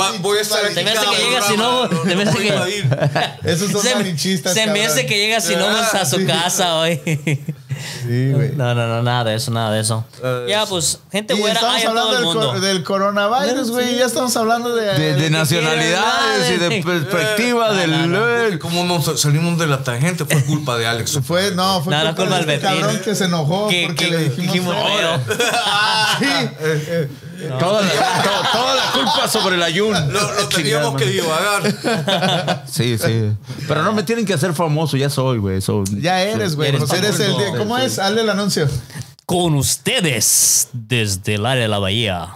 Va- 0.00 0.12
voy 0.20 0.38
a 0.38 0.40
estar 0.42 0.64
aquí 0.64 0.74
Se 0.74 0.84
me 0.84 0.90
hace 0.92 1.06
que 1.10 1.16
llega 1.24 1.42
sin 1.42 1.60
ojos, 1.60 1.90
no- 1.92 2.02
se 2.04 2.16
me 2.16 2.24
no 2.24 2.30
hace 2.30 2.38
que-. 2.40 3.50
Esos 3.50 3.70
son 3.72 3.82
se, 3.82 3.94
malinchistas, 3.94 4.54
se 4.54 4.66
me 4.66 4.84
hace 4.86 5.06
que 5.06 5.16
llega 5.16 5.40
sin 5.40 5.60
ojos 5.60 5.94
a 5.94 6.04
su 6.04 6.16
sí. 6.18 6.26
casa 6.26 6.76
hoy. 6.76 7.00
Sí, 8.02 8.32
güey. 8.32 8.50
No, 8.56 8.74
no, 8.74 8.86
no, 8.88 9.02
nada 9.04 9.24
de 9.24 9.36
eso, 9.36 9.50
nada 9.52 9.70
de 9.72 9.80
eso. 9.80 10.04
ya, 10.48 10.66
pues, 10.66 10.98
gente 11.12 11.34
Y 11.34 11.38
güera 11.38 11.54
estamos 11.54 11.84
hablando 11.84 12.10
el 12.18 12.24
del, 12.24 12.34
cor- 12.34 12.60
del 12.60 12.82
coronavirus, 12.82 13.70
güey. 13.70 13.96
Ya 13.96 14.06
estamos 14.06 14.36
hablando 14.36 14.74
de... 14.74 14.94
De, 14.98 15.14
de 15.14 15.30
nacionalidades 15.30 16.50
y 16.50 16.56
de 16.56 16.68
Sí. 16.68 16.82
perspectiva 16.82 17.72
del... 17.74 18.10
Porque 18.10 18.58
como 18.58 18.84
nos 18.84 19.20
salimos 19.20 19.58
de 19.58 19.66
la 19.68 19.84
tangente 19.84 20.24
fue 20.24 20.42
culpa 20.44 20.76
de 20.76 20.86
Alex. 20.88 21.20
Fue, 21.24 21.52
no, 21.52 21.80
fue 21.82 21.94
No, 21.94 22.02
no, 22.04 22.14
culpa 22.16 22.22
culpa 22.22 22.38
de 22.40 22.46
del 22.46 22.54
este 22.56 22.66
cabrón 22.66 23.00
que 23.04 23.14
se 23.14 23.24
enojó 23.26 23.68
Que- 23.68 23.84
porque 23.86 24.04
que- 24.06 24.10
le 24.10 24.18
dijimos... 24.30 24.74
dijimos. 24.74 25.20
Ah, 25.54 26.18
sí. 26.18 26.26
Toda, 27.58 27.82
la, 27.82 27.88
to- 28.22 28.48
toda 28.58 28.74
la 28.74 28.92
culpa 28.92 29.28
sobre 29.28 29.56
el 29.56 29.62
ayun. 29.62 29.92
Lo, 30.12 30.32
lo 30.34 30.48
teníamos 30.48 30.96
que 30.96 31.06
divagar. 31.06 32.62
Sí, 32.70 32.98
sí. 32.98 33.32
Pero 33.66 33.82
no 33.82 33.92
me 33.92 34.02
tienen 34.02 34.24
que 34.26 34.34
hacer 34.34 34.52
famoso, 34.54 34.96
ya 34.96 35.08
soy, 35.10 35.38
güey. 35.38 35.60
so- 35.60 35.84
Ya 35.98 36.20
eres, 36.22 36.56
güey. 36.56 36.68
Eres 36.70 36.80
Pues 36.86 36.92
eres 37.00 37.20
el... 37.20 37.32
famoso. 37.32 37.56
¿Cómo 37.58 37.78
es? 37.78 37.98
Hazle 37.98 38.22
el 38.22 38.30
anuncio. 38.30 38.68
Con 39.26 39.54
ustedes, 39.54 40.68
desde 40.72 41.34
el 41.36 41.46
área 41.46 41.62
de 41.62 41.68
la 41.68 41.78
bahía, 41.78 42.28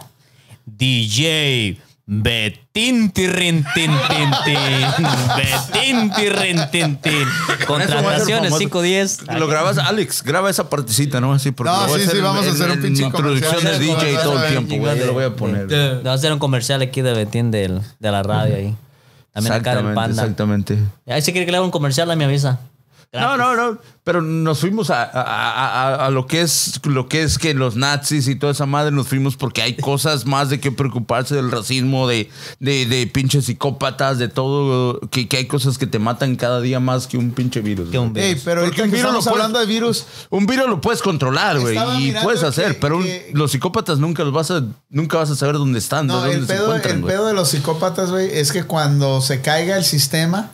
DJ 0.67 1.79
Betín 2.15 3.11
Tirrin 3.11 3.65
Tin 3.75 3.91
Tin 4.09 4.31
Tin. 4.45 5.07
Betín 5.37 6.11
Tirrin 6.13 6.71
Tin 6.71 6.97
Tin. 6.99 7.27
Contrataciones 7.67 8.51
famoso. 8.51 8.59
510. 8.59 9.23
Lo 9.39 9.47
grabas, 9.47 9.79
Alex, 9.79 10.23
graba 10.23 10.51
esa 10.51 10.69
partecita, 10.69 11.21
¿no? 11.23 11.33
Así 11.33 11.53
porque 11.53 11.71
No, 11.73 11.81
lo 11.83 11.89
voy 11.89 12.01
sí, 12.01 12.09
sí, 12.11 12.17
en- 12.19 12.23
vamos 12.23 12.47
a 12.47 12.51
hacer 12.51 12.67
un 12.67 12.73
en 12.73 12.83
pinche 12.83 13.03
introducción 13.05 13.55
comercial. 13.55 13.79
de 13.81 13.87
DJ 13.87 14.19
todo 14.23 14.35
el 14.35 14.39
ver, 14.41 14.51
tiempo, 14.51 14.77
güey. 14.77 14.99
Yo 14.99 15.07
lo 15.07 15.13
voy 15.15 15.25
a 15.25 15.31
poner. 15.37 15.71
Le 15.71 16.03
va 16.03 16.11
a 16.11 16.15
hacer 16.15 16.33
un 16.33 16.39
comercial 16.39 16.83
aquí 16.83 17.01
de 17.01 17.15
Betín 17.15 17.51
del, 17.51 17.81
de 17.99 18.11
la 18.11 18.23
radio 18.23 18.57
ahí. 18.57 18.77
También 19.33 19.55
acá 19.55 19.71
del 19.71 19.79
Exactamente, 19.87 19.95
Panda. 19.95 20.23
exactamente. 20.23 20.79
Ahí 21.07 21.23
si 21.23 21.33
quiere 21.33 21.47
que 21.47 21.53
le 21.53 21.57
haga 21.57 21.65
un 21.65 21.71
comercial, 21.73 22.11
a 22.11 22.17
me 22.17 22.25
avisa. 22.27 22.61
No, 23.13 23.37
no, 23.37 23.55
no. 23.55 23.79
Pero 24.05 24.21
nos 24.23 24.59
fuimos 24.61 24.89
a, 24.91 25.03
a- 25.05 26.07
a- 26.07 26.11
lo 26.11 26.27
que 26.27 26.41
es 26.41 26.81
lo 26.85 27.09
que 27.09 27.23
es 27.23 27.39
que 27.39 27.53
los 27.55 27.77
nazis 27.77 28.27
y 28.27 28.35
toda 28.37 28.51
esa 28.53 28.67
madre 28.67 28.91
nos 28.91 29.07
fuimos 29.07 29.37
porque 29.37 29.63
hay 29.63 29.77
cosas 29.77 30.25
más 30.27 30.49
de 30.49 30.59
qué 30.61 30.73
preocuparse 30.73 31.35
del 31.37 31.51
racismo, 31.53 32.09
de, 32.09 32.31
de, 32.59 32.87
de 32.87 33.07
pinches 33.07 33.45
psicópatas, 33.45 34.19
de 34.19 34.29
todo, 34.29 34.99
que, 35.11 35.29
que 35.29 35.37
hay 35.37 35.47
cosas 35.47 35.79
que 35.79 35.87
te 35.87 35.99
matan 35.99 36.37
cada 36.37 36.61
día 36.63 36.81
más 36.81 37.07
que 37.07 37.17
un 37.19 37.31
pinche 37.33 37.61
virus. 37.61 37.91
Que 37.91 37.99
un 37.99 38.13
güey. 38.13 38.25
Ey, 38.25 38.41
pero 38.45 38.63
Porque 38.65 38.83
un 38.83 38.91
que 38.91 38.97
virus 38.97 39.01
estamos 39.11 39.25
puedes- 39.25 39.37
hablando 39.37 39.59
de 39.61 39.67
virus... 39.67 40.07
Un 40.31 40.47
virus 40.47 40.69
lo 40.69 40.81
puedes 40.81 41.03
controlar, 41.03 41.61
güey, 41.61 41.79
y 42.01 42.13
puedes 42.23 42.43
hacer, 42.43 42.75
que- 42.75 42.81
pero 42.81 42.97
un- 42.97 43.05
que- 43.05 43.31
los 43.35 43.53
psicópatas 43.53 43.99
nunca 43.99 44.25
los 44.25 44.33
vas 44.33 44.51
a 44.51 44.65
nunca 44.89 45.19
vas 45.19 45.31
a 45.31 45.37
saber 45.37 45.57
dónde 45.57 45.79
están, 45.79 46.07
No, 46.07 46.23
de 46.23 46.29
dónde 46.29 46.37
el 46.39 46.47
se 46.47 46.55
pedo, 46.55 46.65
encuentran, 46.65 46.97
el 46.99 47.05
pedo 47.05 47.27
de 47.27 47.35
los 47.35 47.49
psicópatas, 47.51 48.11
güey, 48.11 48.31
es 48.37 48.51
que 48.53 48.65
cuando 48.65 49.21
se 49.21 49.43
caiga 49.43 49.77
el 49.77 49.85
sistema, 49.85 50.51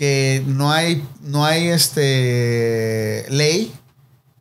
que 0.00 0.42
no 0.46 0.72
hay, 0.72 1.04
no 1.20 1.44
hay 1.44 1.68
este 1.68 3.26
ley, 3.28 3.70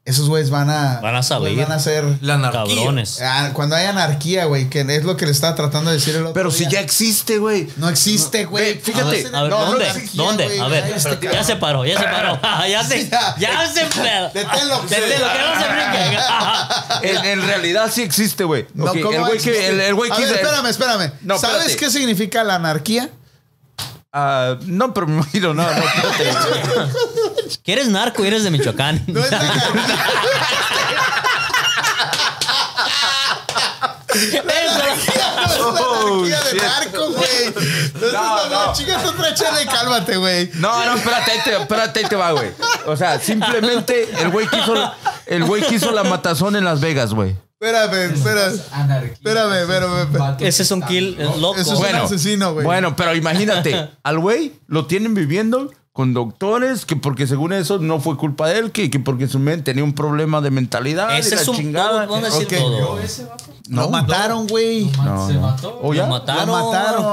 esos 0.06 0.30
güeyes 0.30 0.50
van 0.52 0.70
a, 0.70 1.02
Van 1.02 1.14
a 1.18 1.22
saber. 1.22 1.54
van 1.54 1.72
a 1.74 1.80
ser 1.80 2.06
La 2.22 2.36
anarquía. 2.36 2.76
Cabrones. 2.78 3.20
Ah, 3.22 3.50
cuando 3.52 3.76
hay 3.76 3.86
anarquía, 3.86 4.46
güey, 4.46 4.70
que 4.70 4.80
es 4.88 5.04
lo 5.04 5.18
que 5.18 5.26
le 5.26 5.34
estaba 5.34 5.56
tratando 5.56 5.92
de 5.92 5.98
decir 5.98 6.16
el 6.16 6.22
otro 6.22 6.34
Pero 6.34 6.50
si 6.50 6.66
ya 6.70 6.80
existe, 6.80 7.40
güey. 7.40 7.68
no 7.76 7.90
existe, 7.90 8.46
güey. 8.46 8.80
Fíjate. 8.80 9.28
A 9.34 9.42
ver, 9.44 9.52
no, 9.52 9.66
¿dónde? 9.66 9.90
anarquía, 9.90 10.24
¿Dónde? 10.24 10.60
A 10.62 10.68
ver, 10.70 10.86
este 10.96 11.10
ya 11.10 11.20
cabrón. 11.20 11.46
se 11.46 11.56
paró, 11.58 11.86
ya 11.86 11.98
se 12.00 12.06
paró. 12.06 12.40
ya 12.70 12.84
se, 12.86 13.10
Ya. 13.10 13.36
ya 13.38 13.68
se 13.74 13.82
Deténlo. 13.82 14.82
Deténlo, 14.84 15.28
que 15.28 15.40
no 15.40 15.62
se 15.62 15.68
brinque. 15.74 16.20
En, 17.20 17.26
en 17.26 17.42
realidad 17.46 17.92
sí 17.94 18.02
existe, 18.02 18.46
güey. 18.46 18.66
No, 18.74 18.86
Ok, 18.86 19.02
¿cómo 19.02 19.12
el 19.18 19.22
güey 19.26 19.40
que 19.40 19.68
el, 19.68 19.82
el 19.82 19.94
A 19.94 20.16
que 20.16 20.26
ver, 20.26 20.36
espérame, 20.36 20.66
espérame. 20.68 21.12
No, 21.22 21.38
¿Sabes 21.38 21.68
espérate. 21.68 21.86
qué 21.86 21.92
significa 21.92 22.44
la 22.46 22.56
anarquía? 22.56 23.10
Ah, 24.12 24.58
no, 24.66 24.94
pero 24.94 25.06
me 25.08 25.14
imagino, 25.16 25.54
no, 25.54 25.64
no. 25.64 25.70
Que 27.64 27.74
eres 27.74 27.88
narco 27.88 28.24
y 28.24 28.28
eres 28.28 28.44
de 28.44 28.52
Michoacán. 28.52 29.04
No 29.08 29.20
es. 29.20 29.32
Eso. 35.46 35.70
Oh, 35.70 36.26
anarquía 36.26 36.42
de 36.42 36.54
narco, 36.56 37.12
güey. 37.12 37.54
No, 37.94 38.12
No, 38.12 38.50
no, 38.50 38.66
no. 38.68 38.74
Chica, 38.74 39.02
tú 39.02 39.10
otra 39.10 39.34
chela 39.34 39.62
y 39.62 39.66
cálmate, 39.66 40.18
güey. 40.18 40.50
No, 40.56 40.86
no, 40.86 40.96
espérate, 40.96 41.32
ahí 41.32 41.40
te, 41.44 41.56
espérate, 41.58 42.00
ahí 42.00 42.06
te 42.06 42.16
va, 42.16 42.32
güey. 42.32 42.52
O 42.88 42.98
sea, 42.98 43.20
simplemente 43.20 44.10
el 44.20 44.30
güey 44.30 44.48
quiso, 44.48 44.94
el 45.28 45.44
güey 45.44 45.62
quiso 45.64 45.92
la 45.92 46.04
matazón 46.04 46.56
en 46.56 46.66
Las 46.66 46.82
Vegas, 46.82 47.14
güey. 47.14 47.36
Espérame, 47.62 48.14
espérame. 48.14 48.56
Espérame, 49.12 49.54
espérame, 49.62 50.02
espérame. 50.04 50.36
Ese 50.40 50.64
es 50.64 50.72
un 50.72 50.82
kill 50.82 51.18
loco. 51.40 51.60
Eso 51.60 51.74
es 51.74 51.80
un 51.80 51.96
asesino, 51.96 52.54
güey. 52.54 52.66
Bueno, 52.66 52.96
pero 52.96 53.14
imagínate, 53.16 53.90
al 54.04 54.20
güey 54.20 54.54
lo 54.68 54.86
tienen 54.86 55.14
viviendo 55.14 55.70
con 55.92 56.14
doctores 56.14 56.86
que 56.86 56.96
porque 56.96 57.28
según 57.28 57.52
eso 57.52 57.78
no 57.80 58.00
fue 58.00 58.16
culpa 58.16 58.48
de 58.48 58.60
él, 58.60 58.72
que, 58.72 58.90
que 58.90 59.00
porque 59.02 59.28
su 59.28 59.40
mente 59.40 59.64
tenía 59.66 59.84
un 59.84 59.92
problema 59.94 60.40
de 60.40 60.52
mentalidad 60.52 61.18
Ese 61.18 61.30
y 61.30 61.36
la 61.36 61.42
es 61.42 61.48
un 61.50 61.56
chingada. 61.58 62.06
todo, 62.08 62.22
vamos 62.22 62.34
a 62.34 62.40
decir 62.40 62.58
Ok. 62.58 62.64
todo. 62.64 63.00
ese 63.02 63.26
vato? 63.26 63.44
Lo 63.68 63.90
mataron, 63.90 64.48
güey. 64.48 64.86
No, 65.04 65.28
se 65.28 65.34
no. 65.34 65.42
mató. 65.42 65.80
¿O 65.84 65.94
ya? 65.94 66.04
Lo 66.04 66.08
Lo 66.08 66.14
mataron. 66.14 66.50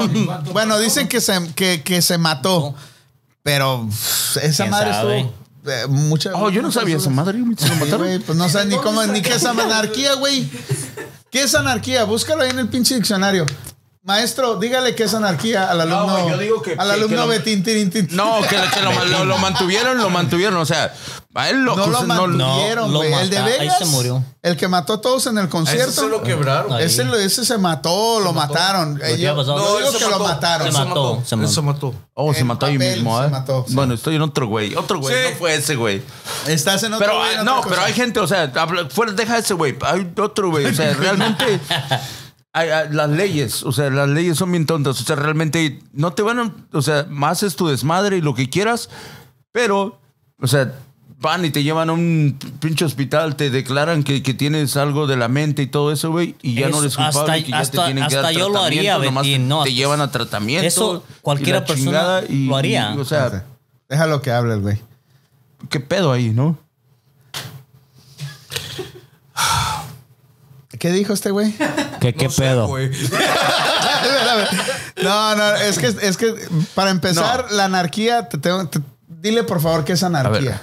mataron. 0.08 0.44
bueno, 0.52 0.78
dicen 0.78 1.08
que 1.08 1.20
se, 1.20 1.52
que, 1.56 1.82
que 1.82 2.00
se 2.02 2.18
mató. 2.18 2.74
Pero 3.42 3.88
esa 4.40 4.64
¿Quién 4.64 4.70
madre 4.70 4.92
sabe? 4.92 5.20
estuvo. 5.20 5.45
Eh, 5.66 5.86
mucha- 5.88 6.32
Oh, 6.34 6.50
yo 6.50 6.62
no 6.62 6.70
sabía 6.72 6.96
esa 6.96 7.10
madre, 7.10 7.40
güey, 7.40 7.56
se 7.56 7.68
lo 7.68 7.76
mataron. 7.76 8.22
pues 8.26 8.38
no 8.38 8.48
sé 8.48 8.64
ni 8.66 8.76
cómo, 8.76 9.04
ni 9.06 9.22
qué 9.22 9.34
es 9.34 9.44
anarquía, 9.44 10.14
güey. 10.14 10.48
¿Qué 11.30 11.42
es 11.42 11.54
anarquía? 11.54 12.04
Búscalo 12.04 12.42
ahí 12.42 12.50
en 12.50 12.58
el 12.60 12.68
pinche 12.68 12.94
diccionario. 12.94 13.44
Maestro, 14.06 14.54
dígale 14.60 14.94
qué 14.94 15.02
es 15.02 15.14
anarquía 15.14 15.68
al 15.68 15.80
alumno. 15.80 16.12
güey, 16.12 16.28
yo 16.30 16.38
digo 16.38 16.62
que- 16.62 16.72
al 16.78 16.86
que- 16.86 16.92
alumno 16.94 17.08
que 17.08 17.16
lo- 17.16 17.26
Betín, 17.26 17.64
tirin, 17.64 17.90
tin. 17.90 18.06
No, 18.12 18.40
que, 18.42 18.56
que 18.72 18.80
lo, 18.80 19.04
lo- 19.04 19.24
lo 19.24 19.38
mantuvieron, 19.38 19.98
lo 19.98 20.10
mantuvieron. 20.10 20.56
O 20.58 20.64
sea, 20.64 20.94
a 21.34 21.50
él 21.50 21.64
lo 21.64 21.74
No 21.74 21.88
lo 21.88 21.98
acus- 21.98 22.06
no- 22.06 22.14
mantuvieron, 22.28 22.92
lo 22.92 22.98
güey. 23.00 23.12
el 23.14 23.30
de 23.30 23.40
mata- 23.40 23.52
ahí 23.52 23.58
Vegas. 23.58 23.78
se 23.78 23.84
murió. 23.86 24.22
El 24.42 24.56
que 24.56 24.68
mató 24.68 24.92
a 24.92 25.00
todos 25.00 25.26
en 25.26 25.32
el 25.32 25.38
A 25.38 25.42
ese 25.42 25.50
concierto. 25.50 25.90
se 25.92 26.08
lo 26.08 26.22
quebraron. 26.22 26.80
Ese, 26.80 27.02
lo- 27.04 27.16
ese 27.18 27.44
se 27.44 27.58
mató, 27.58 28.20
lo 28.20 28.32
mataron. 28.32 28.96
Eh, 29.02 29.16
qué 29.16 29.22
yo- 29.22 29.34
pasado? 29.34 29.58
yo 29.58 29.64
No, 29.72 29.78
digo 29.78 29.90
se 29.90 29.98
que 29.98 30.04
lo 30.04 30.10
mató. 30.12 30.24
mataron. 30.24 30.66
Se 30.66 30.72
mató, 30.72 31.22
se 31.26 31.36
mató. 31.36 31.48
se 31.52 31.62
mató. 31.62 31.94
Oh, 32.14 32.32
se 32.32 32.44
mató 32.44 32.66
ahí 32.66 32.78
mismo, 32.78 33.20
se 33.20 33.26
¿eh? 33.26 33.30
mató, 33.30 33.64
sí. 33.66 33.74
Bueno, 33.74 33.94
estoy 33.94 34.14
en 34.14 34.22
otro 34.22 34.46
güey. 34.46 34.76
Otro 34.76 35.00
güey, 35.00 35.12
Sí. 35.16 35.30
no 35.32 35.36
fue 35.38 35.54
ese 35.56 35.74
güey. 35.74 36.00
Estás 36.46 36.80
en 36.84 36.94
otro 36.94 37.04
Pero 37.06 37.18
güey, 37.18 37.34
ah, 37.34 37.40
en 37.40 37.44
no, 37.44 37.58
otra 37.58 37.70
pero 37.70 37.82
hay 37.82 37.92
gente, 37.92 38.20
o 38.20 38.26
sea, 38.28 38.52
fuera, 38.90 39.10
deja 39.12 39.36
ese 39.38 39.54
güey. 39.54 39.76
Hay 39.84 40.12
otro 40.22 40.50
güey. 40.50 40.66
O 40.66 40.72
sea, 40.74 40.94
realmente. 41.00 41.58
hay- 42.60 42.92
las 42.92 43.10
leyes, 43.10 43.62
o 43.62 43.72
sea, 43.72 43.90
las 43.90 44.08
leyes 44.08 44.36
son 44.38 44.50
bien 44.52 44.66
tontas. 44.66 45.00
O 45.00 45.04
sea, 45.04 45.16
realmente 45.16 45.78
no 45.92 46.12
te 46.12 46.22
van 46.22 46.38
a. 46.38 46.54
O 46.72 46.82
sea, 46.82 47.06
más 47.08 47.42
es 47.42 47.56
tu 47.56 47.68
desmadre 47.68 48.16
y 48.18 48.20
lo 48.20 48.34
que 48.34 48.48
quieras, 48.50 48.88
pero, 49.52 49.98
o 50.40 50.46
sea. 50.46 50.72
Van 51.18 51.42
y 51.46 51.50
te 51.50 51.62
llevan 51.62 51.88
a 51.88 51.94
un 51.94 52.38
pinche 52.60 52.84
hospital, 52.84 53.36
te 53.36 53.48
declaran 53.48 54.04
que, 54.04 54.22
que 54.22 54.34
tienes 54.34 54.76
algo 54.76 55.06
de 55.06 55.16
la 55.16 55.28
mente 55.28 55.62
y 55.62 55.66
todo 55.66 55.90
eso, 55.90 56.10
güey, 56.10 56.34
y 56.42 56.56
ya 56.56 56.68
no 56.68 56.80
eres 56.80 56.94
culpable, 56.94 57.20
hasta- 57.20 57.34
que 57.36 57.40
ya 57.40 57.56
te 57.56 57.62
hasta- 57.62 57.84
tienen 57.86 58.06
que 58.06 58.14
dar 58.16 58.24
hasta 58.26 58.38
yo 58.38 58.50
lo 58.50 58.60
haría, 58.62 58.98
nomás 58.98 59.24
Betín, 59.24 59.48
no, 59.48 59.62
te 59.62 59.70
hasta- 59.70 59.76
llevan 59.78 60.00
a 60.02 60.10
tratamiento. 60.10 60.66
Eso 60.66 61.04
y 61.08 61.12
cualquiera 61.22 61.60
la 61.60 61.64
persona 61.64 62.20
y- 62.28 62.46
lo 62.48 62.54
haría. 62.58 62.92
y, 62.94 62.98
o 62.98 63.04
sea, 63.06 63.44
Déjalo 63.88 64.20
que 64.20 64.30
hable 64.30 64.52
el 64.54 64.60
güey. 64.60 64.78
qué 65.70 65.80
pedo 65.80 66.12
ahí, 66.12 66.28
¿no? 66.28 66.58
¿Qué 70.86 70.92
dijo 70.92 71.12
este 71.14 71.32
güey? 71.32 71.52
¿Qué, 72.00 72.14
qué 72.14 72.26
No 72.28 72.32
pedo? 72.32 72.68
No, 75.02 75.34
no, 75.34 75.56
es 75.56 75.80
que, 75.80 75.88
es 75.88 76.16
que 76.16 76.32
para 76.76 76.90
empezar, 76.90 77.46
la 77.50 77.64
anarquía, 77.64 78.28
te 78.28 78.38
tengo- 78.38 78.68
te- 78.68 78.78
dile 79.08 79.42
por 79.42 79.60
favor 79.60 79.84
qué 79.84 79.94
es 79.94 80.02
anarquía. 80.04 80.60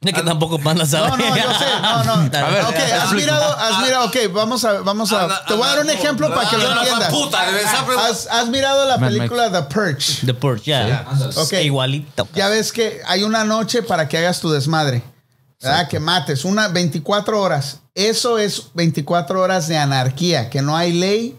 Es 0.00 0.14
que 0.14 0.22
tampoco 0.22 0.60
Panda 0.60 0.86
sabe. 0.86 1.08
No, 1.08 1.16
no, 1.16 1.36
yo 1.36 1.54
sé, 1.54 1.64
no, 1.82 2.04
no. 2.04 2.12
A 2.38 2.50
ver, 2.50 2.64
ok, 2.66 2.76
has 3.02 3.12
mirado, 3.14 3.56
has 3.58 3.82
mirado, 3.82 4.06
ok, 4.06 4.16
vamos 4.32 4.64
a, 4.64 4.74
vamos 4.82 5.12
a, 5.12 5.24
Ana- 5.24 5.44
te 5.44 5.54
voy 5.54 5.64
a 5.66 5.70
dar 5.70 5.80
un 5.80 5.90
ejemplo 5.90 6.32
para 6.32 6.48
que 6.48 6.56
lo 6.56 6.70
entiendas. 6.72 7.10
puta, 7.10 7.42
Has, 8.06 8.28
has 8.28 8.48
mirado 8.48 8.86
la 8.86 9.00
película 9.00 9.50
The 9.50 9.62
Purge. 9.62 10.24
The 10.24 10.34
Purge, 10.34 10.66
ya. 10.70 11.04
Ándale. 11.10 11.32
Ok. 11.36 11.52
Igualito. 11.64 12.28
Ya 12.32 12.48
ves 12.48 12.70
que 12.72 13.00
hay 13.08 13.24
una 13.24 13.42
noche 13.42 13.82
para 13.82 14.06
que 14.08 14.18
hagas 14.18 14.38
tu 14.40 14.52
desmadre. 14.52 15.02
¿Verdad? 15.60 15.88
Que 15.88 15.98
mates. 16.00 16.44
Una 16.44 16.68
24 16.68 17.40
horas. 17.40 17.80
Eso 17.94 18.38
es 18.38 18.68
24 18.74 19.40
horas 19.40 19.66
de 19.68 19.76
anarquía. 19.76 20.50
Que 20.50 20.62
no 20.62 20.76
hay 20.76 20.92
ley, 20.92 21.36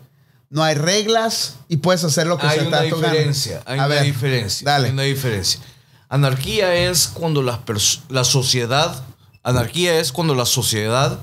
no 0.50 0.64
hay 0.64 0.76
reglas 0.76 1.56
y 1.70 1.78
puedes 1.78 2.04
hacer 2.04 2.28
lo 2.28 2.38
que 2.38 2.46
Hay 2.48 2.58
se 2.60 2.62
te 2.64 2.68
una 2.68 2.82
diferencia. 2.82 3.62
Hay 3.66 3.80
A 3.80 3.86
una 3.86 3.96
ver, 3.96 4.04
diferencia. 4.04 4.66
Dale. 4.66 4.88
Hay 4.88 4.94
una 4.94 5.04
diferencia. 5.04 5.62
Anarquía 6.10 6.74
es 6.76 7.08
cuando 7.08 7.42
las 7.42 7.60
pers- 7.60 8.02
la 8.10 8.24
sociedad. 8.24 9.04
Anarquía 9.44 10.00
es 10.00 10.12
cuando 10.12 10.36
la 10.36 10.46
sociedad 10.46 11.20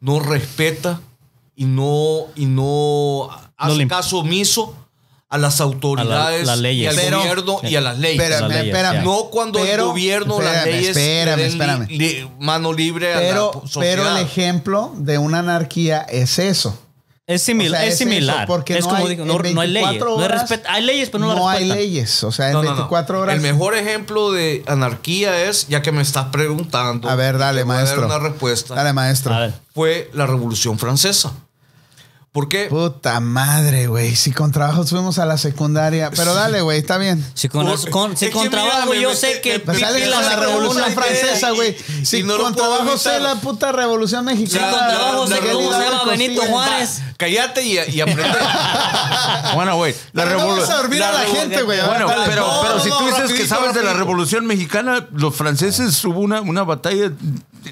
no 0.00 0.20
respeta 0.20 1.00
y 1.56 1.64
no, 1.64 2.26
y 2.36 2.46
no 2.46 3.28
hace 3.56 3.76
le- 3.76 3.88
caso 3.88 4.18
omiso 4.18 4.76
a 5.36 5.38
las 5.38 5.60
autoridades 5.60 6.46
las 6.46 6.58
leyes. 6.58 6.84
y 6.84 6.86
al 6.88 6.96
Pero- 6.96 7.18
gobierno 7.20 7.60
y 7.62 7.76
a 7.76 7.80
las 7.80 7.98
leyes. 7.98 8.20
Espérame, 8.20 8.40
Las 8.40 8.50
leyes, 8.50 8.66
espérame. 8.74 9.04
No 9.04 9.24
cuando 9.30 9.58
Pero- 9.60 9.82
el 9.84 9.88
gobierno, 9.90 10.40
las 10.40 10.54
espérame, 10.56 10.74
leyes 10.76 10.96
espérame, 10.96 11.40
espérame. 11.42 11.86
li- 11.88 11.98
li- 11.98 12.30
mano 12.40 12.72
libre 12.72 13.14
a 13.14 13.18
Pero, 13.18 13.50
la 13.54 13.60
sociedad. 13.68 13.96
pero 13.96 14.16
el 14.16 14.22
ejemplo 14.24 14.92
de 14.96 15.18
una 15.18 15.38
anarquía 15.40 16.00
es 16.08 16.38
eso. 16.38 16.78
Es, 17.28 17.48
simil- 17.48 17.66
O 17.66 17.70
sea, 17.70 17.84
es 17.84 17.94
es 17.94 17.98
similar. 17.98 18.36
eso, 18.36 18.46
porque 18.46 18.78
es 18.78 18.84
no 18.84 18.90
como 18.90 19.02
hay- 19.02 19.08
digo, 19.16 19.24
no, 19.24 19.36
no 19.36 19.60
hay 19.60 19.68
leyes. 19.68 19.88
24 19.88 20.10
No 20.10 20.18
hay, 20.20 20.24
horas 20.26 20.48
respet- 20.48 20.62
hay 20.68 20.82
leyes, 20.84 21.10
pero 21.10 21.24
no, 21.24 21.30
las 21.30 21.36
no 21.38 21.48
hay 21.48 21.64
leyes. 21.64 22.22
O 22.22 22.30
sea, 22.30 22.46
en 22.46 22.52
No, 22.52 22.62
no, 22.62 22.70
no. 22.70 22.76
24 22.76 23.20
horas. 23.20 23.34
El 23.34 23.40
mejor 23.40 23.74
ejemplo 23.76 24.30
de 24.30 24.62
anarquía 24.68 25.42
es, 25.48 25.66
ya 25.66 25.82
que 25.82 25.90
me 25.90 26.02
estás 26.02 26.26
preguntando. 26.26 27.08
A 27.10 27.16
ver, 27.16 27.36
dale, 27.36 27.64
voy 27.64 27.72
a 27.74 27.78
dar 27.78 27.84
maestro. 27.86 28.06
una 28.06 28.18
respuesta. 28.20 28.74
Dale, 28.76 28.92
maestro. 28.92 29.34
A 29.34 29.40
ver. 29.40 29.54
Fue 29.74 30.08
la 30.14 30.26
Revolución 30.26 30.78
Francesa. 30.78 31.32
¿Por 32.36 32.50
qué? 32.50 32.66
Puta 32.66 33.18
madre, 33.20 33.86
güey. 33.86 34.14
Si 34.14 34.30
con 34.30 34.52
trabajos 34.52 34.90
fuimos 34.90 35.18
a 35.18 35.24
la 35.24 35.38
secundaria. 35.38 36.10
Pero 36.14 36.34
dale, 36.34 36.60
güey, 36.60 36.78
está 36.80 36.98
bien. 36.98 37.24
Si 37.32 37.48
con, 37.48 37.64
Por- 37.66 37.88
con- 37.88 38.14
si 38.14 38.26
es 38.26 38.30
con 38.30 38.42
que 38.42 38.50
mira, 38.50 38.62
trabajo 38.62 38.90
me 38.90 39.00
yo 39.00 39.14
sé 39.14 39.40
que 39.40 39.58
Pues 39.60 39.80
la 39.80 39.88
con 39.88 40.00
la 40.22 40.36
revolución 40.36 40.92
francesa, 40.92 41.52
güey. 41.52 41.74
Si 42.04 42.18
y 42.18 42.22
no 42.24 42.36
lo 42.36 42.44
con 42.44 42.54
trabajo 42.54 42.98
sé 42.98 43.20
la 43.20 43.36
puta 43.36 43.72
revolución 43.72 44.26
mexicana. 44.26 44.70
con 44.70 44.78
trabajo 44.86 45.26
sé 45.26 45.38
cómo 45.50 45.72
se 45.72 45.78
llama 45.82 46.04
Benito. 46.10 46.42
Juárez. 46.42 47.00
Cállate 47.16 47.62
y, 47.64 47.78
y 47.94 48.00
aprende. 48.02 48.36
Bueno, 49.54 49.76
güey. 49.76 49.94
La 50.12 50.24
Pero 50.24 50.38
no 50.40 50.46
vas 50.48 50.68
a 50.68 50.82
revolución. 50.82 51.14
la 51.14 51.20
gente, 51.20 51.62
güey. 51.62 51.80
Bueno, 51.86 52.06
dale. 52.08 52.24
pero, 52.26 52.46
No, 52.46 52.60
pero 52.62 52.80
si 52.80 52.90
tú 52.90 53.06
dices 53.06 53.32
que 53.32 53.46
sabes 53.48 53.72
de 53.72 53.82
la. 53.82 53.94
Revolución 53.94 54.44
Mexicana, 54.46 55.06
los 55.12 55.34
franceses 55.34 56.04
hubo 56.04 56.20
una, 56.20 56.42
una 56.42 56.64
batalla. 56.64 57.10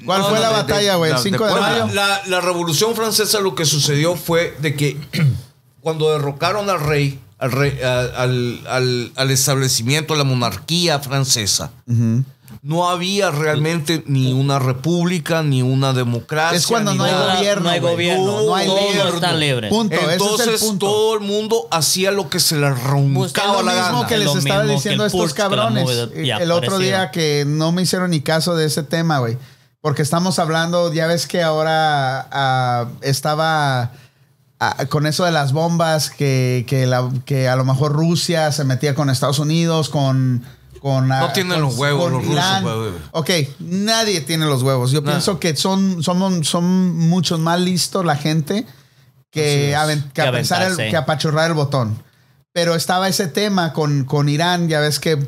¿Cuál 0.05 0.23
fue 0.23 0.39
la 0.39 0.49
batalla, 0.49 0.95
güey? 0.95 1.11
¿El 1.11 1.17
5 1.19 1.43
de 1.45 1.49
Puebla. 1.51 1.69
mayo? 1.69 1.93
La, 1.93 2.21
la 2.27 2.41
Revolución 2.41 2.95
Francesa 2.95 3.39
lo 3.39 3.55
que 3.55 3.65
sucedió 3.65 4.15
fue 4.15 4.55
de 4.59 4.75
que 4.75 4.97
cuando 5.81 6.11
derrocaron 6.11 6.69
al 6.69 6.79
rey, 6.79 7.19
al, 7.37 7.51
rey- 7.51 7.79
al, 7.81 8.61
al- 8.67 9.11
al 9.15 9.31
establecimiento, 9.31 10.13
a 10.13 10.17
la 10.17 10.23
monarquía 10.23 10.99
francesa, 10.99 11.71
no 12.61 12.89
había 12.89 13.29
realmente 13.29 14.03
ni 14.07 14.33
una 14.33 14.57
república, 14.57 15.43
ni 15.43 15.61
una 15.61 15.93
democracia. 15.93 16.57
Es 16.57 16.65
cuando 16.65 16.93
ni 16.93 16.97
no 16.97 17.03
hay 17.03 17.11
nada. 17.11 17.35
gobierno, 17.35 17.63
No 17.65 17.69
hay 17.69 17.79
gobierno. 17.79 18.41
No 18.43 18.55
hay 18.55 18.65
Todos 18.67 18.79
gobierno. 18.85 19.13
están 19.15 19.39
libres. 19.39 19.69
Punto. 19.69 19.95
Ese 19.95 20.05
es 20.05 20.11
Entonces 20.13 20.47
el 20.47 20.59
punto. 20.59 20.85
todo 20.87 21.13
el 21.13 21.19
mundo 21.19 21.67
hacía 21.69 22.09
lo 22.11 22.27
que 22.29 22.39
se 22.39 22.55
le 22.55 22.67
Es 22.67 22.83
roncaba 22.83 23.57
lo 23.61 23.63
la 23.63 23.73
mismo 23.73 23.97
gana. 23.97 24.07
que 24.07 24.13
Es 24.15 24.19
les 24.21 24.33
lo 24.33 24.39
estaba 24.39 24.61
mismo 24.63 24.75
diciendo 24.77 25.03
que 25.03 25.03
a 25.03 25.07
estos 25.07 25.33
que 25.33 25.37
cabrones 25.41 25.89
el 26.15 26.51
otro 26.51 26.79
día 26.79 27.11
que 27.11 27.43
no 27.45 27.71
me 27.71 27.83
hicieron 27.83 28.09
ni 28.09 28.21
caso 28.21 28.55
de 28.55 28.65
ese 28.65 28.81
tema, 28.81 29.19
güey. 29.19 29.37
Porque 29.85 30.01
estamos 30.01 30.39
hablando, 30.39 30.91
ya 30.91 31.05
ves 31.05 31.27
que 31.27 31.43
ahora 31.43 32.27
ah, 32.31 32.87
estaba 33.01 33.91
ah, 34.59 34.85
con 34.89 35.05
eso 35.05 35.25
de 35.25 35.31
las 35.31 35.53
bombas, 35.53 36.09
que, 36.09 36.65
que, 36.67 36.87
la- 36.87 37.07
que 37.23 37.47
a 37.47 37.55
lo 37.55 37.65
mejor 37.65 37.91
Rusia 37.93 38.51
se 38.51 38.63
metía 38.63 38.95
con 38.95 39.11
Estados 39.11 39.37
Unidos, 39.37 39.89
con... 39.89 40.43
con 40.81 41.07
No 41.07 41.13
ah, 41.25 41.33
tienen 41.33 41.53
con- 41.53 41.61
los 41.61 41.77
huevos 41.77 42.11
los 42.11 42.25
rusos, 42.25 42.61
güey. 42.63 42.91
Ok, 43.11 43.29
nadie 43.59 44.21
tiene 44.21 44.45
los 44.47 44.63
huevos. 44.63 44.89
Yo 44.89 45.03
pienso 45.03 45.39
que 45.39 45.55
son, 45.55 46.01
somos, 46.01 46.47
son 46.47 46.97
muchos 46.97 47.39
más 47.39 47.59
listos 47.59 48.03
la 48.05 48.15
gente 48.15 48.65
que, 49.29 49.75
aven- 49.75 50.03
que, 50.05 50.13
Que 50.13 50.21
a 50.23 50.31
pensar 50.31 50.61
el- 50.61 50.65
aventarse. 50.69 50.89
que 50.89 50.97
apachurrar 50.97 51.47
el 51.51 51.53
botón. 51.53 52.01
Pero 52.53 52.73
estaba 52.73 53.07
ese 53.07 53.27
tema 53.27 53.71
con, 53.71 54.05
con 54.05 54.29
Irán, 54.29 54.67
ya 54.67 54.79
ves 54.79 54.99
que 54.99 55.23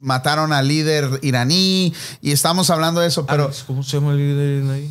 mataron 0.00 0.52
al 0.52 0.68
líder 0.68 1.20
iraní 1.22 1.92
y 2.20 2.32
estamos 2.32 2.70
hablando 2.70 3.00
de 3.00 3.08
eso, 3.08 3.26
pero 3.26 3.44
Alex, 3.44 3.64
¿Cómo 3.66 3.82
se 3.82 3.98
llama 3.98 4.12
el 4.12 4.18
líder 4.18 4.70
ahí? 4.70 4.90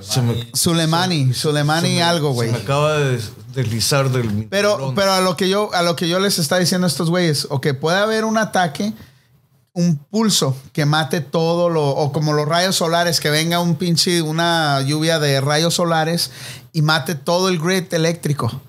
Se 0.00 0.22
me, 0.22 0.48
Soleimani, 0.54 1.34
Soleimani 1.34 2.00
algo, 2.00 2.32
güey. 2.32 2.48
se 2.48 2.56
me 2.56 2.62
acaba 2.62 2.96
de 2.96 3.20
deslizar 3.52 4.10
del. 4.10 4.46
Pero, 4.48 4.94
pero 4.94 5.12
a 5.12 5.20
lo 5.20 5.36
que 5.36 5.50
yo, 5.50 5.70
a 5.74 5.82
lo 5.82 5.96
que 5.96 6.08
yo 6.08 6.18
les 6.18 6.38
está 6.38 6.58
diciendo 6.58 6.86
a 6.86 6.88
estos 6.88 7.10
güeyes, 7.10 7.46
o 7.50 7.60
que 7.60 7.74
puede 7.74 7.98
haber 7.98 8.24
un 8.24 8.38
ataque, 8.38 8.94
un 9.74 9.98
pulso 9.98 10.56
que 10.72 10.86
mate 10.86 11.20
todo 11.20 11.68
lo, 11.68 11.86
o 11.86 12.10
como 12.10 12.32
los 12.32 12.48
rayos 12.48 12.76
solares, 12.76 13.20
que 13.20 13.28
venga 13.28 13.60
un 13.60 13.76
pinche, 13.76 14.22
una 14.22 14.80
lluvia 14.80 15.18
de 15.18 15.42
rayos 15.42 15.74
solares 15.74 16.30
y 16.72 16.80
mate 16.80 17.14
todo 17.14 17.50
el 17.50 17.58
grid 17.58 17.92
eléctrico. 17.92 18.62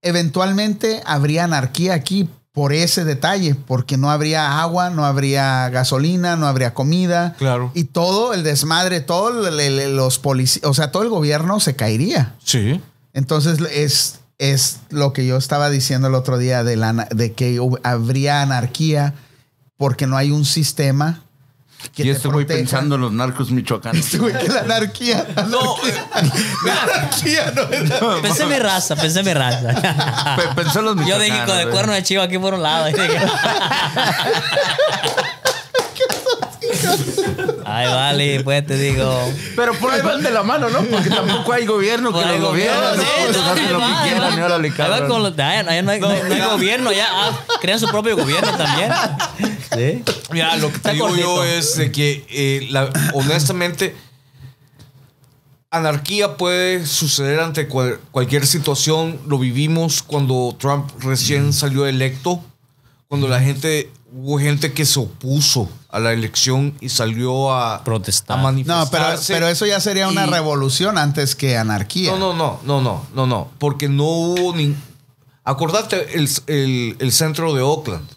Eventualmente 0.00 1.02
habría 1.04 1.44
anarquía 1.44 1.92
aquí 1.92 2.30
por 2.56 2.72
ese 2.72 3.04
detalle, 3.04 3.54
porque 3.54 3.98
no 3.98 4.10
habría 4.10 4.62
agua, 4.62 4.88
no 4.88 5.04
habría 5.04 5.68
gasolina, 5.68 6.36
no 6.36 6.46
habría 6.46 6.72
comida. 6.72 7.34
Claro. 7.36 7.70
Y 7.74 7.84
todo 7.84 8.32
el 8.32 8.44
desmadre, 8.44 9.02
todo 9.02 9.46
el- 9.46 9.60
el- 9.60 9.94
los 9.94 10.18
policías, 10.18 10.64
o 10.64 10.72
sea, 10.72 10.90
todo 10.90 11.02
el 11.02 11.10
gobierno 11.10 11.60
se 11.60 11.76
caería. 11.76 12.34
Sí. 12.42 12.80
Entonces 13.12 13.58
es, 13.74 14.20
es 14.38 14.78
lo 14.88 15.12
que 15.12 15.26
yo 15.26 15.36
estaba 15.36 15.68
diciendo 15.68 16.08
el 16.08 16.14
otro 16.14 16.38
día 16.38 16.64
de, 16.64 16.76
la, 16.76 16.94
de 17.14 17.34
que 17.34 17.60
habría 17.82 18.40
anarquía 18.40 19.12
porque 19.76 20.06
no 20.06 20.16
hay 20.16 20.30
un 20.30 20.46
sistema 20.46 21.24
que 21.94 22.02
Y 22.02 22.12
te 22.12 22.28
güey 22.28 22.44
proteja. 22.44 22.58
pensando 22.58 22.94
en 22.96 23.00
los 23.02 23.12
narcos 23.12 23.50
michoacanos. 23.50 24.00
Este 24.04 24.18
güey, 24.18 24.36
que 24.38 24.48
la 24.48 24.60
anarquía. 24.60 25.26
No, 25.48 25.76
La 26.64 26.82
anarquía 26.82 27.52
no 27.54 27.62
es- 27.62 28.20
Pensé 28.22 28.42
en 28.42 28.48
mi 28.50 28.58
raza, 28.58 28.96
pensé 28.96 29.20
en 29.20 29.26
mi 29.26 29.34
raza. 29.34 30.36
Pe- 30.36 30.62
Pensó 30.62 30.80
en 30.80 30.84
los 30.86 30.96
Yo 30.96 31.02
michoacanos. 31.02 31.24
dije 31.24 31.44
con 31.46 31.58
el 31.58 31.68
cuerno 31.70 31.92
de 31.94 32.02
chivo 32.02 32.22
aquí 32.22 32.38
por 32.38 32.54
un 32.54 32.62
lado. 32.62 32.86
Ay, 37.64 37.86
vale, 37.88 38.40
pues 38.44 38.66
te 38.66 38.76
digo. 38.76 39.32
Pero 39.54 39.74
por 39.74 39.92
ahí 39.92 40.00
van 40.00 40.22
de 40.22 40.30
la 40.30 40.42
mano, 40.42 40.68
¿no? 40.70 40.82
Porque 40.84 41.10
tampoco 41.10 41.52
hay 41.52 41.66
gobierno 41.66 42.10
que 42.12 42.18
gobierna. 42.18 42.46
gobierno, 42.46 42.80
¿no? 42.96 43.02
Pues 43.02 43.36
no, 43.36 43.42
lo 43.42 43.78
no, 43.78 43.86
hay, 45.44 45.82
no 45.82 45.90
hay- 45.90 46.00
no 46.00 46.34
hay 46.34 46.40
gobierno, 46.50 46.92
ya 46.92 47.06
ah, 47.10 47.30
crean 47.60 47.78
su 47.80 47.88
propio 47.88 48.16
gobierno 48.16 48.56
también. 48.56 48.90
Sí. 49.76 50.02
Mira, 50.32 50.56
lo 50.56 50.66
que 50.68 50.72
te 50.72 50.76
Está 50.78 50.92
digo 50.92 51.14
yo 51.16 51.44
es 51.44 51.76
de 51.76 51.92
que, 51.92 52.24
eh, 52.30 52.66
la- 52.70 52.90
honestamente, 53.14 53.94
anarquía 55.70 56.36
puede 56.36 56.86
suceder 56.86 57.40
ante 57.40 57.68
cual- 57.68 58.00
cualquier 58.10 58.46
situación. 58.46 59.18
Lo 59.26 59.38
vivimos 59.38 60.02
cuando 60.02 60.56
Trump 60.58 60.90
recién 61.00 61.52
salió 61.52 61.86
electo, 61.86 62.40
cuando 63.08 63.28
la 63.28 63.40
gente, 63.40 63.90
hubo 64.12 64.38
gente 64.38 64.72
que 64.72 64.84
se 64.86 64.98
opuso 65.00 65.68
a 65.90 65.98
la 66.00 66.12
elección 66.12 66.74
y 66.80 66.88
salió 66.88 67.52
a 67.54 67.82
Protestar. 67.84 68.36
a 68.38 68.40
No, 68.40 68.44
manifestarse. 68.44 69.32
pero, 69.32 69.40
pero 69.44 69.48
eso 69.48 69.66
ya 69.66 69.80
sería 69.80 70.08
una 70.08 70.26
Y- 70.26 70.30
revolución 70.30 70.98
antes 70.98 71.34
que 71.36 71.56
anarquía. 71.56 72.12
No, 72.12 72.18
no, 72.18 72.32
no, 72.34 72.60
no, 72.64 72.80
no, 72.80 73.06
no, 73.14 73.26
no, 73.26 73.50
porque 73.58 73.88
no 73.88 74.04
hubo 74.04 74.54
ni... 74.54 74.74
Acordate 75.44 76.16
el, 76.18 76.28
el- 76.48 76.96
el 76.98 77.12
centro 77.12 77.54
de 77.54 77.62
Oakland, 77.62 78.08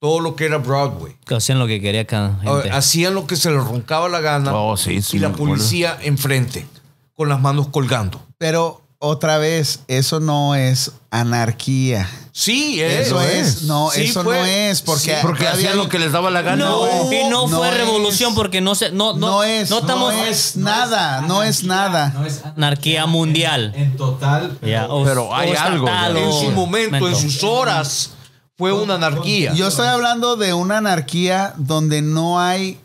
todo 0.00 0.20
lo 0.20 0.34
que 0.34 0.46
era 0.46 0.56
Broadway. 0.58 1.14
Que 1.26 1.34
hacían 1.36 1.58
lo 1.58 1.66
que 1.66 1.80
quería 1.80 2.06
cada 2.06 2.38
gente. 2.40 2.70
Hacían 2.70 3.14
lo 3.14 3.26
que 3.26 3.36
se 3.36 3.50
les 3.50 3.62
roncaba 3.62 4.08
la 4.08 4.20
gana 4.20 4.54
Oh, 4.54 4.76
sí, 4.76 5.02
sí, 5.02 5.18
y 5.18 5.20
la 5.20 5.28
me 5.28 5.34
acuerdo. 5.34 5.54
policía 5.54 5.98
enfrente, 6.02 6.66
con 7.14 7.28
las 7.28 7.40
manos 7.40 7.68
colgando. 7.68 8.22
Pero 8.38 8.80
otra 8.98 9.36
vez, 9.38 9.80
eso 9.88 10.18
no 10.20 10.54
es 10.54 10.92
anarquía. 11.10 12.08
Sí, 12.32 12.80
es. 12.80 13.08
Eso 13.08 13.20
es. 13.20 13.62
No, 13.64 13.90
Sí 13.90 14.04
eso 14.04 14.22
fue. 14.22 14.38
no 14.38 14.44
es. 14.46 14.80
Porque, 14.82 15.10
Sí, 15.10 15.12
Porque 15.20 15.46
hacían 15.46 15.76
lo 15.76 15.88
que 15.90 15.98
les 15.98 16.12
daba 16.12 16.30
la 16.30 16.40
gana. 16.42 16.64
No, 16.64 17.12
y 17.12 17.28
no, 17.28 17.46
no 17.48 17.58
fue 17.58 17.68
es- 17.68 17.76
revolución 17.76 18.34
porque 18.34 18.60
no 18.62 18.74
se, 18.74 18.92
no, 18.92 19.12
no, 19.14 19.26
No, 19.26 19.42
es, 19.42 19.68
no 19.68 19.80
estamos 19.80 20.14
no 20.14 20.24
es 20.24 20.56
nada, 20.56 21.20
no 21.22 21.42
es 21.42 21.64
nada. 21.64 22.08
No 22.14 22.24
es 22.24 22.42
anarquía 22.44 23.04
mundial. 23.06 23.72
En 23.76 23.96
total. 23.98 24.58
Ya, 24.62 24.86
o- 24.88 25.04
Pero 25.04 25.34
hay 25.34 25.52
algo. 25.52 25.86
En 25.88 26.32
su 26.32 26.50
momento, 26.52 27.06
en 27.08 27.16
sus 27.16 27.42
horas, 27.44 28.12
fue 28.60 28.74
una 28.74 28.96
anarquía. 28.96 29.54
Yo 29.54 29.68
estoy 29.68 29.86
hablando 29.88 30.36
de 30.36 30.52
una 30.52 30.76
anarquía 30.76 31.54
donde 31.56 32.02
no 32.02 32.38
hay 32.38 32.78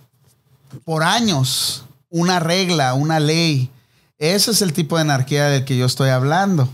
por 0.86 1.04
años 1.04 1.84
una 2.10 2.40
regla, 2.40 2.94
una 2.94 3.20
ley. 3.20 3.70
Ese 4.18 4.52
es 4.52 4.62
el 4.62 4.72
tipo 4.72 4.96
de 4.96 5.02
anarquía 5.02 5.48
del 5.48 5.66
que 5.66 5.76
yo 5.76 5.86
estoy 5.86 6.12
hablando. 6.12 6.70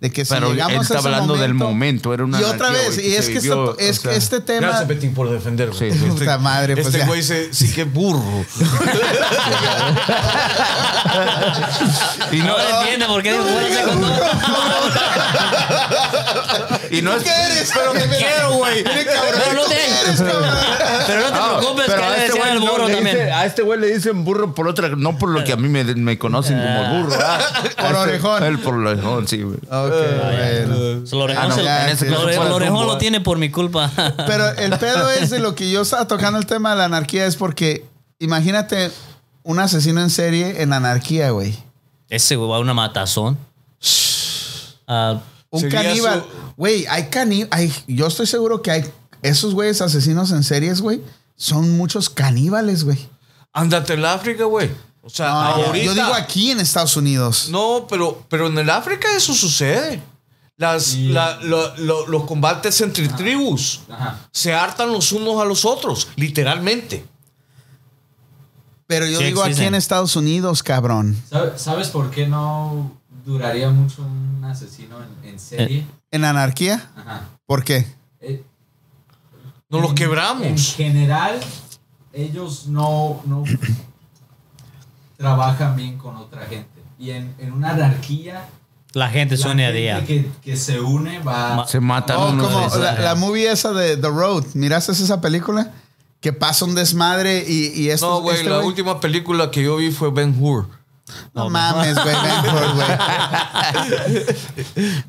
De 0.00 0.10
que 0.10 0.24
si 0.24 0.32
Pero 0.32 0.46
él 0.46 0.52
llegamos 0.54 0.80
está 0.82 0.94
a 0.94 0.98
ese 1.00 1.08
hablando 1.08 1.36
del 1.36 1.52
momento, 1.52 2.14
era 2.14 2.24
una 2.24 2.40
Y 2.40 2.44
otra 2.44 2.68
anarquía, 2.68 2.88
vez, 2.88 2.96
güey, 2.96 3.06
y 3.06 3.10
que 3.12 3.18
es 3.18 3.26
que, 3.28 3.34
vivió, 3.34 3.70
este, 3.72 3.88
es 3.90 3.98
o 3.98 4.02
que 4.02 4.08
sea, 4.08 4.16
este 4.16 4.40
tema. 4.40 4.60
Gracias, 4.68 4.88
Betín, 4.88 5.12
por 5.12 5.30
defenderme. 5.30 5.74
Sí, 5.76 5.90
sí. 5.92 5.98
Puta 6.06 6.38
madre, 6.38 6.74
pues 6.74 6.86
Este 6.86 7.04
güey 7.06 7.22
se- 7.22 7.52
sí 7.52 7.70
que 7.70 7.84
burro. 7.84 8.22
Y 12.32 12.36
no, 12.38 12.56
No 12.56 12.80
entiende 12.80 13.06
por 13.06 13.22
qué 13.22 13.34
y 16.90 17.02
no 17.02 17.14
es. 17.14 17.22
¿Qué 17.22 17.30
eres? 17.30 17.70
Pero 17.74 17.92
te 17.92 18.08
quiero, 18.16 18.52
güey. 18.54 18.82
Pero 18.82 19.54
no 19.54 19.64
te, 19.64 19.76
pero 21.06 21.20
no 21.20 21.26
te 21.30 21.38
preocupes, 21.58 21.84
pero 21.86 22.00
que 22.02 22.06
a 22.06 22.16
este 22.24 22.32
decían 22.38 22.58
güey 22.58 22.68
burro 22.70 22.88
le 22.88 22.94
también. 22.94 23.32
a 23.32 23.44
este 23.44 23.62
güey 23.62 23.80
le 23.80 23.86
dicen 23.94 24.24
burro 24.24 24.54
por 24.54 24.68
otra, 24.68 24.88
no 24.90 25.16
por 25.18 25.30
lo 25.30 25.44
que 25.44 25.52
a 25.52 25.56
mí 25.56 25.68
me, 25.68 25.84
me 25.94 26.18
conocen 26.18 26.58
como 26.60 26.82
el 26.84 27.02
burro. 27.04 27.18
ah. 27.22 27.38
A 27.76 27.86
este- 27.86 27.96
orejón. 27.96 28.44
Él 28.44 28.58
por 28.58 28.74
orejón, 28.74 29.28
sí, 29.28 29.42
güey. 29.42 29.58
Bueno. 29.90 31.22
Orejón, 31.24 31.44
Ah, 31.44 31.48
no, 31.48 31.54
se- 31.54 31.64
ya, 31.64 31.90
en 31.90 31.98
sí. 31.98 32.06
orejón 32.08 32.60
rumbo, 32.60 32.84
lo 32.84 32.98
tiene 32.98 33.20
por 33.20 33.38
mi 33.38 33.50
culpa. 33.50 33.90
Pero 34.26 34.48
el 34.50 34.78
pedo 34.78 35.10
es 35.10 35.30
de 35.30 35.38
lo 35.40 35.54
que 35.54 35.70
yo 35.70 35.82
estaba 35.82 36.06
tocando 36.06 36.38
el 36.38 36.46
tema 36.46 36.70
de 36.70 36.76
la 36.76 36.84
anarquía 36.86 37.26
es 37.26 37.36
porque 37.36 37.84
imagínate 38.18 38.90
un 39.42 39.58
asesino 39.58 40.00
en 40.00 40.10
serie 40.10 40.62
en 40.62 40.72
anarquía, 40.72 41.30
güey. 41.30 41.56
Ese 42.08 42.36
güey 42.36 42.48
va 42.50 42.56
a 42.56 42.60
una 42.60 42.74
matazón. 42.74 43.38
Ah, 44.86 45.20
Un 45.50 45.68
caníbal. 45.68 46.20
su- 46.22 46.52
Güey, 46.56 46.86
hay 46.88 47.04
caníbales. 47.08 47.84
Yo 47.86 48.06
estoy 48.06 48.26
seguro 48.26 48.60
que 48.62 48.70
hay 48.70 48.84
esos 49.22 49.54
güeyes 49.54 49.80
asesinos 49.80 50.30
en 50.32 50.42
series, 50.42 50.80
güey. 50.80 51.00
Son 51.36 51.76
muchos 51.76 52.10
caníbales, 52.10 52.84
güey. 52.84 52.98
Ándate 53.52 53.94
al 53.94 54.04
África, 54.04 54.44
güey. 54.44 54.70
O 55.02 55.08
sea, 55.10 55.28
No, 55.30 55.40
ahorita. 55.40 55.84
yo 55.86 55.94
digo 55.94 56.14
aquí 56.14 56.50
en 56.50 56.60
Estados 56.60 56.96
Unidos. 56.96 57.48
No, 57.50 57.86
pero, 57.88 58.24
pero 58.28 58.46
en 58.48 58.58
el 58.58 58.68
África 58.70 59.08
eso 59.16 59.32
sucede. 59.34 60.02
Las, 60.56 60.94
Y- 60.94 61.08
la- 61.08 61.36
lo- 61.40 61.74
lo- 61.78 62.06
los 62.06 62.24
combates 62.24 62.78
entre 62.82 63.08
tribus 63.08 63.80
Ajá. 63.90 64.28
se 64.30 64.52
hartan 64.52 64.92
los 64.92 65.10
unos 65.12 65.40
a 65.40 65.46
los 65.46 65.64
otros, 65.64 66.08
literalmente. 66.16 67.04
Pero 68.86 69.06
yo 69.06 69.18
Sí 69.18 69.24
digo 69.24 69.42
aquí 69.42 69.62
en 69.62 69.74
Estados 69.74 70.16
Unidos, 70.16 70.62
cabrón. 70.62 71.16
¿Sabe- 71.30 71.58
¿Sabes 71.58 71.88
por 71.88 72.10
qué 72.10 72.26
no 72.26 72.92
duraría 73.24 73.70
mucho 73.70 74.02
un 74.02 74.44
asesino 74.44 74.98
en, 75.22 75.30
en 75.30 75.38
serie? 75.40 75.86
¿En 76.10 76.24
anarquía? 76.24 76.90
Ajá. 76.96 77.28
¿Por 77.46 77.64
qué? 77.64 77.86
Eh, 78.20 78.42
Nos 79.70 79.80
los 79.80 79.90
en- 79.92 79.96
En 79.96 79.96
quebramos. 79.96 80.74
general, 80.74 81.40
ellos 82.12 82.66
no, 82.66 83.22
no 83.24 83.44
trabajan 85.20 85.76
bien 85.76 85.98
con 85.98 86.16
otra 86.16 86.46
gente. 86.46 86.80
Y 86.98 87.10
en, 87.10 87.34
en 87.38 87.52
una 87.52 87.70
anarquía, 87.70 88.48
La 88.94 89.10
gente 89.10 89.36
la 89.36 89.42
suena 89.42 89.66
a 89.66 89.70
día. 89.70 90.04
Que, 90.06 90.30
que 90.42 90.56
se 90.56 90.80
une 90.80 91.18
va... 91.20 91.66
Se 91.68 91.78
matan 91.78 92.16
Oh, 92.18 92.30
unos. 92.30 92.48
como 92.48 92.76
la, 92.82 92.98
la 92.98 93.14
movie 93.14 93.50
esa 93.50 93.72
de 93.72 93.96
The 93.98 94.08
Road. 94.08 94.44
¿Miraste 94.54 94.92
esa 94.92 95.20
película? 95.20 95.72
Que 96.20 96.32
pasa 96.32 96.64
un 96.64 96.74
desmadre 96.74 97.44
y, 97.46 97.68
y 97.78 97.90
esto. 97.90 98.08
No, 98.08 98.20
güey, 98.22 98.36
este 98.38 98.48
la 98.50 98.60
última 98.60 98.98
película 98.98 99.50
que 99.50 99.62
yo 99.62 99.76
vi 99.76 99.90
fue 99.90 100.10
Ben 100.10 100.34
Hur. 100.40 100.66
No 101.34 101.50
mames, 101.50 101.94
güey. 101.94 102.14
Ben 102.14 102.54
Hur, 102.54 102.74
güey. 102.74 104.24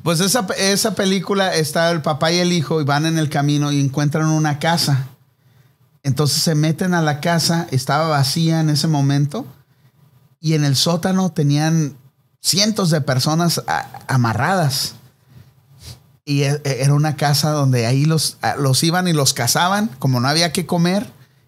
Pues 0.02 0.20
esa, 0.20 0.46
esa 0.58 0.94
película 0.94 1.54
está 1.54 1.90
el 1.90 2.02
papá 2.02 2.32
y 2.32 2.38
el 2.38 2.52
hijo 2.52 2.80
y 2.80 2.84
van 2.84 3.06
en 3.06 3.18
el 3.18 3.28
camino 3.28 3.72
y 3.72 3.80
encuentran 3.80 4.26
una 4.26 4.58
casa. 4.58 5.06
Entonces 6.02 6.42
se 6.42 6.54
meten 6.54 6.94
a 6.94 7.02
la 7.02 7.20
casa, 7.20 7.66
estaba 7.70 8.08
vacía 8.08 8.60
en 8.60 8.70
ese 8.70 8.88
momento 8.88 9.46
y 10.42 10.52
en 10.54 10.64
el 10.64 10.76
sótano 10.76 11.30
tenían 11.30 11.96
cientos 12.42 12.90
de 12.90 13.00
personas 13.00 13.62
a- 13.66 13.86
amarradas. 14.08 14.96
Y 16.24 16.42
e- 16.42 16.60
era 16.64 16.92
una 16.94 17.16
casa 17.16 17.50
donde 17.50 17.86
ahí 17.86 18.04
los, 18.04 18.36
a- 18.42 18.56
los 18.56 18.82
iban 18.82 19.08
y 19.08 19.12
los 19.12 19.32
cazaban, 19.32 19.88
como 19.98 20.20
no 20.20 20.28
había 20.28 20.52
que 20.52 20.66
comer, 20.66 21.06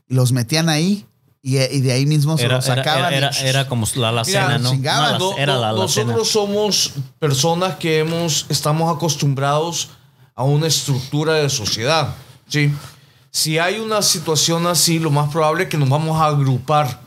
y 0.09 0.15
los 0.15 0.33
metían 0.33 0.69
ahí 0.69 1.07
y, 1.43 1.59
y 1.59 1.81
de 1.81 1.93
ahí 1.93 2.07
mismo 2.07 2.39
se 2.39 2.45
Era, 2.47 2.57
los 2.57 2.65
sacaban. 2.65 3.13
era, 3.13 3.31
y- 3.33 3.37
era- 3.41 3.49
era 3.51 3.69
como 3.69 3.87
la, 3.97 4.13
la 4.13 4.23
Mira, 4.25 4.43
cena, 4.47 4.59
¿no? 4.59 4.71
chingaban. 4.71 5.21
Era 5.37 5.57
la, 5.57 5.73
nosotros 5.73 6.29
somos 6.31 6.93
personas 7.19 7.77
que 7.77 7.99
hemos, 7.99 8.47
estamos 8.49 8.95
acostumbrados 8.95 9.91
a 10.37 10.45
una 10.45 10.67
estructura 10.69 11.35
de 11.35 11.51
sociedad. 11.51 12.15
¿sí? 12.49 12.73
Si 13.31 13.59
hay 13.59 13.79
una 13.81 14.01
situación 14.03 14.67
así, 14.67 14.99
lo 15.01 15.11
más 15.11 15.31
probable 15.31 15.65
es 15.65 15.69
que 15.69 15.77
nos 15.79 15.89
vamos 15.89 16.21
a 16.21 16.27
agrupar 16.27 17.01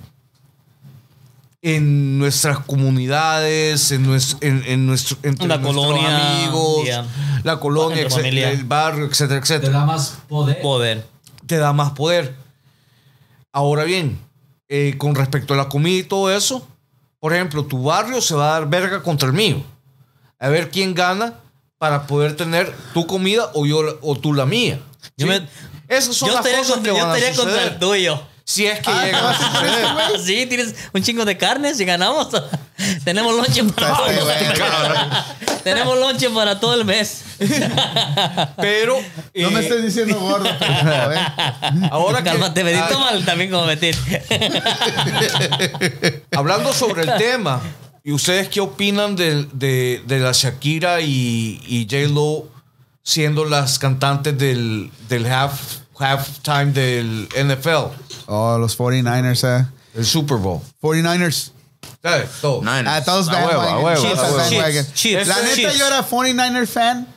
en 1.62 2.20
nuestras 2.20 2.60
comunidades, 2.60 3.92
en 3.92 4.04
nuestro, 4.04 4.38
en, 4.42 4.64
en 4.68 4.86
nuestro, 4.86 5.18
entre 5.24 5.48
La 5.48 5.58
nuestros 5.58 5.86
colonia, 5.86 6.38
amigos, 6.38 6.84
yeah. 6.86 7.06
la 7.44 7.60
colonia, 7.60 8.02
etcétera, 8.04 8.52
el 8.52 8.64
barrio, 8.64 9.06
etcétera, 9.06 9.40
Te 9.42 9.44
etcétera 9.56 9.80
da 9.80 9.86
más 9.86 10.18
poder. 10.30 10.62
Poder. 10.62 11.06
te 11.46 11.58
da 11.58 11.74
más 11.74 11.92
poder. 11.92 12.36
Ahora 13.52 13.84
bien, 13.86 14.20
eh, 14.70 14.96
con 14.98 15.16
respecto 15.16 15.54
a 15.54 15.58
la 15.58 15.68
comida 15.70 15.98
y 16.00 16.04
todo 16.04 16.32
eso, 16.32 16.68
por 17.20 17.34
ejemplo, 17.34 17.66
tu 17.66 17.84
barrio 17.84 18.22
se 18.22 18.36
va 18.36 18.50
a 18.50 18.60
dar 18.60 18.70
verga 18.70 19.02
contra 19.02 19.28
el 19.28 19.34
mío. 19.34 19.64
A 20.40 20.50
ver 20.50 20.70
quién 20.70 20.94
gana 20.94 21.34
para 21.80 22.06
poder 22.06 22.36
tener 22.36 22.72
tu 22.94 23.08
comida 23.08 23.50
o 23.56 23.66
yo 23.66 23.98
o 24.02 24.16
tú 24.16 24.34
la 24.34 24.46
mía. 24.46 24.80
Yo 25.18 25.26
¿sí? 25.26 25.34
me- 25.34 25.48
Esas 25.88 26.16
son 26.16 26.30
Yo 26.30 26.36
las 26.36 26.46
cosas 26.46 26.68
contra, 26.76 26.94
que 26.94 27.00
yo 27.00 27.06
van 27.06 27.16
a 27.16 27.18
estaría 27.18 27.36
contra 27.36 27.54
suceder. 27.56 27.74
el 27.74 27.80
tuyo. 27.80 28.22
Si 28.50 28.66
es 28.66 28.80
que 28.80 28.90
Ah, 28.90 29.04
llega. 29.04 30.12
Sí, 30.24 30.46
tienes 30.46 30.74
un 30.94 31.04
chingo 31.04 31.26
de 31.26 31.38
carne 31.38 31.76
si 31.76 31.84
ganamos. 31.84 32.30
Tenemos 33.04 33.36
lonche 33.36 33.62
para 33.66 33.90
Este, 33.90 34.14
todos. 34.14 34.24
güey. 34.24 35.58
Tenemos 35.66 35.98
lonche 36.00 36.30
para 36.30 36.58
todo 36.58 36.74
el 36.76 36.86
mes. 36.86 37.24
Pero 38.58 38.96
No 39.36 39.52
me 39.52 39.60
eh, 39.60 39.64
estés 39.64 39.84
diciendo 39.84 40.18
gordo, 40.20 40.50
pero, 40.58 41.12
eh. 41.14 41.20
ahora 41.92 42.20
que 42.20 42.30
Cálmate, 42.30 42.64
Benito 42.64 42.86
ah, 42.96 42.98
mal 43.12 43.26
también 43.26 43.52
como 43.52 43.66
meter. 43.66 43.96
hablando 46.32 46.74
sobre 46.74 47.04
el 47.04 47.16
tema, 47.18 47.62
¿y 48.04 48.12
ustedes 48.14 48.48
qué 48.50 48.62
opinan 48.62 49.16
de, 49.16 49.46
de- 49.54 50.02
de 50.06 50.20
la 50.20 50.32
Shakira 50.32 51.02
y, 51.02 51.62
y 51.68 51.84
J 51.90 52.12
Lo 52.14 52.48
siendo 53.04 53.46
las 53.46 53.78
cantantes 53.78 54.38
del, 54.38 54.90
del 55.10 55.26
half 55.32 55.60
halftime 56.00 56.72
del 56.72 57.28
NFL, 57.36 57.92
Oh, 58.28 58.58
los 58.58 58.78
49ers, 58.78 59.44
eh. 59.62 59.66
el 59.96 60.06
Super 60.06 60.38
Bowl? 60.38 60.62
49ers. 60.82 61.52
¿Sabes? 62.02 62.30
Todo. 62.42 62.62
Niners. 62.62 62.88
Ah, 62.88 63.04
todos 63.04 63.28
A 63.30 63.46
huevo, 63.46 63.62
a 63.62 63.80
huevo, 63.80 64.02
Chiefs, 64.02 64.20
a 64.20 64.24
huevo. 64.24 64.38
bandwagon. 64.38 64.86
Chiefs, 64.86 64.94
Chiefs, 64.94 65.28
La 65.28 65.36
neta, 65.42 65.56
Chiefs. 65.56 65.78
yo 65.78 65.88
era 65.88 66.04
49er 66.08 66.68
fan 66.68 67.08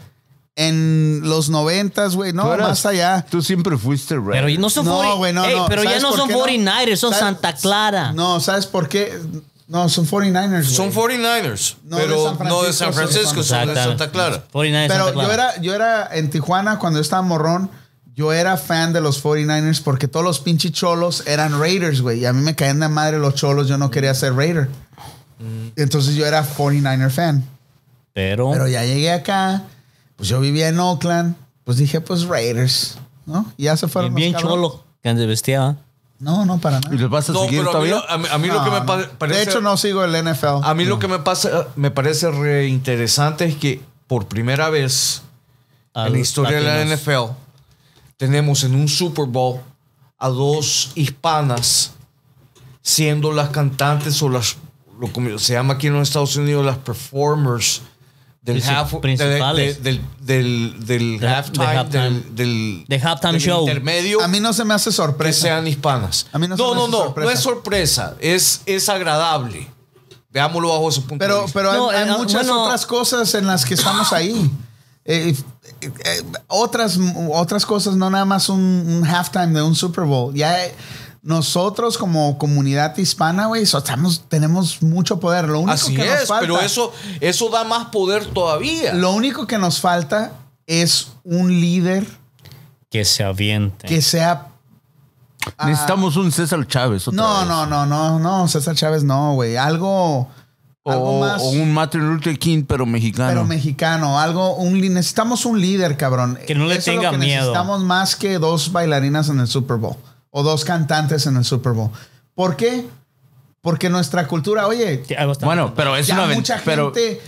en 0.56 1.20
los 1.24 1.50
90s, 1.50 2.14
güey. 2.14 2.32
No, 2.32 2.52
eras- 2.52 2.68
más 2.68 2.86
allá. 2.86 3.24
Tú 3.30 3.42
siempre 3.42 3.76
fuiste 3.78 4.16
red. 4.16 4.32
Pero 4.44 4.48
no 4.60 4.70
son 4.70 4.84
No, 4.84 4.96
40 4.96 5.16
güey, 5.16 5.32
no, 5.32 5.44
Ey, 5.44 5.56
no. 5.56 5.66
Pero 5.66 5.82
ya 5.84 5.90
¿Sabes 5.90 6.02
no 6.02 6.16
son 6.16 6.28
qué 6.28 6.34
no? 6.34 6.40
49ers, 6.46 6.96
son 6.96 7.10
¿Sabes? 7.12 7.24
Santa 7.24 7.54
Clara. 7.54 8.12
No, 8.12 8.40
¿sabes 8.40 8.66
por 8.66 8.88
qué? 8.88 9.18
No, 9.68 9.88
son 9.88 10.06
49ers, 10.06 10.50
güey. 10.50 10.64
Son 10.64 10.92
49ers, 10.92 11.76
No 11.84 11.96
de 11.96 12.02
pero 12.02 12.36
San 12.36 12.48
no 12.48 12.62
de 12.62 12.72
San 12.72 12.92
Francisco, 12.92 13.42
son 13.42 13.68
de. 13.68 13.74
Santa 13.74 14.10
Clara. 14.10 14.44
49ers 14.52 14.88
Pero 14.88 15.04
Santa 15.06 15.22
yo 15.22 15.32
era, 15.32 15.60
yo 15.60 15.74
era 15.74 16.08
en 16.12 16.30
Tijuana 16.30 16.78
cuando 16.78 16.98
yo 16.98 17.02
estaba 17.02 17.22
morrón. 17.22 17.70
Yo 18.20 18.34
era 18.34 18.58
fan 18.58 18.92
de 18.92 19.00
los 19.00 19.24
49ers 19.24 19.80
porque 19.82 20.06
todos 20.06 20.22
los 20.26 20.40
pinches 20.40 20.72
cholos 20.72 21.22
eran 21.26 21.58
Raiders, 21.58 22.02
güey. 22.02 22.20
Y 22.20 22.26
a 22.26 22.34
mí 22.34 22.42
me 22.42 22.54
caían 22.54 22.78
de 22.78 22.86
madre 22.90 23.18
los 23.18 23.34
cholos. 23.34 23.66
Yo 23.66 23.78
no 23.78 23.90
quería 23.90 24.12
ser 24.12 24.34
Raider. 24.34 24.68
Entonces 25.74 26.16
yo 26.16 26.26
era 26.26 26.44
49er 26.46 27.08
fan. 27.10 27.42
Pero, 28.12 28.50
Pero 28.52 28.68
ya 28.68 28.84
llegué 28.84 29.10
acá. 29.10 29.62
Pues 30.16 30.28
yo 30.28 30.38
vivía 30.38 30.68
en 30.68 30.78
Oakland. 30.78 31.34
Pues 31.64 31.78
dije, 31.78 32.02
pues 32.02 32.24
Raiders. 32.24 32.98
¿No? 33.24 33.50
Y 33.56 33.64
ya 33.64 33.76
se 33.78 33.88
fueron. 33.88 34.10
los 34.10 34.16
bien 34.16 34.34
cholo 34.34 34.84
que 35.02 35.08
antes 35.08 35.26
vestía. 35.26 35.76
No, 36.18 36.44
no, 36.44 36.58
para 36.58 36.76
¿Y 36.76 36.80
nada. 36.82 36.96
les 36.96 37.08
vas 37.08 37.30
a 37.30 37.32
No, 37.32 37.44
seguir 37.44 37.60
pero 37.64 37.78
a 37.78 37.80
mí, 37.82 37.88
lo- 37.88 38.10
a 38.10 38.18
mí- 38.18 38.26
a 38.30 38.36
mí 38.36 38.48
lo 38.48 38.62
que 38.62 38.70
No, 38.70 38.80
me 38.80 38.86
pa- 38.86 38.96
no. 38.98 39.08
parece... 39.16 39.38
De 39.38 39.44
hecho, 39.50 39.60
no 39.62 39.78
sigo 39.78 40.04
el 40.04 40.14
NFL. 40.14 40.60
A 40.62 40.74
mí 40.74 40.84
lo 40.84 40.98
que 40.98 41.08
me, 41.08 41.20
pasa, 41.20 41.68
me 41.76 41.90
parece 41.90 42.30
re 42.30 42.66
interesante 42.66 43.46
es 43.46 43.56
que 43.56 43.80
por 44.06 44.26
primera 44.26 44.68
vez 44.68 45.22
a 45.94 46.08
en 46.08 46.12
la 46.12 46.18
historia 46.18 46.58
de 46.58 46.64
la 46.64 46.74
latinos. 46.84 47.00
NFL 47.00 47.32
tenemos 48.20 48.64
en 48.64 48.74
un 48.74 48.86
Super 48.86 49.24
Bowl 49.24 49.60
a 50.18 50.28
dos 50.28 50.92
hispanas 50.94 51.92
siendo 52.82 53.32
las 53.32 53.48
cantantes 53.48 54.22
o 54.22 54.28
las 54.28 54.56
lo 55.00 55.10
como 55.10 55.38
se 55.38 55.54
llama 55.54 55.74
aquí 55.74 55.86
en 55.86 55.94
los 55.94 56.06
Estados 56.08 56.36
Unidos 56.36 56.62
las 56.66 56.76
performers 56.76 57.80
del 58.42 58.62
Princip- 58.62 58.76
half 58.76 58.92
de- 58.92 58.98
principales. 59.00 59.82
de- 59.82 59.92
del 59.92 60.00
del, 60.20 60.86
del 60.86 61.18
De- 61.18 61.28
halftime 61.28 61.64
de 61.66 61.76
halftime. 61.78 62.02
del, 62.02 62.34
del, 62.36 62.84
De 62.88 62.98
halftime 63.00 63.38
show. 63.40 63.60
intermedio 63.66 64.22
A 64.22 64.28
mí 64.28 64.38
no 64.40 64.52
se 64.52 64.66
me 64.66 64.74
hace 64.74 64.90
que 64.90 64.96
sorpresa. 64.96 65.40
sean 65.40 65.66
hispanas. 65.66 66.26
A 66.32 66.38
mí 66.38 66.46
no 66.46 66.56
se 66.58 66.62
no, 66.62 66.68
me 66.70 66.74
no, 66.76 66.82
hace 66.82 66.90
no, 66.92 66.98
sorpresa. 67.04 67.24
no 67.26 67.30
es 67.34 67.40
sorpresa, 67.40 68.16
es, 68.20 68.60
es 68.66 68.88
agradable. 68.90 69.66
Veámoslo 70.30 70.68
bajo 70.68 70.90
ese 70.90 71.00
punto 71.00 71.14
de 71.24 71.28
Pero, 71.28 71.42
vista. 71.44 71.58
pero 71.58 71.70
hay- 71.72 71.78
No, 71.78 71.90
hay, 71.90 72.08
eh, 72.08 72.18
muchas 72.18 72.46
bueno. 72.46 72.64
otras 72.64 72.84
cosas 72.84 73.34
en 73.34 73.46
las 73.46 73.64
que 73.64 73.72
estamos 73.74 74.12
ahí. 74.12 74.50
Eh, 75.80 76.22
otras, 76.48 76.98
otras 77.32 77.64
cosas, 77.66 77.96
no 77.96 78.10
nada 78.10 78.24
más 78.24 78.48
un, 78.48 78.60
un 78.60 79.04
halftime 79.06 79.48
de 79.48 79.62
un 79.62 79.74
Super 79.74 80.04
Bowl. 80.04 80.34
Ya 80.34 80.64
eh, 80.66 80.74
nosotros 81.22 81.98
como 81.98 82.38
comunidad 82.38 82.96
hispana, 82.96 83.46
güey, 83.46 83.64
tenemos 84.28 84.82
mucho 84.82 85.20
poder. 85.20 85.48
Lo 85.48 85.60
único 85.60 85.72
Así 85.74 85.94
que 85.94 86.04
nos 86.06 86.22
es, 86.22 86.28
falta, 86.28 86.40
pero 86.40 86.60
eso, 86.60 86.92
eso 87.20 87.48
da 87.50 87.64
más 87.64 87.86
poder 87.86 88.26
todavía. 88.26 88.94
lo 88.94 89.12
único 89.12 89.46
que 89.46 89.58
nos 89.58 89.80
falta 89.80 90.32
es 90.66 91.08
un 91.24 91.50
líder 91.60 92.06
Que 92.90 93.04
se 93.04 93.22
aviente. 93.24 93.86
que 93.86 94.00
sea 94.00 94.48
ah, 95.58 95.66
Necesitamos 95.66 96.16
un 96.16 96.32
César 96.32 96.66
Chávez. 96.66 97.06
otra 97.08 97.22
no, 97.22 97.38
vez. 97.40 97.48
no, 97.48 97.66
no, 97.66 97.86
no, 97.86 98.18
no, 98.18 98.48
César 98.48 98.74
Chávez 98.74 99.04
no, 99.04 99.34
güey. 99.34 99.56
Algo, 99.56 100.28
algo 100.90 101.18
O, 101.18 101.20
más. 101.20 101.42
o 101.42 101.50
un 101.50 101.72
Martin 101.72 102.08
Luther 102.08 102.38
King, 102.38 102.64
pero 102.66 102.86
mexicano. 102.86 103.28
Pero 103.28 103.44
mexicano, 103.44 104.18
algo, 104.18 104.56
un, 104.56 104.80
necesitamos 104.80 105.44
un 105.44 105.60
líder, 105.60 105.96
cabrón. 105.96 106.38
Que 106.46 106.54
no 106.54 106.66
le 106.66 106.76
Eso 106.76 106.90
es 106.90 106.96
lo 106.96 107.02
tenga 107.02 107.10
que 107.12 107.18
miedo. 107.18 107.40
Necesitamos 107.40 107.80
más 107.82 108.16
que 108.16 108.38
dos 108.38 108.72
bailarinas 108.72 109.28
en 109.28 109.40
el 109.40 109.48
Super 109.48 109.76
Bowl 109.76 109.96
o 110.30 110.42
dos 110.42 110.64
cantantes 110.64 111.26
en 111.26 111.36
el 111.36 111.44
Super 111.44 111.72
Bowl. 111.72 111.90
¿Por 112.34 112.56
qué? 112.56 112.86
Porque 113.60 113.90
nuestra 113.90 114.26
cultura, 114.26 114.66
oye, 114.66 115.04
Sí, 115.06 115.14
bueno, 115.42 115.74
pero 115.74 115.96
es 115.96 116.06
ya 116.06 116.14
una 116.14 116.34
mucha 116.34 116.60
pero 116.64 116.92
gente 116.94 117.20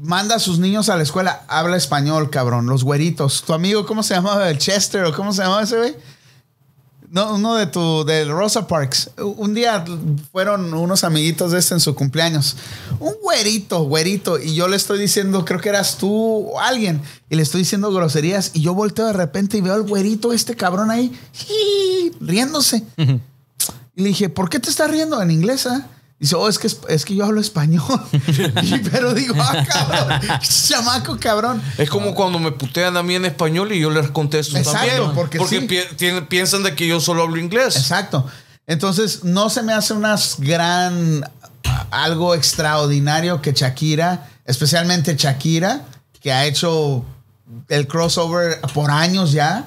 manda 0.00 0.36
a 0.36 0.38
sus 0.38 0.58
niños 0.58 0.88
a 0.88 0.96
la 0.96 1.02
escuela, 1.02 1.42
habla 1.48 1.76
español, 1.76 2.30
cabrón, 2.30 2.66
los 2.66 2.84
güeritos. 2.84 3.42
Tu 3.42 3.52
amigo, 3.52 3.86
¿cómo 3.86 4.02
se 4.02 4.14
llamaba? 4.14 4.48
El 4.48 4.58
Chester 4.58 5.04
o 5.04 5.14
cómo 5.14 5.32
se 5.32 5.42
llamaba 5.42 5.62
ese 5.62 5.76
güey? 5.76 5.94
No, 7.14 7.36
uno 7.36 7.54
de 7.54 7.66
tu, 7.68 8.04
del 8.04 8.28
Rosa 8.28 8.66
Parks. 8.66 9.08
Un 9.18 9.54
día 9.54 9.84
fueron 10.32 10.74
unos 10.74 11.04
amiguitos 11.04 11.52
de 11.52 11.60
este 11.60 11.74
en 11.74 11.78
su 11.78 11.94
cumpleaños. 11.94 12.56
Un 12.98 13.14
güerito, 13.22 13.84
güerito. 13.84 14.36
Y 14.36 14.56
yo 14.56 14.66
le 14.66 14.74
estoy 14.74 14.98
diciendo, 14.98 15.44
creo 15.44 15.60
que 15.60 15.68
eras 15.68 15.96
tú 15.96 16.12
o 16.12 16.58
alguien. 16.58 17.00
Y 17.30 17.36
le 17.36 17.42
estoy 17.42 17.60
diciendo 17.60 17.92
groserías. 17.92 18.50
Y 18.52 18.62
yo 18.62 18.74
volteo 18.74 19.06
de 19.06 19.12
repente 19.12 19.56
y 19.56 19.60
veo 19.60 19.74
al 19.74 19.84
güerito, 19.84 20.32
este 20.32 20.56
cabrón 20.56 20.90
ahí, 20.90 21.16
riéndose. 22.20 22.82
Y 22.96 24.02
le 24.02 24.08
dije, 24.08 24.28
¿por 24.28 24.48
qué 24.48 24.58
te 24.58 24.68
estás 24.68 24.90
riendo 24.90 25.22
en 25.22 25.30
inglés? 25.30 25.68
ah?" 25.68 25.86
Dice, 26.24 26.36
oh, 26.36 26.48
es 26.48 26.58
que, 26.58 26.68
es, 26.88 27.04
que 27.04 27.14
yo 27.14 27.24
hablo 27.26 27.38
español. 27.40 27.82
Y- 28.62 28.78
pero 28.90 29.12
digo, 29.12 29.34
ah, 29.38 29.62
cabrón, 29.68 30.20
chamaco 30.40 31.18
cabrón. 31.20 31.62
Es 31.76 31.90
como 31.90 32.14
cuando 32.14 32.38
me 32.38 32.50
putean 32.50 32.96
a 32.96 33.02
mí 33.02 33.14
en 33.14 33.26
español 33.26 33.72
y 33.72 33.80
yo 33.80 33.90
les 33.90 34.08
contesto 34.10 34.56
Exacto, 34.56 34.86
también. 34.88 35.14
porque 35.14 35.38
sí. 35.46 35.60
pi- 35.60 35.80
tienen- 35.96 36.26
piensan 36.26 36.62
de 36.62 36.74
que 36.74 36.86
yo 36.88 36.98
solo 37.00 37.24
hablo 37.24 37.36
inglés. 37.36 37.76
Exacto. 37.76 38.26
Entonces, 38.66 39.22
no 39.24 39.50
se 39.50 39.62
me 39.62 39.74
hace 39.74 39.92
unas 39.92 40.36
gran 40.38 41.28
algo 41.90 42.34
extraordinario 42.34 43.42
que 43.42 43.52
Shakira, 43.52 44.30
especialmente 44.46 45.16
Shakira, 45.16 45.82
que 46.22 46.32
ha 46.32 46.46
hecho 46.46 47.04
el 47.68 47.86
crossover 47.86 48.62
por 48.72 48.90
años 48.90 49.32
ya. 49.32 49.66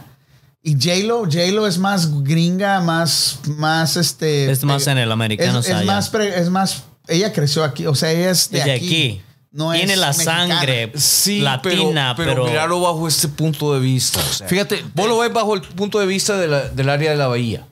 Y 0.64 0.74
J-Lo, 0.74 1.20
J-Lo 1.26 1.66
es 1.68 1.78
más 1.78 2.24
gringa, 2.24 2.82
más, 2.82 3.40
más 3.58 3.96
este. 3.96 4.52
Es 4.52 4.64
más 4.64 4.86
en 4.88 4.98
el 4.98 5.12
americano, 5.12 5.60
Es, 5.60 5.70
es 5.70 5.86
más, 5.86 6.10
pre- 6.10 6.40
es 6.40 6.50
más, 6.50 6.84
ella 7.08 7.32
creció 7.32 7.64
aquí, 7.64 7.86
o 7.86 7.96
sea, 7.96 8.12
ella 8.12 8.32
es 8.32 8.50
de, 8.50 8.62
aquí. 8.62 8.72
aquí. 8.72 9.22
No 9.52 9.72
Tiene 9.72 9.94
es 9.94 10.00
la 10.00 10.08
mexicana. 10.10 10.56
sangre 10.60 10.92
Sí, 10.96 11.40
latina, 11.40 12.14
pero, 12.18 12.32
pero, 12.32 12.44
pero 12.44 12.46
mirarlo 12.48 12.82
bajo 12.82 13.08
este 13.08 13.28
punto 13.30 13.74
de 13.74 13.80
vista. 13.80 14.20
o 14.20 14.34
sea, 14.34 14.48
Fíjate, 14.48 14.84
vos 14.94 15.08
lo 15.08 15.18
ves 15.20 15.32
bajo 15.32 15.56
el 15.56 15.62
punto 15.62 16.00
de 16.00 16.06
vista 16.06 16.38
de 16.38 16.48
la- 16.48 16.68
del 16.68 16.90
área 16.90 17.12
de 17.12 17.18
la 17.18 17.28
bahía. 17.28 17.66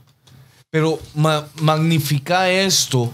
Pero 0.71 0.99
ma- 1.15 1.45
magnifica 1.55 2.49
esto 2.49 3.11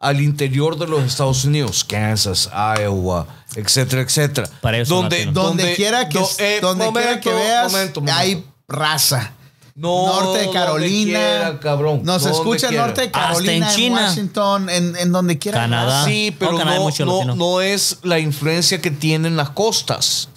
al 0.00 0.20
interior 0.20 0.76
de 0.78 0.86
los 0.88 1.04
Estados 1.04 1.44
Unidos, 1.44 1.84
Kansas, 1.84 2.50
Iowa, 2.52 3.26
etcétera, 3.54 4.02
etcétera. 4.02 4.48
Para 4.60 4.84
son 4.84 5.02
donde, 5.02 5.16
latinos. 5.18 5.34
Donde, 5.34 5.74
quiera 5.76 6.08
que, 6.08 6.18
do- 6.18 6.30
eh, 6.38 6.58
donde 6.60 6.90
quiera 6.92 7.20
que 7.20 7.30
momento, 7.30 7.34
veas, 7.36 7.72
momento, 7.72 8.00
momento. 8.00 8.18
hay 8.20 8.44
raza. 8.70 9.32
No, 9.74 10.06
norte 10.06 10.40
de 10.46 10.50
Carolina. 10.50 11.18
quiera, 11.18 11.60
cabrón. 11.60 12.00
Nos 12.04 12.26
escucha 12.26 12.66
en 12.66 12.70
quiera. 12.70 12.86
norte 12.86 13.00
de 13.02 13.10
Carolina, 13.10 13.52
en 13.52 13.62
en, 13.62 13.68
China. 13.70 14.06
Washington, 14.08 14.68
en, 14.68 14.96
en 14.96 15.12
donde 15.12 15.38
quiera. 15.38 15.58
Canadá. 15.60 16.04
Sí, 16.04 16.34
pero 16.38 16.52
No, 16.52 16.58
Canadá 16.58 16.78
no, 17.04 17.34
no- 17.34 17.60
es 17.60 17.98
la 18.02 18.18
influencia 18.18 18.80
que 18.80 18.90
tienen 18.90 19.36
las 19.36 19.50
costas. 19.50 20.28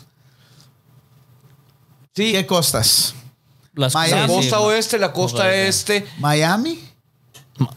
Sí, 2.16 2.32
¿Qué 2.32 2.46
costas? 2.46 3.16
las 3.76 3.94
Miami. 3.96 4.22
la 4.22 4.28
costa 4.28 4.60
oeste, 4.60 5.00
la 5.00 5.12
costa 5.14 5.54
este. 5.54 6.06
¿Miami? 6.20 6.80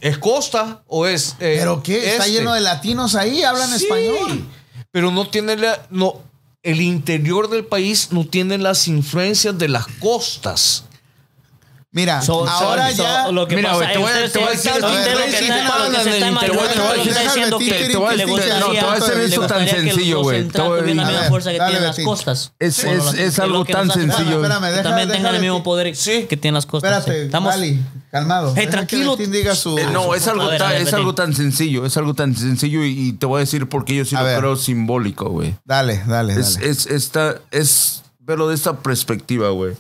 ¿Es 0.01 0.19
costa 0.19 0.83
o 0.87 1.07
es.? 1.07 1.37
eh, 1.41 1.57
¿Pero 1.59 1.83
qué? 1.83 2.13
¿Está 2.13 2.27
este? 2.27 2.39
lleno 2.39 2.53
de 2.53 2.61
latinos 2.61 3.15
ahí? 3.15 3.43
¿Hablan 3.43 3.71
Sí, 3.71 3.85
español? 3.85 4.47
Pero 4.91 5.11
no 5.11 5.27
tiene 5.29 5.57
la. 5.57 5.87
No, 5.91 6.21
el 6.67 6.81
interior 6.81 7.49
del 7.49 7.65
país 7.65 8.09
no 8.11 8.27
tiene 8.27 8.59
las 8.59 8.89
influencias 8.89 9.57
de 9.59 9.69
las 9.69 9.87
costas. 10.01 10.85
Mira, 11.93 12.21
So- 12.21 12.47
ahora 12.47 12.91
so- 12.91 13.03
ya... 13.03 13.25
so, 13.25 13.33
lo 13.33 13.49
que 13.49 13.57
Mira, 13.57 13.71
pasa 13.71 13.81
güey, 13.85 13.93
te 13.95 13.99
voy 13.99 14.11
a- 14.11 14.17
decir- 14.17 14.33
te 14.33 14.39
voy 14.41 14.49
a- 14.49 14.51
decir- 14.51 14.73
diciendo 14.73 14.89
déjame 14.89 15.25
que 15.25 15.31
decir- 15.33 15.49
te 17.93 17.97
voy 17.97 18.07
a 18.07 18.11
le 18.11 18.17
decir- 18.17 18.29
gustaría- 18.29 18.61
no, 18.61 18.67
te 18.67 18.81
voy 18.81 18.91
a 18.91 18.95
decir 18.97 19.15
le 19.17 19.25
eso 19.25 19.47
tan 19.47 19.69
sencillo, 19.69 20.23
güey. 20.23 20.49
Te 20.49 20.61
voy- 20.61 20.77
la 20.81 21.03
a 21.03 21.07
misma 21.07 21.21
ver, 21.21 21.29
fuerza 21.31 21.53
que 21.53 21.59
tienen 21.59 21.83
las 21.85 21.99
costas. 22.01 22.53
Es- 22.59 23.39
algo 23.39 23.65
tan 23.65 23.91
sencillo. 23.91 24.43
También 24.83 25.09
tengan 25.11 25.35
el 25.37 25.41
mismo 25.41 25.63
poder 25.63 25.97
Sí. 25.97 26.27
que 26.29 26.37
tienen 26.37 26.55
las 26.57 26.67
costas. 26.67 26.99
Espérate, 26.99 27.25
Estamos 27.27 27.55
calmado. 28.11 28.55
Que 28.55 28.67
tranquilo. 28.67 29.17
Betín 29.17 29.33
diga 29.33 29.55
su... 29.55 29.77
Eh, 29.79 29.87
no, 29.93 30.15
es 30.15 30.27
algo, 30.29 30.47
ver, 30.47 30.59
tan, 30.59 30.71
ver, 30.71 30.83
es 30.83 30.93
algo 30.95 31.15
tan 31.15 31.35
sencillo, 31.35 31.85
es 31.87 31.97
algo 31.97 32.15
tan 32.15 32.35
sencillo 32.35 32.85
y, 32.85 33.09
y 33.09 33.13
te 33.13 33.27
voy 33.27 33.39
a 33.39 33.41
decir 33.41 33.69
porque 33.69 33.95
yo 33.97 34.05
sí 34.05 34.17
A 34.17 34.21
lo 34.21 34.27
ver. 34.27 34.39
creo 34.39 34.57
simbólico, 34.57 35.29
güey. 35.31 35.57
Dale, 35.65 36.03
dale, 36.07 36.35
Es, 36.35 36.55
dale. 36.55 36.71
es, 36.71 36.87
esta, 36.87 37.37
es 37.51 38.03
verlo 38.21 38.49
de 38.49 38.55
esta 38.55 38.79
perspectiva, 38.79 39.51
güey. 39.51 39.75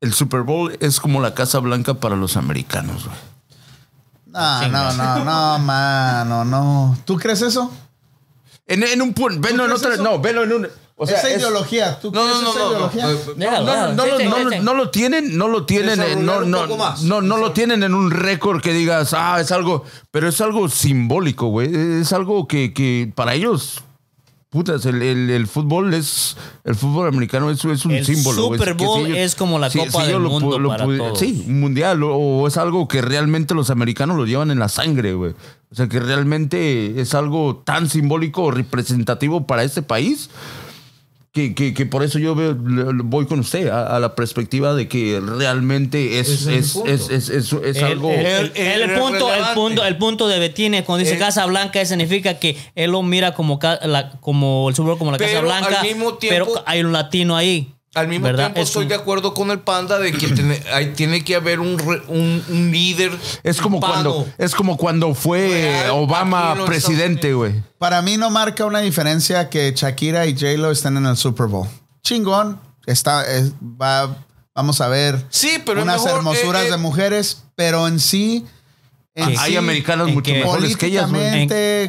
El 0.00 0.12
Super 0.12 0.42
Bowl 0.42 0.76
es 0.80 1.00
como 1.00 1.20
la 1.20 1.34
Casa 1.34 1.58
Blanca 1.60 1.94
para 1.94 2.16
los 2.16 2.36
americanos, 2.36 3.04
güey. 3.06 3.16
No, 4.26 4.68
no, 4.68 4.92
no, 4.94 5.24
no, 5.24 5.58
mano, 5.60 6.44
no. 6.44 6.98
¿Tú 7.04 7.16
crees 7.16 7.40
eso? 7.40 7.72
En, 8.66 8.82
en 8.82 9.00
un 9.00 9.14
punto, 9.14 9.40
velo 9.40 9.64
en 9.66 9.72
otra, 9.72 9.94
eso? 9.94 10.02
no, 10.02 10.18
velo 10.18 10.42
en 10.42 10.52
un... 10.52 10.68
O 10.96 11.06
sea, 11.06 11.18
esa 11.18 11.28
es- 11.30 11.38
ideología. 11.38 11.98
¿Tú 12.00 12.12
No, 12.12 12.22
crees 12.22 12.34
no, 12.36 12.42
no, 12.42 12.50
esa 12.50 12.58
no. 12.58 12.64
no, 12.64 12.70
ideología? 12.70 13.02
no, 13.06 14.62
No, 14.62 14.74
lo- 14.74 14.90
tienen, 14.90 15.36
no 15.36 15.48
lo 15.48 15.66
tienen, 15.66 16.00
en- 16.00 16.24
no, 16.24 16.42
no, 16.44 16.66
no, 17.02 17.20
no 17.20 17.36
lo 17.36 17.52
tienen 17.52 17.82
en 17.82 17.94
un 17.94 18.10
récord 18.12 18.60
que 18.62 18.72
digas, 18.72 19.12
ah, 19.12 19.38
es 19.40 19.50
algo, 19.50 19.84
pero 20.12 20.28
es 20.28 20.40
algo 20.40 20.68
simbólico, 20.68 21.48
güey. 21.48 21.74
Es 22.00 22.12
algo 22.12 22.46
que, 22.46 22.72
que 22.72 23.10
para 23.12 23.34
ellos, 23.34 23.82
putas, 24.50 24.86
el, 24.86 25.02
el- 25.02 25.30
el 25.30 25.48
fútbol 25.48 25.92
es, 25.94 26.36
el 26.62 26.76
fútbol 26.76 27.08
americano 27.08 27.50
es, 27.50 27.64
es 27.64 27.84
un 27.84 27.90
El 27.90 28.06
símbolo. 28.06 28.46
güey. 28.46 28.60
Super 28.60 28.76
Que 28.76 28.84
si 28.84 28.86
Bowl 28.86 29.16
es 29.16 29.34
como 29.34 29.58
la 29.58 29.68
Copa 29.70 30.02
del 30.02 30.10
ellos 30.10 30.22
lo 30.22 30.30
Mundo 30.30 30.56
pu- 30.56 30.60
lo 30.60 30.68
para 30.68 30.84
todos. 30.84 31.18
Sí, 31.18 31.44
un 31.48 31.58
mundial, 31.58 32.04
o, 32.04 32.14
o 32.16 32.46
es 32.46 32.56
algo 32.56 32.86
que 32.86 33.02
realmente 33.02 33.52
los 33.54 33.70
americanos 33.70 34.16
lo 34.16 34.26
llevan 34.26 34.52
en 34.52 34.60
la 34.60 34.68
sangre, 34.68 35.14
güey. 35.14 35.32
O 35.72 35.74
sea, 35.74 35.88
que 35.88 35.98
realmente 35.98 37.00
es 37.00 37.14
algo 37.16 37.62
tan 37.64 37.88
simbólico 37.90 38.44
o 38.44 38.50
representativo 38.52 39.44
para 39.44 39.64
este 39.64 39.82
país 39.82 40.30
que, 41.34 41.52
que, 41.52 41.74
que 41.74 41.84
por 41.84 42.04
eso 42.04 42.20
yo 42.20 42.36
veo- 42.36 42.56
voy 42.56 43.26
con 43.26 43.40
usted 43.40 43.66
a, 43.68 43.96
a 43.96 43.98
la 43.98 44.14
perspectiva 44.14 44.72
de 44.72 44.86
que 44.86 45.20
realmente 45.20 46.20
es, 46.20 46.28
es 46.28 46.46
es, 46.46 46.46
el 46.46 46.72
punto. 46.72 46.90
es, 46.92 47.10
es, 47.10 47.28
es- 47.28 47.52
es 47.52 47.76
El- 47.78 47.84
algo... 47.84 48.10
el, 48.12 48.52
El- 48.54 48.82
el- 48.82 48.98
punto, 49.00 49.34
el, 49.34 49.44
punto, 49.52 49.84
el 49.84 49.96
punto 49.96 50.28
de 50.28 50.38
Betín 50.38 50.74
es 50.74 50.84
cuando 50.84 51.00
dice 51.00 51.14
El- 51.14 51.18
Casa 51.18 51.44
Blanca, 51.46 51.84
significa 51.84 52.38
que 52.38 52.56
él 52.76 52.92
lo 52.92 53.02
mira 53.02 53.34
como, 53.34 53.58
ca- 53.58 53.80
la- 53.82 54.12
como 54.20 54.68
el 54.70 54.76
Bowl, 54.76 54.96
como 54.96 55.10
la 55.10 55.18
Casa 55.18 55.40
Blanca, 55.40 55.80
al 55.80 55.86
mismo 55.88 56.14
tiempo- 56.14 56.52
pero 56.52 56.62
hay 56.66 56.82
un 56.84 56.92
latino 56.92 57.36
ahí. 57.36 57.68
Al 57.94 58.08
mismo 58.08 58.26
¿verdad? 58.26 58.46
tiempo 58.46 58.60
Es 58.60 58.68
estoy 58.68 58.82
un- 58.84 58.88
de 58.88 58.94
acuerdo 58.96 59.34
con 59.34 59.50
el 59.50 59.60
panda 59.60 59.98
de 59.98 60.12
que 60.12 60.28
tiene, 60.28 60.60
hay- 60.72 60.92
tiene 60.94 61.22
que 61.22 61.36
haber 61.36 61.60
un, 61.60 61.78
re- 61.78 62.02
un, 62.08 62.42
un 62.48 62.70
líder. 62.72 63.12
es 63.42 63.60
como 63.60 63.80
cuando 63.80 64.26
es 64.38 64.54
como 64.54 64.76
cuando 64.76 65.14
fue 65.14 65.48
Real, 65.48 65.90
Obama 65.90 66.56
presidente, 66.66 67.32
güey. 67.34 67.62
Para 67.78 68.02
mí 68.02 68.16
no 68.16 68.30
marca 68.30 68.64
una 68.66 68.80
diferencia 68.80 69.48
que 69.48 69.72
Shakira 69.76 70.26
y 70.26 70.34
J-Lo 70.34 70.70
estén 70.70 70.96
en 70.96 71.06
el 71.06 71.16
Super 71.16 71.46
Bowl. 71.46 71.68
Chingón. 72.02 72.60
Está, 72.86 73.24
es- 73.24 73.52
va, 73.62 74.16
vamos 74.54 74.80
a 74.82 74.88
ver 74.88 75.24
Sí, 75.30 75.62
pero 75.64 75.82
unas 75.82 76.02
mejor, 76.02 76.18
hermosuras 76.18 76.62
eh, 76.64 76.66
eh, 76.66 76.70
de 76.72 76.76
mujeres, 76.76 77.44
pero 77.56 77.88
en 77.88 77.98
sí, 78.00 78.44
en 79.14 79.28
Sí. 79.28 79.36
Hay 79.38 79.50
sí, 79.52 79.56
americanos 79.56 80.08
mucho 80.10 80.22
que 80.32 80.38
mejores 80.40 80.76
que 80.76 80.86
ellas, 80.86 81.08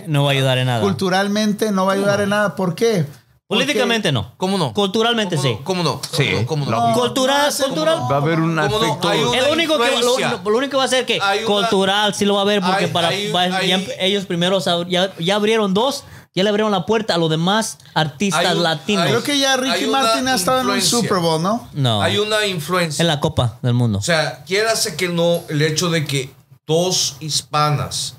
no 0.07 0.23
va 0.23 0.29
a 0.29 0.33
ayudar 0.33 0.57
en 0.59 0.67
nada. 0.67 0.81
culturalmente 0.81 1.71
no 1.71 1.85
va 1.87 1.93
a 1.93 1.95
ayudar 1.95 2.21
en 2.21 2.29
nada. 2.29 2.55
¿Por 2.55 2.75
qué? 2.75 3.05
Políticamente 3.47 4.11
no. 4.11 4.33
¿Cómo 4.37 4.57
no? 4.57 4.73
¿Cómo 4.73 4.91
sí. 4.91 5.53
no? 5.53 5.63
¿Cómo 5.63 5.83
no? 5.83 6.01
Sí. 6.11 6.29
¿Cómo 6.47 6.65
no? 6.65 6.71
No. 6.89 6.93
Cultural, 6.95 7.53
no, 7.59 7.65
cultural. 7.67 7.99
no, 7.99 8.09
Va 8.09 8.15
a 8.15 8.19
haber 8.19 8.39
un 8.39 8.51
una 8.51 8.65
El 8.65 8.73
único, 8.73 8.99
que, 8.99 9.31
lo, 9.31 9.51
único 9.51 9.77
que 9.77 10.77
va 10.77 10.83
a 10.83 10.87
ser 10.87 11.05
que 11.05 11.19
una- 11.19 11.45
cultural 11.45 12.15
sí 12.15 12.25
lo 12.25 12.35
va 12.35 12.41
a 12.41 12.45
ver 12.45 12.61
porque 12.61 12.85
Hay- 12.85 12.91
para 12.91 13.09
hay- 13.09 13.31
va- 13.31 13.41
hay- 13.43 13.67
ya- 13.69 13.81
ellos 13.99 14.25
primero 14.25 14.57
ya, 14.87 15.13
ya 15.19 15.35
abrieron 15.35 15.75
dos, 15.75 16.05
ya 16.33 16.41
le 16.41 16.49
abrieron 16.49 16.71
la 16.71 16.87
puerta 16.87 17.13
a 17.13 17.17
los 17.19 17.29
demás 17.29 17.77
artistas 17.93 18.55
un- 18.55 18.63
latinos 18.63 19.05
Creo 19.05 19.21
que 19.23 19.37
ya 19.37 19.57
Ricky 19.57 19.85
Martin 19.85 20.27
ha 20.27 20.33
estado 20.33 20.61
en 20.61 20.65
influencia. 20.65 20.97
Super 20.99 21.19
Bowl, 21.19 21.39
¿no? 21.43 21.69
no, 21.73 22.01
Hay 22.01 22.17
una 22.17 22.47
influencia. 22.47 23.03
en 23.03 23.07
la 23.07 23.19
Copa 23.19 23.59
del 23.61 23.75
Mundo. 23.75 23.99
O 23.99 24.01
sea, 24.01 24.43
quiérase 24.45 24.95
que 24.95 25.07
no, 25.07 25.41
el 25.49 25.61
hecho 25.61 25.91
de 25.91 26.03
que 26.05 26.33
dos 26.65 27.17
hispanas 27.19 28.15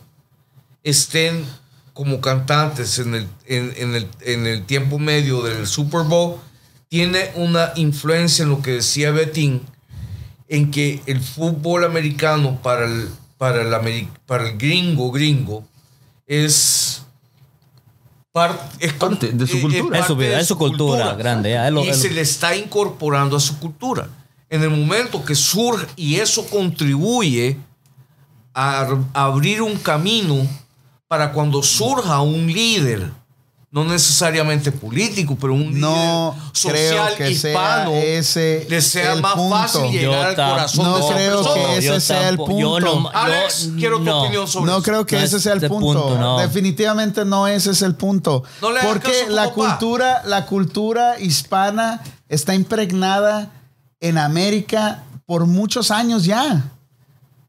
estén 0.85 1.45
como 1.97 2.20
cantantes 2.20 2.99
en 2.99 3.15
el, 3.15 3.28
en, 3.47 3.73
en 3.78 3.94
el, 3.94 4.08
en 4.20 4.47
el 4.47 4.66
tiempo 4.66 4.99
medio 4.99 5.41
del 5.42 5.66
Super 5.66 6.02
Bowl, 6.02 6.36
tiene 6.91 7.31
una 7.36 7.73
influencia 7.76 8.42
en 8.42 8.50
lo 8.50 8.60
que 8.60 8.73
decía 8.73 9.12
Betín, 9.12 9.62
en 10.47 10.70
que 10.70 11.00
el 11.07 11.23
fútbol 11.23 11.84
americano 11.84 12.60
para 12.62 12.84
el, 12.84 13.08
para 13.39 13.62
el, 13.62 14.08
para 14.26 14.47
el 14.50 14.58
gringo 14.58 15.10
gringo 15.10 15.65
es 16.26 17.02
parte, 18.31 18.86
es 18.86 18.92
Parte 18.92 19.33
de 19.33 19.47
su 19.47 19.62
cultura. 19.62 19.99
Es 19.99 20.07
su 20.07 20.12
parte 20.12 20.25
vida, 20.26 20.36
de 20.36 20.42
es 20.42 20.49
su 20.49 20.58
cultura 20.58 21.15
grande, 21.15 21.50
ya, 21.52 21.66
es 21.66 21.73
lo- 21.73 21.83
y 21.83 21.94
se 21.94 22.10
le 22.10 22.20
está 22.20 22.55
incorporando 22.55 23.39
a 23.39 23.41
su 23.41 23.58
cultura. 23.58 24.07
En 24.50 24.62
el 24.62 24.68
momento 24.68 25.25
que 25.25 25.34
surge, 25.34 25.86
y 25.97 26.16
eso 26.16 26.47
contribuye 26.47 27.57
a, 28.52 28.86
abrir 29.15 29.62
un 29.62 29.76
camino 29.76 30.47
para 31.09 31.33
cuando 31.33 31.62
surja 31.62 32.20
un 32.20 32.47
líder, 32.47 33.10
no 33.70 33.85
necesariamente 33.85 34.73
político, 34.73 35.36
pero 35.41 35.52
un 35.55 35.78
No 35.78 36.35
líder 36.35 36.51
social 36.52 37.15
creo 37.15 37.17
que 37.17 37.35
sea 37.35 37.51
hispano, 37.51 37.93
ese 37.93 38.67
le 38.70 38.81
sea 38.81 39.12
el 39.12 39.20
más 39.23 39.35
punto. 39.35 39.57
fácil 39.57 39.83
Yo 39.85 39.91
llegar 39.91 40.26
al 40.28 40.35
corazón 40.36 40.85
no 40.86 40.97
de 40.97 41.05
esa 41.05 41.15
creo 41.15 41.36
persona. 41.43 41.67
que 41.67 41.76
ese 41.78 41.86
Yo 41.86 42.01
sea 42.01 42.28
el 42.28 42.36
punto. 42.39 42.81
no- 42.81 43.10
Alex, 43.12 43.67
yo- 43.73 43.76
quiero 43.76 43.99
tu 43.99 44.05
no. 44.05 44.23
opinión 44.23 44.49
sobre 44.49 44.67
No 44.70 44.73
eso. 44.78 44.83
creo 44.83 45.07
que 45.07 45.17
No 45.17 45.23
ese 45.23 45.36
es 45.36 45.43
sea 45.43 45.52
el 45.52 45.60
punto. 45.68 45.78
punto, 46.07 46.18
no. 46.18 46.39
Definitivamente 46.39 47.25
no 47.25 47.47
ese 47.47 47.70
es 47.73 47.83
el 47.83 47.94
punto. 47.94 48.43
No 48.62 48.70
le 48.73 48.81
hagas 48.81 48.93
Porque 48.93 49.26
la 49.28 49.51
cultura, 49.51 50.23
la 50.25 50.47
cultura 50.47 51.20
hispana 51.20 52.02
está 52.28 52.55
impregnada 52.55 53.51
en 54.01 54.17
América 54.18 55.02
por 55.26 55.44
muchos 55.47 55.91
años 55.91 56.25
ya. 56.25 56.70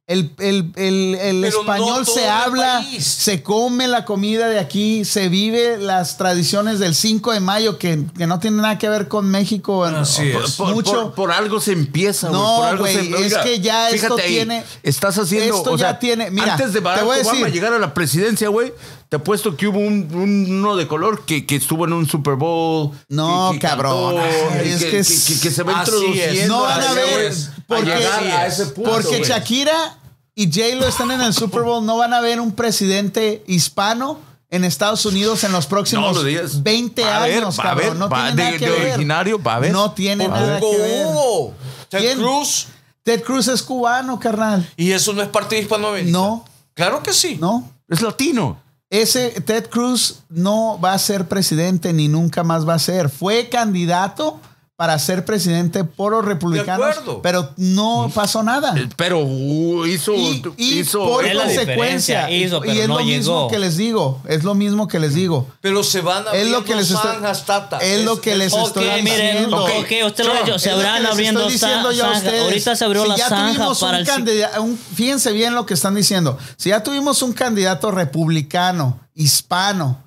El, 0.08 0.32
el- 0.40 0.72
el- 0.78 1.16
el 1.16 1.42
no 1.42 1.48
español 1.48 2.06
se 2.06 2.24
el 2.24 2.30
habla, 2.30 2.76
país. 2.82 3.06
se 3.06 3.44
come 3.44 3.90
la 3.90 4.06
comida 4.06 4.48
de 4.48 4.58
aquí, 4.58 5.04
se 5.04 5.28
vive 5.28 5.78
las 5.78 6.16
tradiciones 6.16 6.80
del 6.80 6.96
5 6.96 7.34
de 7.34 7.42
mayo 7.42 7.78
que, 7.78 8.06
que 8.18 8.26
no 8.26 8.40
tiene 8.40 8.62
nada 8.62 8.78
que 8.78 8.88
ver 8.88 9.10
con 9.10 9.30
México. 9.30 9.84
Así 9.84 10.30
Por- 10.32 10.44
es. 10.46 10.52
Por, 10.54 10.74
mucho. 10.74 10.92
por- 10.92 11.14
por 11.14 11.32
algo 11.34 11.60
se 11.60 11.74
empieza, 11.74 12.30
güey. 12.30 12.40
No, 12.42 12.56
por 12.56 12.66
algo 12.68 12.84
güey, 12.84 12.96
se- 12.96 13.26
es 13.26 13.38
que 13.40 13.60
ya 13.60 13.90
esto 13.90 14.16
ahí, 14.16 14.28
tiene- 14.36 14.64
Estás 14.82 15.18
haciendo. 15.18 15.58
esto 15.58 15.74
o 15.74 15.78
ya 15.78 15.88
sea, 15.90 16.00
tiene- 16.00 16.32
mira, 16.32 16.54
antes 16.54 16.68
de 16.72 16.80
te 16.80 16.86
Barack 16.86 17.04
voy 17.04 17.18
a 17.18 17.22
Obama 17.24 17.40
decir. 17.40 17.54
llegar 17.54 17.74
a 17.74 17.80
la 17.80 17.94
presidencia, 17.94 18.48
güey, 18.48 18.72
te 19.10 19.16
apuesto 19.18 19.56
que 19.56 19.68
hubo 19.68 19.80
un, 19.80 20.10
un- 20.14 20.48
uno 20.60 20.76
de 20.76 20.88
color 20.88 21.26
que, 21.26 21.46
que 21.46 21.56
estuvo 21.56 21.86
en 21.86 21.94
un 21.94 22.08
Super 22.08 22.36
Bowl. 22.36 22.92
No, 23.10 23.50
que- 23.54 23.60
que 23.60 23.68
cabrón. 23.68 24.16
cantó, 24.16 24.28
Ay, 24.54 24.68
y 24.68 24.72
es 24.72 24.84
que, 24.84 24.92
que 24.92 24.98
que- 25.04 25.34
que- 25.36 25.40
que 25.42 25.52
se 25.52 25.64
va 25.64 25.74
introduciendo. 25.80 26.34
es. 26.42 26.48
No 26.48 26.62
van 26.62 26.82
a 26.84 26.94
ver, 26.94 27.34
porque, 27.68 27.94
a 27.94 27.98
llegar 28.00 28.24
a 28.24 28.48
es. 28.48 28.54
ese 28.60 28.66
punto. 28.72 28.92
porque 28.92 29.18
güey. 29.20 29.24
Shakira 29.30 29.98
y 30.36 30.46
J-Lo 30.52 30.88
están 30.88 31.12
en 31.12 31.22
el 31.22 31.34
Super 31.34 31.62
Bowl, 31.64 31.86
no 31.86 31.98
van 31.98 32.14
a 32.14 32.22
ver 32.22 32.40
un 32.42 32.52
presidente 32.54 33.44
hispano 33.48 34.20
en 34.50 34.64
Estados 34.64 35.06
Unidos 35.06 35.44
en 35.44 35.52
los 35.52 35.66
próximos 35.68 36.06
No 36.16 36.22
lo 36.22 36.24
digas. 36.24 36.64
20 36.64 37.02
Va 37.04 37.16
a 37.18 37.24
haber, 37.24 37.44
años, 37.44 37.58
cabrón. 37.58 38.00
no 38.00 38.08
va- 38.10 38.28
tiene 38.28 38.36
de- 38.36 38.44
nada 38.44 38.58
que 38.58 38.66
de 38.66 38.72
ver. 38.72 38.92
originario, 38.94 39.42
va 39.44 39.54
a 39.54 39.56
haber. 39.58 39.72
No 39.72 39.92
tiene 39.92 40.28
nada 40.28 40.60
que 40.60 40.78
ver. 40.78 41.06
Hugo, 41.08 41.54
Ted 41.90 42.00
¿Quién? 42.00 42.18
Cruz. 42.20 42.68
Ted 43.04 43.24
Cruz 43.24 43.48
es 43.48 43.62
cubano, 43.64 44.20
carnal. 44.20 44.70
Y 44.76 44.92
eso 44.92 45.14
no 45.14 45.22
es 45.22 45.30
parte 45.30 45.56
de 45.56 45.62
hispanoamericano. 45.62 46.18
No, 46.20 46.46
Claro 46.74 47.02
que 47.02 47.14
sí. 47.14 47.38
no. 47.40 47.70
Es 47.90 48.02
latino. 48.02 48.62
Ese 48.90 49.32
Ted 49.42 49.68
Cruz 49.68 50.24
no 50.30 50.80
va 50.80 50.94
a 50.94 51.00
ser 51.00 51.28
presidente 51.28 51.92
ni 51.92 52.08
nunca 52.08 52.44
más 52.44 52.68
va 52.68 52.76
a 52.76 52.80
ser. 52.80 53.10
Fue 53.10 53.50
candidato 53.50 54.40
para 54.78 55.00
ser 55.00 55.26
presidente 55.26 55.84
por 55.84 56.12
los 56.12 56.24
republicanos, 56.24 56.90
acuerdo. 56.92 57.22
pero 57.24 57.50
no 57.58 58.12
pasó 58.14 58.44
nada. 58.44 58.76
Eh, 58.78 58.88
Pero 58.96 59.22
uh, 59.24 59.88
hizo. 59.88 60.14
Y, 60.14 60.44
y 60.56 60.80
hizo 60.82 61.04
por 61.04 61.26
Es 61.26 61.34
la 61.34 61.46
consecuencia, 61.46 62.30
hizo, 62.30 62.58
y 62.58 62.68
pero 62.68 62.82
es 62.84 62.88
no 62.88 63.00
lo 63.00 63.04
mismo 63.04 63.34
llegó. 63.38 63.48
que 63.48 63.58
les 63.58 63.76
digo, 63.76 64.22
es 64.28 64.44
lo 64.44 64.54
mismo 64.54 64.88
que 64.88 65.00
les 65.00 65.16
digo. 65.16 65.48
Pero 65.62 65.84
se 65.84 66.02
van 66.02 66.28
a 66.28 66.32
Es 66.34 66.48
lo 66.52 66.64
que 66.64 66.76
les 66.76 66.92
estoy- 66.92 67.12
zanjas, 67.12 67.44
tata. 67.48 67.80
es 67.80 68.06
lo 68.06 68.22
que 68.22 68.36
les 68.36 68.54
Ok, 68.54 68.68
estoy 68.68 69.02
miren, 69.02 69.04
diciendo. 69.34 69.64
ok, 69.66 69.92
usted 70.06 70.26
lo 70.26 70.34
ha 70.34 70.42
dicho, 70.44 70.60
se 70.60 70.70
Es 70.70 70.76
habrán 70.76 71.04
abriendo 71.08 71.40
estoy 71.40 71.54
diciendo 71.54 71.92
yo 71.92 72.04
a 72.04 72.08
zanja. 72.14 72.18
ustedes. 72.20 72.44
Ahorita 72.44 72.76
se 72.76 72.86
abrió 72.86 73.02
Si 73.02 73.10
la 73.10 73.18
ya 73.18 73.30
zanja 73.30 73.54
tuvimos 73.56 73.80
para 73.80 73.98
un 73.98 74.28
el 74.30 74.60
un- 74.62 74.78
fíjense 74.78 75.32
bien 75.32 75.56
lo 75.56 75.66
que 75.66 75.74
están 75.74 75.96
diciendo. 75.96 76.38
Si 76.56 76.70
ya 76.70 76.84
tuvimos 76.84 77.24
un 77.24 77.34
candidato 77.34 77.90
republicano, 77.90 79.00
hispano, 79.16 80.04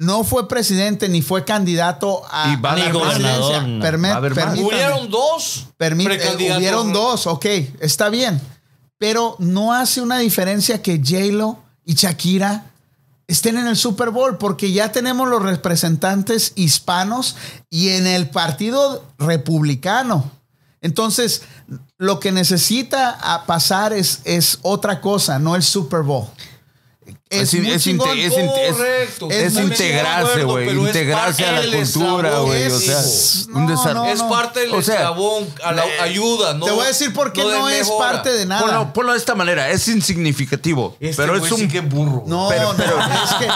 no 0.00 0.24
fue 0.24 0.48
presidente 0.48 1.10
ni 1.10 1.20
fue 1.20 1.44
candidato 1.44 2.22
a, 2.30 2.54
Y 2.54 2.56
va 2.56 2.70
a 2.72 2.74
presidencia. 2.74 2.92
Gobernador, 3.18 3.68
no. 3.68 3.84
A 4.08 4.16
haber 4.16 4.34
más. 4.34 4.34
permítame. 4.34 4.62
Hubieron 4.62 5.10
dos. 5.10 5.66
Permite- 5.76 6.14
eh, 6.16 6.56
hubieron 6.56 6.90
dos, 6.90 7.26
ok, 7.26 7.44
está 7.80 8.08
bien. 8.08 8.40
Pero 8.96 9.36
no 9.38 9.74
hace 9.74 10.00
una 10.00 10.18
diferencia 10.18 10.80
que 10.80 10.98
J-Lo 11.04 11.58
y 11.84 11.94
Shakira 11.94 12.64
estén 13.26 13.58
en 13.58 13.66
el 13.66 13.76
Super 13.76 14.08
Bowl, 14.08 14.38
porque 14.38 14.72
ya 14.72 14.90
tenemos 14.90 15.28
los 15.28 15.42
representantes 15.42 16.52
hispanos 16.56 17.36
y 17.68 17.90
en 17.90 18.06
el 18.06 18.30
partido 18.30 19.04
republicano. 19.18 20.30
Entonces, 20.80 21.42
lo 21.98 22.20
que 22.20 22.32
necesita 22.32 23.10
a 23.10 23.44
pasar 23.44 23.92
es, 23.92 24.22
es 24.24 24.58
otra 24.62 25.02
cosa, 25.02 25.38
no 25.38 25.56
el 25.56 25.62
Super 25.62 26.00
Bowl. 26.00 26.26
Es, 27.32 27.54
muy 27.54 27.70
es, 27.70 27.80
chingón. 27.84 28.08
inte- 28.18 28.26
es, 28.26 28.36
es- 28.36 28.72
Correcto. 28.76 29.28
es 29.30 29.36
Es 29.56 29.62
integrarse, 29.62 30.42
güey. 30.42 30.66
es 30.68 30.74
Integrarse 30.74 31.46
a 31.46 31.52
la 31.52 31.62
cultura, 31.76 32.38
güey. 32.40 32.66
O 32.66 32.80
sea, 32.80 32.98
Es- 32.98 33.46
un 33.54 33.66
no, 33.66 33.70
desarrollo. 33.70 34.02
no, 34.02 34.06
Es 34.12 34.22
parte 34.24 34.60
del 34.60 34.74
O 34.74 34.82
sea, 34.82 34.96
eslabón, 34.96 35.48
a 35.62 35.70
la 35.70 35.84
ayuda, 36.02 36.54
¿no? 36.54 36.64
Te 36.66 36.72
voy 36.72 36.82
a 36.84 36.88
decir 36.88 37.12
por 37.12 37.32
qué 37.32 37.44
de 37.44 37.52
no, 37.56 37.68
es 37.68 37.88
parte 37.88 38.32
de 38.32 38.46
nada. 38.46 38.62
Ponlo, 38.62 38.92
ponlo 38.92 39.12
de 39.12 39.18
esta 39.18 39.36
manera, 39.36 39.70
es 39.70 39.86
insignificativo. 39.86 40.96
Este 40.98 41.22
pero 41.22 41.36
es 41.36 41.52
un. 41.52 41.58
sí 41.60 41.68
que 41.68 41.78
burro. 41.82 42.24
No, 42.26 42.48
Pero- 42.48 42.72
no, 42.72 42.76
pero- 42.76 42.98
es 42.98 43.34
que, 43.38 43.48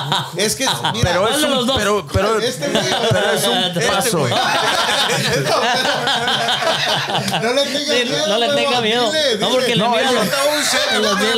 es 0.45 0.55
que, 0.55 0.67
mira, 0.93 1.11
pero 1.11 1.25
es 1.25 1.31
¿cuál 1.31 1.43
de 1.43 1.49
los 1.49 1.61
un. 1.63 1.67
dos? 1.67 1.77
Pero, 1.77 2.07
pero, 2.13 2.39
Este 2.39 2.69
pero 3.11 3.33
es 3.33 3.45
un 3.45 3.57
Este 3.59 3.81
paso. 3.89 4.29
no 7.43 7.53
le 7.53 7.63
tengas 7.65 7.83
Sí, 7.99 8.05
miedo. 8.05 8.27
no 8.29 8.39
le 8.39 8.49
tenga 8.55 8.81
miedo. 8.81 9.11
dile, 9.13 9.39
No, 9.39 9.49
porque 9.51 9.77
No, 9.77 9.95
le 9.97 10.03
miedo. 10.05 10.23
Está 10.23 10.37
un 10.45 10.65
Los- 11.03 11.21
le 11.21 11.35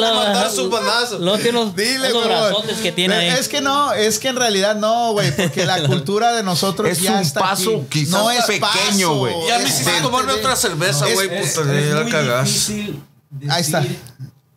lo- 1.18 1.39
tiene 1.39 1.58
unos, 1.58 1.74
Dile. 1.76 2.10
Brazotes 2.26 2.78
que 2.78 2.92
tiene 2.92 3.14
ahí. 3.14 3.28
Es 3.28 3.48
que 3.48 3.60
no, 3.60 3.92
es 3.92 4.18
que 4.18 4.28
en 4.28 4.36
realidad 4.36 4.74
no, 4.76 5.12
güey, 5.12 5.34
porque 5.34 5.64
la 5.66 5.82
cultura 5.86 6.32
de 6.32 6.42
nosotros 6.42 6.88
Es 6.90 7.00
ya 7.00 7.12
un 7.14 7.18
está 7.20 7.40
paso 7.40 7.70
aquí. 7.78 7.86
quizás 8.00 8.10
no 8.12 8.30
es 8.30 8.44
pequeño, 8.44 9.14
güey. 9.14 9.34
Ya 9.48 9.58
me 9.58 9.64
es 9.64 9.70
hiciste 9.80 10.00
tomarme 10.02 10.32
de- 10.32 10.38
otra 10.40 10.56
cerveza, 10.56 11.08
es- 11.08 11.14
güey. 11.14 11.28
Puta, 11.28 11.60
es 11.60 11.66
muy 11.66 12.02
difícil 12.44 13.02
decir 13.30 13.50
Ahí 13.50 13.60
está. 13.62 13.84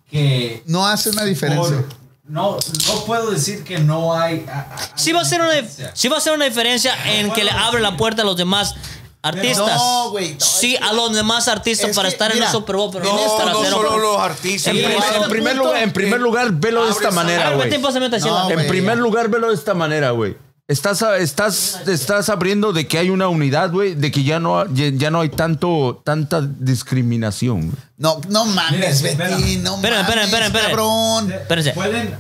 que 0.10 0.64
No 0.66 0.88
hace 0.88 1.10
una 1.10 1.24
diferencia. 1.24 1.78
por- 1.78 2.00
no, 2.28 2.58
no 2.88 3.06
puedo 3.06 3.32
decir 3.32 3.64
que 3.64 3.80
no 3.80 4.14
hay. 4.16 4.46
a- 4.52 4.60
a- 4.60 4.92
Sí 4.98 5.12
va 5.12 5.22
a 5.22 5.26
ser 5.26 5.42
una, 5.42 5.52
diferencia. 5.54 5.92
sí 5.96 6.08
va 6.08 6.18
a 6.18 6.22
ser 6.22 6.34
una 6.34 6.46
diferencia 6.46 6.94
en 7.18 7.32
que 7.32 7.44
le 7.44 7.50
abre 7.52 7.82
la 7.82 7.98
puerta 7.98 8.22
a 8.22 8.26
los 8.26 8.38
demás 8.38 8.76
artistas. 9.22 9.76
No, 9.78 10.10
güey, 10.12 10.34
no, 10.34 10.40
sí, 10.40 10.78
a 10.82 10.94
los 10.94 11.14
demás 11.14 11.48
artistas 11.48 11.90
es 11.90 11.96
para 11.96 12.08
que, 12.10 12.14
estar 12.16 12.32
en 12.36 12.42
el 12.44 12.50
Super 12.50 12.76
Bowl, 12.78 12.90
pero 12.92 13.06
en 13.10 13.16
no 13.16 13.22
esta- 13.26 13.38
para 13.38 13.52
No, 13.52 13.64
no 13.64 13.70
solo 13.70 13.98
los 13.98 14.18
artistas. 14.20 14.74
En, 14.74 14.78
en 14.80 14.92
en 14.92 15.30
primer 15.30 15.54
punto, 15.54 15.68
lugar, 15.70 15.84
en 15.84 15.92
primer 15.94 16.20
lugar, 16.22 16.52
velo 16.54 16.86
de 16.86 16.92
esta 16.92 17.12
manera, 17.12 17.54
güey. 17.56 17.70
No, 17.70 18.50
En 18.50 18.68
primer 18.68 18.98
lugar, 18.98 19.30
velo 19.30 19.50
de 19.50 19.56
esta 19.56 19.74
manera, 19.74 20.12
güey. 20.12 20.38
Estás, 20.68 21.02
estás, 21.18 21.82
estás 21.88 22.30
abriendo 22.30 22.72
de 22.74 22.88
que 22.88 23.00
hay 23.00 23.10
una 23.10 23.28
unidad, 23.28 23.72
güey, 23.72 23.96
de 23.96 24.12
que 24.12 24.24
ya 24.24 24.40
no, 24.40 24.72
ya, 24.72 24.90
ya 24.94 25.10
no 25.10 25.22
hay 25.22 25.30
tanto, 25.30 26.00
tanta 26.06 26.42
discriminación. 26.42 27.62
güey. 27.72 27.82
No, 27.98 28.22
no 28.30 28.46
mames, 28.46 29.02
Betty, 29.02 29.08
espera. 29.14 29.30
no 29.30 29.36
Esperen, 29.38 29.64
mames, 29.82 30.00
esperen, 30.00 30.24
esperen, 30.26 30.44
esperen. 30.46 30.70
cabrón. 30.70 31.32
Espérense. 31.32 31.72
Pueden 31.72 32.16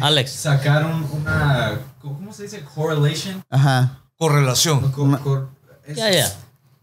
Alex. 0.00 0.32
sacar 0.32 0.84
un- 0.84 1.08
una. 1.12 1.78
¿Cómo 2.02 2.32
se 2.32 2.42
dice? 2.44 2.64
Correlation. 2.74 3.44
Ajá. 3.50 4.00
Correlación. 4.18 4.90
Cor- 4.90 5.20
cor- 5.20 5.48
es-. 5.86 6.36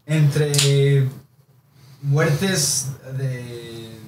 Entre 0.06 1.08
muertes 2.02 2.88
de, 3.16 3.98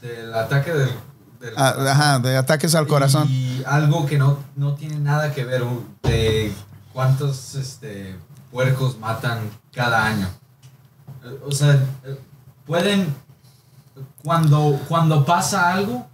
del 0.00 0.34
ataque 0.34 0.72
del. 0.72 0.90
del 1.40 1.54
Ah, 1.56 1.74
Ajá, 1.90 2.18
de 2.20 2.36
ataques 2.36 2.74
al 2.74 2.86
corazón. 2.86 3.28
Y 3.30 3.62
algo 3.66 4.06
que 4.06 4.18
no, 4.18 4.38
no 4.56 4.74
tiene 4.74 4.98
nada 4.98 5.32
que 5.32 5.44
ver 5.44 5.62
de 6.02 6.52
cuántos 6.92 7.54
este, 7.56 8.16
puercos 8.50 8.98
matan 8.98 9.50
cada 9.72 10.04
año. 10.06 10.28
O 11.44 11.50
sea, 11.52 11.78
pueden, 12.66 13.12
cuando, 14.22 14.80
cuando 14.88 15.24
pasa 15.24 15.72
algo, 15.72 16.06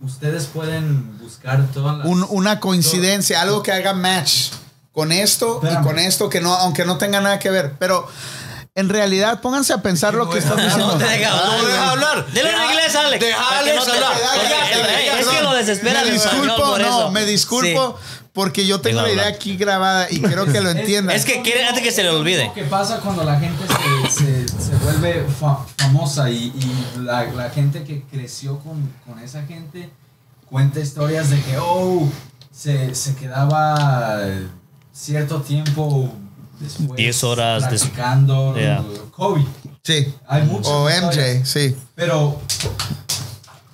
ustedes 0.00 0.46
pueden 0.46 1.18
buscar 1.18 1.64
todas 1.68 1.98
las... 1.98 2.06
Un- 2.08 2.26
una 2.30 2.58
coincidencia, 2.58 3.40
algo 3.40 3.62
que 3.62 3.70
haga 3.72 3.92
match 3.94 4.50
con 4.92 5.12
esto 5.12 5.60
y 5.62 5.66
Espérame. 5.66 5.84
con 5.84 5.98
esto, 5.98 6.28
que 6.28 6.40
no, 6.40 6.54
aunque 6.54 6.84
no 6.84 6.98
tenga 6.98 7.20
nada 7.20 7.38
que 7.38 7.50
ver. 7.50 7.74
Pero 7.78 8.08
en 8.74 8.88
realidad, 8.88 9.40
pónganse 9.40 9.72
a 9.72 9.82
pensar 9.82 10.14
lo 10.14 10.28
que 10.30 10.38
están 10.38 10.56
diciendo. 10.56 10.86
No 10.92 10.98
te 10.98 11.04
deja 11.04 11.30
hablar. 11.32 11.58
No 11.60 11.66
deja 11.68 11.90
hablar. 11.90 12.26
Dile 12.32 12.50
en 12.50 12.62
inglés, 12.70 12.94
Alex. 12.96 13.24
deja 13.24 13.58
Alex 13.58 13.88
hablar. 13.88 14.12
porque- 14.12 14.48
Cállate, 14.50 15.20
es 15.20 15.26
que 15.28 15.42
lo 15.42 15.54
desespera 15.54 16.04
Me 16.04 16.10
disculpo, 16.12 16.78
no, 16.78 17.10
me 17.10 17.24
disculpo 17.26 17.98
porque 18.32 18.64
yo 18.64 18.80
tengo 18.80 19.02
la 19.02 19.10
idea 19.12 19.26
aquí 19.26 19.56
grabada 19.56 20.06
y 20.08 20.20
quiero 20.22 20.46
que 20.46 20.60
lo 20.60 20.70
entiendan. 20.70 21.14
Es 21.16 21.24
que 21.24 21.42
quiere 21.42 21.64
antes 21.66 21.82
que 21.82 21.90
se 21.90 22.02
le 22.04 22.10
olvide. 22.10 22.46
Lo 22.46 22.54
que 22.54 22.62
pasa 22.64 23.00
cuando 23.00 23.24
la 23.24 23.38
gente 23.40 23.64
se, 24.08 24.46
se, 24.46 24.48
se 24.48 24.74
vuelve 24.84 25.26
fa- 25.40 25.58
famosa 25.76 26.30
y, 26.30 26.36
y 26.46 26.98
la, 27.00 27.24
la 27.24 27.50
gente 27.50 27.82
que 27.82 28.04
creció 28.10 28.58
con, 28.60 28.92
con 29.04 29.18
esa 29.18 29.42
gente 29.42 29.90
cuenta 30.48 30.78
historias 30.78 31.28
de 31.30 31.40
que, 31.42 31.58
oh, 31.58 32.08
se, 32.52 32.94
se 32.94 33.16
quedaba 33.16 34.20
cierto 35.00 35.40
tiempo 35.40 36.12
después 36.58 36.96
10 36.96 37.24
horas 37.24 37.70
des- 37.70 37.80
practicando 37.82 38.54
Yeah. 38.56 38.82
Kobe. 39.12 39.44
Sí. 39.82 40.14
Hay 40.28 40.42
O 40.52 40.60
historias. 40.60 41.02
MJ, 41.16 41.44
sí. 41.46 41.76
Pero, 41.94 42.38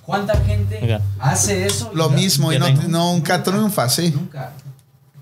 ¿cuánta 0.01 0.35
gente 0.43 0.79
Venga. 0.79 1.01
hace 1.19 1.65
eso? 1.65 1.91
Lo 1.93 2.09
y- 2.11 2.15
mismo 2.15 2.51
y 2.53 2.59
no, 2.59 2.65
tengo. 2.65 2.83
nunca 2.87 3.43
triunfa, 3.43 3.89
sí. 3.89 4.11
Nunca. 4.11 4.53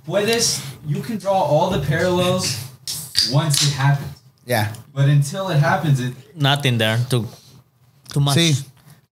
Puedes, 0.05 0.59
you 0.87 1.01
can 1.01 1.17
draw 1.17 1.33
all 1.41 1.71
the 1.71 1.85
parallels 1.87 2.57
once 3.31 3.65
it 3.65 3.73
happens. 3.77 4.11
Ya. 4.45 4.71
But 4.93 5.05
until 5.05 5.49
it 5.51 5.63
happens, 5.63 5.99
it, 5.99 6.13
Nothing 6.35 6.77
there. 6.77 6.99
Too, 7.09 7.27
too 8.13 8.19
much. 8.21 8.35
Sí. 8.35 8.63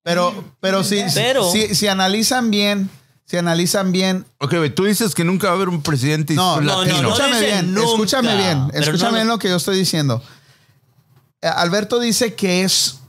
Pero, 0.04 0.44
pero 0.60 0.84
si, 0.84 1.02
Pero- 1.16 1.50
si, 1.52 1.74
si 1.74 1.88
analizan 1.88 2.52
bien, 2.52 2.90
si 3.34 3.38
analizan 3.40 3.92
bien, 3.92 4.28
Ok, 4.38 4.54
tú 4.76 4.84
dices 4.86 5.16
que 5.16 5.24
nunca 5.24 5.48
va 5.48 5.54
a 5.54 5.56
haber 5.56 5.68
un 5.70 5.82
presidente 5.82 6.36
No, 6.36 6.62
no, 6.62 6.84
latino. 6.84 7.02
no, 7.02 7.08
escúchame 7.10 7.40
bien, 7.42 7.74
nunca, 7.74 7.90
escúchame 7.90 8.36
bien, 8.38 8.68
pero 8.70 8.84
escúchame 8.84 9.10
no- 9.10 9.16
bien 9.18 9.28
lo 9.28 9.40
que 9.40 9.50
yo 9.50 9.56
estoy 9.56 9.76
diciendo. 9.76 10.22
Eh, 11.42 11.48
Alberto 11.48 12.00
dice 12.00 12.36
que 12.36 12.62
es 12.64 13.00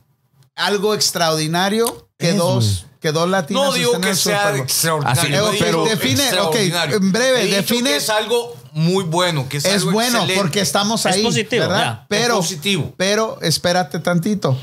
algo 0.57 0.95
extraordinario 0.95 2.09
que 2.17 2.31
Es, 2.31 2.37
dos 2.39 2.87
que 3.03 3.13
dos 3.13 3.29
latinos 3.29 3.67
No 3.67 3.73
digo 3.75 4.01
que 4.01 4.15
sea 4.15 4.57
extraordinario. 4.57 5.51
Digo 5.51 5.85
define, 5.85 6.23
ok, 6.41 6.55
extraordinario. 6.55 6.97
en 6.97 7.13
breve, 7.13 7.51
define- 7.51 7.91
que 7.91 7.97
es 7.97 8.09
algo 8.09 8.57
muy 8.73 9.05
bueno, 9.05 9.47
que 9.47 9.59
es, 9.59 9.67
Es 9.67 9.75
algo 9.83 9.91
bueno 9.93 10.21
excelente. 10.21 10.41
porque 10.41 10.61
estamos 10.63 11.05
Es 11.05 11.17
ahí, 11.17 11.23
positivo, 11.23 11.65
¿verdad? 11.69 11.85
ya. 11.85 12.07
Pero 12.09 12.33
Es 12.41 12.47
positivo. 12.47 12.95
pero 12.97 13.39
espérate 13.43 13.99
tantito. 13.99 14.59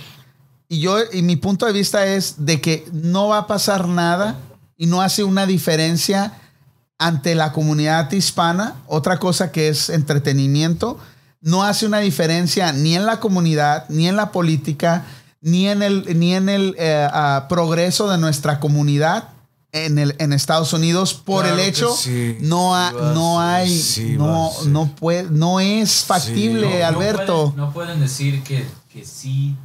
Y 0.68 0.80
yo 0.80 0.98
y 1.14 1.22
mi 1.22 1.36
punto 1.36 1.68
de 1.68 1.72
vista 1.74 2.08
es 2.08 2.44
de 2.44 2.60
que 2.60 2.84
no 2.92 3.28
va 3.28 3.38
a 3.40 3.46
pasar 3.48 3.88
nada 3.88 4.40
y 4.82 4.88
no 4.88 5.04
hace 5.04 5.24
una 5.24 5.46
diferencia 5.46 6.34
ante 6.98 7.36
la 7.36 7.52
comunidad 7.52 8.12
hispana, 8.12 8.78
otra 8.88 9.20
cosa 9.20 9.52
que 9.52 9.68
es 9.70 9.90
entretenimiento, 9.92 10.98
no 11.40 11.62
hace 11.64 11.86
una 11.86 12.00
diferencia 12.00 12.72
ni 12.74 12.96
en 12.96 13.06
la 13.06 13.20
comunidad, 13.20 13.86
ni 13.90 14.08
en 14.08 14.16
la 14.16 14.32
política, 14.32 15.06
ni 15.40 15.68
en 15.68 15.84
el, 15.84 16.18
ni 16.20 16.34
en 16.34 16.50
el 16.50 16.76
eh, 16.80 17.08
ah, 17.14 17.46
progreso 17.48 18.10
de 18.10 18.18
nuestra 18.18 18.60
comunidad 18.60 19.30
en, 19.72 20.00
el, 20.00 20.16
en 20.18 20.34
Estados 20.34 20.74
Unidos 20.74 21.14
por 21.14 21.44
Claro 21.44 21.60
el 21.60 21.68
hecho 21.68 21.96
sí. 21.96 22.38
no, 22.42 22.76
ha- 22.76 22.92
no 22.92 23.40
hay 23.40 23.70
sí 23.80 24.16
no, 24.18 24.52
no 24.66 24.96
puede 24.96 25.30
no 25.30 25.60
es 25.60 26.04
factible 26.06 26.68
Sí. 26.72 26.78
No- 26.80 26.86
Alberto 26.88 27.34
No 27.36 27.52
pueden, 27.52 27.58
no 27.58 27.72
pueden 27.74 28.00
decir 28.02 28.44
que, 28.44 28.68
que 28.92 29.06
sí, 29.06 29.56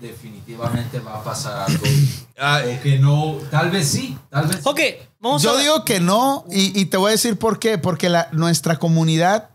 definitivamente 0.00 1.00
va 1.00 1.16
a 1.16 1.24
pasar 1.24 1.68
algo. 1.68 1.84
Ah, 2.38 2.60
o 2.66 2.82
que 2.82 2.98
no, 2.98 3.38
tal 3.50 3.70
vez 3.70 3.88
sí, 3.88 4.14
tal 4.28 4.46
vez 4.46 4.56
sí. 4.56 4.62
Ok, 4.66 4.80
vamos 5.20 5.40
Yo 5.40 5.56
a 5.56 5.58
digo 5.58 5.86
que 5.86 6.00
no, 6.00 6.44
y, 6.50 6.78
y 6.78 6.84
te 6.84 6.98
voy 6.98 7.08
a 7.08 7.12
decir 7.12 7.38
por 7.38 7.58
qué. 7.58 7.78
Porque 7.78 8.10
la, 8.10 8.28
nuestra 8.32 8.78
comunidad, 8.78 9.48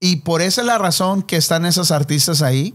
y 0.00 0.16
por 0.16 0.40
esa 0.40 0.62
es 0.62 0.66
la 0.66 0.78
razón 0.78 1.22
que 1.22 1.36
están 1.36 1.66
esos 1.66 1.90
artistas 1.90 2.40
ahí, 2.40 2.74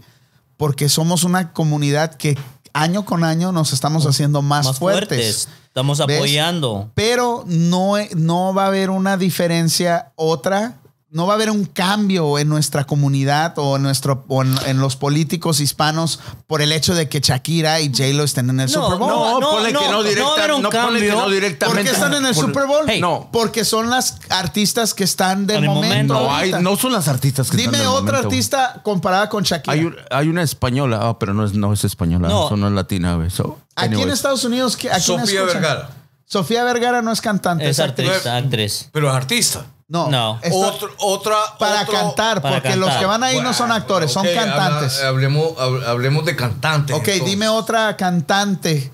porque 0.56 0.88
somos 0.88 1.24
una 1.24 1.52
comunidad 1.52 2.14
que 2.14 2.38
año 2.72 3.04
con 3.04 3.24
año 3.24 3.50
nos 3.52 3.72
estamos 3.72 4.06
haciendo 4.06 4.42
más, 4.42 4.66
más 4.66 4.78
fuertes. 4.78 5.08
fuertes. 5.08 5.48
Estamos 5.66 5.98
¿Ves? 6.06 6.16
apoyando. 6.18 6.90
Pero 6.94 7.44
no, 7.46 7.94
no 8.16 8.54
va 8.54 8.64
a 8.64 8.66
haber 8.68 8.90
una 8.90 9.16
diferencia 9.16 10.12
otra. 10.16 10.80
No 11.12 11.26
va 11.26 11.32
a 11.32 11.36
haber 11.36 11.50
un 11.50 11.64
cambio 11.64 12.38
en 12.38 12.48
nuestra 12.48 12.84
comunidad 12.84 13.54
o 13.56 13.74
en, 13.74 13.82
nuestro, 13.82 14.24
o 14.28 14.42
en, 14.42 14.54
en 14.66 14.78
los 14.78 14.94
políticos 14.94 15.58
hispanos 15.58 16.20
por 16.46 16.62
el 16.62 16.70
hecho 16.70 16.94
de 16.94 17.08
que 17.08 17.18
Shakira 17.18 17.80
y 17.80 17.88
J-Lo 17.88 18.22
estén 18.22 18.48
en 18.48 18.60
el 18.60 18.70
No, 18.70 18.84
Super 18.84 18.98
Bowl. 18.98 19.08
No, 19.10 19.40
no, 19.40 19.50
ponle 19.50 19.72
no, 19.72 19.80
que 19.80 19.86
no 19.86 19.92
no 19.92 20.02
directa, 20.04 20.46
no 20.46 20.70
ponle 20.70 21.00
que 21.00 21.08
no 21.10 21.28
directamente. 21.28 21.82
¿Por 21.82 21.84
qué 21.90 21.96
están 21.96 22.14
en 22.14 22.26
el 22.26 22.32
Por- 22.34 22.44
Super 22.46 22.66
Bowl? 22.68 22.84
Hey. 22.86 23.00
No, 23.00 23.28
Porque 23.32 23.64
son 23.64 23.90
las 23.90 24.18
artistas 24.28 24.94
que 24.94 25.02
están 25.02 25.48
de 25.48 25.56
En 25.56 25.64
el 25.64 25.70
momento. 25.70 26.14
momento. 26.14 26.14
no, 26.14 26.32
hay, 26.32 26.52
no 26.62 26.76
son 26.76 26.92
las 26.92 27.08
artistas 27.08 27.50
que 27.50 27.56
Dime 27.56 27.78
están 27.78 27.80
del 27.80 27.88
otra 27.88 28.02
momento, 28.18 28.28
artista 28.28 28.80
comparada 28.84 29.28
con 29.28 29.42
Shakira. 29.42 29.72
Hay, 29.74 29.84
un- 29.86 29.96
hay 30.12 30.28
una 30.28 30.42
española, 30.44 31.00
ah, 31.02 31.18
pero 31.18 31.34
no 31.34 31.44
es, 31.44 31.54
no 31.54 31.72
es 31.72 31.82
española, 31.84 32.28
No. 32.28 32.46
eso 32.46 32.56
no 32.56 32.68
es 32.68 32.72
latina. 32.72 33.18
So, 33.30 33.58
Aquí 33.74 34.00
en. 34.00 34.10
Estados 34.10 34.44
Unidos, 34.44 34.76
¿qué- 34.76 34.90
¿a 34.90 35.00
quién 35.00 35.02
Sofía 35.18 35.40
escuchan? 35.40 35.60
Vergara. 35.62 35.90
Sofía 36.24 36.62
Vergara 36.62 37.02
no 37.02 37.10
es 37.10 37.20
cantante. 37.20 37.68
Es 37.68 37.80
actriz. 37.80 38.08
actriz, 38.10 38.26
actriz. 38.32 38.88
Pero 38.92 39.08
es 39.10 39.14
artista. 39.16 39.66
No. 39.90 40.08
No. 40.08 40.40
Otro- 40.52 40.94
otra. 40.98 41.34
para 41.58 41.82
otro- 41.82 41.92
cantar, 41.92 42.40
para 42.40 42.62
porque 42.62 42.76
los 42.76 42.94
que 42.94 43.04
van 43.06 43.24
ahí 43.24 43.40
no 43.40 43.52
son 43.52 43.72
actores, 43.72 44.12
son 44.12 44.24
cantantes. 44.24 45.02
hablemos, 45.02 45.56
hab- 45.56 45.84
hablemos 45.84 46.24
de 46.24 46.36
cantantes. 46.36 46.94
ok, 46.96 47.08
entonces. 47.08 47.24
dime 47.28 47.48
otra 47.48 47.96
cantante 47.96 48.92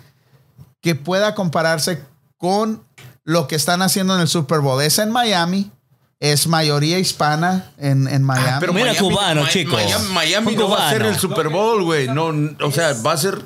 que 0.80 0.94
pueda 0.94 1.34
compararse 1.34 2.02
con 2.38 2.82
lo 3.24 3.46
que 3.46 3.56
están 3.56 3.82
haciendo 3.82 4.14
en 4.14 4.22
el 4.22 4.28
Super 4.28 4.60
Bowl. 4.60 4.80
Es 4.82 4.98
en 4.98 5.10
Miami, 5.10 5.70
es 6.18 6.46
mayoría 6.46 6.98
hispana 6.98 7.72
en, 7.76 8.08
en 8.08 8.22
Miami. 8.22 8.48
Ah, 8.52 8.56
pero 8.58 8.72
Mira, 8.72 8.92
Miami- 8.92 9.08
cubano, 9.08 9.42
Mi- 9.42 9.48
chico. 9.50 9.76
Miami, 9.76 10.08
Miami 10.08 10.56
no 10.56 10.70
va 10.70 10.88
a 10.88 10.90
ser 10.90 11.02
el 11.02 11.18
Super 11.18 11.50
Bowl, 11.50 11.82
güey. 11.84 12.08
No, 12.08 12.32
o 12.64 12.72
sea, 12.72 12.94
va 13.04 13.12
a 13.12 13.16
ser. 13.18 13.38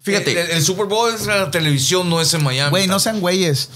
Fíjate. 0.00 0.32
El, 0.40 0.50
el 0.52 0.62
Super 0.64 0.86
Bowl 0.86 1.14
es 1.14 1.20
en 1.22 1.28
la 1.38 1.50
televisión, 1.50 2.08
no 2.08 2.18
es 2.20 2.32
en 2.32 2.42
Miami. 2.42 2.70
Güey, 2.70 2.86
no 2.86 2.98
sean 2.98 3.20
güeyes. 3.20 3.68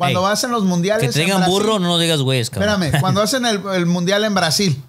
Cuando 0.00 0.26
Ey, 0.26 0.32
hacen 0.32 0.50
los 0.50 0.64
mundiales. 0.64 1.14
Que 1.14 1.24
Brasil- 1.26 1.44
burro, 1.46 1.78
no 1.78 1.88
lo 1.88 1.98
digas 1.98 2.20
güeyes, 2.22 2.48
cabrón. 2.48 2.70
Espérame, 2.82 3.00
cuando 3.02 3.20
hacen 3.20 3.44
el, 3.44 3.60
el 3.74 3.84
mundial 3.84 4.24
en 4.24 4.34
Brasil, 4.34 4.82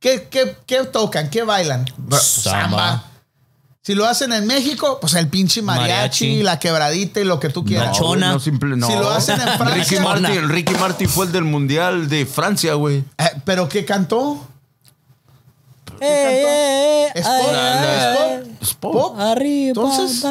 ¿qué, 0.00 0.26
qué, 0.28 0.56
qué 0.66 0.82
tocan? 0.84 1.30
¿Qué 1.30 1.44
bailan? 1.44 1.84
Samba. 2.20 3.04
Si 3.84 3.94
lo 3.94 4.04
hacen 4.06 4.32
en 4.32 4.46
México, 4.48 4.98
pues 5.00 5.14
el 5.14 5.28
pinche 5.28 5.62
mariachi, 5.62 6.24
Mariachi. 6.24 6.42
la 6.42 6.58
quebradita 6.58 7.20
y 7.20 7.24
lo 7.24 7.38
que 7.38 7.48
tú 7.50 7.64
quieras. 7.64 7.86
La 7.86 7.92
chona. 7.92 8.26
güey, 8.26 8.32
no, 8.34 8.40
simple- 8.40 8.76
no. 8.76 8.86
Si 8.88 8.94
lo 8.94 9.10
hacen 9.10 9.40
en 9.40 9.48
Francia- 9.58 9.74
Ricky 9.84 9.98
Martin, 10.00 10.26
el 10.26 10.48
Ricky 10.48 10.74
Martin 10.74 11.08
fue 11.08 11.26
el 11.26 11.32
del 11.32 11.44
Mundial 11.44 12.08
de 12.08 12.26
Francia, 12.26 12.74
güey. 12.74 12.98
Eh, 13.18 13.24
¿Pero 13.44 13.68
qué 13.68 13.84
cantó? 13.84 14.44
Eh, 16.00 17.06
eh, 17.06 17.12
¿Es 17.14 17.26
ay, 17.26 17.42
pop? 17.42 17.52
ay, 17.54 17.86
¿Es 17.86 18.16
pop? 18.16 18.62
Es 18.62 18.74
pop. 18.74 18.92
¿Pop? 18.92 19.20
Arriba. 19.20 19.68
Entonces-. 19.68 20.24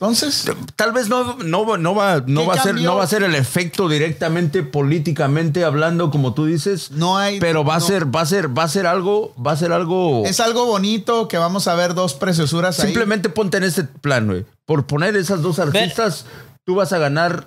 Entonces, 0.00 0.46
Tal 0.76 0.92
vez 0.92 1.10
no, 1.10 1.36
no, 1.44 1.66
va- 1.66 1.76
no 1.76 1.94
va, 1.94 2.22
no 2.26 2.40
¿Qué 2.40 2.46
va 2.46 2.54
a 2.54 2.62
ser, 2.62 2.74
no 2.76 2.96
va 2.96 3.04
a 3.04 3.06
ser 3.06 3.22
el 3.22 3.34
efecto 3.34 3.86
directamente 3.86 4.62
políticamente 4.62 5.62
hablando, 5.62 6.10
como 6.10 6.32
tú 6.32 6.46
dices. 6.46 6.90
No 6.92 7.18
hay- 7.18 7.38
Pero 7.38 7.64
va 7.64 7.76
a 7.76 7.80
ser, 7.80 8.14
va 8.14 8.22
a 8.22 8.26
ser, 8.26 8.56
va 8.56 8.62
a 8.62 8.68
ser 8.68 8.86
algo, 8.86 9.34
va 9.36 9.52
a 9.52 9.56
ser 9.56 9.72
algo. 9.72 10.22
es 10.24 10.40
algo 10.40 10.64
bonito 10.64 11.28
que 11.28 11.36
vamos 11.36 11.68
a 11.68 11.74
ver 11.74 11.92
dos 11.92 12.14
preciosuras 12.14 12.80
ahí. 12.80 12.86
Simplemente 12.86 13.28
ponte 13.28 13.58
en 13.58 13.64
este 13.64 13.84
plan, 13.84 14.26
güey. 14.26 14.46
Por 14.64 14.86
poner 14.86 15.16
esas 15.16 15.42
dos 15.42 15.58
artistas, 15.58 16.24
tú 16.64 16.76
vas 16.76 16.94
a 16.94 16.98
ganar, 16.98 17.46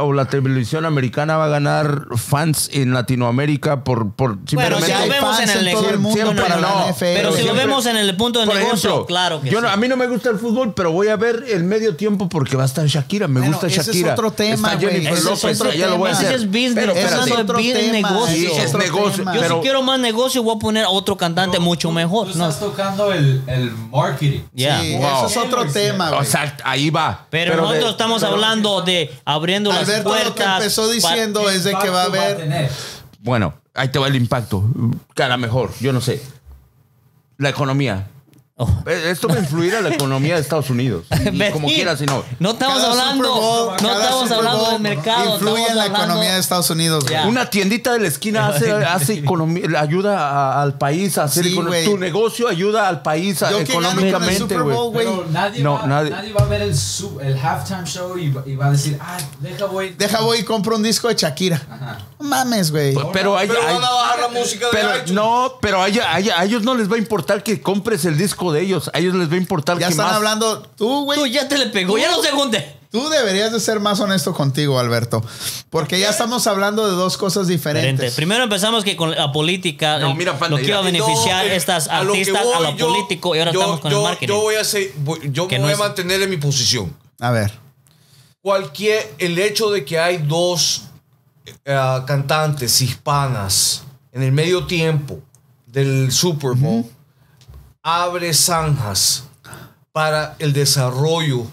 o 0.00 0.12
la 0.12 0.24
televisión 0.26 0.84
americana 0.84 1.36
va 1.36 1.46
a 1.46 1.48
ganar 1.48 2.06
fans 2.16 2.70
en 2.72 2.92
Latinoamérica 2.94 3.84
por, 3.84 4.12
por 4.12 4.36
Bueno, 4.36 4.46
simplemente. 4.46 4.86
si 4.86 4.92
hay 4.92 5.08
lo 5.08 5.14
vemos 5.14 5.36
fans 5.36 5.50
en 5.50 5.58
el 5.58 5.66
en 5.68 5.74
todo 5.74 5.80
el 5.82 5.86
negocio. 5.86 6.00
mundo 6.00 6.22
Siempre 6.42 6.48
la 6.48 6.56
no. 6.60 6.88
NFL. 6.88 7.04
Pero 7.04 7.30
si 7.32 7.36
lo 7.38 7.42
siempre- 7.44 7.66
vemos 7.66 7.86
en 7.86 7.96
el 7.96 8.16
punto 8.16 8.40
de 8.40 8.46
negocio, 8.46 8.74
ejemplo, 8.90 9.06
claro 9.06 9.40
que 9.40 9.50
yo 9.50 9.60
no- 9.60 9.68
sí. 9.68 9.74
a 9.74 9.76
mí 9.76 9.88
no 9.88 9.96
me 9.96 10.06
gusta 10.06 10.30
el 10.30 10.38
fútbol, 10.38 10.74
pero 10.74 10.92
voy 10.92 11.08
a 11.08 11.16
ver 11.16 11.44
el 11.48 11.64
medio 11.64 11.96
tiempo 11.96 12.28
porque 12.28 12.56
va 12.56 12.62
a 12.62 12.66
estar 12.66 12.86
Shakira. 12.86 13.28
Me 13.28 13.40
Bueno, 13.40 13.52
gusta 13.52 13.66
ese 13.68 13.80
es 13.80 13.86
Shakira. 13.86 14.12
otro 14.12 14.30
tema, 14.32 14.68
Está 14.72 14.80
güey. 14.80 14.90
Jennifer 14.94 15.12
Ese 15.12 15.20
es 15.32 15.42
López, 15.42 15.60
otro 15.60 15.72
ya 15.72 15.86
lo 15.88 15.98
voy 15.98 16.10
a 16.10 16.12
tema. 16.12 16.18
hacer. 16.18 16.34
Ese 16.34 16.44
es 16.44 16.46
business, 16.50 16.74
Pero 16.74 16.92
espérate. 16.92 17.30
es 17.30 17.38
otro 17.38 17.56
tema, 17.58 17.92
negocio. 17.92 18.34
Sí, 18.34 18.46
es 18.46 18.66
otro 18.68 18.78
negocio. 18.80 19.16
tema. 19.18 19.34
Yo 19.34 19.40
pero 19.40 19.54
si 19.56 19.60
quiero 19.62 19.82
más 19.82 19.98
negocio, 20.00 20.42
voy 20.42 20.56
a 20.56 20.58
poner 20.58 20.84
a 20.84 20.88
otro 20.90 21.16
cantante 21.16 21.58
mucho 21.58 21.88
Tú- 21.88 21.92
mejor. 21.94 22.30
Tú 22.32 22.38
No. 22.38 22.48
estás 22.48 22.60
tocando 22.60 23.12
el, 23.12 23.42
el 23.46 23.70
marketing. 23.90 24.40
Ya. 24.52 24.80
Sí, 24.80 24.96
Wow. 24.96 25.06
eso 25.06 25.26
es 25.26 25.36
otro 25.36 25.64
tema, 25.66 26.10
o 26.12 26.24
sea, 26.24 26.56
ahí 26.64 26.90
va. 26.90 27.26
Pero, 27.30 27.56
nosotros 27.56 27.90
estamos 27.92 28.22
pero- 28.22 28.34
hablando 28.34 28.82
de 28.82 29.10
abriendo 29.24 29.63
las 29.70 29.88
Alberto 29.88 30.10
puertas. 30.10 30.28
lo 30.28 30.34
que 30.34 30.44
empezó 30.44 30.90
diciendo 30.90 31.50
es 31.50 31.64
de 31.64 31.74
que 31.76 31.90
va 31.90 32.02
a 32.02 32.04
haber... 32.06 32.70
Bueno, 33.20 33.54
ahí 33.74 33.88
te 33.88 33.98
va 33.98 34.08
el 34.08 34.16
impacto. 34.16 34.64
Que 35.14 35.22
a 35.22 35.28
lo 35.28 35.38
mejor, 35.38 35.72
yo 35.80 35.92
no 35.92 36.00
sé. 36.00 36.22
La 37.38 37.48
economía. 37.48 38.06
Oh. 38.56 38.68
Esto 38.86 39.26
va 39.26 39.34
a 39.34 39.38
influir 39.40 39.74
a 39.74 39.80
la 39.80 39.88
economía 39.94 40.36
de 40.36 40.40
Estados 40.40 40.70
Unidos. 40.70 41.06
Y 41.32 41.50
como 41.50 41.66
quieras, 41.66 41.98
si 41.98 42.06
no. 42.06 42.22
No 42.38 42.52
estamos 42.52 42.76
Cada 42.78 42.90
hablando, 42.92 43.34
Bowl- 43.34 43.82
no 43.82 43.92
estamos 44.00 44.30
hablando 44.30 44.70
del 44.70 44.80
mercado. 44.80 45.34
Influye 45.34 45.66
en 45.70 45.76
la 45.76 45.82
hablando- 45.84 46.04
economía 46.04 46.34
de 46.34 46.40
Estados 46.40 46.70
Unidos. 46.70 47.04
Una 47.26 47.50
tiendita 47.50 47.92
de 47.94 47.98
la 47.98 48.06
esquina 48.06 48.46
hace, 48.50 48.70
hace 48.70 49.14
economía, 49.14 49.64
ayuda 49.80 50.20
a- 50.20 50.62
al 50.62 50.78
país 50.78 51.18
a 51.18 51.24
hacer 51.24 51.44
Sí. 51.46 51.58
Tu 51.84 51.98
negocio 51.98 52.46
ayuda 52.46 52.86
al 52.88 53.02
país 53.02 53.42
a- 53.42 53.50
económicamente, 53.60 54.56
güey. 54.56 54.76
Pero 54.94 55.26
nadie, 55.32 55.60
No, 55.60 55.74
va, 55.74 55.86
nadie- 55.88 56.10
nadie. 56.10 56.32
va 56.32 56.42
a 56.42 56.46
ver 56.46 56.62
el, 56.62 57.38
halftime 57.42 57.84
show 57.86 58.16
y, 58.16 58.30
va- 58.30 58.44
y 58.46 58.54
va 58.54 58.66
a 58.66 58.70
decir, 58.70 58.96
ah, 59.00 59.16
deja 59.40 59.64
voy. 59.66 59.90
Deja 59.98 60.20
voy 60.20 60.38
y 60.38 60.42
compro 60.44 60.76
un 60.76 60.82
disco 60.84 61.08
de 61.08 61.16
Shakira. 61.16 61.60
Ajá. 61.68 61.98
No 62.20 62.28
mames, 62.28 62.70
güey. 62.70 62.94
Pero, 63.12 63.36
hay, 63.36 63.48
Pero 63.48 63.60
hay- 63.66 63.74
van 63.74 63.84
a 63.84 63.90
bajar 63.90 64.20
la 64.20 64.28
música 64.28 64.66
de 64.66 64.72
pero 64.72 64.90
iTunes. 64.96 65.12
no, 65.12 65.54
pero 65.60 65.82
a, 65.82 65.86
a 65.86 66.44
ellos 66.44 66.62
no 66.62 66.74
les 66.76 66.88
va 66.90 66.94
a 66.94 66.98
importar 66.98 67.42
que 67.42 67.60
compres 67.60 68.04
el 68.04 68.16
disco 68.16 68.43
de 68.52 68.62
ellos. 68.62 68.90
A 68.94 68.98
ellos 68.98 69.14
les 69.14 69.28
va 69.30 69.34
a 69.34 69.38
importar 69.38 69.78
Ya 69.78 69.86
que 69.86 69.92
están 69.92 70.06
más. 70.06 70.16
hablando. 70.16 70.62
Tú, 70.76 71.04
güey. 71.04 71.18
Tú 71.18 71.26
ya 71.26 71.48
te 71.48 71.58
le 71.58 71.66
pegó, 71.66 71.96
ya 71.98 72.10
no 72.10 72.22
se 72.22 72.30
junte. 72.30 72.76
Tú 72.90 73.08
deberías 73.08 73.50
de 73.50 73.58
ser 73.58 73.80
más 73.80 73.98
honesto 73.98 74.32
contigo, 74.32 74.78
Alberto. 74.78 75.20
Porque 75.68 75.98
ya 75.98 76.10
estamos 76.10 76.46
hablando 76.46 76.86
de 76.88 76.92
dos 76.94 77.16
cosas 77.16 77.48
Diferente. 77.48 77.88
diferentes. 77.90 78.14
Primero 78.14 78.44
empezamos 78.44 78.84
que 78.84 78.94
con 78.94 79.10
la 79.10 79.32
política, 79.32 79.98
No, 79.98 80.12
el- 80.12 80.16
mira, 80.16 80.38
Panda, 80.38 80.56
lo 80.56 80.62
que 80.62 80.68
iba 80.68 80.78
a 80.78 80.82
mira. 80.82 81.04
beneficiar 81.04 81.44
No, 81.46 81.50
eh, 81.52 81.56
estas 81.56 81.88
a 81.88 82.04
lo 82.04 82.12
que 82.12 82.20
artistas 82.20 82.42
a 82.42 82.44
voy, 82.44 82.62
lo 82.72 82.76
yo- 82.76 82.88
político 82.88 83.34
y 83.34 83.40
ahora 83.40 83.50
yo- 83.52 83.60
estamos 83.60 83.80
con 83.80 83.90
yo- 83.90 83.98
el 83.98 84.04
marketing. 84.04 84.32
Yo 84.32 84.40
voy 84.42 84.54
a 84.54 84.60
hacer, 84.60 84.92
voy- 84.98 85.18
yo 85.32 85.48
Que 85.48 85.56
me 85.56 85.60
no 85.60 85.64
voy 85.64 85.72
es- 85.74 85.80
a 85.80 85.82
mantener 85.82 86.22
en 86.22 86.30
mi 86.30 86.36
posición. 86.36 86.94
A 87.18 87.32
ver. 87.32 87.50
Cualquier, 88.42 89.14
el 89.18 89.38
hecho 89.38 89.70
de 89.70 89.84
que 89.84 89.98
hay 89.98 90.18
dos 90.18 90.82
eh, 91.64 91.76
cantantes 92.06 92.80
hispanas 92.80 93.82
en 94.12 94.22
el 94.22 94.32
medio 94.32 94.66
tiempo 94.66 95.18
del 95.66 96.10
Super 96.12 96.52
Bowl 96.52 96.84
abre 97.88 98.32
zanjas 98.32 99.24
para 99.92 100.34
el 100.40 100.52
desarrollo 100.54 101.46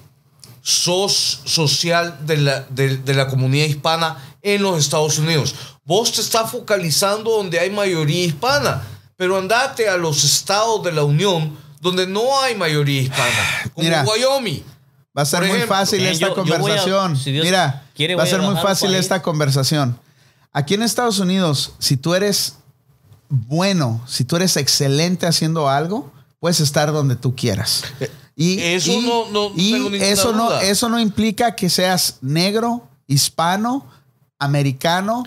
sos- 0.63 1.41
social 1.45 2.17
de 2.25 2.37
la, 2.37 2.61
de- 2.69 2.97
de 2.97 3.13
la 3.13 3.27
comunidad 3.27 3.65
hispana 3.65 4.17
en 4.41 4.63
los 4.63 4.79
Estados 4.79 5.19
Unidos. 5.19 5.53
Vos 5.83 6.11
te 6.13 6.21
estás 6.21 6.49
focalizando 6.49 7.31
donde 7.31 7.59
hay 7.59 7.69
mayoría 7.69 8.23
hispana, 8.25 8.81
pero 9.17 9.37
andate 9.37 9.89
a 9.89 9.97
los 9.97 10.23
estados 10.23 10.81
de 10.83 10.91
la 10.93 11.03
Unión 11.03 11.55
donde 11.81 12.07
no 12.07 12.39
hay 12.41 12.55
mayoría 12.55 13.01
hispana, 13.01 13.71
como 13.73 13.85
Mira. 13.87 14.03
Wyoming. 14.03 14.63
Va 15.17 15.23
a 15.23 15.25
ser 15.25 15.43
muy 15.43 15.59
fácil 15.61 16.01
Eh, 16.01 16.11
esta 16.11 16.27
yo- 16.29 16.35
yo 16.35 16.43
voy 16.43 16.51
a- 16.53 16.57
conversación. 16.59 17.17
si 17.17 17.31
Dios 17.33 17.43
Mira, 17.43 17.83
quiere, 17.93 18.15
va 18.15 18.23
a 18.23 18.27
ser 18.27 18.39
muy 18.41 18.55
fácil 18.55 18.95
esta 18.95 19.21
conversación. 19.21 19.99
Aquí 20.53 20.75
en 20.75 20.83
Estados 20.83 21.19
Unidos, 21.19 21.73
si 21.79 21.97
tú 21.97 22.13
eres 22.15 22.55
bueno, 23.29 24.01
si 24.07 24.23
tú 24.25 24.35
eres 24.37 24.57
excelente 24.57 25.25
haciendo 25.25 25.69
algo, 25.69 26.11
puedes 26.41 26.59
estar 26.59 26.91
donde 26.91 27.15
tú 27.15 27.33
quieras. 27.35 27.83
Y 28.35 28.59
Eso 28.59 28.91
y- 28.91 29.01
no- 29.31 29.51
y 29.55 29.95
eso 30.01 30.33
no, 30.33 30.51
eso 30.59 30.89
no 30.89 30.99
implica 30.99 31.55
que 31.55 31.69
seas 31.69 32.17
negro, 32.21 32.87
hispano, 33.07 33.85
americano, 34.39 35.23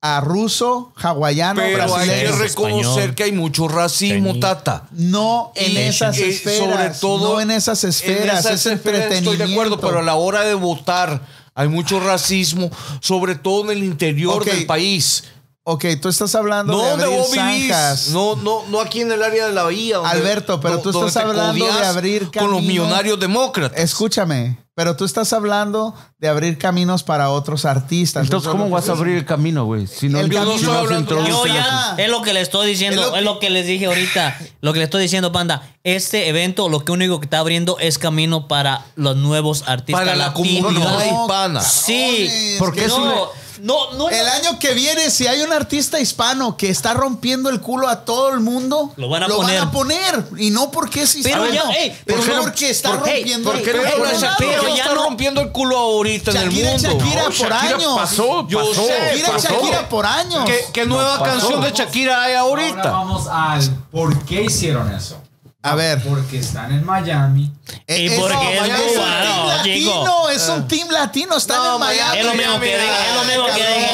a 0.00 0.20
ruso, 0.20 0.92
hawaiano, 0.96 1.60
Pero 1.60 1.94
hay 1.96 2.08
que 2.08 2.14
brasileño. 2.24 2.36
reconocer 2.38 2.86
Español. 2.86 3.14
que 3.14 3.22
hay 3.24 3.32
mucho 3.32 3.68
racismo. 3.68 4.38
Tata. 4.38 4.88
No 4.92 5.52
en 5.56 5.76
esas 5.76 6.16
esferas. 6.18 6.58
sobre 6.58 6.90
todo 7.00 7.34
no 7.34 7.40
en 7.40 7.50
esas 7.50 7.82
esferas. 7.84 8.22
en 8.22 8.38
esas 8.38 8.66
es 8.66 8.72
esferas. 8.72 9.12
Estoy 9.12 9.36
de 9.36 9.44
acuerdo, 9.44 9.78
pero 9.80 9.98
a 9.98 10.02
la 10.02 10.14
hora 10.14 10.42
de 10.44 10.54
votar 10.54 11.26
hay 11.54 11.68
mucho 11.68 11.98
racismo, 12.00 12.70
sobre 13.00 13.34
todo 13.34 13.70
en 13.70 13.78
el 13.78 13.84
interior 13.84 14.44
del 14.44 14.66
país. 14.66 15.24
Ok, 15.64 15.84
tú 16.00 16.08
estás 16.08 16.34
hablando 16.34 16.72
No 16.72 16.82
de 16.82 16.90
abrir 17.04 17.18
vos 17.18 17.28
zanjas. 17.32 18.08
no, 18.08 18.34
no, 18.34 18.64
no 18.68 18.80
aquí 18.80 19.00
en 19.02 19.12
el 19.12 19.22
área 19.22 19.46
de 19.46 19.52
la 19.52 19.62
bahía. 19.62 19.98
donde- 19.98 20.10
Alberto, 20.10 20.60
pero 20.60 20.80
tú 20.80 20.90
estás 20.90 21.16
hablando 21.24 21.64
de 21.64 21.86
abrir 21.86 22.30
con 22.36 22.50
los 22.50 22.62
millonarios 22.62 23.18
demócratas. 23.20 23.78
Escúchame, 23.78 24.58
Pero 24.74 24.96
tú 24.96 25.04
estás 25.04 25.30
hablando 25.34 25.94
de 26.18 26.28
abrir 26.28 26.56
caminos 26.56 27.02
para 27.02 27.28
otros 27.28 27.66
artistas. 27.66 28.24
Entonces, 28.24 28.50
¿cómo 28.50 28.70
vas 28.70 28.88
a 28.88 28.92
estoy 28.92 29.00
abrir 29.02 29.18
el 29.18 29.26
camino, 29.26 29.66
güey? 29.66 29.86
Si 29.86 30.08
no, 30.08 30.18
El 30.18 30.28
no 30.30 30.34
Yo 30.34 30.44
no 30.46 30.52
introduce- 30.98 31.28
Yo 31.28 31.44
Entonces, 31.44 31.52
ya, 31.54 31.94
es 31.98 32.08
lo 32.08 32.22
que 32.22 32.32
le 32.32 32.40
estoy 32.40 32.66
diciendo, 32.68 33.10
es 33.12 33.18
es 33.18 33.22
lo 33.22 33.38
que- 33.38 33.50
les 33.50 33.66
dije 33.66 33.84
ahorita, 33.84 34.38
lo 34.62 34.72
que 34.72 34.78
le 34.78 34.86
estoy 34.86 35.02
diciendo, 35.02 35.30
Panda. 35.30 35.74
Este 35.84 36.26
evento 36.30 36.70
lo 36.70 36.80
que 36.86 36.90
único 36.90 37.20
que 37.20 37.26
está 37.26 37.38
abriendo 37.40 37.78
es 37.80 37.98
camino 37.98 38.48
para 38.48 38.86
los 38.96 39.14
nuevos 39.16 39.62
artistas 39.66 40.04
Para 40.06 40.16
la 40.16 40.32
comunidad 40.32 41.04
hispana. 41.04 41.60
Sí, 41.60 41.92
cabrones, 41.92 42.58
¿Por 42.58 42.72
qué 42.72 42.78
que 42.80 42.86
es 42.86 42.92
no, 42.92 43.28
no, 43.60 43.92
no, 43.94 44.08
El 44.08 44.26
año 44.28 44.58
que 44.58 44.74
viene, 44.74 45.10
si 45.10 45.26
hay 45.26 45.42
un 45.42 45.52
artista 45.52 46.00
hispano 46.00 46.56
que 46.56 46.68
está 46.70 46.94
rompiendo 46.94 47.50
el 47.50 47.60
culo 47.60 47.88
a 47.88 48.04
todo 48.04 48.30
el 48.30 48.40
mundo, 48.40 48.92
Lo 48.96 49.08
van 49.08 49.22
a 49.24 49.28
poner. 49.28 49.68
poner. 49.70 50.24
Y 50.38 50.50
no 50.50 50.70
porque 50.70 51.02
es 51.02 51.14
hispano, 51.14 51.44
Pero 51.44 51.54
ya, 51.54 51.70
ey, 51.72 51.96
pero 52.04 52.20
¿por 52.20 52.28
no- 52.36 52.42
porque 52.42 52.70
está 52.70 52.90
por- 52.90 53.00
rompiendo 53.00 53.50
¿Por 53.50 53.58
el 53.60 53.64
culo. 53.64 53.82
pero 53.84 54.10
Shakira? 54.12 54.34
pero 54.38 54.62
Pero 54.62 54.68
ya 54.76 54.82
está 54.82 54.94
no- 54.94 55.02
rompiendo 55.04 55.40
el 55.40 55.52
culo 55.52 55.78
ahorita 55.78 56.30
en 56.32 56.36
Shakira, 56.36 56.72
el 56.72 56.82
mundo. 56.82 56.88
Shakira 57.04 57.20
No, 57.22 57.24
por 57.26 57.34
Shakira 57.34 57.76
años. 57.76 57.92
pasó, 57.96 58.48
Yo 58.48 58.58
pasó, 58.58 58.86
sé, 58.86 58.98
Shakira, 59.06 59.28
pasó. 59.32 59.48
Shakira 59.48 59.88
por 59.88 60.06
años. 60.06 60.44
¿Qué, 60.46 60.64
qué 60.72 60.84
nueva 60.86 61.18
pasó. 61.18 61.24
canción 61.24 61.60
de 61.60 61.70
Shakira 61.72 62.22
hay 62.22 62.34
Ahora 62.34 62.62
ahorita? 62.62 62.90
vamos 62.90 63.26
al 63.28 63.70
por 63.90 64.24
qué 64.24 64.42
hicieron 64.42 64.92
eso. 64.94 65.16
A 65.64 65.74
ver. 65.76 66.02
Porque 66.02 66.38
están 66.40 66.72
en 66.72 66.84
Miami. 66.84 67.52
Y 67.86 68.06
Es- 68.06 68.18
porque 68.18 68.34
no, 68.34 68.50
es 68.50 68.60
Miami 68.62 68.82
un 68.82 68.94
cubano, 68.94 69.62
team 69.62 69.62
chico. 69.62 69.90
latino, 70.04 70.28
es 70.30 70.48
un 70.48 70.68
team 70.68 70.88
latino, 70.90 71.36
están 71.36 71.56
No, 71.58 71.74
en 71.74 71.80
Miami. 71.80 72.18
Es 72.18 72.24
lo 72.26 72.34
mismo 72.34 72.60
que 72.60 72.74
es 72.74 73.14
lo 73.14 73.24
mismo 73.24 73.46
que 73.46 73.52
dije 73.52 73.90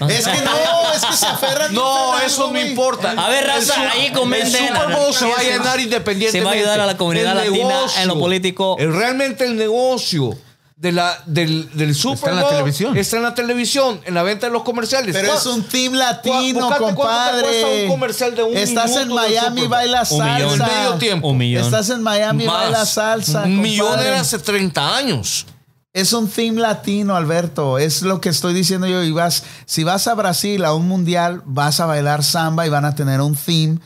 yo. 0.00 0.08
Es 0.08 0.26
que 0.26 0.40
no, 0.42 0.92
es 0.94 1.04
que 1.04 1.16
se 1.16 1.26
aferran. 1.26 1.74
No, 1.74 2.18
eso 2.20 2.50
no 2.50 2.58
importa. 2.60 3.10
A 3.16 3.28
ver, 3.28 3.46
raza, 3.46 3.90
ahí 3.92 4.10
comenten. 4.12 4.54
El 4.64 4.68
Super 4.68 4.96
Bowl 4.96 5.12
se 5.14 5.26
va 5.26 5.36
a 5.38 5.42
llenar 5.42 5.80
independientemente. 5.80 6.38
Se 6.38 6.44
va 6.44 6.50
a 6.50 6.54
ayudar 6.54 6.80
a 6.80 6.86
la 6.86 6.96
comunidad 6.96 7.32
El 7.42 7.50
latina 7.52 7.78
en 7.98 8.08
lo 8.08 8.18
político. 8.18 8.76
el- 8.78 8.94
realmente 8.94 9.44
el 9.44 9.56
negocio 9.56 10.36
de 10.76 10.92
la, 10.92 11.18
del, 11.24 11.70
del 11.72 11.94
Super 11.94 12.16
Está 12.18 12.30
en 12.30 12.36
la 12.36 12.42
Bowl 12.42 12.50
televisión. 12.52 12.96
Está 12.96 13.16
en 13.16 13.22
la 13.22 13.34
televisión, 13.34 14.00
en 14.04 14.12
la 14.14 14.22
venta 14.22 14.46
de 14.46 14.52
los 14.52 14.62
comerciales. 14.62 15.14
Pero 15.16 15.28
¿Cuá- 15.32 15.38
es 15.38 15.46
un 15.46 15.62
team 15.62 15.94
latino, 15.94 16.60
Buscate 16.60 16.84
te 16.84 16.94
compadre. 16.94 17.42
cuesta 17.42 17.66
un 17.66 17.88
comercial 17.88 18.34
de 18.34 18.42
un 18.42 18.56
Estás 18.56 18.96
en 18.96 19.08
Miami, 19.08 19.60
Bowl. 19.62 19.70
bailas 19.70 20.10
Un 20.12 20.24
millón. 20.24 20.58
salsa. 20.58 20.66
Medio 20.74 20.94
tiempo. 20.96 21.28
Un 21.28 21.38
millón. 21.38 21.64
Estás 21.64 21.88
en 21.90 22.02
Miami, 22.02 22.44
Más. 22.44 22.54
bailas 22.56 22.90
salsa. 22.90 23.42
Un 23.44 23.60
millón 23.62 23.86
compadre. 23.86 24.08
era 24.10 24.20
hace 24.20 24.38
30 24.38 24.96
años. 24.96 25.46
Es 25.94 26.12
un 26.12 26.28
theme 26.28 26.60
latino, 26.60 27.16
Alberto. 27.16 27.78
Es 27.78 28.02
lo 28.02 28.20
que 28.20 28.28
estoy 28.28 28.52
diciendo 28.52 28.86
yo. 28.86 29.02
Y 29.02 29.12
vas, 29.12 29.44
si 29.64 29.82
vas 29.82 30.06
a 30.08 30.14
Brasil 30.14 30.62
a 30.66 30.74
un 30.74 30.86
mundial, 30.86 31.40
vas 31.46 31.80
a 31.80 31.86
bailar 31.86 32.22
samba 32.22 32.66
y 32.66 32.68
van 32.68 32.84
a 32.84 32.94
tener 32.94 33.22
un 33.22 33.34
theme 33.34 33.78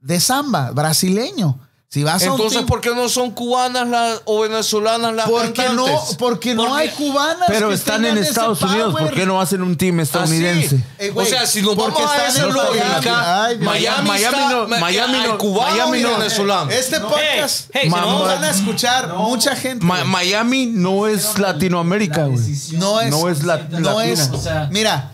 de 0.00 0.18
samba 0.20 0.70
brasileño. 0.70 1.60
Si 1.92 2.04
vas 2.04 2.22
a 2.22 2.26
un 2.26 2.32
Entonces, 2.40 2.62
¿por 2.62 2.80
qué 2.80 2.94
no 2.94 3.08
son 3.08 3.32
cubanas 3.32 3.88
las, 3.88 4.22
o 4.24 4.42
venezolanas 4.42 5.12
las 5.12 5.28
porque 5.28 5.68
no, 5.70 5.86
porque 6.20 6.54
no 6.54 6.66
Porque- 6.66 6.82
hay 6.82 6.88
cubanas. 6.90 7.48
Pero 7.48 7.68
que 7.70 7.74
están 7.74 8.04
en 8.04 8.16
Estados 8.16 8.62
Unidos. 8.62 8.94
¿Por 8.96 9.10
qué 9.12 9.26
no 9.26 9.40
hacen 9.40 9.60
un 9.60 9.76
team 9.76 9.98
estadounidense? 9.98 10.78
Eh, 11.00 11.10
güey, 11.10 11.26
o 11.26 11.28
sea, 11.28 11.44
si 11.46 11.62
nos 11.62 11.74
porque 11.74 12.00
vamos 12.00 12.10
a 12.12 12.16
están 12.28 12.30
esa 12.30 12.46
en 12.46 12.54
lógica, 12.54 13.00
Miami. 13.02 13.64
Miami, 13.64 14.08
Miami 14.08 14.36
está- 14.38 14.50
no- 14.50 14.68
Miami 14.68 15.18
no- 15.26 15.38
cubano 15.38 15.70
Miami 15.72 15.98
y 15.98 16.02
no- 16.04 16.18
venezolano. 16.18 16.70
Este 16.70 17.00
podcast 17.00 17.70
hey, 17.72 17.88
no 17.90 18.20
van 18.22 18.44
a 18.44 18.50
escuchar 18.50 19.12
mucha 19.14 19.56
gente. 19.56 19.84
Ma- 19.84 20.04
Miami 20.04 20.66
no 20.66 21.08
es 21.08 21.40
Latinoamérica, 21.40 22.26
güey. 22.26 22.38
No 22.74 23.00
es, 23.00 23.10
No 23.10 23.28
es 23.28 23.42
la- 23.42 23.56
no 23.68 23.80
latina. 23.80 24.02
es. 24.12 24.30
O 24.30 24.40
sea- 24.40 24.68
mira, 24.70 25.10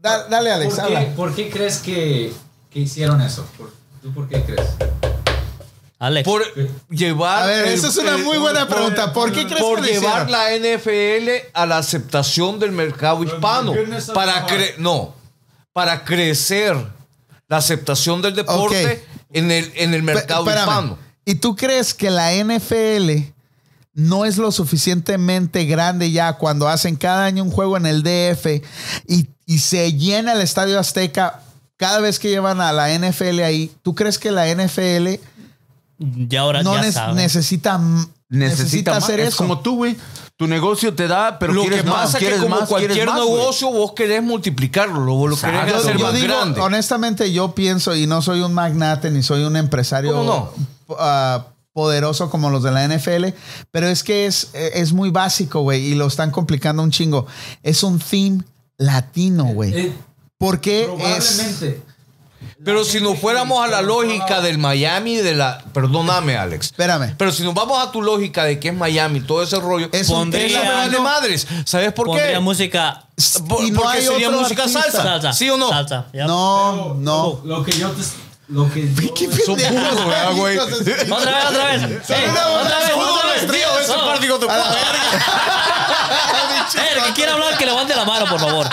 da- 0.00 0.26
dale, 0.26 0.52
Alex, 0.52 0.74
¿Por 0.74 0.86
qué, 0.88 1.12
por 1.14 1.34
qué 1.34 1.50
crees 1.50 1.78
que, 1.80 2.32
que 2.70 2.80
hicieron 2.80 3.20
eso? 3.20 3.44
¿Por- 3.58 3.74
¿Tú 4.00 4.10
por 4.14 4.26
qué 4.26 4.42
crees? 4.42 4.68
Alex. 6.02 6.24
Por 6.28 6.42
llevar. 6.90 7.44
A 7.44 7.46
ver, 7.46 7.66
el- 7.68 7.74
esa 7.74 7.86
es 7.88 7.96
una 7.96 8.16
muy 8.18 8.36
buena 8.38 8.66
por- 8.66 8.76
pregunta. 8.76 9.12
¿Por 9.12 9.32
qué 9.32 9.46
crees 9.46 9.62
por 9.62 9.80
que 9.80 9.92
llevar 9.92 10.28
la 10.28 10.50
NFL 10.56 11.30
a 11.52 11.64
la 11.64 11.78
aceptación 11.78 12.58
del 12.58 12.72
mercado 12.72 13.22
hispano. 13.22 13.72
Para 14.12 14.44
cre 14.46 14.74
no, 14.78 15.14
para 15.72 16.04
crecer 16.04 16.76
la 17.46 17.58
aceptación 17.58 18.20
del 18.20 18.34
deporte 18.34 19.04
en, 19.32 19.52
el, 19.52 19.72
en 19.76 19.94
el 19.94 20.02
mercado 20.02 20.44
hispano. 20.50 20.98
¿Y 21.24 21.36
tú 21.36 21.54
crees 21.54 21.94
que 21.94 22.10
la 22.10 22.32
NFL 22.34 23.32
no 23.94 24.24
es 24.24 24.38
lo 24.38 24.50
suficientemente 24.50 25.66
grande 25.66 26.10
ya 26.10 26.32
cuando 26.32 26.66
hacen 26.66 26.96
cada 26.96 27.26
año 27.26 27.44
un 27.44 27.50
juego 27.52 27.76
en 27.76 27.86
el 27.86 28.02
DF 28.02 28.60
y, 29.06 29.28
y 29.46 29.58
se 29.60 29.92
llena 29.92 30.32
el 30.32 30.40
Estadio 30.40 30.80
Azteca 30.80 31.42
cada 31.76 32.00
vez 32.00 32.18
que 32.18 32.28
llevan 32.30 32.60
a 32.60 32.72
la 32.72 32.90
NFL 32.92 33.40
ahí? 33.44 33.70
¿Tú 33.82 33.94
crees 33.94 34.18
que 34.18 34.30
la 34.32 34.48
NFL 34.48 35.20
ya 36.28 36.40
ahora 36.40 36.62
no 36.62 36.74
ya 36.74 36.82
necesita, 37.12 37.80
Necesita, 38.28 38.96
hacer 38.96 39.20
Es 39.20 39.28
eso? 39.28 39.36
como 39.36 39.60
tú, 39.60 39.76
güey. 39.76 39.96
Tu 40.36 40.46
negocio 40.46 40.94
te 40.94 41.06
da, 41.06 41.38
pero 41.38 41.52
lo 41.52 41.62
que 41.62 41.68
quieres 41.68 41.84
más, 41.84 42.12
pasa 42.12 42.18
es 42.18 42.24
que 42.24 42.36
como 42.38 42.60
más, 42.60 42.68
cualquier 42.68 43.06
más, 43.06 43.16
negocio, 43.20 43.70
vos 43.70 43.92
querés 43.92 44.22
multiplicarlo, 44.22 45.00
lo, 45.04 45.28
lo 45.28 45.36
querés 45.36 45.74
hacer 45.74 45.98
yo 45.98 46.06
más 46.06 46.14
digo, 46.14 46.28
grande. 46.28 46.60
honestamente, 46.60 47.30
yo 47.30 47.54
pienso, 47.54 47.94
y 47.94 48.06
no 48.06 48.22
soy 48.22 48.40
un 48.40 48.54
magnate 48.54 49.10
ni 49.10 49.22
soy 49.22 49.44
un 49.44 49.56
empresario 49.56 50.14
¿Cómo 50.14 50.50
ah, 50.98 51.44
poderoso 51.74 52.30
como 52.30 52.50
los 52.50 52.62
de 52.62 52.72
la 52.72 52.88
NFL, 52.88 53.26
pero 53.70 53.88
es 53.88 54.02
que 54.02 54.26
es, 54.26 54.48
es 54.54 54.92
muy 54.94 55.10
básico, 55.10 55.60
güey, 55.60 55.84
y 55.84 55.94
lo 55.94 56.06
están 56.06 56.30
complicando 56.30 56.82
un 56.82 56.90
chingo. 56.90 57.26
Es 57.62 57.82
un 57.82 57.98
theme 57.98 58.42
latino, 58.78 59.44
güey. 59.44 59.74
Eh, 59.74 59.92
Porque 60.38 60.88
es. 61.16 61.62
Pero 62.64 62.84
si 62.84 63.00
nos 63.00 63.18
fuéramos 63.18 63.64
a 63.64 63.66
la 63.68 63.82
lógica 63.82 64.40
del 64.40 64.58
Miami, 64.58 65.16
de 65.16 65.34
la. 65.34 65.58
Perdóname, 65.72 66.36
Alex. 66.36 66.66
Espérame. 66.66 67.14
Pero 67.18 67.32
si 67.32 67.42
nos 67.42 67.54
vamos 67.54 67.78
a 67.84 67.90
tu 67.90 68.02
lógica 68.02 68.44
de 68.44 68.60
que 68.60 68.68
es 68.68 68.74
Miami, 68.74 69.20
todo 69.20 69.42
ese 69.42 69.58
rollo, 69.58 69.88
Es 69.92 70.08
Pondría- 70.08 70.46
eso 70.46 70.58
me 70.60 70.68
vale 70.68 70.84
latino. 70.86 71.02
madres. 71.02 71.46
¿Sabes 71.64 71.92
por 71.92 72.06
Pondría 72.06 72.32
qué? 72.34 72.38
música. 72.40 73.04
Por- 73.48 73.64
y 73.64 73.70
no 73.70 73.80
porque 73.82 73.98
hay 73.98 74.06
sería 74.06 74.30
música 74.30 74.68
salsa. 74.68 75.02
Salsa. 75.02 75.32
¿Sí 75.32 75.50
o 75.50 75.56
no? 75.56 75.68
Salsa. 75.68 76.06
No, 76.12 76.94
no. 76.94 77.40
Lo, 77.44 77.56
lo 77.58 77.64
que 77.64 77.72
yo 77.72 77.90
te. 77.90 78.02
Lo 78.52 78.70
que 78.70 78.92
yo- 78.92 79.14
¿Qué 79.14 79.26
Son 79.44 79.56
puros, 79.56 80.06
¿verdad, 80.06 80.32
güey? 80.34 80.56
de 80.56 80.62
Otra 80.62 81.32
vez, 81.32 81.44
otra 81.48 81.64
vez. 81.66 81.82
Ey, 82.10 82.28
bola 82.30 82.60
otra 82.60 82.78
de 82.78 82.84
vez, 82.84 82.94
otra 82.94 83.76
vez. 83.80 83.90
partido 83.90 84.38
te 84.38 84.46
Eh, 86.74 86.88
el 86.96 87.02
que 87.04 87.12
quiera 87.12 87.32
hablar, 87.34 87.56
que 87.58 87.66
levante 87.66 87.94
la 87.94 88.04
mano, 88.04 88.24
por 88.26 88.40
favor. 88.40 88.66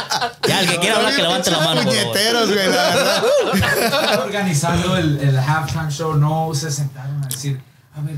Ya, 0.47 0.61
el 0.61 0.69
que 0.69 0.79
quiera 0.79 0.97
hablar, 0.97 1.15
que 1.15 1.21
levante 1.21 1.51
la 1.51 1.59
mano, 1.59 1.81
por 1.81 1.91
favor. 1.93 1.99
Puñeteros, 2.01 2.51
güey, 2.53 2.67
la 2.67 2.71
verdad. 2.83 3.23
Estaba 3.83 4.23
organizando 4.23 4.97
el, 4.97 5.19
el 5.19 5.37
halftime 5.37 5.91
show, 5.91 6.13
no 6.15 6.51
se 6.53 6.71
sentaron 6.71 7.21
a 7.23 7.27
decir, 7.27 7.59
a 7.97 8.01
ver, 8.01 8.15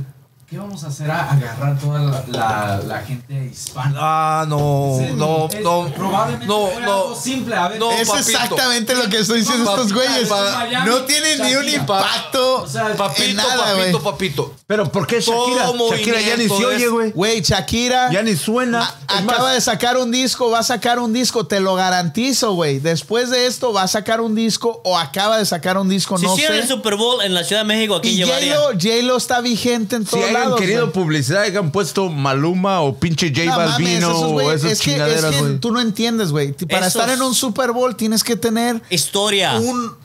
¿qué 0.52 0.58
vamos 0.58 0.84
a 0.84 0.88
hacer? 0.88 1.10
A 1.10 1.32
agarrar 1.32 1.80
toda 1.80 2.00
la, 2.02 2.24
la, 2.28 2.82
la 2.86 3.00
gente 3.04 3.50
hispana. 3.50 3.96
Ah, 3.98 4.46
no, 4.50 4.98
Sí, 5.00 5.14
no, 5.16 5.48
es- 5.50 5.62
no. 5.64 5.90
Probablemente 5.96 6.46
no, 6.46 6.70
no. 6.82 6.92
algo 7.04 7.16
simple. 7.16 7.56
A 7.56 7.70
ver, 7.70 7.80
No, 7.80 7.90
Es 7.94 8.10
papito. 8.10 8.30
exactamente 8.30 8.94
lo 8.94 9.08
que 9.10 9.20
estoy 9.20 9.40
diciendo 9.40 9.64
No, 9.64 9.72
estos 9.82 9.94
papito, 9.94 10.12
güeyes. 10.12 10.30
Miami, 10.30 10.90
No 10.90 10.98
tienen 11.06 11.42
ni 11.42 11.56
un 11.56 11.70
impacto 11.70 12.64
O 12.64 12.68
sea, 12.68 12.92
en 12.92 12.98
Papito, 12.98 13.34
nada, 13.34 13.74
güey. 13.76 13.92
papito, 13.94 14.04
papito. 14.04 14.56
Pero 14.68 14.92
¿por 14.92 15.08
qué 15.08 15.22
Shakira? 15.22 15.66
Todo 15.68 15.90
Shakira 15.96 16.20
ya 16.20 16.36
ni 16.36 16.48
se 16.50 16.66
oye, 16.66 16.88
güey. 16.90 17.12
Güey, 17.12 17.42
Shakira 17.42 18.12
Ya 18.12 18.22
ni 18.22 18.36
suena. 18.36 18.94
a- 19.08 19.20
Es 19.20 19.24
más, 19.24 19.34
acaba 19.36 19.54
de 19.54 19.62
sacar 19.62 19.96
un 19.98 20.12
disco, 20.12 20.50
va 20.52 20.60
a 20.60 20.64
sacar 20.64 21.00
un 21.00 21.14
disco, 21.14 21.48
te 21.48 21.62
lo 21.62 21.76
garantizo, 21.76 22.54
güey. 22.56 22.80
Después 22.80 23.30
de 23.30 23.48
esto 23.48 23.72
va 23.72 23.84
a 23.84 23.88
sacar 23.88 24.20
un 24.20 24.36
disco 24.36 24.82
o 24.84 24.98
acaba 24.98 25.38
de 25.38 25.46
sacar 25.46 25.78
un 25.78 25.88
disco, 25.88 26.18
Si 26.18 26.26
no 26.26 26.36
sé. 26.36 26.48
el 26.48 26.68
Super 26.68 26.96
Bowl 26.98 27.22
en 27.24 27.34
la 27.34 27.46
Ciudad 27.46 27.62
de 27.62 27.68
México, 27.68 27.96
¿a 27.96 28.02
quién 28.02 28.16
Y 28.16 28.18
llevaría? 28.18 28.58
J-Lo, 28.74 29.16
está 29.16 29.40
vigente 29.40 29.96
en 29.96 30.06
Si 30.06 30.12
todos 30.12 30.41
lados. 30.46 30.60
querido 30.60 30.82
güey. 30.82 30.94
publicidad, 30.94 31.42
hayan 31.44 31.72
puesto 31.72 32.10
Maluma 32.10 32.82
o 32.82 32.96
pinche 32.98 33.30
J 33.30 33.46
No 33.46 33.52
mames, 33.58 33.72
Balvino 33.72 34.10
esos 34.12 34.22
o 34.24 34.42
esas 34.52 34.56
es 34.56 34.62
que, 34.64 34.72
es 34.72 34.80
chingaderas, 34.80 35.32
que 35.36 35.40
güey. 35.42 35.60
tú 35.60 35.72
no 35.72 35.82
entiendes, 35.82 36.32
güey. 36.32 36.54
Para 36.54 36.88
Esos- 36.88 37.02
estar 37.02 37.10
en 37.14 37.22
un 37.22 37.34
Super 37.36 37.72
Bowl 37.72 37.96
tienes 37.96 38.24
que 38.24 38.36
tener 38.36 38.82
Historia. 38.90 39.54
un 39.60 39.96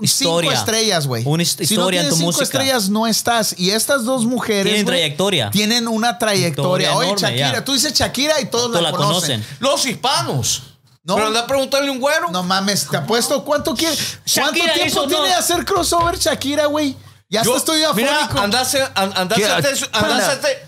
Historia. 0.00 0.50
cinco 0.50 0.60
estrellas, 0.60 1.06
güey. 1.06 1.22
Una 1.26 1.42
si 1.44 1.56
no 1.58 1.62
historia 1.64 2.00
en 2.00 2.04
tienes 2.04 2.10
tu 2.10 2.16
cinco 2.16 2.26
música. 2.28 2.44
estrellas, 2.44 2.88
no 2.90 3.06
estás. 3.06 3.54
Y 3.58 3.70
estas 3.70 4.04
dos 4.04 4.26
mujeres. 4.26 4.64
Tienen 4.64 4.84
trayectoria. 4.86 5.50
Tienen 5.50 5.88
una 5.88 6.18
trayectoria. 6.18 6.94
Oye, 6.94 7.06
enorme, 7.08 7.26
Shakira, 7.28 7.52
ya. 7.54 7.64
tú 7.64 7.72
dices 7.72 7.94
Shakira 7.94 8.38
y 8.42 8.46
todos 8.46 8.66
Todos 8.72 8.82
la, 8.82 8.90
la 8.90 8.96
conocen. 8.96 9.40
conocen. 9.40 9.56
Los 9.60 9.86
hispanos. 9.86 10.62
No. 11.02 11.14
Pero 11.14 11.28
anda 11.28 11.40
a 11.40 11.46
preguntarle 11.46 11.88
a 11.88 11.92
un 11.92 12.00
güero. 12.00 12.30
No 12.30 12.42
mames, 12.42 12.88
te 12.90 12.96
apuesto. 12.96 13.44
¿Cuánto 13.44 13.74
quiere? 13.74 13.94
¿Cuánto 13.96 14.56
Shakira 14.58 14.74
tiempo 14.74 15.02
tiene 15.06 15.18
no. 15.22 15.24
de 15.28 15.32
hacer 15.34 15.64
crossover 15.64 16.18
Shakira, 16.18 16.66
güey? 16.66 16.96
Ya 17.28 17.42
Yo- 17.42 17.56
estoy 17.56 17.82
afónico. 17.82 18.38
andase, 18.38 18.80
an- 18.94 19.12
andase, 19.16 19.44
andase, 19.50 19.88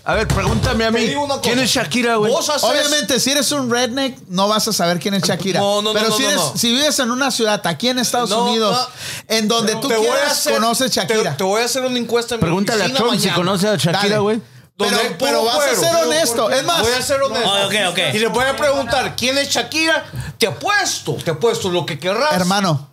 A 0.03 0.13
ver, 0.13 0.27
pregúntame 0.27 0.83
a 0.85 0.91
mí. 0.91 1.09
¿Quién 1.41 1.57
es 1.59 1.69
Shakira, 1.71 2.17
güey? 2.17 2.33
Obviamente, 2.33 3.17
si 3.21 3.31
eres 3.31 3.49
un 3.53 3.71
redneck, 3.71 4.17
no 4.27 4.49
vas 4.49 4.67
a 4.67 4.73
saber 4.73 4.99
quién 4.99 5.13
es 5.13 5.23
Shakira. 5.23 5.61
No, 5.61 5.81
no, 5.81 5.93
no, 5.93 5.93
Pero 5.93 6.09
no, 6.09 6.17
si, 6.17 6.23
no, 6.23 6.29
eres, 6.29 6.41
no. 6.41 6.57
si 6.57 6.71
vives 6.73 6.99
en 6.99 7.11
una 7.11 7.31
ciudad 7.31 7.65
aquí 7.65 7.87
en 7.87 7.97
Estados 7.99 8.29
No, 8.29 8.43
Unidos, 8.43 8.75
no. 8.75 9.35
en 9.35 9.47
donde 9.47 9.75
tú 9.77 9.87
a 9.89 9.95
quieras, 9.95 10.31
hacer- 10.33 10.53
conoces 10.55 10.91
Shakira. 10.91 11.31
Te, 11.31 11.37
te 11.37 11.43
voy 11.45 11.61
a 11.61 11.65
hacer 11.65 11.85
una 11.85 11.97
encuesta 11.97 12.35
en 12.35 12.39
mi 12.39 12.43
Pregúntale 12.43 12.81
a 12.83 12.85
oficina 12.87 12.99
Trump 12.99 13.13
si 13.13 13.27
mañana. 13.27 13.35
conoce 13.37 13.67
a 13.69 13.75
Shakira, 13.77 14.17
güey. 14.19 14.41
Pero- 14.77 14.97
pero 15.17 15.43
vas 15.45 15.55
a 15.55 15.57
güero. 15.59 15.81
ser 15.81 15.95
honesto. 15.95 16.49
Es 16.49 16.63
más, 16.65 16.81
voy 16.81 16.91
a 16.91 17.01
ser 17.01 17.21
honesto. 17.21 17.49
Ah, 17.53 17.67
ok, 17.67 17.73
ok. 17.91 17.99
Y 18.15 18.19
le 18.19 18.27
voy 18.27 18.43
a 18.45 18.55
preguntar 18.57 19.15
quién 19.15 19.37
es 19.37 19.49
Shakira. 19.49 20.05
Te 20.37 20.47
apuesto, 20.47 21.13
te 21.23 21.31
apuesto 21.31 21.69
lo 21.69 21.85
que 21.85 21.97
querrás. 21.99 22.33
hermano, 22.33 22.89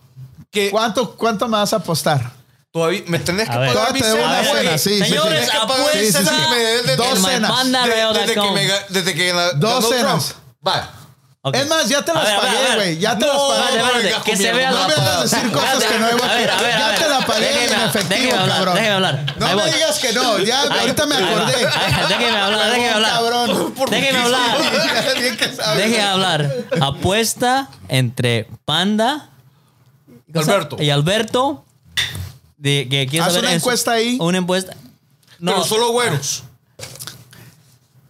que 0.51 0.69
¿cuánto, 0.71 1.15
¿cuánto 1.17 1.49
me 1.49 1.57
vas 1.57 1.73
a 1.73 1.77
apostar? 1.77 2.36
Todavía 2.77 3.01
me 3.07 3.17
tenés 3.19 3.49
que 3.49 3.55
pagar 3.55 3.69
mi 3.69 3.73
Todavía 3.73 4.01
te 4.03 4.07
debo 4.07 4.17
cena, 4.19 4.39
una 4.39 4.43
cena, 4.59 4.77
sí, 4.77 4.89
sí, 4.99 5.03
Señores, 5.05 5.45
sí. 5.45 5.51
Sí, 5.93 6.11
sí, 6.11 6.23
sí. 6.23 6.29
que 6.29 6.47
me 6.49 6.57
des 6.63 6.85
de- 6.85 6.95
Dos 6.95 7.07
en 7.17 7.23
cenas. 7.23 7.51
mypanda.com. 7.51 8.13
de- 8.13 8.19
Desde 8.19 8.33
que 8.35 8.51
me 8.51 8.67
ga- 8.67 8.85
desde 8.89 9.15
que 9.15 9.33
la- 9.33 9.51
Dos 9.53 9.81
Donald 9.81 9.93
cenas. 9.95 10.25
Trump. 10.27 10.67
Va. 10.67 10.89
Ok. 11.41 11.55
Es 11.55 11.67
más, 11.67 11.87
ya 11.87 12.03
te 12.03 12.13
las 12.13 12.23
ver, 12.25 12.33
a 12.33 12.39
ver, 12.41 12.49
a 12.49 12.53
pagué, 12.53 12.63
ver. 12.69 12.75
güey. 12.77 12.97
Ya 12.99 13.17
te 13.17 13.25
No, 13.25 13.33
las 13.57 13.69
pagué. 13.71 14.15
Que 14.25 14.35
se 14.37 14.51
vea 14.53 14.69
No 14.71 14.87
me 14.87 14.93
hagas 14.93 15.31
decir 15.31 15.51
cosas 15.51 15.83
que 15.85 15.99
no 15.99 16.09
iba 16.11 16.25
a 16.31 16.35
ver, 16.35 16.49
a 16.51 16.61
ver, 16.61 16.73
a 16.73 16.79
Ya 16.79 16.87
ver. 16.89 16.99
te 16.99 17.09
la 17.09 17.19
pagué 17.25 17.45
Déjeme- 17.47 17.73
en 17.73 17.87
efectivo, 17.87 18.09
déjeme 18.09 18.33
hablar, 18.37 18.57
cabrón. 18.57 18.75
Déjeme 18.75 18.93
hablar. 18.95 19.25
No 19.39 19.45
Ahí 19.47 19.55
me 19.55 19.61
voy. 19.61 19.71
digas 19.71 19.99
que 19.99 20.13
no. 20.13 20.39
Ya, 20.39 20.61
Ahí- 20.61 20.79
ahorita 20.81 21.05
me 21.05 21.15
ahí 21.15 21.23
va. 21.23 21.29
acordé. 21.29 21.53
Ay, 21.55 22.05
Déjeme 22.09 22.37
hablar, 22.37 22.67
déjeme 22.69 22.89
hablar. 22.89 23.11
Cabrón. 23.13 23.73
Déjeme 23.89 24.19
hablar. 24.19 24.57
Bien 25.21 25.37
que 25.37 25.55
sabes. 25.55 25.77
Déjeme 25.77 26.01
hablar. 26.03 26.51
Apuesta 26.81 27.69
entre 27.87 28.47
Panda? 28.65 29.29
Alberto. 30.35 30.75
y 30.79 30.89
Alberto. 30.89 31.63
De, 32.57 32.87
que 32.89 33.05
quiere 33.07 33.25
Haz 33.25 33.33
saber 33.33 33.45
una 33.45 33.53
en 33.53 33.59
su- 33.59 33.65
encuesta 33.67 33.91
ahí. 33.93 34.17
Una 34.19 34.37
encuesta. 34.39 34.75
No, 35.39 35.51
Pero 35.53 35.63
solo 35.63 35.91
güeros. 35.91 36.43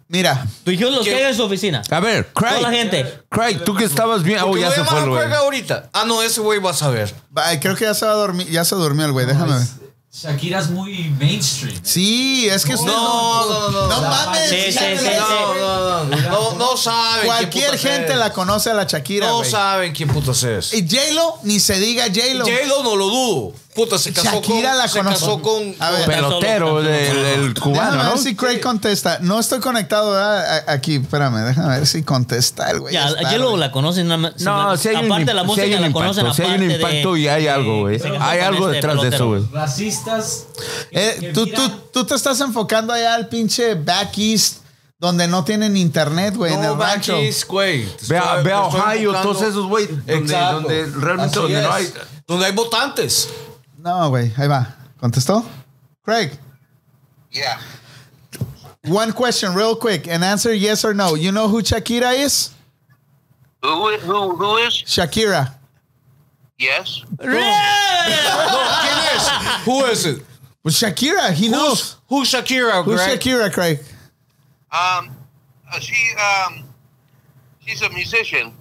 Mira, 0.09 0.47
tú 0.63 0.71
dijiste 0.71 0.89
los 0.89 1.03
que 1.03 1.13
hay 1.15 1.23
en 1.23 1.35
su 1.35 1.43
oficina. 1.43 1.81
A 1.91 1.99
ver, 1.99 2.31
Toda 2.33 2.61
la 2.61 2.69
Craig. 2.69 2.77
gente. 2.79 3.19
Craig, 3.29 3.57
tú 3.65 3.75
que 3.75 3.83
estabas 3.83 4.23
bien. 4.23 4.39
Oh, 4.41 4.55
ya 4.55 4.71
se 4.71 4.85
fue, 4.85 4.99
a 4.99 5.03
güey. 5.05 5.21
Craig 5.21 5.33
ahorita. 5.35 5.89
Ah, 5.91 6.05
no, 6.07 6.21
ese 6.23 6.39
güey 6.39 6.59
va 6.59 6.71
a 6.71 6.73
saber. 6.73 7.13
ay, 7.35 7.59
creo 7.59 7.75
que 7.75 7.83
ya 7.83 7.93
se 7.93 8.05
va 8.05 8.13
a 8.13 8.15
dormir. 8.15 8.49
Ya 8.49 8.63
se 8.63 8.75
durmió 8.75 9.05
el 9.05 9.11
güey. 9.11 9.25
Déjame 9.25 9.53
ver. 9.53 9.61
Es- 9.63 9.73
Shakira 10.09 10.59
es 10.59 10.69
muy 10.69 11.09
mainstream. 11.19 11.77
Sí, 11.83 12.47
es 12.49 12.65
que 12.65 12.73
usted 12.73 12.87
No, 12.87 13.45
no, 13.45 13.69
no, 13.69 13.81
no. 13.81 13.87
No 13.87 14.01
mames. 14.09 14.49
Sí, 14.49 14.55
sí, 14.71 14.79
sí, 14.79 14.97
sí. 14.97 15.09
No, 15.19 15.53
no, 15.53 16.03
no. 16.05 16.15
No, 16.31 16.53
no 16.57 16.77
saben. 16.77 17.25
Cualquier 17.25 17.77
gente 17.77 18.13
es. 18.13 18.17
la 18.17 18.31
conoce 18.33 18.71
a 18.71 18.73
la 18.73 18.85
Shakira, 18.85 19.27
No 19.27 19.37
güey. 19.39 19.51
saben 19.51 19.93
quién 19.93 20.09
putas 20.09 20.41
es. 20.41 20.73
Y 20.73 20.87
J-Lo, 20.89 21.37
ni 21.43 21.59
se 21.59 21.77
diga 21.79 22.05
J-Lo. 22.05 22.45
J-Lo 22.45 22.81
no 22.83 22.95
lo 22.95 23.07
dudo. 23.09 23.53
Puta, 23.77 23.99
se 23.99 24.11
casó 24.11 24.31
Shakira 24.41 24.69
con. 24.71 24.77
la 24.79 24.87
se 24.87 25.01
casó 25.01 25.39
con. 25.39 25.75
A 25.77 25.91
ver. 25.91 26.05
Pelotero 26.07 26.81
del 26.81 27.15
el 27.15 27.53
cubano, 27.53 27.91
Déjame 27.91 28.03
¿no? 28.05 28.09
ver 28.15 28.17
si 28.17 28.35
Craig 28.35 28.59
contesta. 28.59 29.19
No 29.21 29.39
estoy 29.39 29.59
conectado 29.59 30.17
aquí. 30.65 30.95
Espérame, 30.95 31.45
déjame 31.45 31.77
ver 31.77 31.85
si 31.85 32.01
contesta 32.01 32.71
el 32.71 32.79
güey. 32.79 32.95
Ya, 32.95 33.07
Yellow 33.29 33.55
la 33.55 33.71
conocen 33.71 34.07
nada 34.07 34.17
más. 34.17 34.41
No, 34.41 34.75
si 34.77 34.87
hay 34.89 34.95
un, 34.95 35.05
aparte 35.05 35.25
de 35.25 35.33
la 35.35 35.43
música 35.43 35.63
hay 35.63 35.75
un 35.75 35.81
la 35.81 35.87
impacto, 35.87 36.21
conocen 36.23 36.33
sí 36.33 36.41
hay 36.41 36.57
un 36.59 36.71
impacto 36.71 37.13
de- 37.13 37.19
y 37.19 37.27
hay 37.27 37.47
algo, 37.47 37.81
güey. 37.81 38.01
Hay 38.19 38.39
algo 38.39 38.71
este 38.71 38.87
detrás 38.87 38.99
de 39.03 39.15
eso, 39.15 39.27
güey. 39.27 39.43
Racistas. 39.53 40.45
Eh, 40.89 41.17
que 41.19 41.27
tú, 41.33 41.45
tú, 41.45 41.69
tú 41.93 42.03
te 42.03 42.15
estás 42.15 42.41
enfocando 42.41 42.91
allá 42.93 43.13
al 43.13 43.27
pinche 43.29 43.75
back 43.75 44.17
east 44.17 44.57
donde 44.99 45.27
no 45.27 45.43
tienen 45.43 45.77
internet, 45.77 46.35
güey, 46.35 46.51
en 46.53 46.63
No, 46.63 46.73
el 46.73 46.79
rancho. 46.79 47.17
Güey. 47.47 47.85
Ve 48.07 48.19
ve 48.43 48.51
a 48.51 48.61
Ohio, 48.63 49.13
todos 49.21 49.43
esos, 49.43 49.67
güey. 49.67 49.85
Donde, 49.85 50.15
Exacto. 50.15 50.61
donde 50.61 50.85
realmente 50.99 51.39
donde 51.39 51.61
no 51.61 51.71
hay. 51.71 51.93
Donde 52.25 52.45
hay 52.47 52.51
votantes. 52.53 53.29
No, 53.87 54.09
güey, 54.09 54.33
ahí 54.35 54.49
va. 54.49 54.75
¿Contestó? 54.99 55.45
Craig. 56.03 56.37
Yeah. 57.31 57.57
One 58.83 59.13
question, 59.13 59.55
real 59.55 59.77
quick, 59.77 60.09
and 60.09 60.25
answer 60.25 60.53
yes 60.53 60.83
or 60.83 60.93
no. 60.93 61.15
You 61.15 61.31
know 61.31 61.47
who 61.47 61.61
Shakira 61.61 62.13
is? 62.19 62.53
Who, 63.63 63.97
who, 63.97 64.35
who 64.35 64.57
is? 64.57 64.73
Shakira. 64.85 65.53
Yes. 66.59 67.01
¿Quién 67.17 67.39
es? 69.15 69.29
Who 69.63 69.85
is 69.85 70.05
it? 70.05 70.21
Well, 70.65 70.73
Shakira, 70.73 71.31
he 71.31 71.47
knows. 71.47 71.95
Who's, 72.09 72.29
who's 72.29 72.41
Shakira, 72.43 72.83
Who's 72.83 72.95
Greg? 72.95 73.17
Shakira, 73.21 73.53
Craig? 73.53 73.79
Um, 74.69 75.15
uh, 75.71 75.79
she, 75.79 75.95
um, 76.17 76.65
she's 77.65 77.81
a 77.81 77.89
musician. 77.91 78.51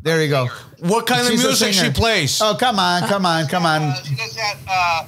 There 0.00 0.22
you 0.22 0.30
go. 0.30 0.48
What 0.82 1.06
kind 1.06 1.26
She's 1.26 1.40
of 1.44 1.46
music 1.46 1.72
she 1.74 1.90
plays? 1.90 2.40
Oh, 2.42 2.56
come 2.58 2.78
on, 2.78 3.02
come 3.08 3.24
on, 3.24 3.46
come 3.46 3.64
on. 3.66 3.82
Uh, 3.82 3.94
she 4.02 4.14
does 4.16 4.34
that, 4.34 4.56
uh, 4.68 5.06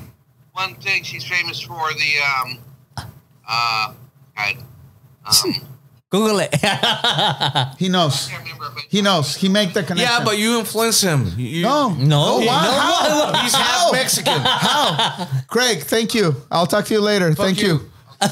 one 0.52 0.74
thing 0.76 1.02
she's 1.02 1.24
famous 1.24 1.60
for, 1.60 1.92
the, 1.94 2.12
um, 2.40 2.58
uh, 3.48 3.92
God, 4.36 4.54
um, 5.26 5.54
Google 6.10 6.38
it. 6.40 6.54
He 7.78 7.88
knows. 7.88 8.28
I 8.28 8.30
can't 8.30 8.44
remember, 8.44 8.70
but 8.72 8.84
He 8.88 9.02
knows. 9.02 9.34
He 9.34 9.48
make 9.48 9.74
the 9.74 9.82
connection. 9.82 9.98
yeah, 10.18 10.24
but 10.24 10.38
you 10.38 10.60
influence 10.60 11.00
him. 11.00 11.32
You- 11.36 11.62
no, 11.62 11.88
No. 11.94 12.22
Oh, 12.24 12.38
wow. 12.46 12.62
No. 12.62 13.32
How? 13.32 13.42
He's 13.42 13.54
How? 13.54 13.62
half 13.62 13.92
Mexican. 13.92 14.40
How? 14.40 15.26
Craig, 15.48 15.80
thank 15.82 16.14
you. 16.14 16.36
I'll 16.52 16.66
talk 16.68 16.84
to 16.86 16.94
you 16.94 17.00
later. 17.00 17.34
thank 17.34 17.60
you. 17.60 17.66
you. 17.66 17.90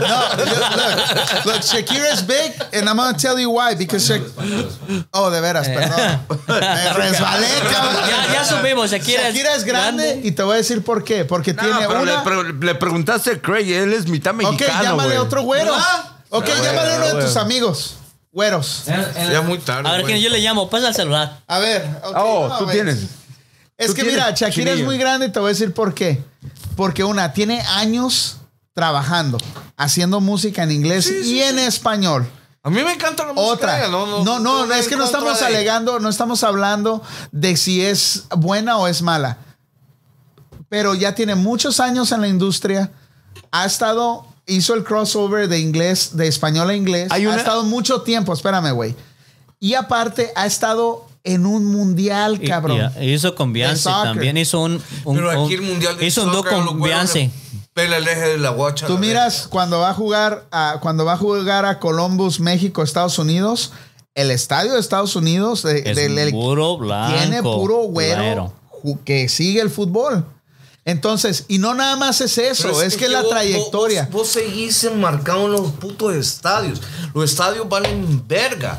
no, 0.00 0.36
look, 0.36 1.44
look, 1.46 1.62
Shakira's 1.62 2.22
big, 2.26 2.52
and 2.72 2.88
I'm 2.88 2.96
gonna 2.96 3.16
tell 3.16 3.38
you 3.38 3.50
why. 3.50 3.74
Because 3.74 4.04
Shak 4.06 4.22
oh, 5.12 5.30
de 5.30 5.40
veras, 5.40 5.68
perdón, 5.68 6.20
me 6.48 6.92
resbalé, 6.94 7.48
cabrón. 7.70 7.96
ya, 8.08 8.32
ya 8.32 8.44
supimos, 8.44 8.90
Shakira, 8.90 9.22
Shakira 9.30 9.54
es 9.54 9.64
grande, 9.64 10.20
y 10.22 10.32
te 10.32 10.42
voy 10.42 10.54
a 10.54 10.56
decir 10.58 10.82
por 10.82 11.04
qué. 11.04 11.24
Porque 11.24 11.54
No, 11.54 11.62
tiene 11.62 11.78
pero 11.86 12.04
le, 12.04 12.12
una. 12.14 12.24
pre- 12.24 12.52
le 12.66 12.74
preguntaste 12.74 13.32
a 13.32 13.40
Craig, 13.40 13.70
él 13.72 13.92
es 13.92 14.06
mitad 14.08 14.34
ok, 14.34 14.42
mexicano, 14.42 14.82
llámale 14.82 15.08
güey. 15.14 15.18
otro 15.18 15.42
güero. 15.42 15.72
¿Verdad? 15.72 16.04
Ok, 16.30 16.44
Pero 16.44 16.62
llámale 16.62 16.88
bueno, 16.98 17.06
uno 17.06 17.18
de 17.20 17.24
tus 17.26 17.36
amigos. 17.36 17.94
Güeros. 18.32 18.82
En- 18.86 19.06
en- 19.16 19.32
Ya 19.32 19.40
muy 19.40 19.58
tarde. 19.58 19.88
A 19.88 19.92
ver. 19.92 20.04
¿quién 20.04 20.18
yo 20.18 20.28
le 20.30 20.38
llamo? 20.40 20.68
Pasa 20.68 20.88
el 20.88 20.94
celular. 20.94 21.40
A 21.46 21.58
ver. 21.58 21.82
ok, 22.04 22.12
Oh, 22.16 22.48
no, 22.48 22.58
tú 22.58 22.66
tienes. 22.66 22.98
Es 23.78 23.86
Tú 23.88 23.94
que 23.94 24.02
tienes, 24.02 24.14
mira, 24.24 24.30
Shakira 24.32 24.72
es 24.72 24.80
muy 24.82 24.98
grande 24.98 25.26
y 25.26 25.32
te 25.32 25.38
voy 25.38 25.48
a 25.48 25.52
decir 25.52 25.72
por 25.72 25.94
qué. 25.94 26.20
Porque 26.76 27.02
una, 27.04 27.32
tiene 27.32 27.60
años 27.62 28.36
trabajando, 28.78 29.38
haciendo 29.76 30.20
música 30.20 30.62
en 30.62 30.70
inglés 30.70 31.06
Sí, 31.06 31.24
sí, 31.24 31.34
y 31.34 31.40
en 31.42 31.58
sí. 31.58 31.64
español. 31.64 32.30
A 32.62 32.70
mí 32.70 32.80
me 32.84 32.92
encanta 32.92 33.26
la 33.26 33.32
música. 33.32 33.52
Otra. 33.52 33.88
No, 33.88 34.22
no, 34.22 34.38
no, 34.38 34.72
es 34.72 34.86
que 34.86 34.94
no 34.94 35.04
estamos 35.04 35.42
alegando, 35.42 35.98
no 35.98 36.08
estamos 36.08 36.44
hablando 36.44 37.02
de 37.32 37.56
si 37.56 37.84
es 37.84 38.24
buena 38.36 38.78
o 38.78 38.86
es 38.86 39.02
mala. 39.02 39.38
Pero 40.68 40.94
ya 40.94 41.12
tiene 41.16 41.34
muchos 41.34 41.80
años 41.80 42.12
en 42.12 42.20
la 42.20 42.28
industria. 42.28 42.92
Ha 43.50 43.64
estado, 43.66 44.26
hizo 44.46 44.74
el 44.74 44.84
crossover 44.84 45.48
de 45.48 45.58
inglés, 45.58 46.10
de 46.16 46.28
español 46.28 46.70
a 46.70 46.74
inglés. 46.76 47.08
Hay 47.10 47.24
Ha 47.24 47.30
una- 47.30 47.38
estado 47.38 47.64
mucho 47.64 48.02
tiempo, 48.02 48.32
espérame, 48.32 48.72
güey. 48.74 48.94
Y 49.58 49.74
aparte, 49.74 50.30
ha 50.36 50.46
estado 50.46 51.04
en 51.24 51.46
un 51.46 51.64
mundial, 51.64 52.40
cabrón. 52.46 52.92
y- 53.00 53.12
hizo 53.12 53.34
con 53.34 53.52
Beyoncé 53.52 53.90
también. 53.90 54.36
Hizo 54.36 54.60
un. 54.60 54.80
un- 55.04 55.16
Pero 55.16 55.30
aquí 55.30 55.56
un- 55.56 55.64
el 55.64 55.68
mundial 55.68 55.96
de 55.96 56.06
Hizo 56.06 56.22
un 56.22 56.32
los 56.32 56.44
con 56.46 56.80
Beyoncé. 56.80 57.30
Pela 57.78 57.98
el 57.98 58.08
eje 58.08 58.20
de 58.30 58.38
la 58.38 58.50
guacha. 58.50 58.88
Tú 58.88 58.94
la 58.94 58.98
miras 59.00 59.46
cuando 59.48 59.78
va 59.78 59.90
a 59.90 59.94
jugar 59.94 60.46
a, 60.50 60.78
cuando 60.82 61.04
va 61.04 61.12
a 61.12 61.16
jugar 61.16 61.64
a 61.64 61.78
Columbus, 61.78 62.40
México, 62.40 62.82
Estados 62.82 63.20
Unidos, 63.20 63.70
el 64.16 64.32
estadio 64.32 64.72
de 64.72 64.80
Estados 64.80 65.14
Unidos 65.14 65.62
de- 65.62 65.88
Es 65.88 65.94
del- 65.96 66.18
el- 66.18 66.30
puro 66.32 66.76
blanco. 66.76 67.16
tiene 67.16 67.40
puro 67.40 67.76
güero 67.84 68.52
que 69.04 69.28
sigue 69.28 69.60
el 69.60 69.70
fútbol. 69.70 70.24
Entonces, 70.84 71.44
y 71.48 71.58
no 71.58 71.74
nada 71.74 71.94
más 71.96 72.20
es 72.22 72.36
eso, 72.38 72.62
Pero 72.64 72.82
es, 72.82 72.96
que, 72.96 73.08
la 73.08 73.20
vos- 73.20 73.30
trayectoria. 73.30 74.04
Vos, 74.04 74.12
vos 74.22 74.28
seguís 74.28 74.82
enmarcado 74.84 75.44
en 75.46 75.52
los 75.52 75.70
putos 75.72 76.14
estadios. 76.16 76.80
Los 77.14 77.30
estadios 77.30 77.68
valen 77.68 78.26
verga. 78.26 78.78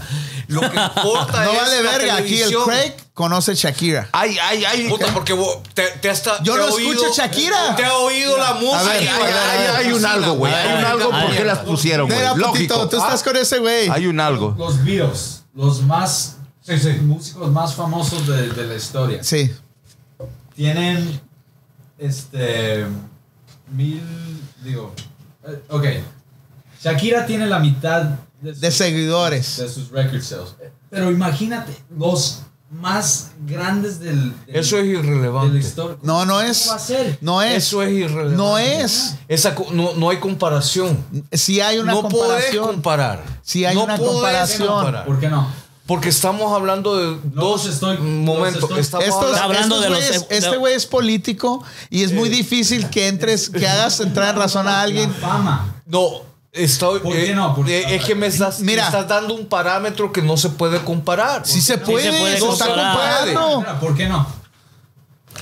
Lo 0.49 0.61
que 0.61 0.67
importa 0.77 1.43
no 1.45 1.51
es 1.51 1.57
vale 1.61 1.83
la 1.83 1.91
verga. 1.91 2.15
Aquí 2.17 2.41
el. 2.41 2.53
Craig 2.65 2.93
conoce 3.13 3.55
Shakira. 3.55 4.09
Ay, 4.11 4.37
ay, 4.41 4.65
ay. 4.65 4.89
Puta, 4.89 5.07
porque 5.13 5.33
vos 5.33 5.59
te, 5.73 5.83
te 6.01 6.09
hasta. 6.09 6.41
Yo 6.43 6.53
te 6.53 6.59
no 6.59 6.65
ha 6.65 6.71
oído- 6.71 6.91
escucho 6.91 7.13
Shakira. 7.15 7.75
Te 7.75 7.85
ha 7.85 7.93
oído 7.97 8.37
la 8.37 8.53
música. 8.55 8.83
ver, 8.83 9.01
Ay, 9.01 9.07
ay, 9.07 9.33
ay, 9.33 9.85
hay 9.85 9.93
un 9.93 10.05
algo, 10.05 10.33
güey. 10.33 10.53
Hay 10.53 10.77
un 10.79 10.85
algo 10.85 11.09
ay, 11.13 11.23
porque 11.23 11.39
ay. 11.39 11.45
las 11.45 11.59
pusieron, 11.59 12.07
güey. 12.07 12.17
Mira, 12.19 12.33
putito, 12.33 12.47
Lógico. 12.75 12.89
tú 12.89 12.97
estás 12.97 13.23
con 13.23 13.37
ese 13.37 13.59
güey. 13.59 13.89
Hay 13.89 14.07
un 14.07 14.19
algo. 14.19 14.55
Los 14.57 14.83
Beatles, 14.83 15.43
los 15.53 15.81
más 15.83 16.35
músicos 17.01 17.49
más 17.51 17.73
famosos 17.73 18.27
de, 18.27 18.49
de 18.49 18.63
la 18.67 18.75
historia, 18.75 19.23
Sí. 19.23 19.51
tienen 20.55 21.19
este 21.97 22.85
mil 23.71 24.01
digo, 24.63 24.93
eh, 25.47 25.61
ok, 25.69 25.85
Shakira 26.83 27.25
tiene 27.25 27.45
la 27.47 27.59
mitad 27.59 28.03
de, 28.41 28.53
De 28.53 28.67
sus- 28.71 28.77
seguidores. 28.77 29.57
de 29.57 29.69
sus 29.69 29.89
record 29.89 30.21
sales, 30.21 30.49
pero 30.89 31.11
imagínate 31.11 31.75
los 31.95 32.39
más 32.71 33.31
grandes 33.47 33.99
del, 33.99 34.31
del- 34.45 34.55
Eso 34.55 34.77
es 34.77 34.85
de 34.85 34.93
la 34.93 34.99
irrelevante. 34.99 35.73
No, 36.03 36.23
no 36.25 36.35
¿Cómo 36.35 36.41
es. 36.41 36.69
va 36.69 36.75
a 36.75 36.79
ser? 36.79 37.17
No 37.21 37.41
es. 37.41 37.63
Eso 37.65 37.81
es 37.81 37.91
irrelevante. 37.91 38.35
No 38.37 38.57
es. 38.59 39.15
Esa, 39.27 39.55
no, 39.71 39.93
no 39.95 40.09
hay 40.11 40.17
comparación. 40.19 41.03
Si 41.31 41.59
hay 41.61 41.79
una 41.79 41.93
no 41.93 42.01
podés 42.03 42.13
comparación. 42.21 42.65
comparar. 42.67 43.23
Sí 43.41 43.65
hay 43.65 43.75
No 43.75 43.85
una 43.85 43.97
comparación. 43.97 44.67
comparar. 44.67 45.05
¿Por 45.05 45.19
qué 45.19 45.29
no? 45.29 45.47
Porque 45.87 46.09
estamos 46.09 46.53
hablando 46.53 46.95
de 46.95 47.17
No 47.33 47.41
dos 47.45 47.65
estoy- 47.65 47.97
momentos. 47.97 48.61
estoy- 48.65 48.79
Estamos 48.81 49.07
Estos- 49.07 49.37
hablando, 49.37 49.81
de 49.81 49.89
los- 49.89 50.27
de- 50.29 50.37
este 50.37 50.57
güey 50.57 50.75
es 50.75 50.85
político 50.85 51.63
y 51.89 52.03
es 52.03 52.13
muy 52.13 52.29
Eh. 52.29 52.33
difícil 52.33 52.87
que 52.91 53.07
entres, 53.07 53.49
que 53.49 53.67
hagas 53.67 53.99
entrar 53.99 54.29
en 54.29 54.35
razón 54.39 54.67
a 54.67 54.81
alguien. 54.83 55.11
Fama. 55.11 55.73
no. 55.87 56.28
Estoy, 56.51 56.99
¿Por 56.99 57.13
qué 57.13 57.31
eh, 57.31 57.35
no? 57.35 57.53
Porque- 57.55 57.81
eh, 57.81 57.95
es 57.97 58.05
que 58.05 58.15
me 58.15 58.25
estás, 58.27 58.59
Mira. 58.61 58.83
me 58.83 58.87
estás 58.87 59.07
dando 59.07 59.35
un 59.35 59.45
parámetro 59.45 60.11
que 60.11 60.21
no 60.23 60.35
se 60.35 60.49
puede 60.49 60.79
comparar. 60.83 61.45
Si 61.45 61.61
se 61.61 61.77
puede, 61.77 62.11
puede 62.19 62.39
lo 62.39 62.53
está 62.53 62.65
comparar. 62.65 62.95
comparando. 63.27 63.59
Mira, 63.59 63.79
¿Por 63.79 63.95
qué 63.95 64.07
no? 64.07 64.39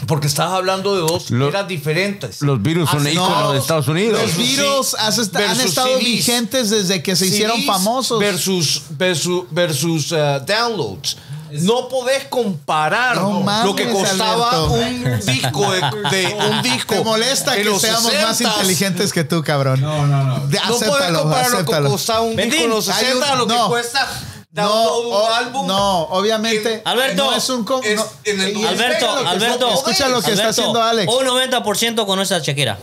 Porque 0.05 0.27
estás 0.27 0.51
hablando 0.51 0.93
de 0.93 1.01
dos 1.01 1.31
Lo- 1.31 1.47
eras 1.47 1.67
diferentes. 1.67 2.41
Los 2.41 2.61
virus 2.61 2.89
son 2.89 3.07
íconos 3.07 3.29
no, 3.39 3.51
de 3.53 3.59
Estados 3.59 3.87
Unidos. 3.87 4.21
Los 4.21 4.31
sí- 4.31 4.53
est- 4.59 5.35
han 5.35 5.59
estado 5.59 5.87
CDs. 5.97 6.03
vigentes 6.03 6.69
desde 6.69 7.01
que 7.01 7.15
se 7.15 7.25
hicieron 7.27 7.63
famosos. 7.63 8.19
Versus, 8.19 8.83
versus, 8.91 9.45
versus 9.49 10.11
uh, 10.11 10.39
downloads. 10.45 11.17
No 11.51 11.87
podés 11.87 12.25
comparar 12.25 13.15
No 13.17 13.41
mames, 13.41 13.65
lo 13.65 13.75
que 13.75 13.89
costaba 13.91 14.49
Alberto. 14.51 14.73
un 14.73 15.25
disco 15.25 15.71
de, 15.71 15.81
de- 16.11 16.35
un 16.51 16.61
disco. 16.61 16.95
Te 16.95 17.03
molesta 17.03 17.55
en 17.55 17.63
que 17.63 17.69
los 17.69 17.81
seamos 17.81 18.13
más 18.13 18.39
60s. 18.41 18.51
inteligentes 18.53 19.13
que 19.13 19.23
tú, 19.23 19.43
cabrón. 19.43 19.81
No, 19.81 20.05
no, 20.07 20.23
no. 20.23 20.47
De- 20.47 20.57
No 20.59 20.67
podés 20.67 20.81
acéptalo, 20.83 21.19
comparar 21.21 21.45
lo 21.45 21.51
que 21.57 21.61
acéptalo. 21.63 21.89
costaba 21.89 22.21
un 22.21 22.35
disco 22.35 22.63
en 22.63 22.69
los 22.69 22.89
hay 22.89 23.05
60 23.05 23.31
a 23.31 23.35
lo 23.35 23.47
que 23.47 23.53
no. 23.53 23.67
cuesta 23.69 24.07
No, 24.51 24.67
todo 24.67 25.07
un 25.07 25.13
o- 25.13 25.33
álbum. 25.33 25.67
no, 25.67 26.01
obviamente. 26.03 26.81
Alberto, 26.85 27.25
no 27.31 27.35
es 27.35 27.49
un 27.49 27.63
com- 27.63 27.81
es 27.83 27.95
no, 27.95 28.05
en 28.23 28.41
el- 28.41 28.57
y 28.57 28.65
Alberto, 28.65 29.05
escucha 29.05 29.15
lo 29.15 29.23
que 29.23 29.29
Alberto. 29.29 29.67
está- 29.67 29.73
Escucha 29.75 30.07
lo 30.09 30.21
que 30.21 30.31
está 30.31 30.43
Alberto, 30.43 30.61
haciendo 30.61 30.83
Alex. 30.83 31.13
Un 31.13 31.25
90% 31.25 32.05
conoce 32.05 32.35
a 32.35 32.39
Shakira. 32.39 32.77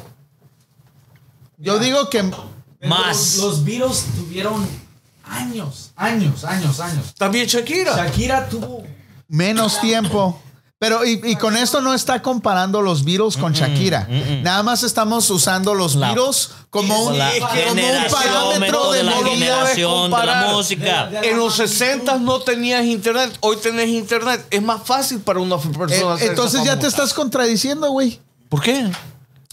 Yo 1.59 1.79
digo 1.79 2.11
que 2.11 2.23
Más. 2.83 3.37
Los, 3.37 3.37
los 3.37 3.65
Beatles 3.65 4.05
tuvieron 4.15 4.69
años, 5.27 5.93
años, 5.97 6.45
años, 6.45 6.81
años. 6.81 7.15
También 7.17 7.47
Shakira. 7.47 7.97
Shakira 7.97 8.49
tuvo. 8.49 8.83
menos 9.29 9.81
tiempo. 9.81 10.41
Pero 10.79 11.03
y, 11.03 11.19
y 11.25 11.37
con 11.37 11.57
esto 11.57 11.81
no 11.81 11.95
está 11.95 12.21
comparando 12.21 12.83
los 12.83 13.05
Beatles 13.05 13.39
con 13.39 13.55
Shakira. 13.55 14.07
Nada 14.43 14.63
más 14.63 14.83
estamos 14.83 15.31
usando 15.31 15.73
los 15.73 15.95
La- 15.95 16.09
Beatles 16.13 16.51
como 16.69 17.05
un, 17.05 17.17
parámetro 17.17 18.91
de 18.93 18.99
de 18.99 19.05
la 19.05 19.13
generación 19.13 20.11
de 20.11 20.27
la 20.27 20.49
música. 20.53 21.11
En 21.23 21.39
los 21.39 21.57
60 21.57 22.19
no 22.19 22.41
tenías 22.41 22.85
internet, 22.85 23.35
hoy 23.41 23.57
tenés 23.57 23.89
internet. 23.89 24.47
Es 24.51 24.61
más 24.63 24.83
fácil 24.85 25.21
para 25.21 25.41
una 25.41 25.57
persona. 25.57 26.17
Eh, 26.21 26.27
entonces 26.27 26.63
ya 26.65 26.79
te 26.79 26.87
estás 26.87 27.15
contradiciendo, 27.15 27.91
güey. 27.91 28.21
¿Por 28.51 28.61
qué? 28.61 28.91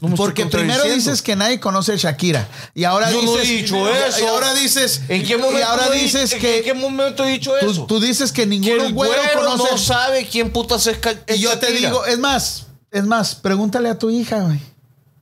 No 0.02 0.16
Porque 0.16 0.48
primero 0.48 0.84
dices 0.86 1.22
que 1.22 1.36
nadie 1.36 1.60
conoce 1.60 1.94
a 1.94 1.96
Shakira. 1.96 2.48
Y 2.74 2.86
ahora 2.86 3.12
Yo 3.12 3.22
dices. 3.22 3.30
no 3.36 3.40
he 3.40 3.46
dicho 3.46 3.76
y- 3.78 3.94
eso. 4.10 4.20
Y 4.20 4.26
ahora 4.26 4.54
dices. 4.56 5.02
¿En 5.08 5.24
qué 5.24 5.38
momento, 5.38 5.60
Y 5.60 5.62
ahora 5.62 5.88
he- 5.94 6.00
dices 6.00 6.34
en 6.34 6.40
que. 6.42 6.64
qué 6.64 6.74
momento 6.74 7.24
he 7.24 7.30
dicho 7.34 7.56
eso? 7.56 7.82
Tú, 7.82 7.86
tú 7.88 8.00
dices 8.00 8.32
que 8.32 8.48
ningún 8.48 8.94
güero 8.94 9.14
güero 9.22 9.40
conoce. 9.48 9.72
no 9.72 9.78
sabe 9.78 10.28
quién 10.28 10.50
putas 10.52 10.88
es, 10.88 10.98
es 11.28 11.38
y 11.38 11.42
yo 11.42 11.58
te 11.60 11.72
digo, 11.72 12.04
es 12.06 12.18
más, 12.18 12.66
es 12.90 13.06
más, 13.06 13.36
pregúntale 13.36 13.90
a 13.90 14.00
tu 14.00 14.10
hija, 14.10 14.40
güey. 14.40 14.60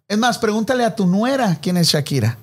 Es 0.07 0.17
más, 0.17 0.37
pregúntale 0.37 0.85
a 0.85 0.95
tu 0.95 1.05
nuera 1.05 1.57
quién 1.61 1.75
es 1.75 1.89
Shakira. 1.89 2.37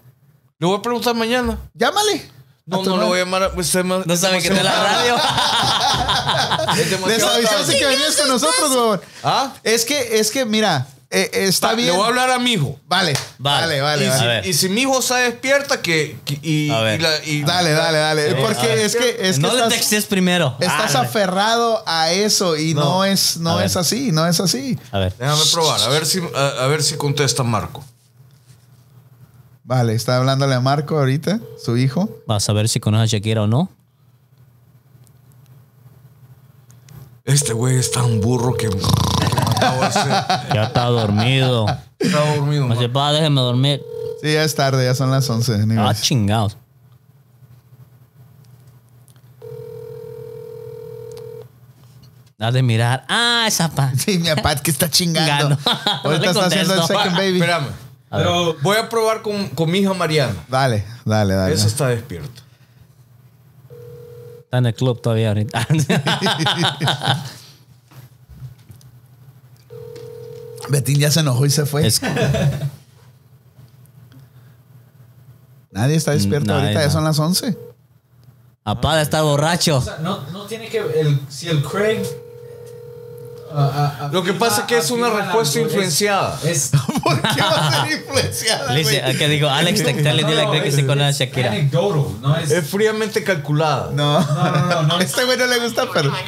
Le 0.59 0.67
voy 0.67 0.79
a 0.79 0.83
preguntar 0.83 1.15
mañana. 1.15 1.59
Llámale. 1.73 2.31
No, 2.67 2.83
no 2.83 2.91
nuera. 2.97 3.05
voy 3.07 3.19
a 3.21 3.25
llamar. 3.25 3.43
a- 3.45 3.53
pues, 3.53 3.75
No 3.75 4.17
saben 4.17 4.43
que 4.43 4.49
está 4.49 4.59
en 4.61 4.65
la 4.65 4.83
radio. 4.83 5.17
es 6.77 6.91
Les 7.07 7.21
tarde. 7.23 7.79
que 7.79 7.87
venías 7.87 8.17
con 8.17 8.29
nosotros, 8.29 8.77
güey. 8.77 9.01
¿Ah? 9.23 9.55
Es 9.63 9.85
que, 9.87 10.19
es 10.19 10.31
que, 10.31 10.45
mira, 10.45 10.87
eh, 11.11 11.31
eh, 11.33 11.45
está 11.47 11.69
Va, 11.69 11.75
bien. 11.75 11.89
Le 11.89 11.93
voy 11.97 12.05
a 12.05 12.09
hablar 12.09 12.31
a 12.31 12.39
mi 12.39 12.53
hijo. 12.55 12.79
Vale, 12.89 13.13
vale, 13.39 13.81
Vale. 13.81 13.81
vale. 13.81 14.05
y, 14.05 14.09
vale. 14.09 14.43
si, 14.43 14.49
y 14.51 14.53
si 14.55 14.69
mi 14.69 14.81
hijo 14.83 15.01
se 15.01 15.15
despierta, 15.15 15.81
que. 15.81 16.19
que- 16.25 16.39
y, 16.43 16.71
A 16.71 16.81
ver. 16.81 16.99
y 17.01 17.03
la- 17.03 17.25
y- 17.25 17.43
Dale, 17.43 17.71
dale, 17.73 17.99
dale. 17.99 18.35
Porque 18.35 18.85
es 18.85 18.97
que, 18.97 19.17
es 19.21 19.37
que 19.37 19.43
no 19.43 19.55
le 19.55 19.69
textes 19.69 20.07
primero. 20.07 20.57
estás 20.59 20.95
Ah, 20.97 21.03
aferrado 21.03 21.83
a 21.87 22.11
eso 22.13 22.57
y 22.57 22.75
no, 22.75 22.85
No. 22.85 23.05
es, 23.05 23.37
no 23.39 23.61
es 23.61 23.77
así, 23.77 24.11
no 24.13 24.27
es 24.27 24.41
así. 24.41 24.79
A 24.91 24.99
ver. 24.99 25.15
Déjame 25.17 25.43
probar, 25.53 25.81
a 25.81 25.89
ver 25.89 26.07
si, 26.07 26.21
a, 26.35 26.65
a 26.65 26.67
ver 26.67 26.83
si 26.83 26.97
contesta 26.97 27.43
Marco. 27.45 27.85
Vale, 29.63 29.95
está 29.95 30.17
hablándole 30.17 30.55
a 30.55 30.61
Marco 30.61 30.99
ahorita, 30.99 31.41
su 31.65 31.77
hijo. 31.77 32.09
Vas 32.27 32.49
a 32.49 32.53
ver 32.53 32.69
si 32.69 32.79
conoce 32.81 33.03
a 33.03 33.07
Shakira 33.07 33.43
o 33.43 33.47
no. 33.47 33.71
Este 37.25 37.53
güey 37.53 37.77
es 37.77 37.91
tan 37.91 38.21
burro 38.21 38.55
que. 38.55 38.69
Ya 40.55 40.65
está 40.65 40.85
dormido. 40.87 41.67
Está 41.99 42.35
dormido. 42.35 42.69
Dice, 42.69 42.89
pa, 42.89 43.13
déjeme 43.13 43.41
dormir. 43.41 43.83
Sí, 44.23 44.33
ya 44.33 44.43
es 44.45 44.55
tarde, 44.55 44.85
ya 44.85 44.95
son 44.95 45.11
las 45.11 45.29
11. 45.29 45.53
Ah, 45.53 45.63
anyways. 45.63 46.01
chingados. 46.03 46.57
Has 52.39 52.53
de 52.53 52.63
mirar. 52.63 53.05
Ah, 53.09 53.45
esa 53.49 53.71
pa. 53.71 53.93
Sí, 53.97 54.19
mi 54.19 54.29
papá 54.29 54.57
que 54.57 54.71
está 54.71 54.91
chingando. 54.91 55.57
Gano. 55.57 55.59
Ahorita 56.05 56.31
está 56.31 56.47
haciendo 56.47 56.75
el 56.75 56.83
second 56.83 57.17
baby. 57.17 57.35
Espérame. 57.41 57.69
A 58.11 58.19
ver. 58.19 58.27
Pero 58.27 58.57
Voy 58.63 58.77
a 58.77 58.89
probar 58.89 59.23
con, 59.23 59.49
con 59.49 59.71
mi 59.71 59.79
hija 59.79 59.95
Mariana. 59.95 60.35
Dale, 60.49 60.85
dale, 61.05 61.35
dale. 61.35 61.55
Esa 61.55 61.67
está 61.67 61.89
despierta. 61.89 62.43
Está 64.45 64.59
en 64.59 64.67
el 64.67 64.75
club 64.75 65.01
todavía 65.01 65.29
ahorita. 65.29 65.67
Betín 70.69 70.99
ya 70.99 71.11
se 71.11 71.21
enojó 71.21 71.47
y 71.47 71.51
se 71.51 71.65
fue. 71.67 71.87
Es- 71.87 72.01
Nadie 75.71 75.97
está 75.97 76.13
despierto 76.13 76.47
Nadie, 76.53 76.63
ahorita, 76.69 76.83
ya 76.83 76.91
son 76.91 77.05
las 77.05 77.19
11. 77.19 77.59
Papá 78.63 78.97
de 78.97 79.03
estar 79.03 79.23
borracho. 79.23 79.77
o 79.77 79.83
sea, 79.83 79.99
no, 79.99 80.23
no 80.31 80.47
tiene 80.47 80.69
que 80.69 80.79
el, 80.79 81.21
si 81.29 81.49
el 81.49 81.63
Craig 81.63 82.03
ah, 83.57 83.99
ah, 84.03 84.09
Lo 84.13 84.23
que 84.23 84.33
pasa 84.35 84.63
es 84.63 84.67
que 84.67 84.79
es 84.79 84.91
una 84.91 85.11
respuesta 85.11 85.61
influenciada. 85.61 86.39
Es, 86.45 86.71
¿Por 87.03 87.21
qué 87.23 87.41
va 87.41 87.69
a 87.69 87.85
ser 87.87 87.99
influenciada? 88.01 88.73
Le 88.73 88.79
dice, 88.81 89.03
que 89.19 89.29
digo, 89.29 89.49
Alex, 89.49 89.83
tectale, 89.85 90.25
dile 90.25 90.43
a 90.43 90.51
Greg 90.51 90.63
que 90.65 90.73
se 90.73 90.87
conoce 90.87 91.25
a 91.25 91.27
Shakira. 91.27 91.51
anecdotal, 91.51 92.21
no 92.21 92.37
es, 92.37 92.51
Es 92.51 92.69
fríamente 92.69 93.23
calculada. 93.25 93.91
No, 93.93 94.21
no, 94.21 94.27
no, 94.51 94.67
no, 94.67 94.83
no. 94.83 94.99
Este 95.01 95.25
güey 95.25 95.39
no 95.39 95.47
le 95.47 95.59
gusta, 95.59 95.87
pero. 95.93 96.13
a 96.13 96.19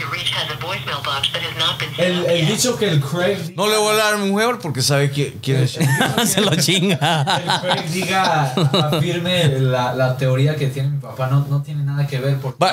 el, 1.98 2.26
el 2.26 2.46
dicho 2.46 2.76
que 2.76 2.88
el 2.88 3.00
Craig 3.00 3.54
No 3.56 3.68
le 3.68 3.76
voy 3.76 3.88
a 3.88 3.90
hablar 3.90 4.14
a 4.14 4.16
mi 4.18 4.30
mujer 4.30 4.58
porque 4.60 4.82
sabe 4.82 5.12
qui- 5.12 5.34
quién 5.42 5.62
es. 5.62 5.78
se 6.26 6.40
lo 6.40 6.54
chinga. 6.56 7.24
el 7.38 7.60
Craig 7.60 7.90
diga 7.90 8.52
afirme 8.92 9.48
la, 9.58 9.94
la 9.94 10.16
teoría 10.16 10.56
que 10.56 10.68
tiene 10.68 10.90
mi 10.90 10.98
papá 10.98 11.28
no, 11.28 11.46
no 11.48 11.62
tiene 11.62 11.82
nada 11.84 12.06
que 12.06 12.18
ver 12.18 12.38
porque 12.38 12.64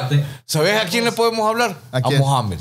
¿Sabes 0.45 0.82
a 0.82 0.85
quién 0.85 1.03
le 1.03 1.11
podemos 1.11 1.48
hablar? 1.50 1.75
¿A 1.92 2.01
quién? 2.01 2.19
Mohammed. 2.19 2.59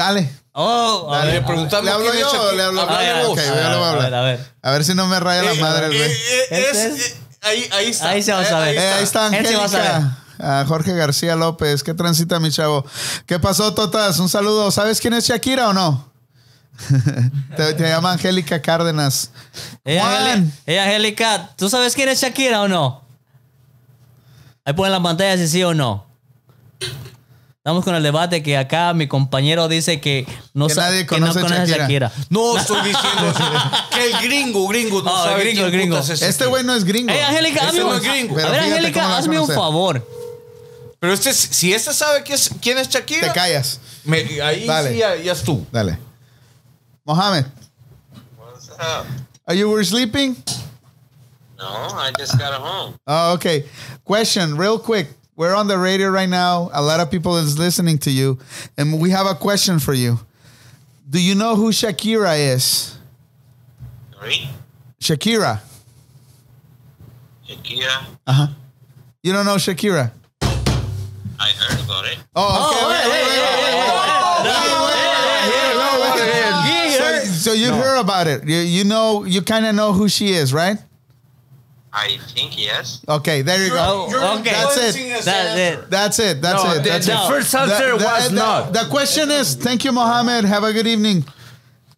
Dale. 0.00 0.32
Oh, 0.52 1.12
a 1.12 1.18
dale. 1.18 1.32
ver. 1.32 1.40
Le 1.42 1.46
preguntamos 1.46 1.84
¿Le 1.84 1.90
hablo 1.90 2.10
es 2.12 2.20
yo 2.20 2.28
o 2.30 2.32
Shakira. 2.32 2.52
le 2.54 2.62
hablo? 2.62 2.80
Háblale 2.80 2.96
A 2.96 3.12
ver, 3.12 3.16
a 3.18 3.20
a 3.20 3.74
hablar. 3.90 3.98
ver, 4.02 4.14
a 4.14 4.20
ver. 4.22 4.46
A 4.62 4.70
ver 4.70 4.84
si 4.84 4.94
no 4.94 5.06
me 5.08 5.20
raya 5.20 5.42
la 5.42 5.54
madre 5.56 5.86
el 5.86 5.92
Eh, 5.92 5.98
güey. 5.98 6.10
eh, 6.10 6.46
es- 6.70 6.76
¿Ese 6.78 6.88
es? 6.88 7.06
eh, 7.12 7.16
ahí, 7.42 7.68
ahí 7.72 7.86
está. 7.90 8.08
Ahí 8.08 8.22
se 8.22 8.32
va 8.32 8.40
a 8.40 8.44
saber. 8.46 8.76
Eh, 8.78 8.92
ahí 8.94 9.02
está 9.04 9.24
a 9.24 9.26
Angélica. 9.26 10.16
A 10.38 10.64
Jorge 10.66 10.94
García 10.94 11.36
López. 11.36 11.82
¿Qué 11.82 11.92
transita, 11.92 12.40
mi 12.40 12.50
chavo? 12.50 12.82
¿Qué 13.26 13.38
pasó, 13.38 13.74
Totas? 13.74 14.18
Un 14.20 14.30
saludo. 14.30 14.70
¿Sabes 14.70 14.98
quién 15.02 15.12
es 15.12 15.26
Shakira 15.28 15.68
o 15.68 15.74
no? 15.74 16.10
te, 17.58 17.74
te 17.74 17.88
llama 17.88 18.12
Angélica 18.12 18.62
Cárdenas. 18.62 19.30
Ella, 19.84 20.38
Angélica, 20.84 21.50
¿tú 21.56 21.68
sabes 21.68 21.94
quién 21.94 22.08
es 22.08 22.22
Shakira 22.22 22.62
o 22.62 22.68
no? 22.68 23.02
Ahí 24.64 24.72
ponen 24.72 24.92
la 24.92 25.02
pantalla 25.02 25.36
si 25.36 25.46
sí 25.46 25.62
o 25.62 25.74
no. 25.74 26.06
Estamos 27.60 27.84
con 27.84 27.94
el 27.94 28.02
debate 28.02 28.42
que 28.42 28.56
acá 28.56 28.94
mi 28.94 29.06
compañero 29.06 29.68
dice 29.68 30.00
que 30.00 30.26
no, 30.54 30.66
Que 30.68 30.74
sa- 30.74 30.80
nadie 30.86 31.04
que 31.06 31.20
no 31.20 31.26
conoce 31.26 31.40
conoce 31.42 31.60
a 31.60 31.66
Shakira. 31.66 32.08
Shakira. 32.08 32.12
No 32.30 32.56
estoy 32.56 32.78
diciendo 32.88 33.34
que 33.92 34.10
el 34.10 34.22
gringo, 34.22 34.66
gringo, 34.66 35.02
no 35.02 35.10
el 35.24 35.30
sabe 35.30 35.40
gringo, 35.42 35.54
quién 35.56 35.64
el 35.66 35.72
gringo. 35.72 35.96
putas 35.96 36.08
es 36.08 36.22
Este 36.22 36.46
güey 36.46 36.64
no 36.64 36.74
es 36.74 36.84
gringo. 36.84 37.12
Ey, 37.12 37.20
Angélica, 37.20 37.58
Ese 37.60 37.68
hazme 37.68 37.80
no 37.80 37.88
un, 37.90 37.96
es 37.96 38.02
gringo. 38.02 38.38
a 38.38 38.48
ver, 38.50 38.60
Angélica, 38.60 39.16
hazme 39.18 39.38
un 39.40 39.46
favor. 39.48 40.08
Pero 41.00 41.12
este, 41.12 41.34
si 41.34 41.74
este 41.74 41.92
sabe 41.92 42.22
quién 42.22 42.36
es, 42.36 42.50
quién 42.62 42.78
es 42.78 42.88
Shakira, 42.88 43.28
Te 43.28 43.34
callas. 43.34 43.78
me- 44.04 44.40
ahí 44.40 44.66
Dale. 44.66 44.92
sí 44.92 44.96
ya, 44.96 45.16
ya 45.16 45.32
es 45.32 45.42
tú. 45.42 45.66
Dale. 45.70 45.98
Mohamed, 47.04 47.44
What's 48.38 48.70
up? 48.70 49.04
are 49.46 49.54
you 49.58 49.68
were 49.70 49.84
sleeping? 49.84 50.34
No, 51.58 51.66
I 51.98 52.10
just 52.18 52.38
got 52.38 52.54
home. 52.54 52.94
Oh, 53.06 53.34
okay. 53.34 53.66
Question, 54.06 54.56
real 54.56 54.78
quick. 54.78 55.08
We're 55.40 55.54
on 55.54 55.68
the 55.68 55.78
radio 55.78 56.10
right 56.10 56.28
now. 56.28 56.68
A 56.74 56.82
lot 56.82 57.00
of 57.00 57.10
people 57.10 57.38
is 57.38 57.58
listening 57.58 57.96
to 58.00 58.10
you, 58.10 58.38
and 58.76 59.00
we 59.00 59.08
have 59.08 59.26
a 59.26 59.34
question 59.34 59.78
for 59.78 59.94
you. 59.94 60.20
Do 61.08 61.18
you 61.18 61.34
know 61.34 61.56
who 61.56 61.70
Shakira 61.70 62.38
is? 62.38 62.98
Sorry? 64.12 64.50
Shakira. 65.00 65.62
Shakira. 67.48 68.04
Uh 68.26 68.32
huh. 68.32 68.48
You 69.22 69.32
don't 69.32 69.46
know 69.46 69.56
Shakira. 69.56 70.10
I 70.42 71.48
heard 71.56 71.84
about 71.86 72.04
it. 72.04 72.18
Oh, 72.36 72.68
okay. 72.68 72.84
you 72.84 72.90
wait, 72.90 73.06
wait, 73.08 73.24
wait, 73.24 73.40
wait, 73.40 73.64
wait, 73.64 73.80
wait, 73.80 74.60
wait, 74.84 74.84
wait, 74.84 75.24
know 79.72 79.94
who 79.94 80.06
she 80.06 80.32
is, 80.32 80.52
right? 80.52 80.76
I 81.92 82.18
think 82.34 82.56
yes. 82.56 83.00
Okay, 83.08 83.42
there 83.42 83.64
you 83.64 83.70
go. 83.70 84.06
Oh, 84.10 84.38
okay. 84.38 84.50
That's 84.52 84.76
it. 84.96 85.24
That's 85.24 85.58
it. 85.58 85.90
That's 85.90 86.18
it. 86.20 86.40
That's 86.42 86.64
No, 86.64 86.70
it. 86.72 86.82
the- 86.84 86.88
That's 86.90 87.06
the 87.06 87.12
it. 87.14 87.28
first 87.28 87.54
answer 87.54 87.94
was 87.96 88.28
the, 88.28 88.34
not. 88.36 88.72
The 88.72 88.86
question 88.90 89.30
is, 89.30 89.56
thank 89.56 89.84
you, 89.84 89.90
Mohammed. 89.92 90.44
Have 90.44 90.62
a 90.62 90.72
good 90.72 90.86
evening. 90.86 91.24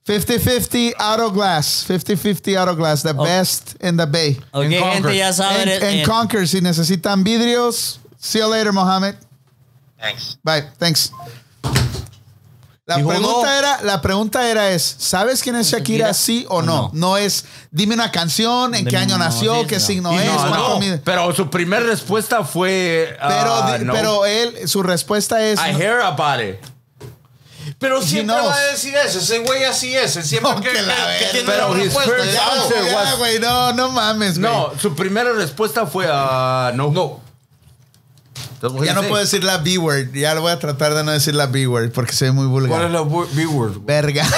50-50 0.06 0.94
auto 0.98 1.30
glass. 1.30 1.84
50-50 1.86 2.56
auto 2.60 2.74
glass. 2.74 3.02
The 3.02 3.14
best 3.14 3.76
in 3.80 3.96
the 3.96 4.06
bay. 4.06 4.38
Ok, 4.52 4.64
En 4.64 4.80
Concord. 4.80 4.94
gente, 5.04 5.16
ya 5.16 5.30
saben. 5.32 5.60
And, 5.68 5.70
eh, 5.70 5.98
and 6.00 6.06
Conquer, 6.08 6.46
si 6.46 6.60
necesitan 6.60 7.22
vidrios. 7.22 7.98
See 8.18 8.38
you 8.38 8.46
later, 8.46 8.72
Mohammed. 8.72 9.16
Thanks. 10.00 10.36
Bye. 10.42 10.62
Thanks. 10.78 11.10
La 12.92 12.96
Dijo, 12.98 13.08
pregunta 13.10 13.46
no. 13.46 13.58
era, 13.58 13.82
la 13.82 14.00
pregunta 14.02 14.48
era 14.48 14.70
es, 14.70 14.94
¿sabes 14.98 15.42
quién 15.42 15.56
es 15.56 15.66
Shakira, 15.70 16.06
Shakira 16.08 16.14
sí 16.14 16.46
o 16.48 16.56
o 16.56 16.62
no? 16.62 16.72
no? 16.82 16.90
No 16.92 17.16
es, 17.16 17.44
dime 17.70 17.94
una 17.94 18.10
canción, 18.12 18.74
en 18.74 18.86
qué 18.86 18.96
año 18.96 19.18
no, 19.18 19.24
nació, 19.24 19.60
sí, 19.60 19.66
qué 19.66 19.76
no. 19.76 19.80
signo 19.80 20.12
Y 20.14 20.18
es, 20.18 20.30
cuánto 20.30 20.78
mide. 20.80 20.98
pero 20.98 21.34
su 21.34 21.48
primera 21.50 21.82
respuesta 21.84 22.44
fue. 22.44 23.16
Pero, 23.20 23.54
ah, 23.54 23.78
di- 23.78 23.84
no. 23.84 23.92
pero 23.92 24.26
él, 24.26 24.68
su 24.68 24.82
respuesta 24.82 25.42
es, 25.44 25.58
I 25.60 25.70
hear 25.72 26.00
about 26.00 26.40
it. 26.40 26.56
Pero 27.78 28.02
siempre 28.02 28.36
va 28.36 28.54
a 28.54 28.60
decir 28.66 28.94
eso. 28.94 29.18
Ese 29.18 29.38
güey 29.40 29.64
así 29.64 29.96
es. 29.96 30.16
Él 30.16 30.24
siempre 30.24 30.52
No, 30.52 30.60
que, 30.60 30.72
la 30.82 30.94
que 31.18 31.24
tiene 31.32 31.46
Pero 31.50 31.74
respuesta. 31.74 32.12
Ya, 32.32 33.38
no, 33.40 33.72
no 33.72 33.88
mames, 33.90 34.38
güey. 34.38 34.52
No, 34.52 34.72
su 34.80 34.94
primera 34.94 35.32
respuesta 35.32 35.86
fue 35.86 36.06
ah, 36.10 36.72
no. 36.74 36.90
No. 36.90 37.20
Ya 38.84 38.94
no 38.94 39.02
puedo 39.02 39.18
decir 39.18 39.42
la 39.42 39.58
B-word. 39.58 40.12
Ya 40.12 40.34
lo 40.34 40.42
voy 40.42 40.52
a 40.52 40.58
tratar 40.58 40.94
de 40.94 41.02
no 41.02 41.10
decir 41.10 41.34
la 41.34 41.46
B-word 41.46 41.90
porque 41.90 42.12
soy 42.12 42.30
muy 42.30 42.46
vulgar. 42.46 42.70
¿Cuál 42.70 42.84
es 42.86 42.90
la 42.92 43.02
B-word? 43.02 43.80
Verga. 43.84 44.24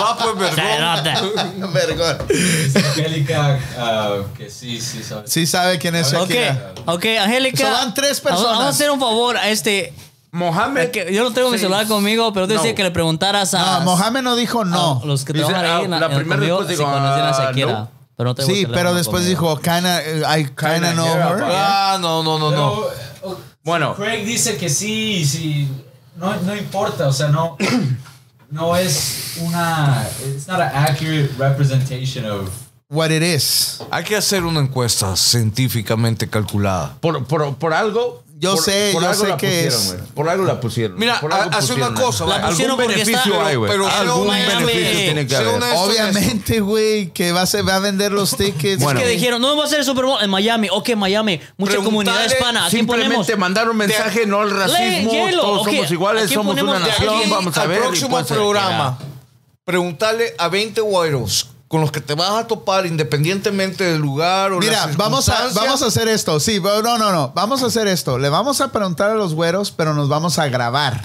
Va 0.00 0.16
pues, 0.16 0.56
vergón. 0.56 1.72
Vergón. 1.72 2.18
Dice 2.28 2.78
Angélica 2.78 3.58
ah, 3.78 4.16
que 4.36 4.50
sí, 4.50 4.80
sí, 4.80 5.02
sabe. 5.02 5.22
Sí 5.26 5.46
sabe 5.46 5.78
quién 5.78 5.94
es 5.96 6.12
Ok, 6.14 6.30
Shakira. 6.30 6.74
ok, 6.86 7.04
Angélica. 7.20 7.58
So, 7.66 7.72
van 7.72 7.94
tres 7.94 8.20
personas. 8.20 8.50
Vamos 8.52 8.64
a 8.64 8.68
hacer 8.68 8.90
un 8.90 9.00
favor 9.00 9.36
a 9.36 9.48
este. 9.48 9.92
Mohamed. 10.30 10.90
que 10.90 11.12
yo 11.12 11.24
no 11.24 11.32
tengo 11.32 11.50
mi 11.50 11.58
celular 11.58 11.86
conmigo, 11.86 12.32
pero 12.34 12.46
te 12.46 12.54
No. 12.54 12.60
decía 12.60 12.74
que 12.74 12.82
le 12.82 12.90
preguntaras 12.90 13.54
a. 13.54 13.78
No, 13.80 13.84
Mohamed 13.86 14.22
no 14.22 14.36
dijo 14.36 14.64
no. 14.64 15.00
los 15.04 15.24
que 15.24 15.32
trabajan 15.32 15.64
ahí 15.64 15.70
ah, 15.70 15.84
en 15.84 15.90
la, 15.90 16.00
la 16.00 16.10
primera 16.10 16.40
respuesta 16.40 16.72
si 16.72 16.78
conocían 16.78 17.26
a 17.26 17.28
ah, 17.30 17.44
Shakira. 17.46 17.72
no. 17.72 17.97
Pero 18.18 18.30
no 18.30 18.34
tengo 18.34 18.50
Sí, 18.50 18.66
pero 18.66 18.92
después 18.94 19.22
conmigo. 19.22 19.54
dijo, 19.54 19.60
kinda, 19.60 20.02
I 20.36 20.44
kinda 20.44 20.92
know 20.92 21.06
hear 21.06 21.20
her. 21.38 21.42
Ah, 21.44 21.98
no, 22.00 22.22
no, 22.24 22.38
no, 22.38 22.50
no. 22.50 22.82
Pero, 23.22 23.40
Bueno. 23.62 23.94
Craig 23.94 24.24
dice 24.26 24.56
que 24.56 24.68
sí, 24.68 25.24
sí. 25.24 25.68
No, 26.16 26.34
no 26.42 26.56
importa, 26.56 27.06
o 27.06 27.12
sea, 27.12 27.28
no. 27.28 27.56
No 28.50 28.74
es 28.74 29.34
una. 29.42 30.08
It's 30.26 30.48
not 30.48 30.58
an 30.58 30.70
accurate 30.74 31.30
representation 31.38 32.24
of. 32.24 32.48
What 32.88 33.10
it 33.10 33.22
is. 33.22 33.82
Hay 33.90 34.04
que 34.04 34.16
hacer 34.16 34.42
una 34.44 34.60
encuesta 34.60 35.14
científicamente 35.16 36.28
calculada. 36.30 36.96
Por, 37.00 37.26
por, 37.26 37.54
por 37.56 37.74
algo. 37.74 38.24
Yo 38.40 38.54
por- 38.54 38.64
sé, 38.64 38.90
por 38.92 39.02
yo 39.02 39.08
algo 39.08 39.22
sé 39.22 39.28
la 39.30 39.36
que 39.36 39.46
pusieron, 39.48 39.80
es. 39.80 39.86
güey. 39.88 40.00
Por 40.14 40.28
algo 40.28 40.44
la 40.44 40.60
pusieron. 40.60 40.96
Mira, 40.98 41.20
por 41.20 41.32
algo 41.32 41.50
ha- 41.52 41.58
hace 41.58 41.72
una 41.74 41.92
cosa, 41.92 42.24
güey. 42.24 42.28
la 42.28 42.34
Algún 42.36 42.50
pusieron 42.52 42.76
porque 42.76 42.92
está- 42.94 43.04
beneficio 43.10 43.44
hay, 43.44 43.56
güey. 43.56 43.70
pero 43.72 43.88
Algún 43.88 44.20
un 44.22 44.28
beneficio 44.28 44.60
Miami. 44.66 44.94
tiene 45.02 45.26
que 45.26 45.36
haber. 45.36 45.62
es 45.62 45.78
Obviamente, 45.78 46.60
güey, 46.60 47.10
que 47.12 47.32
va 47.32 47.42
a, 47.42 47.46
se 47.46 47.62
va 47.62 47.74
a 47.74 47.78
vender 47.80 48.12
los 48.12 48.36
tickets. 48.36 48.82
Bueno. 48.82 49.00
que 49.00 49.06
dijeron, 49.08 49.42
no 49.42 49.56
va 49.56 49.64
a 49.64 49.66
ser 49.68 49.80
el 49.80 49.84
Super 49.84 50.04
Bowl 50.04 50.22
en 50.22 50.30
Miami. 50.30 50.68
Ok, 50.70 50.90
Miami, 50.96 51.40
mucha 51.56 51.76
comunidad 51.78 52.24
hispana. 52.26 52.66
Aquí. 52.66 52.76
Simplemente 52.76 53.36
mandar 53.36 53.68
un 53.68 53.76
mensaje, 53.76 54.24
no 54.24 54.40
al 54.40 54.50
racismo, 54.50 55.10
todos 55.32 55.64
somos 55.64 55.90
iguales, 55.90 56.30
somos 56.30 56.60
una 56.62 56.78
nación, 56.78 57.18
aquí 57.18 57.30
vamos 57.30 57.56
a 57.58 57.66
ver. 57.66 57.78
y 57.78 57.82
próximo 57.82 58.24
programa, 58.24 58.98
preguntarle 59.64 60.34
a 60.38 60.48
20 60.48 60.80
güeros 60.80 61.48
con 61.68 61.82
los 61.82 61.92
que 61.92 62.00
te 62.00 62.14
vas 62.14 62.30
a 62.30 62.46
topar 62.46 62.86
independientemente 62.86 63.84
del 63.84 64.00
lugar 64.00 64.52
o 64.52 64.58
Mira, 64.58 64.86
la 64.86 64.96
vamos 64.96 65.28
a, 65.28 65.48
vamos 65.54 65.82
a 65.82 65.86
hacer 65.86 66.08
esto. 66.08 66.40
Sí, 66.40 66.60
no, 66.60 66.98
no, 66.98 67.12
no. 67.12 67.32
Vamos 67.34 67.62
a 67.62 67.66
hacer 67.66 67.86
esto. 67.86 68.18
Le 68.18 68.30
vamos 68.30 68.62
a 68.62 68.72
preguntar 68.72 69.10
a 69.10 69.14
los 69.14 69.34
güeros, 69.34 69.70
pero 69.70 69.92
nos 69.92 70.08
vamos 70.08 70.38
a 70.38 70.48
grabar. 70.48 71.02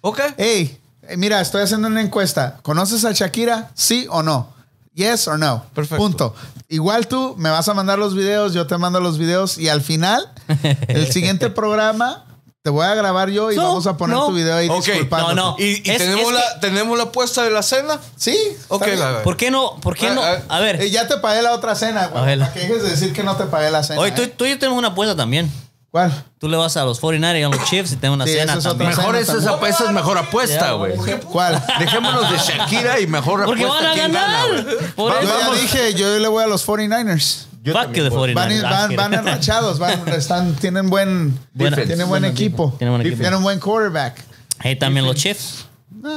Ok. 0.00 0.20
Hey, 0.36 0.80
mira, 1.16 1.40
estoy 1.40 1.62
haciendo 1.62 1.86
una 1.86 2.00
encuesta. 2.00 2.58
¿Conoces 2.62 3.04
a 3.04 3.12
Shakira? 3.12 3.70
¿Sí 3.74 4.06
o 4.10 4.22
no? 4.24 4.52
Yes 4.94 5.28
or 5.28 5.38
no. 5.38 5.64
Perfecto. 5.74 6.02
Punto. 6.02 6.34
Igual 6.68 7.06
tú 7.06 7.36
me 7.38 7.50
vas 7.50 7.68
a 7.68 7.74
mandar 7.74 7.98
los 7.98 8.14
videos, 8.14 8.52
yo 8.52 8.66
te 8.66 8.76
mando 8.78 9.00
los 9.00 9.16
videos 9.16 9.58
y 9.58 9.68
al 9.68 9.80
final, 9.80 10.28
el 10.88 11.10
siguiente 11.12 11.50
programa, 11.50 12.24
te 12.62 12.68
voy 12.70 12.84
a 12.84 12.94
grabar 12.94 13.30
yo 13.30 13.50
y 13.50 13.56
No, 13.56 13.62
vamos 13.68 13.86
a 13.86 13.96
poner 13.96 14.16
no. 14.16 14.26
tu 14.26 14.34
video 14.34 14.54
ahí 14.54 14.68
Ok, 14.68 14.84
disculpándote. 14.84 15.34
no, 15.34 15.50
no. 15.52 15.56
¿Y, 15.58 15.82
y 15.82 15.90
Es- 15.90 15.98
tenemos, 15.98 16.26
es 16.28 16.32
la, 16.32 16.60
tenemos 16.60 16.96
la 16.98 17.04
apuesta 17.04 17.42
de 17.42 17.50
la 17.50 17.62
cena? 17.62 17.98
Sí. 18.16 18.36
Ok, 18.68 18.86
¿Por 19.24 19.36
qué 19.38 19.50
no? 19.50 19.76
¿Por 19.80 19.96
qué 19.96 20.10
no? 20.10 20.20
A 20.48 20.60
ver. 20.60 20.80
Eh, 20.82 20.90
ya 20.90 21.08
te 21.08 21.16
pagué 21.16 21.40
la 21.40 21.52
otra 21.52 21.74
cena, 21.74 22.02
A 22.04 22.08
güey. 22.08 22.26
ver. 22.26 22.38
Para 22.40 22.52
que 22.52 22.60
dejes 22.60 22.82
de 22.82 22.90
decir 22.90 23.12
que 23.14 23.22
no 23.22 23.36
te 23.36 23.44
pagué 23.46 23.70
la 23.70 23.82
cena. 23.82 23.98
Oye, 24.00 24.12
tú, 24.12 24.22
¿eh? 24.22 24.26
tú 24.28 24.44
y 24.44 24.50
yo 24.50 24.58
tenemos 24.58 24.78
una 24.78 24.88
apuesta 24.88 25.16
también. 25.16 25.50
¿Cuál? 25.90 26.12
Tú 26.38 26.48
le 26.48 26.56
vas 26.56 26.76
a 26.76 26.84
los 26.84 27.00
49 27.00 27.40
y 27.40 27.42
a 27.42 27.48
los 27.48 27.64
Chiefs 27.64 27.92
y 27.92 27.96
tenemos 27.96 28.16
una 28.18 28.26
Sí, 28.26 28.34
cena 28.34 28.54
es 28.54 28.62
también. 28.62 28.90
Mejor 28.90 29.04
Cena 29.06 29.18
es 29.20 29.26
también. 29.26 29.72
esa, 29.72 29.84
es 29.86 29.90
mejor 29.90 30.18
apuesta, 30.18 30.72
güey. 30.72 30.94
¿Cuál? 31.32 31.60
Dejémonos 31.80 32.30
de 32.30 32.38
Shakira 32.38 33.00
y 33.00 33.06
mejor 33.08 33.44
Porque 33.44 33.64
apuesta 33.64 33.88
van 33.88 33.98
a 33.98 34.02
ganar. 34.02 34.64
gana. 34.64 34.92
Por 34.94 35.20
Yo 35.20 35.28
ya 35.40 35.50
dije, 35.60 35.94
yo 35.94 36.18
le 36.18 36.28
voy 36.28 36.44
a 36.44 36.46
los 36.46 36.64
49ers. 36.64 37.46
Yo 37.62 37.72
Fuck 37.74 37.82
también 37.82 38.04
you, 38.04 38.10
the 38.10 38.16
voy. 38.16 38.32
49ers. 38.34 38.62
Van, 38.62 38.70
van, 38.72 38.96
van 38.96 39.14
enrachados, 39.14 39.78
van, 39.78 40.08
están, 40.16 40.54
tienen 40.54 40.88
buen, 40.88 41.38
Buena- 41.52 41.76
tienen 41.76 42.08
buen 42.08 42.24
equipo. 42.24 42.74
Tienen 42.78 42.94
buen 42.94 43.06
equipo. 43.06 43.20
Tienen 43.20 43.36
un 43.38 43.42
buen 43.42 43.60
quarterback. 43.60 44.24
Ahí 44.58 44.76
también 44.76 45.04
los 45.06 45.16
Chiefs. 45.16 45.66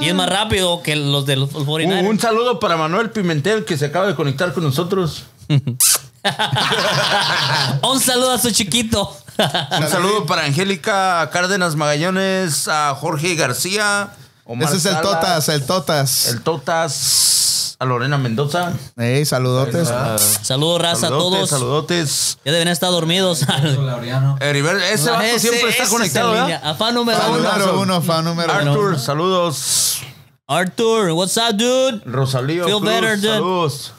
Y 0.01 0.07
es 0.07 0.13
más 0.15 0.29
rápido 0.29 0.81
que 0.81 0.95
los 0.95 1.25
de 1.25 1.35
los 1.35 1.49
49ers. 1.51 1.99
Un, 2.01 2.07
un 2.07 2.19
saludo 2.19 2.59
para 2.59 2.77
Manuel 2.77 3.09
Pimentel 3.11 3.65
que 3.65 3.77
se 3.77 3.85
acaba 3.87 4.07
de 4.07 4.15
conectar 4.15 4.53
con 4.53 4.63
nosotros. 4.63 5.23
Un 7.81 7.99
saludo 7.99 8.31
a 8.31 8.37
su 8.37 8.51
chiquito. 8.51 9.15
Un 9.37 9.87
saludo 9.89 10.25
para 10.25 10.45
Angélica 10.45 11.29
Cárdenas 11.33 11.75
Magallanes, 11.75 12.67
a 12.67 12.95
Jorge 12.95 13.35
García, 13.35 14.09
Omar 14.53 14.67
Ese 14.67 14.77
es 14.77 14.85
el 14.85 14.93
Salas, 14.93 15.01
Totas, 15.11 15.49
el 15.49 15.65
Totas. 15.65 16.27
El 16.27 16.41
Totas, 16.41 17.75
a 17.79 17.85
Lorena 17.85 18.17
Mendoza. 18.17 18.71
Ey, 18.97 19.25
saludotes. 19.25 19.89
Saludos, 20.43 20.81
raza, 20.81 21.07
a 21.07 21.09
Saludotes, 21.09 21.37
todos. 21.37 21.49
saludotes. 21.49 22.37
Ya 22.45 22.51
deben 22.51 22.67
estar 22.67 22.91
dormidos. 22.91 23.45
Laureano. 23.77 24.37
Heriberto, 24.39 24.83
ese 24.83 25.09
vato 25.09 25.23
Ese- 25.23 25.39
siempre 25.49 25.69
está 25.71 25.87
conectado, 25.87 26.33
línea. 26.35 26.61
Afán 26.63 26.93
número 26.95 27.17
Fan 27.19 27.31
uno. 27.31 27.39
número 27.41 27.79
uno, 27.79 28.01
fan 28.01 28.25
número 28.25 28.53
uno. 28.61 28.71
Arthur, 28.71 28.99
saludos. 28.99 30.01
Arthur, 30.47 31.11
what's 31.13 31.37
up, 31.37 31.53
dude? 31.57 32.01
Rosalío, 32.05 32.65
Feel 32.65 32.77
Cruz, 32.79 32.89
better, 32.91 33.19
dude. 33.19 33.33
saludos. 33.33 33.93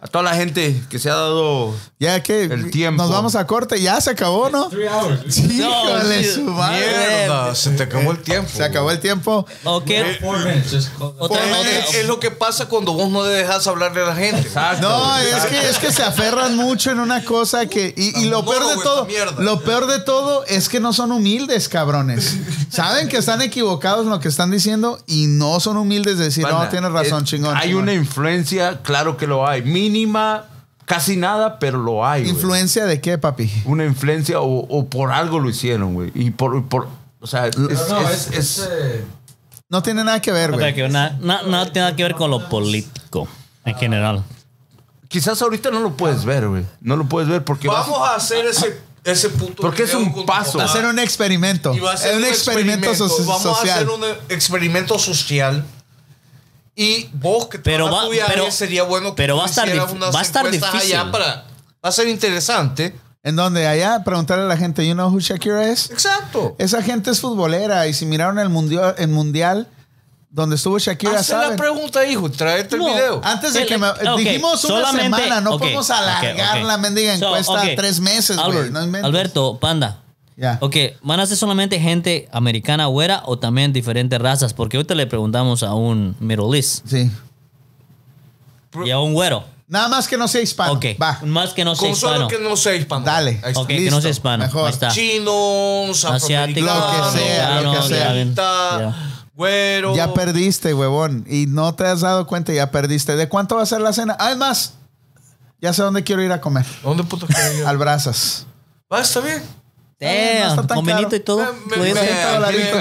A 0.00 0.06
toda 0.06 0.22
la 0.22 0.34
gente 0.34 0.80
que 0.88 1.00
se 1.00 1.10
ha 1.10 1.14
dado 1.14 1.74
Ya 1.98 2.22
que 2.22 2.44
El 2.44 2.70
tiempo. 2.70 3.02
nos 3.02 3.10
vamos 3.10 3.34
a 3.34 3.44
corte, 3.48 3.80
ya 3.80 4.00
se 4.00 4.10
acabó, 4.10 4.48
¿no? 4.48 4.68
Three 4.68 4.86
hours. 4.86 5.36
Híjole, 5.38 6.34
su 6.34 6.42
madre. 6.42 6.86
Mierda, 6.86 7.54
se 7.56 7.70
te 7.70 7.82
acabó 7.82 8.12
el 8.12 8.18
tiempo. 8.18 8.48
Se 8.54 8.62
acabó 8.62 8.92
el 8.92 9.00
tiempo. 9.00 9.44
Ok. 9.64 9.90
Four 10.20 10.38
minutes. 10.38 10.70
Just 10.72 10.90
Otra 11.00 11.40
Es, 11.94 12.06
lo 12.06 12.20
que 12.20 12.30
pasa 12.30 12.68
cuando 12.68 12.92
vos 12.92 13.10
no 13.10 13.24
dejas 13.24 13.66
hablarle 13.66 14.02
a 14.02 14.06
la 14.06 14.14
gente. 14.14 14.40
Exacto. 14.42 14.88
No, 14.88 15.18
es 15.18 15.46
que, 15.46 15.68
es 15.68 15.78
que 15.78 15.90
se 15.90 16.04
aferran 16.04 16.56
mucho 16.56 16.92
en 16.92 17.00
una 17.00 17.24
cosa 17.24 17.66
que. 17.66 17.92
Y, 17.96 18.20
y 18.20 18.28
lo 18.28 18.44
peor 18.44 18.68
de 18.68 18.82
todo. 18.82 19.08
Lo 19.38 19.60
peor 19.62 19.88
de 19.88 19.98
todo 19.98 20.44
es 20.46 20.68
que 20.68 20.78
no 20.78 20.92
son 20.92 21.10
humildes, 21.10 21.68
cabrones. 21.68 22.36
Saben 22.70 23.08
que 23.08 23.16
están 23.16 23.42
equivocados 23.42 24.04
en 24.04 24.10
lo 24.10 24.20
que 24.20 24.28
están 24.28 24.52
diciendo 24.52 25.00
y 25.06 25.26
no 25.26 25.58
son 25.58 25.76
humildes 25.76 26.18
de 26.18 26.24
decir, 26.26 26.46
no, 26.46 26.68
tienes 26.68 26.92
razón, 26.92 27.24
es- 27.24 27.30
chingón. 27.30 27.56
Hay 27.56 27.68
chingón". 27.68 27.82
una 27.82 27.94
influencia, 27.94 28.80
claro 28.82 29.16
que 29.16 29.26
lo 29.26 29.46
hay. 29.46 29.62
Mínima, 29.90 30.44
casi 30.84 31.16
nada, 31.16 31.58
pero 31.58 31.78
lo 31.78 32.06
hay. 32.06 32.22
güey. 32.22 32.34
¿Influencia 32.34 32.84
de 32.86 33.00
qué, 33.00 33.18
papi? 33.18 33.50
Una 33.64 33.84
influencia 33.84 34.40
o, 34.40 34.60
o 34.68 34.86
por 34.88 35.12
algo 35.12 35.38
lo 35.40 35.48
hicieron, 35.48 35.94
güey. 35.94 36.10
Y 36.14 36.30
por, 36.30 36.66
por. 36.68 36.88
O 37.20 37.26
sea, 37.26 37.46
es. 37.46 37.56
No, 37.56 37.68
no, 37.68 38.08
es- 38.08 38.28
es, 38.28 38.30
es- 38.30 38.58
es, 38.58 38.68
eh, 38.70 39.04
No 39.68 39.82
tiene 39.82 40.04
nada 40.04 40.20
que 40.20 40.32
ver, 40.32 40.52
güey. 40.52 40.74
que 40.74 40.88
nada, 40.88 41.16
na- 41.20 41.42
nada 41.42 41.64
tiene 41.72 41.80
nada 41.86 41.96
que 41.96 42.02
ver 42.02 42.14
con 42.14 42.30
lo 42.30 42.48
político 42.48 43.26
en 43.64 43.74
general. 43.76 44.24
quizás 45.08 45.40
ahorita 45.42 45.70
no 45.70 45.80
lo 45.80 45.96
puedes 45.96 46.24
ver, 46.24 46.48
güey. 46.48 46.64
No 46.80 46.96
lo 46.96 47.06
puedes 47.06 47.28
ver 47.28 47.44
porque. 47.44 47.68
vas- 47.68 47.86
Vamos 47.88 48.08
a 48.08 48.14
hacer 48.16 48.46
ese, 48.46 48.78
ese 49.04 49.30
puto. 49.30 49.62
Porque 49.62 49.82
es 49.84 49.88
video 49.90 50.00
un 50.06 50.12
con 50.12 50.22
tu 50.22 50.26
paso. 50.26 50.58
papá. 50.58 50.64
Hacer 50.70 50.84
un 50.86 50.98
experimento. 50.98 51.74
Y 51.74 51.80
va 51.80 51.92
a 51.92 51.96
ser 51.96 52.12
Es 52.12 52.18
un 52.18 52.24
experimento, 52.24 52.94
so- 52.94 53.08
Vamos 53.26 53.46
a 53.46 53.54
social. 53.54 53.74
hacer 53.76 53.88
un 53.90 54.04
experimento 54.28 54.98
social. 54.98 55.64
Y 56.80 57.10
vos 57.14 57.48
que 57.48 57.58
te 57.58 57.64
Pero 57.72 57.86
vas 57.90 58.04
a 58.04 58.06
va- 58.06 58.12
pero- 58.28 58.52
sería 58.52 58.84
bueno 58.84 59.10
que 59.10 59.16
pero 59.16 59.34
tú 59.34 59.38
va 59.40 59.46
a 59.46 59.48
estar 59.48 59.68
unas 59.90 60.14
va 60.14 60.20
a 60.20 60.22
estar 60.22 60.46
encuestas 60.46 60.72
difícil. 60.74 60.96
allá 60.96 61.10
para, 61.10 61.26
va 61.84 61.88
a 61.88 61.90
ser 61.90 62.06
interesante. 62.06 62.94
¿En 63.24 63.34
dónde? 63.34 63.66
Allá, 63.66 64.04
preguntarle 64.04 64.44
a 64.44 64.46
la 64.46 64.56
gente, 64.56 64.86
¿you 64.86 64.94
know 64.94 65.10
who 65.12 65.18
Shakira 65.18 65.68
es? 65.68 65.90
Exacto. 65.90 66.54
Esa 66.56 66.80
gente 66.80 67.10
es 67.10 67.20
futbolera 67.20 67.88
y 67.88 67.94
si 67.94 68.06
miraron 68.06 68.38
el 68.38 68.48
mundial, 68.48 68.94
el 68.96 69.08
mundial 69.08 69.66
donde 70.30 70.54
estuvo 70.54 70.78
Shakira, 70.78 71.18
Haz 71.18 71.30
la 71.30 71.56
pregunta, 71.56 72.06
hijo. 72.06 72.30
Tráete 72.30 72.76
el 72.76 72.82
video. 72.82 73.20
Antes 73.24 73.54
de 73.54 73.62
El- 73.62 73.66
que 73.66 73.76
me, 73.76 73.88
ok, 73.88 74.16
dijimos 74.18 74.64
una 74.64 74.74
solamente- 74.76 75.02
semana, 75.22 75.40
no 75.40 75.58
podemos 75.58 75.90
alargar 75.90 76.58
la 76.62 76.78
mendiga 76.78 77.18
So, 77.18 77.26
encuesta 77.26 77.54
ok. 77.54 77.68
tres 77.76 77.98
meses, 77.98 78.36
güey. 78.36 78.56
Albert, 78.56 78.70
No. 78.70 79.04
Alberto, 79.06 79.58
Panda. 79.58 79.98
Ya. 80.40 80.56
Ok, 80.60 80.76
¿van 81.02 81.18
a 81.18 81.26
ser 81.26 81.36
solamente 81.36 81.80
gente 81.80 82.28
americana 82.30 82.86
güera 82.86 83.22
o 83.26 83.38
también 83.40 83.72
diferentes 83.72 84.20
razas? 84.20 84.54
Porque 84.54 84.76
ahorita 84.76 84.94
le 84.94 85.06
preguntamos 85.08 85.64
a 85.64 85.74
un 85.74 86.14
Middle 86.20 86.56
East 86.56 86.86
Sí. 86.86 87.10
y 88.84 88.90
a 88.90 89.00
un 89.00 89.14
güero. 89.14 89.44
Nada 89.66 89.88
más 89.88 90.06
que 90.08 90.16
no 90.16 90.28
sea 90.28 90.40
hispano. 90.40 90.74
Ok, 90.74 90.86
Va. 91.02 91.18
más 91.24 91.52
que 91.52 91.64
no 91.64 91.74
sea 91.74 91.88
Con 91.88 91.96
solo 91.96 92.12
hispano. 92.12 92.28
que 92.28 92.38
no 92.38 92.56
sea 92.56 92.74
hispano. 92.76 93.04
Dale. 93.04 93.40
Ahí 93.42 93.50
está. 93.50 93.60
Ok, 93.60 93.66
que 93.66 93.90
no 93.90 94.00
sea 94.00 94.10
hispano. 94.10 94.44
Mejor. 94.44 94.64
Ahí 94.66 94.70
está. 94.72 94.88
Chinos, 94.88 96.04
Asiático, 96.04 96.70
afroamericanos, 96.70 97.06
Lo 97.06 97.12
que 97.12 97.18
sea, 97.18 97.60
lo 97.60 97.72
que 97.72 97.82
sea. 97.88 98.12
vietnamita, 98.12 98.78
Ya. 98.78 99.24
güero. 99.34 99.96
Ya 99.96 100.14
perdiste, 100.14 100.72
huevón. 100.72 101.26
Y 101.28 101.46
no 101.48 101.74
te 101.74 101.84
has 101.84 102.00
dado 102.00 102.26
cuenta, 102.28 102.52
ya 102.54 102.70
perdiste. 102.70 103.16
¿De 103.16 103.28
cuánto 103.28 103.56
va 103.56 103.62
a 103.62 103.66
ser 103.66 103.80
la 103.82 103.92
cena? 103.92 104.16
Además, 104.18 104.74
ya 105.60 105.72
sé 105.74 105.82
dónde 105.82 106.02
quiero 106.04 106.22
ir 106.22 106.32
a 106.32 106.40
comer. 106.40 106.64
¿Dónde 106.82 107.02
puto 107.02 107.26
quieres 107.26 107.58
ir? 107.58 107.66
Al 107.66 107.76
Brazas. 107.76 108.46
Ah, 108.88 109.00
está 109.00 109.20
bien. 109.20 109.42
Damn, 110.00 110.66
tan 110.68 110.76
con 110.76 110.86
vinito 110.86 111.16
y 111.16 111.20
todo. 111.20 111.44
Me- 111.66 111.92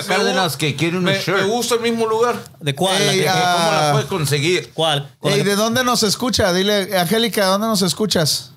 Cárdenas 0.08 0.56
que 0.56 0.76
quiere 0.76 1.00
Me, 1.00 1.14
shirt. 1.20 1.38
me 1.40 1.44
gusta 1.46 1.76
el 1.76 1.82
mismo 1.82 2.06
lugar. 2.06 2.36
¿De 2.60 2.76
cuál? 2.76 3.04
La 3.06 3.12
Ey, 3.14 3.20
que- 3.22 3.30
ah, 3.30 3.56
¿Cómo 3.58 3.72
la 3.72 3.92
puede 3.94 4.06
conseguir? 4.06 4.72
¿Cuál? 4.74 5.10
¿Cuál? 5.20 5.34
Ey, 5.34 5.44
¿de 5.44 5.56
dónde 5.56 5.84
nos 5.84 6.04
escucha? 6.04 6.54
Dile, 6.54 6.96
Angélica, 6.98 7.42
¿de 7.46 7.48
dónde 7.52 7.68
nos 7.68 7.82
escuchas? 7.82 8.52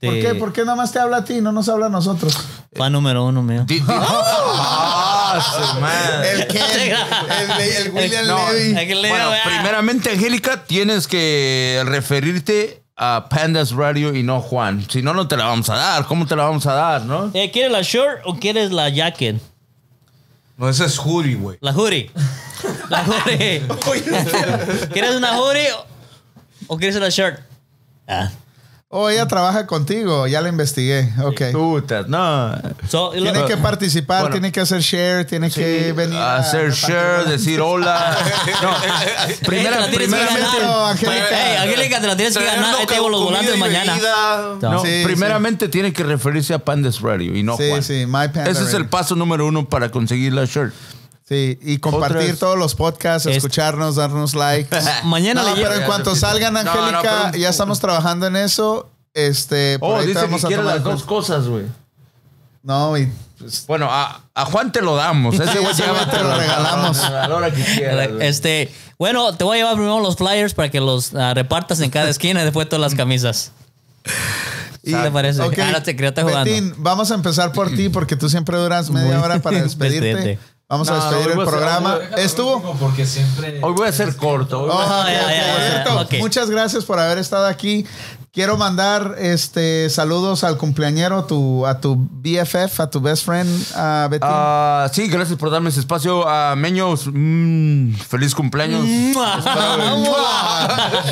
¿Por 0.00 0.14
qué? 0.20 0.34
¿Por 0.34 0.52
qué 0.52 0.60
nada 0.64 0.76
más 0.76 0.92
te 0.92 0.98
habla 0.98 1.16
a 1.18 1.24
ti 1.24 1.34
y 1.34 1.40
no 1.40 1.50
nos 1.50 1.68
habla 1.68 1.86
a 1.86 1.88
nosotros? 1.88 2.36
Fan 2.76 2.92
número 2.92 3.24
uno, 3.24 3.42
mío. 3.42 3.64
Di- 3.66 3.80
di- 3.80 3.84
Ah. 5.36 6.22
El 6.24 6.46
Ken, 6.46 6.62
el, 6.62 7.60
el 7.86 7.90
William 7.90 8.26
No, 8.26 8.52
Levy. 8.52 8.72
Bueno, 9.08 9.30
ah. 9.30 9.36
primeramente, 9.44 10.10
Angélica, 10.12 10.64
tienes 10.64 11.08
que 11.08 11.82
referirte 11.86 12.83
a 12.96 13.28
Pandas 13.28 13.72
Radio 13.72 14.14
y 14.14 14.22
no 14.22 14.40
Juan. 14.40 14.86
Si 14.88 15.02
no, 15.02 15.14
no 15.14 15.26
te 15.26 15.36
la 15.36 15.46
vamos 15.46 15.68
a 15.70 15.76
dar. 15.76 16.04
¿Cómo 16.06 16.26
te 16.26 16.36
la 16.36 16.44
vamos 16.44 16.66
a 16.66 16.74
dar, 16.74 17.02
no? 17.04 17.30
Eh, 17.34 17.50
¿Quieres 17.50 17.72
la 17.72 17.82
shirt 17.82 18.20
o 18.24 18.36
quieres 18.38 18.70
la 18.72 18.88
jacket? 18.88 19.40
No, 20.56 20.68
ese 20.68 20.84
es 20.84 20.98
hoodie, 20.98 21.34
güey. 21.34 21.58
La 21.60 21.72
hoodie. 21.72 22.10
La 22.88 23.02
hoodie. 23.04 23.62
¿Quieres 24.92 25.16
una 25.16 25.38
hoodie 25.38 25.72
o- 25.72 25.86
o 26.68 26.76
quieres 26.78 26.96
la 26.96 27.08
shirt? 27.08 27.40
Ah. 28.06 28.30
Oh, 28.96 29.10
ella 29.10 29.26
trabaja 29.26 29.66
contigo, 29.66 30.28
ya 30.28 30.40
la 30.40 30.48
investigué. 30.48 31.12
Ok. 31.20 31.50
Putas, 31.50 32.06
no. 32.06 32.52
So, 32.88 33.12
lo- 33.12 33.32
Tiene 33.32 33.44
que 33.44 33.56
participar, 33.56 34.20
Bueno. 34.20 34.34
tiene 34.34 34.52
que 34.52 34.60
hacer 34.60 34.80
share, 34.82 35.24
tiene 35.24 35.50
que 35.50 35.92
venir 35.92 36.16
a 36.16 36.36
hacer 36.36 36.70
share, 36.70 37.24
decir 37.24 37.60
hola. 37.60 38.16
No, 38.62 38.70
primera, 39.44 39.80
la 39.80 39.88
tienes 39.88 40.08
que 40.08 40.14
primeramente, 40.14 40.58
No, 40.62 40.68
ganar. 40.68 40.90
Angélica. 40.92 41.50
Ey, 41.50 41.56
Angélica, 41.68 42.00
te 42.00 42.06
la 42.06 42.16
tienes 42.16 42.38
que 42.38 42.44
ganar. 42.44 42.76
Ahí 42.76 42.86
te 42.86 42.94
llevo 42.94 43.08
los 43.08 43.20
volantes 43.24 43.58
mañana. 43.58 43.96
no, 44.62 44.80
Sí, 44.84 45.02
primeramente 45.04 45.66
tiene 45.68 45.92
que 45.92 46.04
referirse 46.04 46.54
a 46.54 46.60
Pandas 46.60 47.00
Radio 47.00 47.34
y 47.36 47.42
no 47.42 47.56
Sí, 47.56 47.64
Juan. 47.70 47.82
sí, 47.82 48.04
My 48.06 48.28
Panda 48.28 48.48
Ese 48.48 48.62
es 48.62 48.74
el 48.74 48.86
paso 48.86 49.16
número 49.16 49.44
uno 49.44 49.68
para 49.68 49.90
conseguir 49.90 50.32
la 50.34 50.44
shirt. 50.44 50.72
Sí, 51.26 51.58
y 51.62 51.78
compartir 51.78 52.38
todos 52.38 52.58
los 52.58 52.74
podcasts, 52.74 53.26
Es- 53.26 53.38
escucharnos, 53.38 53.96
darnos 53.96 54.34
likes. 54.34 54.76
Mañana 55.04 55.42
no, 55.42 55.54
le 55.56 55.62
pero 55.62 55.74
en 55.74 55.84
cuanto 55.84 56.14
salgan, 56.14 56.52
No, 56.52 56.62
no, 56.64 56.70
Angélica, 56.70 57.32
ya 57.38 57.48
estamos 57.48 57.80
trabajando 57.80 58.26
en 58.26 58.36
eso. 58.36 58.90
Este, 59.14 59.78
por 59.78 59.90
Oh, 59.92 59.96
ahí 59.96 60.02
te 60.02 60.08
dice 60.08 60.20
que 60.20 60.26
vamos 60.26 60.44
a 60.44 60.48
tomar 60.48 60.64
las 60.74 60.82
dos 60.84 61.02
cosas, 61.04 61.46
güey. 61.46 61.64
No, 62.62 62.96
y 62.98 63.10
pues, 63.38 63.64
Bueno, 63.66 63.88
a, 63.90 64.22
a 64.34 64.44
Juan 64.46 64.70
te 64.72 64.82
lo 64.82 64.96
damos. 64.96 65.34
Ese 65.40 65.60
güey 65.60 65.74
güey 65.74 66.10
te 66.10 66.18
lo 66.22 66.36
regalamos. 66.36 66.98
A 67.02 67.28
la 67.28 67.34
hora 67.36 67.50
que 67.50 67.62
quieras, 67.62 68.12
güey. 68.12 68.26
Este, 68.26 68.74
bueno, 68.98 69.34
te 69.34 69.44
voy 69.44 69.56
a 69.56 69.60
llevar 69.60 69.74
primero 69.76 70.00
los 70.00 70.16
flyers 70.16 70.52
para 70.52 70.70
que 70.70 70.80
los 70.80 71.14
ah, 71.14 71.32
repartas 71.34 71.80
en 71.80 71.90
cada 71.90 72.10
esquina 72.10 72.42
y 72.42 72.44
después 72.44 72.68
todas 72.68 72.80
las 72.82 72.94
camisas. 72.94 73.52
y- 74.82 74.92
¿Qué 74.92 74.98
te 74.98 75.10
parece? 75.10 75.40
ok, 75.40 75.58
Ah, 75.58 75.70
no 75.72 75.82
te 75.82 75.96
creo, 75.96 76.10
estoy 76.10 76.24
jugando. 76.24 76.50
Betín, 76.50 76.74
vamos 76.78 77.10
a 77.10 77.14
empezar 77.14 77.52
por 77.52 77.70
ti 77.70 77.88
porque 77.88 78.16
tú 78.16 78.28
siempre 78.28 78.58
duras 78.58 78.90
media 78.90 79.20
hora 79.22 79.38
para 79.40 79.58
despedirte. 79.62 80.38
Vamos 80.68 80.88
a 80.88 80.94
despedir 80.94 81.36
no, 81.36 81.42
el 81.42 81.48
programa. 81.48 81.98
¿Estuvo? 82.16 82.60
Porque 82.80 83.04
siempre. 83.06 83.60
Hoy 83.62 83.72
voy 83.74 83.88
a 83.88 83.92
ser 83.92 84.16
corto. 84.16 84.62
hoy 84.62 84.70
a-. 84.72 86.06
Muchas 86.18 86.48
gracias 86.50 86.84
por 86.84 86.98
haber 86.98 87.18
estado 87.18 87.46
aquí. 87.46 87.86
Quiero 88.32 88.56
mandar 88.56 89.14
este 89.20 89.88
saludos 89.90 90.42
al 90.42 90.56
cumpleañero, 90.56 91.24
tu, 91.24 91.64
a 91.66 91.80
tu 91.80 91.94
BFF, 91.96 92.80
a 92.80 92.90
tu 92.90 93.00
best 93.00 93.24
friend, 93.24 93.48
a 93.76 94.08
Betín. 94.10 94.28
Ah, 94.28 94.88
sí, 94.92 95.06
gracias 95.06 95.38
por 95.38 95.50
darme 95.50 95.68
ese 95.68 95.78
espacio. 95.78 96.26
A 96.28 96.56
Meños, 96.56 97.04
mm, 97.12 97.92
feliz 97.94 98.34
cumpleaños. 98.34 98.84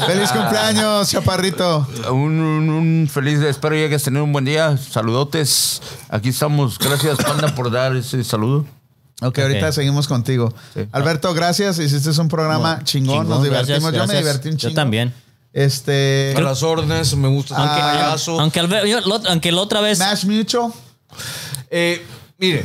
Feliz 0.07 0.33
cumpleaños, 0.33 1.09
chaparrito. 1.11 1.87
Un, 2.11 2.41
un- 2.41 2.71
un 2.71 3.09
feliz, 3.13 3.39
espero 3.41 3.77
que 3.77 3.85
hayas 3.85 4.03
tenido 4.03 4.25
un 4.25 4.33
buen 4.33 4.45
día. 4.45 4.77
Saludotes. 4.77 5.81
Aquí 6.09 6.31
estamos. 6.31 6.77
Gracias, 6.79 7.19
Panda, 7.19 7.55
por 7.55 7.71
dar 7.71 7.95
ese 7.95 8.25
saludo. 8.25 8.65
Ok, 9.23 9.39
ahorita 9.39 9.73
seguimos 9.73 10.09
contigo. 10.09 10.53
Sí. 10.75 10.87
Alberto, 10.93 11.33
gracias. 11.35 11.79
Hiciste 11.79 12.11
un 12.21 12.29
programa 12.29 12.83
chingón, 12.85 13.29
nos 13.29 13.39
Chingón, 13.39 13.43
divertimos. 13.45 13.83
gracias, 13.83 13.83
Yo 13.83 13.85
me 13.91 13.97
gracias. 13.99 14.19
divertí 14.25 14.49
un 14.49 14.57
Yo 14.57 14.69
chingo. 14.69 14.75
también. 14.75 15.15
Este. 15.53 16.35
A 16.37 16.41
las 16.41 16.63
órdenes, 16.63 17.15
me 17.17 17.29
gusta. 17.29 17.57
Aunque, 17.57 18.61
Albe- 18.61 18.89
yo- 18.89 19.01
lo- 19.03 19.21
aunque 19.29 19.53
la 19.53 19.61
otra 19.61 19.81
vez. 19.81 19.99
Mash 19.99 20.25
Mutual. 20.25 20.73
Eh, 21.71 22.05
mire, 22.39 22.65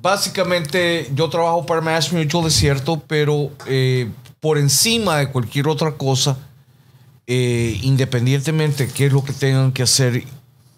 básicamente 0.00 1.10
yo 1.14 1.28
trabajo 1.28 1.66
para 1.66 1.80
Mass 1.80 2.12
Mutual, 2.12 2.46
es 2.46 2.54
cierto, 2.54 3.02
pero 3.06 3.50
eh, 3.66 4.08
por 4.40 4.56
encima 4.58 5.18
de 5.18 5.28
cualquier 5.30 5.68
otra 5.68 5.92
cosa, 5.92 6.36
eh, 7.26 7.78
independientemente 7.82 8.86
de 8.86 8.92
qué 8.92 9.06
es 9.06 9.12
lo 9.12 9.24
que 9.24 9.32
tengan 9.32 9.72
que 9.72 9.82
hacer, 9.82 10.24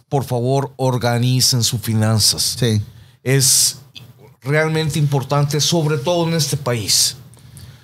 por 0.09 0.25
favor, 0.25 0.73
organicen 0.77 1.63
sus 1.63 1.81
finanzas. 1.81 2.57
Sí. 2.59 2.81
Es 3.23 3.79
realmente 4.43 4.99
importante, 4.99 5.61
sobre 5.61 5.99
todo 5.99 6.29
en 6.29 6.35
este 6.35 6.57
país. 6.57 7.17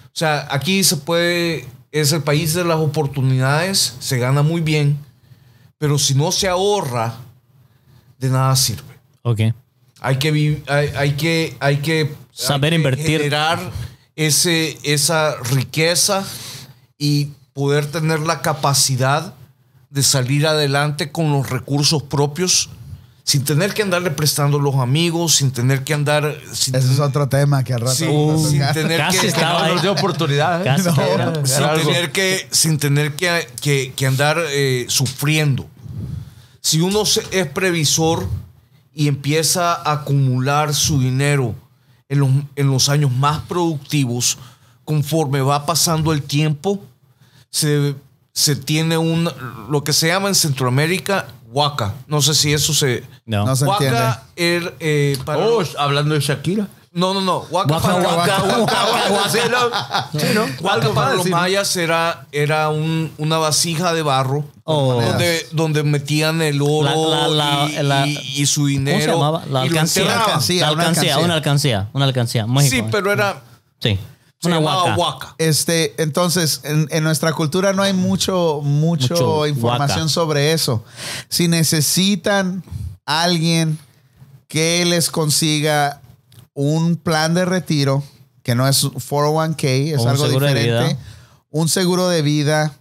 O 0.07 0.17
sea, 0.17 0.47
aquí 0.51 0.85
se 0.85 0.97
puede, 0.97 1.67
es 1.91 2.13
el 2.13 2.23
país 2.23 2.55
de 2.55 2.65
las 2.65 2.79
oportunidades, 2.79 3.97
se 3.99 4.19
gana 4.19 4.43
muy 4.43 4.61
bien, 4.61 4.99
pero 5.79 5.99
si 5.99 6.15
no 6.15 6.31
se 6.33 6.49
ahorra, 6.49 7.17
de 8.19 8.31
nada 8.31 8.55
sirve. 8.57 8.99
Ok. 9.23 9.41
Hay 10.01 10.19
que, 10.19 10.63
hay, 10.69 10.91
hay 10.97 11.13
que, 11.13 11.57
hay 11.61 11.77
que 11.79 12.15
Saber 12.31 12.73
hay 12.73 12.79
que 12.79 12.83
invertir. 12.83 13.21
generar 13.21 13.73
ese, 14.17 14.79
esa 14.83 15.37
riqueza 15.37 16.25
y 16.99 17.31
poder 17.53 17.87
tener 17.91 18.21
la 18.21 18.43
capacidad 18.43 19.35
de 19.91 20.03
salir 20.03 20.47
adelante 20.47 21.13
con 21.13 21.33
los 21.33 21.49
recursos 21.49 22.03
propios 22.03 22.71
sin 23.25 23.43
tener 23.43 23.73
que 23.73 23.83
andarle 23.83 24.11
prestando 24.11 24.59
a 24.59 24.63
los 24.63 24.75
amigos, 24.77 25.37
sin 25.37 25.51
tener 25.51 25.83
que 25.83 25.95
andar... 25.95 26.37
Sin, 26.53 26.75
Ese 26.75 26.93
es 26.93 27.01
otro 27.01 27.27
tema 27.29 27.65
que 27.65 27.73
al 27.73 27.81
rato. 27.81 27.95
sin- 27.95 28.39
sin 28.51 28.63
tener 28.75 28.99
Casi 29.01 29.19
que... 29.19 29.27
estaba 29.29 29.69
No 29.83 29.93
oportunidad. 29.93 30.61
¿eh? 30.61 30.65
Casi. 30.65 30.89
Era- 31.01 31.33
era 31.33 31.47
sin 31.47 31.85
tener 31.87 32.13
que, 32.13 32.49
sin 32.51 32.79
tener 32.79 33.17
que, 33.17 33.49
que- 33.63 33.95
que 33.97 34.07
andar 34.07 34.39
eh, 34.51 34.85
sufriendo. 34.89 35.67
Si 36.61 36.81
uno 36.83 37.03
es 37.31 37.47
previsor 37.49 38.27
y 38.95 39.09
empieza 39.09 39.73
a 39.75 39.93
acumular 39.93 40.75
su 40.75 41.01
dinero 41.01 41.55
en 42.11 42.21
los, 42.21 42.31
en 42.57 42.71
los 42.71 42.91
años 42.91 43.11
más 43.11 43.41
productivos, 43.41 44.37
conforme 44.85 45.41
va 45.41 45.65
pasando 45.65 46.13
el 46.13 46.23
tiempo, 46.23 46.85
se, 47.51 47.95
se 48.35 48.55
tiene 48.55 48.99
un, 48.99 49.31
lo 49.71 49.83
que 49.83 49.95
se 49.95 50.09
llama 50.09 50.29
en 50.29 50.35
Centroamérica, 50.35 51.27
huaca. 51.55 51.95
No 52.09 52.21
sé 52.21 52.35
si 52.35 52.53
eso 52.53 52.75
se... 52.75 53.05
No. 53.27 53.47
No 53.47 53.55
se 53.57 53.65
entiende. 53.65 53.97
Huaca, 53.99 54.23
er, 54.37 54.75
eh, 54.81 55.17
para- 55.25 55.39
Oh, 55.47 55.63
hablando 55.79 56.15
de 56.15 56.21
Shakira. 56.21 56.67
no, 56.93 57.15
no, 57.15 57.21
no. 57.21 57.39
Huaca, 57.51 57.73
Waka, 57.75 57.87
para, 57.89 57.95
waka, 58.09 58.43
waka, 58.43 58.61
waka, 58.61 59.13
waka. 59.13 59.29
Sí, 59.31 59.39
¿no? 59.51 60.21
Sí, 60.21 60.27
¿no? 60.35 60.43
Huaca 60.61 60.75
Algo 60.83 60.95
para 60.95 61.15
los 61.15 61.27
mayas 61.27 61.77
era, 61.77 62.27
era 62.33 62.69
un- 62.71 63.13
una 63.19 63.39
vasija 63.39 63.93
de 63.95 64.03
barro 64.03 64.45
Oh. 64.65 65.01
donde, 65.01 65.47
donde 65.53 65.83
metían 65.83 66.41
el 66.43 66.61
oro 66.63 66.83
La- 67.11 67.29
la- 67.29 67.29
la- 67.29 67.69
y, 67.69 67.83
la- 67.83 68.07
y- 68.07 68.19
y 68.43 68.47
su 68.47 68.61
¿Cómo 68.63 68.69
dinero. 68.69 69.01
se 69.01 69.07
llamaba? 69.09 69.39
La 69.51 69.65
y 69.67 69.69
lo 69.69 69.75
alcancía. 69.79 70.19
Alcancía, 70.19 70.63
una 70.73 70.83
alcancía, 70.83 71.03
alcancía. 71.15 71.19
una 71.25 71.35
alcancía, 71.35 71.89
una 71.93 72.05
alcancía. 72.07 72.47
México. 72.47 72.77
Sí, 72.87 72.89
pero 72.91 73.13
era. 73.13 73.43
Sí. 73.81 73.99
Se 74.45 74.49
Una 74.49 74.59
llamaba 74.61 74.85
huaca. 74.85 74.97
huaca. 74.99 75.35
Este, 75.39 75.95
entonces, 76.03 76.61
en, 76.65 76.87
en 76.91 77.03
nuestra 77.05 77.33
cultura 77.33 77.73
no 77.73 77.83
hay 77.83 77.93
mucho, 77.93 78.61
mucho, 78.63 79.15
Mucho 79.15 79.47
información 79.47 80.09
sobre 80.09 80.53
eso. 80.53 80.85
Si 81.29 81.49
necesitan 81.49 82.63
alguien 83.07 83.79
que 84.49 84.85
les 84.85 85.11
consiga 85.11 86.01
un 86.55 86.97
plan 86.97 87.35
de 87.35 87.45
retiro, 87.45 88.03
que 88.43 88.55
no 88.55 88.69
es 88.69 88.85
401k, 88.85 89.95
es 89.95 90.01
un 90.01 90.09
algo 90.09 90.29
diferente, 90.29 90.97
un 91.51 91.69
seguro 91.69 92.09
de 92.09 92.23
vida, 92.23 92.75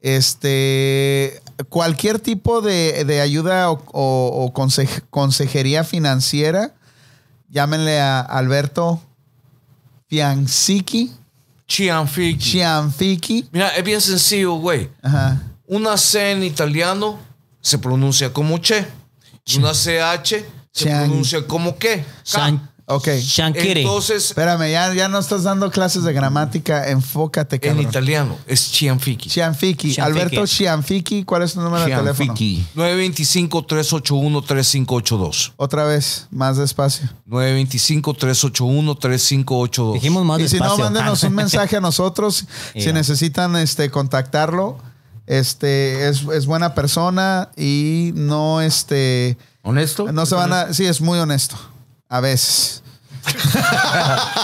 este, 0.00 1.42
cualquier 1.68 2.18
tipo 2.20 2.60
de, 2.60 3.04
de 3.04 3.20
ayuda 3.20 3.70
o, 3.70 3.82
o- 3.92 4.44
o 4.46 4.52
conse- 4.54 5.02
consejería 5.10 5.84
financiera, 5.84 6.74
llámenle 7.48 8.00
a 8.00 8.20
Alberto 8.20 9.00
Fianciki. 10.10 11.12
Chianfiki. 11.68 12.38
Chianfiki. 12.50 13.48
Mira, 13.52 13.68
es 13.68 13.84
bien 13.84 14.00
sencillo, 14.00 14.54
güey. 14.54 14.90
Ajá. 15.02 15.40
Una 15.68 15.96
C 15.96 16.32
en 16.32 16.42
italiano 16.42 17.16
se 17.60 17.78
pronuncia 17.78 18.32
como 18.32 18.58
che. 18.58 18.84
Una 19.56 19.72
CH 19.72 20.44
se 20.72 20.86
pronuncia 20.86 21.46
como 21.46 21.78
qué. 21.78 22.04
Shan- 22.24 22.60
Ok. 22.90 23.08
Shankiri. 23.22 23.80
Entonces, 23.82 24.24
Espérame, 24.26 24.68
ya, 24.70 24.92
ya 24.92 25.08
no 25.08 25.20
estás 25.20 25.44
dando 25.44 25.70
clases 25.70 26.02
de 26.02 26.12
gramática. 26.12 26.90
Enfócate, 26.90 27.56
en 27.56 27.60
cabrón. 27.60 27.80
italiano 27.80 28.36
es 28.48 28.72
Chianfiki. 28.72 29.30
Chianfiki. 29.30 29.94
Chianfiki. 29.94 30.00
Alberto 30.00 30.44
Chianfiki. 30.44 31.22
¿Cuál 31.24 31.42
es 31.42 31.54
tu 31.54 31.60
número 31.60 31.84
de 31.84 31.94
teléfono? 31.94 32.34
Chianfiki. 32.34 32.66
925-381-3582. 32.74 35.52
Otra 35.56 35.84
vez, 35.84 36.26
más 36.32 36.56
despacio. 36.56 37.08
925-381-3582. 37.28 39.92
Dijimos 39.94 40.24
más 40.24 40.40
y 40.40 40.48
si 40.48 40.58
no, 40.58 40.64
despacio. 40.64 40.84
mándenos 40.84 41.22
un 41.22 41.34
mensaje 41.34 41.76
a 41.76 41.80
nosotros. 41.80 42.44
Si 42.74 42.92
necesitan 42.92 43.54
este, 43.54 43.88
contactarlo, 43.90 44.78
este, 45.26 46.08
es, 46.08 46.22
es 46.22 46.46
buena 46.46 46.74
persona 46.74 47.50
y 47.56 48.10
no, 48.16 48.60
este, 48.60 49.38
¿Honesto? 49.62 50.10
No 50.10 50.26
se 50.26 50.34
van 50.34 50.52
a. 50.52 50.72
Sí, 50.72 50.86
es 50.86 51.00
muy 51.00 51.18
honesto. 51.18 51.56
A 52.10 52.20
veces. 52.20 52.82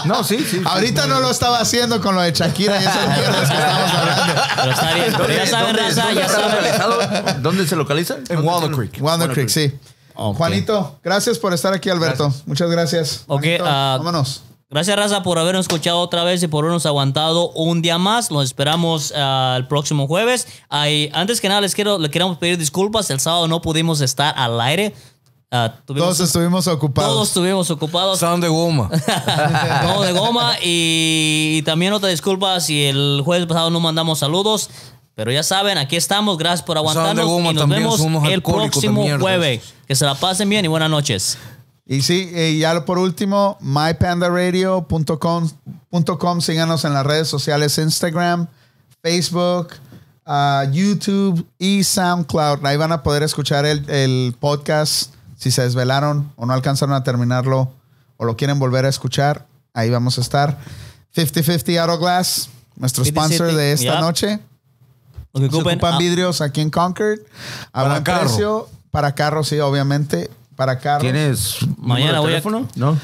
No, 0.05 0.23
sí, 0.23 0.37
sí. 0.49 0.61
Ahorita 0.63 1.07
no 1.07 1.19
lo 1.19 1.29
estaba 1.29 1.59
haciendo 1.59 2.01
con 2.01 2.15
lo 2.15 2.21
de 2.21 2.31
Shakira 2.31 2.79
y 2.81 2.85
esas 2.85 3.17
mierdas 3.17 3.49
que 3.49 3.57
estamos 3.57 3.93
hablando. 3.93 4.33
Pero 4.55 4.71
está 4.71 4.93
bien. 4.93 5.13
Pero 5.17 5.33
ya 5.33 5.47
saben, 5.47 5.75
¿Dónde- 5.75 5.81
raza, 5.89 6.11
ya 6.13 6.25
está 6.25 6.77
saben. 6.77 7.43
¿Dónde 7.43 7.67
se 7.67 7.75
localiza? 7.75 8.15
En 8.15 8.23
¿Dónde 8.25 8.41
Walnut 8.47 8.75
Creek. 8.75 8.97
Walnut 9.03 9.33
Creek, 9.33 9.49
sí. 9.49 9.73
Juanito, 10.15 10.99
gracias 11.03 11.37
por 11.37 11.53
estar 11.53 11.73
aquí, 11.73 11.89
Alberto. 11.89 12.33
Muchas 12.45 12.69
gracias. 12.71 13.23
Ok, 13.27 13.41
Juanito, 13.43 13.63
ah, 13.67 13.95
vámonos. 13.99 14.41
Gracias, 14.69 14.97
Raza, 14.97 15.23
por 15.23 15.39
habernos 15.39 15.61
escuchado 15.65 15.99
otra 15.99 16.23
vez 16.23 16.43
y 16.43 16.47
por 16.47 16.63
habernos 16.65 16.85
aguantado 16.85 17.51
un 17.51 17.81
día 17.81 17.97
más. 17.97 18.31
Los 18.31 18.43
esperamos 18.43 19.13
ah, 19.15 19.55
el 19.57 19.67
próximo 19.67 20.07
jueves. 20.07 20.47
Ay, 20.69 21.09
antes 21.13 21.39
que 21.39 21.47
nada, 21.49 21.61
les 21.61 21.73
quiero, 21.75 21.99
le 21.99 22.09
queremos 22.09 22.37
pedir 22.37 22.57
disculpas. 22.57 23.09
El 23.11 23.19
sábado 23.19 23.47
no 23.47 23.61
pudimos 23.61 24.01
estar 24.01 24.33
al 24.37 24.59
aire. 24.59 24.93
Ah, 25.49 25.73
tuvimos- 25.85 26.07
Todos 26.07 26.19
estuvimos 26.19 26.67
ocupados. 26.67 27.09
todos 27.11 27.27
estuvimos 27.29 27.71
ocupados. 27.71 28.15
Estaban 28.15 28.41
de 28.41 28.49
goma. 28.49 28.89
todo 29.83 30.01
de 30.03 30.11
goma. 30.11 30.55
Y, 30.61 31.59
y 31.59 31.61
también 31.63 31.93
otra 31.93 32.09
disculpa 32.09 32.59
si 32.59 32.83
el 32.85 33.21
jueves 33.23 33.47
pasado 33.47 33.69
no 33.69 33.79
mandamos 33.79 34.19
saludos. 34.19 34.69
Pero 35.15 35.31
ya 35.31 35.43
saben, 35.43 35.77
aquí 35.77 35.95
estamos. 35.95 36.37
Gracias 36.37 36.63
por 36.63 36.75
aguantarnos. 36.77 37.15
de 37.15 37.23
goma 37.23 37.51
y 37.51 37.53
nos 37.53 37.61
también, 37.61 37.83
vemos 37.83 37.97
son 37.97 38.25
el 38.25 38.41
próximo 38.43 39.05
jueves. 39.19 39.73
Que 39.87 39.95
se 39.95 40.03
la 40.05 40.15
pasen 40.15 40.49
bien 40.49 40.65
y 40.65 40.67
buenas 40.67 40.89
noches. 40.89 41.37
Y 41.85 42.01
sí, 42.01 42.29
y 42.35 42.59
ya 42.59 42.83
por 42.83 42.97
último, 42.99 43.57
mypandaradio.com. 43.61 46.41
Síganos 46.41 46.83
en 46.85 46.93
las 46.93 47.05
redes 47.05 47.27
sociales: 47.29 47.77
Instagram, 47.77 48.47
Facebook, 49.01 49.69
ah, 50.25 50.65
YouTube 50.71 51.45
y 51.57 51.83
SoundCloud. 51.83 52.65
Ahí 52.65 52.77
van 52.77 52.91
a 52.91 53.01
poder 53.03 53.23
escuchar 53.23 53.65
el, 53.65 53.89
el 53.89 54.35
podcast 54.39 55.13
si 55.37 55.51
se 55.51 55.61
desvelaron 55.61 56.31
o 56.35 56.45
no 56.45 56.53
alcanzaron 56.53 56.93
a 56.95 57.03
terminarlo 57.03 57.71
o 58.17 58.25
lo 58.25 58.35
quieren 58.35 58.59
volver 58.59 58.85
a 58.85 58.89
escuchar. 58.89 59.45
Ahí 59.73 59.89
vamos 59.89 60.17
a 60.17 60.21
estar. 60.21 60.57
50-50 61.15 61.77
Auto 61.79 61.99
Glass, 61.99 62.49
nuestro 62.75 63.05
50-50, 63.05 63.11
sponsor 63.11 63.53
de 63.53 63.71
esta 63.71 63.83
yeah. 63.83 64.01
noche. 64.01 64.39
Lo 65.33 65.41
que 65.41 65.49
Se 65.49 65.55
ocupan 65.55 65.93
ah, 65.93 65.97
vidrios 65.97 66.41
aquí 66.41 66.61
en 66.61 66.69
Concord. 66.69 67.19
A 67.71 67.81
Para 67.81 67.89
buen 67.89 68.03
carro. 68.03 68.21
precio. 68.21 68.69
Para 68.91 69.13
carros, 69.13 69.47
sí, 69.47 69.59
obviamente. 69.59 70.29
Para 70.55 70.79
carros. 70.79 71.03
¿Tienes 71.03 71.57
Mañana 71.77 72.19
voy 72.19 72.29
a- 72.29 72.31
teléfono? 72.31 72.67
No. 72.75 72.97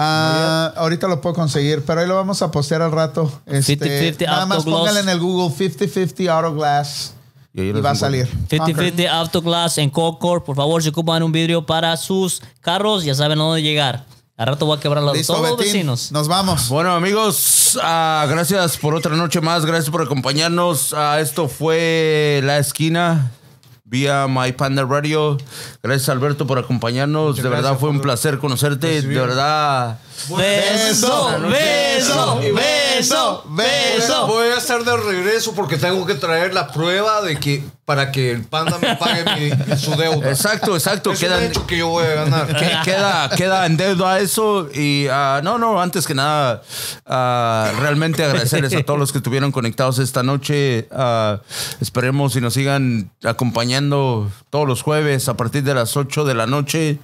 Ah, 0.00 0.72
ahorita 0.76 1.08
lo 1.08 1.20
puedo 1.20 1.34
conseguir, 1.34 1.82
pero 1.84 2.00
ahí 2.00 2.06
lo 2.06 2.14
vamos 2.14 2.40
a 2.42 2.50
postear 2.50 2.82
al 2.82 2.92
rato. 2.92 3.40
Este, 3.46 3.76
50-50 4.16 4.26
nada 4.26 4.46
más 4.46 4.58
Autoglass. 4.58 4.78
póngale 4.78 5.00
en 5.00 5.08
el 5.08 5.18
Google 5.18 5.56
50-50 5.56 6.28
Autoglass 6.28 7.14
Y 7.62 7.68
y 7.68 7.72
va 7.80 7.90
a 7.90 7.94
salir. 7.94 8.28
50-50 8.48 9.08
Autoglass 9.08 9.78
en 9.78 9.90
Concord. 9.90 10.44
Por 10.44 10.56
favor, 10.56 10.82
si 10.82 10.90
ocupan 10.90 11.22
un 11.22 11.32
vidrio 11.32 11.66
para 11.66 11.96
sus 11.96 12.40
carros, 12.60 13.04
ya 13.04 13.14
saben 13.14 13.38
a 13.40 13.42
dónde 13.42 13.62
llegar. 13.62 14.04
Al 14.36 14.46
rato 14.46 14.66
voy 14.66 14.78
a 14.78 14.80
quebrar 14.80 15.02
los, 15.02 15.16
Listo, 15.16 15.34
todos 15.34 15.48
los 15.50 15.58
vecinos. 15.58 16.12
Nos 16.12 16.28
vamos. 16.28 16.68
Bueno, 16.68 16.92
amigos, 16.92 17.76
ah, 17.82 18.24
gracias 18.30 18.76
por 18.76 18.94
otra 18.94 19.16
noche 19.16 19.40
más. 19.40 19.66
Gracias 19.66 19.90
por 19.90 20.00
acompañarnos. 20.00 20.94
Ah, 20.96 21.18
esto 21.20 21.48
fue 21.48 22.40
La 22.44 22.58
Esquina 22.58 23.32
vía 23.84 24.26
My 24.28 24.52
Panda 24.52 24.84
Radio. 24.84 25.38
Gracias, 25.82 26.08
Alberto, 26.08 26.46
por 26.46 26.58
acompañarnos. 26.58 27.36
de 27.42 27.48
verdad 27.48 27.76
fue 27.78 27.90
un 27.90 28.00
placer 28.00 28.38
conocerte. 28.38 28.86
De 28.86 28.94
recibirme. 28.96 29.26
verdad. 29.26 29.98
Beso, 30.36 31.38
beso, 31.48 32.40
beso, 32.54 33.44
beso. 33.48 34.26
Voy 34.26 34.48
a 34.48 34.58
estar 34.58 34.84
de 34.84 34.96
regreso 34.96 35.54
porque 35.54 35.76
tengo 35.76 36.04
que 36.06 36.14
traer 36.14 36.52
la 36.54 36.68
prueba 36.72 37.22
de 37.22 37.38
que 37.38 37.62
para 37.84 38.12
que 38.12 38.32
el 38.32 38.44
panda 38.44 38.76
me 38.78 38.96
pague 38.96 39.24
mi- 39.24 39.76
su 39.78 39.92
deuda. 39.96 40.28
Exacto, 40.30 40.74
exacto. 40.74 41.12
Es 41.12 41.22
un 41.22 41.32
hecho 41.42 41.66
que 41.66 41.78
yo 41.78 41.88
voy 41.88 42.04
a 42.04 42.14
ganar. 42.24 42.46
que- 42.46 42.70
queda, 42.84 43.30
queda 43.30 43.64
en 43.66 43.76
deuda 43.78 44.18
eso. 44.18 44.68
Y 44.74 45.06
ah, 45.10 45.40
no, 45.42 45.56
no, 45.58 45.80
antes 45.80 46.06
que 46.06 46.14
nada, 46.14 46.62
ah, 47.06 47.72
realmente 47.80 48.22
agradecerles 48.24 48.74
a 48.74 48.82
todos 48.82 48.98
los 48.98 49.12
que 49.12 49.18
estuvieron 49.18 49.52
conectados 49.52 49.98
esta 50.00 50.22
noche. 50.22 50.86
Ah, 50.90 51.40
esperemos 51.80 52.36
y 52.36 52.40
nos 52.42 52.54
sigan 52.54 53.10
acompañando 53.24 54.30
todos 54.50 54.66
los 54.68 54.82
jueves 54.82 55.28
a 55.28 55.34
partir 55.36 55.62
de 55.62 55.74
las 55.74 55.96
8 55.96 56.24
de 56.24 56.34
la 56.34 56.46
noche 56.46 56.98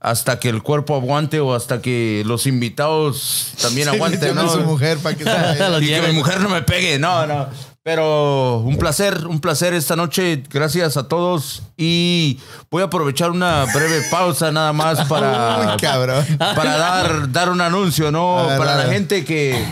hasta 0.00 0.38
que 0.38 0.48
el 0.48 0.62
cuerpo 0.62 0.94
aguante 0.94 1.40
o 1.40 1.54
hasta 1.54 1.80
que 1.80 2.22
los 2.26 2.46
invitados 2.46 3.52
también 3.60 3.88
aguanten. 3.90 4.20
Tiene 4.20 4.42
¿no? 4.42 4.48
su 4.50 4.60
mujer 4.60 4.98
para 4.98 5.16
que 5.16 5.24
se 5.24 5.30
vaya. 5.30 5.68
Los 5.68 5.82
Y 5.82 5.88
que 5.88 6.02
mi 6.02 6.12
mujer 6.12 6.40
no 6.40 6.48
me 6.48 6.62
pegue, 6.62 6.98
no, 6.98 7.26
no. 7.26 7.48
Pero 7.84 8.58
un 8.58 8.76
placer, 8.78 9.26
un 9.26 9.40
placer 9.40 9.74
esta 9.74 9.96
noche. 9.96 10.44
Gracias 10.48 10.96
a 10.96 11.08
todos. 11.08 11.62
Y 11.76 12.38
voy 12.70 12.82
a 12.82 12.84
aprovechar 12.86 13.32
una 13.32 13.64
breve 13.74 14.02
pausa 14.08 14.52
nada 14.52 14.72
más 14.72 15.04
para, 15.08 15.76
Uy, 15.76 16.36
para 16.38 16.78
dar, 16.78 17.32
dar 17.32 17.50
un 17.50 17.60
anuncio, 17.60 18.12
¿no? 18.12 18.46
Ver, 18.46 18.58
para 18.58 18.76
la 18.76 18.92
gente 18.92 19.24
que, 19.24 19.66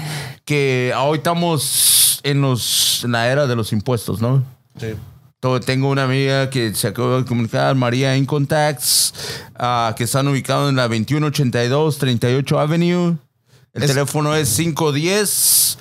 que 0.44 0.92
hoy 0.98 1.18
estamos 1.18 2.18
en, 2.24 2.40
los, 2.40 3.04
en 3.04 3.12
la 3.12 3.28
era 3.28 3.46
de 3.46 3.54
los 3.54 3.72
impuestos, 3.72 4.20
¿no? 4.20 4.42
Todo- 4.78 4.96
Tengo 5.64 5.88
una 5.88 6.04
amiga 6.04 6.50
que 6.50 6.74
se 6.74 6.88
acaba 6.88 7.16
de 7.16 7.24
comunicar, 7.24 7.74
María 7.74 8.14
Incontacts, 8.16 9.14
ah, 9.56 9.94
que 9.96 10.04
están 10.04 10.28
ubicados 10.28 10.68
en 10.68 10.76
la 10.76 10.82
2182 10.82 11.96
38 11.98 12.60
Avenue. 12.60 13.16
El 13.72 13.82
Es- 13.84 13.88
teléfono 13.88 14.34
es 14.36 14.54
510 14.54 15.78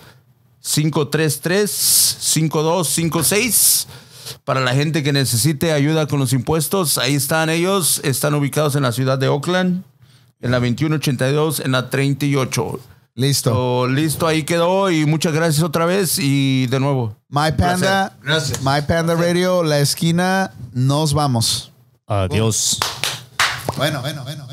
533 0.61 1.69
5256. 1.71 3.87
Para 4.45 4.61
la 4.61 4.73
gente 4.73 5.03
que 5.03 5.11
necesite 5.11 5.73
ayuda 5.73 6.07
con 6.07 6.19
los 6.19 6.31
impuestos, 6.33 6.97
ahí 6.97 7.15
están 7.15 7.49
ellos. 7.49 7.99
Están 8.03 8.35
ubicados 8.35 8.75
en 8.75 8.83
la 8.83 8.91
ciudad 8.91 9.17
de 9.17 9.27
Oakland, 9.27 9.83
en 10.41 10.51
la 10.51 10.59
2182, 10.59 11.59
en 11.59 11.71
la 11.73 11.89
38. 11.89 12.79
Listo. 13.19 13.51
So, 13.51 13.87
listo, 13.87 14.27
ahí 14.27 14.43
quedó. 14.43 14.89
Y 14.89 15.05
muchas 15.05 15.33
gracias 15.33 15.61
otra 15.61 15.85
vez. 15.85 16.17
Y 16.19 16.67
de 16.67 16.79
nuevo. 16.79 17.17
My 17.27 17.51
Panda. 17.51 18.13
Gracias. 18.23 18.61
My 18.61 18.81
Panda 18.87 19.13
Radio, 19.13 19.61
la 19.61 19.79
esquina. 19.79 20.53
Nos 20.71 21.13
vamos. 21.13 21.73
Adiós. 22.07 22.79
Bueno, 23.75 23.99
bueno, 23.99 24.23
bueno. 24.23 24.48